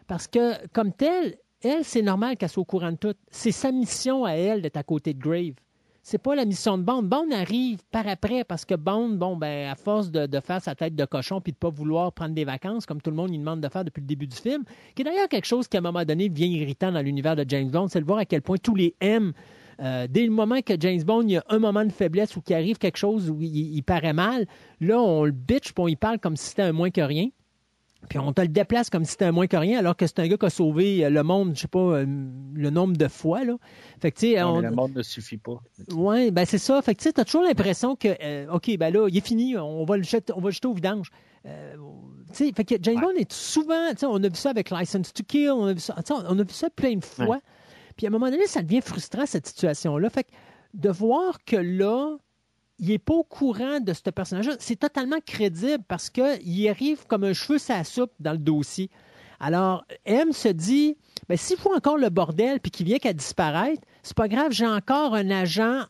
Parce 0.07 0.27
que, 0.27 0.67
comme 0.69 0.91
tel, 0.91 1.37
elle, 1.61 1.83
c'est 1.83 2.01
normal 2.01 2.35
qu'elle 2.35 2.49
soit 2.49 2.61
au 2.61 2.65
courant 2.65 2.91
de 2.91 2.97
tout. 2.97 3.13
C'est 3.29 3.51
sa 3.51 3.71
mission 3.71 4.25
à 4.25 4.31
elle 4.31 4.61
d'être 4.61 4.77
à 4.77 4.83
côté 4.83 5.13
de 5.13 5.19
Grave. 5.19 5.53
C'est 6.01 6.17
pas 6.17 6.33
la 6.33 6.45
mission 6.45 6.79
de 6.79 6.83
Bond. 6.83 7.03
Bond 7.03 7.29
arrive 7.31 7.81
par 7.91 8.07
après 8.07 8.43
parce 8.43 8.65
que 8.65 8.73
Bond, 8.73 9.09
bon, 9.09 9.35
ben, 9.35 9.69
à 9.69 9.75
force 9.75 10.09
de, 10.09 10.25
de 10.25 10.39
faire 10.39 10.59
sa 10.59 10.73
tête 10.73 10.95
de 10.95 11.05
cochon 11.05 11.41
puis 11.41 11.51
de 11.51 11.57
pas 11.57 11.69
vouloir 11.69 12.11
prendre 12.13 12.33
des 12.33 12.45
vacances, 12.45 12.87
comme 12.87 13.01
tout 13.01 13.11
le 13.11 13.15
monde 13.15 13.29
lui 13.29 13.37
demande 13.37 13.61
de 13.61 13.69
faire 13.69 13.85
depuis 13.85 14.01
le 14.01 14.07
début 14.07 14.25
du 14.25 14.35
film, 14.35 14.63
qui 14.95 15.03
est 15.03 15.05
d'ailleurs 15.05 15.27
quelque 15.27 15.45
chose 15.45 15.67
qui, 15.67 15.77
à 15.77 15.81
un 15.81 15.83
moment 15.83 16.05
donné, 16.05 16.29
devient 16.29 16.47
irritant 16.47 16.91
dans 16.91 17.01
l'univers 17.01 17.35
de 17.35 17.45
James 17.47 17.69
Bond, 17.69 17.89
c'est 17.89 17.99
de 17.99 18.05
voir 18.05 18.17
à 18.17 18.25
quel 18.25 18.41
point 18.41 18.57
tous 18.57 18.73
les 18.73 18.95
M, 19.01 19.33
euh, 19.81 20.07
dès 20.09 20.25
le 20.25 20.31
moment 20.31 20.61
que 20.61 20.73
James 20.79 21.01
Bond, 21.03 21.21
il 21.23 21.31
y 21.31 21.37
a 21.37 21.43
un 21.49 21.59
moment 21.59 21.85
de 21.85 21.91
faiblesse 21.91 22.35
ou 22.35 22.41
qu'il 22.41 22.55
arrive 22.55 22.77
quelque 22.77 22.97
chose 22.97 23.29
où 23.29 23.41
il, 23.41 23.75
il 23.75 23.81
paraît 23.83 24.13
mal, 24.13 24.45
là, 24.81 24.99
on 24.99 25.23
le 25.25 25.31
bitch 25.31 25.71
puis 25.73 25.83
on 25.83 25.87
y 25.87 25.95
parle 25.95 26.19
comme 26.19 26.35
si 26.35 26.49
c'était 26.49 26.63
un 26.63 26.71
moins 26.73 26.89
que 26.89 27.01
rien. 27.01 27.29
Puis 28.07 28.17
on 28.17 28.31
te 28.31 28.39
le 28.39 28.47
déplace 28.47 28.89
comme 28.89 29.03
si 29.03 29.11
c'était 29.11 29.25
un 29.25 29.33
moins 29.33 29.47
que 29.47 29.57
rien, 29.57 29.77
alors 29.77 29.95
que 29.97 30.07
c'est 30.07 30.19
un 30.19 30.27
gars 30.29 30.37
qui 30.37 30.45
a 30.45 30.49
sauvé 30.49 31.03
euh, 31.05 31.09
le 31.09 31.21
monde, 31.21 31.51
je 31.55 31.59
sais 31.61 31.67
pas, 31.67 31.79
euh, 31.79 32.05
le 32.53 32.69
nombre 32.69 32.95
de 32.95 33.07
fois. 33.09 33.43
Là. 33.43 33.57
Fait 34.01 34.11
que, 34.11 34.19
tu 34.19 34.31
sais, 34.33 34.39
Non, 34.41 34.53
on- 34.55 34.61
mais 34.61 34.69
le 34.69 34.75
monde 34.75 34.93
ne 34.95 35.01
suffit 35.01 35.35
pas. 35.37 35.59
oui, 35.91 36.31
ben 36.31 36.45
c'est 36.45 36.57
ça. 36.59 36.81
Fait 36.81 36.95
que 36.95 37.01
tu 37.01 37.09
sais, 37.09 37.19
as 37.19 37.25
toujours 37.25 37.43
l'impression 37.43 37.97
que, 37.97 38.07
euh, 38.23 38.47
OK, 38.53 38.71
ben 38.77 38.93
là, 38.93 39.07
il 39.09 39.17
est 39.17 39.25
fini, 39.25 39.57
on 39.57 39.83
va 39.83 39.97
le 39.97 40.03
jeter, 40.03 40.31
on 40.33 40.39
va 40.39 40.47
le 40.47 40.53
jeter 40.53 40.67
au 40.69 40.73
vidange. 40.73 41.11
Euh, 41.45 41.73
tu 42.31 42.45
sais, 42.45 42.51
fait 42.55 42.63
que 42.63 42.75
James 42.81 43.01
Bond 43.01 43.15
est 43.17 43.31
souvent, 43.33 43.89
tu 43.91 43.97
sais, 43.97 44.05
on 44.05 44.15
a 44.23 44.29
vu 44.29 44.35
ça 44.35 44.51
avec 44.51 44.71
License 44.71 45.11
to 45.13 45.23
Kill, 45.27 45.49
on 45.51 45.65
a 45.65 45.73
vu 45.73 45.79
ça, 45.81 45.93
on 46.29 46.39
a 46.39 46.43
vu 46.43 46.53
ça 46.53 46.69
plein 46.69 46.95
de 46.95 47.03
fois. 47.03 47.39
Puis 47.99 48.05
à 48.05 48.09
un 48.11 48.11
moment 48.11 48.31
donné, 48.31 48.47
ça 48.47 48.61
devient 48.61 48.79
frustrant, 48.79 49.25
cette 49.25 49.45
situation-là. 49.45 50.09
Fait 50.09 50.23
que 50.23 50.29
de 50.73 50.89
voir 50.89 51.43
que 51.43 51.57
là, 51.57 52.15
il 52.77 52.87
n'est 52.87 52.97
pas 52.97 53.13
au 53.13 53.25
courant 53.25 53.81
de 53.81 53.91
ce 53.91 54.09
personnage-là, 54.09 54.55
c'est 54.57 54.77
totalement 54.77 55.17
crédible 55.25 55.83
parce 55.85 56.09
qu'il 56.09 56.69
arrive 56.69 57.05
comme 57.07 57.25
un 57.25 57.33
cheveu 57.33 57.57
sa 57.57 57.83
soupe 57.83 58.13
dans 58.21 58.31
le 58.31 58.37
dossier. 58.37 58.89
Alors, 59.41 59.83
M 60.05 60.31
se 60.31 60.47
dit, 60.47 60.95
ben, 61.27 61.37
s'il 61.37 61.57
faut 61.57 61.75
encore 61.75 61.97
le 61.97 62.09
bordel 62.09 62.61
puis 62.61 62.71
qu'il 62.71 62.85
vient 62.85 62.99
qu'à 62.99 63.11
disparaître, 63.11 63.81
c'est 64.01 64.15
pas 64.15 64.29
grave, 64.29 64.53
j'ai 64.53 64.65
encore 64.65 65.13
un 65.13 65.29
agent 65.29 65.83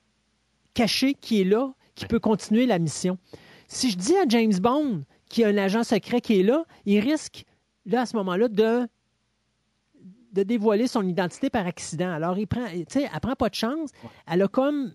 caché 0.73 1.13
qui 1.13 1.41
est 1.41 1.45
là, 1.45 1.75
qui 1.93 2.07
peut 2.07 2.19
continuer 2.19 2.65
la 2.65 2.79
mission. 2.79 3.19
Si 3.67 3.91
je 3.91 3.97
dis 3.97 4.17
à 4.17 4.27
James 4.27 4.57
Bond 4.59 5.03
qu'il 5.29 5.43
y 5.43 5.45
a 5.45 5.49
un 5.49 5.57
agent 5.57 5.83
secret 5.83 6.21
qui 6.21 6.39
est 6.39 6.43
là, 6.43 6.65
il 6.88 7.01
risque, 7.01 7.45
là, 7.85 8.01
à 8.01 8.05
ce 8.07 8.17
moment-là, 8.17 8.47
de, 8.47 8.88
de 10.33 10.43
dévoiler 10.43 10.88
son 10.88 11.08
identité 11.08 11.49
par 11.49 11.66
accident. 11.66 12.11
Alors, 12.11 12.38
il 12.38 12.48
prend, 12.48 12.67
tu 12.67 12.85
sais, 12.90 13.09
elle 13.11 13.19
prend 13.19 13.35
pas 13.35 13.49
de 13.49 13.56
chance. 13.56 13.91
Elle 14.27 14.41
a 14.41 14.48
comme, 14.48 14.91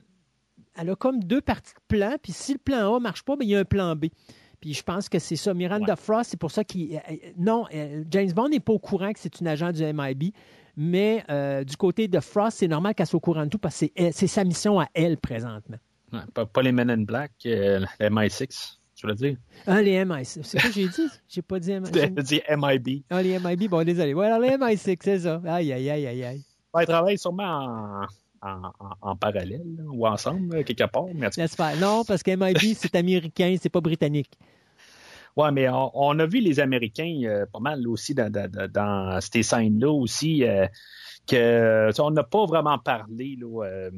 elle 0.76 0.90
a 0.90 0.96
comme 0.96 1.22
deux 1.22 1.40
parties 1.40 1.74
de 1.74 1.96
plan, 1.96 2.16
puis 2.22 2.32
si 2.32 2.52
le 2.52 2.58
plan 2.58 2.94
A 2.94 3.00
marche 3.00 3.22
pas, 3.22 3.36
ben, 3.36 3.44
il 3.44 3.50
y 3.50 3.56
a 3.56 3.60
un 3.60 3.64
plan 3.64 3.96
B. 3.96 4.06
Puis 4.60 4.72
je 4.72 4.82
pense 4.82 5.08
que 5.08 5.18
c'est 5.18 5.36
ça. 5.36 5.52
Miranda 5.52 5.94
Frost, 5.94 6.30
c'est 6.30 6.40
pour 6.40 6.50
ça 6.50 6.64
qu'il. 6.64 7.00
Non, 7.36 7.66
euh, 7.74 8.02
James 8.10 8.32
Bond 8.32 8.48
n'est 8.48 8.60
pas 8.60 8.72
au 8.72 8.78
courant 8.78 9.12
que 9.12 9.18
c'est 9.18 9.40
une 9.40 9.46
agent 9.46 9.72
du 9.72 9.82
MIB. 9.84 10.32
Mais 10.76 11.22
euh, 11.30 11.64
du 11.64 11.76
côté 11.76 12.08
de 12.08 12.18
Frost, 12.18 12.58
c'est 12.58 12.68
normal 12.68 12.94
qu'elle 12.94 13.06
soit 13.06 13.18
au 13.18 13.20
courant 13.20 13.44
de 13.44 13.50
tout 13.50 13.58
parce 13.58 13.80
que 13.80 14.10
c'est, 14.10 14.26
sa 14.26 14.42
mission 14.42 14.80
à 14.80 14.88
elle 14.94 15.18
présentement. 15.18 15.76
Ouais, 16.12 16.20
pas, 16.32 16.62
les 16.62 16.72
Men 16.72 16.90
in 16.90 17.02
Black, 17.02 17.32
euh, 17.46 17.84
les 18.00 18.08
MI6, 18.08 18.78
tu 19.05 19.08
veux 19.08 19.28
dire? 19.31 19.36
Ah, 19.66 19.83
les 19.83 20.05
MI6. 20.05 20.42
C'est 20.42 20.60
quoi 20.60 20.70
que 20.70 20.74
j'ai 20.74 20.89
dit? 20.89 21.08
J'ai 21.28 21.42
pas 21.42 21.58
dit 21.58 21.70
MI6. 21.70 21.92
J'ai 22.16 22.23
dit 22.23 22.42
MIB. 22.49 23.05
Ah, 23.10 23.23
les 23.23 23.39
MIB, 23.39 23.68
bon, 23.68 23.84
désolé. 23.84 24.15
Voilà, 24.15 24.39
les 24.39 24.57
MI6, 24.57 24.97
c'est 25.00 25.18
ça. 25.20 25.41
Aïe, 25.47 25.73
aïe, 25.73 25.91
aïe, 25.91 26.07
aïe, 26.07 26.24
aïe. 26.24 26.44
Ouais, 26.73 26.83
ils 26.84 26.86
travaillent 26.86 27.18
sûrement 27.18 27.44
en, 27.44 28.07
en, 28.42 28.62
en, 28.81 28.91
en 29.00 29.16
parallèle 29.16 29.62
là, 29.76 29.84
ou 29.92 30.07
ensemble, 30.07 30.57
là, 30.57 30.62
quelque 30.65 30.84
part. 30.84 31.07
Mais. 31.15 31.28
Non, 31.81 32.05
parce 32.05 32.23
que 32.23 32.34
MIB, 32.34 32.74
c'est 32.76 32.94
américain, 32.97 33.55
c'est 33.60 33.70
pas 33.70 33.81
britannique. 33.81 34.39
Ouais, 35.36 35.50
mais 35.50 35.68
on, 35.68 35.91
on 35.94 36.18
a 36.20 36.26
vu 36.26 36.41
les 36.41 36.60
Américains 36.60 37.20
euh, 37.24 37.47
pas 37.52 37.58
mal 37.58 37.86
aussi 37.89 38.15
dans, 38.15 38.31
dans, 38.31 39.18
ces 39.20 39.42
scènes-là 39.42 39.91
aussi 39.91 40.44
euh, 40.44 40.66
que 41.26 41.91
on 42.00 42.10
n'a 42.12 42.23
pas 42.23 42.47
vraiment 42.47 42.78
parlé 42.78 43.36
là, 43.41 43.65
euh, 43.65 43.91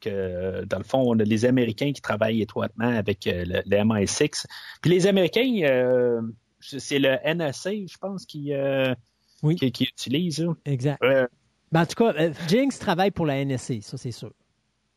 que 0.00 0.64
dans 0.64 0.78
le 0.78 0.84
fond, 0.84 1.02
on 1.06 1.18
a 1.18 1.22
les 1.24 1.44
Américains 1.44 1.92
qui 1.92 2.00
travaillent 2.02 2.42
étroitement 2.42 2.88
avec 2.88 3.26
euh, 3.26 3.44
le, 3.46 3.62
le 3.66 3.76
MI6. 3.84 4.46
Puis 4.82 4.90
les 4.90 5.06
Américains, 5.06 5.60
euh, 5.62 6.20
c'est 6.60 6.98
le 6.98 7.16
NSA, 7.24 7.70
je 7.86 7.96
pense, 7.98 8.26
qui, 8.26 8.52
euh, 8.54 8.94
Oui. 9.42 9.56
qui, 9.56 9.70
qui 9.72 9.84
utilise. 9.84 10.40
là. 10.42 10.54
Exact. 10.64 11.02
Euh, 11.04 11.26
Ben, 11.72 11.82
en 11.82 11.86
tout 11.86 12.02
cas, 12.04 12.12
Jinx 12.48 12.78
travaille 12.78 13.10
pour 13.12 13.26
la 13.26 13.44
NSA, 13.44 13.74
ça, 13.82 13.96
c'est 13.96 14.10
sûr. 14.12 14.32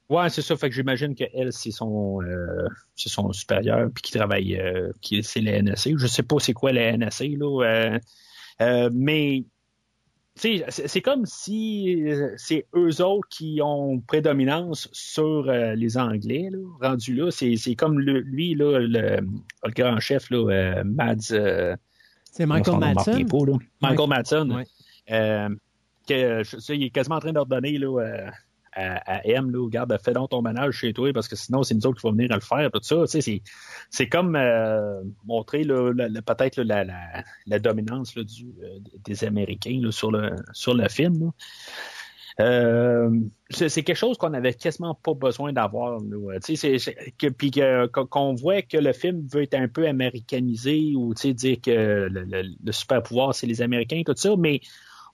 Ouais, 0.09 0.29
c'est 0.29 0.41
ça. 0.41 0.55
Fait 0.57 0.69
que 0.69 0.75
j'imagine 0.75 1.15
qu'elle, 1.15 1.53
c'est 1.53 1.71
son, 1.71 2.21
euh, 2.21 2.67
c'est 2.95 3.09
son 3.09 3.31
supérieur, 3.31 3.89
puis 3.93 4.01
qui 4.01 4.11
travaille, 4.11 4.57
euh, 4.59 4.91
qui, 5.01 5.23
c'est 5.23 5.39
la 5.41 5.61
NSA. 5.61 5.91
Je 5.97 6.07
sais 6.07 6.23
pas 6.23 6.35
c'est 6.39 6.53
quoi 6.53 6.71
la 6.73 6.95
NSA, 6.97 7.25
là. 7.37 7.99
euh, 8.61 8.89
mais, 8.93 9.45
c'est, 10.35 11.01
comme 11.01 11.25
si 11.25 12.03
euh, 12.09 12.33
c'est 12.37 12.65
eux 12.75 13.01
autres 13.03 13.27
qui 13.29 13.59
ont 13.63 13.99
prédominance 14.01 14.89
sur 14.91 15.47
euh, 15.47 15.75
les 15.75 15.97
Anglais, 15.97 16.49
là. 16.51 16.57
Rendu 16.89 17.13
là, 17.13 17.29
c'est, 17.31 17.55
comme 17.75 17.99
le- 17.99 18.19
lui, 18.21 18.55
là, 18.55 18.79
le, 18.79 19.19
le 19.21 19.71
grand 19.75 19.99
chef, 19.99 20.29
là, 20.31 20.49
euh, 20.49 20.83
Mads. 20.83 21.31
euh, 21.31 21.75
C'est 22.31 22.45
Michael 22.47 22.79
Madsen? 22.79 23.13
Michael 23.81 24.09
Madsen. 24.09 24.51
Ouais. 24.51 24.63
Euh, 25.11 25.49
que, 26.07 26.43
je 26.43 26.73
il 26.73 26.83
est 26.83 26.89
quasiment 26.89 27.15
en 27.17 27.19
train 27.19 27.33
d'ordonner 27.33 27.77
là, 27.77 27.99
euh, 28.01 28.29
à, 28.75 29.17
à 29.17 29.25
M, 29.25 29.51
là, 29.51 29.63
regarde, 29.63 29.97
fais 30.03 30.13
donc 30.13 30.29
ton 30.29 30.41
ménage 30.41 30.75
chez 30.75 30.93
toi, 30.93 31.11
parce 31.13 31.27
que 31.27 31.35
sinon, 31.35 31.63
c'est 31.63 31.75
nous 31.75 31.85
autres 31.87 32.01
qui 32.01 32.07
vont 32.07 32.13
venir 32.13 32.31
à 32.31 32.35
le 32.35 32.41
faire, 32.41 32.71
tout 32.71 32.79
ça. 32.81 33.05
C'est, 33.07 33.41
comme 34.07 34.35
euh, 34.35 35.01
montrer 35.25 35.63
peut-être 36.21 36.61
la, 36.61 36.83
la, 36.83 37.23
la 37.45 37.59
dominance 37.59 38.15
là, 38.15 38.23
du, 38.23 38.47
euh, 38.63 38.79
des 39.05 39.23
Américains 39.23 39.79
là, 39.81 39.91
sur, 39.91 40.11
le, 40.11 40.31
sur 40.53 40.73
le 40.73 40.87
film. 40.89 41.31
Euh, 42.39 43.11
c'est, 43.51 43.69
quelque 43.83 43.95
chose 43.95 44.17
qu'on 44.17 44.33
avait 44.33 44.55
quasiment 44.55 44.95
pas 44.95 45.13
besoin 45.13 45.53
d'avoir. 45.53 45.99
puis 47.37 47.51
qu'on 47.51 48.33
voit 48.33 48.63
que 48.63 48.77
le 48.77 48.91
film 48.91 49.27
veut 49.31 49.43
être 49.43 49.53
un 49.53 49.67
peu 49.67 49.87
américanisé 49.87 50.93
ou 50.95 51.13
dire 51.13 51.57
que 51.61 52.07
le, 52.09 52.23
le- 52.23 52.55
le 52.63 52.71
super 52.71 53.03
pouvoir 53.03 53.35
c'est 53.35 53.45
les 53.45 53.61
Américains, 53.61 54.01
tout 54.03 54.15
ça, 54.15 54.35
mais 54.35 54.61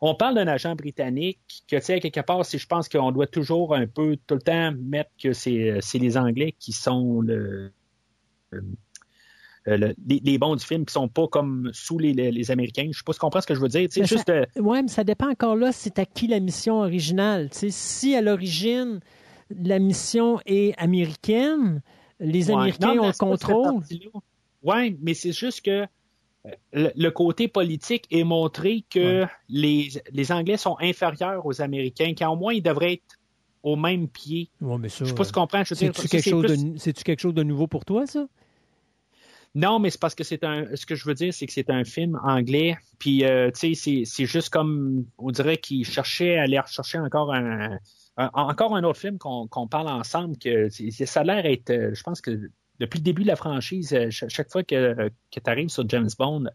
on 0.01 0.15
parle 0.15 0.35
d'un 0.35 0.47
agent 0.47 0.75
britannique 0.75 1.39
que, 1.69 1.75
tu 1.75 1.81
sais, 1.81 1.99
quelque 1.99 2.21
part, 2.21 2.45
c'est, 2.45 2.57
je 2.57 2.67
pense 2.67 2.87
qu'on 2.87 3.11
doit 3.11 3.27
toujours 3.27 3.75
un 3.75 3.85
peu 3.87 4.17
tout 4.27 4.35
le 4.35 4.41
temps 4.41 4.71
mettre 4.81 5.09
que 5.21 5.33
c'est, 5.33 5.77
c'est 5.81 5.99
les 5.99 6.17
Anglais 6.17 6.55
qui 6.57 6.71
sont 6.71 7.21
le, 7.21 7.71
le- 8.51 8.63
le- 9.65 9.93
les, 10.07 10.21
les 10.23 10.37
bons 10.37 10.55
du 10.55 10.65
film, 10.65 10.85
qui 10.85 10.93
sont 10.93 11.09
pas 11.09 11.27
comme 11.27 11.69
sous 11.73 11.99
les, 11.99 12.13
les, 12.13 12.31
les 12.31 12.49
Américains. 12.51 12.87
Je 12.91 12.97
sais 12.97 13.03
pas 13.05 13.11
si 13.13 13.19
tu 13.19 13.21
comprends 13.21 13.41
ce 13.41 13.47
que 13.47 13.53
je 13.55 13.59
veux 13.59 13.67
dire. 13.67 13.87
Mais 13.97 14.05
juste, 14.05 14.29
euh, 14.29 14.45
Oui, 14.55 14.81
mais 14.81 14.87
ça 14.87 15.03
dépend 15.03 15.29
encore 15.29 15.55
là, 15.55 15.71
c'est 15.71 15.99
à 15.99 16.05
qui 16.05 16.27
la 16.27 16.39
mission 16.39 16.79
originale. 16.79 17.49
Si 17.51 18.15
à 18.15 18.21
l'origine, 18.21 18.99
la 19.49 19.79
mission 19.79 20.39
est 20.45 20.73
américaine, 20.79 21.81
les 22.19 22.47
Ouais. 22.49 22.55
Américains 22.55 22.95
Non, 22.95 23.03
ont 23.03 23.07
le 23.07 23.13
contrôle. 23.17 23.81
Ouais, 24.63 24.97
mais 25.01 25.13
c'est 25.13 25.31
juste 25.33 25.61
que 25.63 25.71
euh, 25.71 25.85
le, 26.73 26.91
le 26.95 27.11
côté 27.11 27.47
politique 27.47 28.05
est 28.11 28.23
montré 28.23 28.83
que 28.89 29.25
les, 29.47 29.89
les 30.11 30.31
Anglais 30.31 30.57
sont 30.57 30.77
inférieurs 30.79 31.45
aux 31.45 31.61
Américains, 31.61 32.13
qu'au 32.13 32.35
moins 32.35 32.53
ils 32.53 32.61
devraient 32.63 32.93
être 32.93 33.19
au 33.63 33.75
même 33.75 34.07
pied. 34.07 34.49
Ouais, 34.61 34.77
mais 34.77 34.89
ça, 34.89 35.03
Je 35.03 35.09
sais 35.09 35.15
pas 35.15 35.23
si 35.23 35.31
tu 35.31 35.39
comprends. 35.39 35.63
C'est-tu 35.65 35.91
quelque, 35.91 36.23
c'est 36.23 36.29
chose 36.29 36.45
plus- 36.45 36.63
de, 36.73 36.77
c'est-tu 36.77 37.03
quelque 37.03 37.19
chose 37.19 37.33
de 37.33 37.43
nouveau 37.43 37.67
pour 37.67 37.85
toi, 37.85 38.05
ça? 38.07 38.27
Non, 39.55 39.79
mais 39.79 39.89
c'est 39.89 39.99
parce 39.99 40.13
que 40.15 40.23
c'est 40.23 40.43
un. 40.43 40.75
Ce 40.75 40.85
que 40.85 40.95
je 40.95 41.05
veux 41.05 41.15
dire, 41.15 41.33
c'est 41.33 41.47
que 41.47 41.53
c'est 41.53 41.69
un 41.71 41.83
film 41.83 42.19
anglais. 42.23 42.77
Puis, 42.99 43.25
euh, 43.25 43.49
tu 43.51 43.73
sais, 43.75 44.03
c'est, 44.05 44.25
juste 44.25 44.49
comme. 44.49 45.05
On 45.17 45.31
dirait 45.31 45.57
qu'ils 45.57 45.85
cherchaient 45.85 46.37
à 46.37 46.43
aller 46.43 46.59
rechercher 46.59 46.99
encore 46.99 47.33
un. 47.33 47.79
un- 48.17 48.29
encore 48.33 48.75
un 48.75 48.83
autre 48.83 48.99
film 48.99 49.17
qu'on, 49.17 49.47
parle 49.67 49.87
ensemble. 49.87 50.37
que 50.37 50.69
Ça 50.69 51.21
a 51.21 51.23
l'air 51.23 51.45
être. 51.45 51.71
euh, 51.71 51.93
Je 51.95 52.03
pense 52.03 52.21
que 52.21 52.49
depuis 52.80 52.99
le 52.99 53.03
début 53.03 53.24
de 53.24 53.27
la 53.27 53.35
franchise, 53.35 53.93
euh, 53.93 54.09
cha- 54.09 54.30
chaque, 54.30 54.49
fois 54.51 54.64
que, 54.64 55.09
que 55.32 55.40
tu 55.40 55.49
arrives 55.49 55.69
sur 55.69 55.88
James 55.90 56.09
Bond, 56.17 56.45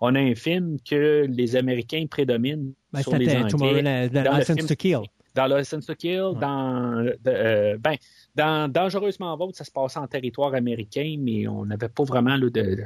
on 0.00 0.14
a 0.14 0.18
un 0.20 0.34
film 0.34 0.78
que 0.88 1.26
les 1.28 1.56
Américains 1.56 2.06
prédominent 2.10 2.72
Ben, 2.92 3.02
sur 3.02 3.16
les 3.16 3.26
dans 3.26 4.36
le 4.36 4.44
film. 4.44 4.66
to 4.66 4.74
Kill. 4.76 5.00
Dans 5.34 5.46
License 5.46 5.86
to 5.86 5.94
Kill, 5.94 6.32
dans, 6.40 7.06
euh, 7.26 7.78
ben, 7.78 7.94
dans 8.34 8.68
Dangereusement 8.70 9.36
Vôtre, 9.36 9.56
ça 9.56 9.64
se 9.64 9.70
passait 9.70 9.98
en 10.00 10.06
territoire 10.08 10.54
américain, 10.54 11.16
mais 11.20 11.46
on 11.46 11.64
n'avait 11.66 11.88
pas 11.88 12.02
vraiment 12.04 12.36
là, 12.36 12.50
de, 12.50 12.78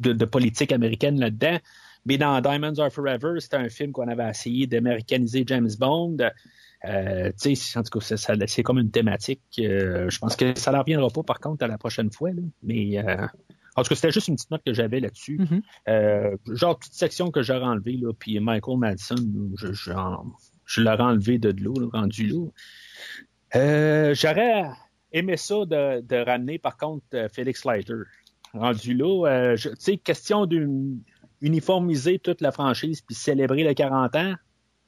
de, 0.00 0.12
de 0.12 0.24
politique 0.24 0.72
américaine 0.72 1.20
là-dedans. 1.20 1.58
Mais 2.06 2.16
dans 2.16 2.40
Diamonds 2.40 2.78
Are 2.78 2.90
Forever, 2.90 3.38
c'était 3.40 3.58
un 3.58 3.68
film 3.68 3.92
qu'on 3.92 4.08
avait 4.08 4.28
essayé 4.30 4.66
d'américaniser 4.66 5.44
James 5.46 5.68
Bond. 5.78 6.16
Euh, 6.86 7.30
tu 7.40 7.54
sais, 7.56 7.78
en 7.78 7.82
tout 7.82 7.98
cas, 7.98 8.16
c'est 8.46 8.62
comme 8.62 8.78
une 8.78 8.90
thématique. 8.90 9.42
euh, 9.58 10.08
je 10.08 10.18
pense 10.18 10.36
que 10.36 10.58
ça 10.58 10.72
ne 10.72 10.78
reviendra 10.78 11.08
pas, 11.10 11.22
par 11.22 11.40
contre, 11.40 11.64
à 11.64 11.68
la 11.68 11.78
prochaine 11.78 12.10
fois. 12.10 12.30
là. 12.30 12.42
Mais 12.62 12.98
euh, 12.98 13.26
en 13.76 13.82
tout 13.82 13.90
cas, 13.90 13.94
c'était 13.94 14.10
juste 14.10 14.28
une 14.28 14.36
petite 14.36 14.50
note 14.50 14.62
que 14.64 14.72
j'avais 14.72 15.00
là-dessus. 15.00 15.38
Mhm. 15.38 15.62
Euh, 15.88 16.36
genre, 16.52 16.78
petite 16.78 16.94
section 16.94 17.30
que 17.30 17.42
j'aurais 17.42 17.66
enlevée, 17.66 17.98
là, 18.00 18.12
puis 18.18 18.40
Michael 18.40 18.78
Madison, 18.78 19.16
je, 19.56 19.72
je, 19.72 19.92
je 20.64 20.80
l'aurais 20.80 21.02
enlevé 21.02 21.38
de 21.38 21.54
l'eau, 21.62 21.74
là, 21.78 21.88
rendu. 21.92 22.32
Euh, 23.56 24.14
j'aurais 24.14 24.64
aimé 25.12 25.36
ça 25.36 25.64
de, 25.66 26.00
de 26.00 26.16
ramener, 26.16 26.58
par 26.58 26.76
contre, 26.76 27.04
Félix 27.32 27.64
Leiter. 27.64 27.94
Rendu 28.54 28.94
là, 28.94 29.26
euh, 29.28 29.56
tu 29.56 29.70
sais, 29.78 29.96
question 29.96 30.46
d'uniformiser 30.46 32.18
toute 32.18 32.40
la 32.40 32.52
franchise 32.52 33.00
puis 33.00 33.14
célébrer 33.14 33.62
le 33.64 33.74
40 33.74 34.16
ans, 34.16 34.34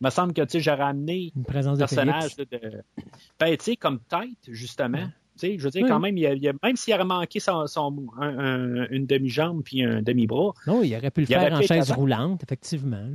me 0.03 0.11
semble 0.11 0.33
que, 0.35 0.43
j'aurais 0.59 0.83
amené 0.83 1.33
Une 1.37 1.45
présence 1.45 1.79
de 1.79 1.83
personnage 1.83 2.35
Félix. 2.35 2.51
de, 2.51 2.59
de- 2.59 2.83
ben, 3.39 3.57
tu 3.57 3.65
sais, 3.65 3.77
comme 3.77 4.01
tête, 4.01 4.29
justement. 4.49 5.09
Je 5.41 5.57
veux 5.63 5.71
dire, 5.71 5.83
Oui. 5.85 5.89
quand 5.89 5.99
même, 5.99 6.17
il 6.17 6.21
y 6.21 6.27
a, 6.27 6.35
il 6.35 6.43
y 6.43 6.49
a- 6.49 6.53
même 6.63 6.77
s'il 6.77 6.95
aurait 6.95 7.05
manqué 7.05 7.41
son, 7.41 7.67
son- 7.67 8.07
un- 8.21 8.39
un- 8.39 8.89
une 8.91 9.07
demi-jambe 9.07 9.63
puis 9.65 9.83
un 9.83 10.03
demi-bras, 10.03 10.53
Non, 10.67 10.83
il 10.83 10.95
aurait 10.95 11.11
pu 11.11 11.23
le 11.23 11.37
aurait 11.37 11.49
faire 11.49 11.59
en 11.59 11.63
chaise 11.63 11.91
avant. 11.91 12.01
roulante, 12.01 12.43
effectivement. 12.45 13.09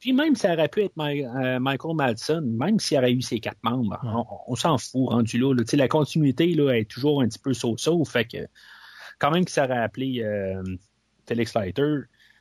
Puis 0.00 0.12
même 0.14 0.34
ça 0.34 0.54
aurait 0.54 0.68
pu 0.68 0.80
être 0.80 0.94
euh, 0.98 1.60
Michael 1.60 1.94
Madsen, 1.94 2.40
même 2.56 2.80
s'il 2.80 2.96
aurait 2.98 3.12
eu 3.12 3.20
ses 3.22 3.38
quatre 3.38 3.62
membres, 3.62 3.98
Ouais. 4.02 4.10
on, 4.48 4.52
on 4.52 4.54
s'en 4.56 4.78
fout 4.78 5.10
rendu 5.10 5.38
là. 5.38 5.54
La 5.74 5.88
continuité 5.88 6.54
là, 6.54 6.72
est 6.72 6.90
toujours 6.90 7.20
un 7.22 7.28
petit 7.28 7.38
peu 7.38 7.52
so-so. 7.52 8.02
Fait 8.06 8.24
que 8.24 8.38
quand 9.18 9.30
même 9.30 9.44
qu'il 9.44 9.52
s'aurait 9.52 9.78
appelé 9.78 10.22
euh, 10.24 10.62
Felix 11.28 11.54
Leiter, 11.54 11.98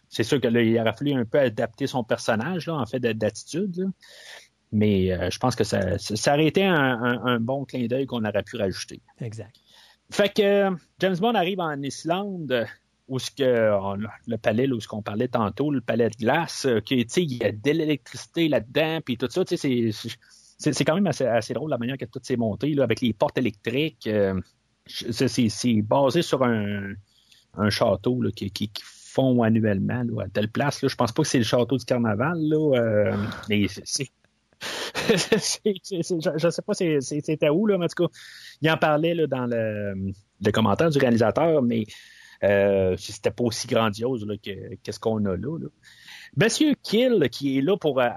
c'est 0.09 0.23
sûr 0.23 0.41
qu'il 0.41 0.57
aurait 0.79 0.93
fallu 0.93 1.13
un 1.13 1.25
peu 1.25 1.39
adapter 1.39 1.87
son 1.87 2.03
personnage, 2.03 2.67
là, 2.67 2.75
en 2.75 2.85
fait, 2.85 2.99
de- 2.99 3.13
d'attitude. 3.13 3.77
là. 3.77 3.85
Mais 4.71 5.11
euh, 5.11 5.29
je 5.31 5.39
pense 5.39 5.55
que 5.55 5.63
ça, 5.63 5.97
ça, 5.97 6.33
aurait 6.33 6.45
été 6.45 6.63
un, 6.63 6.75
un- 6.75 7.25
un 7.25 7.39
bon 7.39 7.65
clin 7.65 7.87
d'œil 7.87 8.05
qu'on 8.05 8.23
aurait 8.25 8.43
pu 8.43 8.57
rajouter. 8.57 9.01
Exact. 9.19 9.55
Fait 10.11 10.29
que 10.33 10.41
euh, 10.41 10.71
James 10.99 11.17
Bond 11.17 11.33
arrive 11.35 11.59
en 11.59 11.81
Islande, 11.81 12.65
où 13.07 13.17
ce 13.17 13.31
que 13.31 13.71
on- 13.79 13.97
le 14.27 14.37
palais, 14.37 14.67
là, 14.67 14.75
où 14.75 14.79
ce 14.79 14.87
qu'on 14.87 15.01
parlait 15.01 15.27
tantôt, 15.27 15.71
le 15.71 15.81
palais 15.81 16.09
de 16.09 16.15
glace, 16.15 16.65
euh, 16.65 16.79
qui, 16.81 17.01
il 17.01 17.37
y 17.37 17.43
a 17.43 17.51
de 17.51 17.71
l'électricité 17.71 18.47
là-dedans, 18.47 18.99
puis 19.03 19.17
tout 19.17 19.27
ça, 19.29 19.43
tu 19.45 19.57
sais, 19.57 19.89
c'est- 19.91 20.83
quand 20.83 20.95
même 20.95 21.07
assez, 21.07 21.25
assez 21.25 21.53
drôle 21.53 21.69
la 21.71 21.77
manière 21.79 21.97
que 21.97 22.05
tout 22.05 22.19
s'est 22.21 22.35
monté, 22.37 22.73
là, 22.75 22.83
avec 22.83 23.01
les 23.01 23.13
portes 23.13 23.37
électriques. 23.37 24.05
euh, 24.07 24.39
c'est 24.87 25.81
basé 25.83 26.21
sur 26.23 26.43
un, 26.43 26.93
un 27.57 27.69
château 27.69 28.21
là, 28.21 28.31
qui, 28.31 28.49
qui, 28.51 28.69
qui 28.69 28.83
font 29.13 29.41
annuellement 29.43 30.03
là, 30.03 30.23
à 30.25 30.29
telle 30.29 30.49
place. 30.49 30.81
Là. 30.81 30.89
Je 30.89 30.95
pense 30.95 31.11
pas 31.11 31.23
que 31.23 31.27
c'est 31.29 31.37
le 31.39 31.43
château 31.43 31.77
du 31.77 31.85
carnaval, 31.85 32.37
là, 32.39 32.77
euh, 32.77 33.17
mais 33.49 33.67
c'est- 33.67 34.11
je, 35.09 36.31
je 36.37 36.49
sais 36.49 36.61
pas 36.61 36.73
c'était 36.73 37.49
où, 37.49 37.65
là, 37.67 37.77
mais 37.77 37.85
en 37.85 37.87
tout 37.87 38.07
cas, 38.07 38.11
il 38.61 38.69
en 38.69 38.77
parlait 38.77 39.13
là, 39.13 39.27
dans 39.27 39.45
le, 39.45 40.11
le 40.45 40.51
commentaire 40.51 40.89
du 40.89 40.97
réalisateur, 40.97 41.61
mais 41.61 41.85
Euh, 42.41 42.95
c'était 42.97 43.31
pas 43.31 43.43
aussi 43.43 43.67
grandiose 43.67 44.25
là, 44.25 44.35
que 44.37 44.75
qu'est-ce 44.81 44.97
qu'on 44.97 45.25
a 45.25 45.35
là. 45.35 45.57
Monsieur 46.37 46.73
Kill 46.81 47.27
qui 47.29 47.57
est 47.57 47.61
là 47.61 47.75
pour, 47.75 47.99
euh, 47.99 48.07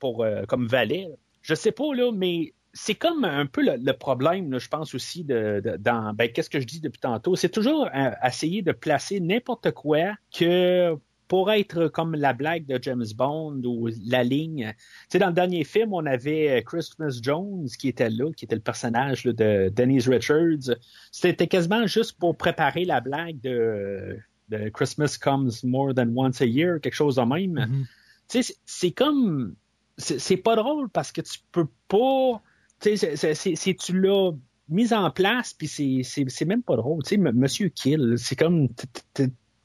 pour 0.00 0.24
euh, 0.24 0.42
comme 0.48 0.66
valet, 0.66 1.06
je 1.40 1.54
sais 1.54 1.70
pas 1.70 1.94
là, 1.94 2.10
mais 2.12 2.52
c'est 2.72 2.94
comme 2.94 3.24
un 3.24 3.46
peu 3.46 3.62
le, 3.62 3.76
le 3.76 3.92
problème, 3.92 4.50
là, 4.52 4.58
je 4.58 4.68
pense 4.68 4.94
aussi 4.94 5.24
de, 5.24 5.60
de- 5.64 5.76
dans 5.76 6.12
ben 6.14 6.30
qu'est-ce 6.30 6.50
que 6.50 6.60
je 6.60 6.66
dis 6.66 6.80
depuis 6.80 7.00
tantôt, 7.00 7.34
c'est 7.36 7.48
toujours 7.48 7.88
euh, 7.94 8.10
essayer 8.24 8.62
de 8.62 8.72
placer 8.72 9.20
n'importe 9.20 9.70
quoi 9.72 10.14
que 10.36 10.94
pour 11.26 11.52
être 11.52 11.86
comme 11.86 12.16
la 12.16 12.32
blague 12.32 12.66
de 12.66 12.76
James 12.82 13.06
Bond 13.14 13.62
ou 13.64 13.88
la 14.08 14.24
ligne. 14.24 14.72
Tu 14.76 14.84
sais, 15.10 15.18
dans 15.20 15.28
le 15.28 15.32
dernier 15.32 15.62
film, 15.62 15.94
on 15.94 16.04
avait 16.04 16.58
euh, 16.58 16.60
Christmas 16.60 17.20
Jones 17.22 17.68
qui 17.78 17.86
était 17.88 18.10
là, 18.10 18.32
qui 18.36 18.44
était 18.46 18.56
le 18.56 18.60
personnage 18.60 19.24
là, 19.24 19.32
de 19.32 19.68
Denise 19.68 20.08
Richards. 20.08 20.74
C'était 21.12 21.46
quasiment 21.46 21.86
juste 21.86 22.18
pour 22.18 22.36
préparer 22.36 22.84
la 22.84 23.00
blague 23.00 23.40
de, 23.42 24.18
de 24.48 24.68
Christmas 24.70 25.18
comes 25.22 25.52
more 25.62 25.94
than 25.94 26.08
once 26.16 26.40
a 26.40 26.46
year, 26.46 26.80
quelque 26.80 26.94
chose 26.94 27.14
de 27.14 27.22
même. 27.22 27.52
Mhm. 27.68 27.86
Tu 28.28 28.42
sais, 28.42 28.54
c'est- 28.66 28.90
comme. 28.92 29.54
C'est 29.98 30.38
pas 30.38 30.56
drôle 30.56 30.88
parce 30.88 31.12
que 31.12 31.20
tu 31.20 31.38
peux 31.52 31.66
pas. 31.86 32.42
Tu 32.80 32.90
sais, 32.90 32.96
c'est- 32.96 33.16
c'est- 33.16 33.34
c'est 33.34 33.54
c'est- 33.56 33.74
tu 33.78 34.00
l'as 34.00 34.32
mis 34.68 34.92
en 34.94 35.10
place, 35.10 35.52
puis 35.52 35.68
c'est- 35.68 36.02
même 36.44 36.62
pas 36.62 36.76
drôle. 36.76 37.02
Tu 37.02 37.10
sais, 37.10 37.16
Monsieur 37.18 37.68
Kill, 37.68 38.14
c'est 38.16 38.36
comme. 38.36 38.68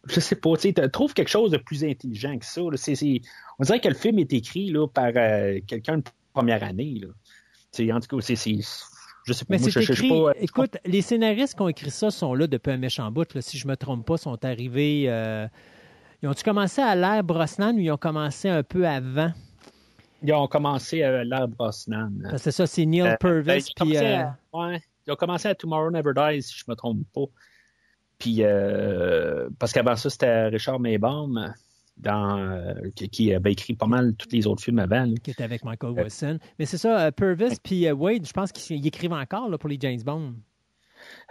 Je 0.07 0.19
sais 0.19 0.35
pas, 0.35 0.55
tu 0.57 0.71
sais, 0.73 0.89
trouve 0.89 1.13
quelque 1.15 1.29
chose 1.29 1.49
de 1.51 1.57
plus 1.57 1.83
intelligent 1.83 2.37
que 2.37 2.45
ça. 2.45 2.61
là. 2.61 2.77
On 3.57 3.63
dirait 3.63 3.79
que 3.79 3.87
le 3.87 3.95
film 3.95 4.19
est 4.19 4.33
écrit 4.33 4.69
là, 4.69 4.87
par 4.87 5.11
euh, 5.15 5.59
quelqu'un 5.65 5.97
de 5.97 6.03
première 6.33 6.63
année. 6.63 7.01
Là. 7.01 7.95
En 7.95 7.99
tout 7.99 8.17
cas, 8.17 8.21
c'est. 8.21 8.35
Je 8.35 9.33
sais 9.33 9.45
pas. 9.45 9.55
Mais 9.55 9.57
moi, 9.57 9.69
je- 9.69 9.79
écrit. 9.79 10.09
pas- 10.09 10.31
écoute, 10.39 10.77
les 10.85 11.01
scénaristes 11.01 11.55
qui 11.55 11.61
ont 11.63 11.69
écrit 11.69 11.89
ça 11.89 12.11
sont 12.11 12.35
là 12.35 12.45
depuis 12.45 12.71
un 12.71 12.77
méchant 12.77 13.09
bout. 13.11 13.33
là. 13.33 13.41
si 13.41 13.57
je 13.57 13.67
me 13.67 13.75
trompe 13.75 14.05
pas, 14.05 14.17
sont 14.17 14.43
arrivés. 14.45 15.05
euh, 15.07 15.47
Ils 16.23 16.29
ont-tu 16.29 16.43
commencé 16.43 16.81
à 16.81 16.95
l'ère 16.95 17.23
Brosnan 17.23 17.75
ou 17.75 17.79
ils 17.79 17.91
ont 17.91 17.97
commencé 17.97 18.47
un 18.49 18.63
peu 18.63 18.87
avant? 18.87 19.31
Ils 20.27 20.33
ont 20.33 20.47
commencé 20.47 21.03
à 21.03 21.23
l'ère 21.23 21.47
Brosnan. 21.47 22.11
Que 22.31 22.37
C'est 22.37 22.51
ça, 22.51 22.65
c'est 22.67 22.85
Neil 22.85 23.01
Euh, 23.01 23.15
Purvis. 23.19 23.45
ben, 23.45 23.55
ils, 23.57 23.61
ont 23.61 23.65
puis, 23.65 23.73
commencé 23.93 24.05
euh, 24.05 24.23
à, 24.23 24.37
ouais, 24.53 24.81
ils 25.07 25.11
ont 25.13 25.15
commencé 25.15 25.47
à 25.47 25.55
Tomorrow 25.55 25.91
Never 25.91 26.13
Dies, 26.15 26.43
si 26.43 26.55
je 26.57 26.63
me 26.67 26.75
trompe 26.75 26.99
pas. 27.13 27.25
Puis, 28.17 28.37
euh, 28.43 29.49
parce 29.59 29.71
qu'avant 29.73 29.95
ça, 29.95 30.09
c'était 30.09 30.47
Richard 30.47 30.79
Maybaum 30.79 31.53
dans, 31.97 32.37
euh, 32.39 32.73
qui, 32.95 33.09
qui 33.09 33.33
avait 33.33 33.51
écrit 33.53 33.73
pas 33.73 33.87
mal 33.87 34.15
tous 34.15 34.29
les 34.31 34.47
autres 34.47 34.63
films 34.63 34.79
avant. 34.79 35.05
là. 35.05 35.13
qui 35.23 35.31
était 35.31 35.43
avec 35.43 35.63
Michael 35.63 35.97
Euh, 35.97 36.03
Wilson. 36.03 36.39
Mais 36.59 36.65
c'est 36.65 36.77
ça, 36.77 37.05
euh, 37.07 37.11
Purvis 37.11 37.57
puis 37.61 37.87
euh, 37.87 37.93
Wade, 37.93 38.25
je 38.27 38.33
pense 38.33 38.51
qu'ils 38.51 38.77
ils 38.77 38.87
écrivent 38.87 39.13
encore 39.13 39.49
là, 39.49 39.57
pour 39.57 39.69
les 39.69 39.77
James 39.79 40.01
Bond. 40.03 40.33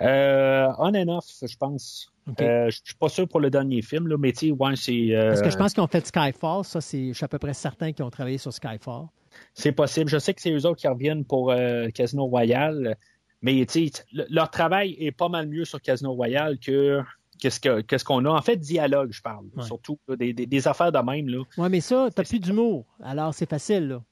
Euh, 0.03 0.69
on 0.79 0.95
and 0.95 1.09
off, 1.09 1.27
je 1.43 1.57
pense. 1.57 2.11
OK. 2.29 2.41
Euh, 2.41 2.71
je 2.71 2.81
suis 2.85 2.95
pas 2.95 3.09
sûr 3.09 3.29
pour 3.29 3.41
le 3.41 3.51
dernier 3.51 3.83
film, 3.83 4.07
là, 4.09 4.17
mais 4.19 4.33
tu 4.33 4.47
sais, 4.47 4.51
ouais, 4.53 4.77
c'est. 4.77 5.15
euh, 5.15 5.29
Parce 5.29 5.43
que 5.43 5.51
je 5.51 5.57
pense 5.57 5.75
qu'ils 5.75 5.83
ont 5.83 5.87
fait 5.89 6.07
Skyfall. 6.07 6.65
Ça, 6.65 6.81
c'est, 6.81 7.09
je 7.09 7.13
suis 7.13 7.25
à 7.25 7.29
peu 7.29 7.39
près 7.39 7.53
certain 7.55 7.93
qu'ils 7.93 8.05
ont 8.05 8.11
travaillé 8.11 8.39
sur 8.39 8.53
Skyfall. 8.53 9.07
C'est 9.53 9.73
possible. 9.73 10.09
Je 10.09 10.19
sais 10.19 10.33
que 10.33 10.41
c'est 10.41 10.53
eux 10.53 10.65
autres 10.67 10.81
qui 10.81 10.89
reviennent 10.89 11.25
pour 11.25 11.51
euh, 11.51 11.89
Casino 11.91 12.25
Royale, 12.27 12.97
mais 13.43 13.67
tu 13.67 13.89
sais, 13.89 14.05
le- 14.13 14.27
leur 14.31 14.51
travail 14.51 14.97
est 14.99 15.13
pas 15.13 15.29
mal 15.29 15.49
mieux 15.49 15.65
sur 15.65 15.83
Casino 15.83 16.13
Royale 16.15 16.59
que 16.59 17.03
qu'est-ce 17.41 17.61
que 17.61 17.81
qu'est-ce 17.83 18.05
qu'on 18.05 18.25
a. 18.25 18.31
En 18.31 18.41
fait, 18.43 18.57
dialogue, 18.57 19.11
je 19.13 19.21
parle. 19.21 19.45
Ouais. 19.57 19.65
Surtout 19.65 19.99
là, 20.09 20.17
des, 20.17 20.33
des- 20.33 20.47
des 20.47 20.69
affaires 20.69 20.93
de 20.93 20.99
même. 21.01 21.29
Là. 21.29 21.43
Ouais, 21.59 21.69
mais 21.69 21.81
ça, 21.81 22.09
t'as 22.15 22.23
plus 22.25 22.39
d'humour. 22.41 22.87
Alors, 23.03 23.35
c'est 23.35 23.49
facile, 23.51 23.89
là. 23.89 24.03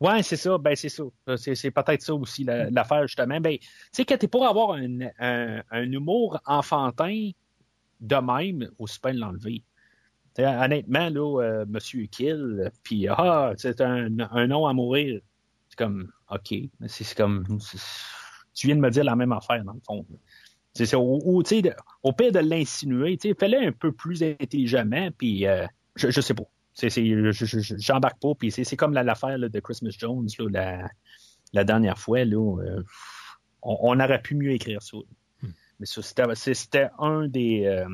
Ouais, 0.00 0.22
c'est 0.24 0.36
ça. 0.36 0.58
Ben, 0.58 0.74
c'est 0.74 0.88
ça. 0.88 1.04
C'est, 1.36 1.54
c'est 1.54 1.70
peut-être 1.70 2.02
ça 2.02 2.14
aussi 2.14 2.42
la- 2.42 2.70
l'affaire, 2.70 3.06
justement. 3.06 3.38
Ben, 3.40 3.56
tu 3.58 3.68
sais, 3.92 4.04
quand 4.04 4.16
t'es 4.18 4.26
pour 4.26 4.44
avoir 4.44 4.72
un, 4.72 5.02
un, 5.20 5.62
un 5.70 5.92
humour 5.92 6.40
enfantin 6.46 7.30
de 8.00 8.16
même, 8.16 8.68
aussi 8.78 8.98
bien 9.02 9.12
l'enlever. 9.14 9.62
Honnêtement, 10.38 11.10
là, 11.10 11.42
euh, 11.42 11.64
Monsieur 11.68 12.06
Kill, 12.06 12.70
puis 12.82 13.08
ah, 13.08 13.52
c'est 13.58 13.80
un, 13.80 14.08
un 14.18 14.46
nom 14.46 14.66
à 14.66 14.72
mourir. 14.72 15.20
C'est 15.68 15.76
comme, 15.78 16.10
OK. 16.30 16.54
C'est, 16.86 17.14
comme, 17.16 17.44
tu 18.54 18.66
viens 18.66 18.76
de 18.76 18.80
me 18.80 18.90
dire 18.90 19.04
la 19.04 19.16
même 19.16 19.32
affaire, 19.32 19.62
dans 19.64 19.72
le 19.74 19.80
fond. 19.86 20.06
C'est 20.72 20.86
de- 21.62 21.74
au 22.02 22.12
pire 22.12 22.32
de 22.32 22.38
l'insinuer, 22.38 23.18
fais-le 23.20 23.66
un 23.68 23.72
peu 23.72 23.92
plus 23.92 24.22
intelligemment, 24.22 25.10
puis 25.18 25.46
euh, 25.46 25.66
je, 25.96 26.10
je 26.10 26.20
sais 26.20 26.34
pas. 26.34 26.44
C'est, 26.72 26.88
c'est, 26.90 27.06
je- 27.06 27.32
je- 27.32 27.58
je- 27.60 27.74
j'embarque 27.76 28.20
pas, 28.20 28.34
puis 28.34 28.50
c'est, 28.50 28.76
comme 28.76 28.94
la- 28.94 29.02
l'affaire 29.02 29.38
de 29.38 29.60
Christmas 29.60 29.90
Jones, 29.98 30.28
là, 30.38 30.46
la, 30.50 30.88
la 31.52 31.64
dernière 31.64 31.98
fois, 31.98 32.24
là, 32.24 32.58
euh, 32.62 32.82
on, 33.62 33.76
on 33.82 34.00
aurait 34.00 34.22
pu 34.22 34.36
mieux 34.36 34.52
écrire 34.52 34.80
ça. 34.80 34.96
Mais 35.80 35.86
c'était, 35.86 36.88
un 36.98 37.26
des 37.26 37.64
euh, 37.64 37.88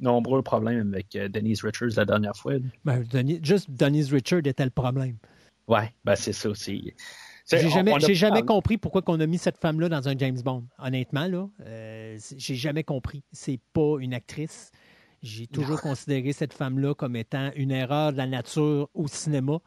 nombreux 0.00 0.42
problèmes 0.42 0.94
avec 0.94 1.14
euh, 1.16 1.28
Denise 1.28 1.62
Richards 1.62 1.96
la 1.96 2.04
dernière 2.04 2.36
fois. 2.36 2.54
Ben, 2.84 3.02
Denis- 3.02 3.40
juste 3.42 3.70
Denise 3.70 4.12
Richard 4.12 4.40
était 4.44 4.64
le 4.64 4.70
problème. 4.70 5.16
Ouais, 5.66 5.92
ben 6.04 6.14
c'est 6.16 6.32
ça. 6.32 6.48
C'est- 6.54 6.94
J'ai 7.50 7.68
jamais, 7.70 7.92
a 7.92 8.42
compris 8.42 8.76
pourquoi 8.78 9.02
on 9.06 9.20
a 9.20 9.26
mis 9.26 9.38
cette 9.38 9.58
femme-là 9.58 9.88
dans 9.88 10.08
un 10.08 10.16
James 10.16 10.40
Bond. 10.42 10.64
Honnêtement, 10.78 11.26
là, 11.26 11.48
euh, 11.62 12.18
j'ai 12.36 12.54
jamais 12.54 12.84
compris. 12.84 13.22
C'est 13.32 13.60
pas 13.72 13.96
une 14.00 14.14
actrice. 14.14 14.70
J'ai 15.22 15.46
toujours 15.46 15.80
considéré 15.80 16.32
cette 16.32 16.52
femme-là 16.52 16.94
comme 16.94 17.16
étant 17.16 17.50
une 17.56 17.70
erreur 17.72 18.12
de 18.12 18.18
la 18.18 18.26
nature 18.26 18.88
au 18.94 19.08
cinéma. 19.08 19.58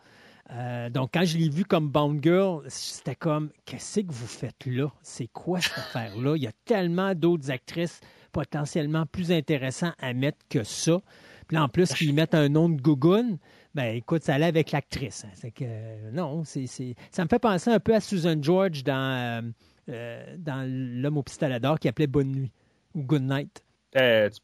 Euh, 0.54 0.90
donc, 0.90 1.12
quand 1.14 1.24
je 1.24 1.38
l'ai 1.38 1.50
vue 1.50 1.64
comme 1.64 1.90
Bond 1.90 2.20
Girl, 2.22 2.64
c'était 2.68 3.16
comme 3.16 3.52
Qu'est-ce 3.66 4.02
que 4.02 4.12
vous 4.12 4.28
faites 4.28 4.66
là? 4.66 4.92
C'est 5.02 5.28
quoi 5.28 5.62
cette 5.62 5.78
affaire-là? 5.78 6.36
Il 6.36 6.44
y 6.44 6.48
a 6.48 6.52
tellement 6.66 7.16
d'autres 7.16 7.52
actrices 7.52 8.02
potentiellement 8.32 9.06
plus 9.06 9.32
intéressantes 9.32 9.94
à 10.00 10.14
mettre 10.14 10.40
que 10.50 10.64
ça. 10.64 11.00
Puis 11.48 11.56
là, 11.56 11.64
en 11.64 11.70
plus, 11.70 11.94
qu'ils 11.94 12.14
mettent 12.14 12.36
un 12.36 12.50
nom 12.50 12.70
de 12.70 12.82
Gougoune, 12.82 13.38
ben 13.76 13.96
écoute, 13.96 14.24
ça 14.24 14.36
allait 14.36 14.46
avec 14.46 14.72
l'actrice. 14.72 15.24
hein. 15.26 15.32
C'est 15.36 15.52
que 15.52 15.64
euh, 15.66 16.12
non, 16.12 16.44
c'est, 16.44 16.66
ça 17.12 17.24
me 17.24 17.30
fait 17.30 17.40
penser 17.40 17.70
un 17.70 17.80
peu 17.80 17.96
à 17.96 18.00
Susan 18.02 18.36
George 18.42 18.84
dans, 18.84 19.42
euh, 19.44 19.52
euh, 19.90 20.36
dans 20.38 20.68
L'homme 20.70 21.18
au 21.18 21.24
pistolet 21.24 21.60
d'or 21.60 21.80
qui 21.80 21.88
appelait 21.88 22.08
Bonne 22.08 22.32
nuit 22.32 22.52
ou 22.94 23.04
Good 23.04 23.24
night. 23.24 23.64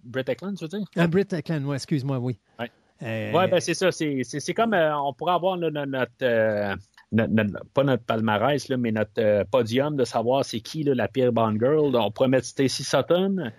Brett 0.03 0.29
Eklund, 0.29 0.57
tu 0.57 0.65
veux 0.65 0.69
dire? 0.69 0.85
Un 0.95 1.07
Brit 1.07 1.27
Eklund, 1.31 1.65
ouais, 1.65 1.75
excuse-moi, 1.75 2.19
oui. 2.19 2.37
Ouais. 2.59 2.69
Euh, 3.03 3.31
Ouais, 3.31 3.47
ben 3.47 3.59
c'est 3.59 3.73
ça. 3.73 3.91
C'est, 3.91 4.21
c'est, 4.23 4.39
c'est 4.39 4.53
comme 4.53 4.73
euh, 4.73 4.97
on 4.97 5.13
pourrait 5.13 5.33
avoir 5.33 5.55
là, 5.57 5.69
notre, 5.69 6.11
euh, 6.23 6.75
notre- 7.11 7.33
notre- 7.33 7.65
pas 7.73 7.83
notre 7.83 8.03
palmarès, 8.03 8.67
là, 8.69 8.77
mais 8.77 8.91
notre 8.91 9.19
euh, 9.19 9.43
podium 9.43 9.95
de 9.95 10.03
savoir 10.03 10.43
c'est 10.43 10.59
qui 10.61 10.83
là, 10.83 10.95
la 10.95 11.07
pire 11.07 11.31
Bond 11.31 11.57
Girl. 11.59 11.95
On 11.95 12.11
pourrait 12.11 12.29
mettre 12.29 12.47
Stacey 12.47 12.83
Sutton, 12.83 13.51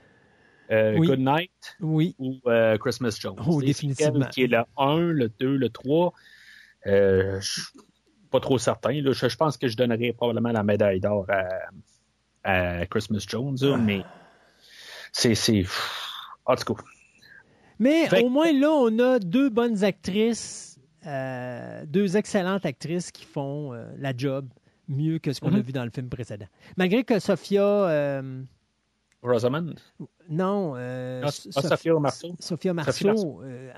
Oui. 0.71 1.07
Good 1.07 1.21
Night 1.21 1.77
oui, 1.81 2.15
ou 2.19 2.41
Christmas 2.81 3.17
Jones. 3.21 3.37
Oh, 3.47 3.61
C'est 3.61 3.67
définitivement. 3.67 4.27
Qui 4.27 4.45
est 4.45 4.49
le 4.49 4.63
1, 4.77 4.99
le 4.99 5.29
2, 5.29 5.57
le 5.57 5.69
3. 5.71 6.13
Euh, 6.87 7.41
je 7.41 7.53
suis 7.53 7.63
pas 8.31 8.41
trop 8.41 8.59
certain. 8.59 8.93
Je, 8.93 9.37
pense 9.37 9.57
que 9.57 9.69
je 9.69 9.77
donnerais 9.77 10.13
probablement 10.13 10.53
la 10.53 10.63
médaille 10.63 11.01
d'or 11.01 11.27
à, 11.29 11.49
à 12.45 12.87
Christmas 12.87 13.25
Jones, 13.29 13.57
là, 13.61 13.77
mais 13.77 14.03
c'est. 15.13 15.35
c'est... 15.35 15.65
En 16.45 16.55
tout 16.57 16.75
cas, 16.75 16.83
Mais 17.79 18.07
Fait 18.09 18.23
au 18.23 18.29
moins 18.29 18.53
là, 18.53 18.71
on 18.73 18.99
a 18.99 19.19
deux 19.19 19.51
bonnes 19.51 19.85
actrices, 19.85 20.79
euh, 21.07 21.85
deux 21.87 22.17
excellentes 22.17 22.67
actrices 22.67 23.11
qui 23.13 23.25
font 23.25 23.73
euh, 23.73 23.85
la 23.99 24.13
job 24.17 24.47
mieux 24.89 25.19
que 25.19 25.33
ce 25.33 25.41
qu'on 25.41 25.53
a 25.55 25.59
Mhm. 25.59 25.63
vu 25.63 25.73
dans 25.73 25.85
le 25.85 25.91
film 25.91 26.09
précédent. 26.09 26.47
Malgré 26.77 27.05
que 27.05 27.19
Sophia, 27.19 27.63
euh, 27.63 28.43
Rosamund? 29.23 29.79
non, 30.31 30.75
euh, 30.77 31.23
Ah, 31.25 31.29
ah, 31.57 31.63
Sophia 31.63 31.95
Marceau. 31.99 32.35
Sophia 32.39 32.73
Marceau, 32.73 33.07
Marceau. 33.09 33.41
euh, 33.45 33.71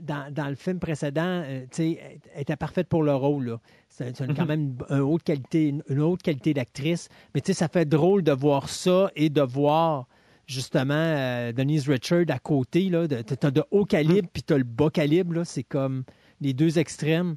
dans, 0.00 0.32
dans 0.32 0.48
le 0.48 0.54
film 0.54 0.78
précédent, 0.78 1.42
tu 1.70 1.76
sais, 1.76 2.20
elle 2.34 2.42
était 2.42 2.56
parfaite 2.56 2.88
pour 2.88 3.02
le 3.02 3.14
rôle. 3.14 3.58
C'est 3.88 4.18
Mhm. 4.20 4.34
quand 4.34 4.46
même 4.46 4.76
une 4.90 5.00
haute 5.00 5.22
qualité, 5.24 5.68
une, 5.88 6.00
haute 6.00 6.22
qualité 6.22 6.54
d'actrice. 6.54 7.08
Mais 7.34 7.40
tu 7.40 7.52
sais, 7.52 7.58
ça 7.58 7.68
fait 7.68 7.84
drôle 7.84 8.22
de 8.22 8.32
voir 8.32 8.68
ça 8.68 9.10
et 9.16 9.28
de 9.28 9.42
voir 9.42 10.06
justement 10.46 10.94
euh, 10.94 11.52
Denise 11.52 11.88
Richard 11.88 12.24
à 12.28 12.38
côté. 12.38 12.88
De, 12.90 13.06
t'as 13.06 13.50
de 13.50 13.62
haut 13.70 13.84
calibre 13.84 14.28
puis 14.32 14.42
t'as 14.42 14.56
le 14.58 14.64
bas 14.64 14.90
calibre. 14.90 15.44
C'est 15.44 15.64
comme 15.64 16.04
les 16.40 16.52
deux 16.54 16.78
extrêmes. 16.78 17.36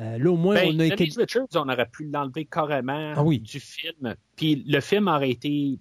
Euh, 0.00 0.16
là, 0.18 0.30
au 0.30 0.36
moins, 0.36 0.54
Ben, 0.54 0.72
on 0.74 0.78
a 0.80 0.88
Denise 0.88 1.18
Richards, 1.18 1.48
on 1.54 1.68
aurait 1.68 1.88
pu 1.88 2.04
l'enlever 2.04 2.44
carrément 2.44 3.14
Ah 3.16 3.22
oui. 3.24 3.40
du 3.40 3.58
film. 3.58 4.14
Puis 4.36 4.62
le 4.66 4.80
film 4.80 5.08
aurait 5.08 5.30
été 5.30 5.78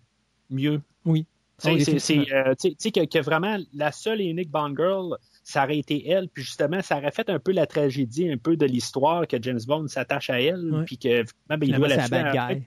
mieux. 0.50 0.82
Oui. 1.06 1.26
Tu 1.62 1.80
sais, 1.84 1.94
Ah 1.96 2.00
c'est- 2.00 2.34
euh, 2.34 2.54
tu 2.60 2.76
tu 2.76 2.92
que, 2.92 3.06
que 3.06 3.20
vraiment 3.20 3.58
la 3.74 3.92
seule 3.92 4.22
et 4.22 4.26
unique 4.26 4.52
Bond 4.52 4.76
Girl, 4.76 5.18
ça 5.44 5.64
aurait 5.64 5.80
été 5.80 6.08
elle. 6.08 6.30
Puis 6.30 6.44
justement, 6.44 6.82
ça 6.82 6.98
aurait 6.98 7.12
fait 7.12 7.30
un 7.32 7.40
peu 7.40 7.52
la 7.52 7.66
tragédie, 7.66 8.30
un 8.30 8.38
peu 8.38 8.56
de 8.58 8.66
l'histoire 8.66 9.28
que 9.28 9.38
James 9.42 9.60
Bond 9.68 9.88
s'attache 9.88 10.30
à 10.30 10.40
elle. 10.42 10.84
Puis 10.86 10.98
que 11.00 11.24
ben, 11.48 11.58
il 11.62 11.74
doit 11.76 11.88
la 11.88 12.08
tuer 12.08 12.64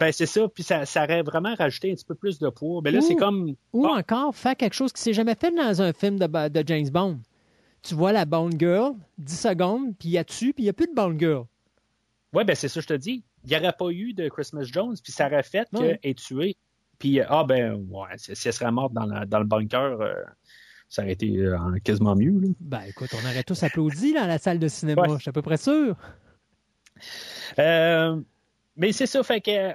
Ben, 0.00 0.10
c'est 0.12 0.26
ça. 0.26 0.48
Puis 0.48 0.62
ça, 0.62 0.86
ça 0.86 1.04
aurait 1.04 1.22
vraiment 1.22 1.54
rajouté 1.54 1.92
un 1.92 1.94
petit 1.94 2.04
peu 2.06 2.14
plus 2.14 2.38
de 2.38 2.48
poids. 2.48 2.80
Mais 2.82 2.90
là, 2.90 2.98
Ouh. 3.00 3.02
c'est 3.02 3.16
comme. 3.16 3.54
Ou 3.74 3.86
encore 3.86 4.34
faire 4.34 4.56
quelque 4.56 4.72
chose 4.74 4.92
qui 4.92 5.02
s'est 5.02 5.12
jamais 5.12 5.34
fait 5.34 5.50
dans 5.54 5.82
un 5.82 5.92
film 5.92 6.18
de, 6.18 6.48
de 6.48 6.64
James 6.66 6.88
Bond. 6.88 7.20
Tu 7.82 7.94
vois 7.94 8.12
la 8.12 8.24
Bond 8.24 8.50
Girl, 8.58 8.92
10 9.18 9.38
secondes, 9.40 9.96
puis 9.98 10.08
il 10.08 10.12
y 10.12 10.18
a 10.18 10.24
dessus, 10.24 10.52
puis 10.52 10.62
il 10.62 10.66
n'y 10.66 10.70
a 10.70 10.72
plus 10.72 10.86
de 10.86 10.94
Bond 10.94 11.18
Girl. 11.18 11.44
Ouais, 12.32 12.44
ben 12.44 12.54
c'est 12.56 12.68
ça, 12.68 12.80
je 12.80 12.86
te 12.86 12.94
dis. 12.94 13.24
Il 13.44 13.50
n'y 13.50 13.56
aurait 13.56 13.72
pas 13.72 13.90
eu 13.90 14.12
de 14.12 14.28
Christmas 14.28 14.64
Jones, 14.64 14.96
puis 15.02 15.12
ça 15.12 15.26
aurait 15.26 15.42
fait 15.42 15.66
qu'elle 15.74 15.98
est 16.02 16.18
tuée. 16.18 16.56
Puis, 16.98 17.20
ah 17.22 17.44
ben, 17.44 17.74
ouais, 17.90 18.08
si, 18.18 18.36
si 18.36 18.48
elle 18.48 18.54
serait 18.54 18.70
morte 18.70 18.92
dans, 18.92 19.06
la- 19.06 19.24
dans 19.24 19.38
le 19.38 19.46
bunker, 19.46 20.00
euh, 20.02 20.12
ça 20.90 21.02
aurait 21.02 21.12
été 21.12 21.34
euh, 21.38 21.56
quasiment 21.82 22.14
mieux. 22.14 22.38
Là. 22.38 22.48
Ben 22.60 22.82
écoute, 22.88 23.08
on 23.14 23.26
aurait 23.26 23.42
tous 23.44 23.62
applaudi 23.62 24.12
dans 24.12 24.26
la 24.26 24.36
salle 24.38 24.58
de 24.58 24.68
cinéma, 24.68 25.02
Ouais. 25.02 25.14
je 25.16 25.22
suis 25.22 25.28
à 25.30 25.32
peu 25.32 25.40
près 25.42 25.56
sûr. 25.56 25.96
Euh, 27.58 28.20
mais 28.76 28.92
c'est 28.92 29.06
ça, 29.06 29.22
fait 29.22 29.40
que 29.40 29.72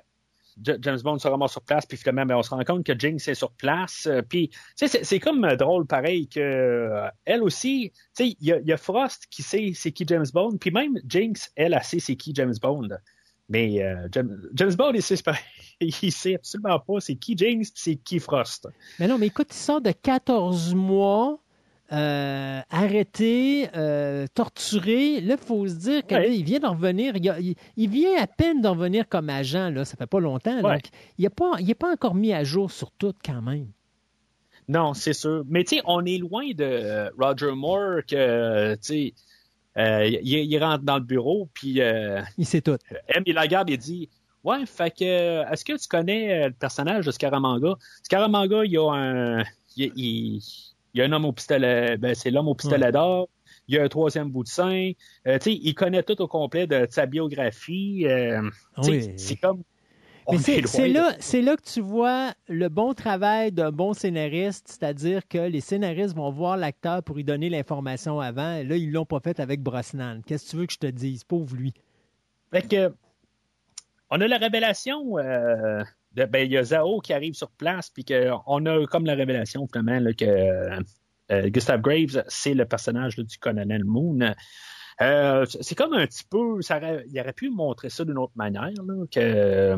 James 0.64 1.00
Bond 1.04 1.20
se 1.20 1.28
ramasse 1.28 1.52
sur 1.52 1.62
place, 1.62 1.86
puis 1.86 1.98
finalement, 1.98 2.26
ben, 2.26 2.36
on 2.38 2.44
se 2.44 2.50
rend 2.52 2.64
compte 2.64 2.86
que 2.86 2.98
Jinx 2.98 3.28
est 3.28 3.34
sur 3.36 3.52
place. 3.52 4.08
euh, 4.08 4.22
puis, 4.22 4.50
c'est- 4.76 5.20
comme 5.20 5.44
euh, 5.44 5.56
drôle, 5.56 5.86
pareil, 5.86 6.28
que 6.30 6.40
euh, 6.40 7.08
elle 7.26 7.44
aussi, 7.44 7.92
il 8.20 8.36
y, 8.40 8.52
a- 8.72 8.78
Frost 8.78 9.26
qui 9.30 9.44
sait 9.44 9.72
c'est 9.76 9.92
qui 9.92 10.06
James 10.08 10.26
Bond, 10.34 10.58
puis 10.58 10.72
même 10.72 10.94
Jinx, 11.08 11.52
elle, 11.56 11.74
elle 11.74 11.84
sait 11.84 12.00
c'est 12.00 12.16
qui 12.16 12.34
James 12.36 12.54
Bond. 12.62 12.88
Mais 13.48 13.80
James, 14.12 14.74
Bond, 14.76 14.94
il 14.96 15.04
sait, 15.04 15.16
il 15.82 16.12
sait 16.12 16.36
absolument 16.36 16.80
pas 16.80 17.00
c'est 17.00 17.16
qui 17.16 17.38
Jinx, 17.38 17.72
c'est 17.76 17.96
qui 17.98 18.20
Frost. 18.20 18.68
Mais 19.00 19.08
non, 19.08 19.18
mais 19.20 19.28
écoute, 19.28 19.50
il 19.52 19.58
sort 19.58 19.82
de 19.82 19.92
14 19.92 20.74
mois, 20.74 21.38
euh, 21.92 22.62
arrêté, 22.70 23.68
euh, 23.76 24.26
torturé. 24.34 25.22
Là, 25.22 25.36
il 25.40 25.46
faut 25.46 25.68
se 25.68 25.74
dire 25.76 26.06
qu'il 26.06 26.18
Ouais. 26.18 26.42
vient 26.42 26.60
d'en 26.60 26.72
revenir. 26.74 27.16
Il, 27.16 27.30
a- 27.30 27.40
il- 27.40 27.56
il 27.78 27.90
vient 27.90 28.22
à 28.22 28.28
peine 28.28 28.62
d'en 28.62 28.72
revenir 28.74 29.08
comme 29.08 29.30
agent, 29.30 29.70
là. 29.70 29.86
Ça 29.86 29.96
fait 29.96 30.08
pas 30.08 30.20
longtemps. 30.20 30.56
Ouais. 30.62 30.74
Donc, 30.76 30.84
il 31.18 31.24
n'est 31.24 31.30
pas, 31.30 31.52
il 31.60 31.70
est 31.70 31.76
pas 31.76 31.92
encore 31.92 32.16
mis 32.16 32.34
à 32.34 32.44
jour 32.44 32.72
sur 32.72 32.92
tout, 32.92 33.14
quand 33.24 33.42
même. 33.42 33.68
Non, 34.68 34.94
c'est 34.96 35.14
sûr. 35.14 35.44
Mais 35.48 35.64
tu 35.64 35.76
sais, 35.76 35.82
on 35.86 36.04
est 36.06 36.18
loin 36.18 36.48
de 36.56 36.64
euh, 36.64 37.10
Roger 37.20 37.52
Moore 37.54 38.02
que, 38.08 38.74
tu 38.76 38.80
sais, 38.82 39.14
euh, 39.78 40.08
il, 40.08 40.52
il 40.52 40.64
rentre 40.64 40.84
dans 40.84 40.96
le 40.98 41.04
bureau, 41.04 41.48
puis 41.54 41.82
euh, 41.82 42.22
Il 42.40 42.46
sait 42.48 42.62
tout. 42.62 42.78
M, 43.10 43.22
il 43.28 43.36
la 43.36 43.42
regarde 43.42 43.70
et 43.70 43.78
dit 43.78 44.10
Ouais, 44.44 44.66
fait 44.66 44.92
que 44.92 45.52
est-ce 45.52 45.64
que 45.66 45.74
tu 45.80 45.88
connais 45.88 46.48
le 46.48 46.54
personnage 46.54 47.06
de 47.06 47.12
Scaramanga? 47.12 47.76
Scaramanga, 48.04 48.64
il 48.66 48.78
a 48.78 48.92
un. 48.92 49.44
Il, 49.78 49.92
il- 49.96 50.42
il 50.96 51.00
y 51.00 51.02
a 51.02 51.06
un 51.06 51.12
homme 51.12 51.26
au 51.26 51.34
pistolet. 51.34 51.98
Ben, 51.98 52.16
c'est 52.16 52.32
l'homme 52.32 52.48
au 52.48 52.56
pistolet 52.56 52.90
d'or. 52.94 53.28
Il 53.68 53.76
y 53.76 53.78
a 53.78 53.84
un 53.84 53.88
troisième 53.90 54.30
bout 54.30 54.44
de 54.44 54.48
sein. 54.48 54.92
Euh, 55.28 55.38
il 55.46 55.74
connaît 55.76 56.04
tout 56.04 56.22
au 56.22 56.28
complet 56.28 56.68
de 56.68 56.88
sa 56.90 57.06
biographie. 57.06 58.06
euh, 58.08 58.50
Oui. 58.78 59.12
C'est 59.18 59.36
comme. 59.36 59.62
Mais 60.32 60.38
est 60.38 60.66
c'est 60.66 60.88
de- 60.88 60.94
là, 60.94 61.14
c'est 61.20 61.42
là 61.42 61.56
que 61.56 61.62
tu 61.62 61.82
vois 61.82 62.34
le 62.48 62.70
bon 62.70 62.94
travail 62.94 63.52
d'un 63.52 63.72
bon 63.72 63.94
scénariste, 63.94 64.68
c'est-à-dire 64.70 65.28
que 65.28 65.38
les 65.38 65.62
scénaristes 65.62 66.16
vont 66.16 66.32
voir 66.32 66.58
l'acteur 66.58 67.04
pour 67.04 67.18
lui 67.18 67.24
donner 67.24 67.50
l'information 67.50 68.20
avant. 68.22 68.56
Et 68.56 68.64
là, 68.64 68.76
ils 68.78 68.92
l'ont 68.92 69.06
pas 69.06 69.20
fait 69.20 69.40
avec 69.40 69.62
Brosnan. 69.62 70.22
Qu'est-ce 70.26 70.46
que 70.46 70.50
tu 70.52 70.56
veux 70.56 70.66
que 70.66 70.74
je 70.74 70.80
te 70.80 70.88
dise? 70.88 71.24
Pauvre 71.26 71.56
lui. 71.56 71.74
Fait 72.52 72.68
que, 72.68 72.94
on 74.10 74.20
a 74.22 74.28
la 74.28 74.38
révélation 74.38 75.18
euh, 75.20 75.84
ben, 76.16 76.46
il 76.46 76.52
y 76.52 76.58
a 76.58 76.64
Zao 76.64 77.00
qui 77.02 77.14
arrive 77.14 77.34
sur 77.34 77.52
place, 77.52 77.90
puis 77.90 78.06
qu'on 78.06 78.66
a 78.66 78.86
comme 78.88 79.06
la 79.06 79.16
révélation, 79.16 79.68
finalement, 79.68 80.00
que 80.18 80.26
euh, 81.32 81.50
Gustav 81.50 81.82
Graves, 81.82 82.24
c'est 82.28 82.54
le 82.54 82.66
personnage 82.66 83.16
du 83.16 83.38
colonel 83.38 83.84
Moon. 83.84 84.34
Euh, 85.02 85.46
c'est 85.62 85.76
comme 85.76 85.94
un 85.94 86.08
petit 86.08 86.24
peu, 86.30 86.62
ça 86.62 86.80
il 87.08 87.20
aurait 87.20 87.34
pu 87.34 87.50
montrer 87.50 87.90
ça 87.90 88.06
d'une 88.06 88.18
autre 88.18 88.34
manière, 88.36 88.72
que, 89.12 89.76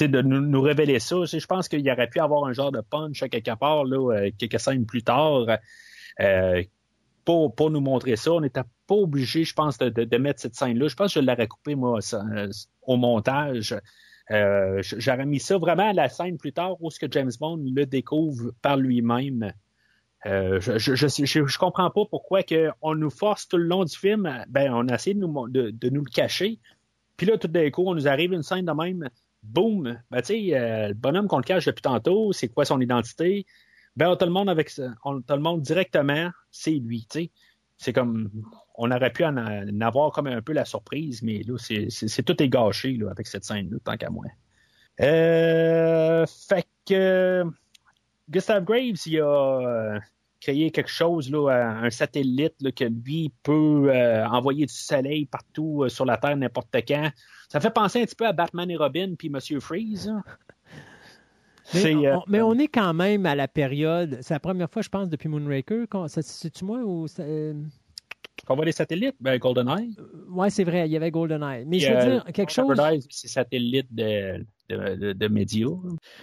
de 0.00 0.22
nous, 0.22 0.62
révéler 0.62 1.00
ça. 1.00 1.16
Je 1.24 1.46
pense 1.46 1.68
qu'il 1.68 1.90
aurait 1.90 2.08
pu 2.08 2.20
avoir 2.20 2.44
un 2.44 2.52
genre 2.52 2.72
de 2.72 2.80
punch 2.80 3.22
à 3.22 3.28
quelque 3.28 3.54
part, 3.58 3.84
là, 3.84 4.14
euh, 4.14 4.30
quelques 4.38 4.60
scènes 4.60 4.86
plus 4.86 5.02
tard, 5.02 5.46
euh, 6.20 6.62
pour, 7.24 7.54
pour 7.54 7.70
nous 7.70 7.80
montrer 7.80 8.16
ça. 8.16 8.32
On 8.32 8.40
n'était 8.40 8.62
pas 8.86 8.94
obligé, 8.94 9.44
je 9.44 9.54
pense, 9.54 9.78
de, 9.78 9.88
de- 9.88 10.16
mettre 10.18 10.40
cette 10.40 10.54
scène-là. 10.54 10.88
Je 10.88 10.94
pense 10.94 11.14
que 11.14 11.20
je 11.20 11.26
l'aurais 11.26 11.48
coupé, 11.48 11.74
moi, 11.74 11.98
euh, 12.14 12.48
au 12.82 12.96
montage. 12.96 13.74
Euh, 14.30 14.80
J'aurais 14.82 15.26
mis 15.26 15.40
ça 15.40 15.58
vraiment 15.58 15.90
à 15.90 15.92
la 15.92 16.08
scène 16.08 16.38
plus 16.38 16.52
tard 16.52 16.76
où 16.80 16.90
ce 16.90 16.98
que 16.98 17.10
James 17.10 17.32
Bond 17.38 17.62
le 17.64 17.86
découvre 17.86 18.52
par 18.62 18.76
lui-même. 18.76 19.52
Euh, 20.24 20.60
je, 20.60 20.94
je, 20.94 21.58
comprends 21.58 21.90
pas 21.90 22.04
pourquoi 22.08 22.42
on 22.80 22.94
nous 22.94 23.10
force 23.10 23.48
tout 23.48 23.56
le 23.56 23.64
long 23.64 23.84
du 23.84 23.96
film. 23.96 24.44
Ben, 24.48 24.72
on 24.72 24.88
a 24.88 24.94
essayé 24.94 25.14
de 25.14 25.20
nous, 25.20 25.48
de, 25.48 25.88
nous 25.90 26.04
le 26.04 26.10
cacher. 26.10 26.60
Puis 27.16 27.26
là, 27.26 27.36
tout 27.38 27.48
d'un 27.48 27.70
coup, 27.70 27.84
on 27.86 27.94
nous 27.94 28.06
arrive 28.06 28.32
une 28.32 28.42
scène 28.42 28.66
de 28.66 28.72
même. 28.72 29.08
Boum! 29.42 30.00
Ben, 30.10 30.22
euh, 30.30 30.88
le 30.88 30.94
bonhomme 30.94 31.26
qu'on 31.26 31.38
le 31.38 31.42
cache 31.42 31.66
depuis 31.66 31.82
tantôt, 31.82 32.32
c'est 32.32 32.48
quoi 32.48 32.64
son 32.64 32.80
identité? 32.80 33.46
Ben, 33.96 34.08
on 34.10 34.16
te 34.16 34.24
le 34.24 34.30
montre 34.30 34.50
avec 34.50 34.70
directement, 35.62 36.30
c'est 36.50 36.70
lui. 36.70 37.06
C'est 37.82 37.92
comme, 37.92 38.30
on 38.76 38.92
aurait 38.92 39.12
pu 39.12 39.24
en, 39.24 39.36
avoir 39.80 40.12
comme 40.12 40.28
un 40.28 40.40
peu 40.40 40.52
la 40.52 40.64
surprise, 40.64 41.20
mais 41.20 41.42
là, 41.42 41.56
c'est, 41.58 42.22
tout 42.22 42.40
est 42.40 42.48
gâché, 42.48 42.92
là, 42.92 43.10
avec 43.10 43.26
cette 43.26 43.44
scène-là, 43.44 43.76
tant 43.82 43.96
qu'à 43.96 44.08
moi. 44.08 44.26
Euh, 45.00 46.24
fait 46.48 46.64
que, 46.86 47.44
Gustav 48.30 48.62
Graves, 48.62 49.00
il 49.04 49.20
a 49.20 49.24
euh, 49.26 49.98
créé 50.40 50.70
quelque 50.70 50.90
chose, 50.90 51.28
là, 51.28 51.48
un 51.82 51.90
satellite, 51.90 52.54
que 52.72 52.84
lui 52.84 53.32
peut 53.42 53.90
euh, 53.90 54.24
envoyer 54.28 54.66
du 54.66 54.74
soleil 54.74 55.26
partout 55.26 55.88
sur 55.88 56.04
la 56.04 56.18
Terre 56.18 56.36
n'importe 56.36 56.76
quand. 56.86 57.10
Ça 57.48 57.58
fait 57.58 57.74
penser 57.74 58.00
un 58.00 58.04
petit 58.04 58.14
peu 58.14 58.28
à 58.28 58.32
Batman 58.32 58.70
et 58.70 58.76
Robin 58.76 59.14
puis 59.18 59.28
Monsieur 59.28 59.58
Freeze. 59.58 60.08
Mais, 61.74 61.94
on, 61.94 62.04
euh, 62.04 62.16
on- 62.16 62.22
mais 62.28 62.40
on 62.42 62.54
est 62.54 62.68
quand 62.68 62.94
même 62.94 63.26
à 63.26 63.34
la 63.34 63.48
période. 63.48 64.18
C'est 64.20 64.34
la 64.34 64.40
première 64.40 64.70
fois, 64.70 64.82
je 64.82 64.88
pense, 64.88 65.08
depuis 65.08 65.28
Moonraker. 65.28 65.86
qu'on- 65.90 66.08
C'est-tu 66.08 66.64
moi 66.64 66.78
ou. 66.84 67.06
euh, 67.20 67.54
On 68.48 68.56
voit 68.56 68.64
des 68.64 68.72
satellites, 68.72 69.14
ben 69.20 69.38
GoldenEye. 69.38 69.94
Ouais, 70.28 70.50
c'est 70.50 70.64
vrai, 70.64 70.88
il 70.88 70.92
y 70.92 70.96
avait 70.96 71.10
GoldenEye. 71.12 71.64
Mais 71.66 71.78
je 71.78 71.92
veux 71.92 71.96
euh, 71.98 72.10
dire, 72.20 72.24
quelque 72.32 72.50
chose. 72.52 72.76
C'est 73.10 73.28
satellite 73.28 73.86
de, 73.94 74.44
de, 74.68 74.94
de, 74.96 75.12
de 75.12 75.28
médias. 75.28 75.68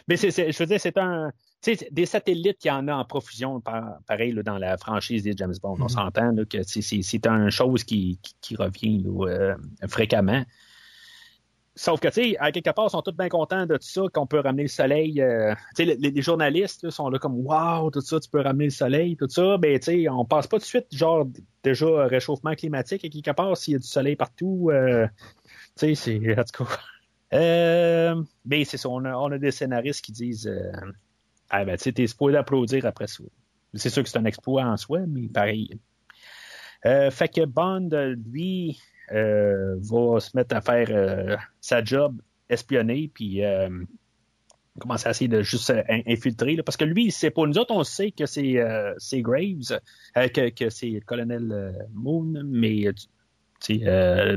Mais 0.08 0.18
je 0.18 0.58
veux 0.59 0.66
dire, 0.66 0.80
c'est 0.82 0.98
un. 0.98 1.32
Tu 1.61 1.76
sais, 1.76 1.88
des 1.92 2.06
satellites, 2.06 2.64
il 2.64 2.69
y 2.69 2.72
en 2.72 2.88
a 2.88 2.95
en 2.95 3.03
profusion, 3.06 3.59
par- 3.59 4.00
pareil, 4.08 4.32
là, 4.32 4.43
dans 4.43 4.58
la 4.58 4.77
franchise 4.77 5.24
des 5.24 5.34
James 5.35 5.53
Bond. 5.61 5.76
On 5.80 5.84
Mhm. 5.84 5.90
s'entend 5.90 6.35
que 6.50 6.64
c'est, 6.64 7.26
une 7.26 7.50
chose 7.50 7.84
qui, 7.84 8.18
qui, 8.22 8.35
qui 8.42 8.56
revient 8.56 9.03
là, 9.03 9.27
euh, 9.27 9.56
fréquemment. 9.90 10.43
Sauf 11.80 12.01
que, 12.01 12.09
tu 12.09 12.32
sais, 12.32 12.38
à 12.40 12.51
quelque 12.51 12.72
part, 12.72 12.88
ils 12.88 12.91
sont 12.91 13.01
tous 13.01 13.14
bien 13.14 13.30
contents 13.30 13.66
de 13.66 13.77
tout 13.77 13.88
ça, 13.88 14.01
qu'on 14.14 14.27
peut 14.27 14.41
ramener 14.41 14.64
le 14.64 14.67
soleil. 14.67 15.22
euh, 15.22 15.56
tu 15.77 15.85
sais, 15.85 15.95
les, 15.98 16.22
journalistes 16.22 16.90
sont 16.90 17.08
là 17.08 17.19
comme 17.19 17.40
Waouh, 17.40 17.90
tout 17.90 18.01
ça, 18.01 18.19
tu 18.19 18.30
peux 18.30 18.41
ramener 18.41 18.66
le 18.66 18.69
soleil, 18.69 19.16
tout 19.16 19.30
ça. 19.30 19.58
Ben, 19.58 19.80
tu 19.80 19.85
sais, 19.85 20.09
on 20.09 20.25
passe 20.25 20.45
pas 20.45 20.58
tout 20.58 20.64
de 20.64 20.67
suite, 20.67 20.88
genre, 20.91 21.25
déjà, 21.64 21.85
euh, 21.85 22.08
réchauffement 22.08 22.53
climatique, 22.53 23.06
à 23.06 23.08
quelque 23.08 23.32
part, 23.32 23.56
s'il 23.56 23.72
y 23.72 23.75
a 23.77 23.80
du 23.80 23.88
soleil 23.88 24.17
partout. 24.17 24.72
euh, 24.74 25.08
tu 25.77 25.95
sais, 25.95 25.95
c'est. 25.95 26.38
En 26.38 26.43
tout 26.43 26.66
cas. 26.66 26.80
Ben, 28.45 28.66
c'est 28.66 28.75
ça, 28.75 28.90
on 28.90 29.06
a, 29.06 29.16
on 29.16 29.32
a 29.32 29.38
des 29.38 29.51
scénaristes 29.51 30.03
qui 30.03 30.11
disent 30.11 30.51
Ah, 31.49 31.64
ben, 31.64 31.77
tu 31.77 31.83
sais, 31.83 31.93
t'es 31.93 32.08
supposé 32.08 32.35
applaudir 32.35 32.85
après 32.85 33.08
ça. 33.08 33.24
C'est 33.74 33.90
sûr 33.90 34.03
que 34.03 34.09
c'est 34.09 34.17
un 34.17 34.25
exploit 34.25 34.64
en 34.64 34.75
soi, 34.75 34.99
mais 35.08 35.30
pareil. 35.30 35.80
Fait 36.83 37.33
que 37.33 37.45
Bond, 37.45 37.90
lui, 38.32 38.82
euh, 39.14 39.76
va 39.80 40.20
se 40.20 40.36
mettre 40.36 40.56
à 40.56 40.62
faire 40.62 40.88
euh, 40.92 41.38
sa 41.62 41.84
job, 41.84 42.22
espionner, 42.50 43.10
puis 43.14 43.44
euh, 43.44 43.70
commencer 44.80 45.08
à 45.08 45.12
essayer 45.12 45.28
de 45.28 45.42
juste 45.42 45.72
in- 45.72 46.02
infiltrer. 46.08 46.58
parce 46.64 46.78
que 46.78 46.86
lui, 46.86 47.12
c'est 47.12 47.32
pas 47.32 47.46
nous 47.46 47.58
autres, 47.58 47.74
on 47.74 47.84
sait 47.84 48.12
que 48.12 48.26
c'est 48.26 48.54
Graves, 49.22 49.80
que, 50.16 50.50
que 50.50 50.70
c'est 50.70 51.02
colonel 51.06 51.88
Moon, 51.94 52.44
mais 52.46 52.86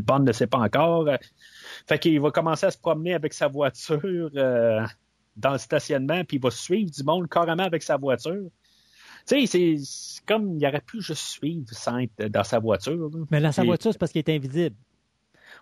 Bond 0.00 0.18
ne 0.20 0.32
sait 0.32 0.48
pas 0.48 0.58
encore. 0.58 1.08
Fait 1.86 1.98
qu'il 1.98 2.20
va 2.20 2.30
commencer 2.30 2.66
à 2.66 2.70
se 2.70 2.78
promener 2.78 3.14
avec 3.14 3.32
sa 3.32 3.46
voiture 3.48 4.30
dans 4.32 5.52
le 5.52 5.58
stationnement, 5.58 6.24
puis 6.24 6.38
il 6.38 6.42
va 6.42 6.50
suivre 6.50 6.90
du 6.90 7.04
monde 7.04 7.28
carrément 7.28 7.62
avec 7.62 7.82
sa 7.82 7.96
voiture. 7.96 8.48
Tu 9.26 9.46
sais, 9.46 9.76
c'est- 9.76 10.20
comme 10.26 10.56
il 10.58 10.66
aurait 10.66 10.80
pu 10.80 11.00
juste 11.00 11.22
suivre 11.22 11.66
sans 11.72 11.98
être 11.98 12.26
dans 12.28 12.44
sa 12.44 12.58
voiture. 12.58 13.10
là. 13.12 13.24
Mais 13.30 13.40
dans 13.40 13.52
sa 13.52 13.62
voiture, 13.64 13.92
c'est 13.92 13.98
parce 13.98 14.12
qu'il 14.12 14.20
est 14.20 14.28
invisible. 14.30 14.76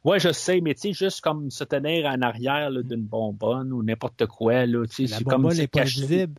Ouais, 0.05 0.19
je 0.19 0.33
sais, 0.33 0.61
mais 0.61 0.75
tu 0.75 0.81
sais, 0.81 0.93
juste 0.93 1.21
comme 1.21 1.51
se 1.51 1.65
tenir 1.65 2.07
en 2.07 2.23
arrière 2.23 2.71
d'une 2.71 3.03
bonbonne 3.03 3.73
ou 3.73 3.83
n'importe 3.83 4.27
quoi, 4.27 4.65
là, 4.65 4.87
tu 4.87 4.95
sais, 4.95 5.03
La 5.11 5.19
c'est 5.19 5.25
comme 5.25 5.43
bonbonne 5.43 5.59
n'est 5.59 5.67
pas 5.67 5.85
visible. 5.85 6.35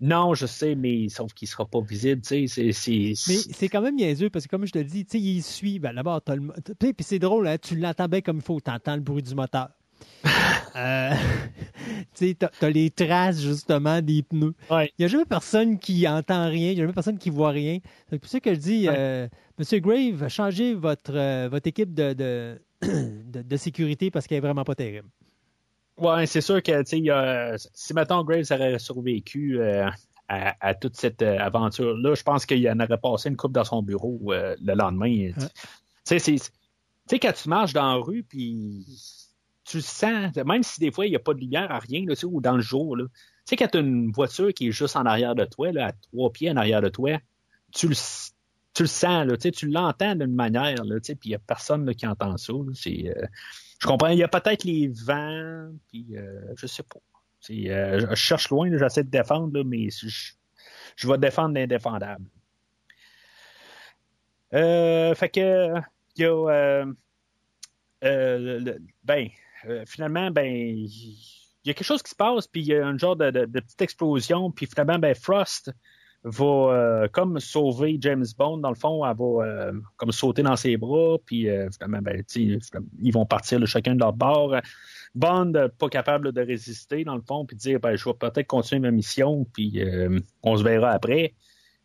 Non, 0.00 0.34
je 0.34 0.46
sais, 0.46 0.76
mais 0.76 1.08
sauf 1.08 1.32
qu'il 1.32 1.48
sera 1.48 1.64
pas 1.66 1.80
visible, 1.80 2.22
tu 2.22 2.46
sais, 2.46 2.72
c'est-. 2.72 3.08
Mais 3.28 3.36
c'est 3.36 3.68
quand 3.68 3.80
même 3.80 3.96
niaiseux 3.96 4.30
parce 4.30 4.44
que, 4.46 4.50
comme 4.50 4.64
je 4.64 4.70
te 4.70 4.78
dis, 4.78 5.04
tu 5.04 5.18
sais, 5.18 5.20
il 5.20 5.42
suit. 5.42 5.80
Ben, 5.80 5.92
d'abord, 5.92 6.20
le. 6.28 6.52
Puis 6.92 6.94
c'est 7.00 7.18
drôle, 7.18 7.48
hein, 7.48 7.56
tu 7.60 7.74
l'entends 7.76 8.06
bien 8.06 8.20
comme 8.20 8.36
il 8.36 8.42
faut. 8.42 8.60
Tu 8.60 8.70
entends 8.70 8.94
le 8.94 9.00
bruit 9.02 9.22
du 9.22 9.34
moteur. 9.34 9.70
Euh, 10.78 11.10
tu 12.14 12.34
t'as 12.36 12.70
les 12.70 12.90
traces, 12.90 13.40
justement, 13.40 14.00
des 14.00 14.22
pneus. 14.22 14.54
Ouais. 14.70 14.92
Il 14.98 15.02
n'y 15.02 15.04
a 15.04 15.08
jamais 15.08 15.24
personne 15.24 15.78
qui 15.78 16.06
entend 16.08 16.48
rien. 16.48 16.70
Il 16.70 16.74
n'y 16.74 16.80
a 16.80 16.84
jamais 16.84 16.92
personne 16.92 17.18
qui 17.18 17.30
voit 17.30 17.50
rien. 17.50 17.78
C'est 18.10 18.18
pour 18.18 18.28
ça 18.30 18.40
que 18.40 18.54
je 18.54 18.58
dis, 18.60 18.88
Ouais. 18.88 18.94
euh, 18.96 19.28
Monsieur 19.58 19.80
Grave, 19.80 20.28
changez 20.28 20.74
votre, 20.74 21.14
euh, 21.14 21.48
votre 21.50 21.66
équipe 21.66 21.92
de, 21.94 22.12
de, 22.12 22.60
de, 22.82 23.42
de 23.42 23.56
sécurité 23.56 24.10
parce 24.10 24.26
qu'elle 24.26 24.38
est 24.38 24.42
vraiment 24.42 24.64
pas 24.64 24.74
terrible. 24.74 25.08
Ouais, 25.96 26.26
c'est 26.26 26.40
sûr 26.40 26.62
que, 26.62 26.82
si 26.84 27.92
maintenant 27.92 28.22
Graves 28.22 28.44
aurait 28.52 28.78
survécu 28.78 29.58
euh, 29.58 29.88
à, 30.28 30.54
à 30.68 30.74
toute 30.74 30.94
cette 30.94 31.22
aventure-là, 31.22 32.14
je 32.14 32.22
pense 32.22 32.46
qu'il 32.46 32.68
en 32.70 32.78
aurait 32.78 32.98
passé 32.98 33.30
une 33.30 33.36
coupe 33.36 33.50
dans 33.52 33.64
son 33.64 33.82
bureau 33.82 34.20
le 34.32 34.74
lendemain. 34.74 35.32
Tu 35.36 35.44
sais, 36.04 36.18
c'est- 36.20 36.36
tu 36.36 36.50
sais, 37.10 37.18
quand 37.18 37.32
tu 37.32 37.48
marches 37.48 37.72
dans 37.72 37.94
la 37.94 38.00
rue, 38.00 38.22
puis 38.22 38.84
tu 39.68 39.82
sens, 39.82 40.34
même 40.34 40.62
si 40.62 40.80
des 40.80 40.90
fois 40.90 41.06
il 41.06 41.10
n'y 41.10 41.16
a 41.16 41.20
pas 41.20 41.34
de 41.34 41.40
lumière 41.40 41.70
à 41.70 41.78
rien, 41.78 42.04
là, 42.06 42.14
tu 42.14 42.20
sais, 42.20 42.26
ou 42.26 42.40
dans 42.40 42.56
le 42.56 42.62
jour, 42.62 42.96
là. 42.96 43.04
Tu 43.04 43.50
sais, 43.50 43.56
quand 43.56 43.68
tu 43.68 43.78
as 43.78 43.80
une 43.80 44.10
voiture 44.10 44.52
qui 44.54 44.68
est 44.68 44.72
juste 44.72 44.96
en 44.96 45.04
arrière 45.04 45.34
de 45.34 45.44
toi, 45.44 45.72
là, 45.72 45.88
à 45.88 45.92
trois 45.92 46.32
pieds 46.32 46.50
en 46.50 46.56
arrière 46.56 46.80
de 46.80 46.88
toi, 46.88 47.18
tu 47.72 47.88
le, 47.88 47.94
tu 48.74 48.82
le 48.82 48.88
sens, 48.88 49.26
là, 49.26 49.36
tu 49.36 49.68
l'entends 49.68 50.14
d'une 50.14 50.34
manière, 50.34 50.84
là, 50.84 51.00
tu 51.00 51.06
sais, 51.06 51.14
puis 51.14 51.28
il 51.28 51.32
n'y 51.32 51.36
a 51.36 51.38
personne 51.38 51.94
qui 51.94 52.06
entend 52.06 52.36
ça. 52.38 52.52
euh, 52.52 53.26
je 53.80 53.86
comprends, 53.86 54.08
il 54.08 54.18
y 54.18 54.22
a 54.22 54.28
peut-être 54.28 54.64
les 54.64 54.88
vents, 54.88 55.70
puis 55.88 56.06
euh, 56.16 56.54
je 56.56 56.66
sais 56.66 56.82
pas. 56.82 57.00
Euh, 57.50 58.06
je, 58.10 58.14
cherche 58.14 58.50
loin, 58.50 58.70
j'essaie 58.76 59.04
de 59.04 59.10
défendre, 59.10 59.62
mais 59.64 59.90
je, 59.90 60.32
je 60.96 61.08
vais 61.08 61.18
défendre 61.18 61.54
l'indéfendable. 61.54 62.24
Euh, 64.54 65.14
fait 65.14 65.28
que, 65.28 65.74
il 66.16 66.22
y 66.22 66.24
a, 66.24 66.84
ben, 69.04 69.28
euh, 69.66 69.84
finalement, 69.86 70.30
ben, 70.30 70.46
il 70.46 70.88
y 71.64 71.70
a 71.70 71.74
quelque 71.74 71.84
chose 71.84 72.02
qui 72.02 72.10
se 72.10 72.16
passe, 72.16 72.46
puis 72.46 72.60
il 72.60 72.66
y 72.68 72.74
a 72.74 72.86
un 72.86 72.96
genre 72.96 73.16
de, 73.16 73.30
petite 73.46 73.82
explosion, 73.82 74.50
puis 74.50 74.66
finalement, 74.66 74.98
ben, 74.98 75.14
Frost 75.14 75.72
va 76.24 76.44
euh, 76.44 77.08
comme 77.08 77.38
sauver 77.38 77.96
James 78.00 78.26
Bond. 78.36 78.58
Dans 78.58 78.70
le 78.70 78.74
fond, 78.74 79.04
elle 79.06 79.16
va 79.16 79.44
euh, 79.44 79.72
comme 79.96 80.12
sauter 80.12 80.42
dans 80.42 80.56
ses 80.56 80.76
bras, 80.76 81.16
puis 81.24 81.48
finalement, 81.72 82.02
ben, 82.02 82.22
ils 82.34 83.12
vont 83.12 83.26
partir 83.26 83.64
chacun 83.66 83.94
de 83.94 84.00
leur 84.00 84.12
bord. 84.12 84.56
Bond, 85.14 85.52
pas 85.78 85.88
capable 85.88 86.32
de 86.32 86.40
résister, 86.40 87.04
dans 87.04 87.16
le 87.16 87.22
fond, 87.22 87.44
puis 87.44 87.56
dire, 87.56 87.80
ben, 87.80 87.96
je 87.96 88.04
vais 88.04 88.14
peut-être 88.14 88.46
continuer 88.46 88.80
ma 88.80 88.90
mission, 88.90 89.46
puis 89.52 89.82
on 90.42 90.56
se 90.56 90.62
verra 90.62 90.90
après. 90.90 91.34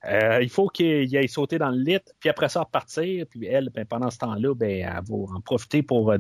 Il 0.05 0.49
faut 0.49 0.67
qu'il 0.67 1.15
aille 1.15 1.29
sauter 1.29 1.57
dans 1.57 1.69
le 1.69 1.81
lit, 1.81 1.99
puis 2.19 2.29
après 2.29 2.49
ça, 2.49 2.61
repartir. 2.61 3.25
Puis 3.29 3.45
elle, 3.45 3.69
ben, 3.69 3.85
pendant 3.85 4.09
ce 4.09 4.17
temps-là, 4.17 4.53
ben, 4.53 4.69
elle 4.69 5.03
va 5.07 5.35
en 5.35 5.41
profiter 5.41 5.81
pour 5.81 6.13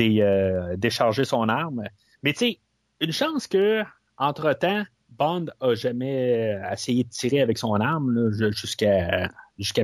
euh, 0.00 0.76
décharger 0.76 1.24
son 1.24 1.48
arme. 1.48 1.84
Mais 2.22 2.32
tu 2.32 2.38
sais, 2.38 2.60
une 3.00 3.12
chance 3.12 3.46
que, 3.46 3.82
entre-temps, 4.18 4.84
Bond 5.10 5.46
a 5.60 5.74
jamais 5.74 6.54
euh, 6.54 6.72
essayé 6.72 7.04
de 7.04 7.08
tirer 7.08 7.40
avec 7.40 7.58
son 7.58 7.74
arme 7.74 8.30
jusqu'à 8.52 9.28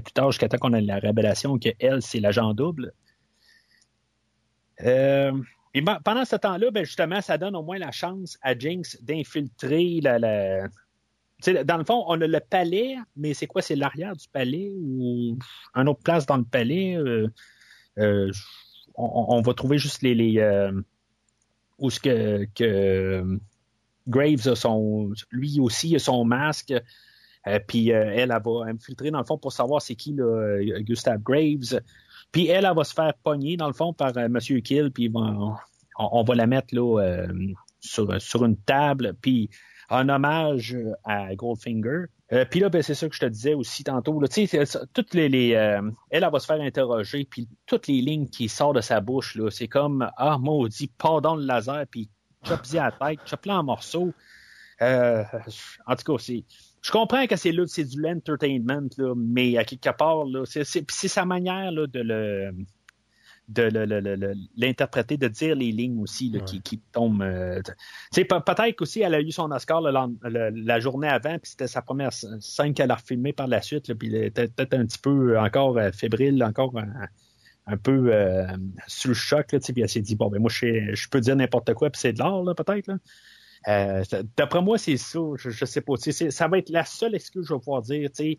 plus 0.01 0.13
tard, 0.13 0.31
jusqu'à 0.31 0.49
temps 0.49 0.59
qu'on 0.59 0.73
ait 0.73 0.81
la 0.81 0.99
révélation 0.99 1.59
que 1.59 1.71
elle, 1.79 2.03
c'est 2.03 2.21
l'agent 2.21 2.55
double. 2.55 2.93
Euh, 4.83 5.33
et 5.75 5.81
ben, 5.81 5.99
pendant 6.05 6.25
ce 6.25 6.37
temps-là, 6.37 6.71
ben, 6.71 6.85
justement, 6.85 7.21
ça 7.21 7.39
donne 7.39 7.57
au 7.57 7.63
moins 7.63 7.79
la 7.79 7.91
chance 7.91 8.39
à 8.43 8.57
Jinx 8.57 9.03
d'infiltrer 9.03 10.01
la, 10.03 10.19
la, 10.19 10.69
dans 11.65 11.77
le 11.77 11.85
fond, 11.85 12.05
on 12.09 12.21
a 12.21 12.27
le 12.27 12.41
palais, 12.41 12.97
mais 13.15 13.35
c'est 13.35 13.47
quoi? 13.47 13.61
C'est 13.61 13.77
l'arrière 13.77 14.17
du 14.17 14.27
palais 14.29 14.73
ou 14.75 15.39
une 15.75 15.89
autre 15.89 16.03
place 16.03 16.25
dans 16.25 16.39
le 16.39 16.45
palais? 16.45 16.97
Euh, 16.97 18.31
on, 18.97 19.41
va 19.43 19.55
trouver 19.55 19.79
juste 19.79 20.03
les. 20.03 20.39
euh, 20.39 20.73
où 21.79 21.91
ce 21.91 22.01
que, 22.01 22.47
que 22.55 23.39
Graves 24.09 24.49
a 24.49 24.57
son. 24.57 25.13
Lui 25.31 25.61
aussi 25.61 25.95
a 25.97 25.99
son 25.99 26.25
masque. 26.25 26.73
Euh, 27.47 27.59
puis 27.67 27.93
euh, 27.93 28.11
elle, 28.13 28.33
elle 28.33 28.43
va 28.45 28.65
infiltrer 28.67 29.11
dans 29.11 29.21
le 29.21 29.25
fond 29.25 29.39
pour 29.39 29.53
savoir 29.53 29.81
c'est 29.81 29.95
qui 29.95 30.13
là, 30.13 30.59
Gustave 30.81 31.23
Graves. 31.23 31.81
Puis 32.33 32.49
elle, 32.49 32.65
elle 32.65 32.75
va 32.75 32.85
se 32.85 32.95
faire 32.95 33.15
pogner 33.23 33.57
dans 33.57 33.69
le 33.69 33.73
fond 33.73 33.93
par 33.93 34.17
euh, 34.17 34.29
Monsieur 34.29 34.61
Kill. 34.61 34.91
Puis 34.91 35.11
on, 35.15 35.55
on 35.99 36.23
va 36.25 36.35
la 36.35 36.47
mettre 36.47 36.75
euh, 36.77 37.27
sur, 37.81 38.21
sur 38.21 38.45
une 38.45 38.57
table. 38.57 39.15
Puis 39.21 39.51
en 39.89 40.09
hommage 40.09 40.77
à 41.05 41.35
Goldfinger. 41.35 42.07
Euh, 42.33 42.45
puis 42.45 42.59
là, 42.61 42.69
ben, 42.69 42.83
c'est 42.83 42.95
ça 42.95 43.09
que 43.09 43.15
je 43.15 43.21
te 43.21 43.27
disais 43.27 43.55
aussi 43.55 43.85
tantôt. 43.85 44.21
Là, 44.21 44.27
toutes 44.93 45.15
les, 45.15 45.29
les 45.29 45.55
euh, 45.55 45.81
elle, 46.11 46.25
elle 46.25 46.31
va 46.31 46.41
se 46.41 46.47
faire 46.47 46.61
interroger, 46.61 47.25
puis 47.25 47.49
toutes 47.67 47.87
les 47.87 48.01
lignes 48.01 48.29
qui 48.29 48.49
sortent 48.49 48.77
de 48.77 48.81
sa 48.81 49.01
bouche, 49.01 49.37
là, 49.37 49.51
c'est 49.51 49.69
comme 49.69 50.11
ah 50.17 50.39
maudit, 50.39 50.89
pardon 50.89 51.37
le 51.37 51.45
laser, 51.45 51.85
puis 51.89 52.11
chop-y 52.45 52.79
à 52.79 52.93
la 53.01 53.11
tête, 53.11 53.21
chop-le 53.27 53.53
en 53.53 53.63
morceaux. 53.63 54.13
Euh, 54.83 55.23
en 55.87 55.97
tout 55.97 56.13
cas, 56.13 56.23
c'est. 56.23 56.45
Je 56.83 56.91
comprends 56.93 57.27
que 57.27 57.37
c'est 57.37 57.53
c'est 57.67 57.85
du 57.85 58.07
entertainment, 58.07 58.89
là, 58.99 59.15
mais 59.17 59.57
à 59.57 59.65
quelque 59.65 59.91
part, 59.97 60.25
là, 60.25 60.45
c'est 60.47 60.85
sa 60.89 61.25
manière 61.25 61.71
là, 61.73 61.87
de 61.87 62.01
le 62.01 62.53
de 63.49 64.35
l'interpréter, 64.57 65.17
de 65.17 65.29
dire 65.29 65.55
les 65.55 65.71
lignes 65.73 66.01
aussi 66.01 66.31
là, 66.31 66.41
qui, 66.41 66.61
qui 66.63 66.79
tombent. 66.93 67.23
euh, 67.23 67.61
tu 67.63 67.73
sais, 68.13 68.25
pe- 68.25 68.41
peut-être 68.45 68.75
qu'aussi 68.77 69.01
elle 69.03 69.15
a 69.15 69.21
eu 69.21 69.31
son 69.31 69.51
Oscar 69.53 69.81
le 69.81 69.91
lend- 69.93 70.15
le- 70.23 70.51
la 70.51 70.81
journée 70.81 71.09
avant, 71.09 71.39
puis 71.39 71.51
c'était 71.51 71.69
sa 71.69 71.81
première 71.83 72.11
sc- 72.11 72.41
scène 72.41 72.75
qu'elle 72.75 72.91
a 72.91 72.97
refilmée 72.97 73.33
par 73.33 73.47
la 73.47 73.63
suite, 73.63 73.93
puis 73.95 74.09
elle 74.15 74.25
était 74.25 74.49
peut-être 74.49 74.75
un 74.75 74.85
petit 74.85 74.99
peu 74.99 75.39
encore 75.39 75.79
euh, 75.79 75.93
fébrile, 75.93 76.43
encore 76.43 76.77
un, 76.77 77.07
un 77.69 77.77
peu 77.77 78.13
euh, 78.13 78.47
sous 78.87 79.09
le 79.09 79.15
choc, 79.15 79.47
puis 79.49 79.81
elle 79.83 79.89
s'est 79.89 80.01
dit 80.01 80.17
bon 80.17 80.29
ben 80.29 80.41
moi 80.41 80.51
je, 80.51 81.09
peux 81.09 81.21
dire 81.21 81.37
n'importe 81.37 81.73
quoi, 81.75 81.91
puis 81.91 82.01
c'est 82.01 82.13
de 82.13 82.19
l'art 82.19 82.43
peut-être. 82.57 82.91
Euh, 83.69 84.05
D'après 84.37 84.63
moi, 84.63 84.79
c'est 84.79 84.97
ça. 84.97 85.19
Je, 85.37 85.51
je 85.51 85.65
sais 85.65 85.81
pas. 85.81 85.95
Ça 85.97 86.49
va 86.49 86.59
être 86.59 86.69
la 86.71 86.85
seule 86.85 87.15
excuse 87.15 87.43
que 87.43 87.49
je 87.49 87.55
vais 87.55 87.59
pouvoir 87.59 87.83
dire. 87.83 88.11
tu 88.11 88.23
sais, 88.23 88.39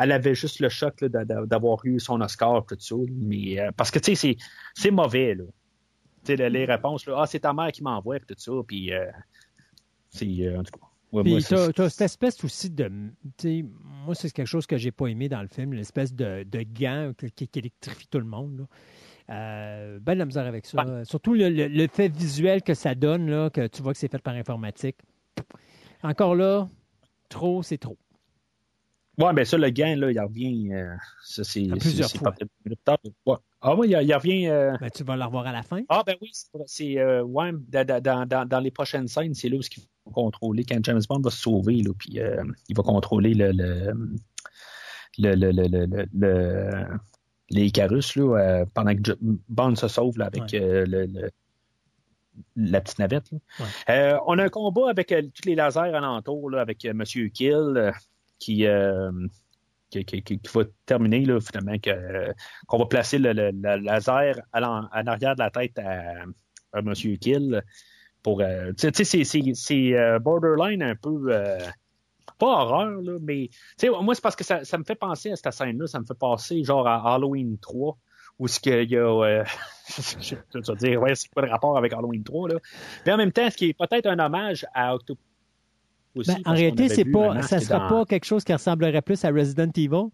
Elle 0.00 0.12
avait 0.12 0.34
juste 0.34 0.60
le 0.60 0.68
choc 0.68 1.04
d'avoir 1.04 1.84
eu 1.84 1.98
son 1.98 2.20
Oscar, 2.20 2.64
tout 2.66 2.76
ça. 2.78 2.94
Mais, 3.10 3.58
euh, 3.60 3.70
parce 3.76 3.90
que 3.90 3.98
tu 3.98 4.14
sais, 4.14 4.36
c'est- 4.74 4.90
mauvais. 4.90 5.34
Là. 5.34 5.44
Tu 6.24 6.36
sais, 6.36 6.48
les- 6.50 6.64
réponses, 6.64 7.06
là, 7.06 7.16
ah, 7.22 7.26
c'est 7.26 7.40
ta 7.40 7.52
mère 7.52 7.72
qui 7.72 7.82
m'envoie, 7.82 8.18
tout 8.20 8.34
ça. 8.36 8.52
Puis, 8.66 8.92
euh, 8.92 9.06
c'est, 10.08 10.26
euh, 10.46 10.60
en 10.60 10.62
tout 10.62 10.72
cas. 10.78 10.86
ouais, 11.12 11.22
Puis 11.22 11.44
t'as, 11.74 11.88
cette 11.88 12.02
espèce 12.02 12.42
aussi 12.44 12.70
de. 12.70 12.90
Moi, 14.04 14.14
c'est 14.14 14.30
quelque 14.30 14.46
chose 14.46 14.66
que 14.66 14.76
j'ai 14.76 14.90
pas 14.92 15.06
aimé 15.06 15.28
dans 15.28 15.42
le 15.42 15.48
film, 15.48 15.72
l'espèce 15.74 16.14
de, 16.14 16.44
de 16.44 16.62
gant 16.62 17.12
qui, 17.34 17.48
qui 17.48 17.58
électrifie 17.58 18.06
tout 18.08 18.18
le 18.18 18.24
monde. 18.26 18.58
Là. 18.60 18.64
Euh, 19.30 19.98
ben 20.00 20.14
de 20.14 20.18
la 20.20 20.24
misère 20.24 20.46
avec 20.46 20.64
ça. 20.64 20.78
Surtout 21.04 21.34
le, 21.34 21.50
le- 21.50 21.68
le 21.68 21.86
fait 21.86 22.08
visuel 22.08 22.62
que 22.62 22.72
ça 22.72 22.94
donne, 22.94 23.28
là, 23.28 23.50
que 23.50 23.66
tu 23.66 23.82
vois 23.82 23.92
que 23.92 23.98
c'est 23.98 24.10
fait 24.10 24.22
par 24.22 24.34
informatique. 24.34 24.96
Encore 26.02 26.34
là, 26.34 26.66
trop, 27.28 27.62
c'est 27.62 27.76
trop. 27.78 27.98
Ouais, 29.18 29.32
ben 29.32 29.44
ça, 29.44 29.58
le 29.58 29.68
gain, 29.70 29.96
là, 29.96 30.10
il 30.12 30.20
revient. 30.20 30.72
euh, 30.72 30.94
ça, 31.24 31.42
c'est, 31.44 31.66
plusieurs 31.80 32.10
fois. 32.10 32.32
pas-. 32.84 32.98
Ouais. 33.26 33.36
Ah 33.60 33.74
oui, 33.74 33.88
il, 33.90 34.02
il 34.06 34.14
revient. 34.14 34.46
euh, 34.48 34.76
Ben, 34.80 34.90
tu 34.90 35.02
vas 35.02 35.16
le 35.16 35.24
revoir 35.24 35.46
à 35.46 35.52
la 35.52 35.62
fin. 35.64 35.80
Ah 35.88 36.02
ben 36.06 36.14
oui, 36.22 36.30
c'est, 36.66 36.98
euh, 36.98 37.22
ouais, 37.22 37.50
dans, 37.68 38.00
dans, 38.28 38.46
dans, 38.46 38.60
les 38.60 38.70
prochaines 38.70 39.08
scènes, 39.08 39.34
c'est 39.34 39.48
là 39.48 39.56
où 39.56 39.60
il 39.60 39.82
faut 40.04 40.10
contrôler 40.12 40.64
quand 40.64 40.78
James 40.84 41.00
Bond 41.08 41.20
va 41.20 41.30
se 41.30 41.38
sauver, 41.38 41.82
là, 41.82 41.90
puis 41.98 42.20
euh, 42.20 42.42
il 42.68 42.76
va 42.76 42.82
contrôler 42.84 43.34
le 43.34 43.50
le 43.50 43.92
le 45.18 45.34
le, 45.34 45.50
le, 45.50 45.66
le, 45.66 45.86
le- 45.86 46.06
le- 46.14 46.86
les 47.50 47.64
Icarus 47.64 48.14
là, 48.14 48.36
euh, 48.38 48.64
pendant 48.72 48.94
que 48.94 49.18
Bond 49.48 49.74
se 49.74 49.88
sauve 49.88 50.16
là, 50.18 50.26
avec 50.26 50.42
Ouais. 50.52 50.84
le, 50.86 51.30
la 52.54 52.80
petite 52.80 52.98
navette. 53.00 53.32
là. 53.32 53.38
Ouais. 53.58 53.66
Euh, 53.88 54.18
on 54.26 54.38
a 54.38 54.44
un 54.44 54.48
combat 54.48 54.88
avec 54.90 55.10
euh, 55.12 55.22
tous 55.22 55.48
les 55.48 55.54
lasers 55.56 55.80
alentour 55.94 56.50
là, 56.50 56.60
avec 56.60 56.84
euh, 56.84 56.92
Monsieur 56.94 57.28
Kill 57.28 57.92
qui, 58.38 58.66
euh, 58.66 59.10
qui, 59.90 60.40
va 60.54 60.62
terminer 60.86 61.24
là, 61.24 61.40
finalement 61.40 61.76
euh, 61.86 62.32
qu'on 62.66 62.78
va 62.78 62.86
placer 62.86 63.18
le, 63.18 63.32
laser 63.32 64.40
à 64.52 64.70
en 64.70 65.06
arrière 65.06 65.34
de 65.34 65.40
la 65.40 65.50
tête 65.50 65.78
à, 65.78 66.24
à 66.72 66.82
Monsieur 66.82 67.16
Kill 67.16 67.62
pour 68.22 68.40
euh, 68.40 68.72
c'est, 68.76 69.94
euh, 69.94 70.18
borderline 70.18 70.82
un 70.82 70.96
peu 70.96 71.26
euh, 71.28 71.58
pas 72.38 72.46
horreur 72.46 73.00
là 73.02 73.18
mais 73.20 73.48
moi 74.02 74.14
c'est 74.14 74.20
parce 74.20 74.36
que 74.36 74.44
ça, 74.44 74.60
me 74.78 74.84
fait 74.84 74.94
penser 74.94 75.32
à 75.32 75.36
cette 75.36 75.52
scène 75.52 75.78
là 75.78 75.86
ça 75.86 76.00
me 76.00 76.04
fait 76.04 76.18
passer 76.18 76.62
genre 76.64 76.86
à 76.86 77.14
Halloween 77.14 77.58
3 77.58 77.96
où 78.38 78.46
ce 78.48 78.60
qu'il 78.60 78.90
y 78.90 78.96
a 78.96 79.00
euh, 79.00 79.44
je 79.88 80.72
dire 80.74 81.00
ouais 81.00 81.14
c'est 81.14 81.28
quoi 81.28 81.42
le 81.42 81.50
rapport 81.50 81.76
avec 81.76 81.92
Halloween 81.92 82.24
3 82.24 82.48
là 82.50 82.54
mais 83.06 83.12
en 83.12 83.16
même 83.16 83.32
temps 83.32 83.48
ce 83.50 83.56
qui 83.56 83.70
est 83.70 83.74
peut-être 83.78 84.06
un 84.06 84.18
hommage 84.18 84.66
à 84.74 84.94
Octopus 84.94 85.22
aussi, 86.18 86.32
Ben, 86.34 86.42
en 86.44 86.54
réalité, 86.54 86.88
c'est 86.88 87.04
pas, 87.04 87.42
ça 87.42 87.58
sera 87.60 87.78
dans- 87.80 87.88
pas 87.88 88.04
quelque 88.06 88.24
chose 88.24 88.44
qui 88.44 88.52
ressemblerait 88.52 89.02
plus 89.02 89.24
à 89.24 89.30
Resident 89.30 89.70
Evil. 89.76 90.08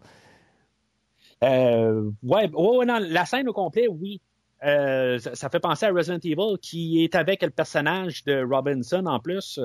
Euh, 1.43 2.09
ouais, 2.23 2.47
non, 2.49 2.99
la 2.99 3.25
scène 3.25 3.47
au 3.49 3.53
complet, 3.53 3.87
oui. 3.87 4.21
Euh, 4.63 5.19
ça, 5.19 5.35
ça 5.35 5.49
fait 5.49 5.59
penser 5.59 5.85
à 5.85 5.91
Resident 5.91 6.17
Evil 6.23 6.57
qui 6.61 7.03
est 7.03 7.13
avec 7.15 7.43
le 7.43 7.49
personnage 7.49 8.23
de 8.23 8.43
Robinson 8.43 9.05
en 9.05 9.19
plus. 9.19 9.59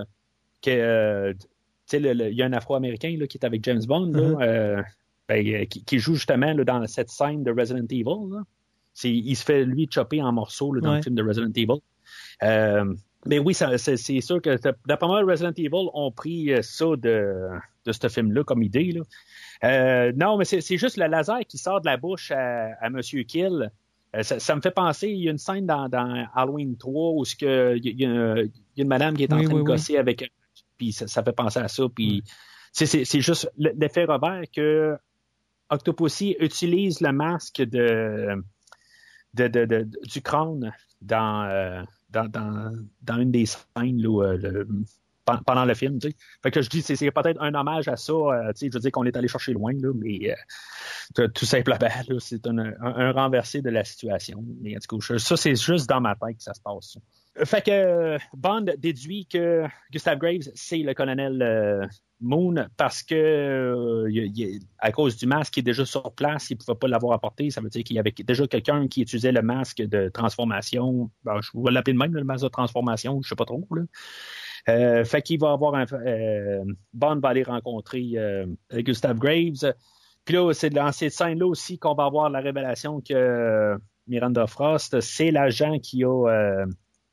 Que, 0.62 0.70
euh, 0.70 1.32
il 1.92 2.34
y 2.34 2.42
a 2.42 2.46
un 2.46 2.52
Afro-Américain 2.52 3.16
qui 3.28 3.38
est 3.38 3.44
avec 3.44 3.64
James 3.64 3.82
Bond, 3.86 4.12
là, 4.12 4.20
Mhm. 4.28 4.38
euh, 4.42 4.82
ben, 5.28 5.66
qui, 5.68 5.84
qui 5.84 5.98
joue 5.98 6.14
justement 6.14 6.52
là, 6.52 6.64
dans 6.64 6.86
cette 6.86 7.08
scène 7.08 7.42
de 7.44 7.50
Resident 7.52 7.86
Evil. 7.88 8.04
Là. 8.30 8.42
Il 9.04 9.34
se 9.36 9.44
fait 9.44 9.64
lui 9.64 9.88
chopper 9.90 10.20
en 10.20 10.32
morceaux 10.32 10.76
dans 10.80 10.90
Ouais. 10.90 10.96
le 10.96 11.02
film 11.02 11.14
de 11.14 11.22
Resident 11.22 11.52
Evil. 11.54 11.80
Mais 13.26 13.38
oui, 13.38 13.52
c'est, 13.54 13.96
sûr 14.20 14.40
que 14.40 14.58
d'après 14.86 15.06
moi, 15.06 15.20
Resident 15.22 15.52
Evil 15.56 15.88
ont 15.92 16.10
pris 16.10 16.52
euh, 16.52 16.62
ça 16.62 16.86
de, 16.96 17.48
de 17.84 17.92
ce 17.92 18.08
film-là 18.08 18.44
comme 18.44 18.62
idée. 18.62 18.92
Là. 18.92 19.02
Euh, 19.64 20.12
non, 20.16 20.38
mais 20.38 20.46
c'est, 20.46 20.76
juste 20.78 20.96
le 20.96 21.06
laser 21.06 21.40
qui 21.46 21.58
sort 21.58 21.80
de 21.82 21.86
la 21.86 21.98
bouche 21.98 22.30
à, 22.30 22.70
à 22.80 22.88
Monsieur 22.88 23.22
Kill. 23.24 23.70
Euh, 24.16 24.22
ça, 24.22 24.40
ça 24.40 24.56
me 24.56 24.60
fait 24.62 24.70
penser, 24.70 25.08
il 25.08 25.22
y 25.22 25.28
a 25.28 25.32
une 25.32 25.38
scène 25.38 25.66
dans, 25.66 25.88
dans 25.88 26.26
Halloween 26.34 26.76
3 26.78 27.12
où 27.12 27.24
ce 27.24 27.36
que, 27.36 27.76
il, 27.76 28.00
y 28.00 28.06
a, 28.06 28.36
il 28.38 28.50
y 28.76 28.80
a 28.80 28.82
une 28.82 28.88
madame 28.88 29.14
qui 29.16 29.24
est 29.24 29.32
en 29.32 29.38
Oui, 29.38 29.44
train 29.44 29.54
oui, 29.54 29.60
de 29.60 29.64
oui. 29.68 29.72
gosser 29.76 29.98
avec 29.98 30.32
puis 30.78 30.92
ça, 30.92 31.06
ça 31.06 31.22
fait 31.22 31.32
penser 31.34 31.58
à 31.60 31.68
ça. 31.68 31.84
Puis 31.94 32.24
c'est, 32.72 32.86
c'est, 32.86 33.04
c'est 33.04 33.20
juste 33.20 33.50
le- 33.58 33.72
l'effet 33.76 34.04
revers 34.06 34.44
que 34.50 34.96
Octopussy 35.68 36.36
utilise 36.40 37.00
le 37.02 37.12
masque 37.12 37.60
de, 37.60 38.42
de, 39.34 39.46
de, 39.46 39.64
de- 39.66 39.88
du 40.08 40.22
crâne 40.22 40.72
dans, 41.02 41.44
euh, 41.44 41.82
dans, 42.12 42.28
dans, 43.02 43.18
une 43.18 43.30
des 43.30 43.46
scènes 43.46 44.00
le, 44.00 44.66
pendant 45.44 45.64
le 45.64 45.74
film. 45.74 45.98
Tu. 45.98 46.12
Fait 46.42 46.50
que 46.50 46.62
je 46.62 46.68
dis, 46.68 46.82
c'est, 46.82 47.10
peut-être 47.10 47.40
un 47.40 47.54
hommage 47.54 47.88
à 47.88 47.96
ça. 47.96 48.12
Euh, 48.12 48.52
tu 48.52 48.58
sais, 48.58 48.66
je 48.68 48.72
veux 48.74 48.80
dire 48.80 48.92
qu'on 48.92 49.04
est 49.04 49.16
allé 49.16 49.28
chercher 49.28 49.52
loin, 49.52 49.72
là, 49.72 49.92
mais 49.94 50.34
euh, 51.18 51.28
tout 51.28 51.44
simplement, 51.44 51.78
c'est 52.18 52.46
un, 52.46 52.58
un, 52.58 53.12
renversé 53.12 53.62
de 53.62 53.70
la 53.70 53.84
situation. 53.84 54.44
Mais 54.60 54.76
en 54.76 55.00
ça, 55.18 55.36
c'est 55.36 55.54
juste 55.54 55.88
dans 55.88 56.00
ma 56.00 56.14
tête 56.14 56.36
que 56.36 56.42
ça 56.42 56.54
se 56.54 56.60
passe. 56.60 56.98
Fait 57.44 57.64
que 57.64 58.18
Bond 58.36 58.66
déduit 58.78 59.26
que 59.26 59.64
Gustave 59.90 60.18
Graves, 60.18 60.50
c'est 60.54 60.78
le 60.78 60.94
colonel 60.94 61.40
euh, 61.42 61.86
Moon 62.20 62.54
parce 62.76 63.02
que 63.02 63.14
euh, 63.14 64.58
à 64.78 64.92
cause 64.92 65.16
du 65.16 65.26
masque 65.26 65.54
qui 65.54 65.60
est 65.60 65.64
déjà 65.64 65.84
sur 65.86 66.12
place, 66.12 66.50
il 66.50 66.54
ne 66.54 66.58
pouvait 66.58 66.78
pas 66.78 66.88
l'avoir 66.88 67.12
apporté. 67.14 67.50
Ça 67.50 67.60
veut 67.60 67.70
dire 67.70 67.82
qu'il 67.82 67.96
y 67.96 67.98
avait 67.98 68.12
déjà 68.12 68.46
quelqu'un 68.46 68.88
qui 68.88 69.02
utilisait 69.02 69.32
le 69.32 69.42
masque 69.42 69.78
de 69.78 70.08
transformation. 70.08 71.10
Ben, 71.24 71.40
je 71.40 71.50
vais 71.54 71.70
l'appeler 71.70 71.94
de 71.94 71.98
même, 71.98 72.14
le 72.14 72.24
masque 72.24 72.44
de 72.44 72.48
transformation, 72.48 73.20
je 73.22 73.28
sais 73.28 73.36
pas 73.36 73.46
trop. 73.46 73.66
Euh, 74.68 75.04
fait 75.04 75.22
qu'il 75.22 75.40
va 75.40 75.52
avoir 75.52 75.72
Bond 76.92 77.20
va 77.20 77.28
aller 77.28 77.42
rencontrer 77.42 78.14
Gustave 78.72 79.18
Graves. 79.18 79.74
Puis 80.26 80.34
là, 80.34 80.52
c'est 80.52 80.70
dans 80.70 80.92
cette 80.92 81.12
scène-là 81.12 81.46
aussi 81.46 81.78
qu'on 81.78 81.94
va 81.94 82.04
avoir 82.04 82.28
la 82.28 82.40
révélation 82.40 83.00
que 83.00 83.78
Miranda 84.06 84.46
Frost, 84.46 85.00
c'est 85.00 85.30
l'agent 85.30 85.78
qui 85.78 86.04
a 86.04 86.66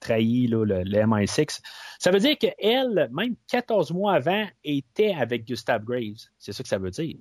trahi 0.07 0.47
là, 0.47 0.63
le, 0.65 0.83
le, 0.83 0.99
MI6. 0.99 1.59
Ça 1.99 2.11
veut 2.11 2.19
dire 2.19 2.37
qu'elle, 2.37 3.09
même 3.11 3.35
14 3.49 3.91
mois 3.91 4.13
avant, 4.13 4.45
était 4.63 5.13
avec 5.13 5.45
Gustave 5.45 5.83
Graves. 5.83 6.29
C'est 6.37 6.51
ça 6.51 6.63
que 6.63 6.69
ça 6.69 6.77
veut 6.77 6.91
dire. 6.91 7.15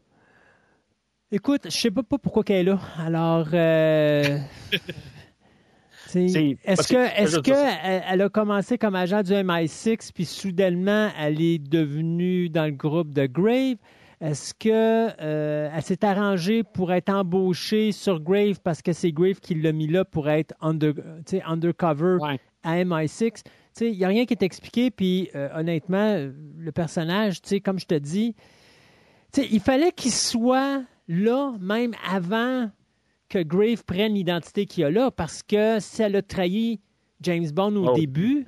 Écoute, 1.33 1.63
je 1.65 1.77
sais 1.77 1.91
pas, 1.91 2.03
pas 2.03 2.19
pourquoi 2.19 2.45
qu'elle 2.45 2.69
est 2.69 2.71
là. 2.71 2.81
Alors, 2.99 3.49
euh... 3.53 4.39
est-ce 6.15 6.89
que, 6.89 7.21
est-ce 7.21 7.39
que 7.41 7.51
elle, 7.51 8.03
elle, 8.09 8.23
a 8.23 8.29
commencé 8.29 8.79
comme 8.79 8.95
agent 8.95 9.23
du 9.23 9.33
MI6 9.33 10.13
puis 10.15 10.25
soudainement 10.25 11.11
elle 11.19 11.41
est 11.41 11.59
devenue 11.59 12.49
dans 12.49 12.67
le 12.67 12.71
groupe 12.71 13.13
de 13.13 13.27
Grave? 13.27 13.77
Est-ce 14.21 14.55
que 14.55 15.11
euh, 15.21 15.69
elle 15.75 15.83
s'est 15.83 16.05
arrangée 16.05 16.63
pour 16.63 16.93
être 16.93 17.11
embauchée 17.11 17.93
sur 17.93 18.21
Grave 18.21 18.61
parce 18.63 18.81
que 18.81 18.93
c'est 18.93 19.13
Grave 19.13 19.41
qui 19.41 19.55
l'a 19.55 19.73
mis 19.73 19.89
là 19.89 20.05
pour 20.05 20.31
être 20.31 20.55
under, 20.61 20.95
undercover 21.45 22.17
ouais. 22.21 22.41
À 22.67 22.77
MI6? 22.85 23.43
Il 23.81 23.93
n'y 23.97 24.05
a 24.05 24.09
rien 24.09 24.25
qui 24.27 24.33
est 24.35 24.43
expliqué, 24.43 24.91
puis 24.91 25.31
euh, 25.35 25.49
honnêtement, 25.55 26.17
le 26.59 26.73
personnage, 26.73 27.41
comme 27.65 27.79
je 27.79 27.87
te 27.87 27.95
dis, 27.95 28.35
il 29.37 29.61
fallait 29.61 29.93
qu'il 29.93 30.13
soit 30.13 30.83
là 31.09 31.55
même 31.61 31.95
avant 32.11 32.71
que 33.29 33.43
Grave 33.43 33.85
prenne 33.85 34.15
l'identité 34.15 34.67
qu'il 34.67 34.85
a 34.85 34.91
là, 34.91 35.11
parce 35.11 35.43
que 35.43 35.79
si 35.81 36.01
elle 36.03 36.17
a 36.17 36.23
trahi 36.23 36.81
James 37.21 37.51
Bond 37.51 37.77
au 37.77 37.89
Oh. 37.91 37.95
début, 37.95 38.45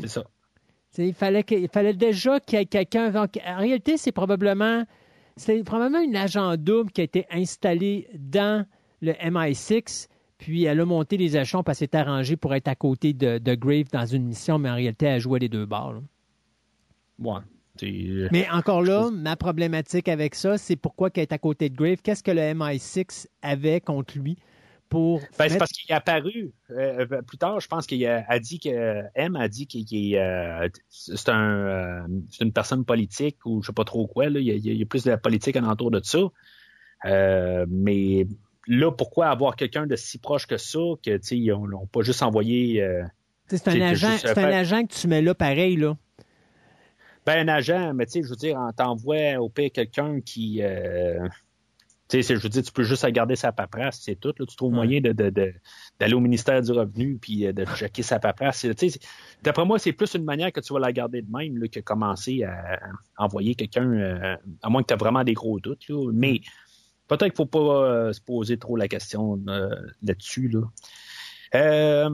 C'est 0.00 0.08
ça. 0.08 0.24
il 0.98 1.12
fallait, 1.14 1.44
il 1.50 1.68
fallait 1.68 1.92
déjà 1.94 2.40
qu'il 2.40 2.58
y 2.58 2.62
ait 2.62 2.66
quelqu'un. 2.66 3.14
En 3.14 3.56
réalité, 3.58 3.96
c'est 3.96 4.12
probablement, 4.12 4.84
c'est 5.36 5.62
probablement 5.62 6.00
une 6.02 6.16
agent 6.16 6.56
double 6.56 6.90
qui 6.90 7.00
a 7.02 7.04
été 7.04 7.26
installée 7.30 8.08
dans 8.14 8.66
le 9.02 9.12
MI6, 9.12 10.08
puis 10.44 10.64
elle 10.64 10.78
a 10.78 10.84
monté 10.84 11.16
les 11.16 11.38
échelons 11.38 11.62
parce 11.62 11.78
qu'elle 11.78 11.88
s'est 11.90 11.96
arrangée 11.96 12.36
pour 12.36 12.54
être 12.54 12.68
à 12.68 12.74
côté 12.74 13.14
de, 13.14 13.38
de 13.38 13.54
Grave 13.54 13.86
dans 13.90 14.04
une 14.04 14.24
mission, 14.26 14.58
mais 14.58 14.68
en 14.68 14.74
réalité, 14.74 15.06
elle 15.06 15.18
jouait 15.18 15.38
les 15.38 15.48
deux 15.48 15.64
bords. 15.64 16.02
Ouais. 17.18 17.40
C'est- 17.76 18.28
Mais 18.30 18.46
encore 18.50 18.82
là, 18.82 19.10
ma 19.10 19.36
problématique 19.36 20.06
avec 20.06 20.34
ça, 20.34 20.58
c'est 20.58 20.76
pourquoi 20.76 21.08
qu'elle 21.08 21.22
est 21.22 21.32
à 21.32 21.38
côté 21.38 21.70
de 21.70 21.74
Grave? 21.74 21.96
Qu'est-ce 22.02 22.22
que 22.22 22.30
le 22.30 22.42
MI6 22.42 23.26
avait 23.40 23.80
contre 23.80 24.18
lui 24.18 24.36
pour. 24.90 25.20
Ben, 25.38 25.48
c'est 25.48 25.56
parce 25.56 25.72
qu'il 25.72 25.90
est 25.90 25.94
apparu 25.94 26.52
euh, 26.72 27.22
plus 27.22 27.38
tard. 27.38 27.58
Je 27.60 27.66
pense 27.66 27.86
qu'il 27.86 28.04
a, 28.06 28.22
a 28.28 28.38
dit 28.38 28.60
que 28.60 29.02
M 29.14 29.34
a 29.36 29.48
dit 29.48 29.66
qu'il 29.66 29.86
est 30.12 30.18
euh, 30.20 30.68
c'est 30.90 31.30
un 31.30 31.56
euh, 31.56 32.06
c'est 32.30 32.44
une 32.44 32.52
personne 32.52 32.84
politique 32.84 33.38
ou 33.46 33.62
je 33.62 33.68
sais 33.68 33.72
pas 33.72 33.84
trop 33.84 34.06
quoi. 34.06 34.28
Là. 34.28 34.40
Il, 34.40 34.46
y 34.46 34.50
a, 34.50 34.54
il 34.56 34.76
y 34.78 34.82
a 34.82 34.84
plus 34.86 35.04
de 35.04 35.10
la 35.10 35.16
politique 35.16 35.56
alentour 35.56 35.90
de 35.90 36.00
ça. 36.04 36.18
Euh, 37.06 37.64
mais 37.70 38.26
là, 38.66 38.90
pourquoi 38.92 39.28
avoir 39.28 39.56
quelqu'un 39.56 39.86
de 39.86 39.96
si 39.96 40.18
proche 40.18 40.46
que 40.46 40.56
ça 40.56 40.78
que 41.04 41.34
ils 41.34 41.52
ont, 41.52 41.66
l'ont 41.66 41.86
pas 41.86 42.02
juste 42.02 42.22
envoyé 42.22 42.82
euh, 42.82 43.02
C'est 43.46 43.68
un, 43.68 43.80
agent, 43.80 44.16
c'est 44.18 44.38
un 44.38 44.44
agent 44.52 44.86
que 44.86 44.94
tu 44.94 45.08
mets 45.08 45.22
là 45.22 45.34
pareil, 45.34 45.76
là. 45.76 45.96
ben 47.26 47.48
un 47.48 47.52
agent, 47.52 47.94
mais 47.94 48.06
tu 48.06 48.12
sais, 48.12 48.22
je 48.22 48.28
veux 48.28 48.36
dire, 48.36 48.56
on 48.58 48.72
t'envoie 48.72 49.36
au 49.38 49.48
pire 49.48 49.70
quelqu'un 49.72 50.20
qui 50.20 50.58
euh, 50.62 51.26
tu 52.06 52.22
sais, 52.22 52.36
je 52.36 52.40
veux 52.42 52.50
dire, 52.50 52.62
tu 52.62 52.70
peux 52.70 52.82
juste 52.82 53.02
regarder 53.02 53.34
sa 53.34 53.50
paperasse, 53.50 53.98
c'est 54.02 54.14
tout. 54.20 54.34
Là. 54.38 54.44
Tu 54.46 54.54
trouves 54.56 54.70
Ouais. 54.72 54.76
moyen 54.76 55.00
de, 55.00 55.12
de, 55.12 55.30
de- 55.30 55.54
d'aller 55.98 56.12
au 56.12 56.20
ministère 56.20 56.60
du 56.60 56.70
Revenu 56.70 57.16
puis 57.20 57.46
euh, 57.46 57.52
de 57.54 57.64
checker 57.64 58.02
sa 58.02 58.18
paperasse. 58.18 58.66
D'après 59.42 59.64
moi, 59.64 59.78
c'est 59.78 59.92
plus 59.94 60.12
une 60.14 60.24
manière 60.24 60.52
que 60.52 60.60
tu 60.60 60.74
vas 60.74 60.80
la 60.80 60.92
garder 60.92 61.22
de 61.22 61.30
même 61.34 61.56
là, 61.56 61.66
que 61.66 61.80
commencer 61.80 62.44
à, 62.44 62.74
à 63.16 63.24
envoyer 63.24 63.54
quelqu'un, 63.54 63.90
euh, 63.90 64.36
à 64.62 64.68
moins 64.68 64.82
que 64.82 64.88
tu 64.88 64.94
aies 64.94 64.98
vraiment 64.98 65.24
des 65.24 65.32
gros 65.32 65.58
doutes. 65.60 65.88
Là. 65.88 66.10
Mais 66.12 66.40
peut-être 67.08 67.24
qu'il 67.30 67.36
faut 67.36 67.46
pas 67.46 67.58
euh, 67.58 68.12
se 68.12 68.20
poser 68.20 68.58
trop 68.58 68.76
la 68.76 68.88
question 68.88 69.40
euh, 69.48 69.68
là-dessus. 70.02 70.48
Là. 70.48 70.60
Euh, 71.54 72.10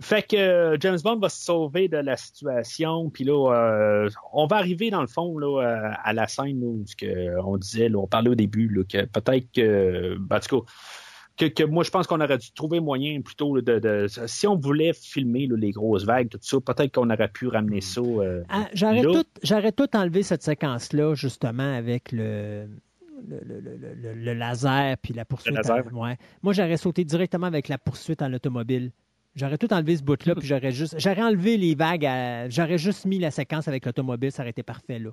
fait 0.00 0.26
que 0.26 0.76
James 0.80 0.98
Bond 1.04 1.18
va 1.18 1.28
se 1.28 1.44
sauver 1.44 1.88
de 1.88 1.98
la 1.98 2.16
situation, 2.16 3.10
puis 3.10 3.24
là, 3.24 4.08
on 4.32 4.46
va 4.46 4.56
arriver 4.56 4.88
dans 4.90 5.02
le 5.02 5.06
fond 5.06 5.36
là, 5.38 5.92
à 6.02 6.12
la 6.14 6.26
scène 6.26 6.62
où 6.64 6.82
ce 6.86 6.96
que 6.96 7.38
on 7.44 7.58
disait, 7.58 7.90
là, 7.90 7.98
on 7.98 8.06
parlait 8.06 8.30
au 8.30 8.34
début, 8.34 8.68
là, 8.68 8.82
que 8.84 9.04
peut-être 9.04 9.46
que, 9.54 10.16
ben, 10.18 10.36
en 10.36 10.40
tout 10.40 10.60
cas, 10.60 10.72
que, 11.36 11.44
que 11.46 11.64
moi 11.64 11.84
je 11.84 11.90
pense 11.90 12.06
qu'on 12.06 12.20
aurait 12.22 12.38
dû 12.38 12.50
trouver 12.52 12.80
moyen 12.80 13.20
plutôt 13.20 13.60
de, 13.60 13.78
de, 13.78 14.06
si 14.26 14.46
on 14.46 14.56
voulait 14.56 14.92
filmer 14.94 15.46
là, 15.46 15.56
les 15.58 15.70
grosses 15.70 16.04
vagues, 16.04 16.28
tout 16.30 16.38
ça, 16.40 16.58
peut-être 16.60 16.94
qu'on 16.94 17.10
aurait 17.10 17.28
pu 17.30 17.48
ramener 17.48 17.80
ça. 17.82 18.00
euh, 18.00 18.42
Ah, 18.48 18.68
J'aurais 18.72 19.02
tout, 19.02 19.24
j'aurais 19.42 19.72
tout 19.72 19.88
enlevé 19.94 20.22
cette 20.22 20.42
séquence-là, 20.42 21.14
justement, 21.14 21.74
avec 21.74 22.10
le, 22.12 22.68
le, 23.28 24.32
laser 24.34 24.96
puis 25.02 25.14
la 25.14 25.24
poursuite. 25.24 25.54
laser. 25.54 25.84
en- 25.92 26.04
ouais. 26.06 26.16
Moi, 26.42 26.52
j'aurais 26.52 26.76
sauté 26.76 27.04
directement 27.04 27.46
avec 27.46 27.68
la 27.68 27.78
poursuite 27.78 28.22
en 28.22 28.32
automobile. 28.32 28.90
J'aurais 29.36 29.58
tout 29.58 29.72
enlevé 29.72 29.96
ce 29.96 30.02
bout-là, 30.02 30.34
puis 30.34 30.46
j'aurais 30.48 30.72
juste. 30.72 30.96
J'aurais 30.98 31.22
enlevé 31.22 31.56
les 31.56 31.74
vagues, 31.74 32.04
à- 32.06 32.48
j'aurais 32.48 32.78
juste 32.78 33.04
mis 33.06 33.18
la 33.18 33.30
séquence 33.30 33.68
avec 33.68 33.86
l'automobile, 33.86 34.32
ça 34.32 34.42
aurait 34.42 34.50
été 34.50 34.62
parfait, 34.62 34.98
là. 34.98 35.10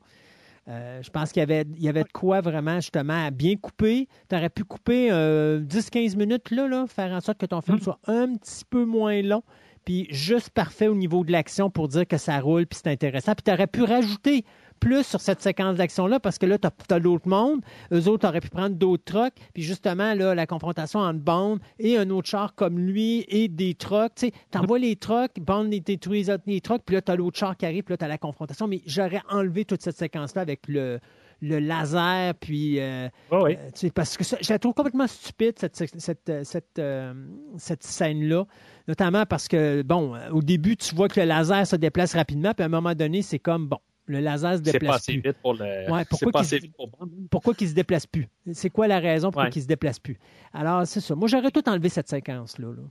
Euh, 0.70 1.02
je 1.02 1.10
pense 1.12 1.32
qu'il 1.32 1.40
y 1.40 1.44
avait, 1.44 1.64
il 1.78 1.82
y 1.84 1.88
avait 1.88 2.04
de 2.04 2.12
quoi 2.12 2.42
vraiment, 2.42 2.76
justement, 2.82 3.26
à 3.28 3.32
bien 3.32 3.56
couper. 3.56 4.08
Tu 4.30 4.36
aurais 4.36 4.50
pu 4.50 4.64
couper 4.66 5.10
euh, 5.12 5.62
10-15 5.62 6.18
minutes, 6.18 6.52
là, 6.52 6.68
là, 6.68 6.86
faire 6.88 7.12
en 7.14 7.22
sorte 7.22 7.38
que 7.38 7.46
ton 7.46 7.62
film 7.62 7.80
soit 7.80 8.00
un 8.06 8.36
petit 8.36 8.66
peu 8.70 8.84
moins 8.84 9.22
long, 9.22 9.44
puis 9.86 10.08
juste 10.10 10.50
parfait 10.50 10.90
au 10.90 10.96
niveau 10.96 11.24
de 11.24 11.32
l'action 11.32 11.70
pour 11.70 11.88
dire 11.88 12.06
que 12.06 12.18
ça 12.18 12.38
roule, 12.42 12.66
puis 12.66 12.80
c'est 12.84 12.92
intéressant. 12.92 13.34
Puis 13.34 13.44
tu 13.46 13.52
aurais 13.52 13.68
pu 13.68 13.84
rajouter 13.84 14.44
plus 14.80 15.04
sur 15.04 15.22
cette 15.22 15.42
séquence 15.42 15.78
d'action-là, 15.78 16.20
parce 16.20 16.38
que 16.38 16.46
là, 16.46 16.58
tu 16.58 16.68
as, 16.68 17.00
l'autre 17.00 17.28
monde. 17.28 17.62
Eux 17.92 18.08
autres 18.08 18.28
auraient 18.28 18.42
pu 18.42 18.50
prendre 18.50 18.76
d'autres 18.76 19.04
trucks, 19.04 19.36
puis 19.54 19.64
justement, 19.64 20.14
là, 20.14 20.36
la 20.36 20.46
confrontation 20.48 21.00
entre 21.00 21.20
Bond 21.20 21.60
et 21.80 21.98
un 21.98 22.10
autre 22.10 22.28
char 22.28 22.56
comme 22.56 22.80
lui 22.80 23.26
et 23.28 23.48
des 23.48 23.74
trucks. 23.74 24.14
Tu 24.16 24.28
sais, 24.28 24.34
t'envoies 24.52 24.80
les 24.80 24.96
trucks, 24.96 25.40
Bond 25.40 25.64
les 25.64 25.80
détruit 25.80 26.26
les 26.46 26.62
trucks, 26.62 26.84
puis 26.86 26.96
là, 26.96 27.02
tu 27.02 27.12
as 27.12 27.16
l'autre 27.16 27.38
char 27.38 27.58
qui 27.58 27.66
arrive, 27.66 27.84
puis 27.84 27.94
là, 27.94 27.98
tu 27.98 28.06
as 28.06 28.08
la 28.08 28.18
confrontation. 28.18 28.68
Mais 28.68 28.82
j'aurais 28.86 29.22
enlevé 29.30 29.66
toute 29.66 29.82
cette 29.82 29.98
séquence-là 29.98 30.42
avec 30.42 30.68
le, 30.68 31.00
le 31.42 31.60
laser, 31.60 32.34
puis. 32.36 32.80
euh, 32.80 33.10
ouais. 33.32 33.60
euh, 33.84 33.90
parce 33.94 34.18
que 34.18 34.24
ça, 34.24 34.38
je 34.42 34.52
la 34.52 34.60
trouve 34.60 34.74
complètement 34.74 35.08
stupide, 35.08 35.54
cette, 35.60 35.76
cette, 35.76 36.00
cette, 36.00 36.32
cette, 36.44 36.80
euh, 36.80 37.14
cette 37.58 37.84
scène-là. 37.84 38.46
Notamment 38.88 39.26
parce 39.26 39.48
que, 39.48 39.82
bon, 39.82 40.16
euh, 40.16 40.30
au 40.32 40.42
début, 40.42 40.78
tu 40.78 40.96
vois 40.96 41.10
que 41.10 41.20
le 41.20 41.26
laser 41.26 41.68
se 41.68 41.76
déplace 41.76 42.16
rapidement, 42.16 42.54
puis 42.54 42.64
à 42.64 42.68
un 42.68 42.70
moment 42.70 42.96
donné, 42.96 43.22
c'est 43.22 43.40
comme, 43.40 43.68
bon, 43.68 43.80
le 44.08 44.20
laser 44.20 44.58
se 44.58 44.64
c'est 44.64 44.72
pas 44.74 44.80
déplace 44.80 45.06
plus. 45.06 45.22
vite 45.22 45.38
pour 45.42 45.54
le. 45.54 45.92
Ouais, 45.92 46.06
pourquoi 46.06 46.32
pas 46.32 46.40
assez 46.40 46.60
vite 46.60 46.76
pour. 46.76 46.90
Pourquoi 47.30 47.54
qu'il 47.54 47.70
se 47.70 47.74
déplace 47.74 48.06
plus? 48.08 48.28
C'est 48.54 48.70
quoi 48.70 48.88
la 48.88 49.00
raison 49.00 49.28
pourquoi 49.30 49.44
Ouais. 49.46 49.50
qu'il 49.50 49.62
se 49.62 49.68
déplace 49.68 50.00
plus? 50.00 50.18
Alors, 50.54 50.88
c'est 50.88 51.02
ça. 51.02 51.14
Moi, 51.16 51.28
j'aurais 51.28 51.52
tout 51.52 51.68
enlevé 51.70 51.90
cette 51.90 52.08
séquence-là. 52.10 52.68
là. 52.68 52.84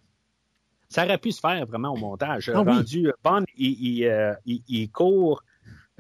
ça 0.88 1.04
aurait 1.04 1.18
pu 1.18 1.32
se 1.32 1.40
faire 1.40 1.66
vraiment 1.66 1.92
au 1.92 1.96
montage. 1.96 2.48
Ah 2.54 2.62
oui. 2.62 3.08
Bond, 3.24 3.42
il, 3.56 3.70
il, 3.98 4.04
euh, 4.06 4.34
il- 4.44 4.62
il 4.68 4.88
court 4.90 5.42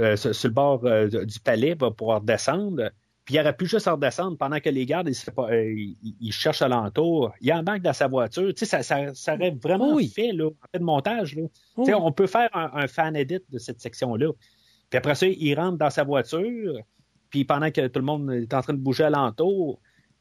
euh, 0.00 0.14
sur, 0.16 0.34
sur 0.34 0.48
le 0.48 0.54
bord 0.54 0.84
euh, 0.84 1.08
du 1.24 1.40
palais 1.40 1.74
va 1.74 1.90
pouvoir 1.90 2.20
descendre. 2.20 2.90
Puis 3.24 3.34
il 3.34 3.40
aurait 3.40 3.56
pu 3.56 3.66
juste 3.66 3.88
redescendre 3.88 4.36
pendant 4.38 4.60
que 4.60 4.68
les 4.68 4.86
gardes 4.86 5.08
ils, 5.08 5.14
se- 5.16 5.28
euh, 5.36 5.72
ils- 5.72 5.96
ils 6.20 6.32
cherchent 6.32 6.62
alentour. 6.62 7.32
Il 7.40 7.52
embarque 7.52 7.80
dans 7.82 7.92
sa 7.92 8.06
voiture. 8.06 8.54
Tu 8.54 8.64
sais, 8.64 8.66
ça, 8.66 8.82
ça, 8.84 9.12
ça 9.14 9.34
aurait 9.34 9.50
vraiment 9.60 9.92
oui. 9.94 10.06
fait, 10.06 10.30
là, 10.32 10.46
en 10.50 10.66
fait, 10.70 10.78
de 10.78 10.84
montage. 10.84 11.34
Là. 11.34 11.42
Tu 11.78 11.84
sais, 11.86 11.94
On 11.94 12.12
peut 12.12 12.28
faire 12.28 12.48
un, 12.54 12.70
un 12.74 12.86
fan 12.86 13.16
edit 13.16 13.40
de 13.50 13.58
cette 13.58 13.80
section-là. 13.80 14.30
Puis 14.90 14.98
après 14.98 15.14
ça, 15.14 15.26
il 15.26 15.54
rentre 15.54 15.78
dans 15.78 15.90
sa 15.90 16.04
voiture. 16.04 16.78
Puis 17.30 17.44
pendant 17.44 17.70
que 17.70 17.86
tout 17.88 17.98
le 17.98 18.04
monde 18.04 18.30
est 18.32 18.54
en 18.54 18.62
train 18.62 18.72
de 18.72 18.78
bouger 18.78 19.04
alentour, 19.04 19.80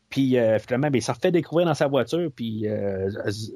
puis 0.09 0.37
euh, 0.37 0.59
finalement, 0.59 0.89
ben, 0.89 0.97
il 0.99 1.01
s'en 1.01 1.13
fait 1.13 1.31
découvrir 1.31 1.67
dans 1.67 1.73
sa 1.73 1.87
voiture, 1.87 2.29
puis 2.35 2.67
euh, 2.67 3.09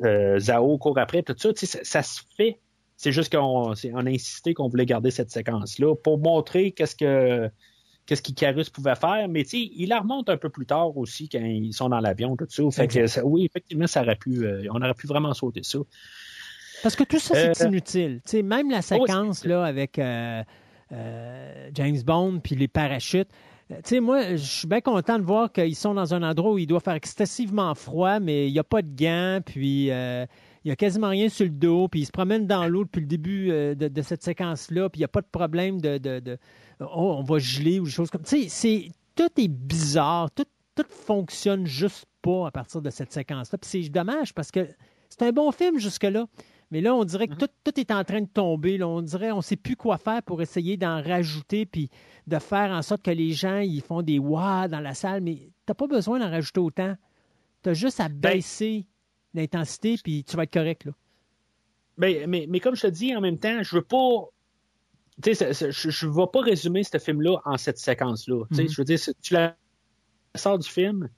euh, 0.03 0.39
Zao 0.39 0.77
court 0.77 0.97
après, 0.97 1.23
tout 1.23 1.35
ça, 1.37 1.53
tu 1.53 1.65
sais, 1.65 1.77
ça, 1.77 1.79
ça 1.83 2.03
se 2.03 2.21
fait. 2.35 2.59
C'est 2.97 3.11
juste 3.11 3.31
qu'on 3.33 3.73
on 3.73 4.05
a 4.05 4.09
insisté 4.09 4.53
qu'on 4.53 4.67
voulait 4.67 4.85
garder 4.85 5.09
cette 5.09 5.31
séquence-là 5.31 5.95
pour 5.95 6.19
montrer 6.19 6.71
qu'est-ce 6.71 6.95
que 6.95 7.49
qu'est-ce 8.05 8.21
qu'Icarus 8.23 8.69
pouvait 8.71 8.95
faire, 8.95 9.27
mais 9.29 9.43
tu 9.43 9.51
sais, 9.51 9.71
il 9.75 9.87
la 9.89 9.99
remonte 9.99 10.29
un 10.29 10.37
peu 10.37 10.49
plus 10.49 10.65
tard 10.65 10.97
aussi 10.97 11.29
quand 11.29 11.39
ils 11.39 11.73
sont 11.73 11.89
dans 11.89 11.99
l'avion, 11.99 12.35
tout 12.35 12.47
ça. 12.49 12.63
Fait 12.71 12.87
que, 12.87 13.05
ça- 13.05 13.23
oui, 13.23 13.45
effectivement, 13.45 13.85
ça 13.85 14.01
aurait 14.01 14.15
pu, 14.15 14.45
on 14.71 14.81
aurait 14.81 14.95
pu 14.95 15.05
vraiment 15.05 15.33
sauter 15.35 15.61
ça. 15.61 15.77
Parce 16.81 16.95
que 16.95 17.03
tout 17.03 17.19
ça, 17.19 17.53
c'est 17.53 17.67
inutile. 17.67 18.21
Tu 18.25 18.31
sais, 18.31 18.41
même 18.41 18.71
la 18.71 18.81
c'est 18.81 18.97
séquence 18.97 19.45
là, 19.45 19.63
avec 19.63 19.99
euh, 20.91 21.69
James 21.73 22.01
Bond 22.05 22.39
puis 22.43 22.55
les 22.55 22.67
parachutes. 22.67 23.29
euh, 23.71 23.75
Tu 23.83 23.95
sais, 23.95 23.99
moi, 23.99 24.35
je 24.35 24.43
suis 24.43 24.67
bien 24.67 24.81
content 24.81 25.19
de 25.19 25.23
voir 25.23 25.51
qu'ils 25.51 25.75
sont 25.75 25.93
dans 25.93 26.13
un 26.13 26.23
endroit 26.23 26.53
où 26.53 26.57
il 26.57 26.67
doit 26.67 26.79
faire 26.79 26.95
excessivement 26.95 27.73
froid, 27.75 28.19
mais 28.19 28.47
il 28.47 28.53
n'y 28.53 28.59
a 28.59 28.63
pas 28.63 28.81
de 28.81 28.95
gants, 28.95 29.39
puis 29.45 29.91
euh, 29.91 30.25
il 30.63 30.67
n'y 30.67 30.71
a 30.71 30.75
quasiment 30.75 31.09
rien 31.09 31.29
sur 31.29 31.45
le 31.45 31.51
dos, 31.51 31.87
puis 31.87 32.01
ils 32.01 32.05
se 32.05 32.11
promènent 32.11 32.47
dans 32.47 32.67
l'eau 32.67 32.83
depuis 32.83 33.01
le 33.01 33.07
début 33.07 33.47
de, 33.49 34.01
cette 34.01 34.23
séquence-là, 34.23 34.89
puis 34.89 34.99
il 34.99 35.01
n'y 35.01 35.05
a 35.05 35.09
pas 35.09 35.21
de 35.21 35.27
problème 35.31 35.79
de, 35.79 35.97
de- 35.97 36.37
oh, 36.79 37.15
on 37.19 37.23
va 37.23 37.39
geler 37.39 37.79
ou 37.79 37.85
des 37.85 37.91
choses 37.91 38.09
comme 38.09 38.23
Tu 38.23 38.49
sais, 38.49 38.91
tout 39.15 39.29
est 39.37 39.47
bizarre, 39.47 40.31
tout, 40.31 40.45
tout 40.75 40.85
fonctionne 40.89 41.65
juste 41.65 42.05
pas 42.21 42.47
à 42.47 42.51
partir 42.51 42.81
de 42.81 42.89
cette 42.89 43.11
séquence-là. 43.11 43.57
Puis 43.57 43.83
c'est 43.83 43.89
dommage 43.89 44.33
parce 44.33 44.51
que 44.51 44.67
c'est 45.09 45.23
un 45.23 45.31
bon 45.31 45.51
film 45.51 45.77
jusque-là. 45.79 46.25
Mais 46.71 46.81
là, 46.81 46.93
on 46.93 47.03
dirait 47.03 47.27
que 47.27 47.33
tout, 47.33 47.49
tout 47.63 47.79
est 47.79 47.91
en 47.91 48.03
train 48.03 48.21
de 48.21 48.27
tomber. 48.27 48.77
là. 48.77 48.87
On 48.87 49.01
dirait 49.01 49.31
on 49.31 49.37
ne 49.37 49.41
sait 49.41 49.55
plus 49.55 49.75
quoi 49.75 49.97
faire 49.97 50.21
pour 50.21 50.41
essayer 50.41 50.77
d'en 50.77 51.01
rajouter 51.01 51.65
puis 51.65 51.89
de 52.27 52.37
faire 52.37 52.71
en 52.71 52.81
sorte 52.81 53.01
que 53.01 53.11
les 53.11 53.31
gens 53.31 53.57
ils 53.59 53.81
font 53.81 54.01
des 54.03 54.19
wah 54.19 54.67
dans 54.67 54.79
la 54.79 54.93
salle. 54.93 55.21
Mais 55.21 55.35
tu 55.35 55.51
n'as 55.67 55.73
pas 55.73 55.87
besoin 55.87 56.19
d'en 56.19 56.29
rajouter 56.29 56.59
autant. 56.59 56.95
Tu 57.63 57.69
as 57.69 57.73
juste 57.73 57.99
à 57.99 58.07
baisser 58.07 58.85
l'intensité 59.33 59.95
puis 60.03 60.23
tu 60.23 60.35
vas 60.37 60.43
être 60.43 60.53
correct. 60.53 60.85
Là. 60.85 60.91
Mais, 61.97 62.25
mais, 62.27 62.45
mais 62.49 62.59
comme 62.59 62.75
je 62.75 62.83
te 62.83 62.87
dis, 62.87 63.15
en 63.15 63.21
même 63.21 63.37
temps, 63.37 63.61
je 63.61 63.75
veux 63.75 63.81
pas. 63.83 64.29
Tu 65.21 65.35
sais, 65.35 65.53
je, 65.53 65.89
je 65.89 66.07
vais 66.07 66.27
pas 66.31 66.39
résumer 66.39 66.83
ce 66.83 66.97
film-là 66.97 67.41
en 67.43 67.57
cette 67.57 67.77
séquence-là. 67.77 68.45
Mhm. 68.51 68.69
Je 68.69 68.81
veux 68.81 68.85
dire, 68.85 68.99
tu 69.21 69.33
la 69.33 69.57
sors 70.35 70.57
du 70.57 70.69
film, 70.69 71.09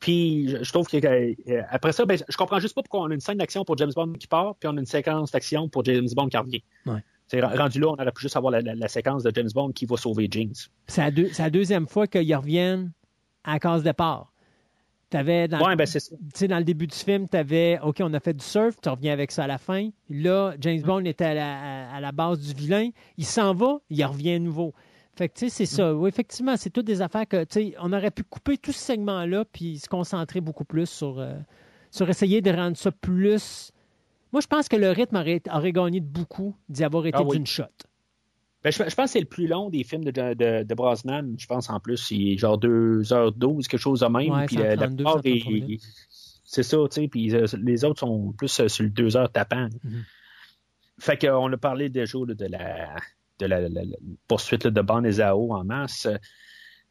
puis 0.00 0.48
je, 0.48 0.62
je 0.64 0.72
trouve 0.72 0.86
que 0.86 0.96
euh, 1.04 1.62
après 1.70 1.92
ça, 1.92 2.04
ben, 2.04 2.18
je 2.28 2.36
comprends 2.36 2.58
juste 2.60 2.74
pas 2.74 2.82
pourquoi 2.82 3.02
on 3.02 3.10
a 3.10 3.14
une 3.14 3.20
scène 3.20 3.38
d'action 3.38 3.64
pour 3.64 3.76
James 3.78 3.92
Bond 3.94 4.12
qui 4.12 4.26
part, 4.26 4.54
puis 4.56 4.68
on 4.68 4.76
a 4.76 4.80
une 4.80 4.86
séquence 4.86 5.30
d'action 5.32 5.68
pour 5.68 5.84
James 5.84 6.08
Bond 6.14 6.28
qui 6.28 6.36
revient. 6.36 6.62
Ouais. 6.86 7.02
C'est 7.28 7.40
rendu 7.40 7.80
là, 7.80 7.88
on 7.88 7.94
aurait 7.94 8.12
pu 8.12 8.22
juste 8.22 8.36
avoir 8.36 8.52
la, 8.52 8.60
la- 8.60 8.74
la 8.76 8.88
séquence 8.88 9.22
de 9.24 9.32
James 9.34 9.48
Bond 9.54 9.72
qui 9.72 9.84
va 9.86 9.96
sauver 9.96 10.28
James. 10.30 10.52
C'est 10.86 11.00
la, 11.00 11.10
deux- 11.10 11.28
c'est 11.32 11.42
la 11.42 11.50
deuxième 11.50 11.88
fois 11.88 12.06
qu'ils 12.06 12.34
reviennent 12.36 12.92
à 13.42 13.54
la 13.54 13.58
case 13.58 13.82
départ. 13.82 14.32
T'avais 15.08 15.46
dans, 15.46 15.58
Ouais, 15.64 15.76
ben 15.76 15.86
dans 16.48 16.58
le 16.58 16.64
début 16.64 16.88
du 16.88 16.96
film, 16.96 17.28
tu 17.28 17.36
avais 17.36 17.78
OK, 17.80 17.98
on 18.00 18.12
a 18.12 18.18
fait 18.20 18.34
du 18.34 18.44
surf, 18.44 18.74
tu 18.82 18.88
reviens 18.88 19.12
avec 19.12 19.30
ça 19.30 19.44
à 19.44 19.46
la 19.46 19.56
fin. 19.58 19.88
Là, 20.10 20.54
James 20.60 20.82
Bond 20.82 21.04
était 21.04 21.24
à 21.26 21.34
la, 21.34 21.58
à- 21.90 21.96
à 21.96 22.00
la 22.00 22.10
base 22.12 22.40
du 22.40 22.52
vilain. 22.54 22.90
Il 23.16 23.24
s'en 23.24 23.54
va, 23.54 23.78
il 23.88 24.04
revient 24.04 24.32
à 24.32 24.38
nouveau. 24.40 24.74
Fait 25.16 25.28
que, 25.30 25.34
tu 25.38 25.48
sais, 25.48 25.48
c'est 25.48 25.66
ça. 25.66 25.94
Oui, 25.94 26.08
effectivement, 26.08 26.56
c'est 26.56 26.68
toutes 26.70 26.84
des 26.86 27.00
affaires 27.00 27.26
que, 27.26 27.44
tu 27.44 27.54
sais, 27.70 27.74
on 27.80 27.92
aurait 27.92 28.10
pu 28.10 28.22
couper 28.22 28.58
tout 28.58 28.72
ce 28.72 28.78
segment-là 28.80 29.44
puis 29.50 29.78
se 29.78 29.88
concentrer 29.88 30.40
beaucoup 30.42 30.64
plus 30.64 30.86
sur, 30.88 31.18
euh, 31.18 31.34
sur 31.90 32.08
essayer 32.10 32.42
de 32.42 32.50
rendre 32.50 32.76
ça 32.76 32.90
plus. 32.92 33.72
Moi, 34.32 34.40
je 34.42 34.46
pense 34.46 34.68
que 34.68 34.76
le 34.76 34.90
rythme 34.90 35.16
aurait, 35.16 35.40
aurait 35.50 35.72
gagné 35.72 36.00
de 36.00 36.06
beaucoup 36.06 36.54
d'y 36.68 36.84
avoir 36.84 37.06
été 37.06 37.16
Ah 37.18 37.22
oui. 37.22 37.36
d'une 37.38 37.46
shot. 37.46 37.64
Ben, 38.62 38.70
je, 38.70 38.76
je 38.88 38.94
pense 38.94 39.06
que 39.06 39.10
c'est 39.12 39.20
le 39.20 39.26
plus 39.26 39.46
long 39.46 39.70
des 39.70 39.84
films 39.84 40.04
de, 40.04 40.10
de, 40.10 40.64
de 40.64 40.74
Brosnan. 40.74 41.34
Je 41.38 41.46
pense 41.46 41.70
en 41.70 41.80
plus, 41.80 42.10
il 42.10 42.32
est 42.34 42.36
genre 42.38 42.58
2h12, 42.58 43.68
quelque 43.68 43.80
chose 43.80 44.00
de 44.00 44.06
même. 44.06 44.30
Ouais, 44.32 44.46
puis 44.46 44.56
la, 44.56 44.74
la 44.76 44.86
132, 44.88 44.96
plupart 44.96 45.20
des- 45.22 45.30
133 45.38 45.52
minutes. 45.52 45.82
C'est 46.44 46.62
ça, 46.62 46.76
tu 46.90 47.00
sais. 47.02 47.08
Puis 47.08 47.34
euh, 47.34 47.46
les 47.62 47.84
autres 47.84 48.00
sont 48.00 48.32
plus 48.32 48.60
euh, 48.60 48.68
sur 48.68 48.84
le 48.84 48.90
2 48.90 49.16
heures 49.16 49.30
tapant. 49.32 49.68
Mhm. 49.82 50.04
Fait 50.98 51.16
qu'on 51.18 51.52
a 51.52 51.56
parlé 51.56 51.88
déjà 51.88 52.18
là, 52.26 52.34
de 52.34 52.44
la, 52.46 52.96
de 53.38 53.46
la, 53.46 53.60
la- 53.60 53.68
la 53.84 53.96
poursuite 54.28 54.64
là, 54.64 54.70
de 54.70 54.80
Bon 54.80 55.04
et 55.04 55.12
Zao 55.12 55.52
en 55.52 55.64
masse. 55.64 56.08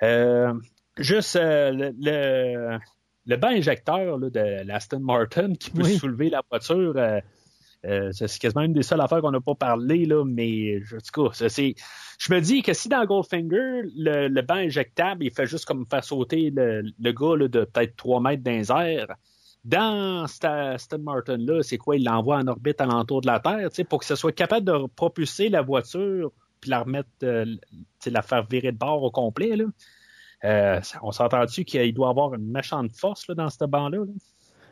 Euh, 0.03 0.53
juste 0.97 1.35
euh, 1.35 1.71
le, 1.71 1.93
le, 1.99 2.77
le 3.25 3.35
banc 3.37 3.47
injecteur 3.49 4.17
là, 4.17 4.29
de 4.29 4.63
l'Aston 4.67 4.99
Martin 4.99 5.53
qui 5.55 5.71
peut 5.71 5.83
Oui. 5.83 5.97
soulever 5.97 6.29
la 6.29 6.41
voiture. 6.49 6.95
euh, 6.97 8.11
c'est 8.13 8.39
quasiment 8.39 8.63
une 8.63 8.73
des 8.73 8.81
seules 8.83 9.01
affaires 9.01 9.21
qu'on 9.21 9.29
n'a 9.31 9.41
pas 9.41 9.53
parlé, 9.55 10.05
là, 10.05 10.23
mais 10.25 10.81
je- 10.81 10.95
en 10.95 10.99
tout 10.99 11.29
cas, 11.29 11.47
c'est. 11.49 11.75
Je 12.17 12.33
me 12.33 12.39
dis 12.39 12.63
que 12.63 12.73
si 12.73 12.89
dans 12.89 13.05
Goldfinger, 13.05 13.81
le, 13.95 14.27
le 14.27 14.41
banc 14.41 14.55
injectable, 14.55 15.23
il 15.23 15.31
fait 15.31 15.45
juste 15.45 15.65
comme 15.65 15.85
faire 15.89 16.03
sauter 16.03 16.49
le, 16.49 16.81
le 16.99 17.11
gars 17.11 17.35
là, 17.37 17.47
de 17.47 17.63
peut-être 17.65 17.95
3 17.95 18.21
mètres 18.21 18.41
dans 18.41 18.51
les 18.51 18.71
airs, 18.71 19.15
dans 19.65 20.25
Aston 20.43 20.99
Martin-là, 20.99 21.63
c'est 21.63 21.77
quoi? 21.77 21.97
Il 21.97 22.05
l'envoie 22.05 22.37
en 22.37 22.47
orbite 22.47 22.79
alentour 22.79 23.21
de 23.21 23.27
la 23.27 23.39
Terre, 23.39 23.69
pour 23.89 23.99
que 23.99 24.05
ce 24.05 24.15
soit 24.15 24.31
capable 24.31 24.65
de 24.65 24.87
propulser 24.95 25.49
la 25.49 25.61
voiture 25.61 26.31
puis 26.61 26.69
la 26.69 26.81
remettre, 26.81 27.09
euh, 27.23 27.45
la 28.05 28.21
faire 28.21 28.45
virer 28.45 28.71
de 28.71 28.77
bord 28.77 29.03
au 29.03 29.11
complet, 29.11 29.55
là. 29.55 29.65
Euh, 30.43 30.79
on 31.01 31.11
s'entend-tu 31.11 31.65
qu'il 31.65 31.93
doit 31.93 32.09
avoir 32.09 32.35
une 32.35 32.51
méchante 32.51 32.95
force 32.95 33.27
là, 33.27 33.35
dans 33.35 33.49
ce 33.49 33.65
banc-là? 33.65 33.97
là? 33.97 34.13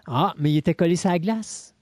Ah, 0.05 0.33
mais 0.37 0.51
il 0.51 0.57
était 0.57 0.75
collé 0.75 0.95
sur 0.95 1.09
la 1.09 1.17
glace. 1.17 1.72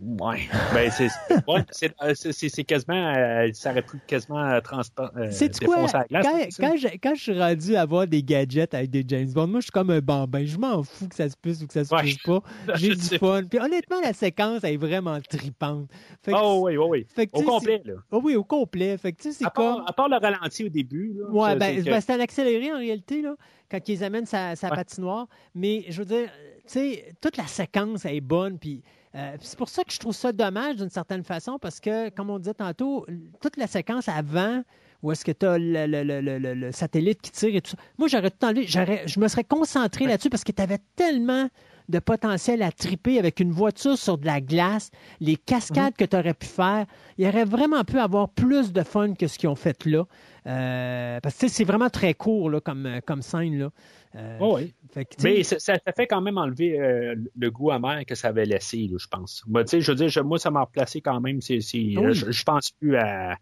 Ouais. 0.00 0.38
Ben, 0.74 0.90
c'est, 0.90 1.08
ouais, 1.48 1.64
c'est, 1.70 1.92
euh, 2.02 2.12
c'est, 2.14 2.32
c'est- 2.32 2.48
c'est 2.48 2.64
quasiment, 2.64 3.12
euh, 3.16 3.48
ça 3.52 3.70
aurait 3.72 3.82
pu 3.82 3.98
quasiment 4.06 4.38
euh, 4.44 4.60
euh, 4.60 5.28
C'est 5.30 5.64
quoi? 5.64 5.76
défoncer 5.76 5.96
la 5.96 6.04
glace. 6.22 6.26
quand, 6.56 6.66
quand, 6.68 6.76
je, 6.76 6.88
quand 7.02 7.14
je 7.16 7.20
suis 7.22 7.38
rendu 7.40 7.74
à 7.74 7.80
avoir 7.82 8.06
des 8.06 8.22
gadgets 8.22 8.74
avec 8.74 8.90
des 8.90 9.04
James 9.08 9.30
Bond, 9.32 9.46
moi, 9.48 9.60
je 9.60 9.64
suis 9.64 9.70
comme 9.72 9.90
un 9.90 10.00
bambin. 10.00 10.44
Je 10.44 10.56
m'en 10.58 10.82
fous 10.82 11.08
que 11.08 11.14
ça 11.16 11.28
se 11.28 11.36
puisse 11.36 11.62
ou 11.62 11.66
que 11.66 11.72
ça 11.72 11.84
se 11.84 11.92
Ouais. 11.94 12.02
puisse 12.02 12.18
pas. 12.18 12.42
J'ai 12.76 12.94
du 12.94 13.00
sais. 13.00 13.18
fun. 13.18 13.42
Puis 13.50 13.58
honnêtement, 13.58 14.00
la 14.02 14.12
séquence 14.12 14.60
elle 14.62 14.74
est 14.74 14.76
vraiment 14.76 15.18
tripante. 15.20 15.88
Fait 16.22 16.32
que 16.32 16.36
Oh 16.40 16.60
oui, 16.64 16.76
oui, 16.76 16.86
oui. 16.88 17.06
fait 17.14 17.26
que, 17.26 17.38
Au 17.38 17.42
complet, 17.42 17.82
là. 17.84 17.94
oh 18.12 18.20
oui, 18.22 18.36
au 18.36 18.44
complet. 18.44 18.96
Fait 18.98 19.12
que, 19.12 19.22
tu 19.22 19.32
sais, 19.32 19.38
c'est 19.38 19.46
À 19.46 19.50
comme... 19.50 19.76
part, 19.78 19.88
à 19.88 19.92
part 19.92 20.08
le 20.08 20.16
ralenti 20.16 20.64
au 20.64 20.68
début, 20.68 21.14
là. 21.18 21.26
Ouais, 21.30 21.48
ça, 21.50 21.56
ben, 21.56 21.76
c'est 21.78 21.84
que- 21.84 21.90
ben, 21.90 22.00
c'est 22.00 22.12
un 22.12 22.20
accéléré 22.20 22.72
en 22.72 22.78
réalité, 22.78 23.22
là, 23.22 23.34
quand 23.70 23.88
ils 23.88 24.04
amènent 24.04 24.26
sa, 24.26 24.54
sa 24.54 24.68
Ouais. 24.70 24.76
patinoire. 24.76 25.26
Mais 25.54 25.84
je 25.88 25.98
veux 26.02 26.06
dire, 26.06 26.28
tu 26.62 26.72
sais, 26.74 27.14
toute 27.20 27.36
la 27.36 27.46
séquence 27.46 28.04
elle 28.04 28.14
est 28.16 28.20
bonne. 28.20 28.58
Puis 28.58 28.82
euh, 29.14 29.36
c'est 29.40 29.58
pour 29.58 29.68
ça 29.68 29.84
que 29.84 29.92
je 29.92 29.98
trouve 29.98 30.14
ça 30.14 30.32
dommage 30.32 30.76
d'une 30.76 30.90
certaine 30.90 31.24
façon, 31.24 31.58
parce 31.60 31.80
que, 31.80 32.10
comme 32.10 32.30
on 32.30 32.38
disait 32.38 32.54
tantôt, 32.54 33.06
toute 33.40 33.56
la 33.56 33.66
séquence 33.66 34.08
avant, 34.08 34.62
où 35.02 35.12
est-ce 35.12 35.24
que 35.24 35.32
tu 35.32 35.46
as 35.46 35.58
le, 35.58 35.86
le- 35.86 36.02
le- 36.02 36.20
le- 36.20 36.38
le- 36.38 36.54
le 36.54 36.72
satellite 36.72 37.20
qui 37.22 37.30
tire 37.30 37.54
et 37.54 37.60
tout 37.60 37.70
ça, 37.70 37.76
moi, 37.98 38.08
j'aurais 38.08 38.30
tout 38.30 38.36
le 38.42 38.46
temps 38.48 38.52
lu- 38.52 38.64
j'aurais- 38.66 39.06
je 39.06 39.20
me 39.20 39.28
serais 39.28 39.44
concentré 39.44 40.04
là-dessus 40.06 40.28
parce 40.30 40.42
que 40.44 40.52
tu 40.52 40.60
avais 40.62 40.78
tellement 40.96 41.48
de 41.88 42.00
potentiel 42.00 42.62
à 42.62 42.70
triper 42.70 43.18
avec 43.18 43.40
une 43.40 43.50
voiture 43.50 43.96
sur 43.96 44.18
de 44.18 44.26
la 44.26 44.42
glace, 44.42 44.90
les 45.20 45.36
cascades 45.36 45.94
que 45.96 46.04
tu 46.04 46.16
aurais 46.16 46.34
pu 46.34 46.46
faire. 46.46 46.84
Il 47.16 47.26
aurait 47.26 47.46
vraiment 47.46 47.82
pu 47.84 47.98
avoir 47.98 48.28
plus 48.28 48.72
de 48.74 48.82
fun 48.82 49.14
que 49.14 49.26
ce 49.26 49.38
qu'ils 49.38 49.48
ont 49.48 49.54
fait 49.54 49.86
là. 49.86 50.04
Euh, 50.46 51.20
parce 51.20 51.36
que 51.36 51.48
c'est 51.48 51.64
vraiment 51.64 51.88
très 51.90 52.14
court 52.14 52.50
là, 52.50 52.60
comme, 52.60 52.86
euh, 52.86 53.00
comme 53.06 53.22
scène. 53.22 53.58
Là. 53.58 53.70
Euh, 54.14 54.38
Oh, 54.40 54.56
oui. 54.56 54.72
fait 54.90 55.04
que, 55.04 55.14
Mais 55.22 55.42
ça, 55.42 55.58
fait 55.96 56.06
quand 56.06 56.20
même 56.22 56.38
enlever 56.38 56.80
euh, 56.80 57.14
le 57.36 57.50
goût 57.50 57.70
amer 57.70 58.04
que 58.06 58.14
ça 58.14 58.28
avait 58.28 58.46
laissé, 58.46 58.88
là, 58.90 58.96
je 58.98 59.06
pense. 59.06 59.42
Moi, 59.46 59.64
je 59.70 59.76
veux 59.90 59.94
dire, 59.96 60.08
je- 60.08 60.20
moi, 60.20 60.38
ça 60.38 60.50
m'a 60.50 60.62
replacé 60.62 61.00
quand 61.00 61.20
même. 61.20 61.40
Ah 61.42 61.50
oui. 61.50 62.14
je, 62.14 62.30
je 62.30 62.42
pense 62.44 62.70
plus 62.70 62.96
à, 62.96 63.36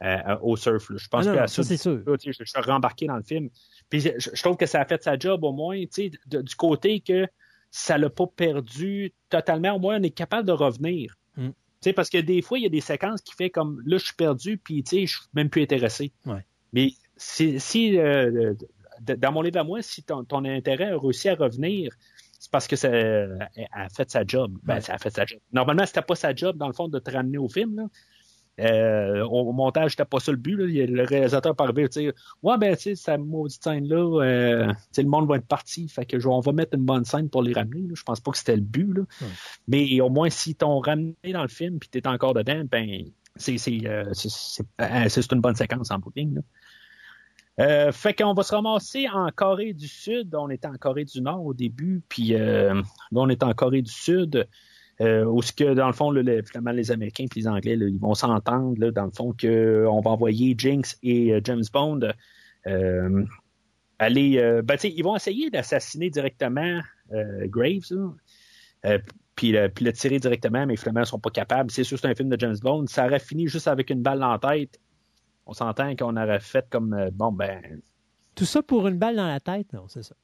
à- 0.00 0.32
à- 0.32 0.42
au 0.42 0.56
surf. 0.56 0.88
là. 0.90 0.96
Je 0.98 1.08
pense 1.08 1.26
Ah 1.26 1.28
non, 1.30 1.36
plus 1.36 1.42
à 1.44 1.48
ça, 1.48 1.62
c'est 1.62 1.76
sûr. 1.76 2.02
Je, 2.06 2.30
je 2.32 2.44
suis 2.44 2.60
rembarqué 2.60 3.06
dans 3.06 3.16
le 3.16 3.22
film. 3.22 3.50
Puis 3.90 4.00
je, 4.00 4.08
je 4.18 4.42
trouve 4.42 4.56
que 4.56 4.66
ça 4.66 4.80
a 4.80 4.84
fait 4.86 5.02
sa 5.02 5.18
job 5.18 5.44
au 5.44 5.52
moins, 5.52 5.78
de- 5.78 6.42
du 6.42 6.54
côté 6.54 7.00
que 7.00 7.26
ça 7.70 7.98
l'a 7.98 8.08
pas 8.08 8.26
perdu 8.26 9.12
totalement. 9.28 9.72
Au 9.74 9.78
moins, 9.78 10.00
on 10.00 10.02
est 10.02 10.10
capable 10.10 10.46
de 10.48 10.52
revenir. 10.52 11.14
Mm. 11.36 11.48
Parce 11.94 12.08
que 12.10 12.18
des 12.18 12.40
fois, 12.42 12.58
il 12.58 12.62
y 12.62 12.66
a 12.66 12.70
des 12.70 12.80
séquences 12.80 13.20
qui 13.20 13.34
fait 13.34 13.50
comme 13.50 13.80
là, 13.86 13.98
je 13.98 14.04
suis 14.06 14.14
perdu, 14.14 14.56
puis 14.58 14.82
je 14.90 14.96
suis 15.06 15.20
même 15.34 15.50
plus 15.50 15.62
intéressé. 15.62 16.10
Ouais. 16.24 16.44
Mais 16.72 16.90
si, 17.16 17.98
euh, 17.98 18.54
dans 19.00 19.32
mon 19.32 19.42
livre 19.42 19.58
à 19.58 19.64
moi, 19.64 19.82
si 19.82 20.02
ton, 20.02 20.24
ton 20.24 20.44
intérêt 20.44 20.90
a 20.90 20.98
réussi 20.98 21.28
à 21.28 21.34
revenir, 21.34 21.92
c'est 22.38 22.50
parce 22.50 22.66
que 22.66 22.76
ça 22.76 22.88
elle 22.88 23.48
a 23.72 23.88
fait 23.88 24.10
sa 24.10 24.24
job. 24.26 24.56
Ben, 24.62 24.74
Ouais. 24.74 24.80
ça 24.80 24.94
a 24.94 24.98
fait 24.98 25.10
sa 25.10 25.24
job. 25.24 25.40
Normalement, 25.52 25.86
c'était 25.86 26.02
pas 26.02 26.14
sa 26.14 26.34
job, 26.34 26.56
dans 26.56 26.66
le 26.66 26.72
fond, 26.72 26.88
de 26.88 26.98
te 26.98 27.10
ramener 27.10 27.38
au 27.38 27.48
film. 27.48 27.76
Là. 27.76 27.84
Euh, 28.58 29.22
au, 29.24 29.52
montage, 29.52 29.92
c'était 29.92 30.06
pas 30.06 30.18
ça 30.18 30.32
le 30.32 30.38
but. 30.38 30.56
Là. 30.56 30.64
Le 30.66 31.04
réalisateur 31.04 31.54
par 31.54 31.74
tu 31.74 31.86
sais, 31.90 32.14
ouais, 32.42 32.58
ben, 32.58 32.74
tu 32.74 32.82
sais, 32.82 32.94
cette 32.94 33.20
maudite 33.20 33.62
scène-là, 33.62 34.22
euh, 34.22 34.72
le 34.96 35.04
monde 35.04 35.28
va 35.28 35.36
être 35.36 35.46
parti. 35.46 35.88
Fait 35.88 36.06
que 36.06 36.16
on 36.26 36.40
va 36.40 36.52
mettre 36.52 36.74
une 36.76 36.84
bonne 36.84 37.04
scène 37.04 37.28
pour 37.28 37.42
les 37.42 37.52
ramener. 37.52 37.82
Là. 37.82 37.94
Je 37.94 38.02
pense 38.02 38.20
pas 38.20 38.30
que 38.30 38.38
c'était 38.38 38.56
le 38.56 38.62
but. 38.62 38.94
Là. 38.94 39.02
Ouais. 39.20 39.28
Mais 39.68 40.00
au 40.00 40.08
moins, 40.08 40.30
si 40.30 40.54
t'ont 40.54 40.80
ramené 40.80 41.14
dans 41.32 41.42
le 41.42 41.48
film 41.48 41.78
puis 41.78 41.88
t'es 41.90 42.06
encore 42.06 42.32
dedans, 42.32 42.62
ben, 42.70 43.04
c'est, 43.36 43.58
euh, 43.86 44.12
euh, 44.80 45.08
une 45.32 45.40
bonne 45.40 45.54
séquence 45.54 45.90
en 45.90 45.96
là. 45.96 46.40
Euh, 47.58 47.90
fait 47.90 48.12
qu'on 48.14 48.34
va 48.34 48.42
se 48.42 48.54
ramasser 48.54 49.08
en 49.08 49.30
Corée 49.34 49.72
du 49.72 49.88
Sud. 49.88 50.34
On 50.34 50.50
était 50.50 50.68
en 50.68 50.74
Corée 50.74 51.04
du 51.04 51.22
Nord 51.22 51.44
au 51.44 51.54
début, 51.54 52.02
puis 52.08 52.34
euh, 52.34 52.74
là, 52.74 52.82
on 53.12 53.28
est 53.28 53.42
en 53.42 53.52
Corée 53.54 53.82
du 53.82 53.90
Sud. 53.92 54.46
Euh, 55.00 55.40
ce 55.42 55.52
que, 55.52 55.74
dans 55.74 55.86
le 55.86 55.92
fond, 55.92 56.10
les 56.10 56.90
Américains 56.90 57.24
et 57.24 57.28
les 57.38 57.48
Anglais, 57.48 57.76
ils 57.78 57.98
vont 57.98 58.14
s'entendre, 58.14 58.90
dans 58.90 59.04
le 59.04 59.10
fond, 59.10 59.34
qu'on 59.38 60.00
va 60.00 60.10
envoyer 60.10 60.54
Jinx 60.56 60.98
et 61.02 61.32
euh, 61.32 61.40
James 61.44 61.64
Bond 61.72 62.00
euh, 62.66 63.24
aller... 63.98 64.38
euh, 64.38 64.62
ben, 64.62 64.76
ils 64.82 65.02
vont 65.02 65.16
essayer 65.16 65.50
d'assassiner 65.50 66.10
directement 66.10 66.80
euh, 67.12 67.46
Graves, 67.46 67.86
là. 67.90 68.12
Euh, 68.84 68.98
puis, 69.34 69.52
le- 69.52 69.68
puis 69.68 69.84
le 69.84 69.92
tirer 69.92 70.18
directement, 70.18 70.64
mais 70.66 70.76
finalement, 70.76 71.00
ils 71.02 71.06
sont 71.06 71.18
pas 71.18 71.30
capables. 71.30 71.70
C'est 71.70 71.84
sûr, 71.84 71.98
c'est 71.98 72.06
un 72.06 72.14
film 72.14 72.28
de 72.30 72.38
James 72.38 72.56
Bond. 72.62 72.86
Ça 72.86 73.06
aurait 73.06 73.18
fini 73.18 73.48
juste 73.48 73.68
avec 73.68 73.90
une 73.90 74.02
balle 74.02 74.22
en 74.22 74.38
tête. 74.38 74.78
On 75.46 75.52
s'entend 75.52 75.94
qu'on 75.96 76.16
aurait 76.16 76.40
fait 76.40 76.66
comme, 76.68 76.92
euh, 76.94 77.10
bon, 77.12 77.32
ben, 77.32 77.80
Tout 78.34 78.44
ça 78.44 78.62
pour 78.62 78.86
une 78.88 78.98
balle 78.98 79.16
dans 79.16 79.28
la 79.28 79.40
tête, 79.40 79.72
non, 79.72 79.86
c'est 79.88 80.02
ça. 80.02 80.14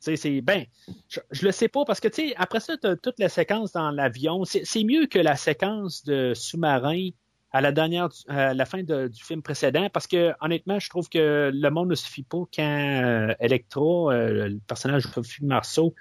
C'est 0.00 0.40
ben, 0.42 0.64
je, 1.08 1.18
je, 1.32 1.44
le 1.44 1.50
sais 1.50 1.66
pas 1.66 1.84
parce 1.84 1.98
que 1.98 2.06
tu 2.06 2.28
sais 2.28 2.34
après 2.36 2.60
ça 2.60 2.74
as 2.84 2.96
toute 2.96 3.18
la 3.18 3.28
séquence 3.28 3.72
dans 3.72 3.90
l'avion, 3.90 4.44
c'est 4.44 4.84
mieux 4.84 5.06
que 5.06 5.18
la 5.18 5.34
séquence 5.34 6.04
de 6.04 6.34
sous-marin 6.34 7.08
à 7.50 7.60
la 7.60 7.72
dernière, 7.72 8.08
à 8.28 8.52
la 8.54 8.64
fin 8.66 8.82
de, 8.82 9.08
du 9.08 9.22
film 9.22 9.42
précédent, 9.42 9.88
parce 9.92 10.06
que 10.06 10.32
honnêtement, 10.40 10.78
je 10.78 10.88
trouve 10.90 11.08
que 11.08 11.50
le 11.52 11.70
monde 11.70 11.88
ne 11.88 11.94
suffit 11.94 12.22
pas 12.22 12.42
quand 12.54 13.02
euh, 13.04 13.34
Electra, 13.40 14.12
euh, 14.12 14.48
le 14.48 14.58
personnage 14.66 15.06
de 15.06 15.08
Sophie 15.08 15.44
Marceau, 15.44 15.94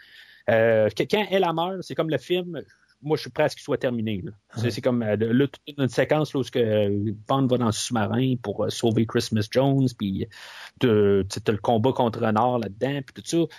euh, 0.49 0.89
quand 0.97 1.25
elle 1.29 1.43
a 1.43 1.53
meurt, 1.53 1.81
c'est 1.81 1.95
comme 1.95 2.09
le 2.09 2.17
film. 2.17 2.61
Moi, 3.01 3.15
je 3.15 3.21
suis 3.21 3.29
presque 3.29 3.57
qu'il 3.57 3.63
soit 3.63 3.77
terminé. 3.77 4.23
Ouais. 4.23 4.71
C'est 4.71 4.81
comme 4.81 5.03
euh, 5.03 5.15
là, 5.15 5.47
toute 5.47 5.77
une 5.77 5.87
séquence 5.87 6.33
là, 6.33 6.39
où 6.39 6.43
que 6.43 7.11
Bond 7.27 7.47
va 7.47 7.57
dans 7.57 7.67
le 7.67 7.71
sous-marin 7.71 8.35
pour 8.41 8.63
euh, 8.63 8.69
sauver 8.69 9.05
Christmas 9.05 9.47
Jones, 9.51 9.87
puis 9.97 10.27
tu 10.79 10.87
as 10.87 11.51
le 11.51 11.57
combat 11.61 11.91
contre 11.91 12.19
Renard 12.25 12.59
là-dedans, 12.59 13.01
puis 13.05 13.21
tout 13.21 13.25
ça 13.25 13.55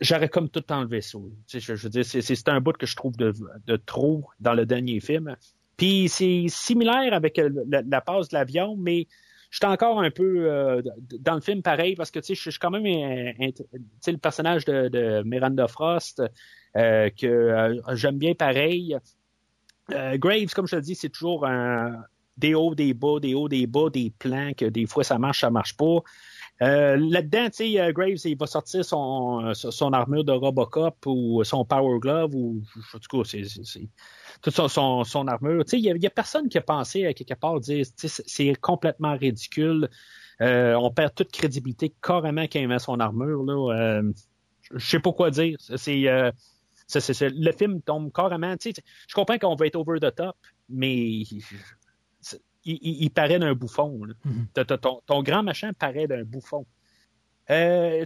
j'aurais 0.00 0.28
comme 0.28 0.48
tout 0.48 0.64
enlevé 0.70 1.00
ça. 1.00 1.18
Je, 1.48 1.58
je, 1.58 1.72
veux 1.74 1.88
dire, 1.88 2.04
c'est 2.04 2.48
un 2.48 2.60
bout 2.60 2.76
que 2.76 2.86
je 2.86 2.96
trouve 2.96 3.16
de, 3.16 3.32
de, 3.66 3.76
trop 3.76 4.28
dans 4.40 4.54
le 4.54 4.66
dernier 4.66 5.00
film. 5.00 5.36
Puis 5.76 6.08
c'est 6.08 6.46
similaire 6.48 7.14
avec 7.14 7.36
la, 7.38 7.82
la 7.82 8.00
passe 8.00 8.28
de 8.28 8.36
l'avion, 8.36 8.76
mais 8.76 9.06
j'étais 9.50 9.66
encore 9.66 10.00
un 10.00 10.10
peu 10.10 10.50
euh, 10.50 10.82
dans 11.20 11.34
le 11.34 11.40
film 11.40 11.62
pareil 11.62 11.94
parce 11.94 12.10
que 12.10 12.18
tu 12.18 12.26
sais, 12.26 12.34
je 12.34 12.50
suis 12.50 12.58
quand 12.58 12.70
même 12.70 12.84
un, 12.86 13.32
le 14.06 14.18
personnage 14.18 14.64
de, 14.64 14.88
de 14.88 15.22
Miranda 15.24 15.68
Frost 15.68 16.20
euh, 16.20 16.28
que 16.74 17.26
euh, 17.26 17.80
j'aime 17.94 18.18
bien 18.18 18.34
pareil. 18.34 18.96
Graves, 19.90 20.52
comme 20.54 20.66
je 20.66 20.76
te 20.76 20.80
dis, 20.80 20.94
c'est 20.94 21.08
toujours 21.08 21.46
un, 21.46 22.04
des 22.36 22.54
hauts, 22.54 22.74
des 22.74 22.94
bas, 22.94 23.18
des 23.20 23.34
hauts, 23.34 23.48
des 23.48 23.66
bas, 23.66 23.90
des 23.90 24.12
plans 24.18 24.52
que 24.56 24.66
des 24.66 24.86
fois 24.86 25.02
ça 25.02 25.18
marche, 25.18 25.40
ça 25.40 25.50
marche 25.50 25.76
pas. 25.76 26.02
Euh, 26.60 26.96
Là-dedans, 26.96 27.46
tu 27.46 27.72
sais, 27.74 27.92
Graves, 27.92 28.18
il 28.24 28.36
va 28.36 28.46
sortir 28.46 28.84
son, 28.84 29.54
son 29.54 29.92
armure 29.92 30.24
de 30.24 30.32
Robocop 30.32 31.06
ou 31.06 31.42
son 31.44 31.64
Power 31.64 31.98
Glove 32.00 32.34
ou 32.34 32.62
en 32.94 32.98
tout 32.98 33.22
cas, 33.22 33.28
c'est 33.28 33.42
toute 34.42 34.68
son, 34.68 35.04
son, 35.04 35.26
armure. 35.26 35.64
Tu 35.64 35.70
sais, 35.70 35.78
il 35.78 36.02
y, 36.02 36.06
a 36.06 36.10
personne 36.10 36.48
qui 36.48 36.58
a 36.58 36.62
pensé 36.62 37.06
à 37.06 37.14
quelque 37.14 37.34
part 37.34 37.60
dire, 37.60 37.86
c'est 37.96 38.54
complètement 38.56 39.16
ridicule. 39.16 39.88
Euh, 40.40 40.74
on 40.74 40.90
perd 40.90 41.14
toute 41.14 41.32
crédibilité 41.32 41.92
carrément 42.02 42.42
quand 42.42 42.60
il 42.60 42.68
met 42.68 42.78
son 42.78 43.00
armure. 43.00 43.42
Là, 43.42 43.74
euh, 43.74 44.12
je 44.74 44.86
sais 44.86 45.00
pas 45.00 45.12
quoi 45.12 45.30
dire. 45.30 45.58
C'est 45.60 46.04
le 46.94 47.52
film 47.52 47.82
tombe 47.82 48.12
carrément. 48.12 48.56
Tu 48.56 48.72
sais, 48.72 48.82
je 49.08 49.14
comprends 49.14 49.38
qu'on 49.38 49.54
va 49.54 49.66
être 49.66 49.76
over 49.76 50.00
the 50.00 50.14
top, 50.14 50.36
mais 50.68 50.96
il, 50.96 51.42
il, 52.64 53.10
paraît 53.10 53.38
d'un 53.38 53.54
bouffon. 53.54 54.00
Mm-hmm. 54.26 54.78
Ton, 54.78 55.00
ton, 55.06 55.22
grand 55.22 55.42
machin 55.42 55.72
paraît 55.72 56.06
d'un 56.06 56.24
bouffon. 56.24 56.66
Euh, 57.50 58.04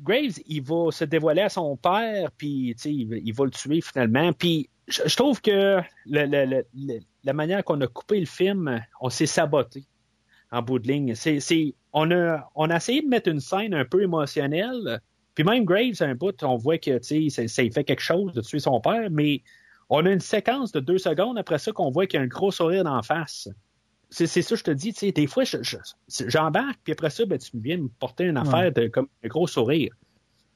Graves, 0.00 0.38
il 0.46 0.62
va 0.62 0.92
se 0.92 1.04
dévoiler 1.04 1.42
à 1.42 1.48
son 1.48 1.76
père, 1.76 2.30
puis 2.30 2.76
il, 2.84 3.20
il 3.24 3.34
va 3.34 3.44
le 3.44 3.50
tuer 3.50 3.80
finalement. 3.80 4.32
Puis 4.32 4.70
je, 4.86 5.02
je 5.06 5.16
trouve 5.16 5.40
que 5.40 5.80
le, 6.06 6.24
le, 6.26 6.64
le, 6.72 7.00
la 7.24 7.32
manière 7.32 7.64
qu'on 7.64 7.80
a 7.80 7.86
coupé 7.88 8.20
le 8.20 8.26
film, 8.26 8.80
on 9.00 9.10
s'est 9.10 9.26
saboté 9.26 9.86
en 10.50 10.62
bout 10.62 10.78
de 10.78 10.88
ligne. 10.88 11.14
On, 11.92 12.10
a, 12.10 12.50
on 12.54 12.70
a 12.70 12.76
essayé 12.76 13.02
de 13.02 13.08
mettre 13.08 13.28
une 13.28 13.40
scène 13.40 13.74
un 13.74 13.84
peu 13.84 14.02
émotionnelle. 14.02 15.00
Puis 15.38 15.44
même 15.44 15.64
Graves, 15.64 16.00
un 16.00 16.16
bout, 16.16 16.42
on 16.42 16.56
voit 16.56 16.78
que 16.78 17.00
ça, 17.00 17.14
ça 17.46 17.62
fait 17.70 17.84
quelque 17.84 18.02
chose 18.02 18.32
de 18.32 18.40
tuer 18.40 18.58
son 18.58 18.80
père, 18.80 19.08
mais 19.08 19.42
on 19.88 20.04
a 20.04 20.10
une 20.10 20.18
séquence 20.18 20.72
de 20.72 20.80
deux 20.80 20.98
secondes 20.98 21.38
après 21.38 21.58
ça 21.58 21.70
qu'on 21.70 21.90
voit 21.90 22.08
qu'il 22.08 22.18
y 22.18 22.20
a 22.20 22.24
un 22.24 22.28
gros 22.28 22.50
sourire 22.50 22.82
d'en 22.82 23.02
face 23.02 23.48
c'est 24.10 24.26
ça 24.26 24.56
je 24.56 24.62
te 24.64 24.70
dis, 24.70 24.92
tu 24.92 25.00
sais, 25.00 25.12
des 25.12 25.26
fois, 25.26 25.44
j'embarque, 25.44 26.78
je, 26.78 26.82
puis 26.82 26.92
après 26.92 27.10
ça, 27.10 27.26
ben, 27.26 27.38
tu 27.38 27.50
viens 27.54 27.76
me 27.76 27.88
porter 27.88 28.24
une 28.24 28.38
affaire 28.38 28.72
de 28.72 28.88
comme 28.88 29.06
un 29.22 29.28
gros 29.28 29.46
sourire. 29.46 29.94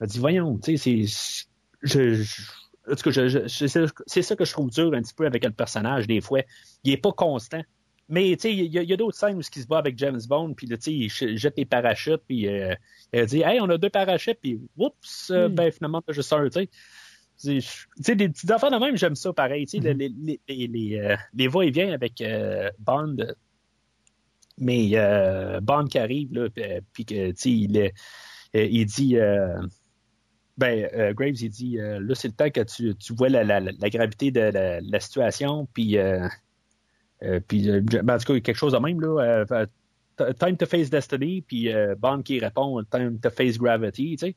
Je 0.01 0.07
dis, 0.07 0.19
voyons, 0.19 0.59
tu 0.59 0.77
sais, 0.77 1.07
c'est. 1.07 1.45
Je, 1.83 2.25
c'est 4.07 4.23
ça 4.23 4.37
que 4.37 4.45
je 4.45 4.53
trouve 4.53 4.71
dur 4.71 4.93
un 4.95 5.03
petit 5.03 5.15
peu 5.15 5.27
avec 5.27 5.45
le 5.45 5.51
personnage, 5.51 6.07
des 6.07 6.21
fois. 6.21 6.41
Il 6.83 6.93
est 6.93 6.97
pas 6.97 7.13
constant. 7.13 7.63
Mais, 8.13 8.37
tu 8.37 8.43
sais, 8.43 8.55
il 8.55 8.73
y 8.73 8.79
a, 8.79 8.95
a 8.95 8.97
d'autres 8.97 9.17
scènes 9.17 9.37
où 9.37 9.41
il 9.41 9.63
se 9.63 9.67
bat 9.67 9.79
avec 9.79 9.99
James 9.99 10.21
Bond, 10.29 10.55
puis, 10.55 10.69
tu 10.69 10.77
sais, 10.79 10.93
il 10.93 11.39
jette 11.39 11.57
les 11.57 11.65
parachutes, 11.65 12.23
puis 12.29 12.47
euh, 12.47 12.75
il 13.13 13.27
dit, 13.27 13.41
hey, 13.41 13.59
on 13.61 13.69
a 13.71 13.79
deux 13.79 13.91
parachutes, 13.91 14.39
puis, 14.41 14.61
oups, 14.77 15.31
mm. 15.31 15.49
ben, 15.49 15.73
finalement, 15.73 16.03
je 16.07 16.23
sors, 16.23 16.45
tu 16.45 16.51
sais 16.53 16.69
tu 17.43 17.61
sais, 17.61 18.15
des 18.15 18.29
petites 18.29 18.51
affaires 18.51 18.71
de 18.71 18.77
même, 18.77 18.97
j'aime 18.97 19.17
ça 19.17 19.33
pareil. 19.33 19.67
Tu 19.67 19.81
sais, 19.81 19.95
mm-hmm. 19.95 20.15
les, 20.25 20.41
les, 20.49 20.67
les, 20.67 20.99
euh, 20.99 21.17
les 21.35 21.49
va-et-vient 21.49 21.93
avec 21.93 22.21
euh, 22.21 22.71
Bond. 22.79 23.17
Mais 24.59 24.91
euh, 24.95 25.61
Bond 25.61 25.87
qui 25.87 25.99
arrive, 25.99 26.33
là, 26.33 26.49
puis 26.93 27.05
que, 27.05 27.31
tu 27.31 27.37
sais, 27.37 27.51
il, 27.51 27.79
euh, 27.79 27.91
il 28.55 28.87
dit. 28.87 29.17
Euh, 29.17 29.61
ben, 30.59 31.15
Graves, 31.15 31.41
il 31.41 31.49
dit 31.49 31.79
là, 31.79 32.15
c'est 32.15 32.29
le 32.29 32.35
temps 32.35 32.51
que 32.51 32.61
tu, 32.61 32.95
tu 32.95 33.15
vois 33.15 33.31
la, 33.31 33.43
la, 33.43 33.61
la 33.61 33.91
gravité 33.91 34.31
de 34.31 34.41
la, 34.41 34.81
la 34.81 35.01
situation, 35.01 35.67
puis. 35.73 35.97
Puis, 37.47 37.69
ben, 37.81 38.15
en 38.15 38.19
tout 38.19 38.41
quelque 38.41 38.55
chose 38.55 38.73
de 38.73 38.79
même, 38.79 39.01
là. 39.01 39.45
time 40.39 40.57
to 40.57 40.67
face 40.67 40.91
destiny, 40.91 41.43
puis 41.43 41.71
Bond 41.99 42.23
qui 42.23 42.39
répond 42.39 42.83
time 42.85 43.19
to 43.21 43.31
face 43.31 43.59
gravity, 43.59 44.17
tu 44.17 44.27
sais 44.27 44.37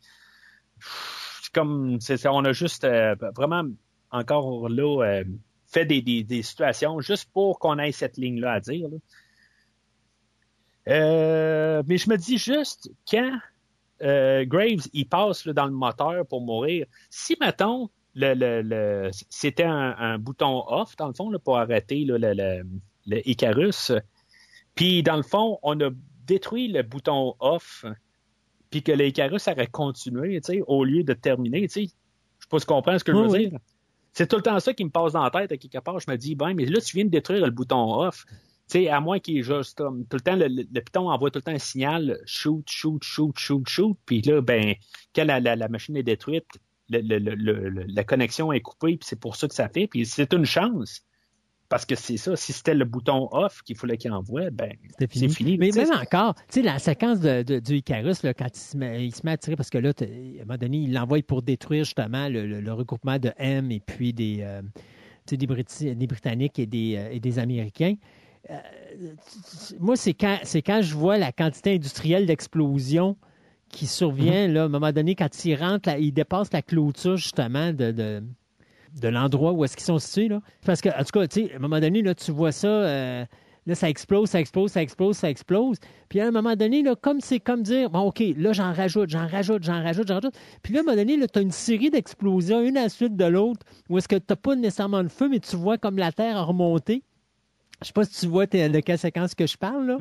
comme 1.56 2.00
on 2.26 2.46
a 2.46 2.52
juste 2.52 2.84
euh, 2.84 3.16
vraiment 3.34 3.64
encore 4.12 4.68
là 4.70 5.04
euh, 5.04 5.24
fait 5.66 5.86
des, 5.86 6.02
des, 6.02 6.44
situations 6.44 7.00
juste 7.00 7.30
pour 7.32 7.60
qu'on 7.60 7.80
ait 7.80 7.94
cette 7.94 8.18
ligne-là 8.18 8.54
à 8.54 8.60
dire. 8.60 8.90
Là. 8.90 8.98
Euh, 10.88 11.84
mais 11.88 11.98
je 11.98 12.10
me 12.10 12.18
dis 12.18 12.38
juste 12.38 12.92
quand 13.10 13.40
Graves 14.02 14.88
il 14.92 15.08
passe 15.08 15.48
dans 15.48 15.66
le 15.66 15.72
moteur 15.72 16.28
pour 16.28 16.42
mourir, 16.42 16.86
si 17.10 17.38
mettons 17.40 17.90
le, 18.16 18.34
le, 18.34 18.61
le 18.61 19.10
c'était 19.30 19.64
un, 19.64 19.95
un, 19.98 20.18
bouton 20.18 20.64
off 20.68 20.95
dans 20.95 21.08
le 21.08 21.14
fond 21.14 21.30
là, 21.30 21.40
pour 21.40 21.58
arrêter 21.58 22.06
là, 22.06 22.18
le, 22.18 22.34
le, 22.34 22.64
le 23.08 23.30
Icarus, 23.30 23.92
puis 24.74 25.03
dans 25.03 25.18
le 25.18 25.24
fond 25.24 25.60
on 25.61 25.80
a 25.82 25.90
détruit 26.26 26.68
le 26.69 26.82
bouton 26.82 27.35
off 27.40 27.85
puis 28.76 28.84
que 28.84 28.92
les 28.92 29.08
Icarus 29.08 29.48
aurait 29.48 29.68
continué, 29.68 30.42
tu 30.42 30.53
sais, 30.53 30.64
au 30.68 30.84
lieu 30.84 31.03
de 31.03 31.14
terminer, 31.14 31.61
tu 31.61 31.69
sais. 31.69 31.85
Je 31.85 32.44
sais 32.44 32.50
pas 32.50 32.60
si 32.60 32.66
tu 32.66 32.74
comprends 32.74 33.00
ce 33.00 33.06
que 33.06 33.14
je 33.14 33.18
veux 33.18 33.27
oui. 33.27 33.50
dire. 33.50 33.60
C'est 34.11 34.27
tout 34.27 34.35
le 34.35 34.42
temps 34.42 34.60
ça 34.60 34.74
qui 34.74 34.84
me 34.84 34.90
passe 34.90 35.14
dans 35.14 35.24
la 35.24 35.30
tête, 35.30 35.52
à 35.52 35.58
quelque 35.58 35.77
part. 35.80 36.00
Je 36.00 36.11
me 36.11 36.18
dis, 36.18 36.35
ben, 36.35 36.53
mais 36.53 36.66
là, 36.66 36.82
tu 36.82 36.95
viens 36.95 37.06
de 37.06 37.10
détruire 37.10 37.45
le 37.45 37.52
bouton 37.52 38.02
off. 38.02 38.26
Tu 38.27 38.34
sais, 38.68 38.90
à 38.90 39.00
moins 39.00 39.19
qu'il 39.19 39.38
est 39.38 39.44
juste 39.44 39.77
tout 39.77 39.84
le 40.11 40.19
temps, 40.19 40.35
le, 40.35 40.48
le, 40.48 40.82
piton 40.82 41.10
envoie 41.10 41.32
tout 41.32 41.40
le 41.40 41.44
temps 41.44 41.53
un 41.53 41.58
signal 41.60 42.19
shoot, 42.26 42.64
shoot, 42.69 43.02
shoot, 43.03 43.38
shoot, 43.38 43.68
shoot. 43.68 43.98
Puis 44.06 44.22
là, 44.24 44.42
ben, 44.42 44.74
quand 45.16 45.24
la, 45.24 45.40
la, 45.40 45.56
la 45.56 45.68
machine 45.69 45.95
est 45.95 46.03
détruite, 46.03 46.48
le, 46.90 47.86
la 47.88 48.04
connexion 48.04 48.52
est 48.52 48.62
coupée, 48.62 48.98
puis 48.98 49.08
c'est 49.08 49.20
pour 49.20 49.36
ça 49.36 49.48
que 49.48 49.56
ça 49.56 49.70
fait. 49.70 49.88
Puis 49.88 50.06
c'est 50.06 50.34
une 50.34 50.46
chance. 50.46 51.06
Parce 51.68 51.86
que 51.86 51.96
c'est 51.96 52.18
ça, 52.18 52.36
si 52.36 52.54
c'était 52.54 52.76
le 52.76 52.86
bouton 52.86 53.28
off 53.32 53.64
qu'il 53.64 53.76
fallait 53.76 53.98
qu'il 53.98 54.12
envoie, 54.12 54.52
ben 54.52 54.72
c'est 55.00 55.12
fini. 55.12 55.34
fini. 55.34 55.58
Mais 55.58 55.72
même 55.72 55.92
encore, 55.92 56.36
tu 56.36 56.44
sais, 56.50 56.62
la 56.62 56.78
séquence 56.78 57.20
de, 57.20 57.42
de, 57.42 57.60
du 57.60 57.78
Icarus, 57.78 58.22
là, 58.22 58.36
quand 58.36 58.50
il 58.54 58.60
se, 58.60 58.78
met, 58.78 59.06
il 59.08 59.16
se 59.16 59.22
met 59.26 59.32
à 59.32 59.38
tirer, 59.38 59.56
parce 59.56 59.72
que 59.72 59.80
là, 59.80 59.92
à 60.00 60.04
un 60.04 60.46
moment 60.46 60.58
donné, 60.60 60.78
il 60.78 60.94
l'envoie 60.94 61.24
pour 61.24 61.42
détruire 61.42 61.84
justement 61.84 62.30
le, 62.30 62.46
le, 62.46 62.62
le, 62.62 62.74
regroupement 62.74 63.18
de 63.18 63.32
M 63.38 63.72
et 63.72 63.80
puis 63.80 64.14
des, 64.14 64.38
euh, 64.42 64.62
des, 65.28 65.48
Brit 65.48 65.66
des, 65.82 66.08
Britanniques 66.08 66.60
et 66.60 66.68
des, 66.68 66.98
euh, 66.98 67.10
et 67.12 67.20
des 67.20 67.40
Américains. 67.40 67.96
Euh, 68.52 68.60
moi, 69.80 69.96
c'est 69.96 70.14
quand, 70.14 70.38
quand 70.44 70.82
je 70.84 70.94
vois 70.94 71.18
la 71.18 71.32
quantité 71.32 71.74
industrielle 71.74 72.28
d'explosion 72.28 73.18
qui 73.76 73.88
survient, 73.88 74.48
là, 74.48 74.64
à 74.64 74.66
un 74.66 74.70
moment 74.70 74.92
donné, 74.92 75.16
quand 75.16 75.45
il 75.45 75.56
rentre, 75.56 75.90
là, 75.90 76.00
il 76.00 76.14
dépasse 76.14 76.52
la 76.54 76.62
clôture 76.62 77.18
justement 77.18 77.74
de, 77.74 77.92
de 77.92 79.08
l'endroit 79.08 79.52
où 79.52 79.66
est-ce 79.66 79.76
qu'ils 79.76 79.86
sont 79.86 80.00
situés. 80.00 80.30
Là. 80.30 80.42
Parce 80.66 80.82
que, 80.82 80.90
en 80.90 81.04
tout 81.04 81.20
cas, 81.20 81.28
tu 81.28 81.52
à 81.52 81.58
un 81.58 81.60
moment 81.60 81.80
donné, 81.80 82.02
là, 82.02 82.16
tu 82.16 82.32
vois 82.32 82.54
ça, 82.54 82.68
euh, 82.68 83.26
là, 83.66 83.76
ça 83.76 83.90
explose, 83.90 84.30
ça 84.30 84.40
explose, 84.40 84.72
ça 84.72 84.82
explose, 84.82 85.18
ça 85.18 85.30
explose. 85.30 85.78
Puis 86.08 86.22
à 86.22 86.28
un 86.28 86.32
moment 86.32 86.56
donné, 86.56 86.84
comme 87.02 87.20
c'est 87.20 87.42
comme 87.42 87.64
dire, 87.64 87.90
bon, 87.90 88.02
OK, 88.02 88.24
là, 88.38 88.54
j'en 88.54 88.72
rajoute, 88.72 89.10
j'en 89.10 89.28
rajoute, 89.28 89.64
j'en 89.64 89.84
rajoute, 89.84 90.08
j'en 90.08 90.16
rajoute. 90.16 90.36
Puis 90.64 90.74
là, 90.74 90.80
à 90.80 90.82
un 90.82 90.86
moment 90.86 90.98
donné, 90.98 91.18
tu 91.28 91.40
as 91.40 91.42
une 91.42 91.52
série 91.52 91.90
d'explosions, 91.90 92.62
une 92.62 92.78
à 92.78 92.84
la 92.84 92.90
suite 92.90 93.18
de 93.18 93.26
l'autre, 93.26 93.66
où 93.90 93.98
est-ce 93.98 94.08
que 94.08 94.16
tu 94.16 94.26
n'as 94.30 94.38
pas 94.38 94.56
nécessairement 94.56 95.04
de 95.04 95.10
feu, 95.10 95.28
mais 95.28 95.40
tu 95.40 95.58
vois 95.58 95.78
comme 95.78 95.98
la 95.98 96.14
Terre 96.14 96.38
a 96.38 96.44
remonté. 96.44 97.04
Je 97.82 97.88
sais 97.88 97.94
pas 97.94 98.06
si 98.06 98.22
tu 98.22 98.28
vois 98.28 98.45
de 98.45 98.80
quelle 98.80 98.98
séquence 98.98 99.36
que 99.36 99.45
je 99.45 99.58
parle, 99.58 99.86
là. 99.86 99.98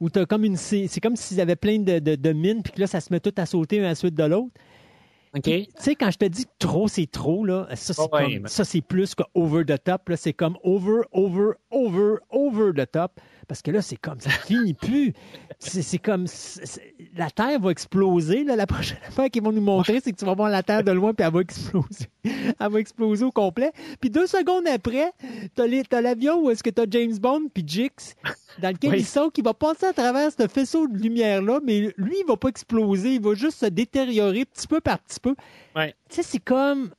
Où 0.00 0.10
tu 0.10 0.18
as 0.18 0.26
comme 0.26 0.44
une. 0.44 0.56
C'est 0.56 1.00
comme 1.00 1.16
s'ils 1.16 1.40
avaient 1.40 1.56
plein 1.56 1.78
de, 1.78 1.98
de, 1.98 2.14
de 2.16 2.32
mines, 2.32 2.62
puis 2.62 2.72
que 2.72 2.80
là, 2.80 2.86
ça 2.86 3.00
se 3.00 3.12
met 3.12 3.20
tout 3.20 3.32
à 3.36 3.46
sauter 3.46 3.76
une 3.76 3.84
à 3.84 3.88
la 3.88 3.94
suite 3.94 4.14
de 4.14 4.24
l'autre. 4.24 4.50
OK? 5.34 5.42
Tu 5.42 5.66
sais, 5.78 5.94
quand 5.94 6.10
je 6.10 6.18
te 6.18 6.24
dis 6.26 6.44
que 6.44 6.50
trop, 6.58 6.88
c'est 6.88 7.10
trop, 7.10 7.44
là, 7.44 7.66
ça, 7.74 7.92
c'est 7.94 8.02
Ouais, 8.12 8.38
mais- 8.40 8.48
plus 8.80 9.14
que 9.14 9.22
over 9.34 9.64
the 9.64 9.82
top. 9.82 10.08
Là, 10.08 10.16
c'est 10.16 10.32
comme 10.32 10.56
over, 10.62 11.00
over, 11.12 11.52
over, 11.70 12.16
over 12.30 12.72
the 12.74 12.90
top. 12.90 13.20
Parce 13.48 13.62
que 13.62 13.70
là, 13.70 13.80
c'est 13.80 13.96
comme, 13.96 14.18
ça 14.20 14.30
finit 14.30 14.74
plus. 14.74 15.12
C'est, 15.60 15.98
comme, 15.98 16.26
la 17.16 17.30
Terre 17.30 17.60
va 17.60 17.70
exploser. 17.70 18.42
Là, 18.44 18.56
la 18.56 18.66
prochaine 18.66 18.98
affaire 19.06 19.30
qu'ils 19.30 19.42
vont 19.42 19.52
nous 19.52 19.60
montrer, 19.60 20.00
c'est 20.02 20.10
que 20.12 20.16
tu 20.16 20.24
vas 20.24 20.34
voir 20.34 20.50
la 20.50 20.62
Terre 20.62 20.82
de 20.82 20.90
loin, 20.90 21.14
puis 21.14 21.24
elle 21.26 21.32
va 21.32 21.40
exploser. 21.40 22.06
Elle 22.24 22.72
va 22.72 22.80
exploser 22.80 23.24
au 23.24 23.30
complet. 23.30 23.70
Puis 24.00 24.10
deux 24.10 24.26
secondes 24.26 24.66
après, 24.66 25.12
t'as, 25.54 26.00
l'avion 26.00 26.40
où 26.42 26.50
est-ce 26.50 26.62
que 26.62 26.70
t'as 26.70 26.86
James 26.90 27.16
Bond, 27.18 27.48
puis 27.54 27.62
Jix, 27.66 28.14
dans 28.60 28.70
lequel 28.70 28.90
Oui. 28.90 28.98
il 29.00 29.06
saute, 29.06 29.32
qui 29.32 29.42
va 29.42 29.54
passer 29.54 29.86
à 29.86 29.92
travers 29.92 30.30
ce 30.32 30.48
faisceau 30.48 30.88
de 30.88 30.96
lumière-là, 30.98 31.60
mais 31.64 31.92
lui, 31.96 32.16
il 32.20 32.24
va 32.26 32.36
pas 32.36 32.48
exploser. 32.48 33.14
Il 33.14 33.20
va 33.22 33.34
juste 33.34 33.58
se 33.58 33.66
détériorer 33.66 34.44
petit 34.44 34.66
peu 34.66 34.80
par 34.80 34.98
petit 34.98 35.20
peu. 35.20 35.34
Ouais. 35.76 35.94
Tu 36.08 36.16
sais, 36.16 36.22
c'est 36.24 36.38
comme 36.40 36.90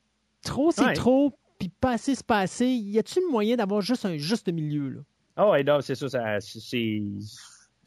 trop, 0.44 0.72
c'est 0.72 0.86
Ouais. 0.86 0.94
trop, 0.94 1.34
puis 1.60 1.70
pas 1.70 1.92
assez, 1.92 2.16
c'est 2.16 2.26
pas 2.26 2.40
assez. 2.40 2.68
Y 2.68 2.98
a-tu 3.00 3.20
le 3.20 3.30
moyen 3.30 3.58
d'avoir 3.58 3.82
juste 3.82 4.06
un 4.06 4.18
juste 4.18 4.48
milieu, 4.50 4.90
là? 4.90 5.00
Ah 5.38 5.50
ouais, 5.52 5.64
c'est 5.82 5.96
ça, 5.96 6.40
c'est. 6.40 7.02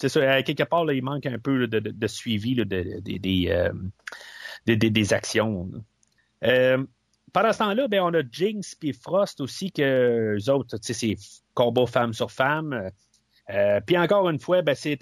C'est 0.00 0.08
ça, 0.08 0.32
à 0.32 0.42
quelque 0.42 0.62
part, 0.62 0.90
il 0.90 1.02
manque 1.02 1.26
un 1.26 1.38
peu 1.38 1.66
de, 1.66 1.78
de- 1.78 2.06
suivi 2.06 2.54
de- 2.54 2.64
de- 2.64 3.00
des, 3.00 3.48
euh, 3.50 3.70
des, 4.64 4.76
des 4.76 5.12
actions. 5.12 5.70
Euh, 6.42 6.82
pendant 7.34 7.52
ce 7.52 7.58
temps-là, 7.58 7.86
ben, 7.86 8.00
on 8.00 8.14
a 8.14 8.22
Jinx 8.32 8.78
et 8.82 8.94
Frost 8.94 9.42
aussi, 9.42 9.70
que 9.70 10.38
eux 10.38 10.50
autres, 10.50 10.78
c'est 10.80 11.16
combat 11.52 11.86
femme 11.86 12.14
sur 12.14 12.30
femme. 12.30 12.90
Euh, 13.50 13.80
puis 13.86 13.98
encore 13.98 14.30
une 14.30 14.38
fois, 14.38 14.62
ben, 14.62 14.74
c'est 14.74 14.98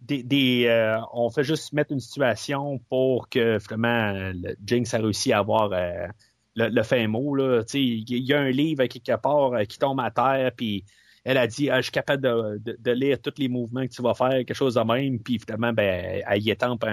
des, 0.00 0.22
des, 0.22 0.66
euh, 0.66 1.00
on 1.12 1.28
fait 1.30 1.42
juste 1.42 1.72
mettre 1.72 1.92
une 1.92 2.00
situation 2.00 2.78
pour 2.88 3.28
que 3.28 3.58
vraiment 3.58 4.32
Jinx 4.64 4.94
a 4.94 4.98
réussi 4.98 5.32
à 5.32 5.38
avoir 5.38 5.72
euh, 5.72 6.06
le, 6.54 6.82
fin 6.84 7.08
mot. 7.08 7.36
Il 7.74 8.04
y 8.08 8.32
a 8.32 8.40
un 8.40 8.50
livre 8.50 8.84
quelque 8.86 9.16
part 9.16 9.54
euh, 9.54 9.64
qui 9.64 9.78
tombe 9.78 9.98
à 9.98 10.12
terre, 10.12 10.52
puis 10.56 10.84
elle 11.26 11.38
a 11.38 11.46
dit 11.48 11.68
ah, 11.70 11.78
Je 11.78 11.82
suis 11.82 11.92
capable 11.92 12.22
de, 12.22 12.90
lire 12.92 13.20
tous 13.20 13.34
les 13.38 13.48
mouvements 13.48 13.84
que 13.84 13.92
tu 13.92 14.00
vas 14.00 14.14
faire, 14.14 14.30
quelque 14.30 14.54
chose 14.54 14.74
de 14.74 14.80
même, 14.80 15.18
puis 15.18 15.40
finalement, 15.40 15.72
ben, 15.72 16.22
elle 16.24 16.42
y 16.42 16.50
étampe 16.50 16.86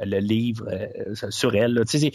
le 0.00 0.18
livre 0.20 0.66
euh, 0.72 1.14
sur 1.30 1.54
elle. 1.54 1.78
Tu 1.86 1.98
sais, 1.98 2.12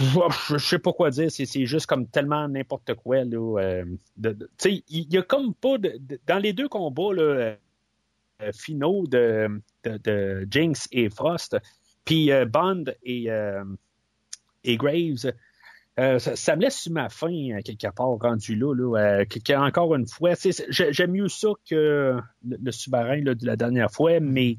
je 0.00 0.04
je 0.50 0.58
sais 0.58 0.80
pas 0.80 0.92
quoi 0.92 1.10
dire, 1.10 1.30
c'est 1.30 1.66
juste 1.66 1.86
comme 1.86 2.08
tellement 2.08 2.48
n'importe 2.48 2.94
quoi. 2.94 3.24
Là, 3.24 3.60
euh, 3.60 3.84
il 4.68 4.82
y 4.88 5.16
a 5.16 5.22
comme 5.22 5.54
pas 5.54 5.76
dans 6.26 6.38
les 6.38 6.52
deux 6.52 6.68
combats 6.68 7.12
euh, 7.12 7.54
finaux 8.52 9.06
de, 9.06 9.60
Jinx 10.50 10.88
et 10.90 11.08
Frost, 11.08 11.56
puis 12.04 12.30
Bond 12.48 12.84
et 13.04 13.30
Graves, 14.66 15.32
euh, 15.98 16.18
ça, 16.20 16.54
me 16.54 16.62
laisse 16.62 16.78
sur 16.78 16.92
ma 16.92 17.08
faim 17.08 17.50
euh, 17.50 17.60
quelque 17.64 17.92
part 17.92 18.16
rendu 18.20 18.54
là, 18.54 18.72
là 18.72 19.22
euh, 19.24 19.56
encore 19.56 19.96
une 19.96 20.06
fois, 20.06 20.34
j'aime 20.70 21.10
mieux 21.10 21.28
ça 21.28 21.48
que 21.68 22.20
le, 22.46 22.56
le 22.62 22.72
sous-marin 22.72 23.22
de 23.22 23.46
la 23.46 23.56
dernière 23.56 23.90
fois, 23.90 24.20
mais 24.20 24.58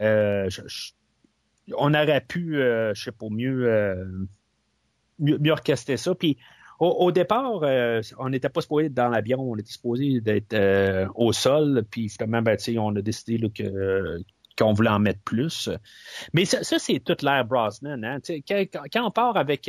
on 0.00 1.94
aurait 1.94 2.24
pu, 2.26 2.54
je 2.54 2.92
sais 2.94 3.12
pas, 3.12 3.26
mieux, 3.30 4.04
mieux, 5.20 5.52
orchestrer 5.52 5.96
ça. 5.96 6.14
Puis 6.14 6.38
au, 6.80 7.12
départ, 7.12 7.62
on 8.18 8.28
n'était 8.28 8.48
pas 8.48 8.60
supposé 8.60 8.86
être 8.86 8.94
dans 8.94 9.08
l'avion, 9.08 9.40
on 9.40 9.56
était 9.56 9.70
supposé 9.70 10.20
d'être 10.20 10.56
au 11.14 11.32
sol. 11.32 11.84
Puis 11.88 12.08
finalement, 12.08 12.42
ben, 12.42 12.56
on 12.78 12.96
a 12.96 13.02
décidé 13.02 13.38
que 13.50 14.22
qu'on 14.56 14.72
voulait 14.72 14.90
en 14.90 14.98
mettre 14.98 15.20
plus. 15.20 15.70
Mais 16.32 16.44
ça, 16.44 16.62
c'est 16.62 16.98
toute 16.98 17.22
l'ère 17.22 17.44
Brosnan. 17.44 18.02
Hein? 18.02 18.18
Quand, 18.48 19.06
on 19.06 19.10
part 19.12 19.36
avec 19.36 19.68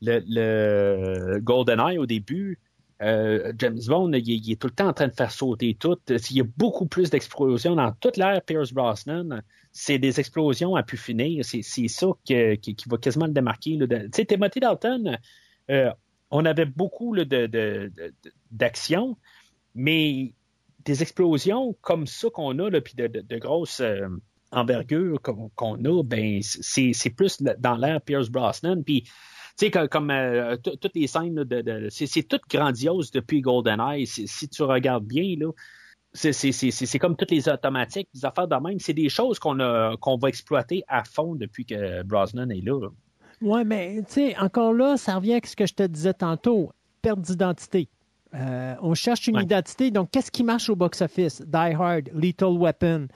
le, 0.00 0.20
le 0.26 1.40
GoldenEye 1.40 1.98
au 1.98 2.06
début, 2.06 2.58
euh, 3.02 3.52
James 3.58 3.78
Bond, 3.86 4.12
il, 4.12 4.52
est 4.52 4.60
tout 4.60 4.66
le 4.66 4.74
temps 4.74 4.88
en 4.88 4.92
train 4.92 5.08
de 5.08 5.14
faire 5.14 5.30
sauter 5.30 5.74
tout. 5.74 5.96
Il 6.08 6.36
y 6.36 6.40
a 6.40 6.44
beaucoup 6.56 6.86
plus 6.86 7.08
d'explosions 7.08 7.74
dans 7.76 7.92
toute 7.92 8.16
l'ère 8.16 8.42
Pierce 8.42 8.72
Brosnan. 8.72 9.40
C'est 9.72 9.98
des 9.98 10.20
explosions 10.20 10.76
à 10.76 10.82
pu 10.82 10.96
finir. 10.96 11.44
C'est 11.44 11.62
ça 11.88 12.06
qui, 12.24 12.58
qui 12.58 12.88
va 12.88 12.98
quasiment 12.98 13.26
le 13.26 13.32
démarquer. 13.32 13.78
Tu 13.78 14.08
sais, 14.14 14.26
Timothy 14.26 14.60
Dalton, 14.60 15.18
euh, 15.70 15.90
on 16.30 16.44
avait 16.44 16.66
beaucoup 16.66 17.14
là, 17.14 17.24
de- 17.24 17.46
de- 17.46 17.90
mais 19.74 20.34
des 20.84 21.02
explosions 21.02 21.76
comme 21.80 22.06
ça 22.06 22.28
qu'on 22.30 22.58
a, 22.58 22.80
puis 22.80 22.94
de, 22.96 23.38
grosses 23.38 23.80
euh, 23.80 24.08
envergures 24.52 25.20
qu'on 25.22 25.84
a, 25.84 26.02
ben 26.02 26.40
c'est 26.42 27.10
plus 27.10 27.42
dans 27.42 27.76
l'ère 27.76 28.02
Pierce 28.02 28.28
Brosnan. 28.28 28.82
Puis, 28.82 29.04
sais, 29.66 29.70
comme, 29.70 29.88
comme, 29.88 30.10
euh, 30.10 30.56
tout- 30.56 30.76
toutes 30.76 30.94
les 30.94 31.06
scènes, 31.06 31.34
là, 31.36 31.44
de, 31.44 31.60
de- 31.62 31.88
c'est 31.90 32.22
tout 32.22 32.40
grandiose 32.50 33.10
depuis 33.10 33.40
GoldenEye. 33.40 34.06
Si 34.06 34.48
tu 34.48 34.62
regardes 34.62 35.04
bien, 35.04 35.34
là, 35.38 35.50
c'est 36.12 36.98
comme 36.98 37.16
toutes 37.16 37.30
les 37.30 37.48
automatiques, 37.48 38.08
des 38.14 38.24
affaires 38.24 38.48
de 38.48 38.56
même. 38.56 38.78
C'est 38.80 38.92
des 38.94 39.08
choses 39.08 39.38
qu'on 39.38 39.54
va 39.56 40.28
exploiter 40.28 40.82
à 40.88 41.04
fond 41.04 41.34
depuis 41.34 41.64
que 41.64 42.02
Brosnan 42.02 42.50
est 42.50 42.64
là. 42.64 42.88
Ouais, 43.40 43.64
mais 43.64 44.02
tu 44.06 44.12
sais, 44.14 44.36
encore 44.38 44.72
là, 44.72 44.96
ça 44.96 45.14
revient 45.16 45.34
à 45.34 45.40
ce 45.46 45.56
que 45.56 45.66
je 45.66 45.74
te 45.74 45.82
disais 45.84 46.12
tantôt, 46.14 46.70
perte 47.00 47.20
d'identité. 47.20 47.88
Euh, 48.34 48.74
on 48.82 48.94
cherche 48.94 49.26
une 49.28 49.36
Ouais. 49.36 49.42
identité. 49.44 49.90
Donc, 49.90 50.10
qu'est-ce 50.10 50.30
qui 50.30 50.44
marche 50.44 50.68
au 50.68 50.76
box-office? 50.76 51.40
Die 51.46 51.56
Hard, 51.56 52.10
Lethal 52.14 52.56
Weapon. 52.58 53.06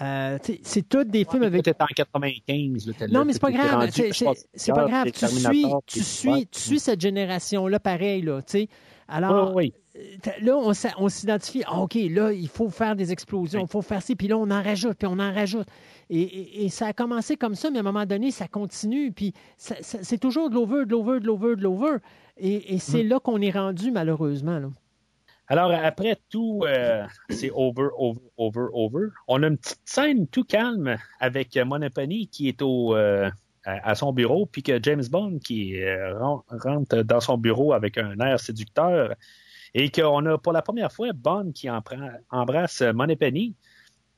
Euh, 0.00 0.38
c'est 0.62 0.88
tous 0.88 1.04
des 1.04 1.24
films 1.24 1.42
avec. 1.42 1.64
Peut-être 1.64 1.82
en 1.82 1.86
95. 1.86 2.86
là, 2.86 3.06
Non, 3.08 3.24
mais 3.24 3.32
c'est 3.32 3.40
pas 3.40 3.50
grave. 3.50 3.90
C'est- 3.90 4.72
pas 4.72 4.86
grave. 4.86 5.04
t'es 5.04 5.10
Tu 5.12 5.26
suis, 5.26 5.64
tu 5.86 6.00
suis, 6.02 6.46
tu 6.46 6.60
suis 6.60 6.78
cette 6.78 7.00
génération-là 7.00 7.80
pareil, 7.80 8.22
là, 8.22 8.40
tu 8.42 8.52
sais. 8.52 8.68
Alors, 9.08 9.52
Oui, 9.56 9.72
euh, 9.96 10.00
là, 10.40 10.56
on, 10.98 11.08
s'identifie, 11.08 11.64
ah, 11.66 11.80
OK, 11.80 11.94
là, 11.96 12.32
il 12.32 12.46
faut 12.48 12.70
faire 12.70 12.94
des 12.94 13.10
explosions, 13.10 13.60
il 13.60 13.66
faut 13.68 13.82
faire 13.82 14.00
ci, 14.00 14.14
puis 14.14 14.28
là, 14.28 14.38
on 14.38 14.48
en 14.52 14.62
rajoute, 14.62 14.96
puis 14.96 15.08
on 15.08 15.18
en 15.18 15.32
rajoute. 15.34 15.66
Et, 16.08 16.20
et- 16.22 16.64
et 16.64 16.68
ça 16.68 16.86
a 16.86 16.92
commencé 16.92 17.36
comme 17.36 17.56
ça, 17.56 17.70
mais 17.70 17.78
à 17.78 17.80
un 17.80 17.84
moment 17.84 18.06
donné, 18.06 18.30
ça 18.30 18.46
continue, 18.46 19.10
puis 19.10 19.34
c'est 19.56 20.18
toujours 20.18 20.48
de 20.50 20.54
l'over, 20.54 20.84
de 20.86 20.92
l'over, 20.92 21.18
de 21.18 21.26
l'over, 21.26 21.56
de 21.56 21.62
l'over. 21.62 21.96
Et, 22.38 22.74
et 22.74 22.78
c'est 22.78 23.02
là 23.02 23.18
qu'on 23.18 23.40
est 23.40 23.50
rendu, 23.50 23.90
malheureusement. 23.90 24.60
Là. 24.60 24.68
Alors, 25.50 25.72
après 25.72 26.16
tout, 26.30 26.62
euh, 26.64 27.04
c'est 27.28 27.50
over, 27.50 27.88
over, 27.98 28.20
over, 28.36 28.66
over. 28.72 29.06
On 29.26 29.42
a 29.42 29.48
une 29.48 29.58
petite 29.58 29.80
scène 29.84 30.28
tout 30.28 30.44
calme 30.44 30.96
avec 31.18 31.56
Monopony 31.56 32.28
qui 32.28 32.46
est 32.46 32.62
au, 32.62 32.94
euh, 32.94 33.28
à, 33.64 33.96
son 33.96 34.12
bureau, 34.12 34.46
puis 34.46 34.62
que 34.62 34.80
James 34.80 35.02
Bond 35.10 35.40
qui 35.40 35.82
euh, 35.82 36.16
ren- 36.16 36.44
rentre 36.50 37.02
dans 37.02 37.18
son 37.18 37.36
bureau 37.36 37.72
avec 37.72 37.98
un 37.98 38.16
air 38.20 38.38
séducteur, 38.38 39.12
et 39.74 39.90
qu'on 39.90 40.24
a 40.26 40.38
pour 40.38 40.52
la 40.52 40.62
première 40.62 40.92
fois 40.92 41.12
Bond 41.12 41.50
qui 41.52 41.68
embrasse 41.68 42.82
Monopony, 42.82 43.56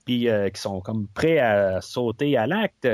puis 0.04 0.28
euh, 0.28 0.50
qui 0.50 0.60
sont 0.60 0.82
comme 0.82 1.08
prêts 1.08 1.38
à 1.38 1.80
sauter 1.80 2.36
à 2.36 2.46
l'acte. 2.46 2.86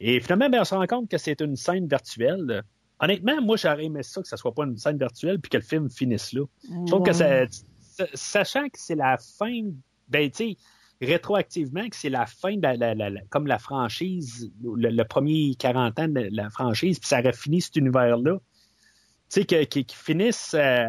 Et 0.00 0.20
finalement, 0.20 0.48
ben, 0.48 0.62
on 0.62 0.64
se 0.64 0.74
rend 0.74 0.86
compte 0.86 1.10
que 1.10 1.18
c'est 1.18 1.42
une 1.42 1.56
scène 1.56 1.86
virtuelle. 1.86 2.62
Honnêtement, 3.00 3.40
moi, 3.42 3.56
j'aurais 3.56 3.84
aimé 3.84 4.02
ça, 4.02 4.20
que 4.22 4.28
ça 4.28 4.36
soit 4.36 4.52
pas 4.54 4.64
une 4.64 4.76
scène 4.76 4.98
virtuelle, 4.98 5.38
puis 5.40 5.50
que 5.50 5.56
le 5.58 5.62
film 5.62 5.88
finisse 5.90 6.32
là. 6.32 6.42
Je 6.86 6.90
trouve 6.90 7.02
que 7.04 7.12
ça, 7.12 7.46
sa- 7.80 8.06
sachant 8.14 8.64
que 8.68 8.78
c'est 8.78 8.94
la 8.96 9.16
fin, 9.18 9.62
ben, 10.08 10.30
tu 10.30 10.36
sais, 10.52 10.56
rétroactivement, 11.00 11.88
que 11.88 11.96
c'est 11.96 12.08
la 12.10 12.26
fin 12.26 12.56
de 12.56 12.62
la, 12.62 12.76
la- 12.76 12.94
la- 12.94 13.10
la- 13.10 13.20
comme 13.30 13.46
la 13.46 13.58
franchise, 13.58 14.50
le, 14.62 14.90
le 14.90 15.04
premier 15.04 15.54
40 15.56 15.98
ans 16.00 16.08
de 16.08 16.28
la 16.32 16.50
franchise, 16.50 16.98
puis 16.98 17.08
ça 17.08 17.20
aurait 17.20 17.32
fini 17.32 17.60
cet 17.60 17.76
univers-là. 17.76 18.38
Tu 19.30 19.42
sais, 19.42 19.66
qu'ils 19.66 19.84
finissent 19.92 20.54
euh, 20.58 20.88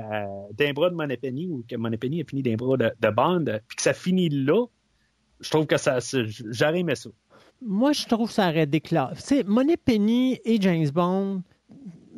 d'un 0.53 0.71
bras 0.73 0.89
de 0.89 0.95
Moneypenny 0.95 1.47
ou 1.47 1.63
que 1.69 1.75
Moneypenny 1.75 2.21
a 2.21 2.25
fini 2.25 2.41
d'un 2.41 2.55
bras 2.55 2.77
de, 2.77 2.91
de 2.99 3.09
Bond, 3.09 3.45
puis 3.67 3.75
que 3.75 3.81
ça 3.83 3.93
finit 3.93 4.29
là, 4.29 4.65
je 5.41 5.49
trouve 5.49 5.67
que 5.67 5.77
ça, 5.77 5.99
j'aurais 6.01 6.79
aimé 6.79 6.95
ça. 6.95 7.09
Moi, 7.61 7.91
je 7.91 8.05
trouve 8.07 8.29
que 8.29 8.33
ça 8.33 8.49
aurait 8.49 8.65
déclaré. 8.65 9.15
Tu 9.15 9.21
sais, 9.21 9.43
Money 9.43 9.77
Penny 9.77 10.39
et 10.45 10.59
James 10.61 10.89
Bond, 10.89 11.43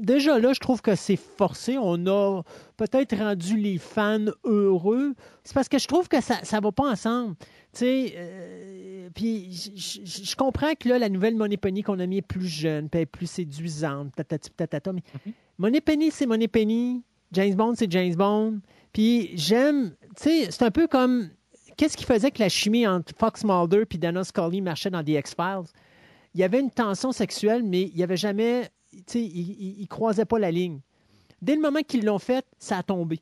déjà 0.02 0.38
là, 0.40 0.54
je 0.54 0.60
trouve 0.60 0.82
que 0.82 0.96
c'est 0.96 1.16
forcé. 1.16 1.78
On 1.80 2.06
a 2.08 2.42
peut-être 2.78 3.16
rendu 3.18 3.58
les 3.58 3.78
fans 3.78 4.26
heureux. 4.44 5.14
C'est 5.44 5.54
parce 5.54 5.70
que 5.70 5.80
je 5.80 5.88
trouve 5.88 6.08
que 6.08 6.22
ça 6.22 6.40
ne 6.42 6.62
va 6.64 6.72
pas 6.72 6.90
ensemble. 6.92 7.36
Tu 7.74 7.80
sais, 7.80 8.14
euh, 8.18 9.10
puis 9.16 9.52
je- 9.76 10.36
comprends 10.36 10.74
que 10.78 10.90
là, 10.90 11.00
la 11.00 11.08
nouvelle 11.10 11.36
Money 11.36 11.58
Penny 11.58 11.84
qu'on 11.84 12.00
a 12.00 12.06
mis 12.06 12.18
est 12.18 12.22
plus 12.22 12.48
jeune, 12.48 12.90
puis 12.90 12.98
elle 12.98 13.04
est 13.04 13.06
plus 13.06 13.30
séduisante, 13.30 14.14
tatati, 14.16 14.50
tatata, 14.52 14.92
mais 14.92 15.04
Money 15.58 15.80
Penny, 15.82 16.12
c'est 16.12 16.26
Money 16.26 16.48
Penny. 16.48 17.04
James 17.32 17.56
Bond, 17.56 17.76
c'est 17.76 17.90
James 17.90 18.16
Bond. 18.16 18.60
Puis 18.92 19.32
j'aime, 19.36 19.96
tu 20.18 20.24
sais, 20.24 20.52
c'est 20.52 20.64
un 20.64 20.72
peu 20.72 20.88
comme 20.88 21.30
qu'est-ce 21.78 21.96
qui 21.96 22.04
faisait 22.04 22.30
que 22.32 22.40
la 22.40 22.50
chimie 22.50 22.86
entre 22.86 23.14
Fox 23.18 23.46
Mulder 23.46 23.84
et 23.90 23.98
Dana 23.98 24.26
Scully 24.26 24.60
marchait 24.62 24.90
dans 24.90 25.02
The 25.02 25.10
X-Files? 25.10 25.72
Il 26.34 26.42
y 26.42 26.44
avait 26.44 26.60
une 26.60 26.72
tension 26.72 27.14
sexuelle, 27.14 27.64
mais 27.64 27.84
il 27.84 27.96
n'y 27.96 28.04
avait 28.04 28.18
jamais, 28.18 28.70
ils 28.94 29.04
il, 29.16 29.82
il 29.82 29.88
croisaient 29.88 30.26
pas 30.26 30.40
la 30.40 30.52
ligne. 30.52 30.80
Dès 31.42 31.56
le 31.56 31.62
moment 31.62 31.82
qu'ils 31.82 32.06
l'ont 32.06 32.20
fait, 32.20 32.46
ça 32.60 32.78
a 32.78 32.84
tombé. 32.84 33.20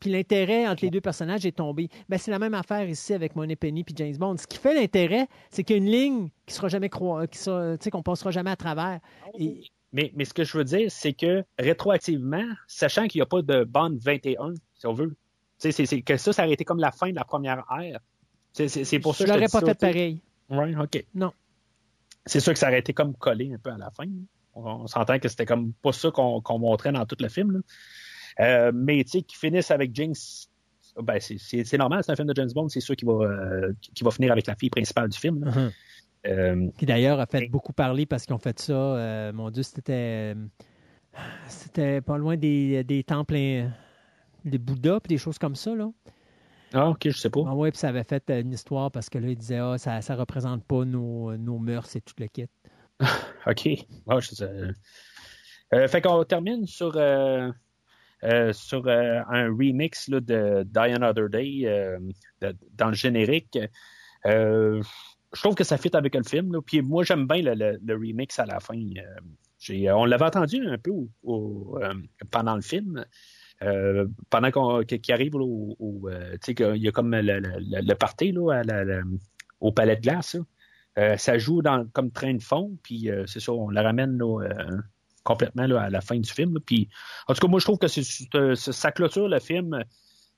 puis 0.00 0.10
l'intérêt 0.10 0.66
entre 0.66 0.82
les 0.82 0.90
deux 0.90 1.00
personnages 1.00 1.44
est 1.44 1.56
tombé. 1.56 1.88
Ben, 2.08 2.18
c'est 2.18 2.30
la 2.30 2.38
même 2.38 2.54
affaire 2.54 2.88
ici 2.88 3.12
avec 3.12 3.36
Money 3.36 3.54
Penny 3.54 3.84
puis 3.84 3.94
James 3.96 4.16
Bond. 4.16 4.38
Ce 4.38 4.46
qui 4.46 4.58
fait 4.58 4.74
l'intérêt, 4.74 5.28
c'est 5.50 5.62
qu'il 5.62 5.76
y 5.76 5.78
a 5.78 5.82
une 5.82 5.90
ligne 5.90 6.28
qui 6.46 6.54
sera 6.54 6.68
jamais 6.68 6.88
croi... 6.88 7.26
qui 7.26 7.38
sera, 7.38 7.76
tu 7.76 7.84
sais, 7.84 7.90
qu'on 7.90 8.02
passera 8.02 8.30
jamais 8.30 8.50
à 8.50 8.56
travers. 8.56 9.00
Et... 9.38 9.62
Mais, 9.92 10.12
mais 10.14 10.24
ce 10.24 10.32
que 10.32 10.44
je 10.44 10.56
veux 10.56 10.64
dire, 10.64 10.90
c'est 10.90 11.12
que 11.12 11.44
rétroactivement, 11.58 12.46
sachant 12.68 13.08
qu'il 13.08 13.18
n'y 13.18 13.22
a 13.22 13.26
pas 13.26 13.42
de 13.42 13.64
Bond 13.64 13.96
21, 14.00 14.54
si 14.74 14.86
on 14.86 14.92
veut, 14.92 15.14
c'est, 15.58 15.72
que 16.02 16.16
ça, 16.16 16.32
ça 16.32 16.44
aurait 16.44 16.54
été 16.54 16.64
comme 16.64 16.78
la 16.78 16.92
fin 16.92 17.10
de 17.10 17.16
la 17.16 17.24
première 17.24 17.64
ère. 17.78 18.00
C'est, 18.52 18.98
pour 19.00 19.14
ça 19.14 19.24
je 19.24 19.28
que 19.28 19.34
l'aurais 19.34 19.48
pas 19.48 19.60
fait 19.60 19.78
pareil. 19.78 20.22
OK. 20.50 21.04
Non. 21.14 21.32
C'est 22.24 22.40
sûr 22.40 22.52
que 22.52 22.58
ça 22.58 22.68
aurait 22.68 22.78
été 22.78 22.94
comme 22.94 23.14
collé 23.14 23.52
un 23.52 23.58
peu 23.58 23.70
à 23.70 23.76
la 23.76 23.90
fin. 23.90 24.06
On, 24.54 24.62
on 24.64 24.86
s'entend 24.86 25.18
que 25.18 25.28
c'était 25.28 25.46
comme 25.46 25.72
pas 25.74 25.92
ça 25.92 26.10
qu'on 26.10 26.58
montrait 26.58 26.92
dans 26.92 27.06
tout 27.06 27.16
le 27.20 27.28
film. 27.28 27.52
là. 27.52 27.58
Euh, 28.40 28.72
mais 28.74 29.02
tu 29.04 29.10
sais, 29.10 29.22
qu'ils 29.22 29.38
finissent 29.38 29.70
avec 29.70 29.94
Jinx, 29.94 30.48
ben 31.02 31.18
c'est- 31.20 31.76
normal, 31.78 32.02
c'est 32.04 32.12
un 32.12 32.16
film 32.16 32.28
de 32.28 32.34
James 32.36 32.50
Bond, 32.54 32.68
c'est 32.68 32.80
sûr 32.80 32.96
qu'il 32.96 33.06
va, 33.08 33.14
euh, 33.24 33.72
va 34.02 34.10
finir 34.10 34.32
avec 34.32 34.46
la 34.46 34.54
fille 34.56 34.70
principale 34.70 35.08
du 35.08 35.18
film. 35.18 35.44
là. 35.44 35.50
Mhm. 35.50 35.70
Euh, 36.26 36.68
Qui 36.78 36.84
d'ailleurs 36.86 37.18
a 37.18 37.26
fait 37.26 37.48
beaucoup 37.48 37.72
parler 37.72 38.04
parce 38.06 38.26
qu'ils 38.26 38.34
ont 38.34 38.38
fait 38.38 38.58
ça. 38.58 38.72
euh, 38.72 39.32
mon 39.32 39.50
Dieu, 39.50 39.62
c'était. 39.62 40.34
C'était 41.48 42.00
pas 42.00 42.18
loin 42.18 42.36
des, 42.36 42.84
des 42.84 43.02
temples. 43.04 43.34
des 44.44 44.58
Bouddhas 44.58 45.00
puis 45.00 45.08
des 45.08 45.18
choses 45.18 45.38
comme 45.38 45.56
ça, 45.56 45.74
là. 45.74 45.90
ah, 46.72 46.88
ok, 46.90 47.00
je 47.04 47.18
sais 47.18 47.30
pas. 47.30 47.40
Ah 47.46 47.54
ouais, 47.54 47.70
puis 47.70 47.78
ça 47.78 47.88
avait 47.88 48.04
fait 48.04 48.22
une 48.30 48.52
histoire 48.52 48.90
parce 48.90 49.08
que 49.10 49.18
là, 49.18 49.28
ils 49.28 49.36
disaient, 49.36 49.58
ah, 49.58 49.76
ça, 49.78 50.00
ça 50.02 50.14
représente 50.14 50.64
pas 50.64 50.84
nos, 50.84 51.36
nos 51.36 51.58
mœurs 51.58 51.94
et 51.96 52.00
tout 52.00 52.14
le 52.18 52.26
kit. 52.26 52.46
OK. 53.46 53.66
Ouais, 53.66 54.20
je 54.20 54.34
sais. 54.34 54.50
Euh, 55.72 55.88
fait 55.88 56.00
qu'on 56.00 56.24
termine 56.24 56.66
sur, 56.66 56.92
euh, 56.96 57.50
euh, 58.24 58.52
sur 58.52 58.86
euh, 58.86 59.20
un 59.28 59.48
remix 59.48 60.08
là, 60.08 60.20
de 60.20 60.64
Die 60.64 60.78
Another 60.78 61.28
Day 61.28 61.62
euh, 61.64 61.98
dans 62.74 62.88
le 62.88 62.94
générique. 62.94 63.58
Euh, 64.26 64.82
je 65.32 65.40
trouve 65.40 65.54
que 65.54 65.64
ça 65.64 65.78
fit 65.78 65.94
avec 65.94 66.14
le 66.14 66.24
film. 66.24 66.60
Puis 66.66 66.82
moi, 66.82 67.04
j'aime 67.04 67.26
bien 67.26 67.42
le, 67.42 67.94
remix 67.94 68.38
à 68.38 68.46
la 68.46 68.60
fin. 68.60 68.74
Euh, 68.74 69.92
on 69.92 70.04
l'avait 70.04 70.24
entendu 70.24 70.66
un 70.66 70.78
peu 70.78 70.90
euh, 71.26 71.94
pendant 72.30 72.56
le 72.56 72.62
film. 72.62 73.04
Euh, 73.62 74.06
pendant 74.30 74.50
qu'on, 74.50 74.82
arrive 75.10 75.34
au, 75.34 76.08
euh, 76.08 76.32
tu 76.32 76.38
sais, 76.46 76.54
qu'il 76.54 76.76
y 76.82 76.88
a 76.88 76.92
comme 76.92 77.14
le, 77.14 77.40
le, 77.40 77.94
party 77.94 78.32
là, 78.32 78.62
au 79.60 79.70
palais 79.70 79.96
de 79.96 80.00
glace. 80.00 80.36
Euh, 81.00 81.16
ça 81.16 81.38
joue 81.38 81.62
dans, 81.62 81.86
comme 81.92 82.10
train 82.10 82.34
de 82.34 82.42
fond, 82.42 82.76
puis 82.82 83.10
euh, 83.10 83.24
c'est 83.26 83.40
ça, 83.40 83.52
on 83.52 83.68
la 83.70 83.82
ramène 83.82 84.16
là, 84.18 84.42
euh, 84.44 84.76
complètement 85.24 85.66
là, 85.66 85.80
à 85.82 85.90
la 85.90 86.00
fin 86.00 86.18
du 86.18 86.30
film. 86.30 86.54
là. 86.54 86.60
Puis, 86.64 86.88
en 87.26 87.34
tout 87.34 87.40
cas, 87.40 87.48
moi, 87.48 87.58
je 87.58 87.64
trouve 87.64 87.78
que 87.78 87.88
c'est, 87.88 88.02
ça 88.54 88.92
clôture 88.92 89.28
le 89.28 89.40
film 89.40 89.82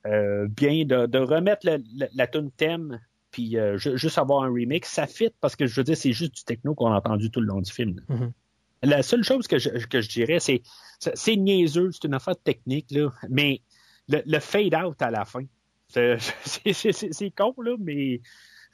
bien 0.04 0.84
de, 0.84 1.06
de 1.06 1.18
remettre 1.18 1.66
la 2.14 2.26
tune 2.26 2.50
thème, 2.52 3.00
puis 3.30 3.56
ju- 3.76 3.96
juste 3.96 4.18
avoir 4.18 4.42
un 4.42 4.48
remix. 4.48 4.88
Ça 4.88 5.06
fit 5.06 5.30
parce 5.40 5.54
que 5.54 5.66
je 5.66 5.74
veux 5.76 5.84
dire, 5.84 5.96
c'est 5.96 6.12
juste 6.12 6.34
du 6.34 6.44
techno 6.44 6.74
qu'on 6.74 6.92
a 6.92 6.96
entendu 6.96 7.30
tout 7.30 7.40
le 7.40 7.46
long 7.46 7.60
du 7.60 7.72
film. 7.72 8.00
Mhm. 8.08 8.32
La 8.82 9.02
seule 9.04 9.22
chose 9.22 9.46
que 9.46 9.58
je, 9.58 9.68
que 9.86 10.00
je 10.00 10.08
dirais, 10.08 10.40
c'est 10.40 10.62
c'est 10.98 11.36
niaiseux, 11.36 11.90
c'est 11.92 12.04
une 12.04 12.14
affaire 12.14 12.36
technique, 12.36 12.90
là, 12.90 13.10
mais 13.30 13.60
le, 14.08 14.22
le 14.26 14.38
fade-out 14.40 15.00
à 15.00 15.10
la 15.12 15.24
fin, 15.24 15.44
c'est 15.88 16.18
con, 17.36 17.54
là, 17.62 17.76
mais 17.78 18.20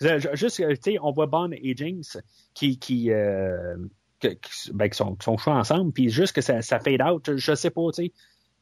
juste, 0.01 0.60
euh, 0.60 0.75
tu 0.75 0.93
sais, 0.93 0.99
on 1.02 1.12
voit 1.12 1.27
Bond 1.27 1.51
et 1.52 1.77
Jinx 1.77 2.18
qui, 2.55 2.78
qui, 2.78 3.10
euh, 3.10 3.77
ben, 4.23 4.89
qui 4.89 4.97
sont, 4.97 5.17
qui 5.17 5.25
sont 5.25 5.36
ensemble, 5.47 5.93
puis 5.93 6.09
juste 6.10 6.35
que 6.35 6.41
ça, 6.41 6.62
fade 6.62 7.02
out, 7.02 7.36
je, 7.36 7.55
sais 7.55 7.70
pas, 7.70 7.83
tu 7.94 8.12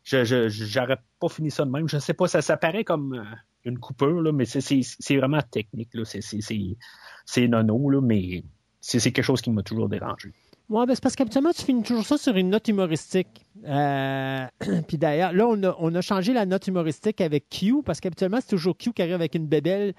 sais, 0.05 0.25
je, 0.25 0.49
j'aurais 0.49 0.99
pas 1.21 1.29
fini 1.29 1.51
ça 1.51 1.65
de 1.65 1.71
même, 1.71 1.89
je 1.89 1.99
sais 1.99 2.15
pas, 2.15 2.29
ça, 2.29 2.43
ça 2.43 2.57
paraît 2.57 2.85
comme 2.85 3.15
euh, 3.15 3.25
une 3.65 3.79
coupure, 3.79 4.21
là, 4.23 4.33
mais 4.33 4.45
c'est, 4.45 5.17
vraiment 5.17 5.41
technique, 5.43 5.91
là, 5.95 6.05
c'est, 6.05 6.21
c'est, 6.23 7.49
nono, 7.49 7.91
là, 7.91 8.01
mais 8.01 8.45
c'est, 8.81 9.01
quelque 9.01 9.23
chose 9.23 9.41
qui 9.41 9.51
m'a 9.51 9.63
toujours 9.63 9.89
dérangé. 9.89 10.33
Ouais, 10.69 10.85
ben 10.85 10.97
c'est 10.97 11.03
parce 11.03 11.15
qu'habituellement, 11.15 11.53
tu 11.53 11.63
finis 11.63 11.85
toujours 11.85 12.05
ça 12.05 12.19
sur 12.19 12.35
une 12.37 12.51
note 12.51 12.67
humoristique. 12.67 13.47
Puis 13.63 14.99
d'ailleurs, 14.99 15.33
là, 15.33 15.47
on 15.47 15.63
a, 15.63 15.77
on 15.79 15.95
a 15.95 16.01
changé 16.01 16.33
la 16.33 16.45
note 16.45 16.67
humoristique 16.67 17.21
avec 17.21 17.49
Q, 17.51 17.83
parce 17.85 18.01
qu'habituellement, 18.01 18.39
c'est 18.41 18.49
toujours 18.49 18.77
Q 18.77 18.93
qui 18.93 19.03
arrive 19.03 19.15
avec 19.15 19.37
une 19.37 19.47
bébelle. 19.47 19.95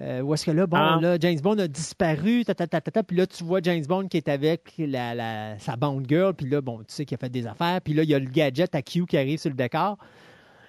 Euh, 0.00 0.22
où 0.22 0.34
est-ce 0.34 0.44
que 0.46 0.50
là, 0.50 0.66
bon, 0.66 0.76
Ah. 0.76 0.98
là, 1.00 1.16
James 1.20 1.38
Bond 1.40 1.58
a 1.58 1.68
disparu, 1.68 2.44
ta, 2.44 2.52
ta, 2.54 2.66
ta, 2.66 2.80
ta, 2.80 2.90
ta, 2.90 3.02
puis 3.04 3.16
là, 3.16 3.26
tu 3.28 3.44
vois 3.44 3.60
James 3.62 3.84
Bond 3.86 4.08
qui 4.08 4.16
est 4.16 4.28
avec 4.28 4.74
la, 4.76 5.14
la- 5.14 5.58
sa 5.60 5.76
Bond 5.76 6.02
Girl, 6.08 6.34
puis 6.34 6.48
là, 6.48 6.60
bon, 6.60 6.78
tu 6.78 6.84
sais 6.88 7.04
qu'il 7.04 7.14
a 7.14 7.18
fait 7.18 7.28
des 7.28 7.46
affaires, 7.46 7.80
puis 7.80 7.94
là, 7.94 8.02
il 8.02 8.10
y 8.10 8.14
a 8.14 8.18
le 8.18 8.28
gadget 8.28 8.74
à 8.74 8.82
Q 8.82 9.06
qui 9.06 9.16
arrive 9.16 9.38
sur 9.38 9.50
le 9.50 9.56
décor. 9.56 9.96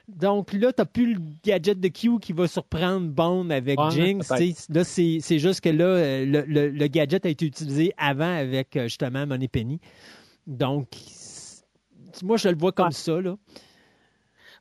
Donc 0.08 0.54
là, 0.54 0.72
tu 0.72 0.80
n'as 0.80 0.86
plus 0.86 1.16
le 1.16 1.20
gadget 1.44 1.80
de 1.80 1.88
Q 1.88 2.20
qui 2.20 2.34
va 2.34 2.48
surprendre 2.48 3.08
Bond 3.08 3.50
avec 3.50 3.80
Jinx. 3.90 4.30
Là, 4.70 4.84
c'est 4.84 5.40
juste 5.40 5.62
que 5.62 5.70
là, 5.70 5.86
euh, 5.86 6.26
le, 6.28 6.42
le- 6.48 6.70
le 6.70 6.88
gadget 6.88 7.26
a 7.26 7.30
été 7.30 7.48
utilisé 7.48 7.94
avant 7.98 8.32
avec 8.38 8.76
euh, 8.78 8.84
justement 8.84 9.26
Money 9.26 9.48
Penny. 9.48 9.80
Donc, 10.46 10.90
moi, 12.24 12.38
je 12.38 12.50
le 12.50 12.56
vois 12.58 12.72
comme 12.72 12.92
ça. 12.92 13.20
Là. 13.20 13.36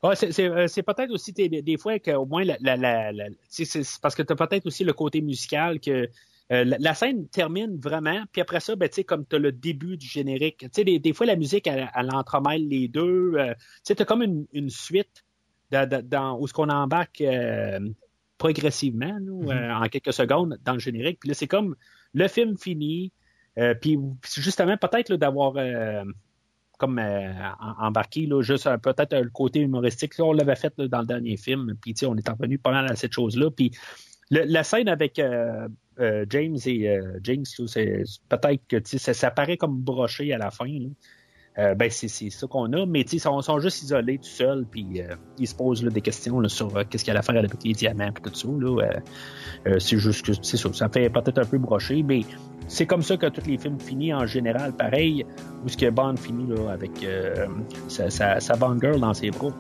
Ouais, 0.05 0.17
c'est, 0.17 0.83
peut-être 0.83 1.11
aussi 1.11 1.33
des, 1.33 1.77
fois 1.79 1.99
qu'au 1.99 2.27
moins 2.27 2.45
la, 2.45 2.59
la, 2.61 2.77
la, 2.77 3.11
la- 3.13 3.29
c'est, 3.49 3.67
parce 4.03 4.15
que 4.15 4.23
tu 4.23 4.33
as 4.35 4.37
peut-être 4.37 4.67
aussi 4.67 4.85
le 4.85 4.93
côté 4.93 5.23
musical 5.23 5.81
que 5.81 6.09
euh, 6.53 6.65
la, 6.65 6.77
la 6.79 6.95
scène 6.95 7.27
termine 7.29 7.79
vraiment, 7.81 8.23
puis 8.31 8.43
après 8.43 8.61
ça, 8.61 8.77
ben, 8.77 8.91
comme 9.07 9.25
tu 9.27 9.37
as 9.37 9.39
le 9.39 9.51
début 9.51 9.97
du 9.97 10.07
générique, 10.07 10.67
des, 10.75 10.99
des 10.99 11.13
fois 11.15 11.25
la 11.25 11.37
musique, 11.37 11.67
elle, 11.67 11.91
elle 11.95 12.11
entremêle 12.15 12.69
les 12.69 12.87
deux. 12.87 13.33
Euh, 13.37 13.55
tu 13.83 13.95
as 13.99 14.05
comme 14.05 14.23
une, 14.23 14.47
une 14.53 14.69
suite 14.69 15.25
de- 15.71 15.87
de- 15.87 16.03
dans, 16.03 16.39
où 16.39 16.47
ce 16.47 16.53
qu'on 16.53 16.69
embarque 16.69 17.23
euh, 17.23 17.81
progressivement, 18.37 19.17
là, 19.19 19.55
euh, 19.55 19.85
en 19.85 19.89
quelques 19.89 20.13
secondes, 20.13 20.59
dans 20.65 20.75
le 20.75 20.81
générique. 20.81 21.21
Puis 21.21 21.31
là, 21.31 21.35
c'est 21.35 21.47
comme 21.47 21.77
le 22.13 22.29
film 22.29 22.59
fini, 22.59 23.11
euh, 23.59 23.75
puis 23.75 23.99
justement, 24.37 24.77
peut-être 24.77 25.15
d'avoir 25.15 25.57
euh, 25.57 26.05
comme 26.85 26.99
euh, 26.99 27.33
embarqué 27.79 28.27
là, 28.27 28.43
juste 28.43 28.67
euh, 28.67 28.77
peut-être 28.77 29.15
euh, 29.15 29.23
le 29.23 29.31
côté 29.31 29.61
humoristique. 29.61 30.13
On 30.19 30.35
l'avait 30.35 30.55
fait 30.55 30.79
dans 30.79 31.01
le 31.01 31.07
dernier 31.07 31.39
film, 31.39 31.75
puis 31.81 31.95
on 32.07 32.15
est 32.17 32.29
revenu 32.29 32.59
pas 32.59 32.73
mal 32.73 32.91
à 32.91 32.95
cette 32.95 33.13
chose-là. 33.13 33.51
Puis 33.51 33.71
la 34.31 34.65
scène 34.65 34.89
avec 34.89 35.17
James 35.17 36.57
et 36.67 37.01
c'est 37.67 38.05
peut-être 38.29 38.67
que 38.69 38.77
ça, 38.85 39.15
ça 39.15 39.31
paraît 39.31 39.57
comme 39.57 39.81
broché 39.81 40.33
à 40.33 40.39
la 40.39 40.51
fin. 40.51 40.67
Euh, 41.57 41.75
ben 41.77 41.89
c'est 41.89 42.09
ça 42.09 42.47
qu'on 42.49 42.73
a, 42.73 42.85
mais 42.85 43.03
ils 43.03 43.21
sont, 43.21 43.59
juste 43.61 43.83
isolés 43.83 44.19
tout 44.19 44.25
seuls, 44.25 44.67
puis 44.69 45.01
euh, 45.01 45.15
ils 45.39 45.47
se 45.47 45.55
posent 45.55 45.85
là, 45.85 45.91
des 45.91 46.01
questions 46.01 46.41
là, 46.41 46.49
sur 46.49 46.77
euh, 46.77 46.83
qu'est-ce 46.89 47.05
qu'il 47.05 47.15
y 47.15 47.17
a 47.17 47.21
à 47.21 47.23
faire 47.23 47.37
avec 47.37 47.53
les 47.63 47.73
diamants 47.73 48.09
et 48.09 48.21
tout 48.21 48.35
ça. 48.35 48.49
Euh, 48.49 49.79
c'est 49.79 49.99
juste 49.99 50.27
que 50.27 50.33
c'est 50.43 50.57
ça, 50.57 50.73
ça 50.73 50.89
fait 50.89 51.09
peut-être 51.11 51.39
un 51.39 51.45
peu 51.45 51.59
broché, 51.59 52.03
mais 52.03 52.23
c'est 52.67 52.87
comme 52.87 53.03
ça 53.03 53.17
que 53.17 53.27
tous 53.27 53.47
les 53.47 53.57
films 53.57 53.79
finissent 53.79 54.15
en 54.15 54.27
général, 54.27 54.73
pareil, 54.73 55.25
où 55.65 55.69
ce 55.69 55.77
que 55.77 55.91
Bond 55.91 56.17
finit 56.17 56.47
là, 56.49 56.73
avec 56.73 57.07
sa, 57.89 58.11
sa, 58.11 58.41
sa 58.41 58.57
Bond 58.57 58.81
girl 58.81 58.99
dans 58.99 59.15
ses 59.15 59.31
bras. 59.31 59.53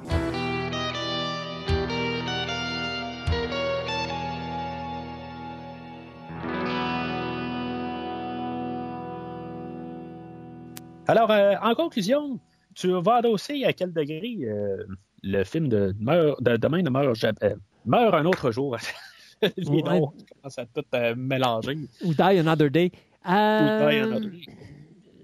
Alors, 11.06 11.30
euh, 11.30 11.54
en 11.62 11.74
conclusion, 11.74 12.38
tu 12.74 12.88
vas 13.00 13.16
adosser 13.16 13.64
à 13.64 13.72
quel 13.72 13.92
degré 13.92 14.36
euh, 14.42 14.84
le 15.22 15.44
film 15.44 15.68
de, 15.68 15.94
de 15.98 16.56
Demain 16.56 16.82
ne 16.82 16.90
meurt 16.90 17.14
jamais, 17.14 17.34
euh, 17.42 17.54
meurt 17.84 18.14
un 18.14 18.24
autre 18.24 18.50
jour. 18.50 18.76
Les 19.56 19.82
Ouais. 19.82 19.82
noms, 20.00 20.12
je 20.18 20.24
commence 20.34 20.58
à 20.58 20.64
tout 20.66 20.82
euh, 20.94 21.14
mélanger. 21.16 21.76
Ou 22.02 22.14
Die 22.14 22.22
Another 22.22 22.70
Day. 22.70 22.90
Ou 23.26 23.28
Die 23.28 23.98
Another 24.00 24.30
Day. 24.30 24.46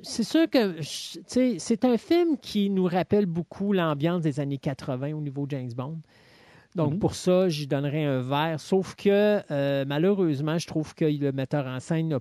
c'est 0.03 0.25
sûr 0.25 0.49
que 0.51 0.77
c'est 0.83 1.85
un 1.85 1.97
film 1.97 2.37
qui 2.39 2.69
nous 2.69 2.85
rappelle 2.85 3.27
beaucoup 3.27 3.73
l'ambiance 3.73 4.21
des 4.23 4.39
années 4.41 4.59
80 4.59 5.13
au 5.15 5.21
niveau 5.21 5.47
James 5.49 5.73
Bond. 5.75 5.99
Donc, 6.77 6.93
Mhm. 6.95 6.99
pour 6.99 7.15
ça, 7.15 7.49
j'y 7.49 7.67
donnerais 7.67 8.05
un 8.05 8.21
verre. 8.21 8.61
Sauf 8.61 8.95
que, 8.95 9.41
euh, 9.51 9.85
malheureusement, 9.89 10.57
je 10.59 10.67
trouve 10.67 10.95
que 10.95 11.05
le 11.07 11.33
metteur 11.33 11.67
en 11.67 11.81
scène 11.81 12.09
n'a 12.09 12.21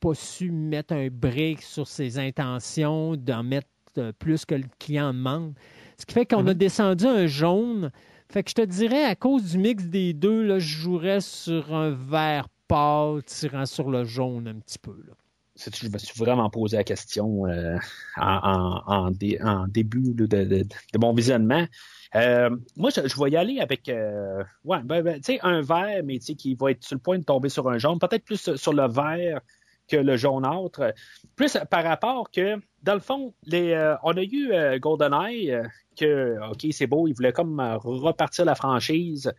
pas 0.00 0.14
su 0.14 0.50
mettre 0.50 0.94
un 0.94 1.08
break 1.10 1.62
sur 1.62 1.86
ses 1.86 2.18
intentions, 2.18 3.16
d'en 3.16 3.42
mettre 3.42 3.68
euh, 3.98 4.12
plus 4.18 4.44
que 4.44 4.54
le 4.54 4.64
client 4.78 5.12
demande. 5.12 5.54
Ce 5.98 6.06
qui 6.06 6.14
fait 6.14 6.26
qu'on 6.26 6.46
a 6.46 6.54
descendu 6.54 7.06
un 7.06 7.26
jaune. 7.26 7.90
Fait 8.30 8.42
que 8.42 8.50
je 8.50 8.54
te 8.54 8.62
dirais, 8.62 9.04
à 9.04 9.16
cause 9.16 9.52
du 9.52 9.58
mix 9.58 9.84
des 9.86 10.12
deux, 10.12 10.42
là, 10.42 10.58
je 10.58 10.68
jouerais 10.68 11.20
sur 11.20 11.74
un 11.74 11.90
vert 11.90 12.48
pâle 12.68 13.22
tirant 13.24 13.66
sur 13.66 13.90
le 13.90 14.04
jaune 14.04 14.46
un 14.46 14.58
petit 14.60 14.78
peu. 14.78 14.94
Là. 15.06 15.14
Je 15.56 15.88
me 15.88 15.98
suis 15.98 16.16
vraiment 16.16 16.48
posé 16.50 16.76
la 16.76 16.84
question 16.84 17.46
euh, 17.46 17.76
en, 18.16 18.22
en- 18.44 18.82
en 18.86 19.10
dé- 19.10 19.40
en 19.42 19.66
début 19.66 20.14
de, 20.14 20.26
de- 20.26 20.44
de- 20.44 20.62
de 20.62 20.98
mon 21.00 21.12
visionnement. 21.12 21.66
Euh, 22.14 22.50
moi, 22.76 22.90
je, 22.94 23.08
je 23.08 23.22
vais 23.22 23.30
y 23.30 23.36
aller 23.36 23.58
avec 23.60 23.88
euh, 23.88 24.44
ouais, 24.64 24.82
ben, 24.84 25.02
ben, 25.02 25.20
un 25.42 25.60
vert, 25.62 26.02
mais 26.04 26.18
tu 26.18 26.26
sais, 26.26 26.34
qui 26.36 26.54
va 26.54 26.70
être 26.70 26.84
sur 26.84 26.94
le 26.94 27.00
point 27.00 27.18
de 27.18 27.24
tomber 27.24 27.48
sur 27.48 27.68
un 27.68 27.78
jaune, 27.78 27.98
peut-être 27.98 28.24
plus 28.24 28.54
sur 28.56 28.72
le 28.72 28.86
vert 28.88 29.40
que 29.88 29.96
le 29.96 30.16
jaunâtre. 30.16 30.92
Plus 31.36 31.56
par 31.70 31.84
rapport 31.84 32.30
que 32.30 32.56
dans 32.82 32.94
le 32.94 33.00
fond, 33.00 33.34
euh, 33.52 33.96
on 34.02 34.16
a 34.16 34.22
eu 34.22 34.52
euh, 34.52 34.78
GoldenEye, 34.78 35.52
euh, 35.52 35.62
que, 35.98 36.36
OK, 36.50 36.66
c'est 36.70 36.86
beau, 36.86 37.08
il 37.08 37.14
voulait 37.14 37.32
comme 37.32 37.58
euh, 37.60 37.76
repartir 37.78 38.44
la 38.44 38.54
franchise, 38.54 39.32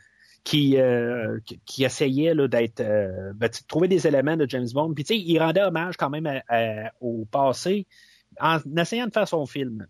qui, 0.44 0.78
euh, 0.78 1.40
essayait 1.80 2.34
d'être, 2.48 2.80
euh, 2.82 3.34
ben, 3.36 3.50
trouver 3.68 3.88
des 3.88 4.08
éléments 4.08 4.38
de 4.38 4.48
James 4.50 4.68
Bond. 4.74 4.94
Puis, 4.94 5.04
tu 5.04 5.14
sais, 5.14 5.20
il 5.20 5.38
rendait 5.40 5.62
hommage 5.62 5.98
quand 5.98 6.10
même 6.10 6.42
au 7.02 7.26
passé 7.26 7.86
en 8.40 8.60
essayant 8.78 9.08
de 9.08 9.12
faire 9.12 9.28
son 9.28 9.46
film. 9.46 9.86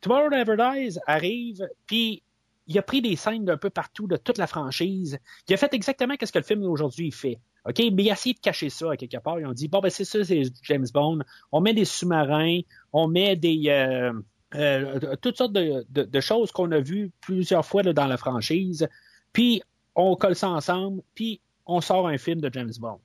Tomorrow 0.00 0.28
Never 0.28 0.56
Dies 0.56 0.98
arrive, 1.06 1.66
puis 1.86 2.22
il 2.66 2.78
a 2.78 2.82
pris 2.82 3.00
des 3.00 3.16
scènes 3.16 3.44
d'un 3.44 3.56
peu 3.56 3.70
partout 3.70 4.06
de 4.06 4.16
toute 4.16 4.38
la 4.38 4.46
franchise. 4.46 5.18
Il 5.48 5.54
a 5.54 5.56
fait 5.56 5.72
exactement 5.72 6.14
ce 6.22 6.30
que 6.30 6.38
le 6.38 6.44
film 6.44 6.62
d'aujourd'hui 6.62 7.10
fait. 7.10 7.38
OK? 7.66 7.78
Mais 7.92 8.04
il 8.04 8.10
a 8.10 8.12
essayé 8.12 8.34
de 8.34 8.40
cacher 8.40 8.68
ça 8.68 8.96
quelque 8.96 9.16
part. 9.18 9.40
Ils 9.40 9.46
ont 9.46 9.52
dit, 9.52 9.68
bon, 9.68 9.80
ben, 9.80 9.90
c'est 9.90 10.04
ça, 10.04 10.22
c'est 10.24 10.42
James 10.62 10.86
Bond. 10.92 11.20
On 11.52 11.60
met 11.60 11.74
des 11.74 11.84
sous-marins, 11.84 12.60
on 12.92 13.08
met 13.08 13.36
des, 13.36 13.64
euh, 13.68 14.12
euh, 14.54 15.16
toutes 15.22 15.38
sortes 15.38 15.52
de, 15.52 16.20
choses 16.20 16.52
qu'on 16.52 16.70
a 16.72 16.80
vues 16.80 17.10
plusieurs 17.20 17.64
fois 17.64 17.82
dans 17.82 18.06
la 18.06 18.16
franchise. 18.16 18.86
Puis, 19.32 19.62
on 19.94 20.16
colle 20.16 20.36
ça 20.36 20.50
ensemble, 20.50 21.02
puis 21.14 21.40
on 21.66 21.80
sort 21.80 22.08
un 22.08 22.18
film 22.18 22.40
de 22.40 22.50
James 22.52 22.72
Bond. 22.78 23.00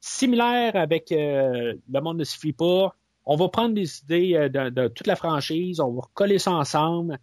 Similaire 0.00 0.76
avec 0.76 1.12
euh, 1.12 1.74
Le 1.90 2.00
Monde 2.00 2.18
ne 2.18 2.24
suffit 2.24 2.52
pas. 2.52 2.94
On 3.24 3.36
va 3.36 3.48
prendre 3.48 3.74
des 3.74 3.98
idées 4.00 4.48
de, 4.50 4.70
de 4.70 4.88
toute 4.88 5.06
la 5.06 5.16
franchise, 5.16 5.78
on 5.80 5.92
va 5.92 6.02
coller 6.14 6.38
ça 6.38 6.52
ensemble. 6.52 7.18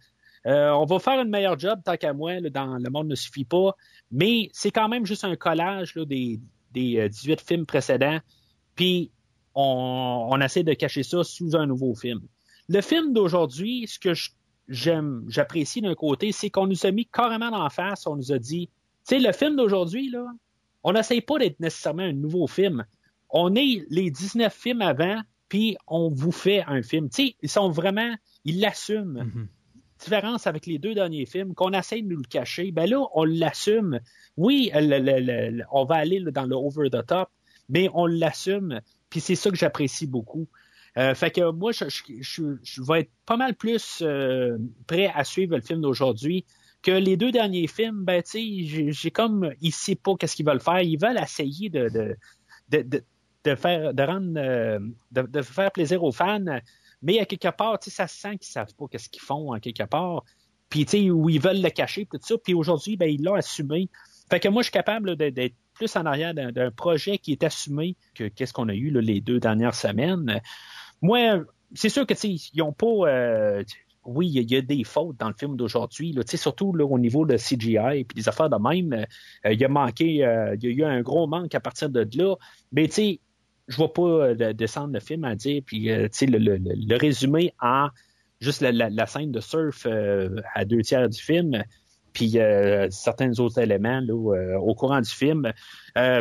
Euh, 0.46 0.70
on 0.70 0.84
va 0.84 0.98
faire 0.98 1.20
une 1.20 1.30
meilleure 1.30 1.58
job, 1.58 1.80
tant 1.84 1.96
qu'à 1.96 2.12
moi, 2.12 2.40
dans 2.40 2.78
Le 2.78 2.90
Monde 2.90 3.08
ne 3.08 3.14
suffit 3.14 3.44
pas. 3.44 3.74
Mais 4.10 4.48
c'est 4.52 4.70
quand 4.70 4.88
même 4.88 5.04
juste 5.04 5.24
un 5.24 5.36
collage 5.36 5.94
des, 5.94 6.40
des 6.72 6.98
euh, 6.98 7.08
18 7.08 7.40
films 7.40 7.66
précédents. 7.66 8.18
Puis 8.74 9.10
on, 9.54 10.40
essaie 10.40 10.62
de 10.62 10.72
cacher 10.74 11.02
ça 11.02 11.24
sous 11.24 11.56
un 11.56 11.66
nouveau 11.66 11.94
film. 11.94 12.20
Le 12.68 12.80
film 12.80 13.12
d'aujourd'hui, 13.12 13.86
ce 13.88 13.98
que 13.98 14.12
j'aime, 14.68 15.24
j'apprécie 15.28 15.80
d'un 15.80 15.94
côté, 15.94 16.32
c'est 16.32 16.50
qu'on 16.50 16.66
nous 16.66 16.86
a 16.86 16.90
mis 16.90 17.06
carrément 17.06 17.50
en 17.52 17.68
face, 17.70 18.06
on 18.06 18.14
nous 18.14 18.30
a 18.30 18.38
dit, 18.38 18.68
tu 19.06 19.16
sais, 19.16 19.18
le 19.18 19.32
film 19.32 19.56
d'aujourd'hui, 19.56 20.10
là, 20.10 20.24
on 20.84 20.92
n'essaye 20.92 21.22
pas 21.22 21.38
d'être 21.38 21.58
nécessairement 21.58 22.04
un 22.04 22.12
nouveau 22.12 22.46
film. 22.46 22.84
On 23.30 23.54
est 23.56 23.84
les 23.90 24.10
19 24.10 24.54
films 24.54 24.82
avant, 24.82 25.20
puis 25.48 25.76
on 25.86 26.10
vous 26.10 26.32
fait 26.32 26.62
un 26.66 26.82
film. 26.82 27.08
Tu 27.08 27.28
sais, 27.28 27.36
ils 27.42 27.48
sont 27.48 27.70
vraiment, 27.70 28.14
ils 28.44 28.60
l'assument. 28.60 29.24
Mhm. 29.24 29.48
Différence 29.98 30.46
avec 30.46 30.66
les 30.66 30.78
deux 30.78 30.94
derniers 30.94 31.26
films, 31.26 31.54
qu'on 31.54 31.72
essaye 31.72 32.02
de 32.02 32.08
nous 32.08 32.18
le 32.18 32.28
cacher, 32.28 32.70
ben 32.70 32.88
là, 32.88 33.04
on 33.14 33.24
l'assume. 33.24 34.00
Oui, 34.36 34.70
on 34.74 35.84
va 35.84 35.96
aller 35.96 36.20
dans 36.20 36.44
le 36.44 36.54
over 36.54 36.88
the 36.90 37.04
top, 37.04 37.30
mais 37.68 37.88
on 37.94 38.06
l'assume. 38.06 38.80
Puis 39.10 39.20
c'est 39.20 39.34
ça 39.34 39.50
que 39.50 39.56
j'apprécie 39.56 40.06
beaucoup. 40.06 40.46
Euh, 40.96 41.14
fait 41.14 41.30
que 41.30 41.50
moi, 41.50 41.72
je, 41.72 42.82
vais 42.82 43.00
être 43.00 43.10
pas 43.26 43.36
mal 43.36 43.54
plus 43.54 44.00
euh, 44.02 44.58
prêt 44.86 45.10
à 45.14 45.24
suivre 45.24 45.56
le 45.56 45.62
film 45.62 45.80
d'aujourd'hui 45.80 46.44
que 46.82 46.90
les 46.90 47.16
deux 47.16 47.32
derniers 47.32 47.66
films. 47.66 48.04
Ben, 48.04 48.22
tu 48.22 48.66
sais, 48.66 48.92
j'ai- 48.92 49.10
comme, 49.10 49.52
ils 49.60 49.72
savent 49.72 49.96
pas 49.96 50.14
qu'est-ce 50.16 50.36
qu'ils 50.36 50.46
veulent 50.46 50.60
faire. 50.60 50.80
Ils 50.80 50.98
veulent 50.98 51.18
essayer 51.18 51.70
de, 51.70 52.16
faire, 53.56 53.94
de 53.94 54.02
rendre, 54.02 54.32
euh, 54.36 54.78
de 55.12 55.42
faire 55.42 55.72
plaisir 55.72 56.02
aux 56.02 56.12
fans. 56.12 56.60
Mais 57.02 57.18
à 57.20 57.24
quelque 57.26 57.48
part, 57.48 57.78
ça 57.80 58.06
se 58.06 58.16
sent 58.18 58.38
qu'ils 58.38 58.50
savent 58.50 58.74
pas 58.74 58.86
qu'est-ce 58.90 59.08
qu'ils 59.08 59.22
font 59.22 59.54
en 59.54 59.60
quelque 59.60 59.84
part. 59.84 60.24
Puis, 60.68 60.84
tu 60.84 60.90
sais, 60.98 61.10
où 61.10 61.28
ils 61.30 61.40
veulent 61.40 61.62
le 61.62 61.70
cacher, 61.70 62.06
tout 62.06 62.18
ça. 62.20 62.34
Puis 62.42 62.54
aujourd'hui, 62.54 62.96
ben, 62.96 63.08
ils 63.08 63.22
l'ont 63.22 63.34
assumé. 63.34 63.88
Fait 64.30 64.40
que 64.40 64.48
moi, 64.48 64.62
je 64.62 64.66
suis 64.66 64.72
capable 64.72 65.16
d'être 65.16 65.54
plus 65.72 65.94
en 65.96 66.04
arrière 66.04 66.34
d'un 66.34 66.70
projet 66.70 67.18
qui 67.18 67.32
est 67.32 67.42
assumé 67.44 67.96
que 68.14 68.28
qu'est-ce 68.28 68.52
qu'on 68.52 68.68
a 68.68 68.74
eu 68.74 68.90
les 69.00 69.20
deux 69.20 69.40
dernières 69.40 69.74
semaines. 69.74 70.40
Moi, 71.00 71.44
c'est 71.74 71.88
sûr 71.88 72.06
que 72.06 72.14
tu 72.14 72.20
sais, 72.20 72.50
ils 72.52 72.62
ont 72.62 72.72
pas. 72.72 72.86
euh, 73.08 73.64
oui, 74.04 74.26
il 74.28 74.50
y, 74.50 74.54
a- 74.56 74.58
y 74.58 74.62
des 74.62 74.84
fautes 74.84 75.16
dans 75.18 75.28
le 75.28 75.34
film 75.38 75.56
d'aujourd'hui, 75.56 76.14
surtout 76.34 76.72
au 76.78 76.98
niveau 76.98 77.26
de 77.26 77.36
CGI 77.36 77.98
et 78.00 78.06
des 78.14 78.28
affaires 78.28 78.48
de 78.50 78.56
même. 78.56 79.04
euh, 79.44 79.52
il 79.52 79.62
a 79.64 79.68
manqué, 79.68 80.24
euh, 80.24 80.56
il 80.60 80.64
y 80.64 80.66
a 80.66 80.70
eu 80.70 80.84
un 80.84 81.02
gros 81.02 81.26
manque 81.26 81.54
à 81.54 81.60
partir 81.60 81.90
de 81.90 82.06
là. 82.16 82.34
Mais 82.72 82.88
tu 82.88 82.94
sais, 82.94 83.20
je 83.68 83.76
vois 83.76 83.92
pas 83.92 84.02
euh, 84.02 84.34
de- 84.34 84.52
descendre 84.52 84.92
le 84.94 85.00
film 85.00 85.24
à 85.24 85.34
dire, 85.34 85.62
puis 85.64 85.90
euh, 85.90 86.08
le, 86.22 86.38
le, 86.38 86.56
le- 86.58 86.96
résumé 86.96 87.52
en 87.60 87.88
juste 88.40 88.60
la, 88.62 88.72
la- 88.72 88.90
la 88.90 89.06
scène 89.06 89.30
de 89.30 89.40
surf 89.40 89.86
euh, 89.86 90.36
à 90.54 90.64
deux 90.64 90.80
tiers 90.82 91.08
du 91.08 91.20
film, 91.20 91.62
puis 92.12 92.36
certains 92.90 93.38
autres 93.38 93.60
éléments 93.60 94.00
là, 94.00 94.58
au 94.60 94.74
courant 94.74 95.00
du 95.00 95.10
film. 95.10 95.52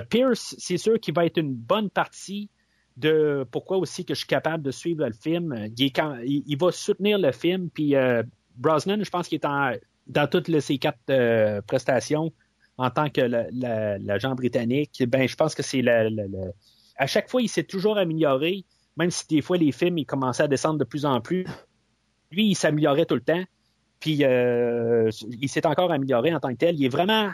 Pierce, 0.09 0.53
c'est 0.59 0.77
sûr 0.77 0.99
qu'il 0.99 1.13
va 1.15 1.25
être 1.25 1.37
une 1.37 1.53
bonne 1.55 1.89
partie 1.89 2.49
de 2.97 3.45
pourquoi 3.51 3.77
aussi 3.77 4.05
que 4.05 4.13
je 4.13 4.19
suis 4.19 4.27
capable 4.27 4.63
de 4.63 4.69
suivre 4.71 5.05
le 5.05 5.13
film. 5.13 5.55
Il, 5.77 5.85
est 5.85 5.89
quand- 5.91 6.17
il, 6.23 6.55
va 6.57 6.71
soutenir 6.71 7.17
le 7.17 7.31
film, 7.31 7.69
puis 7.71 7.95
Brosnan, 8.57 9.03
je 9.03 9.09
pense 9.09 9.27
qu'il 9.27 9.39
est 9.39 9.45
en, 9.45 9.71
dans 10.07 10.27
toutes 10.27 10.49
les, 10.49 10.61
ses 10.61 10.77
quatre 10.77 11.61
prestations 11.61 12.31
en 12.77 12.91
tant 12.91 13.09
que 13.09 13.21
la- 13.21 13.47
la- 13.51 13.97
l'agent 13.97 14.35
britannique. 14.35 15.03
Ben, 15.07 15.27
je 15.27 15.35
pense 15.35 15.55
que 15.55 15.63
c'est 15.63 15.81
le- 15.81 16.09
à 16.97 17.07
chaque 17.07 17.29
fois, 17.29 17.41
il 17.41 17.47
s'est 17.47 17.63
toujours 17.63 17.97
amélioré, 17.97 18.65
même 18.97 19.11
si 19.11 19.27
des 19.27 19.41
fois 19.41 19.57
les 19.57 19.71
films 19.71 20.03
commençaient 20.05 20.43
à 20.43 20.47
descendre 20.47 20.79
de 20.79 20.83
plus 20.83 21.05
en 21.05 21.21
plus. 21.21 21.45
Lui, 22.31 22.49
il 22.49 22.55
s'améliorait 22.55 23.05
tout 23.05 23.15
le 23.15 23.21
temps. 23.21 23.43
Puis 23.99 24.23
euh, 24.23 25.09
il 25.41 25.49
s'est 25.49 25.65
encore 25.65 25.91
amélioré 25.91 26.33
en 26.33 26.39
tant 26.39 26.49
que 26.49 26.57
tel. 26.57 26.75
Il 26.75 26.85
est 26.85 26.89
vraiment 26.89 27.31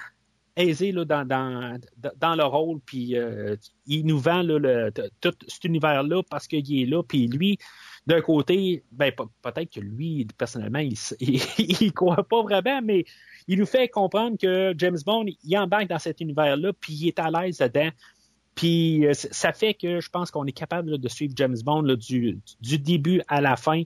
aisé 0.55 0.91
là, 0.91 1.05
dans, 1.05 1.27
dans, 1.27 2.35
le 2.35 2.43
rôle, 2.43 2.79
puis 2.85 3.17
euh, 3.17 3.55
il 3.87 4.05
nous 4.05 4.19
vend 4.19 4.43
tout 5.19 5.33
cet 5.47 5.63
univers-là 5.63 6.21
parce 6.29 6.47
qu'il 6.47 6.81
est 6.81 6.85
là, 6.85 7.01
puis 7.01 7.27
lui, 7.27 7.57
d'un 8.05 8.21
côté, 8.21 8.83
ben 8.91 9.11
pe- 9.11 9.23
peut-être 9.41 9.73
que 9.73 9.79
lui, 9.79 10.27
personnellement, 10.37 10.79
il, 10.79 10.97
il 11.57 11.93
croit 11.93 12.23
pas 12.23 12.43
vraiment, 12.43 12.81
mais 12.83 13.05
il 13.47 13.59
nous 13.59 13.65
fait 13.65 13.87
comprendre 13.87 14.37
que 14.37 14.73
James 14.77 14.99
Bond, 15.05 15.25
il 15.43 15.57
embarque 15.57 15.87
dans 15.87 15.99
cet 15.99 16.21
univers-là, 16.21 16.71
puis 16.79 16.93
il 16.93 17.07
est 17.07 17.19
à 17.19 17.31
l'aise 17.31 17.57
dedans. 17.57 17.89
Puis 18.55 19.05
euh, 19.07 19.13
ça 19.13 19.51
fait 19.51 19.73
que 19.73 19.99
je 19.99 20.09
pense 20.09 20.29
qu'on 20.31 20.45
est 20.45 20.51
capable 20.51 20.91
là, 20.91 20.97
de 20.97 21.07
suivre 21.07 21.33
James 21.35 21.57
Bond 21.63 21.81
là, 21.81 21.95
du, 21.95 22.39
du 22.61 22.77
début 22.77 23.21
à 23.27 23.41
la 23.41 23.55
fin, 23.55 23.83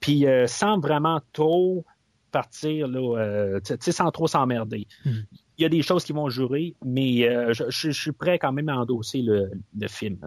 puis 0.00 0.26
euh, 0.26 0.46
sans 0.46 0.78
vraiment 0.78 1.20
trop 1.32 1.84
partir, 2.30 2.86
là, 2.88 3.18
euh, 3.18 3.60
tu 3.64 3.74
sais, 3.80 3.92
sans 3.92 4.10
trop 4.10 4.26
s'emmerder. 4.28 4.86
Mhm. 5.04 5.24
Il 5.58 5.62
y 5.62 5.64
a 5.64 5.68
des 5.70 5.82
choses 5.82 6.04
qui 6.04 6.12
vont 6.12 6.28
jurer, 6.28 6.74
mais 6.84 7.26
euh, 7.26 7.52
je, 7.54 7.64
je- 7.70 7.90
je 7.90 8.00
suis 8.00 8.12
prêt 8.12 8.38
quand 8.38 8.52
même 8.52 8.68
à 8.68 8.76
endosser 8.76 9.22
le, 9.22 9.50
le 9.78 9.88
film. 9.88 10.18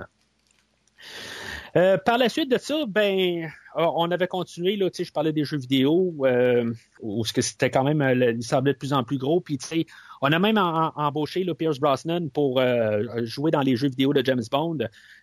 Euh, 1.76 1.98
par 1.98 2.18
la 2.18 2.30
suite 2.30 2.50
de 2.50 2.58
ça, 2.58 2.84
ben, 2.88 3.50
on 3.76 4.10
avait 4.12 4.28
continué, 4.28 4.76
là, 4.76 4.90
je 4.94 5.12
parlais 5.12 5.34
des 5.34 5.44
jeux 5.44 5.58
vidéo, 5.58 6.14
euh, 6.24 6.74
où 7.02 7.24
ce 7.26 7.34
que 7.34 7.42
c'était 7.42 7.70
quand 7.70 7.84
même, 7.84 8.02
euh, 8.02 8.32
il 8.32 8.44
semblait 8.44 8.74
de 8.74 8.78
plus 8.78 8.94
en 8.94 9.04
plus 9.04 9.18
gros, 9.18 9.42
puis 9.42 9.58
tu 9.58 9.68
sais, 9.68 9.86
on 10.22 10.32
a 10.32 10.40
même 10.40 10.58
embauché 10.58 11.44
là, 11.44 11.54
Pierce 11.56 11.80
Brosnan 11.80 12.30
pour 12.30 12.60
euh, 12.60 13.04
jouer 13.24 13.52
dans 13.52 13.62
les 13.62 13.76
jeux 13.78 13.88
vidéo 13.88 14.14
de 14.14 14.26
James 14.26 14.44
Bond. 14.52 14.80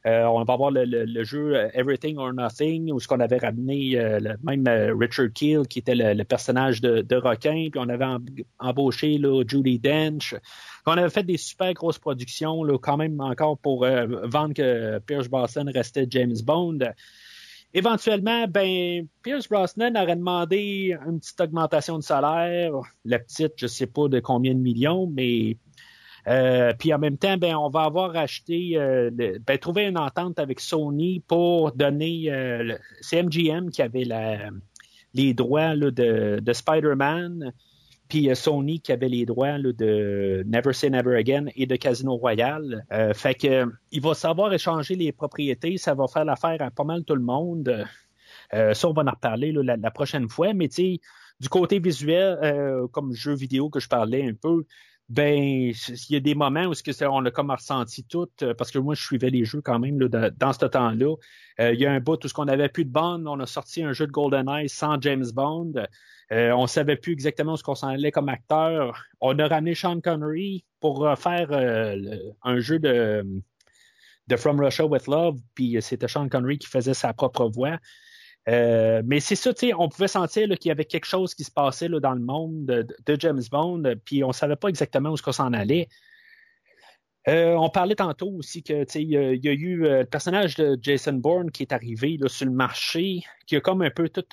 Euh, 0.06 0.24
on 0.24 0.42
va 0.42 0.54
avoir 0.54 0.70
le, 0.70 1.24
jeu 1.24 1.54
euh, 1.54 1.68
Everything 1.74 2.16
or 2.16 2.32
Nothing, 2.32 2.90
où 2.92 3.00
ce 3.00 3.06
qu'on 3.06 3.20
avait 3.20 3.36
ramené 3.36 3.90
le- 3.96 4.36
même 4.42 4.66
Richard 4.98 5.32
Keel, 5.34 5.66
qui 5.68 5.80
était 5.80 5.94
le, 5.94 6.24
personnage 6.24 6.80
de, 6.80 7.02
de 7.02 7.20
puis 7.36 7.72
on 7.76 7.88
avait 7.88 8.04
em- 8.04 8.24
embauché 8.58 9.18
là, 9.18 9.42
Judy 9.46 9.78
Dench. 9.78 10.34
On 10.86 10.92
avait 10.92 11.10
fait 11.10 11.24
des 11.24 11.36
super 11.36 11.74
grosses 11.74 11.98
productions, 11.98 12.64
là, 12.64 12.78
quand 12.78 12.96
même 12.96 13.20
encore 13.20 13.58
pour 13.58 13.84
vendre 13.84 14.54
que 14.54 14.98
Pierce 15.00 15.28
Brosnan 15.28 15.68
restait 15.68 16.06
James 16.08 16.36
Bond. 16.44 16.78
Éventuellement, 17.76 18.46
ben, 18.48 19.06
Pierce 19.22 19.50
Brosnan 19.50 19.94
aurait 19.98 20.16
demandé 20.16 20.96
une 21.06 21.20
petite 21.20 21.38
augmentation 21.42 21.98
de 21.98 22.02
salaire. 22.02 22.72
La 23.04 23.18
petite, 23.18 23.52
je 23.56 23.66
sais 23.66 23.86
pas 23.86 24.08
de 24.08 24.18
combien 24.18 24.54
de 24.54 24.60
millions, 24.60 25.06
mais 25.06 25.58
euh, 26.26 26.72
puis 26.78 26.94
en 26.94 26.98
même 26.98 27.18
temps, 27.18 27.36
ben, 27.36 27.54
on 27.54 27.68
va 27.68 27.82
avoir 27.82 28.16
acheté, 28.16 28.78
euh, 28.78 29.10
ben, 29.12 29.58
trouvé 29.58 29.84
une 29.84 29.98
entente 29.98 30.38
avec 30.38 30.60
Sony 30.60 31.20
pour 31.28 31.72
donner. 31.72 32.32
euh, 32.32 32.78
c'est 33.02 33.22
MGM 33.22 33.68
qui 33.68 33.82
avait 33.82 34.04
la, 34.04 34.48
les 35.12 35.34
droits 35.34 35.74
là, 35.74 35.90
de, 35.90 36.40
de 36.40 36.52
Spider-Man, 36.54 37.52
puis 38.08 38.30
euh, 38.30 38.34
Sony 38.34 38.80
qui 38.80 38.92
avait 38.92 39.08
les 39.08 39.26
droits 39.26 39.58
là, 39.58 39.72
de 39.72 40.44
Never 40.46 40.72
Say 40.72 40.90
Never 40.90 41.16
Again 41.16 41.46
et 41.56 41.66
de 41.66 41.76
Casino 41.76 42.16
Royale. 42.16 42.84
Euh, 42.92 43.14
fait 43.14 43.34
que 43.34 43.66
il 43.90 44.00
va 44.00 44.14
savoir 44.14 44.52
échanger 44.52 44.94
les 44.94 45.12
propriétés, 45.12 45.76
ça 45.78 45.94
va 45.94 46.06
faire 46.06 46.24
l'affaire 46.24 46.60
à 46.60 46.70
pas 46.70 46.84
mal 46.84 47.04
tout 47.04 47.16
le 47.16 47.22
monde. 47.22 47.86
Euh, 48.54 48.74
ça, 48.74 48.88
on 48.88 48.92
va 48.92 49.02
en 49.02 49.10
reparler 49.10 49.52
là, 49.52 49.62
la, 49.62 49.76
la 49.76 49.90
prochaine 49.90 50.28
fois, 50.28 50.54
mais 50.54 50.68
tu 50.68 50.98
du 51.40 51.48
côté 51.48 51.78
visuel, 51.78 52.38
euh, 52.42 52.86
comme 52.88 53.12
jeu 53.12 53.34
vidéo 53.34 53.68
que 53.68 53.80
je 53.80 53.88
parlais 53.88 54.26
un 54.26 54.34
peu, 54.34 54.64
ben, 55.08 55.38
il 55.38 55.74
y 56.10 56.16
a 56.16 56.20
des 56.20 56.34
moments 56.34 56.64
où 56.64 56.74
ce 56.74 56.82
que 56.82 57.04
on 57.06 57.24
a 57.24 57.30
comme 57.30 57.50
ressenti 57.50 58.04
tout, 58.04 58.28
euh, 58.42 58.54
parce 58.54 58.72
que 58.72 58.78
moi, 58.78 58.94
je 58.94 59.02
suivais 59.02 59.30
les 59.30 59.44
jeux 59.44 59.60
quand 59.60 59.78
même 59.78 60.00
là, 60.00 60.30
dans 60.30 60.52
ce 60.52 60.66
temps-là. 60.66 61.14
Euh, 61.60 61.72
il 61.72 61.80
y 61.80 61.86
a 61.86 61.92
un 61.92 62.00
bout 62.00 62.22
où 62.24 62.28
ce 62.28 62.34
qu'on 62.34 62.48
avait 62.48 62.68
plus 62.68 62.84
de 62.84 62.90
Bond, 62.90 63.24
on 63.26 63.38
a 63.38 63.46
sorti 63.46 63.82
un 63.82 63.92
jeu 63.92 64.06
de 64.06 64.12
GoldenEye 64.12 64.68
sans 64.68 65.00
James 65.00 65.26
Bond. 65.32 65.74
Euh, 66.32 66.50
on 66.52 66.66
savait 66.66 66.96
plus 66.96 67.12
exactement 67.12 67.52
où 67.52 67.56
ce 67.56 67.62
qu'on 67.62 67.76
s'en 67.76 67.88
allait 67.88 68.10
comme 68.10 68.28
acteur. 68.28 69.00
On 69.20 69.38
a 69.38 69.46
ramené 69.46 69.76
Sean 69.76 70.00
Connery 70.00 70.64
pour 70.80 71.08
faire 71.16 71.48
euh, 71.52 71.96
un 72.42 72.58
jeu 72.58 72.78
de 72.78 73.24
de 74.28 74.34
From 74.34 74.60
Russia 74.60 74.84
with 74.84 75.06
Love, 75.06 75.38
puis 75.54 75.76
c'était 75.80 76.08
Sean 76.08 76.28
Connery 76.28 76.58
qui 76.58 76.66
faisait 76.66 76.94
sa 76.94 77.12
propre 77.12 77.48
voix. 77.48 77.78
Euh, 78.48 79.02
mais 79.04 79.20
c'est 79.20 79.34
ça, 79.34 79.52
tu 79.52 79.68
sais, 79.68 79.74
on 79.74 79.88
pouvait 79.88 80.08
sentir 80.08 80.48
qu'il 80.58 80.68
y 80.68 80.72
avait 80.72 80.84
quelque 80.84 81.06
chose 81.06 81.34
qui 81.34 81.42
se 81.42 81.50
passait 81.50 81.88
là, 81.88 81.98
dans 81.98 82.12
le 82.12 82.20
monde 82.20 82.64
de, 82.64 83.16
James 83.18 83.42
Bond, 83.50 83.82
puis 84.04 84.22
on 84.22 84.32
savait 84.32 84.56
pas 84.56 84.68
exactement 84.68 85.10
où 85.10 85.16
s'en 85.16 85.52
allait. 85.52 85.88
Euh, 87.28 87.54
on 87.54 87.68
parlait 87.70 87.96
tantôt 87.96 88.30
aussi 88.30 88.62
que 88.62 88.84
il 88.96 89.10
y, 89.10 89.16
a, 89.16 89.52
eu 89.52 89.84
euh, 89.84 90.00
le 90.00 90.06
personnage 90.06 90.54
de 90.54 90.78
Jason 90.80 91.14
Bourne 91.14 91.50
qui 91.50 91.64
est 91.64 91.72
arrivé 91.72 92.18
sur 92.28 92.46
le 92.46 92.52
marché, 92.52 93.22
qui 93.48 93.56
a 93.56 93.60
comme 93.60 93.82
un 93.82 93.90
peu 93.90 94.08
tout 94.08 94.24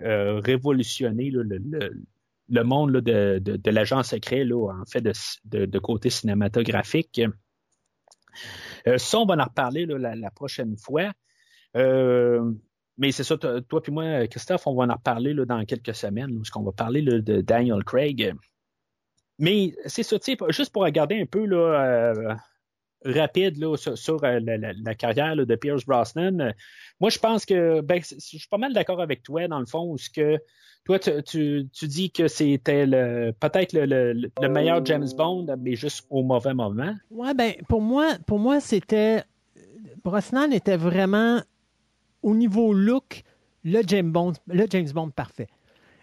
révolutionné 0.00 1.30
le, 1.30 2.62
monde 2.62 2.92
de, 2.92 3.70
l'agent 3.70 4.04
secret 4.04 4.44
en 4.52 4.84
fait 4.86 5.02
de, 5.44 5.78
côté 5.80 6.10
cinématographique. 6.10 7.20
Ça, 8.96 9.18
on 9.18 9.26
va 9.26 9.34
en 9.34 9.44
reparler 9.44 9.84
la, 9.86 10.30
prochaine 10.30 10.76
fois. 10.76 11.10
Mais 12.98 13.12
c'est 13.12 13.24
ça, 13.24 13.36
toi 13.36 13.82
puis 13.82 13.92
moi, 13.92 14.26
Christophe, 14.26 14.66
on 14.66 14.74
va 14.74 14.92
en 14.92 14.96
reparler 14.96 15.32
là, 15.34 15.44
dans 15.44 15.64
quelques 15.64 15.94
semaines, 15.94 16.36
parce 16.36 16.50
qu'on 16.50 16.62
va 16.62 16.72
parler 16.72 17.02
de 17.02 17.40
Daniel 17.40 17.84
Craig. 17.84 18.34
Mais 19.40 19.74
c'est 19.86 20.02
ça, 20.02 20.18
juste 20.50 20.70
pour 20.70 20.82
regarder 20.82 21.18
un 21.18 21.24
peu 21.24 21.46
là, 21.46 21.56
euh, 21.56 22.34
rapide 23.06 23.56
là, 23.56 23.74
sur, 23.76 24.22
euh, 24.22 24.38
la, 24.38 24.94
carrière 24.94 25.34
de 25.34 25.54
Pierce 25.56 25.86
Brosnan, 25.86 26.40
euh, 26.40 26.52
moi 27.00 27.08
je 27.08 27.18
pense 27.18 27.46
que 27.46 27.80
ben, 27.80 28.02
je 28.02 28.18
suis 28.18 28.48
pas 28.50 28.58
mal 28.58 28.74
d'accord 28.74 29.00
avec 29.00 29.22
toi, 29.22 29.48
dans 29.48 29.58
le 29.58 29.64
fond, 29.64 29.96
ce 29.96 30.10
que 30.10 30.38
toi, 30.84 30.98
tu, 30.98 31.10
tu, 31.22 31.68
tu 31.72 31.88
dis 31.88 32.10
que 32.10 32.28
c'était 32.28 32.86
peut-être 32.86 33.72
le, 33.72 33.86
le, 33.86 34.12
le, 34.12 34.48
meilleur 34.50 34.84
James 34.84 35.08
Bond, 35.16 35.46
mais 35.58 35.74
juste 35.74 36.06
au 36.10 36.22
mauvais 36.22 36.54
moment. 36.54 36.94
Ouais, 37.10 37.32
ben 37.32 37.54
pour 37.66 37.80
moi, 37.80 38.16
pour 38.26 38.38
moi, 38.38 38.60
c'était 38.60 39.22
Brosnan 40.04 40.52
était 40.52 40.76
vraiment 40.76 41.40
au 42.22 42.34
niveau 42.34 42.72
look 42.72 43.22
le 43.62 43.82
James 43.86 44.10
Bond, 44.10 45.10
parfait. 45.10 45.48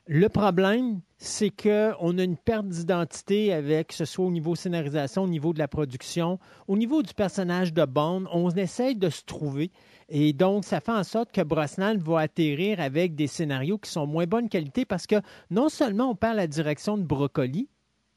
Le 0.05 0.29
problème, 0.29 1.01
c'est 1.17 1.49
qu'on 1.49 2.17
a 2.17 2.23
une 2.23 2.37
perte 2.37 2.67
d'identité 2.67 3.51
avec, 3.51 3.87
que 3.87 3.93
ce 3.93 4.05
soit 4.05 4.25
au 4.25 4.31
niveau 4.31 4.55
scénarisation, 4.55 5.23
au 5.23 5.27
niveau 5.27 5.51
de 5.53 5.59
la 5.59 5.67
production, 5.67 6.39
au 6.67 6.77
niveau 6.77 7.01
du 7.01 7.13
personnage 7.13 7.73
de 7.73 7.83
Bond. 7.83 8.25
On 8.31 8.49
essaye 8.51 8.95
de 8.95 9.09
se 9.09 9.23
trouver. 9.23 9.71
Et 10.07 10.31
donc, 10.31 10.63
ça 10.63 10.79
fait 10.79 10.93
en 10.93 11.03
sorte 11.03 11.33
que 11.33 11.41
Brosnan 11.41 11.97
va 11.97 12.19
atterrir 12.19 12.79
avec 12.79 13.15
des 13.15 13.27
scénarios 13.27 13.79
qui 13.79 13.91
sont 13.91 14.07
moins 14.07 14.27
bonne 14.27 14.47
qualité 14.47 14.85
parce 14.85 15.07
que 15.07 15.17
non 15.49 15.67
seulement 15.67 16.11
on 16.11 16.15
perd 16.15 16.37
la 16.37 16.47
direction 16.47 16.97
de 16.97 17.03
Broccoli, 17.03 17.67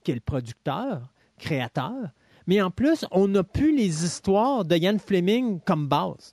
qui 0.05 0.13
est 0.13 0.15
le 0.15 0.21
producteur, 0.21 1.13
créateur, 1.39 2.11
mais 2.47 2.61
en 2.63 2.71
plus, 2.71 3.05
on 3.11 3.29
n'a 3.29 3.43
plus 3.43 3.75
les 3.77 4.05
histoires 4.05 4.65
de 4.65 4.77
Ian 4.77 4.99
Fleming 4.99 5.61
comme 5.61 5.89
base. 5.89 6.33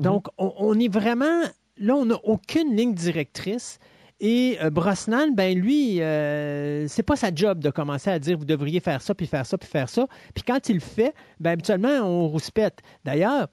Donc, 0.00 0.26
on, 0.38 0.78
est 0.78 0.92
vraiment. 0.92 1.42
Là, 1.76 1.94
on 1.94 2.06
n'a 2.06 2.16
aucune 2.24 2.74
ligne 2.74 2.94
directrice. 2.94 3.78
Et 4.22 4.58
euh, 4.60 4.68
Brosnan, 4.68 5.34
ben 5.34 5.58
lui, 5.58 6.02
euh, 6.02 6.86
c'est 6.88 7.02
pas 7.02 7.16
sa 7.16 7.34
job 7.34 7.60
de 7.60 7.70
commencer 7.70 8.10
à 8.10 8.18
dire 8.18 8.36
vous 8.36 8.44
devriez 8.44 8.80
faire 8.80 9.00
ça, 9.00 9.14
puis 9.14 9.26
faire 9.26 9.46
ça, 9.46 9.56
puis 9.56 9.68
faire 9.68 9.88
ça. 9.88 10.06
Puis 10.34 10.44
quand 10.46 10.68
il 10.68 10.74
le 10.74 10.80
fait, 10.80 11.14
ben 11.38 11.52
habituellement, 11.52 12.00
on 12.02 12.28
rouspète. 12.28 12.80
D'ailleurs, 13.04 13.48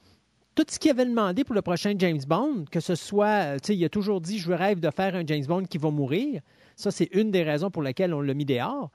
tout 0.56 0.66
ce 0.68 0.78
qu'il 0.78 0.92
avait 0.92 1.06
demandé 1.06 1.46
pour 1.46 1.56
le 1.56 1.62
prochain 1.62 1.94
James 1.98 2.20
Bond, 2.28 2.66
que 2.70 2.82
ce 2.82 2.96
soit, 2.96 3.60
tu 3.62 3.68
sais, 3.68 3.76
il 3.78 3.86
a 3.86 3.90
toujours 3.90 4.20
dit 4.20 4.40
je 4.40 4.52
rêve 4.52 4.82
de 4.82 4.90
faire 4.90 5.16
un 5.16 5.26
James 5.26 5.46
Bond 5.46 5.64
qui 5.66 5.78
va 5.78 5.90
mourir. 5.90 6.42
Ça, 6.76 6.92
c'est 6.92 7.10
une 7.14 7.32
des 7.32 7.44
raisons 7.44 7.72
pour 7.72 7.82
lesquelles 7.82 8.14
on 8.14 8.22
l'a 8.22 8.34
mis 8.34 8.46
dehors. 8.46 8.92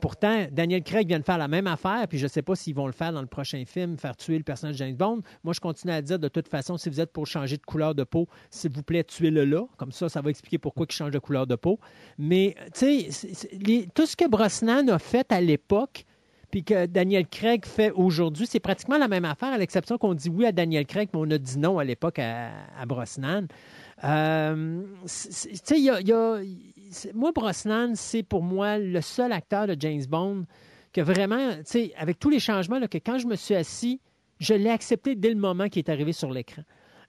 Pourtant, 0.00 0.46
Daniel 0.50 0.82
Craig 0.82 1.06
vient 1.06 1.18
de 1.18 1.24
faire 1.24 1.38
la 1.38 1.48
même 1.48 1.66
affaire, 1.66 2.06
puis 2.08 2.18
je 2.18 2.24
ne 2.24 2.28
sais 2.28 2.42
pas 2.42 2.54
s'ils 2.54 2.74
vont 2.74 2.86
le 2.86 2.92
faire 2.92 3.12
dans 3.12 3.20
le 3.20 3.26
prochain 3.26 3.62
film, 3.66 3.96
faire 3.98 4.16
tuer 4.16 4.38
le 4.38 4.44
personnage 4.44 4.76
de 4.76 4.84
James 4.84 4.96
Bond. 4.96 5.22
Moi, 5.44 5.54
je 5.54 5.60
continue 5.60 5.92
à 5.92 6.02
dire, 6.02 6.18
de 6.18 6.28
toute 6.28 6.48
façon, 6.48 6.76
si 6.76 6.88
vous 6.88 7.00
êtes 7.00 7.12
pour 7.12 7.26
changer 7.26 7.56
de 7.56 7.62
couleur 7.62 7.94
de 7.94 8.04
peau, 8.04 8.28
s'il 8.50 8.72
vous 8.72 8.82
plaît, 8.82 9.04
tuez-le 9.04 9.44
là. 9.44 9.66
Comme 9.76 9.92
ça, 9.92 10.08
ça 10.08 10.20
va 10.20 10.30
expliquer 10.30 10.58
pourquoi 10.58 10.86
il 10.88 10.92
change 10.92 11.10
de 11.10 11.18
couleur 11.18 11.46
de 11.46 11.56
peau. 11.56 11.78
Mais, 12.18 12.54
tu 12.74 13.10
sais, 13.10 13.88
tout 13.94 14.06
ce 14.06 14.16
que 14.16 14.28
Brosnan 14.28 14.88
a 14.88 14.98
fait 14.98 15.30
à 15.32 15.40
l'époque, 15.40 16.04
puis 16.52 16.64
que 16.64 16.84
Daniel 16.84 17.26
Craig 17.26 17.64
fait 17.64 17.90
aujourd'hui, 17.92 18.46
c'est 18.46 18.60
pratiquement 18.60 18.98
la 18.98 19.08
même 19.08 19.24
affaire, 19.24 19.54
à 19.54 19.58
l'exception 19.58 19.96
qu'on 19.96 20.12
dit 20.12 20.28
oui 20.28 20.44
à 20.44 20.52
Daniel 20.52 20.86
Craig, 20.86 21.08
mais 21.14 21.18
on 21.20 21.30
a 21.30 21.38
dit 21.38 21.58
non 21.58 21.78
à 21.78 21.84
l'époque 21.84 22.18
à, 22.18 22.50
Brosnan. 22.86 23.46
Euh, 24.04 24.82
tu 25.02 25.08
sais, 25.08 25.78
il 25.78 25.84
y 25.84 26.12
a 26.12 26.40
moi, 27.14 27.32
Brosnan, 27.32 27.94
c'est 27.94 28.22
pour 28.22 28.42
moi 28.42 28.78
le 28.78 29.00
seul 29.00 29.32
acteur 29.32 29.66
de 29.66 29.76
James 29.78 30.04
Bond 30.08 30.46
que 30.92 31.00
vraiment, 31.00 31.56
tu 31.56 31.62
sais, 31.64 31.92
avec 31.96 32.18
tous 32.18 32.30
les 32.30 32.38
changements, 32.40 32.78
là, 32.78 32.88
que 32.88 32.98
quand 32.98 33.18
je 33.18 33.26
me 33.26 33.36
suis 33.36 33.54
assis, 33.54 34.00
je 34.40 34.54
l'ai 34.54 34.70
accepté 34.70 35.14
dès 35.14 35.30
le 35.30 35.36
moment 35.36 35.68
qu'il 35.68 35.80
est 35.80 35.90
arrivé 35.90 36.12
sur 36.12 36.30
l'écran. 36.30 36.62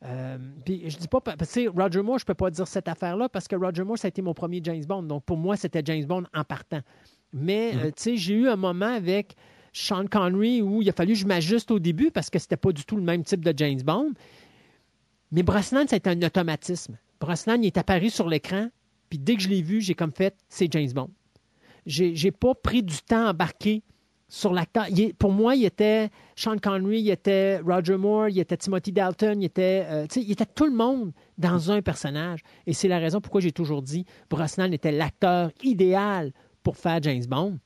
Euh, 0.05 0.37
puis 0.65 0.89
je 0.89 0.97
dis 0.97 1.07
pas, 1.07 1.21
parce 1.21 1.53
que 1.53 1.69
Roger 1.69 2.01
Moore, 2.01 2.19
je 2.19 2.25
peux 2.25 2.33
pas 2.33 2.49
dire 2.49 2.67
cette 2.67 2.87
affaire-là 2.87 3.29
parce 3.29 3.47
que 3.47 3.55
Roger 3.55 3.83
Moore, 3.83 3.97
ça 3.97 4.07
a 4.07 4.09
été 4.09 4.21
mon 4.21 4.33
premier 4.33 4.59
James 4.63 4.83
Bond. 4.85 5.03
Donc 5.03 5.23
pour 5.23 5.37
moi, 5.37 5.55
c'était 5.55 5.81
James 5.85 6.05
Bond 6.05 6.23
en 6.33 6.43
partant. 6.43 6.81
Mais, 7.31 7.71
mm 7.73 7.77
-hmm. 7.77 7.85
euh, 7.85 7.91
tu 7.91 8.03
sais, 8.03 8.17
j'ai 8.17 8.35
eu 8.35 8.47
un 8.49 8.57
moment 8.57 8.93
avec 8.93 9.35
Sean 9.71 10.05
Connery 10.07 10.61
où 10.61 10.81
il 10.81 10.89
a 10.89 10.93
fallu 10.93 11.13
que 11.13 11.19
je 11.19 11.25
m'ajuste 11.25 11.71
au 11.71 11.79
début 11.79 12.11
parce 12.11 12.29
que 12.29 12.39
c'était 12.39 12.57
pas 12.57 12.71
du 12.71 12.85
tout 12.85 12.95
le 12.95 13.01
même 13.03 13.23
type 13.23 13.43
de 13.43 13.53
James 13.55 13.81
Bond. 13.81 14.13
Mais 15.31 15.43
Brosnan, 15.43 15.85
c'est 15.87 16.05
un 16.07 16.21
automatisme. 16.21 16.97
Brosnan, 17.19 17.63
il 17.63 17.67
est 17.67 17.77
apparu 17.77 18.09
sur 18.09 18.27
l'écran, 18.29 18.69
puis 19.13 19.19
dès 19.19 19.35
que 19.35 19.43
je 19.43 19.47
l'ai 19.47 19.61
vu, 19.61 19.79
j'ai 19.79 19.93
comme 19.93 20.11
fait, 20.11 20.35
c'est 20.49 20.73
James 20.73 20.91
Bond. 20.91 21.11
J'ai 21.85 22.31
pas 22.31 22.55
pris 22.55 22.81
du 22.81 22.97
temps 22.97 23.27
à 23.27 23.29
embarquer 23.29 23.83
sur 24.27 24.51
l'acteur. 24.53 24.87
Pour 25.19 25.31
moi, 25.31 25.55
il 25.55 25.65
était 25.65 26.09
Sean 26.35 26.57
Connery, 26.57 26.99
il 26.99 27.11
était 27.11 27.59
Roger 27.59 27.97
Moore, 27.97 28.29
il 28.29 28.39
était 28.39 28.57
Timothy 28.57 28.91
Dalton, 28.91 29.39
il 29.39 29.45
était, 29.45 29.85
euh, 29.87 30.07
il 30.15 30.31
était 30.31 30.47
tout 30.47 30.65
le 30.65 30.71
monde 30.71 31.11
dans 31.37 31.69
un 31.69 31.83
personnage. 31.83 32.39
Et 32.65 32.73
c'est 32.73 32.87
la 32.87 32.97
raison 32.97 33.21
pourquoi 33.21 33.39
j'ai 33.39 33.51
toujours 33.51 33.83
dit 33.83 34.03
Brosnan 34.31 34.71
était 34.71 34.91
l'acteur 34.91 35.51
idéal 35.61 36.31
pour 36.63 36.75
faire 36.75 36.99
James 37.03 37.25
Bond. 37.27 37.59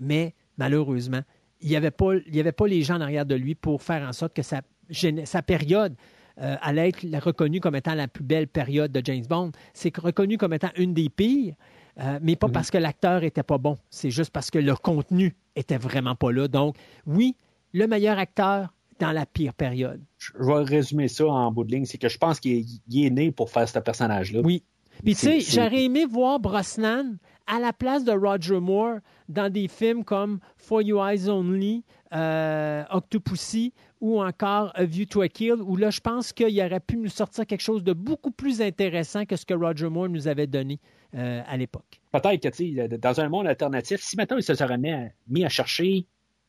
Mais 0.00 0.34
malheureusement, 0.58 1.22
il 1.62 1.70
n'y 1.70 1.76
avait, 1.76 1.92
pas, 1.92 2.10
avait 2.12 2.52
pas 2.52 2.66
les 2.66 2.82
gens 2.82 2.96
en 2.96 3.00
arrière 3.00 3.24
de 3.24 3.36
lui 3.36 3.54
pour 3.54 3.82
faire 3.82 4.06
en 4.06 4.12
sorte 4.12 4.36
que 4.36 4.42
sa 4.42 5.42
période 5.42 5.96
euh, 6.40 6.56
allait 6.60 6.88
être 6.88 7.24
reconnue 7.24 7.60
comme 7.60 7.76
étant 7.76 7.94
la 7.94 8.08
plus 8.08 8.24
belle 8.24 8.48
période 8.48 8.90
de 8.90 9.00
James 9.04 9.24
Bond. 9.28 9.52
C'est 9.72 9.96
reconnu 9.96 10.36
comme 10.38 10.52
étant 10.52 10.70
une 10.76 10.92
des 10.92 11.08
pires, 11.08 11.54
euh, 12.00 12.18
mais 12.22 12.36
pas 12.36 12.48
-hmm. 12.48 12.52
parce 12.52 12.70
que 12.70 12.78
l'acteur 12.78 13.22
était 13.22 13.44
pas 13.44 13.58
bon. 13.58 13.78
C'est 13.90 14.10
juste 14.10 14.30
parce 14.30 14.50
que 14.50 14.58
le 14.58 14.74
contenu 14.74 15.36
était 15.54 15.78
vraiment 15.78 16.16
pas 16.16 16.32
là. 16.32 16.48
Donc, 16.48 16.76
oui, 17.06 17.36
le 17.72 17.86
meilleur 17.86 18.18
acteur 18.18 18.74
dans 18.98 19.12
la 19.12 19.26
pire 19.26 19.54
période. 19.54 20.00
Je 20.18 20.32
vais 20.38 20.62
résumer 20.62 21.08
ça 21.08 21.26
en 21.26 21.52
bout 21.52 21.64
de 21.64 21.72
ligne. 21.72 21.84
C'est 21.84 21.98
que 21.98 22.08
je 22.08 22.18
pense 22.18 22.40
qu'il 22.40 22.52
est, 22.52 23.06
est, 23.06 23.10
né 23.10 23.32
pour 23.32 23.50
faire 23.50 23.68
ce 23.68 23.78
personnage-là. 23.78 24.40
Oui. 24.44 24.62
Puis, 25.02 25.14
tu 25.14 25.20
sais, 25.20 25.40
j'aurais 25.40 25.84
aimé 25.84 26.04
voir 26.06 26.38
Brosnan 26.38 27.16
à 27.46 27.58
la 27.58 27.72
place 27.72 28.04
de 28.04 28.12
Roger 28.12 28.60
Moore 28.60 28.98
dans 29.28 29.52
des 29.52 29.68
films 29.68 30.04
comme 30.04 30.38
For 30.56 30.82
Your 30.82 31.06
Eyes 31.06 31.28
Only, 31.28 31.84
euh, 32.14 32.84
Octopussy 32.90 33.72
ou 34.04 34.20
encore 34.20 34.70
A 34.74 34.84
View 34.84 35.06
to 35.06 35.22
a 35.22 35.28
Kill, 35.28 35.62
où 35.62 35.76
là, 35.76 35.88
je 35.88 36.00
pense 36.00 36.34
qu'il 36.34 36.60
aurait 36.60 36.78
pu 36.78 36.98
nous 36.98 37.08
sortir 37.08 37.46
quelque 37.46 37.62
chose 37.62 37.82
de 37.82 37.94
beaucoup 37.94 38.30
plus 38.30 38.60
intéressant 38.60 39.24
que 39.24 39.34
ce 39.34 39.46
que 39.46 39.54
Roger 39.54 39.88
Moore 39.88 40.10
nous 40.10 40.28
avait 40.28 40.46
donné 40.46 40.78
euh, 41.14 41.40
à 41.46 41.56
l'époque. 41.56 42.02
Peut-être 42.12 42.42
que, 42.42 42.48
tu 42.48 42.76
sais, 42.76 42.88
dans 42.98 43.20
un 43.22 43.30
monde 43.30 43.46
alternatif, 43.46 44.02
si 44.02 44.14
maintenant 44.16 44.36
il 44.36 44.42
se 44.42 44.54
serait 44.54 44.76
mis 44.76 44.90
à, 44.90 45.08
mis 45.26 45.42
à, 45.42 45.48
chercher 45.48 46.04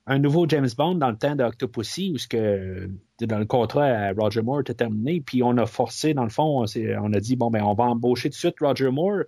un 0.06 0.20
nouveau 0.20 0.46
James 0.50 0.68
Bond 0.78 0.96
dans 0.96 1.10
le 1.10 1.16
temps 1.16 1.38
d'Octopussy, 1.38 2.12
où 2.14 2.18
ce 2.18 2.28
que 2.28 2.90
dans 3.22 3.40
le 3.40 3.46
contrat 3.46 3.86
à 3.86 4.12
Roger 4.12 4.42
Moore 4.42 4.60
était 4.60 4.74
terminé, 4.74 5.22
puis 5.26 5.42
on 5.42 5.56
a 5.56 5.66
forcé, 5.66 6.14
dans 6.14 6.26
le 6.26 6.30
fond, 6.30 6.62
on, 6.62 6.66
on 6.66 7.14
a 7.14 7.20
dit, 7.22 7.38
bon, 7.38 7.52
ben, 7.52 7.64
on 7.64 7.74
va 7.74 7.86
embaucher 7.86 8.30
tout 8.30 8.34
de 8.34 8.40
suite 8.40 8.56
Roger 8.60 8.92
Moore 8.92 9.24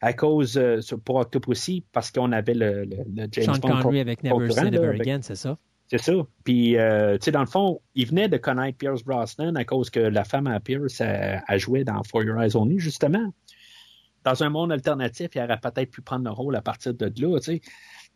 à 0.00 0.14
cause 0.14 0.56
euh, 0.56 0.80
pour 1.04 1.16
Octopussy 1.16 1.84
parce 1.92 2.10
qu'on 2.10 2.32
avait 2.32 2.54
le, 2.54 2.84
le, 2.84 2.96
le 3.14 3.28
James 3.32 3.44
Sean 3.44 3.58
Bond. 3.60 3.82
Connery 3.82 4.00
avec 4.00 4.22
Never 4.22 4.50
Say 4.50 4.70
Never 4.70 4.98
Again, 4.98 5.20
c'est 5.20 5.36
ça? 5.36 5.58
C'est 5.88 5.98
ça. 5.98 6.12
Puis, 6.44 6.76
euh, 6.76 7.16
tu 7.18 7.26
sais, 7.26 7.30
dans 7.30 7.40
le 7.40 7.46
fond, 7.46 7.80
il 7.94 8.06
venait 8.06 8.28
de 8.28 8.36
connaître 8.36 8.76
Pierce 8.76 9.04
Brosnan 9.04 9.54
à 9.54 9.64
cause 9.64 9.90
que 9.90 10.00
la 10.00 10.24
femme 10.24 10.46
à 10.48 10.58
Pierce 10.58 11.00
a, 11.00 11.58
joué 11.58 11.84
dans 11.84 12.02
For 12.02 12.24
Your 12.24 12.40
Eyes 12.40 12.56
Only, 12.56 12.78
justement. 12.78 13.32
Dans 14.24 14.42
un 14.42 14.50
monde 14.50 14.72
alternatif, 14.72 15.28
il 15.36 15.40
aurait 15.40 15.60
peut-être 15.60 15.90
pu 15.90 16.02
prendre 16.02 16.24
le 16.24 16.32
rôle 16.32 16.56
à 16.56 16.62
partir 16.62 16.92
de 16.94 17.04
là, 17.04 17.38
tu 17.38 17.44
sais. 17.44 17.60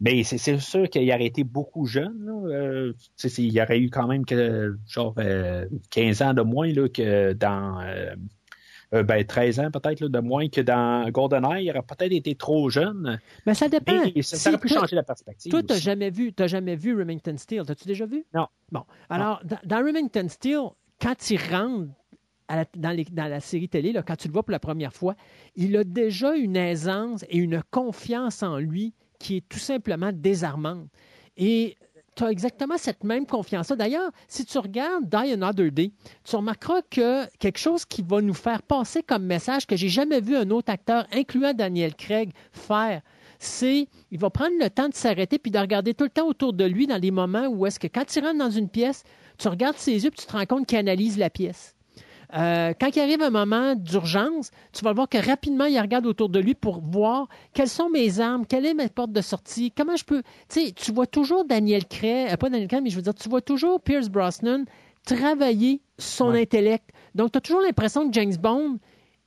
Mais 0.00 0.24
c'est 0.24 0.58
sûr 0.58 0.89
qu'il 0.89 1.08
aurait 1.12 1.26
été 1.26 1.44
beaucoup 1.44 1.84
jeune. 1.84 2.24
Là. 2.24 2.32
Euh, 2.49 2.92
il 3.36 3.60
aurait 3.60 3.78
eu 3.78 3.90
quand 3.90 4.08
même 4.08 4.24
que 4.24 4.74
genre 4.89 5.15
euh, 5.18 5.66
15 5.90 6.23
ans 6.23 6.34
de 6.34 6.40
moins 6.40 6.73
là, 6.73 6.89
que 6.89 7.34
dans 7.34 7.81
euh, 8.93 8.99
euh, 8.99 9.02
ben, 9.02 9.25
13 9.25 9.60
ans 9.60 9.70
peut-être 9.70 10.09
de 10.09 10.19
moins 10.20 10.49
que 10.49 10.60
dans 10.60 11.09
GoldenEye. 11.10 11.67
Il 11.67 11.70
aurait 11.70 11.83
peut-être 11.83 12.12
été 12.12 12.35
trop 12.35 12.70
jeune. 12.70 13.20
Mais 13.47 13.55
ça 13.55 13.69
dépend. 13.69 14.02
Ça, 14.23 14.36
ça 14.36 14.51
aurait 14.51 14.59
pu 14.59 14.69
changer 14.69 14.97
la 14.97 15.02
perspective. 15.02 15.51
Toi, 15.51 15.62
tu 15.62 15.73
n'as 15.73 15.78
jamais 15.78 16.10
vu, 16.10 16.33
as 16.39 16.47
jamais 16.47 16.77
vu 16.77 16.97
Remington 16.97 17.36
Steele. 17.36 17.62
T'as-tu 17.67 17.86
déjà 17.86 18.07
vu? 18.07 18.25
Non. 18.35 18.47
Bon. 18.73 18.85
Alors, 19.09 19.41
non. 19.43 19.57
Dans, 19.62 19.77
dans, 19.77 19.86
Remington 19.86 20.27
Steele, 20.28 20.69
quand 21.01 21.31
il 21.31 21.39
rentre 21.39 21.89
la, 22.49 22.65
dans, 22.77 22.91
les, 22.91 23.05
dans, 23.05 23.28
la 23.28 23.41
série 23.41 23.69
télé, 23.69 23.93
là, 23.93 24.02
quand 24.02 24.17
tu 24.17 24.28
le 24.28 24.33
vois 24.33 24.43
pour 24.43 24.52
la 24.52 24.60
première 24.60 24.93
fois, 24.93 25.15
il 25.57 25.77
a 25.77 25.85
déjà 25.85 26.35
une 26.35 26.57
aisance 26.57 27.25
et 27.28 27.39
une 27.39 27.62
confiance 27.70 28.43
en 28.43 28.59
lui 28.59 28.94
qui 29.19 29.36
est 29.36 29.49
tout 29.49 29.59
simplement 29.59 30.10
désarmante. 30.12 30.89
Et 31.36 31.77
tu 32.16 32.24
as 32.24 32.30
exactement 32.30 32.76
cette 32.76 33.05
même 33.05 33.26
confiance-là. 33.26 33.76
D'ailleurs, 33.76 34.10
si 34.28 34.44
tu 34.44 34.58
regardes 34.58 35.08
Die 35.08 35.32
Another 35.32 35.70
Day, 35.70 35.92
tu 36.24 36.36
remarqueras 36.36 36.82
que 36.90 37.26
quelque 37.39 37.58
chose 37.58 37.84
qui 37.84 38.02
va 38.02 38.20
nous 38.20 38.34
faire 38.34 38.62
passer 38.62 39.02
comme 39.02 39.24
message 39.24 39.66
que 39.66 39.76
j'ai 39.76 39.89
jamais 39.89 40.20
vu 40.20 40.36
un 40.36 40.50
autre 40.50 40.72
acteur, 40.72 41.06
incluant 41.12 41.55
Daniel 41.55 41.94
Craig, 41.94 42.32
faire, 42.52 43.02
c'est 43.39 43.89
il 44.10 44.18
va 44.18 44.30
prendre 44.30 44.55
le 44.60 44.68
temps 44.68 44.89
de 44.89 44.94
s'arrêter 44.94 45.39
puis 45.39 45.50
de 45.50 45.58
regarder 45.58 45.94
tout 45.94 46.05
le 46.05 46.10
temps 46.10 46.26
autour 46.26 46.52
de 46.52 46.64
lui 46.64 46.86
dans 46.86 46.98
des 46.98 47.10
moments 47.10 47.47
où 47.47 47.66
est-ce 47.66 47.80
que 47.80 47.86
quand 47.86 48.14
il 48.14 48.24
rentre 48.24 48.39
dans 48.39 48.50
une 48.50 48.68
pièce, 48.68 49.02
tu 49.39 49.48
regardes 49.48 49.78
ses 49.78 50.05
yeux 50.05 50.10
puis 50.10 50.20
tu 50.20 50.26
te 50.26 50.32
rends 50.32 50.47
compte 50.47 50.66
qu'il 50.66 50.78
analyse 50.78 51.16
la 51.16 51.30
pièce. 51.30 51.74
Euh, 52.34 52.73
quand 52.81 52.94
il 52.94 53.00
arrive 53.00 53.23
un 53.23 53.31
moment 53.31 53.75
d'urgence, 53.75 54.50
tu 54.73 54.84
vas 54.84 54.92
voir 54.92 55.09
que 55.09 55.18
rapidement, 55.18 55.65
il 55.65 55.78
regarde 55.81 56.07
autour 56.07 56.28
de 56.28 56.39
lui 56.39 56.55
pour 56.55 56.81
voir 56.81 57.28
quelles 57.55 57.68
sont 57.68 57.91
mes 57.91 58.20
armes, 58.20 58.47
quelle 58.47 58.67
est 58.67 58.75
ma 58.75 58.89
porte 58.89 59.12
de 59.12 59.20
sortie, 59.20 59.73
comment 59.76 59.97
je 59.97 60.05
peux. 60.05 60.23
Tu 60.49 60.67
sais, 60.67 60.73
tu 60.73 60.92
vois 60.92 61.07
toujours 61.07 61.44
Daniel 61.44 61.86
Craig, 61.86 62.33
euh, 62.33 62.36
pas 62.36 62.50
Daniel 62.50 62.68
Craig, 62.68 62.83
mais 62.83 62.91
je 62.91 62.97
veux 62.97 63.02
dire, 63.02 63.15
tu 63.15 63.28
vois 63.28 63.41
toujours 63.41 63.81
Pierce 63.81 64.09
Brosnan 64.09 64.65
travailler 65.05 65.81
son 65.99 66.31
intellect. 66.31 66.91
Donc, 67.15 67.33
tu 67.33 67.39
as 67.39 67.41
toujours 67.41 67.62
l'impression 67.62 68.09
que 68.09 68.12
James 68.15 68.36
Bond 68.36 68.78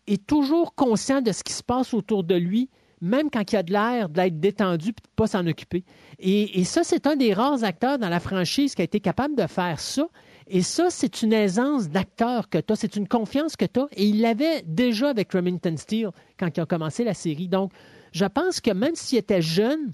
est 0.08 0.26
toujours 0.26 0.76
conscient 0.76 1.22
de 1.22 1.32
ce 1.32 1.44
qui 1.44 1.54
se 1.54 1.64
passe 1.64 1.94
autour 1.94 2.24
de 2.24 2.36
lui, 2.36 2.70
même 3.02 3.30
quand 3.30 3.52
il 3.52 3.56
a 3.58 3.64
de 3.64 3.72
l'air 3.72 4.10
d'être 4.10 4.40
détendu 4.40 4.90
et 4.90 4.92
de 4.92 4.98
ne 5.02 5.16
pas 5.16 5.28
s'en 5.28 5.46
occuper. 5.48 5.84
Et, 6.20 6.60
et 6.60 6.64
ça, 6.64 6.84
c'est 6.84 7.08
un 7.08 7.16
des 7.16 7.34
rares 7.34 7.64
acteurs 7.64 7.98
dans 8.00 8.10
la 8.10 8.20
franchise 8.20 8.76
qui 8.76 8.82
a 8.82 8.86
été 8.86 9.00
capable 9.00 9.36
de 9.36 9.48
faire 9.48 9.80
ça. 9.80 10.08
Et 10.48 10.62
ça, 10.62 10.90
c'est 10.90 11.22
une 11.22 11.34
aisance 11.34 11.90
d'acteur 11.90 12.50
que 12.50 12.58
tu 12.58 12.74
as, 12.74 12.76
c'est 12.76 12.96
une 12.96 13.08
confiance 13.08 13.56
que 13.56 13.66
tu 13.66 13.80
as. 13.80 13.88
Et 13.96 14.06
il 14.06 14.22
l'avait 14.22 14.64
déjà 14.66 15.10
avec 15.10 15.32
Remington 15.32 15.76
Steele 15.78 16.12
quand 16.38 16.50
il 16.56 16.62
a 16.62 16.66
commencé 16.66 17.04
la 17.04 17.14
série. 17.14 17.48
Donc, 17.48 17.72
je 18.12 18.26
pense 18.26 18.62
que 18.62 18.72
même 18.72 18.96
s'il 18.96 19.18
était 19.18 19.42
jeune, 19.42 19.94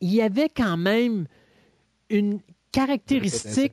il 0.00 0.12
y 0.14 0.22
avait 0.22 0.48
quand 0.48 0.76
même 0.76 1.26
une 2.08 2.40
caractéristique. 2.72 3.72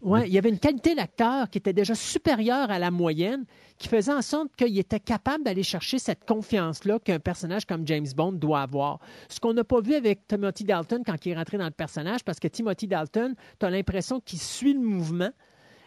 Ouais, 0.00 0.26
il 0.28 0.32
y 0.32 0.38
avait 0.38 0.48
une 0.48 0.58
qualité 0.58 0.94
d'acteur 0.94 1.48
qui 1.50 1.58
était 1.58 1.72
déjà 1.72 1.94
supérieure 1.94 2.70
à 2.70 2.78
la 2.78 2.90
moyenne, 2.90 3.44
qui 3.78 3.88
faisait 3.88 4.12
en 4.12 4.22
sorte 4.22 4.54
qu'il 4.56 4.78
était 4.78 5.00
capable 5.00 5.44
d'aller 5.44 5.62
chercher 5.62 5.98
cette 5.98 6.24
confiance-là 6.24 6.98
qu'un 6.98 7.18
personnage 7.18 7.64
comme 7.66 7.86
James 7.86 8.06
Bond 8.16 8.32
doit 8.32 8.62
avoir. 8.62 8.98
Ce 9.28 9.40
qu'on 9.40 9.54
n'a 9.54 9.64
pas 9.64 9.80
vu 9.80 9.94
avec 9.94 10.26
Timothy 10.28 10.64
Dalton 10.64 11.02
quand 11.04 11.24
il 11.26 11.32
est 11.32 11.36
rentré 11.36 11.58
dans 11.58 11.64
le 11.64 11.70
personnage, 11.70 12.24
parce 12.24 12.38
que 12.40 12.48
Timothy 12.48 12.86
Dalton, 12.86 13.34
tu 13.58 13.66
as 13.66 13.70
l'impression 13.70 14.20
qu'il 14.20 14.38
suit 14.38 14.74
le 14.74 14.80
mouvement. 14.80 15.30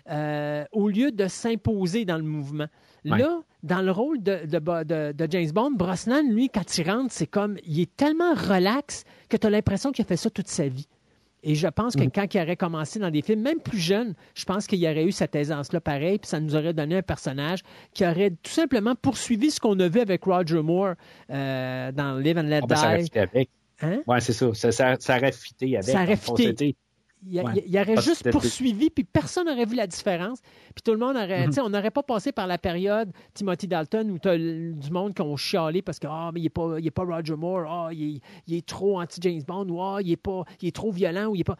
Euh, 0.08 0.66
au 0.72 0.88
lieu 0.88 1.10
de 1.12 1.28
s'imposer 1.28 2.06
dans 2.06 2.18
le 2.18 2.24
mouvement. 2.24 2.68
Ouais. 3.06 3.18
Là, 3.18 3.40
dans 3.64 3.82
le 3.82 3.90
rôle 3.92 4.22
de, 4.22 4.46
de- 4.46 4.84
de- 4.84 5.12
de 5.14 5.28
James 5.32 5.50
Bond, 5.52 5.72
Brosnan, 5.72 6.22
lui, 6.32 6.48
quand 6.50 6.78
il 6.78 6.88
rentre, 6.88 7.12
c'est 7.12 7.26
comme, 7.26 7.58
il 7.66 7.80
est 7.80 7.96
tellement 7.96 8.36
relax 8.36 9.04
que 9.30 9.38
tu 9.38 9.48
as 9.48 9.50
l'impression 9.50 9.92
qu'il 9.92 10.06
a 10.06 10.08
fait 10.08 10.16
ça 10.16 10.30
toute 10.30 10.48
sa 10.48 10.68
vie. 10.68 10.88
Et 11.48 11.54
je 11.54 11.68
pense 11.68 11.96
que 11.96 12.04
quand 12.04 12.34
il 12.34 12.42
aurait 12.42 12.56
commencé 12.58 12.98
dans 12.98 13.12
des 13.12 13.22
films, 13.22 13.42
même 13.42 13.60
plus 13.60 13.78
jeune, 13.78 14.16
je 14.34 14.46
pense 14.46 14.66
qu'il 14.66 14.80
y 14.80 14.88
aurait 14.90 15.06
eu 15.06 15.12
cette 15.12 15.36
aisance-là 15.36 15.80
pareil, 15.80 16.18
puis 16.18 16.28
ça 16.28 16.40
nous 16.40 16.56
aurait 16.56 16.74
donné 16.74 16.98
un 16.98 17.02
personnage 17.04 17.60
qui 17.94 18.04
aurait 18.04 18.32
tout 18.32 18.52
simplement 18.52 18.96
poursuivi 18.96 19.52
ce 19.52 19.60
qu'on 19.60 19.80
a 19.80 19.88
vu 19.88 20.00
avec 20.00 20.24
Roger 20.24 20.64
Moore 20.64 20.96
euh, 21.30 21.92
dans 21.92 22.18
Live 22.18 22.38
and 22.40 22.44
Let 22.44 22.62
Ah, 22.64 22.68
ben, 22.68 22.76
ça 22.76 22.98
Die. 22.98 23.20
avec. 23.20 23.50
Hein? 23.82 24.02
Ouais, 24.08 24.22
c'est 24.22 24.34
ça. 24.34 24.54
Ça, 24.56 24.72
ça, 24.72 24.96
ça 25.00 25.18
aurait 25.18 25.32
fité 25.32 25.78
avec. 25.78 25.90
Ça 25.90 26.04
aurait 26.04 26.16
fité. 26.16 26.76
Il, 27.28 27.42
Ouais. 27.42 27.52
il- 27.56 27.64
il 27.74 27.76
aurait 27.78 27.96
Parce 27.96 28.06
juste 28.06 28.30
poursuivi, 28.32 28.90
puis 28.90 29.04
personne 29.04 29.48
n'aurait 29.48 29.66
vu 29.66 29.76
la 29.76 29.88
différence. 29.88 30.42
Puis 30.76 30.84
tout 30.84 30.92
le 30.92 30.98
monde 30.98 31.16
aurait, 31.16 31.46
tu 31.46 31.54
sais, 31.54 31.62
on 31.62 31.70
n'aurait 31.70 31.92
pas 31.92 32.04
passé 32.04 32.32
par 32.32 32.46
la 32.48 32.58
période 32.58 33.12
Timothy 33.34 33.68
Dalton 33.68 34.12
où 34.12 34.20
tu 34.20 34.28
as 34.30 34.38
du 34.38 34.92
monde 34.92 35.14
qui 35.14 35.22
ont 35.22 35.36
chialé 35.36 35.82
parce 35.82 35.98
que 36.00 36.08
ah 36.10 36.30
mais 36.34 36.40
il 36.40 36.44
n'est 36.44 36.50
pas, 36.50 36.76
il 36.80 36.86
est 36.86 36.92
pas 36.92 37.04
Roger 37.04 37.36
Moore, 37.36 37.66
ah 37.68 37.90
il 37.94 38.18
est, 38.18 38.22
il 38.48 38.54
est 38.56 38.66
trop 38.66 39.00
anti 39.02 39.20
James 39.22 39.42
Bond, 39.48 39.68
ou 39.70 39.82
ah 39.82 39.98
il 40.02 40.12
est 40.12 40.18
pas, 40.18 40.44
il 40.62 40.68
est 40.68 40.76
trop 40.76 40.92
violent, 40.92 41.28
ou 41.28 41.36
il 41.36 41.42
est 41.42 41.44
pas. 41.46 41.58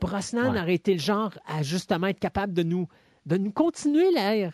Brosnan 0.00 0.52
Ouais. 0.52 0.60
aurait 0.60 0.74
été 0.74 0.92
le 0.94 1.00
genre 1.00 1.32
à 1.46 1.62
justement 1.62 2.06
être 2.06 2.20
capable 2.20 2.52
de 2.54 2.62
nous, 2.62 2.86
de 3.26 3.36
nous 3.36 3.52
continuer 3.52 4.10
l'air. 4.12 4.52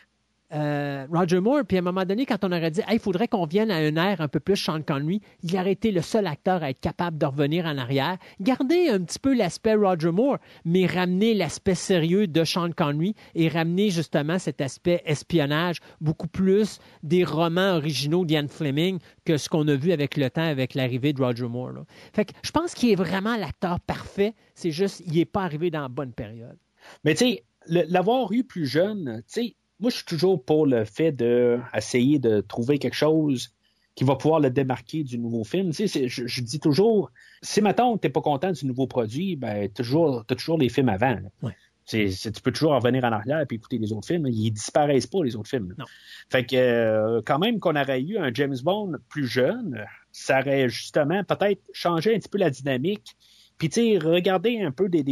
Euh, 0.52 1.07
Roger 1.10 1.41
Moore, 1.41 1.62
puis 1.66 1.76
à 1.76 1.81
un 1.81 1.83
moment 1.83 2.05
donné, 2.05 2.25
quand 2.25 2.44
on 2.44 2.52
aurait 2.52 2.70
dit 2.70 2.81
il 2.91 2.99
faudrait 3.00 3.26
qu'on 3.26 3.47
vienne 3.47 3.70
à 3.70 3.76
un 3.76 3.97
air 3.97 4.20
un 4.20 4.28
peu 4.28 4.39
plus 4.39 4.57
Sean 4.57 4.81
Connery, 4.83 5.20
il 5.42 5.57
aurait 5.57 5.73
été 5.73 5.91
le 5.91 6.02
seul 6.02 6.26
acteur 6.26 6.62
à 6.62 6.70
être 6.70 6.81
capable 6.81 7.18
de 7.18 7.26
revenir 7.26 7.66
en 7.66 7.76
arrière, 7.78 8.16
garder 8.41 8.89
un 8.89 9.00
petit 9.00 9.18
peu 9.18 9.34
l'aspect 9.34 9.75
Roger 9.75 10.12
Moore, 10.12 10.39
mais 10.65 10.86
ramener 10.86 11.34
l'aspect 11.34 11.75
sérieux 11.75 12.28
de 12.28 12.44
Sean 12.44 12.70
Connery 12.70 13.15
et 13.34 13.49
ramener 13.49 13.91
justement 13.91 14.39
cet 14.39 14.60
aspect 14.60 15.02
espionnage 15.05 15.78
beaucoup 16.00 16.28
plus 16.28 16.78
des 17.02 17.25
romans 17.25 17.76
originaux 17.76 18.25
d'Ian 18.25 18.47
Fleming 18.49 18.99
que 19.25 19.36
ce 19.36 19.49
qu'on 19.49 19.66
a 19.66 19.75
vu 19.75 19.92
avec 19.92 20.16
le 20.16 20.31
temps, 20.31 20.42
avec 20.42 20.75
l'arrivée 20.75 21.12
de 21.12 21.23
Roger 21.23 21.49
Moore. 21.49 21.84
Fait 22.12 22.25
que 22.25 22.33
je 22.44 22.52
pense 22.52 22.75
qu'il 22.75 22.91
est 22.91 22.97
vraiment 22.97 23.36
l'acteur 23.36 23.81
parfait, 23.81 24.34
c'est 24.55 24.70
juste 24.70 25.02
il 25.07 25.15
n'est 25.15 25.25
pas 25.25 25.42
arrivé 25.42 25.70
dans 25.70 25.83
la 25.83 25.89
bonne 25.89 26.12
période. 26.12 26.58
Mais 27.05 27.15
tu 27.15 27.39
l'avoir 27.66 28.31
eu 28.33 28.44
plus 28.44 28.66
jeune, 28.66 29.23
tu 29.26 29.41
sais, 29.41 29.57
moi, 29.81 29.91
je 29.91 29.97
suis 29.97 30.05
toujours 30.05 30.43
pour 30.45 30.67
le 30.67 30.85
fait 30.85 31.13
d'essayer 31.13 32.19
de 32.19 32.41
trouver 32.41 32.79
quelque 32.79 32.95
chose 32.95 33.51
qui 33.95 34.05
va 34.05 34.15
pouvoir 34.17 34.41
le 34.41 34.51
démarquer 34.51 35.05
du 35.05 35.19
nouveau 35.19 35.43
film. 35.45 35.71
Tu 35.73 35.89
sais, 35.89 36.09
je, 36.09 36.27
je 36.27 36.41
dis 36.43 36.61
toujours, 36.61 37.11
si 37.43 37.63
maintenant 37.63 37.97
tu 37.97 38.07
n'es 38.07 38.13
pas 38.13 38.21
content 38.21 38.53
du 38.53 38.67
nouveau 38.67 38.87
produit, 38.87 39.37
ben, 39.37 39.71
tu 39.75 39.83
as 39.83 40.35
toujours 40.35 40.59
les 40.59 40.69
films 40.69 40.91
avant. 40.91 41.19
Ouais. 41.43 41.57
C'est- 41.87 42.33
tu 42.33 42.43
peux 42.43 42.53
toujours 42.53 42.73
revenir 42.73 43.05
en 43.05 43.13
arrière 43.13 43.41
et 43.41 43.55
écouter 43.55 43.79
les 43.79 43.93
autres 43.93 44.09
films. 44.09 44.27
Ils 44.27 44.51
disparaissent 44.51 45.07
pas, 45.07 45.23
les 45.23 45.37
autres 45.37 45.49
films. 45.49 45.75
Non. 45.79 45.85
Fait 46.31 46.45
que, 46.45 46.57
euh, 46.57 47.23
quand 47.25 47.39
même, 47.39 47.61
qu'on 47.61 47.77
aurait 47.77 48.03
eu 48.03 48.19
un 48.19 48.35
James 48.35 48.57
Bond 48.63 48.93
plus 49.09 49.27
jeune, 49.27 49.83
ça 50.11 50.41
aurait 50.41 50.69
justement 50.69 51.23
peut-être 51.25 51.63
changé 51.73 52.15
un 52.15 52.19
petit 52.19 52.29
peu 52.29 52.39
la 52.39 52.51
dynamique. 52.51 53.17
Puis, 53.59 53.70
tu 53.70 53.81
sais, 53.81 53.99
regarder 53.99 54.60
un 54.60 54.70
peu 54.70 54.89
des, 54.89 55.02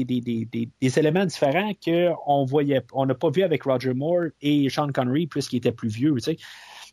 éléments 0.81 1.24
différents 1.24 1.73
qu'on 1.82 2.44
voyait, 2.44 2.82
on 2.92 3.06
n'a 3.06 3.14
pas 3.14 3.31
vu 3.31 3.42
avec 3.42 3.62
Roger 3.62 3.94
Moore 3.94 4.26
et 4.42 4.68
Sean 4.68 4.89
Connery, 4.92 5.26
puisqu'il 5.26 5.56
était 5.56 5.73
plus 5.73 5.89
vieux, 5.89 6.14
tu 6.14 6.20
sais. 6.20 6.36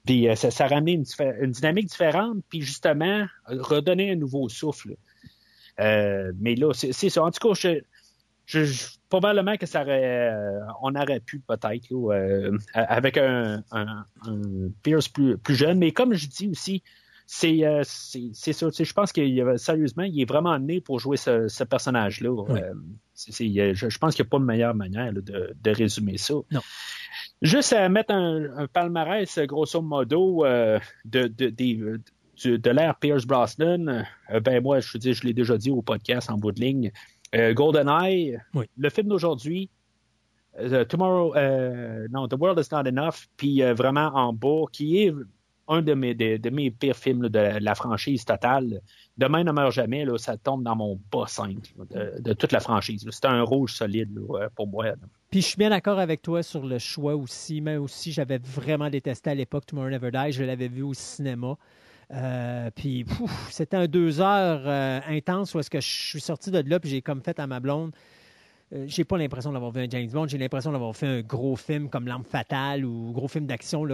Puis, 0.05 0.30
euh, 0.30 0.35
ça, 0.35 0.67
ramenait 0.67 0.93
une, 0.93 1.51
dynamique 1.51 1.88
différente, 1.88 2.38
puis 2.49 2.61
justement, 2.61 3.25
redonner 3.47 4.11
un 4.11 4.15
nouveau 4.15 4.47
souffle. 4.47 4.95
Euh, 5.80 6.31
mais 6.39 6.55
là, 6.55 6.73
c'est 6.73 7.09
ça. 7.09 7.23
En 7.23 7.31
tout 7.31 7.53
cas, 7.53 7.69
je, 8.45 8.88
probablement 9.09 9.57
que 9.57 9.65
ça 9.65 9.81
aurait, 9.81 10.31
euh, 10.31 10.59
on 10.81 10.95
aurait 10.95 11.19
pu 11.19 11.39
peut-être, 11.39 12.55
avec 12.73 13.17
un, 13.17 13.63
Pierce 14.83 15.09
plus 15.09 15.38
jeune. 15.49 15.80
Mais 15.80 15.91
comme 15.91 16.13
je 16.13 16.27
dis 16.27 16.47
aussi, 16.47 16.81
c'est 17.34 17.66
euh, 17.66 17.80
c'est 17.85 18.30
c'est 18.34 18.51
ça. 18.51 18.68
Je 18.77 18.92
pense 18.92 19.14
qu'il 19.14 19.40
avait- 19.40 19.58
sérieusement, 19.58 20.03
il 20.03 20.19
est 20.22 20.26
vraiment 20.26 20.60
né 20.60 20.82
pour 20.82 21.00
jouer 21.00 21.16
ce, 21.16 21.48
ce 21.48 21.64
personnage-là. 21.64 22.30
Euh, 22.50 22.53
euh, 22.53 23.74
je, 23.74 23.90
je 23.90 23.98
pense 24.00 24.16
qu'il 24.16 24.24
n'y 24.26 24.27
a 24.27 24.32
pas 24.32 24.40
de 24.40 24.43
meilleure 24.43 24.76
manière 24.76 25.14
là, 25.14 25.22
de, 25.22 25.56
de 25.64 25.72
résumer 25.72 26.18
ça. 26.18 26.34
Non. 26.51 26.60
Juste 27.42 27.72
à 27.72 27.88
mettre 27.88 28.14
un, 28.14 28.58
un 28.58 28.68
palmarès, 28.68 29.40
grosso 29.48 29.82
modo, 29.82 30.43
euh, 30.43 30.77
de, 31.06 31.27
de, 31.27 31.50
de 32.43 32.69
l'ère 32.69 32.95
Pierce 33.00 33.26
Brosnan, 33.26 34.03
euh, 34.34 34.40
ben 34.42 34.61
moi, 34.61 34.82
je 34.82 34.98
dire, 34.98 35.14
je 35.14 35.24
l'ai 35.24 35.34
déjà 35.34 35.58
dit 35.58 35.72
au 35.72 35.82
podcast 35.82 36.30
en 36.30 36.38
bout 36.38 36.51
de 36.51 36.60
ligne. 36.60 36.92
Euh, 37.34 37.53
GoldenEye, 37.53 38.40
Oui. 38.56 38.66
le 38.77 38.90
film 38.90 39.08
d'aujourd'hui, 39.08 39.69
euh, 40.60 40.84
Tomorrow, 40.84 41.34
euh, 41.38 42.08
non, 42.11 42.27
The 42.27 42.34
World 42.38 42.60
is 42.60 42.68
Not 42.74 42.90
Enough, 42.90 43.27
puis 43.38 43.61
vraiment 43.72 44.11
en 44.16 44.34
bas, 44.34 44.66
qui 44.74 45.03
est 45.03 45.14
un 45.72 45.82
de 45.82 45.93
mes, 45.93 46.72
pires 46.72 46.95
films 46.95 47.30
de 47.30 47.40
la, 47.40 47.75
franchise 47.75 48.25
totale. 48.25 48.82
Demain 49.17 49.43
ne 49.43 49.51
meurt 49.51 49.72
jamais, 49.72 50.06
là, 50.06 50.17
ça 50.17 50.38
tombe 50.38 50.64
dans 50.64 50.75
mon 50.75 51.00
bas 51.11 51.25
5 51.27 51.74
là, 51.77 52.06
de, 52.19 52.33
toute 52.33 52.51
la 52.51 52.59
franchise. 52.59 53.08
C'est 53.09 53.25
un 53.25 53.41
rouge 53.41 53.74
solide 53.74 54.19
pour 54.56 54.67
moi. 54.67 54.85
Puis 55.32 55.41
je 55.41 55.48
suis 55.48 55.58
bien 55.58 55.69
d'accord 55.69 55.98
avec 55.98 56.22
toi 56.22 56.43
sur 56.43 56.66
le 56.66 56.77
choix 56.77 57.16
aussi. 57.16 57.61
Même 57.61 57.82
aussi, 57.82 58.11
j'avais 58.11 58.38
vraiment 58.38 58.90
détesté 58.90 59.30
à 59.30 59.35
l'époque 59.35 59.66
Tomorrow 59.66 59.90
Never 59.90 60.11
Die. 60.11 60.32
Je 60.32 60.43
l'avais 60.43 60.67
vu 60.67 60.83
au 60.83 60.93
cinéma. 60.93 61.58
Euh, 62.14 62.69
puis 62.75 63.06
c'était 63.50 63.77
un 63.77 63.88
deux 63.88 64.19
heures 64.19 64.64
euh, 64.66 65.00
intense 65.08 65.53
où 65.53 65.59
est-ce 65.59 65.69
que 65.69 65.80
je 65.80 65.88
suis 65.88 66.19
sorti 66.19 66.51
de 66.51 66.59
là 66.59 66.77
puis 66.80 66.90
j'ai 66.90 67.01
comme 67.01 67.22
fait 67.22 67.40
à 67.40 67.48
ma 67.48 67.61
blonde. 67.61 67.95
euh, 68.74 68.83
j'ai 68.88 69.06
pas 69.06 69.17
l'impression 69.17 69.53
d'avoir 69.53 69.72
vu 69.72 69.82
un 69.82 69.90
James 69.90 70.09
Bond. 70.09 70.27
J'ai 70.27 70.38
l'impression 70.38 70.74
d'avoir 70.74 70.93
fait 70.95 71.08
un 71.08 71.22
gros 71.22 71.56
film 71.56 71.90
comme 71.90 72.08
L'Arme 72.08 72.25
Fatale 72.25 72.83
ou 72.83 73.11
gros 73.14 73.30
film 73.30 73.45
d'action 73.45 73.85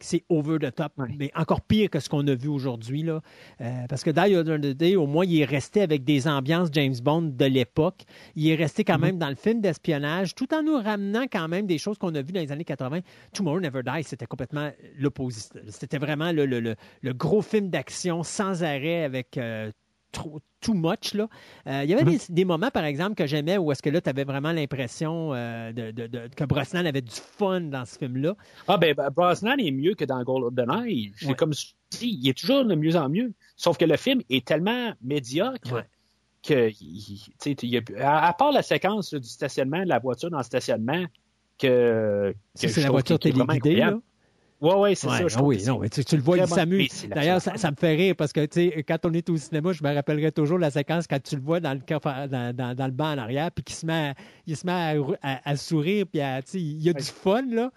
c'est 0.00 0.24
over 0.28 0.58
the 0.58 0.74
top, 0.74 0.92
Ouais. 0.98 1.08
mais 1.18 1.30
encore 1.34 1.60
pire 1.60 1.90
que 1.90 2.00
ce 2.00 2.08
qu'on 2.08 2.26
a 2.26 2.34
vu 2.34 2.48
aujourd'hui. 2.48 3.02
là. 3.02 3.20
Euh, 3.60 3.70
parce 3.88 4.02
que 4.04 4.10
Die 4.10 4.34
Another 4.34 4.74
Day, 4.74 4.96
au 4.96 5.06
moins, 5.06 5.24
il 5.24 5.40
est 5.40 5.44
resté 5.44 5.82
avec 5.82 6.04
des 6.04 6.28
ambiances 6.28 6.68
James 6.72 6.94
Bond 7.02 7.22
de 7.36 7.44
l'époque. 7.44 8.02
Il 8.36 8.48
est 8.48 8.54
resté 8.54 8.84
quand 8.84 8.98
même 8.98 9.18
dans 9.18 9.28
le 9.28 9.34
film 9.34 9.60
d'espionnage, 9.60 10.34
tout 10.34 10.52
en 10.54 10.62
nous 10.62 10.76
ramenant 10.76 11.24
quand 11.30 11.48
même 11.48 11.66
des 11.66 11.78
choses 11.78 11.98
qu'on 11.98 12.14
a 12.14 12.22
vues 12.22 12.32
dans 12.32 12.40
les 12.40 12.52
années 12.52 12.64
80. 12.64 13.00
Tomorrow 13.32 13.60
Never 13.60 13.82
Die, 13.82 14.02
c'était 14.04 14.26
complètement 14.26 14.70
l'opposite. 14.98 15.52
C'était 15.68 15.98
vraiment 15.98 16.32
le, 16.32 16.46
le- 16.46 16.60
le- 16.60 16.76
le 17.00 17.12
gros 17.14 17.42
film 17.42 17.68
d'action 17.70 18.22
sans 18.22 18.62
arrêt 18.62 19.04
avec 19.04 19.36
euh, 19.38 19.70
trop, 20.12 20.40
too 20.60 20.74
much. 20.74 21.14
Là. 21.14 21.28
Euh, 21.66 21.80
il 21.84 21.90
y 21.90 21.94
avait 21.94 22.04
des, 22.04 22.18
des 22.28 22.44
moments, 22.44 22.70
par 22.70 22.84
exemple, 22.84 23.14
que 23.14 23.26
j'aimais 23.26 23.58
où 23.58 23.72
est-ce 23.72 23.82
que 23.82 23.90
là, 23.90 24.00
tu 24.00 24.08
avais 24.08 24.24
vraiment 24.24 24.52
l'impression 24.52 25.32
euh, 25.34 25.72
de, 25.72 25.90
de- 25.90 26.06
de- 26.06 26.28
que 26.36 26.44
Brosnan 26.44 26.86
avait 26.86 27.00
du 27.02 27.10
fun 27.10 27.62
dans 27.62 27.84
ce 27.84 27.98
film-là. 27.98 28.36
Ah 28.68 28.78
ben, 28.78 28.94
ben, 28.94 29.10
Brosnan 29.10 29.56
est 29.58 29.70
mieux 29.72 29.94
que 29.94 30.04
dans 30.04 30.22
GoldenEye. 30.22 31.12
C'est 31.16 31.26
Ouais. 31.28 31.34
comme 31.34 31.52
si 31.54 31.74
il 32.00 32.28
est 32.28 32.38
toujours 32.38 32.64
de 32.64 32.74
mieux 32.74 32.94
en 32.96 33.08
mieux. 33.08 33.32
Sauf 33.56 33.76
que 33.78 33.84
le 33.84 33.96
film 33.96 34.20
est 34.30 34.46
tellement 34.46 34.92
médiocre 35.02 35.72
Ouais. 35.72 35.86
que, 36.42 36.70
il- 36.80 37.82
a- 38.00 38.26
à, 38.28 38.32
part 38.34 38.52
la 38.52 38.62
séquence 38.62 39.12
là, 39.12 39.18
du 39.18 39.28
stationnement, 39.28 39.80
de 39.82 39.88
la 39.88 39.98
voiture 39.98 40.30
dans 40.30 40.38
le 40.38 40.44
stationnement, 40.44 41.04
que, 41.58 42.34
que 42.60 42.68
c'est 42.68 42.80
la 42.82 42.90
voiture 42.90 43.18
téléguidée. 43.18 43.82
Ouais, 44.62 44.74
ouais, 44.76 44.94
c'est 44.94 45.08
Ouais, 45.08 45.18
ça. 45.18 45.28
je 45.28 45.36
ah 45.38 45.42
oui, 45.42 45.56
non, 45.66 45.74
c'est- 45.74 45.80
mais 45.80 45.88
tu, 45.88 46.04
tu 46.04 46.16
le 46.16 46.22
vois, 46.22 46.38
il 46.38 46.46
s'amuse. 46.46 47.06
D'ailleurs, 47.08 47.42
ça, 47.42 47.70
me 47.70 47.76
fait 47.76 47.94
rire 47.96 48.14
parce 48.16 48.32
que, 48.32 48.46
tu 48.46 48.70
sais, 48.70 48.84
quand 48.86 48.98
on 49.04 49.12
est 49.12 49.28
au 49.28 49.36
cinéma, 49.36 49.72
je 49.72 49.82
me 49.82 49.92
rappellerai 49.92 50.30
toujours 50.30 50.58
la 50.58 50.70
séquence 50.70 51.06
quand 51.08 51.20
tu 51.22 51.34
le 51.34 51.42
vois 51.42 51.58
dans 51.58 51.72
le, 51.74 51.80
dans, 52.28 52.54
dans- 52.56 52.74
dans 52.76 52.86
le 52.86 52.92
banc 52.92 53.12
en 53.12 53.18
arrière, 53.18 53.50
puis 53.50 53.64
qu'il 53.64 53.74
se 53.74 53.84
met 53.84 54.10
à, 54.10 54.14
il 54.46 54.56
se 54.56 54.64
met 54.64 54.72
à, 54.72 54.94
à- 55.22 55.50
à 55.50 55.56
sourire, 55.56 56.06
puis 56.10 56.20
à, 56.20 56.40
tu 56.42 56.52
sais, 56.52 56.60
il 56.60 56.80
y 56.80 56.88
a 56.88 56.92
du 56.92 57.02
fun, 57.02 57.42
là. 57.50 57.70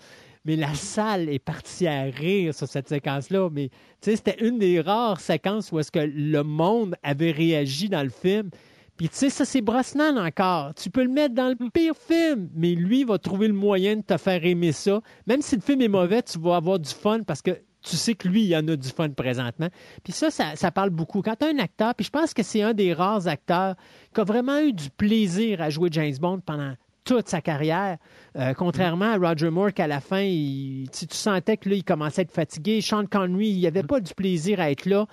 Mais 0.47 0.55
la 0.55 0.75
salle 0.75 1.27
est 1.29 1.39
partie 1.39 1.87
à 1.87 2.03
rire 2.03 2.53
sur 2.53 2.67
cette 2.67 2.87
séquence-là. 2.87 3.49
Mais, 3.51 3.69
tu 3.99 4.11
sais, 4.11 4.15
c'était 4.17 4.45
une 4.47 4.59
des 4.59 4.79
rares 4.79 5.19
séquences 5.19 5.71
où 5.71 5.79
est-ce 5.79 5.91
que 5.91 5.97
le 5.97 6.43
monde 6.43 6.95
avait 7.01 7.31
réagi 7.31 7.89
dans 7.89 8.03
le 8.03 8.11
film. 8.11 8.51
Puis, 8.97 9.09
tu 9.09 9.15
sais, 9.17 9.29
ça, 9.29 9.43
c'est 9.43 9.61
Brosnan 9.61 10.17
encore. 10.17 10.73
Tu 10.75 10.89
peux 10.89 11.03
le 11.03 11.09
mettre 11.09 11.35
dans 11.35 11.49
le 11.49 11.69
pire 11.69 11.95
film, 11.97 12.49
mais 12.55 12.75
lui 12.75 13.03
va 13.03 13.17
trouver 13.17 13.47
le 13.47 13.53
moyen 13.53 13.97
de 13.97 14.01
te 14.01 14.15
faire 14.17 14.45
aimer 14.45 14.71
ça. 14.71 15.01
Même 15.27 15.41
si 15.41 15.55
le 15.57 15.61
film 15.61 15.81
est 15.81 15.89
mauvais, 15.89 16.21
tu 16.23 16.39
vas 16.39 16.55
avoir 16.55 16.79
du 16.79 16.89
fun 16.89 17.21
parce 17.23 17.41
que 17.41 17.51
tu 17.81 17.97
sais 17.97 18.15
que 18.15 18.27
lui, 18.27 18.45
il 18.45 18.55
en 18.55 18.67
a 18.67 18.75
du 18.75 18.89
fun 18.89 19.09
présentement. 19.09 19.67
Puis 20.03 20.13
ça, 20.13 20.31
ça, 20.31 20.55
ça 20.55 20.71
parle 20.71 20.89
beaucoup. 20.91 21.21
Quand 21.21 21.35
tu 21.35 21.45
as 21.45 21.49
un 21.49 21.59
acteur, 21.59 21.93
puis 21.93 22.05
je 22.05 22.09
pense 22.09 22.33
que 22.33 22.41
c'est 22.41 22.61
un 22.63 22.73
des 22.73 22.93
rares 22.93 23.27
acteurs 23.27 23.75
qui 24.13 24.21
a 24.21 24.23
vraiment 24.23 24.59
eu 24.59 24.73
du 24.73 24.89
plaisir 24.89 25.61
à 25.61 25.69
jouer 25.69 25.89
James 25.91 26.15
Bond 26.19 26.39
pendant 26.45 26.73
toute 27.03 27.27
sa 27.29 27.39
carrière, 27.39 27.97
euh, 28.35 28.55
contrairement 28.55 29.05
à 29.13 29.17
Roger 29.17 29.51
Moore 29.51 29.71
qu'à 29.73 29.85
la 29.85 29.99
fin, 29.99 30.21
il- 30.21 30.89
tu, 30.91 31.05
tu 31.05 31.15
sentais 31.15 31.55
que 31.57 31.69
là, 31.69 31.75
il 31.75 31.83
commençait 31.83 32.21
à 32.21 32.23
être 32.23 32.31
fatigué. 32.31 32.81
Sean 32.81 33.05
Connery, 33.05 33.49
il 33.49 33.67
avait 33.67 33.83
pas 33.83 33.99
du 33.99 34.15
plaisir 34.15 34.59
à 34.59 34.71
être 34.71 34.85
là. 34.87 35.05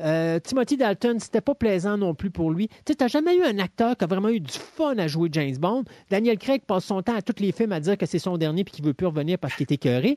Euh, 0.00 0.38
Timothy 0.40 0.76
Dalton, 0.76 1.18
c'était 1.18 1.40
pas 1.40 1.54
plaisant 1.54 1.98
non 1.98 2.14
plus 2.14 2.30
pour 2.30 2.50
lui. 2.50 2.68
Tu 2.86 2.94
n'as 2.98 3.08
jamais 3.08 3.36
eu 3.36 3.42
un 3.42 3.58
acteur 3.58 3.96
qui 3.96 4.04
a 4.04 4.06
vraiment 4.06 4.28
eu 4.28 4.40
du 4.40 4.52
fun 4.52 4.96
à 4.98 5.06
jouer 5.06 5.28
James 5.32 5.56
Bond. 5.56 5.84
Daniel 6.10 6.38
Craig 6.38 6.62
passe 6.66 6.84
son 6.84 7.02
temps 7.02 7.14
à 7.14 7.22
tous 7.22 7.40
les 7.42 7.52
films 7.52 7.72
à 7.72 7.80
dire 7.80 7.98
que 7.98 8.06
c'est 8.06 8.18
son 8.18 8.38
dernier 8.38 8.64
puis 8.64 8.72
qu'il 8.72 8.84
veut 8.84 8.94
plus 8.94 9.06
revenir 9.06 9.38
parce 9.38 9.54
qu'il 9.54 9.64
est 9.64 9.72
écœuré. 9.72 10.16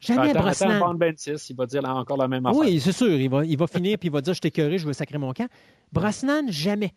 Jamais 0.00 0.30
Attends, 0.30 0.42
Brosnan. 0.42 0.70
attends, 0.70 0.92
Bond 0.92 0.98
26, 0.98 1.50
il 1.50 1.56
va 1.56 1.66
dire 1.66 1.82
là, 1.82 1.94
encore 1.94 2.16
la 2.16 2.28
même 2.28 2.46
affaire. 2.46 2.60
Oui, 2.60 2.80
c'est 2.80 2.92
sûr. 2.92 3.10
Il 3.10 3.28
va, 3.28 3.44
il 3.44 3.58
va 3.58 3.66
finir 3.66 3.98
puis 3.98 4.08
il 4.08 4.12
va 4.12 4.20
dire 4.20 4.34
Je 4.34 4.40
t'ai 4.40 4.78
je 4.78 4.86
veux 4.86 4.92
sacrer 4.92 5.18
mon 5.18 5.32
camp. 5.32 5.48
Brosnan, 5.92 6.46
jamais. 6.48 6.92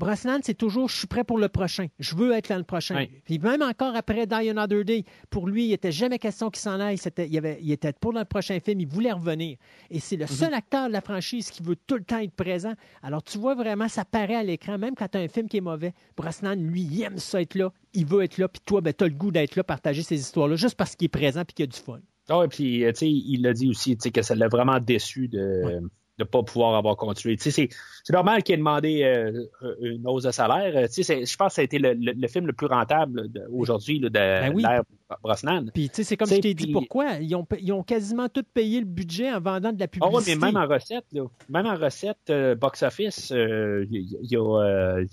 Brosnan, 0.00 0.40
c'est 0.42 0.54
toujours 0.56 0.88
je 0.88 0.96
suis 0.96 1.06
prêt 1.06 1.24
pour 1.24 1.36
le 1.38 1.48
prochain. 1.50 1.86
Je 1.98 2.16
veux 2.16 2.32
être 2.32 2.48
là 2.48 2.56
le 2.56 2.64
prochain. 2.64 2.96
Oui. 2.96 3.10
Puis 3.24 3.38
même 3.38 3.60
encore 3.60 3.94
après 3.94 4.26
Die 4.26 4.48
Another 4.48 4.82
Day, 4.82 5.04
pour 5.28 5.46
lui, 5.46 5.66
il 5.66 5.68
n'était 5.70 5.92
jamais 5.92 6.18
question 6.18 6.48
qu'il 6.50 6.60
s'en 6.60 6.80
aille. 6.80 6.98
Il, 7.18 7.36
avait- 7.38 7.58
il 7.60 7.70
était 7.70 7.92
pour 7.92 8.12
le 8.14 8.24
prochain 8.24 8.58
film, 8.60 8.80
il 8.80 8.88
voulait 8.88 9.12
revenir. 9.12 9.58
Et 9.90 10.00
c'est 10.00 10.16
le 10.16 10.26
seul 10.26 10.54
acteur 10.54 10.88
de 10.88 10.92
la 10.94 11.02
franchise 11.02 11.50
qui 11.50 11.62
veut 11.62 11.76
tout 11.86 11.96
le 11.96 12.02
temps 12.04 12.18
être 12.18 12.32
présent. 12.32 12.72
Alors 13.02 13.22
tu 13.22 13.36
vois 13.38 13.54
vraiment, 13.54 13.88
ça 13.88 14.06
paraît 14.06 14.36
à 14.36 14.42
l'écran, 14.42 14.78
même 14.78 14.94
quand 14.94 15.08
tu 15.08 15.18
as 15.18 15.20
un 15.20 15.28
film 15.28 15.48
qui 15.48 15.58
est 15.58 15.60
mauvais. 15.60 15.92
Brosnan, 16.16 16.54
lui, 16.56 16.80
il 16.82 17.02
aime 17.02 17.18
ça 17.18 17.40
être 17.42 17.54
là. 17.54 17.70
Il 17.92 18.06
veut 18.06 18.22
être 18.24 18.38
là. 18.38 18.48
Puis 18.48 18.62
toi, 18.64 18.80
ben, 18.80 18.94
tu 18.94 19.04
as 19.04 19.08
le 19.08 19.14
goût 19.14 19.30
d'être 19.30 19.54
là, 19.54 19.64
partager 19.64 20.02
ces 20.02 20.18
histoires-là, 20.18 20.56
juste 20.56 20.76
parce 20.76 20.96
qu'il 20.96 21.04
est 21.06 21.08
présent 21.08 21.44
puis 21.44 21.52
qu'il 21.54 21.64
y 21.64 21.68
a 21.68 21.72
du 21.72 21.78
fun. 21.78 22.00
Ah, 22.30 22.42
et 22.44 22.48
puis, 22.48 22.84
euh, 22.84 22.92
tu 22.92 22.98
sais, 23.00 23.10
il 23.10 23.42
l'a 23.42 23.52
dit 23.52 23.68
aussi, 23.68 23.96
tu 23.96 24.02
sais, 24.04 24.10
que 24.12 24.22
ça 24.22 24.34
l'a 24.34 24.48
vraiment 24.48 24.78
déçu 24.80 25.26
de 25.28 25.80
ne 26.20 26.24
pas 26.24 26.42
pouvoir 26.42 26.74
avoir 26.76 26.96
continué. 26.96 27.36
Tu 27.36 27.50
sais, 27.50 27.68
c'est, 28.04 28.12
normal 28.12 28.42
qu'il 28.42 28.54
ait 28.54 28.58
demandé 28.58 29.02
euh, 29.02 29.44
une 29.80 30.06
hausse 30.06 30.24
de 30.24 30.30
salaire. 30.30 30.72
Euh, 30.76 30.86
Tu 30.86 30.92
sais, 30.94 31.02
c'est- 31.02 31.26
je 31.26 31.36
pense 31.36 31.48
que 31.48 31.54
ça 31.54 31.60
a 31.62 31.64
été 31.64 31.78
le, 31.78 31.94
le- 31.94 32.12
le 32.12 32.28
film 32.28 32.46
le 32.46 32.52
plus 32.52 32.66
rentable 32.66 33.30
de- 33.30 33.42
aujourd'hui 33.52 34.00
de 34.00 34.08
Ben 34.08 34.52
oui. 34.54 34.62
l'ère 34.62 34.82
Brosnan. 35.22 35.66
Puis, 35.74 35.88
tu 35.88 35.96
sais, 35.96 36.04
c'est 36.04 36.16
comme 36.16 36.26
T'sais, 36.28 36.36
je 36.36 36.40
t'ai 36.42 36.54
dit 36.54 36.70
pourquoi? 36.72 37.14
Ils 37.20 37.34
ont, 37.34 37.46
ils 37.60 37.72
ont 37.72 37.82
quasiment 37.82 38.28
tout 38.28 38.44
payé 38.54 38.78
le 38.80 38.86
budget 38.86 39.32
en 39.32 39.40
vendant 39.40 39.72
de 39.72 39.78
la 39.80 39.84
Ah 39.84 39.88
publicité. 39.88 40.36
mais 40.36 40.46
même 40.52 40.56
en 40.56 40.66
recette, 40.66 41.04
là, 41.12 41.24
même 41.48 41.66
en 41.66 41.74
recette 41.76 42.18
euh, 42.30 42.54
box-office, 42.54 43.32
euh, 43.32 43.84
il 43.90 44.16
y, 44.22 44.36
a... 44.36 44.40
euh, 44.40 45.04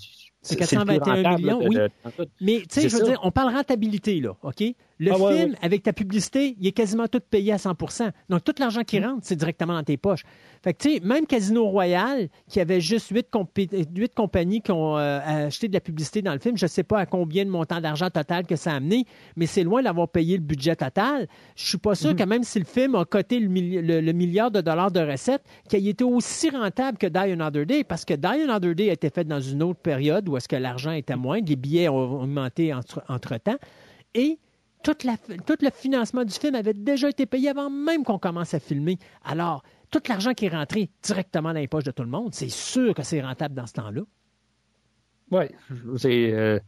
C'est 0.42 0.54
le 0.56 0.60
plus 0.66 0.70
421 0.78 1.16
rentable, 1.16 1.42
millions, 1.42 1.60
de- 1.60 1.68
oui. 1.68 1.76
de-. 1.76 1.90
Mais 2.42 2.60
tu 2.60 2.66
sais, 2.70 2.82
je 2.90 2.96
veux 2.96 3.04
ça. 3.04 3.10
dire, 3.10 3.20
on 3.24 3.32
parle 3.32 3.54
rentabilité, 3.56 4.20
là, 4.22 4.36
OK? 4.44 4.64
Le 5.00 5.12
Ah 5.12 5.16
film, 5.16 5.52
ouais. 5.52 5.58
avec 5.62 5.84
ta 5.84 5.94
publicité, 5.94 6.56
il 6.60 6.66
est 6.66 6.72
quasiment 6.72 7.08
tout 7.08 7.20
payé 7.20 7.54
à 7.54 7.58
100% 7.58 8.10
Donc, 8.30 8.44
tout 8.44 8.54
l'argent 8.58 8.84
qui 8.84 9.00
rentre, 9.00 9.20
c'est 9.22 9.36
directement 9.36 9.74
dans 9.74 9.84
tes 9.84 9.96
poches. 9.98 10.24
Fait 10.64 10.74
que, 10.74 10.80
tu 10.82 10.94
sais, 10.96 11.00
même 11.02 11.28
Casino 11.28 11.68
Royale, 11.68 12.30
qui 12.50 12.60
avait 12.60 12.82
juste 12.82 13.10
huit, 13.12 13.28
compagnies 14.16 14.62
qui 14.62 14.72
ont 14.72 14.98
euh, 14.98 15.20
acheté 15.48 15.68
de 15.68 15.74
la 15.74 15.82
publicité 15.82 16.22
dans 16.24 16.34
le 16.34 16.40
film, 16.40 16.58
je 16.58 16.66
ne 16.66 16.70
sais 16.70 16.82
pas 16.84 17.00
à 17.00 17.06
combien 17.06 17.46
de 17.46 17.50
montant 17.52 17.80
d'argent 17.80 18.10
total 18.10 18.48
que 18.48 18.56
ça 18.56 18.72
a 18.72 18.76
amené, 18.78 19.06
mais 19.36 19.46
c'est 19.46 19.64
loin 19.64 19.84
d'avoir 19.84 20.08
payé 20.10 20.36
le 20.38 20.44
budget 20.44 20.76
total. 20.76 21.28
Je 21.56 21.68
suis 21.68 21.78
pas 21.78 21.94
sûr 21.94 22.08
Mm-hmm. 22.12 22.16
que 22.16 22.24
même 22.24 22.44
si 22.44 22.58
le 22.60 22.66
film 22.66 22.96
a 22.96 23.06
coté 23.06 23.40
le, 23.40 23.50
milli- 23.50 23.82
le- 23.82 24.02
le 24.02 24.12
milliard 24.14 24.50
de 24.50 24.62
dollars 24.62 24.92
de 24.92 25.00
recettes, 25.02 25.44
qu'il 25.70 25.86
ait 25.86 25.92
été 25.92 26.04
aussi 26.04 26.50
rentable 26.50 26.98
que 26.98 27.06
Die 27.08 27.18
Another 27.34 27.66
Day, 27.66 27.84
parce 27.84 28.04
que 28.06 28.14
Die 28.14 28.26
Another 28.26 28.74
Day 28.74 28.90
a 28.90 28.94
été 28.94 29.10
fait 29.10 29.26
dans 29.26 29.42
une 29.42 29.62
autre 29.62 29.80
période 29.80 30.28
où 30.30 30.38
est-ce 30.38 30.48
que 30.48 30.56
l'argent 30.56 30.92
était 30.92 31.16
moins, 31.16 31.40
les 31.42 31.56
billets 31.56 31.90
ont 31.90 32.22
augmenté 32.24 32.74
entre- 32.74 33.04
entre-temps, 33.10 33.58
et 34.16 34.40
tout 34.94 35.58
le 35.62 35.70
financement 35.72 36.24
du 36.24 36.34
film 36.34 36.56
avait 36.56 36.74
déjà 36.74 37.10
été 37.10 37.26
payé 37.26 37.50
avant 37.50 37.70
même 37.70 38.04
qu'on 38.04 38.20
commence 38.20 38.54
à 38.54 38.60
filmer. 38.60 38.98
Alors, 39.24 39.64
tout 39.92 40.02
l'argent 40.08 40.34
qui 40.34 40.46
est 40.46 40.50
rentré 40.50 40.90
directement 41.02 41.54
dans 41.54 41.60
les 41.60 41.68
poches 41.68 41.86
de 41.86 41.92
tout 41.92 42.04
le 42.04 42.10
monde, 42.10 42.34
c'est 42.34 42.50
sûr 42.50 42.94
que 42.94 43.04
c'est 43.04 43.22
rentable 43.22 43.56
dans 43.56 43.68
ce 43.68 43.74
temps-là. 43.74 44.02
Oui, 45.32 45.46
c'est, 45.98 46.34
euh, 46.34 46.60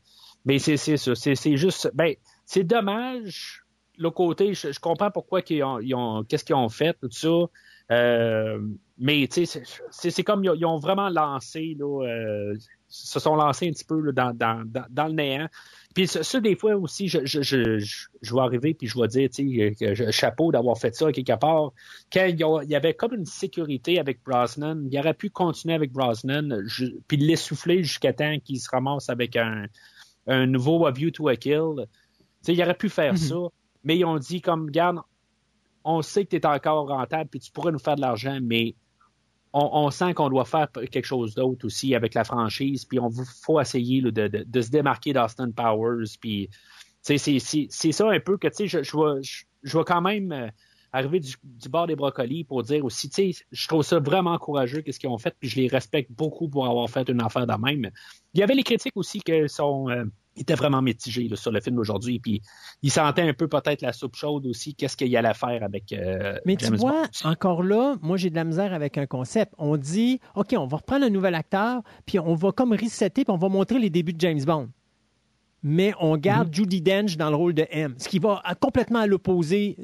mais 0.45 0.59
c'est, 0.59 0.77
ça. 0.77 1.15
C'est, 1.15 1.57
juste, 1.57 1.91
ben, 1.93 2.13
c'est 2.45 2.63
dommage. 2.63 3.63
Le 3.97 4.09
côté, 4.11 4.53
je, 4.53 4.79
comprends 4.79 5.11
pourquoi 5.11 5.41
qu'ils 5.41 5.63
ont, 5.63 6.23
qu'est-ce 6.23 6.45
qu'ils 6.45 6.55
ont 6.55 6.69
fait, 6.69 6.97
tout 7.01 7.11
ça. 7.11 7.27
Euh, 7.91 8.61
mais 8.97 9.27
c'est, 9.31 10.23
comme 10.23 10.43
ils 10.43 10.49
ont, 10.49 10.55
ils 10.55 10.65
ont 10.65 10.77
vraiment 10.77 11.09
lancé, 11.09 11.75
là, 11.77 12.05
euh, 12.05 12.55
se 12.87 13.19
sont 13.19 13.35
lancés 13.35 13.67
un 13.67 13.71
petit 13.71 13.85
peu 13.85 14.11
dans, 14.11 14.35
dans, 14.35 14.63
dans 14.89 15.07
le 15.07 15.13
néant. 15.13 15.47
Puis 15.95 16.07
ça, 16.07 16.21
ça, 16.21 16.39
des 16.39 16.55
fois 16.55 16.75
aussi, 16.75 17.07
je, 17.07 17.25
je, 17.25 17.41
je, 17.41 17.79
je, 17.79 18.07
je 18.21 18.33
vais 18.33 18.41
arriver 18.41 18.75
puis 18.75 18.87
je 18.87 18.99
vais 18.99 19.07
dire, 19.07 19.29
tu 19.29 19.75
sais, 19.75 20.11
chapeau 20.11 20.51
d'avoir 20.51 20.77
fait 20.77 20.95
ça 20.95 21.11
quelque 21.11 21.37
part. 21.37 21.71
Quand 22.13 22.25
il 22.25 22.39
y, 22.39 22.75
avait 22.75 22.93
comme 22.93 23.15
une 23.15 23.25
sécurité 23.25 23.99
avec 23.99 24.23
Brosnan, 24.23 24.87
il 24.89 24.99
aurait 24.99 25.15
pu 25.15 25.31
continuer 25.31 25.73
avec 25.73 25.91
Brosnan, 25.91 26.61
puis 27.07 27.17
l'essouffler 27.17 27.83
jusqu'à 27.83 28.13
temps 28.13 28.37
qu'il 28.43 28.59
se 28.59 28.69
ramasse 28.69 29.09
avec 29.09 29.35
un, 29.35 29.65
un 30.27 30.45
nouveau 30.45 30.85
A 30.85 30.91
View 30.91 31.09
to 31.09 31.27
a 31.27 31.35
Kill. 31.35 31.73
Tu 31.77 31.85
sais, 32.41 32.53
il 32.53 32.61
aurait 32.61 32.77
pu 32.77 32.89
faire 32.89 33.17
ça, 33.17 33.35
mais 33.83 33.97
ils 33.97 34.05
ont 34.05 34.19
dit 34.19 34.41
comme, 34.41 34.65
regarde, 34.67 34.99
on 35.83 36.03
sait 36.03 36.23
que 36.23 36.29
tu 36.29 36.35
es 36.35 36.45
encore 36.45 36.87
rentable, 36.87 37.29
puis 37.31 37.39
tu 37.39 37.51
pourrais 37.51 37.71
nous 37.71 37.79
faire 37.79 37.95
de 37.95 38.01
l'argent, 38.01 38.37
mais 38.41 38.75
on, 39.53 39.69
on 39.73 39.89
sent 39.89 40.13
qu'on 40.13 40.29
doit 40.29 40.45
faire 40.45 40.69
quelque 40.71 41.05
chose 41.05 41.33
d'autre 41.35 41.65
aussi 41.65 41.95
avec 41.95 42.13
la 42.13 42.23
franchise, 42.23 42.85
puis 42.85 42.99
on 42.99 43.09
faut 43.11 43.59
essayer 43.59 44.01
là, 44.01 44.11
de, 44.11 44.27
de, 44.27 44.43
de 44.43 44.61
se 44.61 44.69
démarquer 44.69 45.13
d'Austin 45.13 45.51
Powers, 45.51 46.05
puis 46.19 46.49
c'est, 47.01 47.17
ça 47.19 48.09
un 48.09 48.19
peu 48.19 48.37
que, 48.37 48.47
tu 48.47 48.55
sais, 48.55 48.67
je, 48.67 48.83
je, 48.83 49.21
je, 49.21 49.43
je 49.63 49.77
vais 49.77 49.83
quand 49.85 50.01
même 50.01 50.31
euh, 50.31 50.47
arriver 50.91 51.19
du, 51.19 51.33
du 51.43 51.69
bord 51.69 51.87
des 51.87 51.95
brocolis 51.95 52.43
pour 52.43 52.63
dire 52.63 52.83
aussi, 52.85 53.09
tu 53.09 53.33
sais, 53.33 53.45
je 53.51 53.67
trouve 53.67 53.83
ça 53.83 53.99
vraiment 53.99 54.37
courageux 54.37 54.81
qu'est-ce 54.81 54.99
qu'ils 54.99 55.09
ont 55.09 55.17
fait, 55.17 55.35
puis 55.39 55.49
je 55.49 55.55
les 55.55 55.67
respecte 55.67 56.11
beaucoup 56.11 56.49
pour 56.49 56.65
avoir 56.67 56.89
fait 56.89 57.07
une 57.09 57.21
affaire 57.21 57.47
de 57.47 57.53
même. 57.53 57.89
Il 58.33 58.39
y 58.39 58.43
avait 58.43 58.55
les 58.55 58.63
critiques 58.63 58.97
aussi 58.97 59.21
que 59.21 59.47
sont... 59.47 59.89
euh, 59.89 60.05
étaient 60.35 60.55
vraiment 60.55 60.81
mitigés 60.81 61.27
là, 61.27 61.35
sur 61.35 61.51
le 61.51 61.59
film 61.59 61.75
d'aujourd'hui, 61.75 62.19
puis 62.19 62.41
ils 62.81 62.91
sentaient 62.91 63.23
un 63.27 63.33
peu 63.33 63.47
peut-être 63.47 63.81
la 63.81 63.91
soupe 63.93 64.15
chaude 64.15 64.45
aussi, 64.45 64.73
qu'est-ce 64.75 64.95
qu'il 64.95 65.15
allait 65.17 65.33
faire 65.33 65.63
avec 65.63 65.91
euh, 65.91 66.37
Mais 66.45 66.55
tu 66.55 66.65
James 66.65 66.75
vois, 66.77 67.03
Bond. 67.03 67.29
encore 67.29 67.63
là, 67.63 67.95
moi 68.01 68.15
j'ai 68.17 68.29
de 68.29 68.35
la 68.35 68.43
misère 68.45 68.73
avec 68.73 68.97
un 68.97 69.05
concept. 69.05 69.53
On 69.57 69.75
dit, 69.77 70.19
OK, 70.35 70.55
on 70.57 70.65
va 70.65 70.77
reprendre 70.77 71.05
un 71.05 71.09
nouvel 71.09 71.35
acteur, 71.35 71.81
puis 72.05 72.19
on 72.19 72.35
va 72.35 72.51
comme 72.51 72.71
resetter, 72.73 73.25
puis 73.25 73.33
on 73.33 73.37
va 73.37 73.49
montrer 73.49 73.79
les 73.79 73.89
débuts 73.89 74.13
de 74.13 74.21
James 74.21 74.43
Bond. 74.43 74.69
Mais 75.61 75.93
on 75.99 76.15
garde 76.15 76.53
Judy 76.53 76.81
Dench 76.81 77.17
dans 77.17 77.29
le 77.29 77.35
rôle 77.35 77.53
de 77.53 77.65
M, 77.69 77.93
ce 77.97 78.07
qui 78.07 78.19
va 78.19 78.39
à- 78.45 78.55
complètement 78.55 78.99
à 78.99 79.07
l'opposé. 79.07 79.75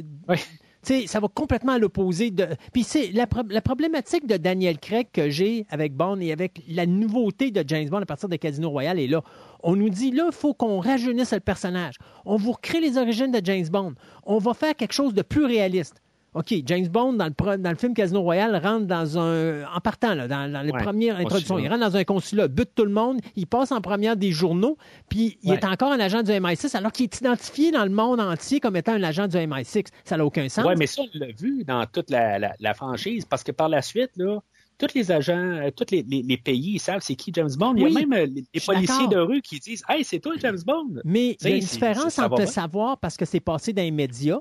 Ça 1.07 1.19
va 1.19 1.27
complètement 1.27 1.73
à 1.73 1.79
l'opposé 1.79 2.31
de. 2.31 2.47
Puis 2.73 2.83
c'est 2.83 3.11
la 3.11 3.61
problématique 3.61 4.27
de 4.27 4.37
Daniel 4.37 4.77
Craig 4.77 5.07
que 5.11 5.29
j'ai 5.29 5.65
avec 5.69 5.93
Bond 5.93 6.19
et 6.19 6.31
avec 6.31 6.61
la 6.67 6.85
nouveauté 6.85 7.51
de 7.51 7.63
James 7.67 7.89
Bond 7.89 8.01
à 8.01 8.05
partir 8.05 8.29
de 8.29 8.35
Casino 8.35 8.69
Royale 8.69 8.99
est 8.99 9.07
là. 9.07 9.23
On 9.63 9.75
nous 9.75 9.89
dit 9.89 10.11
là, 10.11 10.25
il 10.27 10.35
faut 10.35 10.53
qu'on 10.53 10.79
rajeunisse 10.79 11.33
le 11.33 11.39
personnage. 11.39 11.95
On 12.25 12.35
vous 12.37 12.51
recrée 12.51 12.79
les 12.79 12.97
origines 12.97 13.31
de 13.31 13.41
James 13.43 13.67
Bond. 13.67 13.95
On 14.25 14.37
va 14.37 14.53
faire 14.53 14.75
quelque 14.75 14.93
chose 14.93 15.13
de 15.13 15.23
plus 15.23 15.45
réaliste. 15.45 16.01
OK, 16.35 16.53
James 16.65 16.87
Bond, 16.89 17.13
dans 17.13 17.25
le, 17.27 17.57
dans 17.57 17.69
le 17.69 17.75
film 17.77 17.93
Casino 17.93 18.21
Royale, 18.21 18.55
rentre 18.57 18.85
dans 18.85 19.17
un. 19.17 19.63
En 19.73 19.79
partant, 19.79 20.13
là, 20.13 20.27
dans, 20.27 20.51
dans 20.51 20.61
les 20.61 20.73
Ouais, 20.73 20.83
premières 20.83 21.15
introductions, 21.17 21.57
il 21.57 21.69
rentre 21.69 21.79
dans 21.89 21.95
un 21.95 22.03
consulat, 22.03 22.47
bute 22.49 22.75
tout 22.75 22.83
le 22.83 22.91
monde, 22.91 23.21
il 23.37 23.47
passe 23.47 23.71
en 23.71 23.79
première 23.81 24.17
des 24.17 24.31
journaux, 24.33 24.77
puis 25.09 25.37
il 25.43 25.49
Ouais. 25.51 25.55
est 25.55 25.63
encore 25.65 25.93
un 25.93 25.99
agent 25.99 26.23
du 26.23 26.31
MI6, 26.31 26.75
alors 26.75 26.91
qu'il 26.91 27.05
est 27.05 27.17
identifié 27.21 27.71
dans 27.71 27.85
le 27.85 27.89
monde 27.89 28.19
entier 28.19 28.59
comme 28.59 28.75
étant 28.75 28.91
un 28.93 29.03
agent 29.03 29.27
du 29.29 29.37
MI6. 29.37 29.87
Ça 30.03 30.17
n'a 30.17 30.25
aucun 30.25 30.49
sens. 30.49 30.65
Oui, 30.65 30.73
mais 30.77 30.87
ça, 30.87 31.03
on 31.03 31.07
l'a 31.13 31.31
vu 31.31 31.63
dans 31.63 31.85
toute 31.85 32.09
la, 32.09 32.37
la, 32.37 32.53
la 32.59 32.73
franchise, 32.73 33.25
parce 33.25 33.43
que 33.43 33.51
par 33.53 33.69
la 33.69 33.81
suite, 33.81 34.11
là, 34.17 34.39
tous 34.77 34.93
les 34.93 35.11
agents, 35.11 35.37
euh, 35.37 35.71
tous 35.71 35.85
les, 35.91 36.03
les, 36.03 36.21
les 36.21 36.37
pays, 36.37 36.73
ils 36.75 36.79
savent 36.79 37.01
c'est 37.01 37.15
qui 37.15 37.31
James 37.33 37.49
Bond. 37.57 37.75
Il 37.77 37.83
y 37.83 37.85
Oui, 37.85 37.91
a 37.95 38.05
même 38.05 38.11
euh, 38.13 38.25
les, 38.25 38.45
les 38.53 38.59
policiers 38.59 39.07
de 39.07 39.17
rue 39.17 39.41
qui 39.41 39.59
disent 39.59 39.83
Hey, 39.87 40.03
c'est 40.03 40.19
toi 40.19 40.33
James 40.37 40.59
Bond. 40.65 41.01
Mais 41.05 41.37
il 41.41 41.47
y 41.49 41.53
a 41.53 41.55
une 41.55 41.65
différence 41.65 42.19
entre 42.19 42.45
savoir 42.45 42.97
parce 42.99 43.15
que 43.15 43.23
c'est 43.25 43.39
passé 43.39 43.71
dans 43.71 43.81
les 43.83 43.91
médias, 43.91 44.39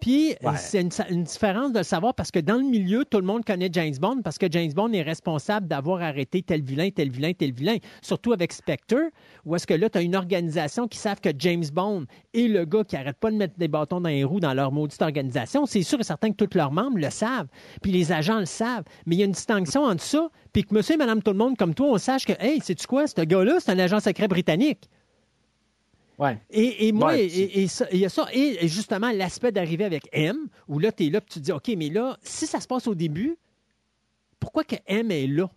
Puis 0.00 0.34
Ouais. 0.42 0.56
c'est 0.56 0.80
une, 0.80 0.90
une 1.10 1.24
différence 1.24 1.72
de 1.72 1.78
le 1.78 1.84
savoir 1.84 2.14
parce 2.14 2.30
que 2.30 2.38
dans 2.38 2.56
le 2.56 2.62
milieu, 2.64 3.04
tout 3.04 3.18
le 3.18 3.24
monde 3.26 3.44
connaît 3.44 3.68
James 3.72 3.94
Bond 4.00 4.22
parce 4.22 4.38
que 4.38 4.46
James 4.50 4.72
Bond 4.72 4.92
est 4.92 5.02
responsable 5.02 5.68
d'avoir 5.68 6.02
arrêté 6.02 6.42
tel 6.42 6.62
vilain, 6.62 6.90
tel 6.90 7.10
vilain, 7.10 7.32
tel 7.32 7.52
vilain. 7.52 7.76
Surtout 8.02 8.32
avec 8.32 8.52
Spectre, 8.52 8.96
où 9.44 9.54
est-ce 9.54 9.66
que 9.66 9.74
là, 9.74 9.90
tu 9.90 9.98
as 9.98 10.02
une 10.02 10.16
organisation 10.16 10.88
qui 10.88 10.98
savent 10.98 11.20
que 11.20 11.30
James 11.38 11.64
Bond 11.72 12.06
est 12.34 12.48
le 12.48 12.64
gars 12.64 12.84
qui 12.84 12.96
arrête 12.96 13.18
pas 13.18 13.30
de 13.30 13.36
mettre 13.36 13.58
des 13.58 13.68
bâtons 13.68 14.00
dans 14.00 14.08
les 14.08 14.24
roues 14.24 14.40
dans 14.40 14.54
leur 14.54 14.72
maudite 14.72 15.02
organisation. 15.02 15.66
C'est 15.66 15.82
sûr 15.82 16.00
et 16.00 16.04
certain 16.04 16.30
que 16.32 16.44
tous 16.44 16.56
leurs 16.56 16.72
membres 16.72 16.98
le 16.98 17.10
savent. 17.10 17.48
Puis 17.82 17.92
les 17.92 18.12
agents 18.12 18.38
le 18.40 18.46
savent. 18.46 18.84
Mais 19.06 19.16
il 19.16 19.18
y 19.18 19.22
a 19.22 19.26
une 19.26 19.32
distinction 19.32 19.82
entre 19.84 20.02
ça, 20.02 20.28
puis 20.52 20.64
que 20.64 20.74
monsieur 20.74 20.94
et 20.94 20.98
madame 20.98 21.22
tout 21.22 21.32
le 21.32 21.38
monde 21.38 21.56
comme 21.56 21.74
toi, 21.74 21.88
on 21.88 21.98
sache 21.98 22.24
que, 22.24 22.32
hey, 22.40 22.60
sais-tu 22.60 22.86
quoi, 22.86 23.06
ce 23.06 23.20
gars-là, 23.20 23.56
c'est 23.60 23.70
un 23.72 23.78
agent 23.78 24.00
secret 24.00 24.28
britannique. 24.28 24.88
Ouais. 26.20 26.38
Et, 26.50 26.86
et 26.88 26.92
moi, 26.92 27.12
Ouais, 27.12 27.24
et, 27.26 27.62
et 27.62 27.66
ça- 27.66 27.86
il 27.90 27.98
y 27.98 28.04
a 28.04 28.08
ça. 28.10 28.26
Et, 28.32 28.68
justement, 28.68 29.10
l'aspect 29.10 29.52
d'arriver 29.52 29.84
avec 29.84 30.08
M, 30.12 30.48
où 30.68 30.78
là, 30.78 30.92
tu 30.92 31.06
es 31.06 31.10
là, 31.10 31.20
puis 31.20 31.30
tu 31.32 31.38
te 31.40 31.44
dis, 31.46 31.52
OK, 31.52 31.68
mais 31.76 31.88
là, 31.88 32.18
si 32.22 32.46
ça 32.46 32.60
se 32.60 32.68
passe 32.68 32.86
au 32.86 32.94
début, 32.94 33.36
pourquoi 34.38 34.64
que 34.64 34.76
M 34.86 35.10
est 35.10 35.26
là? 35.26 35.48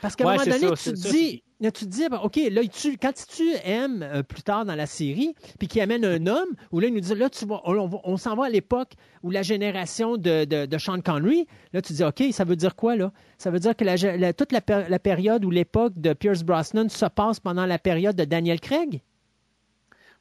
Parce 0.00 0.14
qu'à 0.14 0.24
un 0.24 0.26
moment 0.36 0.44
donné, 0.60 0.76
ça, 0.76 0.90
tu, 0.90 0.90
te 0.92 1.08
dis, 1.10 1.42
tu 1.60 1.70
te 1.72 1.84
dis, 1.86 2.04
OK, 2.22 2.36
là, 2.52 2.62
tu, 2.68 2.96
quand 2.98 3.12
tu 3.12 3.50
M 3.64 4.00
euh, 4.04 4.22
plus 4.22 4.42
tard 4.44 4.64
dans 4.64 4.76
la 4.76 4.86
série, 4.86 5.34
puis 5.58 5.66
qui 5.66 5.80
amène 5.80 6.04
un 6.04 6.24
homme, 6.28 6.50
où 6.70 6.78
là, 6.78 6.86
il 6.86 6.94
nous 6.94 7.00
dit, 7.00 7.14
là, 7.16 7.28
tu 7.28 7.44
vois, 7.44 7.60
on, 7.68 7.76
on 7.76 7.88
va- 7.88 8.00
on 8.04 8.16
s'en 8.16 8.36
va 8.36 8.44
à 8.46 8.48
l'époque 8.48 8.92
où 9.24 9.30
la 9.32 9.42
génération 9.42 10.16
de, 10.16 10.44
de, 10.44 10.66
de 10.66 10.78
Sean 10.78 11.00
Connery, 11.00 11.48
là, 11.72 11.82
tu 11.82 11.92
dis, 11.94 12.04
OK, 12.04 12.22
ça 12.30 12.44
veut 12.44 12.54
dire 12.54 12.76
quoi, 12.76 12.94
là? 12.94 13.12
Ça 13.38 13.50
veut 13.50 13.58
dire 13.58 13.74
que 13.74 13.82
la, 13.84 13.96
la- 13.96 14.32
toute 14.32 14.52
la, 14.52 14.60
la 14.88 14.98
période 15.00 15.44
ou 15.44 15.50
l'époque 15.50 15.94
de 15.96 16.12
Pierce 16.12 16.44
Brosnan 16.44 16.88
se 16.88 17.06
passe 17.06 17.40
pendant 17.40 17.66
la 17.66 17.80
période 17.80 18.14
de 18.14 18.24
Daniel 18.24 18.60
Craig? 18.60 19.02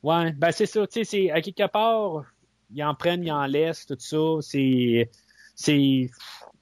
Ouais, 0.07 0.31
ben 0.33 0.51
c'est 0.51 0.65
ça, 0.65 0.85
tu 0.87 1.03
sais, 1.03 1.31
à 1.31 1.41
quelque 1.41 1.67
part, 1.69 2.23
ils 2.73 2.83
en 2.83 2.93
prennent, 2.95 3.23
ils 3.23 3.31
en 3.31 3.45
laissent, 3.45 3.85
tout 3.85 3.95
ça, 3.99 4.17
c'est. 4.41 5.09
C'est. 5.55 6.09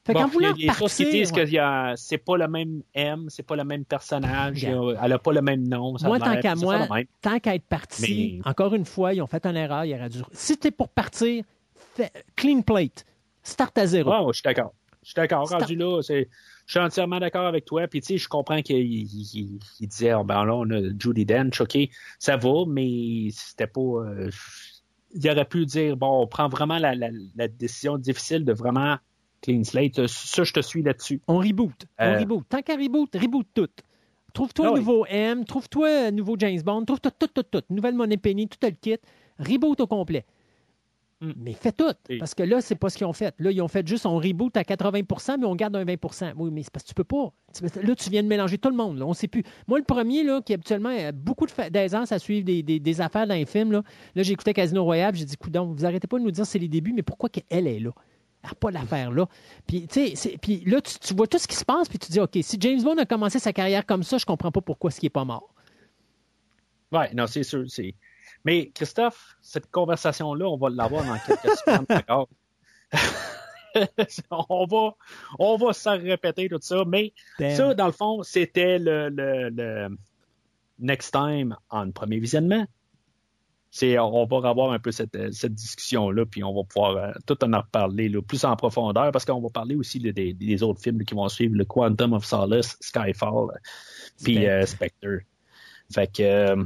Fait 0.06 0.14
Bon, 0.14 0.27
y 0.27 0.35
ouais. 0.45 0.53
y 0.56 1.57
a- 1.59 1.93
c'est 1.98 2.17
pas 2.19 2.38
le 2.38 2.48
même 2.48 2.83
M, 2.93 3.25
c'est 3.30 3.41
pas 3.43 3.56
le 3.56 3.64
même 3.64 3.85
personnage, 3.85 4.61
Yeah. 4.61 4.72
y 4.72 4.74
a- 4.75 4.99
elle 5.03 5.14
a 5.14 5.19
pas 5.19 5.33
le 5.33 5.41
même 5.41 5.67
nom. 5.67 5.98
Ça 5.98 6.07
Moi, 6.07 6.19
tant 6.19 6.40
qu'à 6.40 6.53
moi, 6.56 6.88
tant 7.22 7.40
qu'à 7.40 7.56
être 7.56 7.65
parti, 7.65 8.40
Mais- 8.43 8.49
encore 8.49 8.75
une 8.75 8.85
fois, 8.85 9.14
ils 9.15 9.22
ont 9.24 9.27
fait 9.27 9.43
une 9.48 9.56
erreur. 9.57 9.83
Il 9.83 9.95
aurait 9.95 10.09
dû... 10.09 10.19
Si 10.32 10.57
tu 10.59 10.67
es 10.67 10.72
pour 10.72 10.90
partir, 10.90 11.43
clean 12.35 12.61
plate. 12.61 13.03
Start 13.41 13.75
à 13.80 13.88
zéro. 13.88 14.11
Ouais, 14.11 14.19
ouais, 14.19 14.33
je 14.33 14.38
suis 14.38 14.43
d'accord. 14.43 14.74
Je 15.01 15.07
suis 15.09 15.15
d'accord. 15.15 15.48
C'est- 15.48 15.56
Rendu 15.56 15.75
là, 15.75 16.01
c'est, 16.03 16.30
je 16.66 16.72
suis 16.72 16.80
entièrement 16.80 17.19
d'accord 17.19 17.45
avec 17.45 17.66
toi. 17.66 17.88
Puis, 17.88 18.02
tu 18.02 18.08
sais, 18.08 18.18
je 18.18 18.27
comprends 18.27 18.61
qu'il 18.61 18.77
il, 18.77 19.03
il- 19.34 19.60
il 19.80 19.88
disait, 19.88 20.14
oh, 20.14 20.24
ben 20.24 20.44
là, 20.45 20.56
on 20.56 20.69
a 20.72 20.82
Judy 21.00 21.26
Dench, 21.26 21.61
OK, 21.61 21.77
ça 22.19 22.38
va, 22.38 22.66
mais 22.68 23.27
c'était 23.32 23.68
pas. 23.68 23.82
euh, 23.82 24.30
il 25.14 25.30
aurait 25.30 25.45
pu 25.45 25.66
dire, 25.66 25.95
bon, 25.95 26.22
on 26.24 26.27
prend 26.27 26.50
vraiment 26.50 26.77
la, 26.77 26.94
la, 26.95 27.10
la 27.35 27.48
décision 27.48 27.98
difficile 27.98 28.44
de 28.44 28.52
vraiment 28.53 28.98
clean 29.42 29.64
slate. 29.64 30.08
Ça, 30.08 30.44
je 30.44 30.52
te 30.53 30.60
suis 30.60 30.84
là-dessus. 30.84 31.22
On 31.27 31.38
reboot. 31.38 31.85
On 32.00 32.03
Euh. 32.06 32.19
reboot. 32.19 32.44
Tant 32.50 32.61
qu'à 32.61 32.76
reboot, 32.76 33.16
reboot 33.16 33.48
tout. 33.53 33.69
Trouve-toi 34.34 34.66
Ah 34.66 34.69
un 34.69 34.74
oui. 34.74 34.80
nouveau 34.80 35.06
M, 35.08 35.45
trouve-toi 35.45 36.08
un 36.08 36.11
nouveau 36.11 36.35
James 36.38 36.61
Bond, 36.61 36.84
trouve 36.84 37.00
tout, 37.00 37.11
tout, 37.18 37.27
tout, 37.27 37.44
tout. 37.44 37.61
Nouvelle 37.69 37.95
Money 37.95 38.18
Penny, 38.18 38.50
tout 38.50 38.58
le 38.61 38.72
kit. 38.72 38.98
Reboot 39.40 39.80
au 39.80 39.88
complet. 39.88 40.26
Mm. 41.26 41.34
Mais 41.38 41.54
fais 41.54 41.72
tout. 41.72 41.92
Et- 42.10 42.18
Parce 42.18 42.34
que 42.36 42.44
là, 42.44 42.62
c'est 42.62 42.76
pas 42.76 42.90
ce 42.90 42.98
qu'ils 42.98 43.06
ont 43.08 43.14
fait. 43.14 43.34
Là, 43.40 43.52
ils 43.52 43.62
ont 43.62 43.68
fait 43.68 43.88
juste 43.88 44.06
on 44.06 44.18
reboot 44.18 44.56
à 44.58 44.64
80% 44.64 45.38
mais 45.40 45.45
on 45.45 45.56
garde 45.56 45.76
un 45.76 45.84
20% 45.86 46.34
Oui, 46.38 46.50
mais 46.52 46.64
c'est 46.64 46.72
parce 46.72 46.84
que 46.84 46.90
tu 46.90 46.94
peux 46.95 47.04
pas. 47.04 47.32
Tu- 47.54 47.64
Là, 47.86 47.95
tu 47.95 48.10
viens 48.10 48.24
de 48.24 48.28
mélanger 48.28 48.58
tout 48.58 48.70
le 48.70 48.76
monde. 48.76 48.98
Là. 49.00 49.06
On 49.06 49.14
sait 49.14 49.28
plus. 49.28 49.44
Moi, 49.68 49.80
le 49.80 49.86
premier, 49.86 50.24
là, 50.24 50.42
qui 50.42 50.54
habituellement 50.54 50.90
a 50.90 51.12
beaucoup 51.12 51.45
d'aisance 51.72 52.12
à 52.12 52.20
suivre 52.20 52.45
des, 52.45 52.64
des- 52.64 52.80
des 52.80 53.02
affaires 53.02 53.28
dans 53.28 53.34
les 53.36 53.45
films, 53.45 53.72
là, 53.72 53.84
là 54.16 54.24
j'écoutais 54.24 54.54
Casino 54.54 54.84
Royale, 54.84 55.16
j'ai 55.16 55.26
dit, 55.26 55.38
coudon, 55.38 55.74
vous 55.74 55.86
arrêtez 55.86 56.08
pas 56.08 56.20
de 56.20 56.24
nous 56.24 56.32
dire 56.32 56.45
c'est 56.45 56.60
les 56.60 56.68
débuts, 56.68 56.94
mais 56.94 57.04
pourquoi 57.04 57.30
qu'elle 57.30 57.68
est 57.68 57.80
là? 57.80 57.92
Elle 58.44 58.50
n'a 58.50 58.56
pas 58.56 58.70
l'affaire 58.72 59.12
là. 59.12 59.28
Puis, 59.66 59.88
tu 59.88 59.94
sais, 60.08 60.16
c'est- 60.16 60.38
puis 60.38 60.64
là, 60.68 60.80
tu, 60.82 61.00
tu 61.00 61.14
vois 61.16 61.26
tout 61.26 61.40
ce 61.40 61.48
qui 61.48 61.56
se 61.56 61.66
passe, 61.66 61.90
puis 61.90 61.98
tu 61.98 62.12
dis, 62.12 62.20
OK, 62.20 62.38
si 62.42 62.58
James 62.60 62.84
Bond 62.84 62.98
a 62.98 63.06
commencé 63.06 63.40
sa 63.40 63.54
carrière 63.54 63.86
comme 63.88 64.04
ça, 64.04 64.18
je 64.20 64.26
comprends 64.26 64.52
pas 64.52 64.62
pourquoi 64.62 64.92
ce 64.92 65.00
qui 65.00 65.08
est 65.08 65.10
pas 65.10 65.26
mort. 65.26 65.54
Ouais, 66.92 67.12
non, 67.14 67.26
c'est 67.28 67.44
sûr. 67.44 67.64
C'est... 67.68 67.95
Mais, 68.45 68.69
Christophe, 68.69 69.35
cette 69.41 69.69
conversation-là, 69.72 70.45
on 70.45 70.57
va 70.57 70.69
l'avoir 70.69 71.03
dans 71.03 71.17
quelques 71.17 71.57
semaines 71.65 71.85
encore. 71.90 72.30
on 74.32 74.65
va, 74.65 74.95
on 75.40 75.57
va 75.57 75.74
s'en 75.74 75.98
répéter 75.98 76.48
tout 76.48 76.59
ça, 76.61 76.83
mais 76.88 77.11
Damn. 77.40 77.56
Ça, 77.56 77.74
dans 77.74 77.88
le 77.88 77.91
fond, 77.91 78.24
c'était 78.24 78.80
le, 78.80 79.09
le, 79.09 79.49
le 79.49 79.98
next 80.80 81.11
time 81.11 81.56
en 81.69 81.91
premier 81.91 82.19
visionnement. 82.19 82.65
C'est, 83.72 83.99
on 83.99 84.25
va 84.25 84.48
avoir 84.48 84.72
un 84.72 84.80
peu 84.80 84.93
cette, 84.93 85.33
cette 85.33 85.53
discussion-là, 85.53 86.25
puis 86.25 86.41
on 86.45 86.53
va 86.56 86.64
pouvoir 86.64 86.95
euh, 86.95 87.11
tout 87.25 87.43
en 87.43 87.57
reparler 87.57 88.07
là, 88.07 88.22
plus 88.22 88.45
en 88.45 88.56
profondeur, 88.56 89.11
parce 89.11 89.25
qu'on 89.25 89.41
va 89.41 89.49
parler 89.49 89.75
aussi 89.75 89.99
là, 89.99 90.14
des, 90.14 90.33
des 90.33 90.64
autres 90.64 90.82
films 90.82 90.99
là, 90.99 91.03
qui 91.03 91.14
vont 91.14 91.27
suivre, 91.27 91.56
le 91.57 91.65
Quantum 91.65 92.14
of 92.14 92.24
Solace, 92.24 92.77
Skyfall, 92.80 93.48
puis 94.24 94.35
Spectre. 94.35 94.49
euh, 94.49 94.65
Spectre. 94.65 95.07
Fait 95.93 96.07
que, 96.07 96.24
euh, 96.24 96.64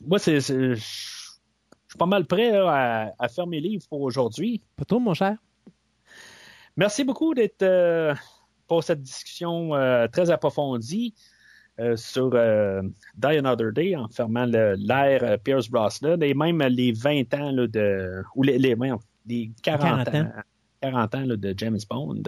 moi, 0.00 0.18
c'est, 0.18 0.40
je 0.40 0.74
suis 0.74 1.98
pas 1.98 2.06
mal 2.06 2.26
prêt 2.26 2.52
là, 2.52 2.70
à, 2.70 3.12
à 3.18 3.28
fermer 3.28 3.60
les 3.60 3.70
livres 3.70 3.86
pour 3.88 4.00
aujourd'hui. 4.00 4.62
Pas 4.76 4.84
trop, 4.84 5.00
mon 5.00 5.14
cher. 5.14 5.36
Merci 6.76 7.04
beaucoup 7.04 7.34
d'être 7.34 7.62
euh, 7.62 8.14
pour 8.66 8.84
cette 8.84 9.02
discussion 9.02 9.74
euh, 9.74 10.06
très 10.06 10.30
approfondie 10.30 11.14
euh, 11.78 11.96
sur 11.96 12.30
Die 12.30 13.36
Another 13.36 13.72
Day 13.72 13.96
en 13.96 14.08
fermant 14.08 14.46
l'ère 14.46 15.38
Pierce 15.44 15.68
Brosnan 15.68 16.22
et 16.22 16.34
même 16.34 16.62
les 16.62 16.92
20 16.92 17.34
ans 17.34 17.50
là, 17.50 17.66
de 17.66 18.22
ou 18.34 18.42
les, 18.42 18.58
les, 18.58 18.74
voyons, 18.74 18.98
les 19.26 19.50
40, 19.62 20.04
40 20.04 20.08
ans, 20.08 20.20
ans. 20.20 20.42
40 20.80 21.14
ans 21.14 21.24
là, 21.26 21.36
de 21.36 21.54
James 21.56 21.78
Bond. 21.88 22.22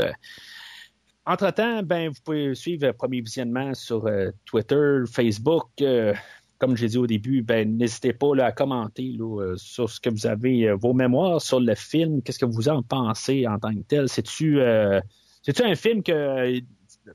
Entre-temps, 1.24 1.82
ben, 1.84 2.08
vous 2.08 2.20
pouvez 2.24 2.54
suivre 2.54 2.88
le 2.88 2.92
premier 2.92 3.20
visionnement 3.20 3.72
sur 3.74 4.06
Twitter, 4.44 5.02
Facebook. 5.10 5.68
Comme 6.62 6.76
j'ai 6.76 6.86
dit 6.86 6.96
au 6.96 7.08
début, 7.08 7.42
ben, 7.42 7.76
n'hésitez 7.76 8.12
pas 8.12 8.36
à 8.38 8.52
commenter 8.52 9.16
euh, 9.18 9.56
sur 9.56 9.90
ce 9.90 9.98
que 9.98 10.08
vous 10.08 10.28
avez, 10.28 10.68
euh, 10.68 10.76
vos 10.76 10.94
mémoires 10.94 11.42
sur 11.42 11.58
le 11.58 11.74
film. 11.74 12.22
Qu'est-ce 12.22 12.38
que 12.38 12.44
vous 12.44 12.68
en 12.68 12.84
pensez 12.84 13.48
en 13.48 13.58
tant 13.58 13.74
que 13.74 13.80
tel? 13.80 14.08
C'est-tu 14.08 14.60
euh, 14.60 15.00
un 15.64 15.74
film 15.74 16.04
que, 16.04 16.60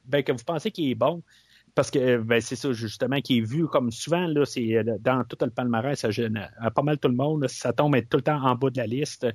ben, 0.04 0.22
que 0.22 0.34
vous 0.34 0.44
pensez 0.46 0.70
qui 0.70 0.92
est 0.92 0.96
bon? 0.96 1.24
Parce 1.76 1.90
que 1.90 2.18
ben, 2.18 2.42
c'est 2.42 2.58
ça, 2.58 2.74
justement, 2.74 3.22
qui 3.22 3.38
est 3.38 3.42
vu 3.42 3.68
comme 3.68 3.90
souvent, 3.90 4.28
là, 4.28 4.44
c'est 4.44 4.84
dans 5.00 5.24
tout 5.24 5.38
le 5.40 5.50
palmarès, 5.50 5.98
ça 5.98 6.12
gêne 6.12 6.46
pas 6.76 6.82
mal 6.82 7.00
tout 7.00 7.08
le 7.08 7.16
monde. 7.16 7.48
ça 7.48 7.72
tombe 7.72 7.96
tout 8.10 8.18
le 8.18 8.24
temps 8.24 8.44
en 8.44 8.56
bas 8.56 8.70
de 8.70 8.78
la 8.78 8.88
liste. 8.88 9.28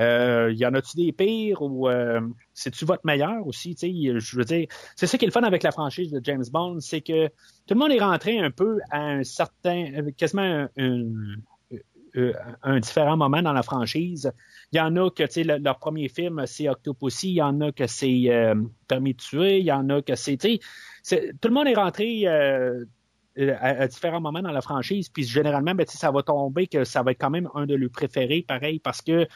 Euh, 0.00 0.52
y 0.56 0.64
en 0.64 0.72
a-tu 0.74 0.96
des 0.96 1.12
pires 1.12 1.60
ou 1.60 1.88
euh, 1.88 2.20
c'est-tu 2.54 2.86
votre 2.86 3.04
meilleur 3.04 3.46
aussi? 3.46 3.76
Je 3.80 4.36
veux 4.36 4.44
dire, 4.44 4.66
c'est 4.96 5.06
ça 5.06 5.18
qui 5.18 5.26
est 5.26 5.28
le 5.28 5.32
fun 5.32 5.42
avec 5.42 5.62
la 5.62 5.72
franchise 5.72 6.10
de 6.10 6.20
James 6.24 6.44
Bond, 6.50 6.80
c'est 6.80 7.02
que 7.02 7.28
tout 7.28 7.74
le 7.74 7.78
monde 7.78 7.92
est 7.92 8.00
rentré 8.00 8.38
un 8.38 8.50
peu 8.50 8.78
à 8.90 9.00
un 9.00 9.24
certain, 9.24 9.92
euh, 9.94 10.10
quasiment 10.16 10.66
un, 10.78 11.04
différent 12.80 13.16
moment 13.16 13.42
dans 13.42 13.52
la 13.52 13.62
franchise. 13.62 14.32
Il 14.72 14.78
y 14.78 14.80
en 14.80 14.96
a 14.96 15.10
que, 15.10 15.24
le- 15.42 15.58
leur 15.58 15.78
premier 15.78 16.08
film, 16.08 16.42
c'est 16.46 16.68
Octopussy. 16.68 17.30
Il 17.30 17.34
y 17.34 17.42
en 17.42 17.60
a 17.60 17.70
que 17.70 17.86
c'est 17.86 18.24
euh, 18.28 18.54
Permis 18.88 19.12
de 19.12 19.18
tuer. 19.18 19.58
Il 19.58 19.66
y 19.66 19.72
en 19.72 19.88
a 19.90 20.02
que 20.02 20.16
c'est, 20.16 20.36
tout 20.36 21.48
le 21.48 21.54
monde 21.54 21.68
est 21.68 21.74
rentré 21.74 22.26
à, 22.26 22.72
différents 23.86 24.20
moments 24.20 24.42
dans 24.42 24.50
la 24.50 24.60
franchise. 24.60 25.08
Puis 25.08 25.24
généralement, 25.24 25.74
ben, 25.74 25.86
ça 25.86 26.10
va 26.10 26.22
tomber 26.22 26.66
que 26.66 26.84
ça 26.84 27.02
va 27.02 27.12
être 27.12 27.20
quand 27.20 27.30
même 27.30 27.48
un 27.54 27.66
de 27.66 27.74
leurs 27.74 27.90
préférés, 27.90 28.44
pareil, 28.46 28.80
parce 28.80 29.02
que 29.02 29.26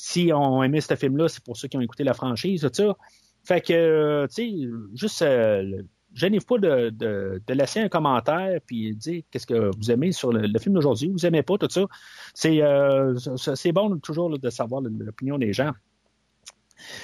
si 0.00 0.30
on 0.32 0.62
aimait 0.62 0.80
ce 0.80 0.94
film-là, 0.94 1.26
c'est 1.28 1.42
pour 1.42 1.56
ceux 1.56 1.66
qui 1.66 1.76
ont 1.76 1.80
écouté 1.80 2.04
la 2.04 2.14
franchise, 2.14 2.60
tout 2.60 2.70
ça. 2.72 2.96
Fait 3.42 3.60
que, 3.60 3.72
euh, 3.72 4.26
tu 4.28 4.34
sais, 4.34 4.68
juste, 4.94 5.22
euh, 5.22 5.82
pas 6.46 6.58
de, 6.58 6.90
de, 6.90 7.42
de 7.44 7.54
laisser 7.54 7.80
un 7.80 7.88
commentaire 7.88 8.60
puis 8.64 8.94
dire 8.94 9.22
qu'est-ce 9.28 9.46
que 9.46 9.76
vous 9.76 9.90
aimez 9.90 10.12
sur 10.12 10.32
le, 10.32 10.46
le 10.46 10.58
film 10.60 10.76
d'aujourd'hui, 10.76 11.08
vous 11.08 11.26
aimez 11.26 11.42
pas 11.42 11.58
tout 11.58 11.68
ça. 11.68 11.84
C'est 12.32 12.62
euh, 12.62 13.16
c'est- 13.16 13.72
bon 13.72 13.98
toujours 13.98 14.30
là, 14.30 14.38
de 14.38 14.50
savoir 14.50 14.82
l'opinion 14.82 15.36
des 15.36 15.52
gens. 15.52 15.72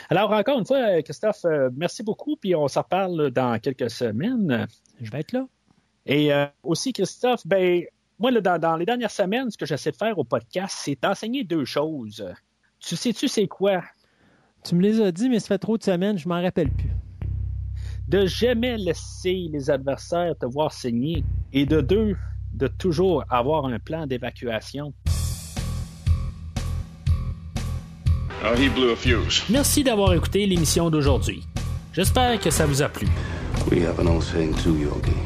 Alors 0.09 0.31
encore 0.31 0.61
une 0.61 0.65
fois, 0.67 1.03
Christophe, 1.03 1.45
euh, 1.47 1.71
merci 1.75 2.05
beaucoup, 2.05 2.37
puis 2.37 2.55
on 2.55 2.69
s'en 2.69 2.83
reparle 2.83 3.33
dans 3.33 3.59
quelques 3.59 3.91
semaines. 3.91 4.69
Je 5.01 5.11
vais 5.11 5.19
être 5.21 5.33
là. 5.33 5.49
Et 6.07 6.33
euh, 6.33 6.47
aussi, 6.63 6.93
Christophe, 6.93 7.45
ben 7.45 7.83
moi, 8.21 8.31
là, 8.31 8.41
dans, 8.41 8.59
dans 8.61 8.77
les 8.77 8.87
dernières 8.87 9.11
semaines, 9.11 9.51
ce 9.51 9.59
que 9.59 9.67
j'essaie 9.67 9.91
de 9.91 9.97
faire 9.97 10.17
au 10.17 10.23
podcast, 10.23 10.77
c'est 10.79 10.97
d'enseigner 11.03 11.43
deux 11.43 11.65
choses. 11.65 12.25
Tu 12.87 12.97
sais-tu 12.97 13.29
c'est 13.29 13.47
quoi? 13.47 13.83
Tu 14.65 14.75
me 14.75 14.83
les 14.83 15.01
as 15.01 15.13
dit, 15.13 15.29
mais 15.29 15.41
ça 15.41 15.49
fait 15.49 15.59
trop 15.59 15.79
de 15.79 15.83
semaines, 15.83 16.19
je 16.19 16.29
m'en 16.29 16.41
rappelle 16.43 16.71
plus. 16.71 16.91
de 18.09 18.27
jamais 18.27 18.77
laisser 18.77 19.49
les 19.51 19.71
adversaires 19.71 20.35
te 20.39 20.45
voir 20.45 20.73
saigner 20.73 21.25
et 21.55 21.65
de 21.65 21.81
deux, 21.81 22.15
de 22.53 22.67
toujours 22.67 23.25
avoir 23.31 23.65
un 23.65 23.79
plan 23.79 24.07
d'évacuation. 24.07 24.93
Oh, 28.47 28.55
he 28.55 28.69
blew 28.69 28.93
a 28.93 28.97
fuse. 28.97 29.43
Merci 29.49 29.83
d'avoir 29.85 30.13
écouté 30.13 30.45
l'émission 30.47 30.91
d'aujourd'hui. 30.91 31.47
J'espère 31.95 32.39
que 32.39 32.51
ça 32.51 32.67
vous 32.67 32.83
a 32.83 32.89
plu. 32.91 33.09
We 33.71 33.83
have 33.87 33.99
an 33.99 34.07
old 34.07 34.23
saying 34.23 34.55
too, 34.63 34.77
Yogi. 34.77 35.17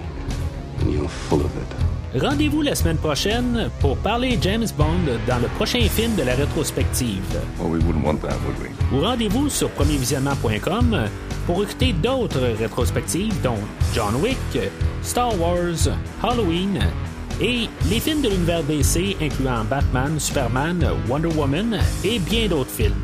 and 0.80 0.92
you're 0.92 1.08
full 1.08 1.40
of 1.40 1.50
it. 1.56 1.87
Rendez-vous 2.20 2.62
la 2.62 2.74
semaine 2.74 2.96
prochaine 2.96 3.70
pour 3.80 3.96
parler 3.98 4.38
James 4.42 4.66
Bond 4.76 5.18
dans 5.26 5.38
le 5.38 5.46
prochain 5.48 5.80
film 5.88 6.16
de 6.16 6.22
la 6.22 6.34
rétrospective. 6.34 7.22
Well, 7.60 7.70
we 7.70 7.84
wouldn't 7.84 8.04
want 8.04 8.22
that, 8.22 8.36
would 8.44 8.58
we? 8.60 8.70
Ou 8.92 9.04
rendez-vous 9.04 9.48
sur 9.48 9.68
premiervisionnement.com 9.70 11.04
pour 11.46 11.62
écouter 11.62 11.92
d'autres 11.92 12.56
rétrospectives 12.58 13.40
dont 13.42 13.58
John 13.94 14.16
Wick, 14.16 14.36
Star 15.02 15.38
Wars, 15.38 15.88
Halloween 16.22 16.80
et 17.40 17.68
les 17.88 18.00
films 18.00 18.22
de 18.22 18.30
l'univers 18.30 18.64
DC 18.64 19.16
incluant 19.22 19.64
Batman, 19.64 20.18
Superman, 20.18 20.84
Wonder 21.08 21.28
Woman 21.36 21.78
et 22.02 22.18
bien 22.18 22.48
d'autres 22.48 22.70
films. 22.70 22.94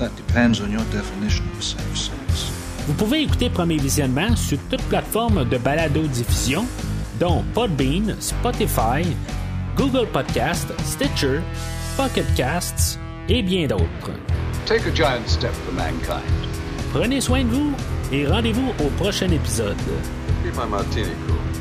That 0.00 0.10
depends 0.16 0.60
on 0.60 0.72
your 0.72 0.82
definition 0.92 1.44
of 1.56 1.62
safe 1.62 1.96
sex. 1.96 2.50
Vous 2.88 2.94
pouvez 2.94 3.22
écouter 3.22 3.48
Premier 3.48 3.76
Visionnement 3.76 4.34
sur 4.34 4.58
toute 4.70 4.82
plateforme 4.82 5.44
de 5.44 5.56
balado-diffusion, 5.56 6.66
dont 7.18 7.44
Podbean, 7.54 8.14
Spotify, 8.20 9.04
Google 9.76 10.06
Podcast, 10.06 10.72
Stitcher, 10.84 11.40
Pocket 11.96 12.26
Casts 12.34 12.98
et 13.28 13.42
bien 13.42 13.66
d'autres. 13.66 14.12
Take 14.66 14.86
a 14.86 14.94
giant 14.94 15.26
step 15.26 15.52
for 15.52 15.72
mankind. 15.74 16.22
Prenez 16.92 17.20
soin 17.20 17.44
de 17.44 17.50
vous 17.50 17.72
et 18.12 18.26
rendez-vous 18.26 18.72
au 18.84 18.88
prochain 18.98 19.30
épisode. 19.30 19.76
Martini 20.68 21.10
crew. 21.26 21.55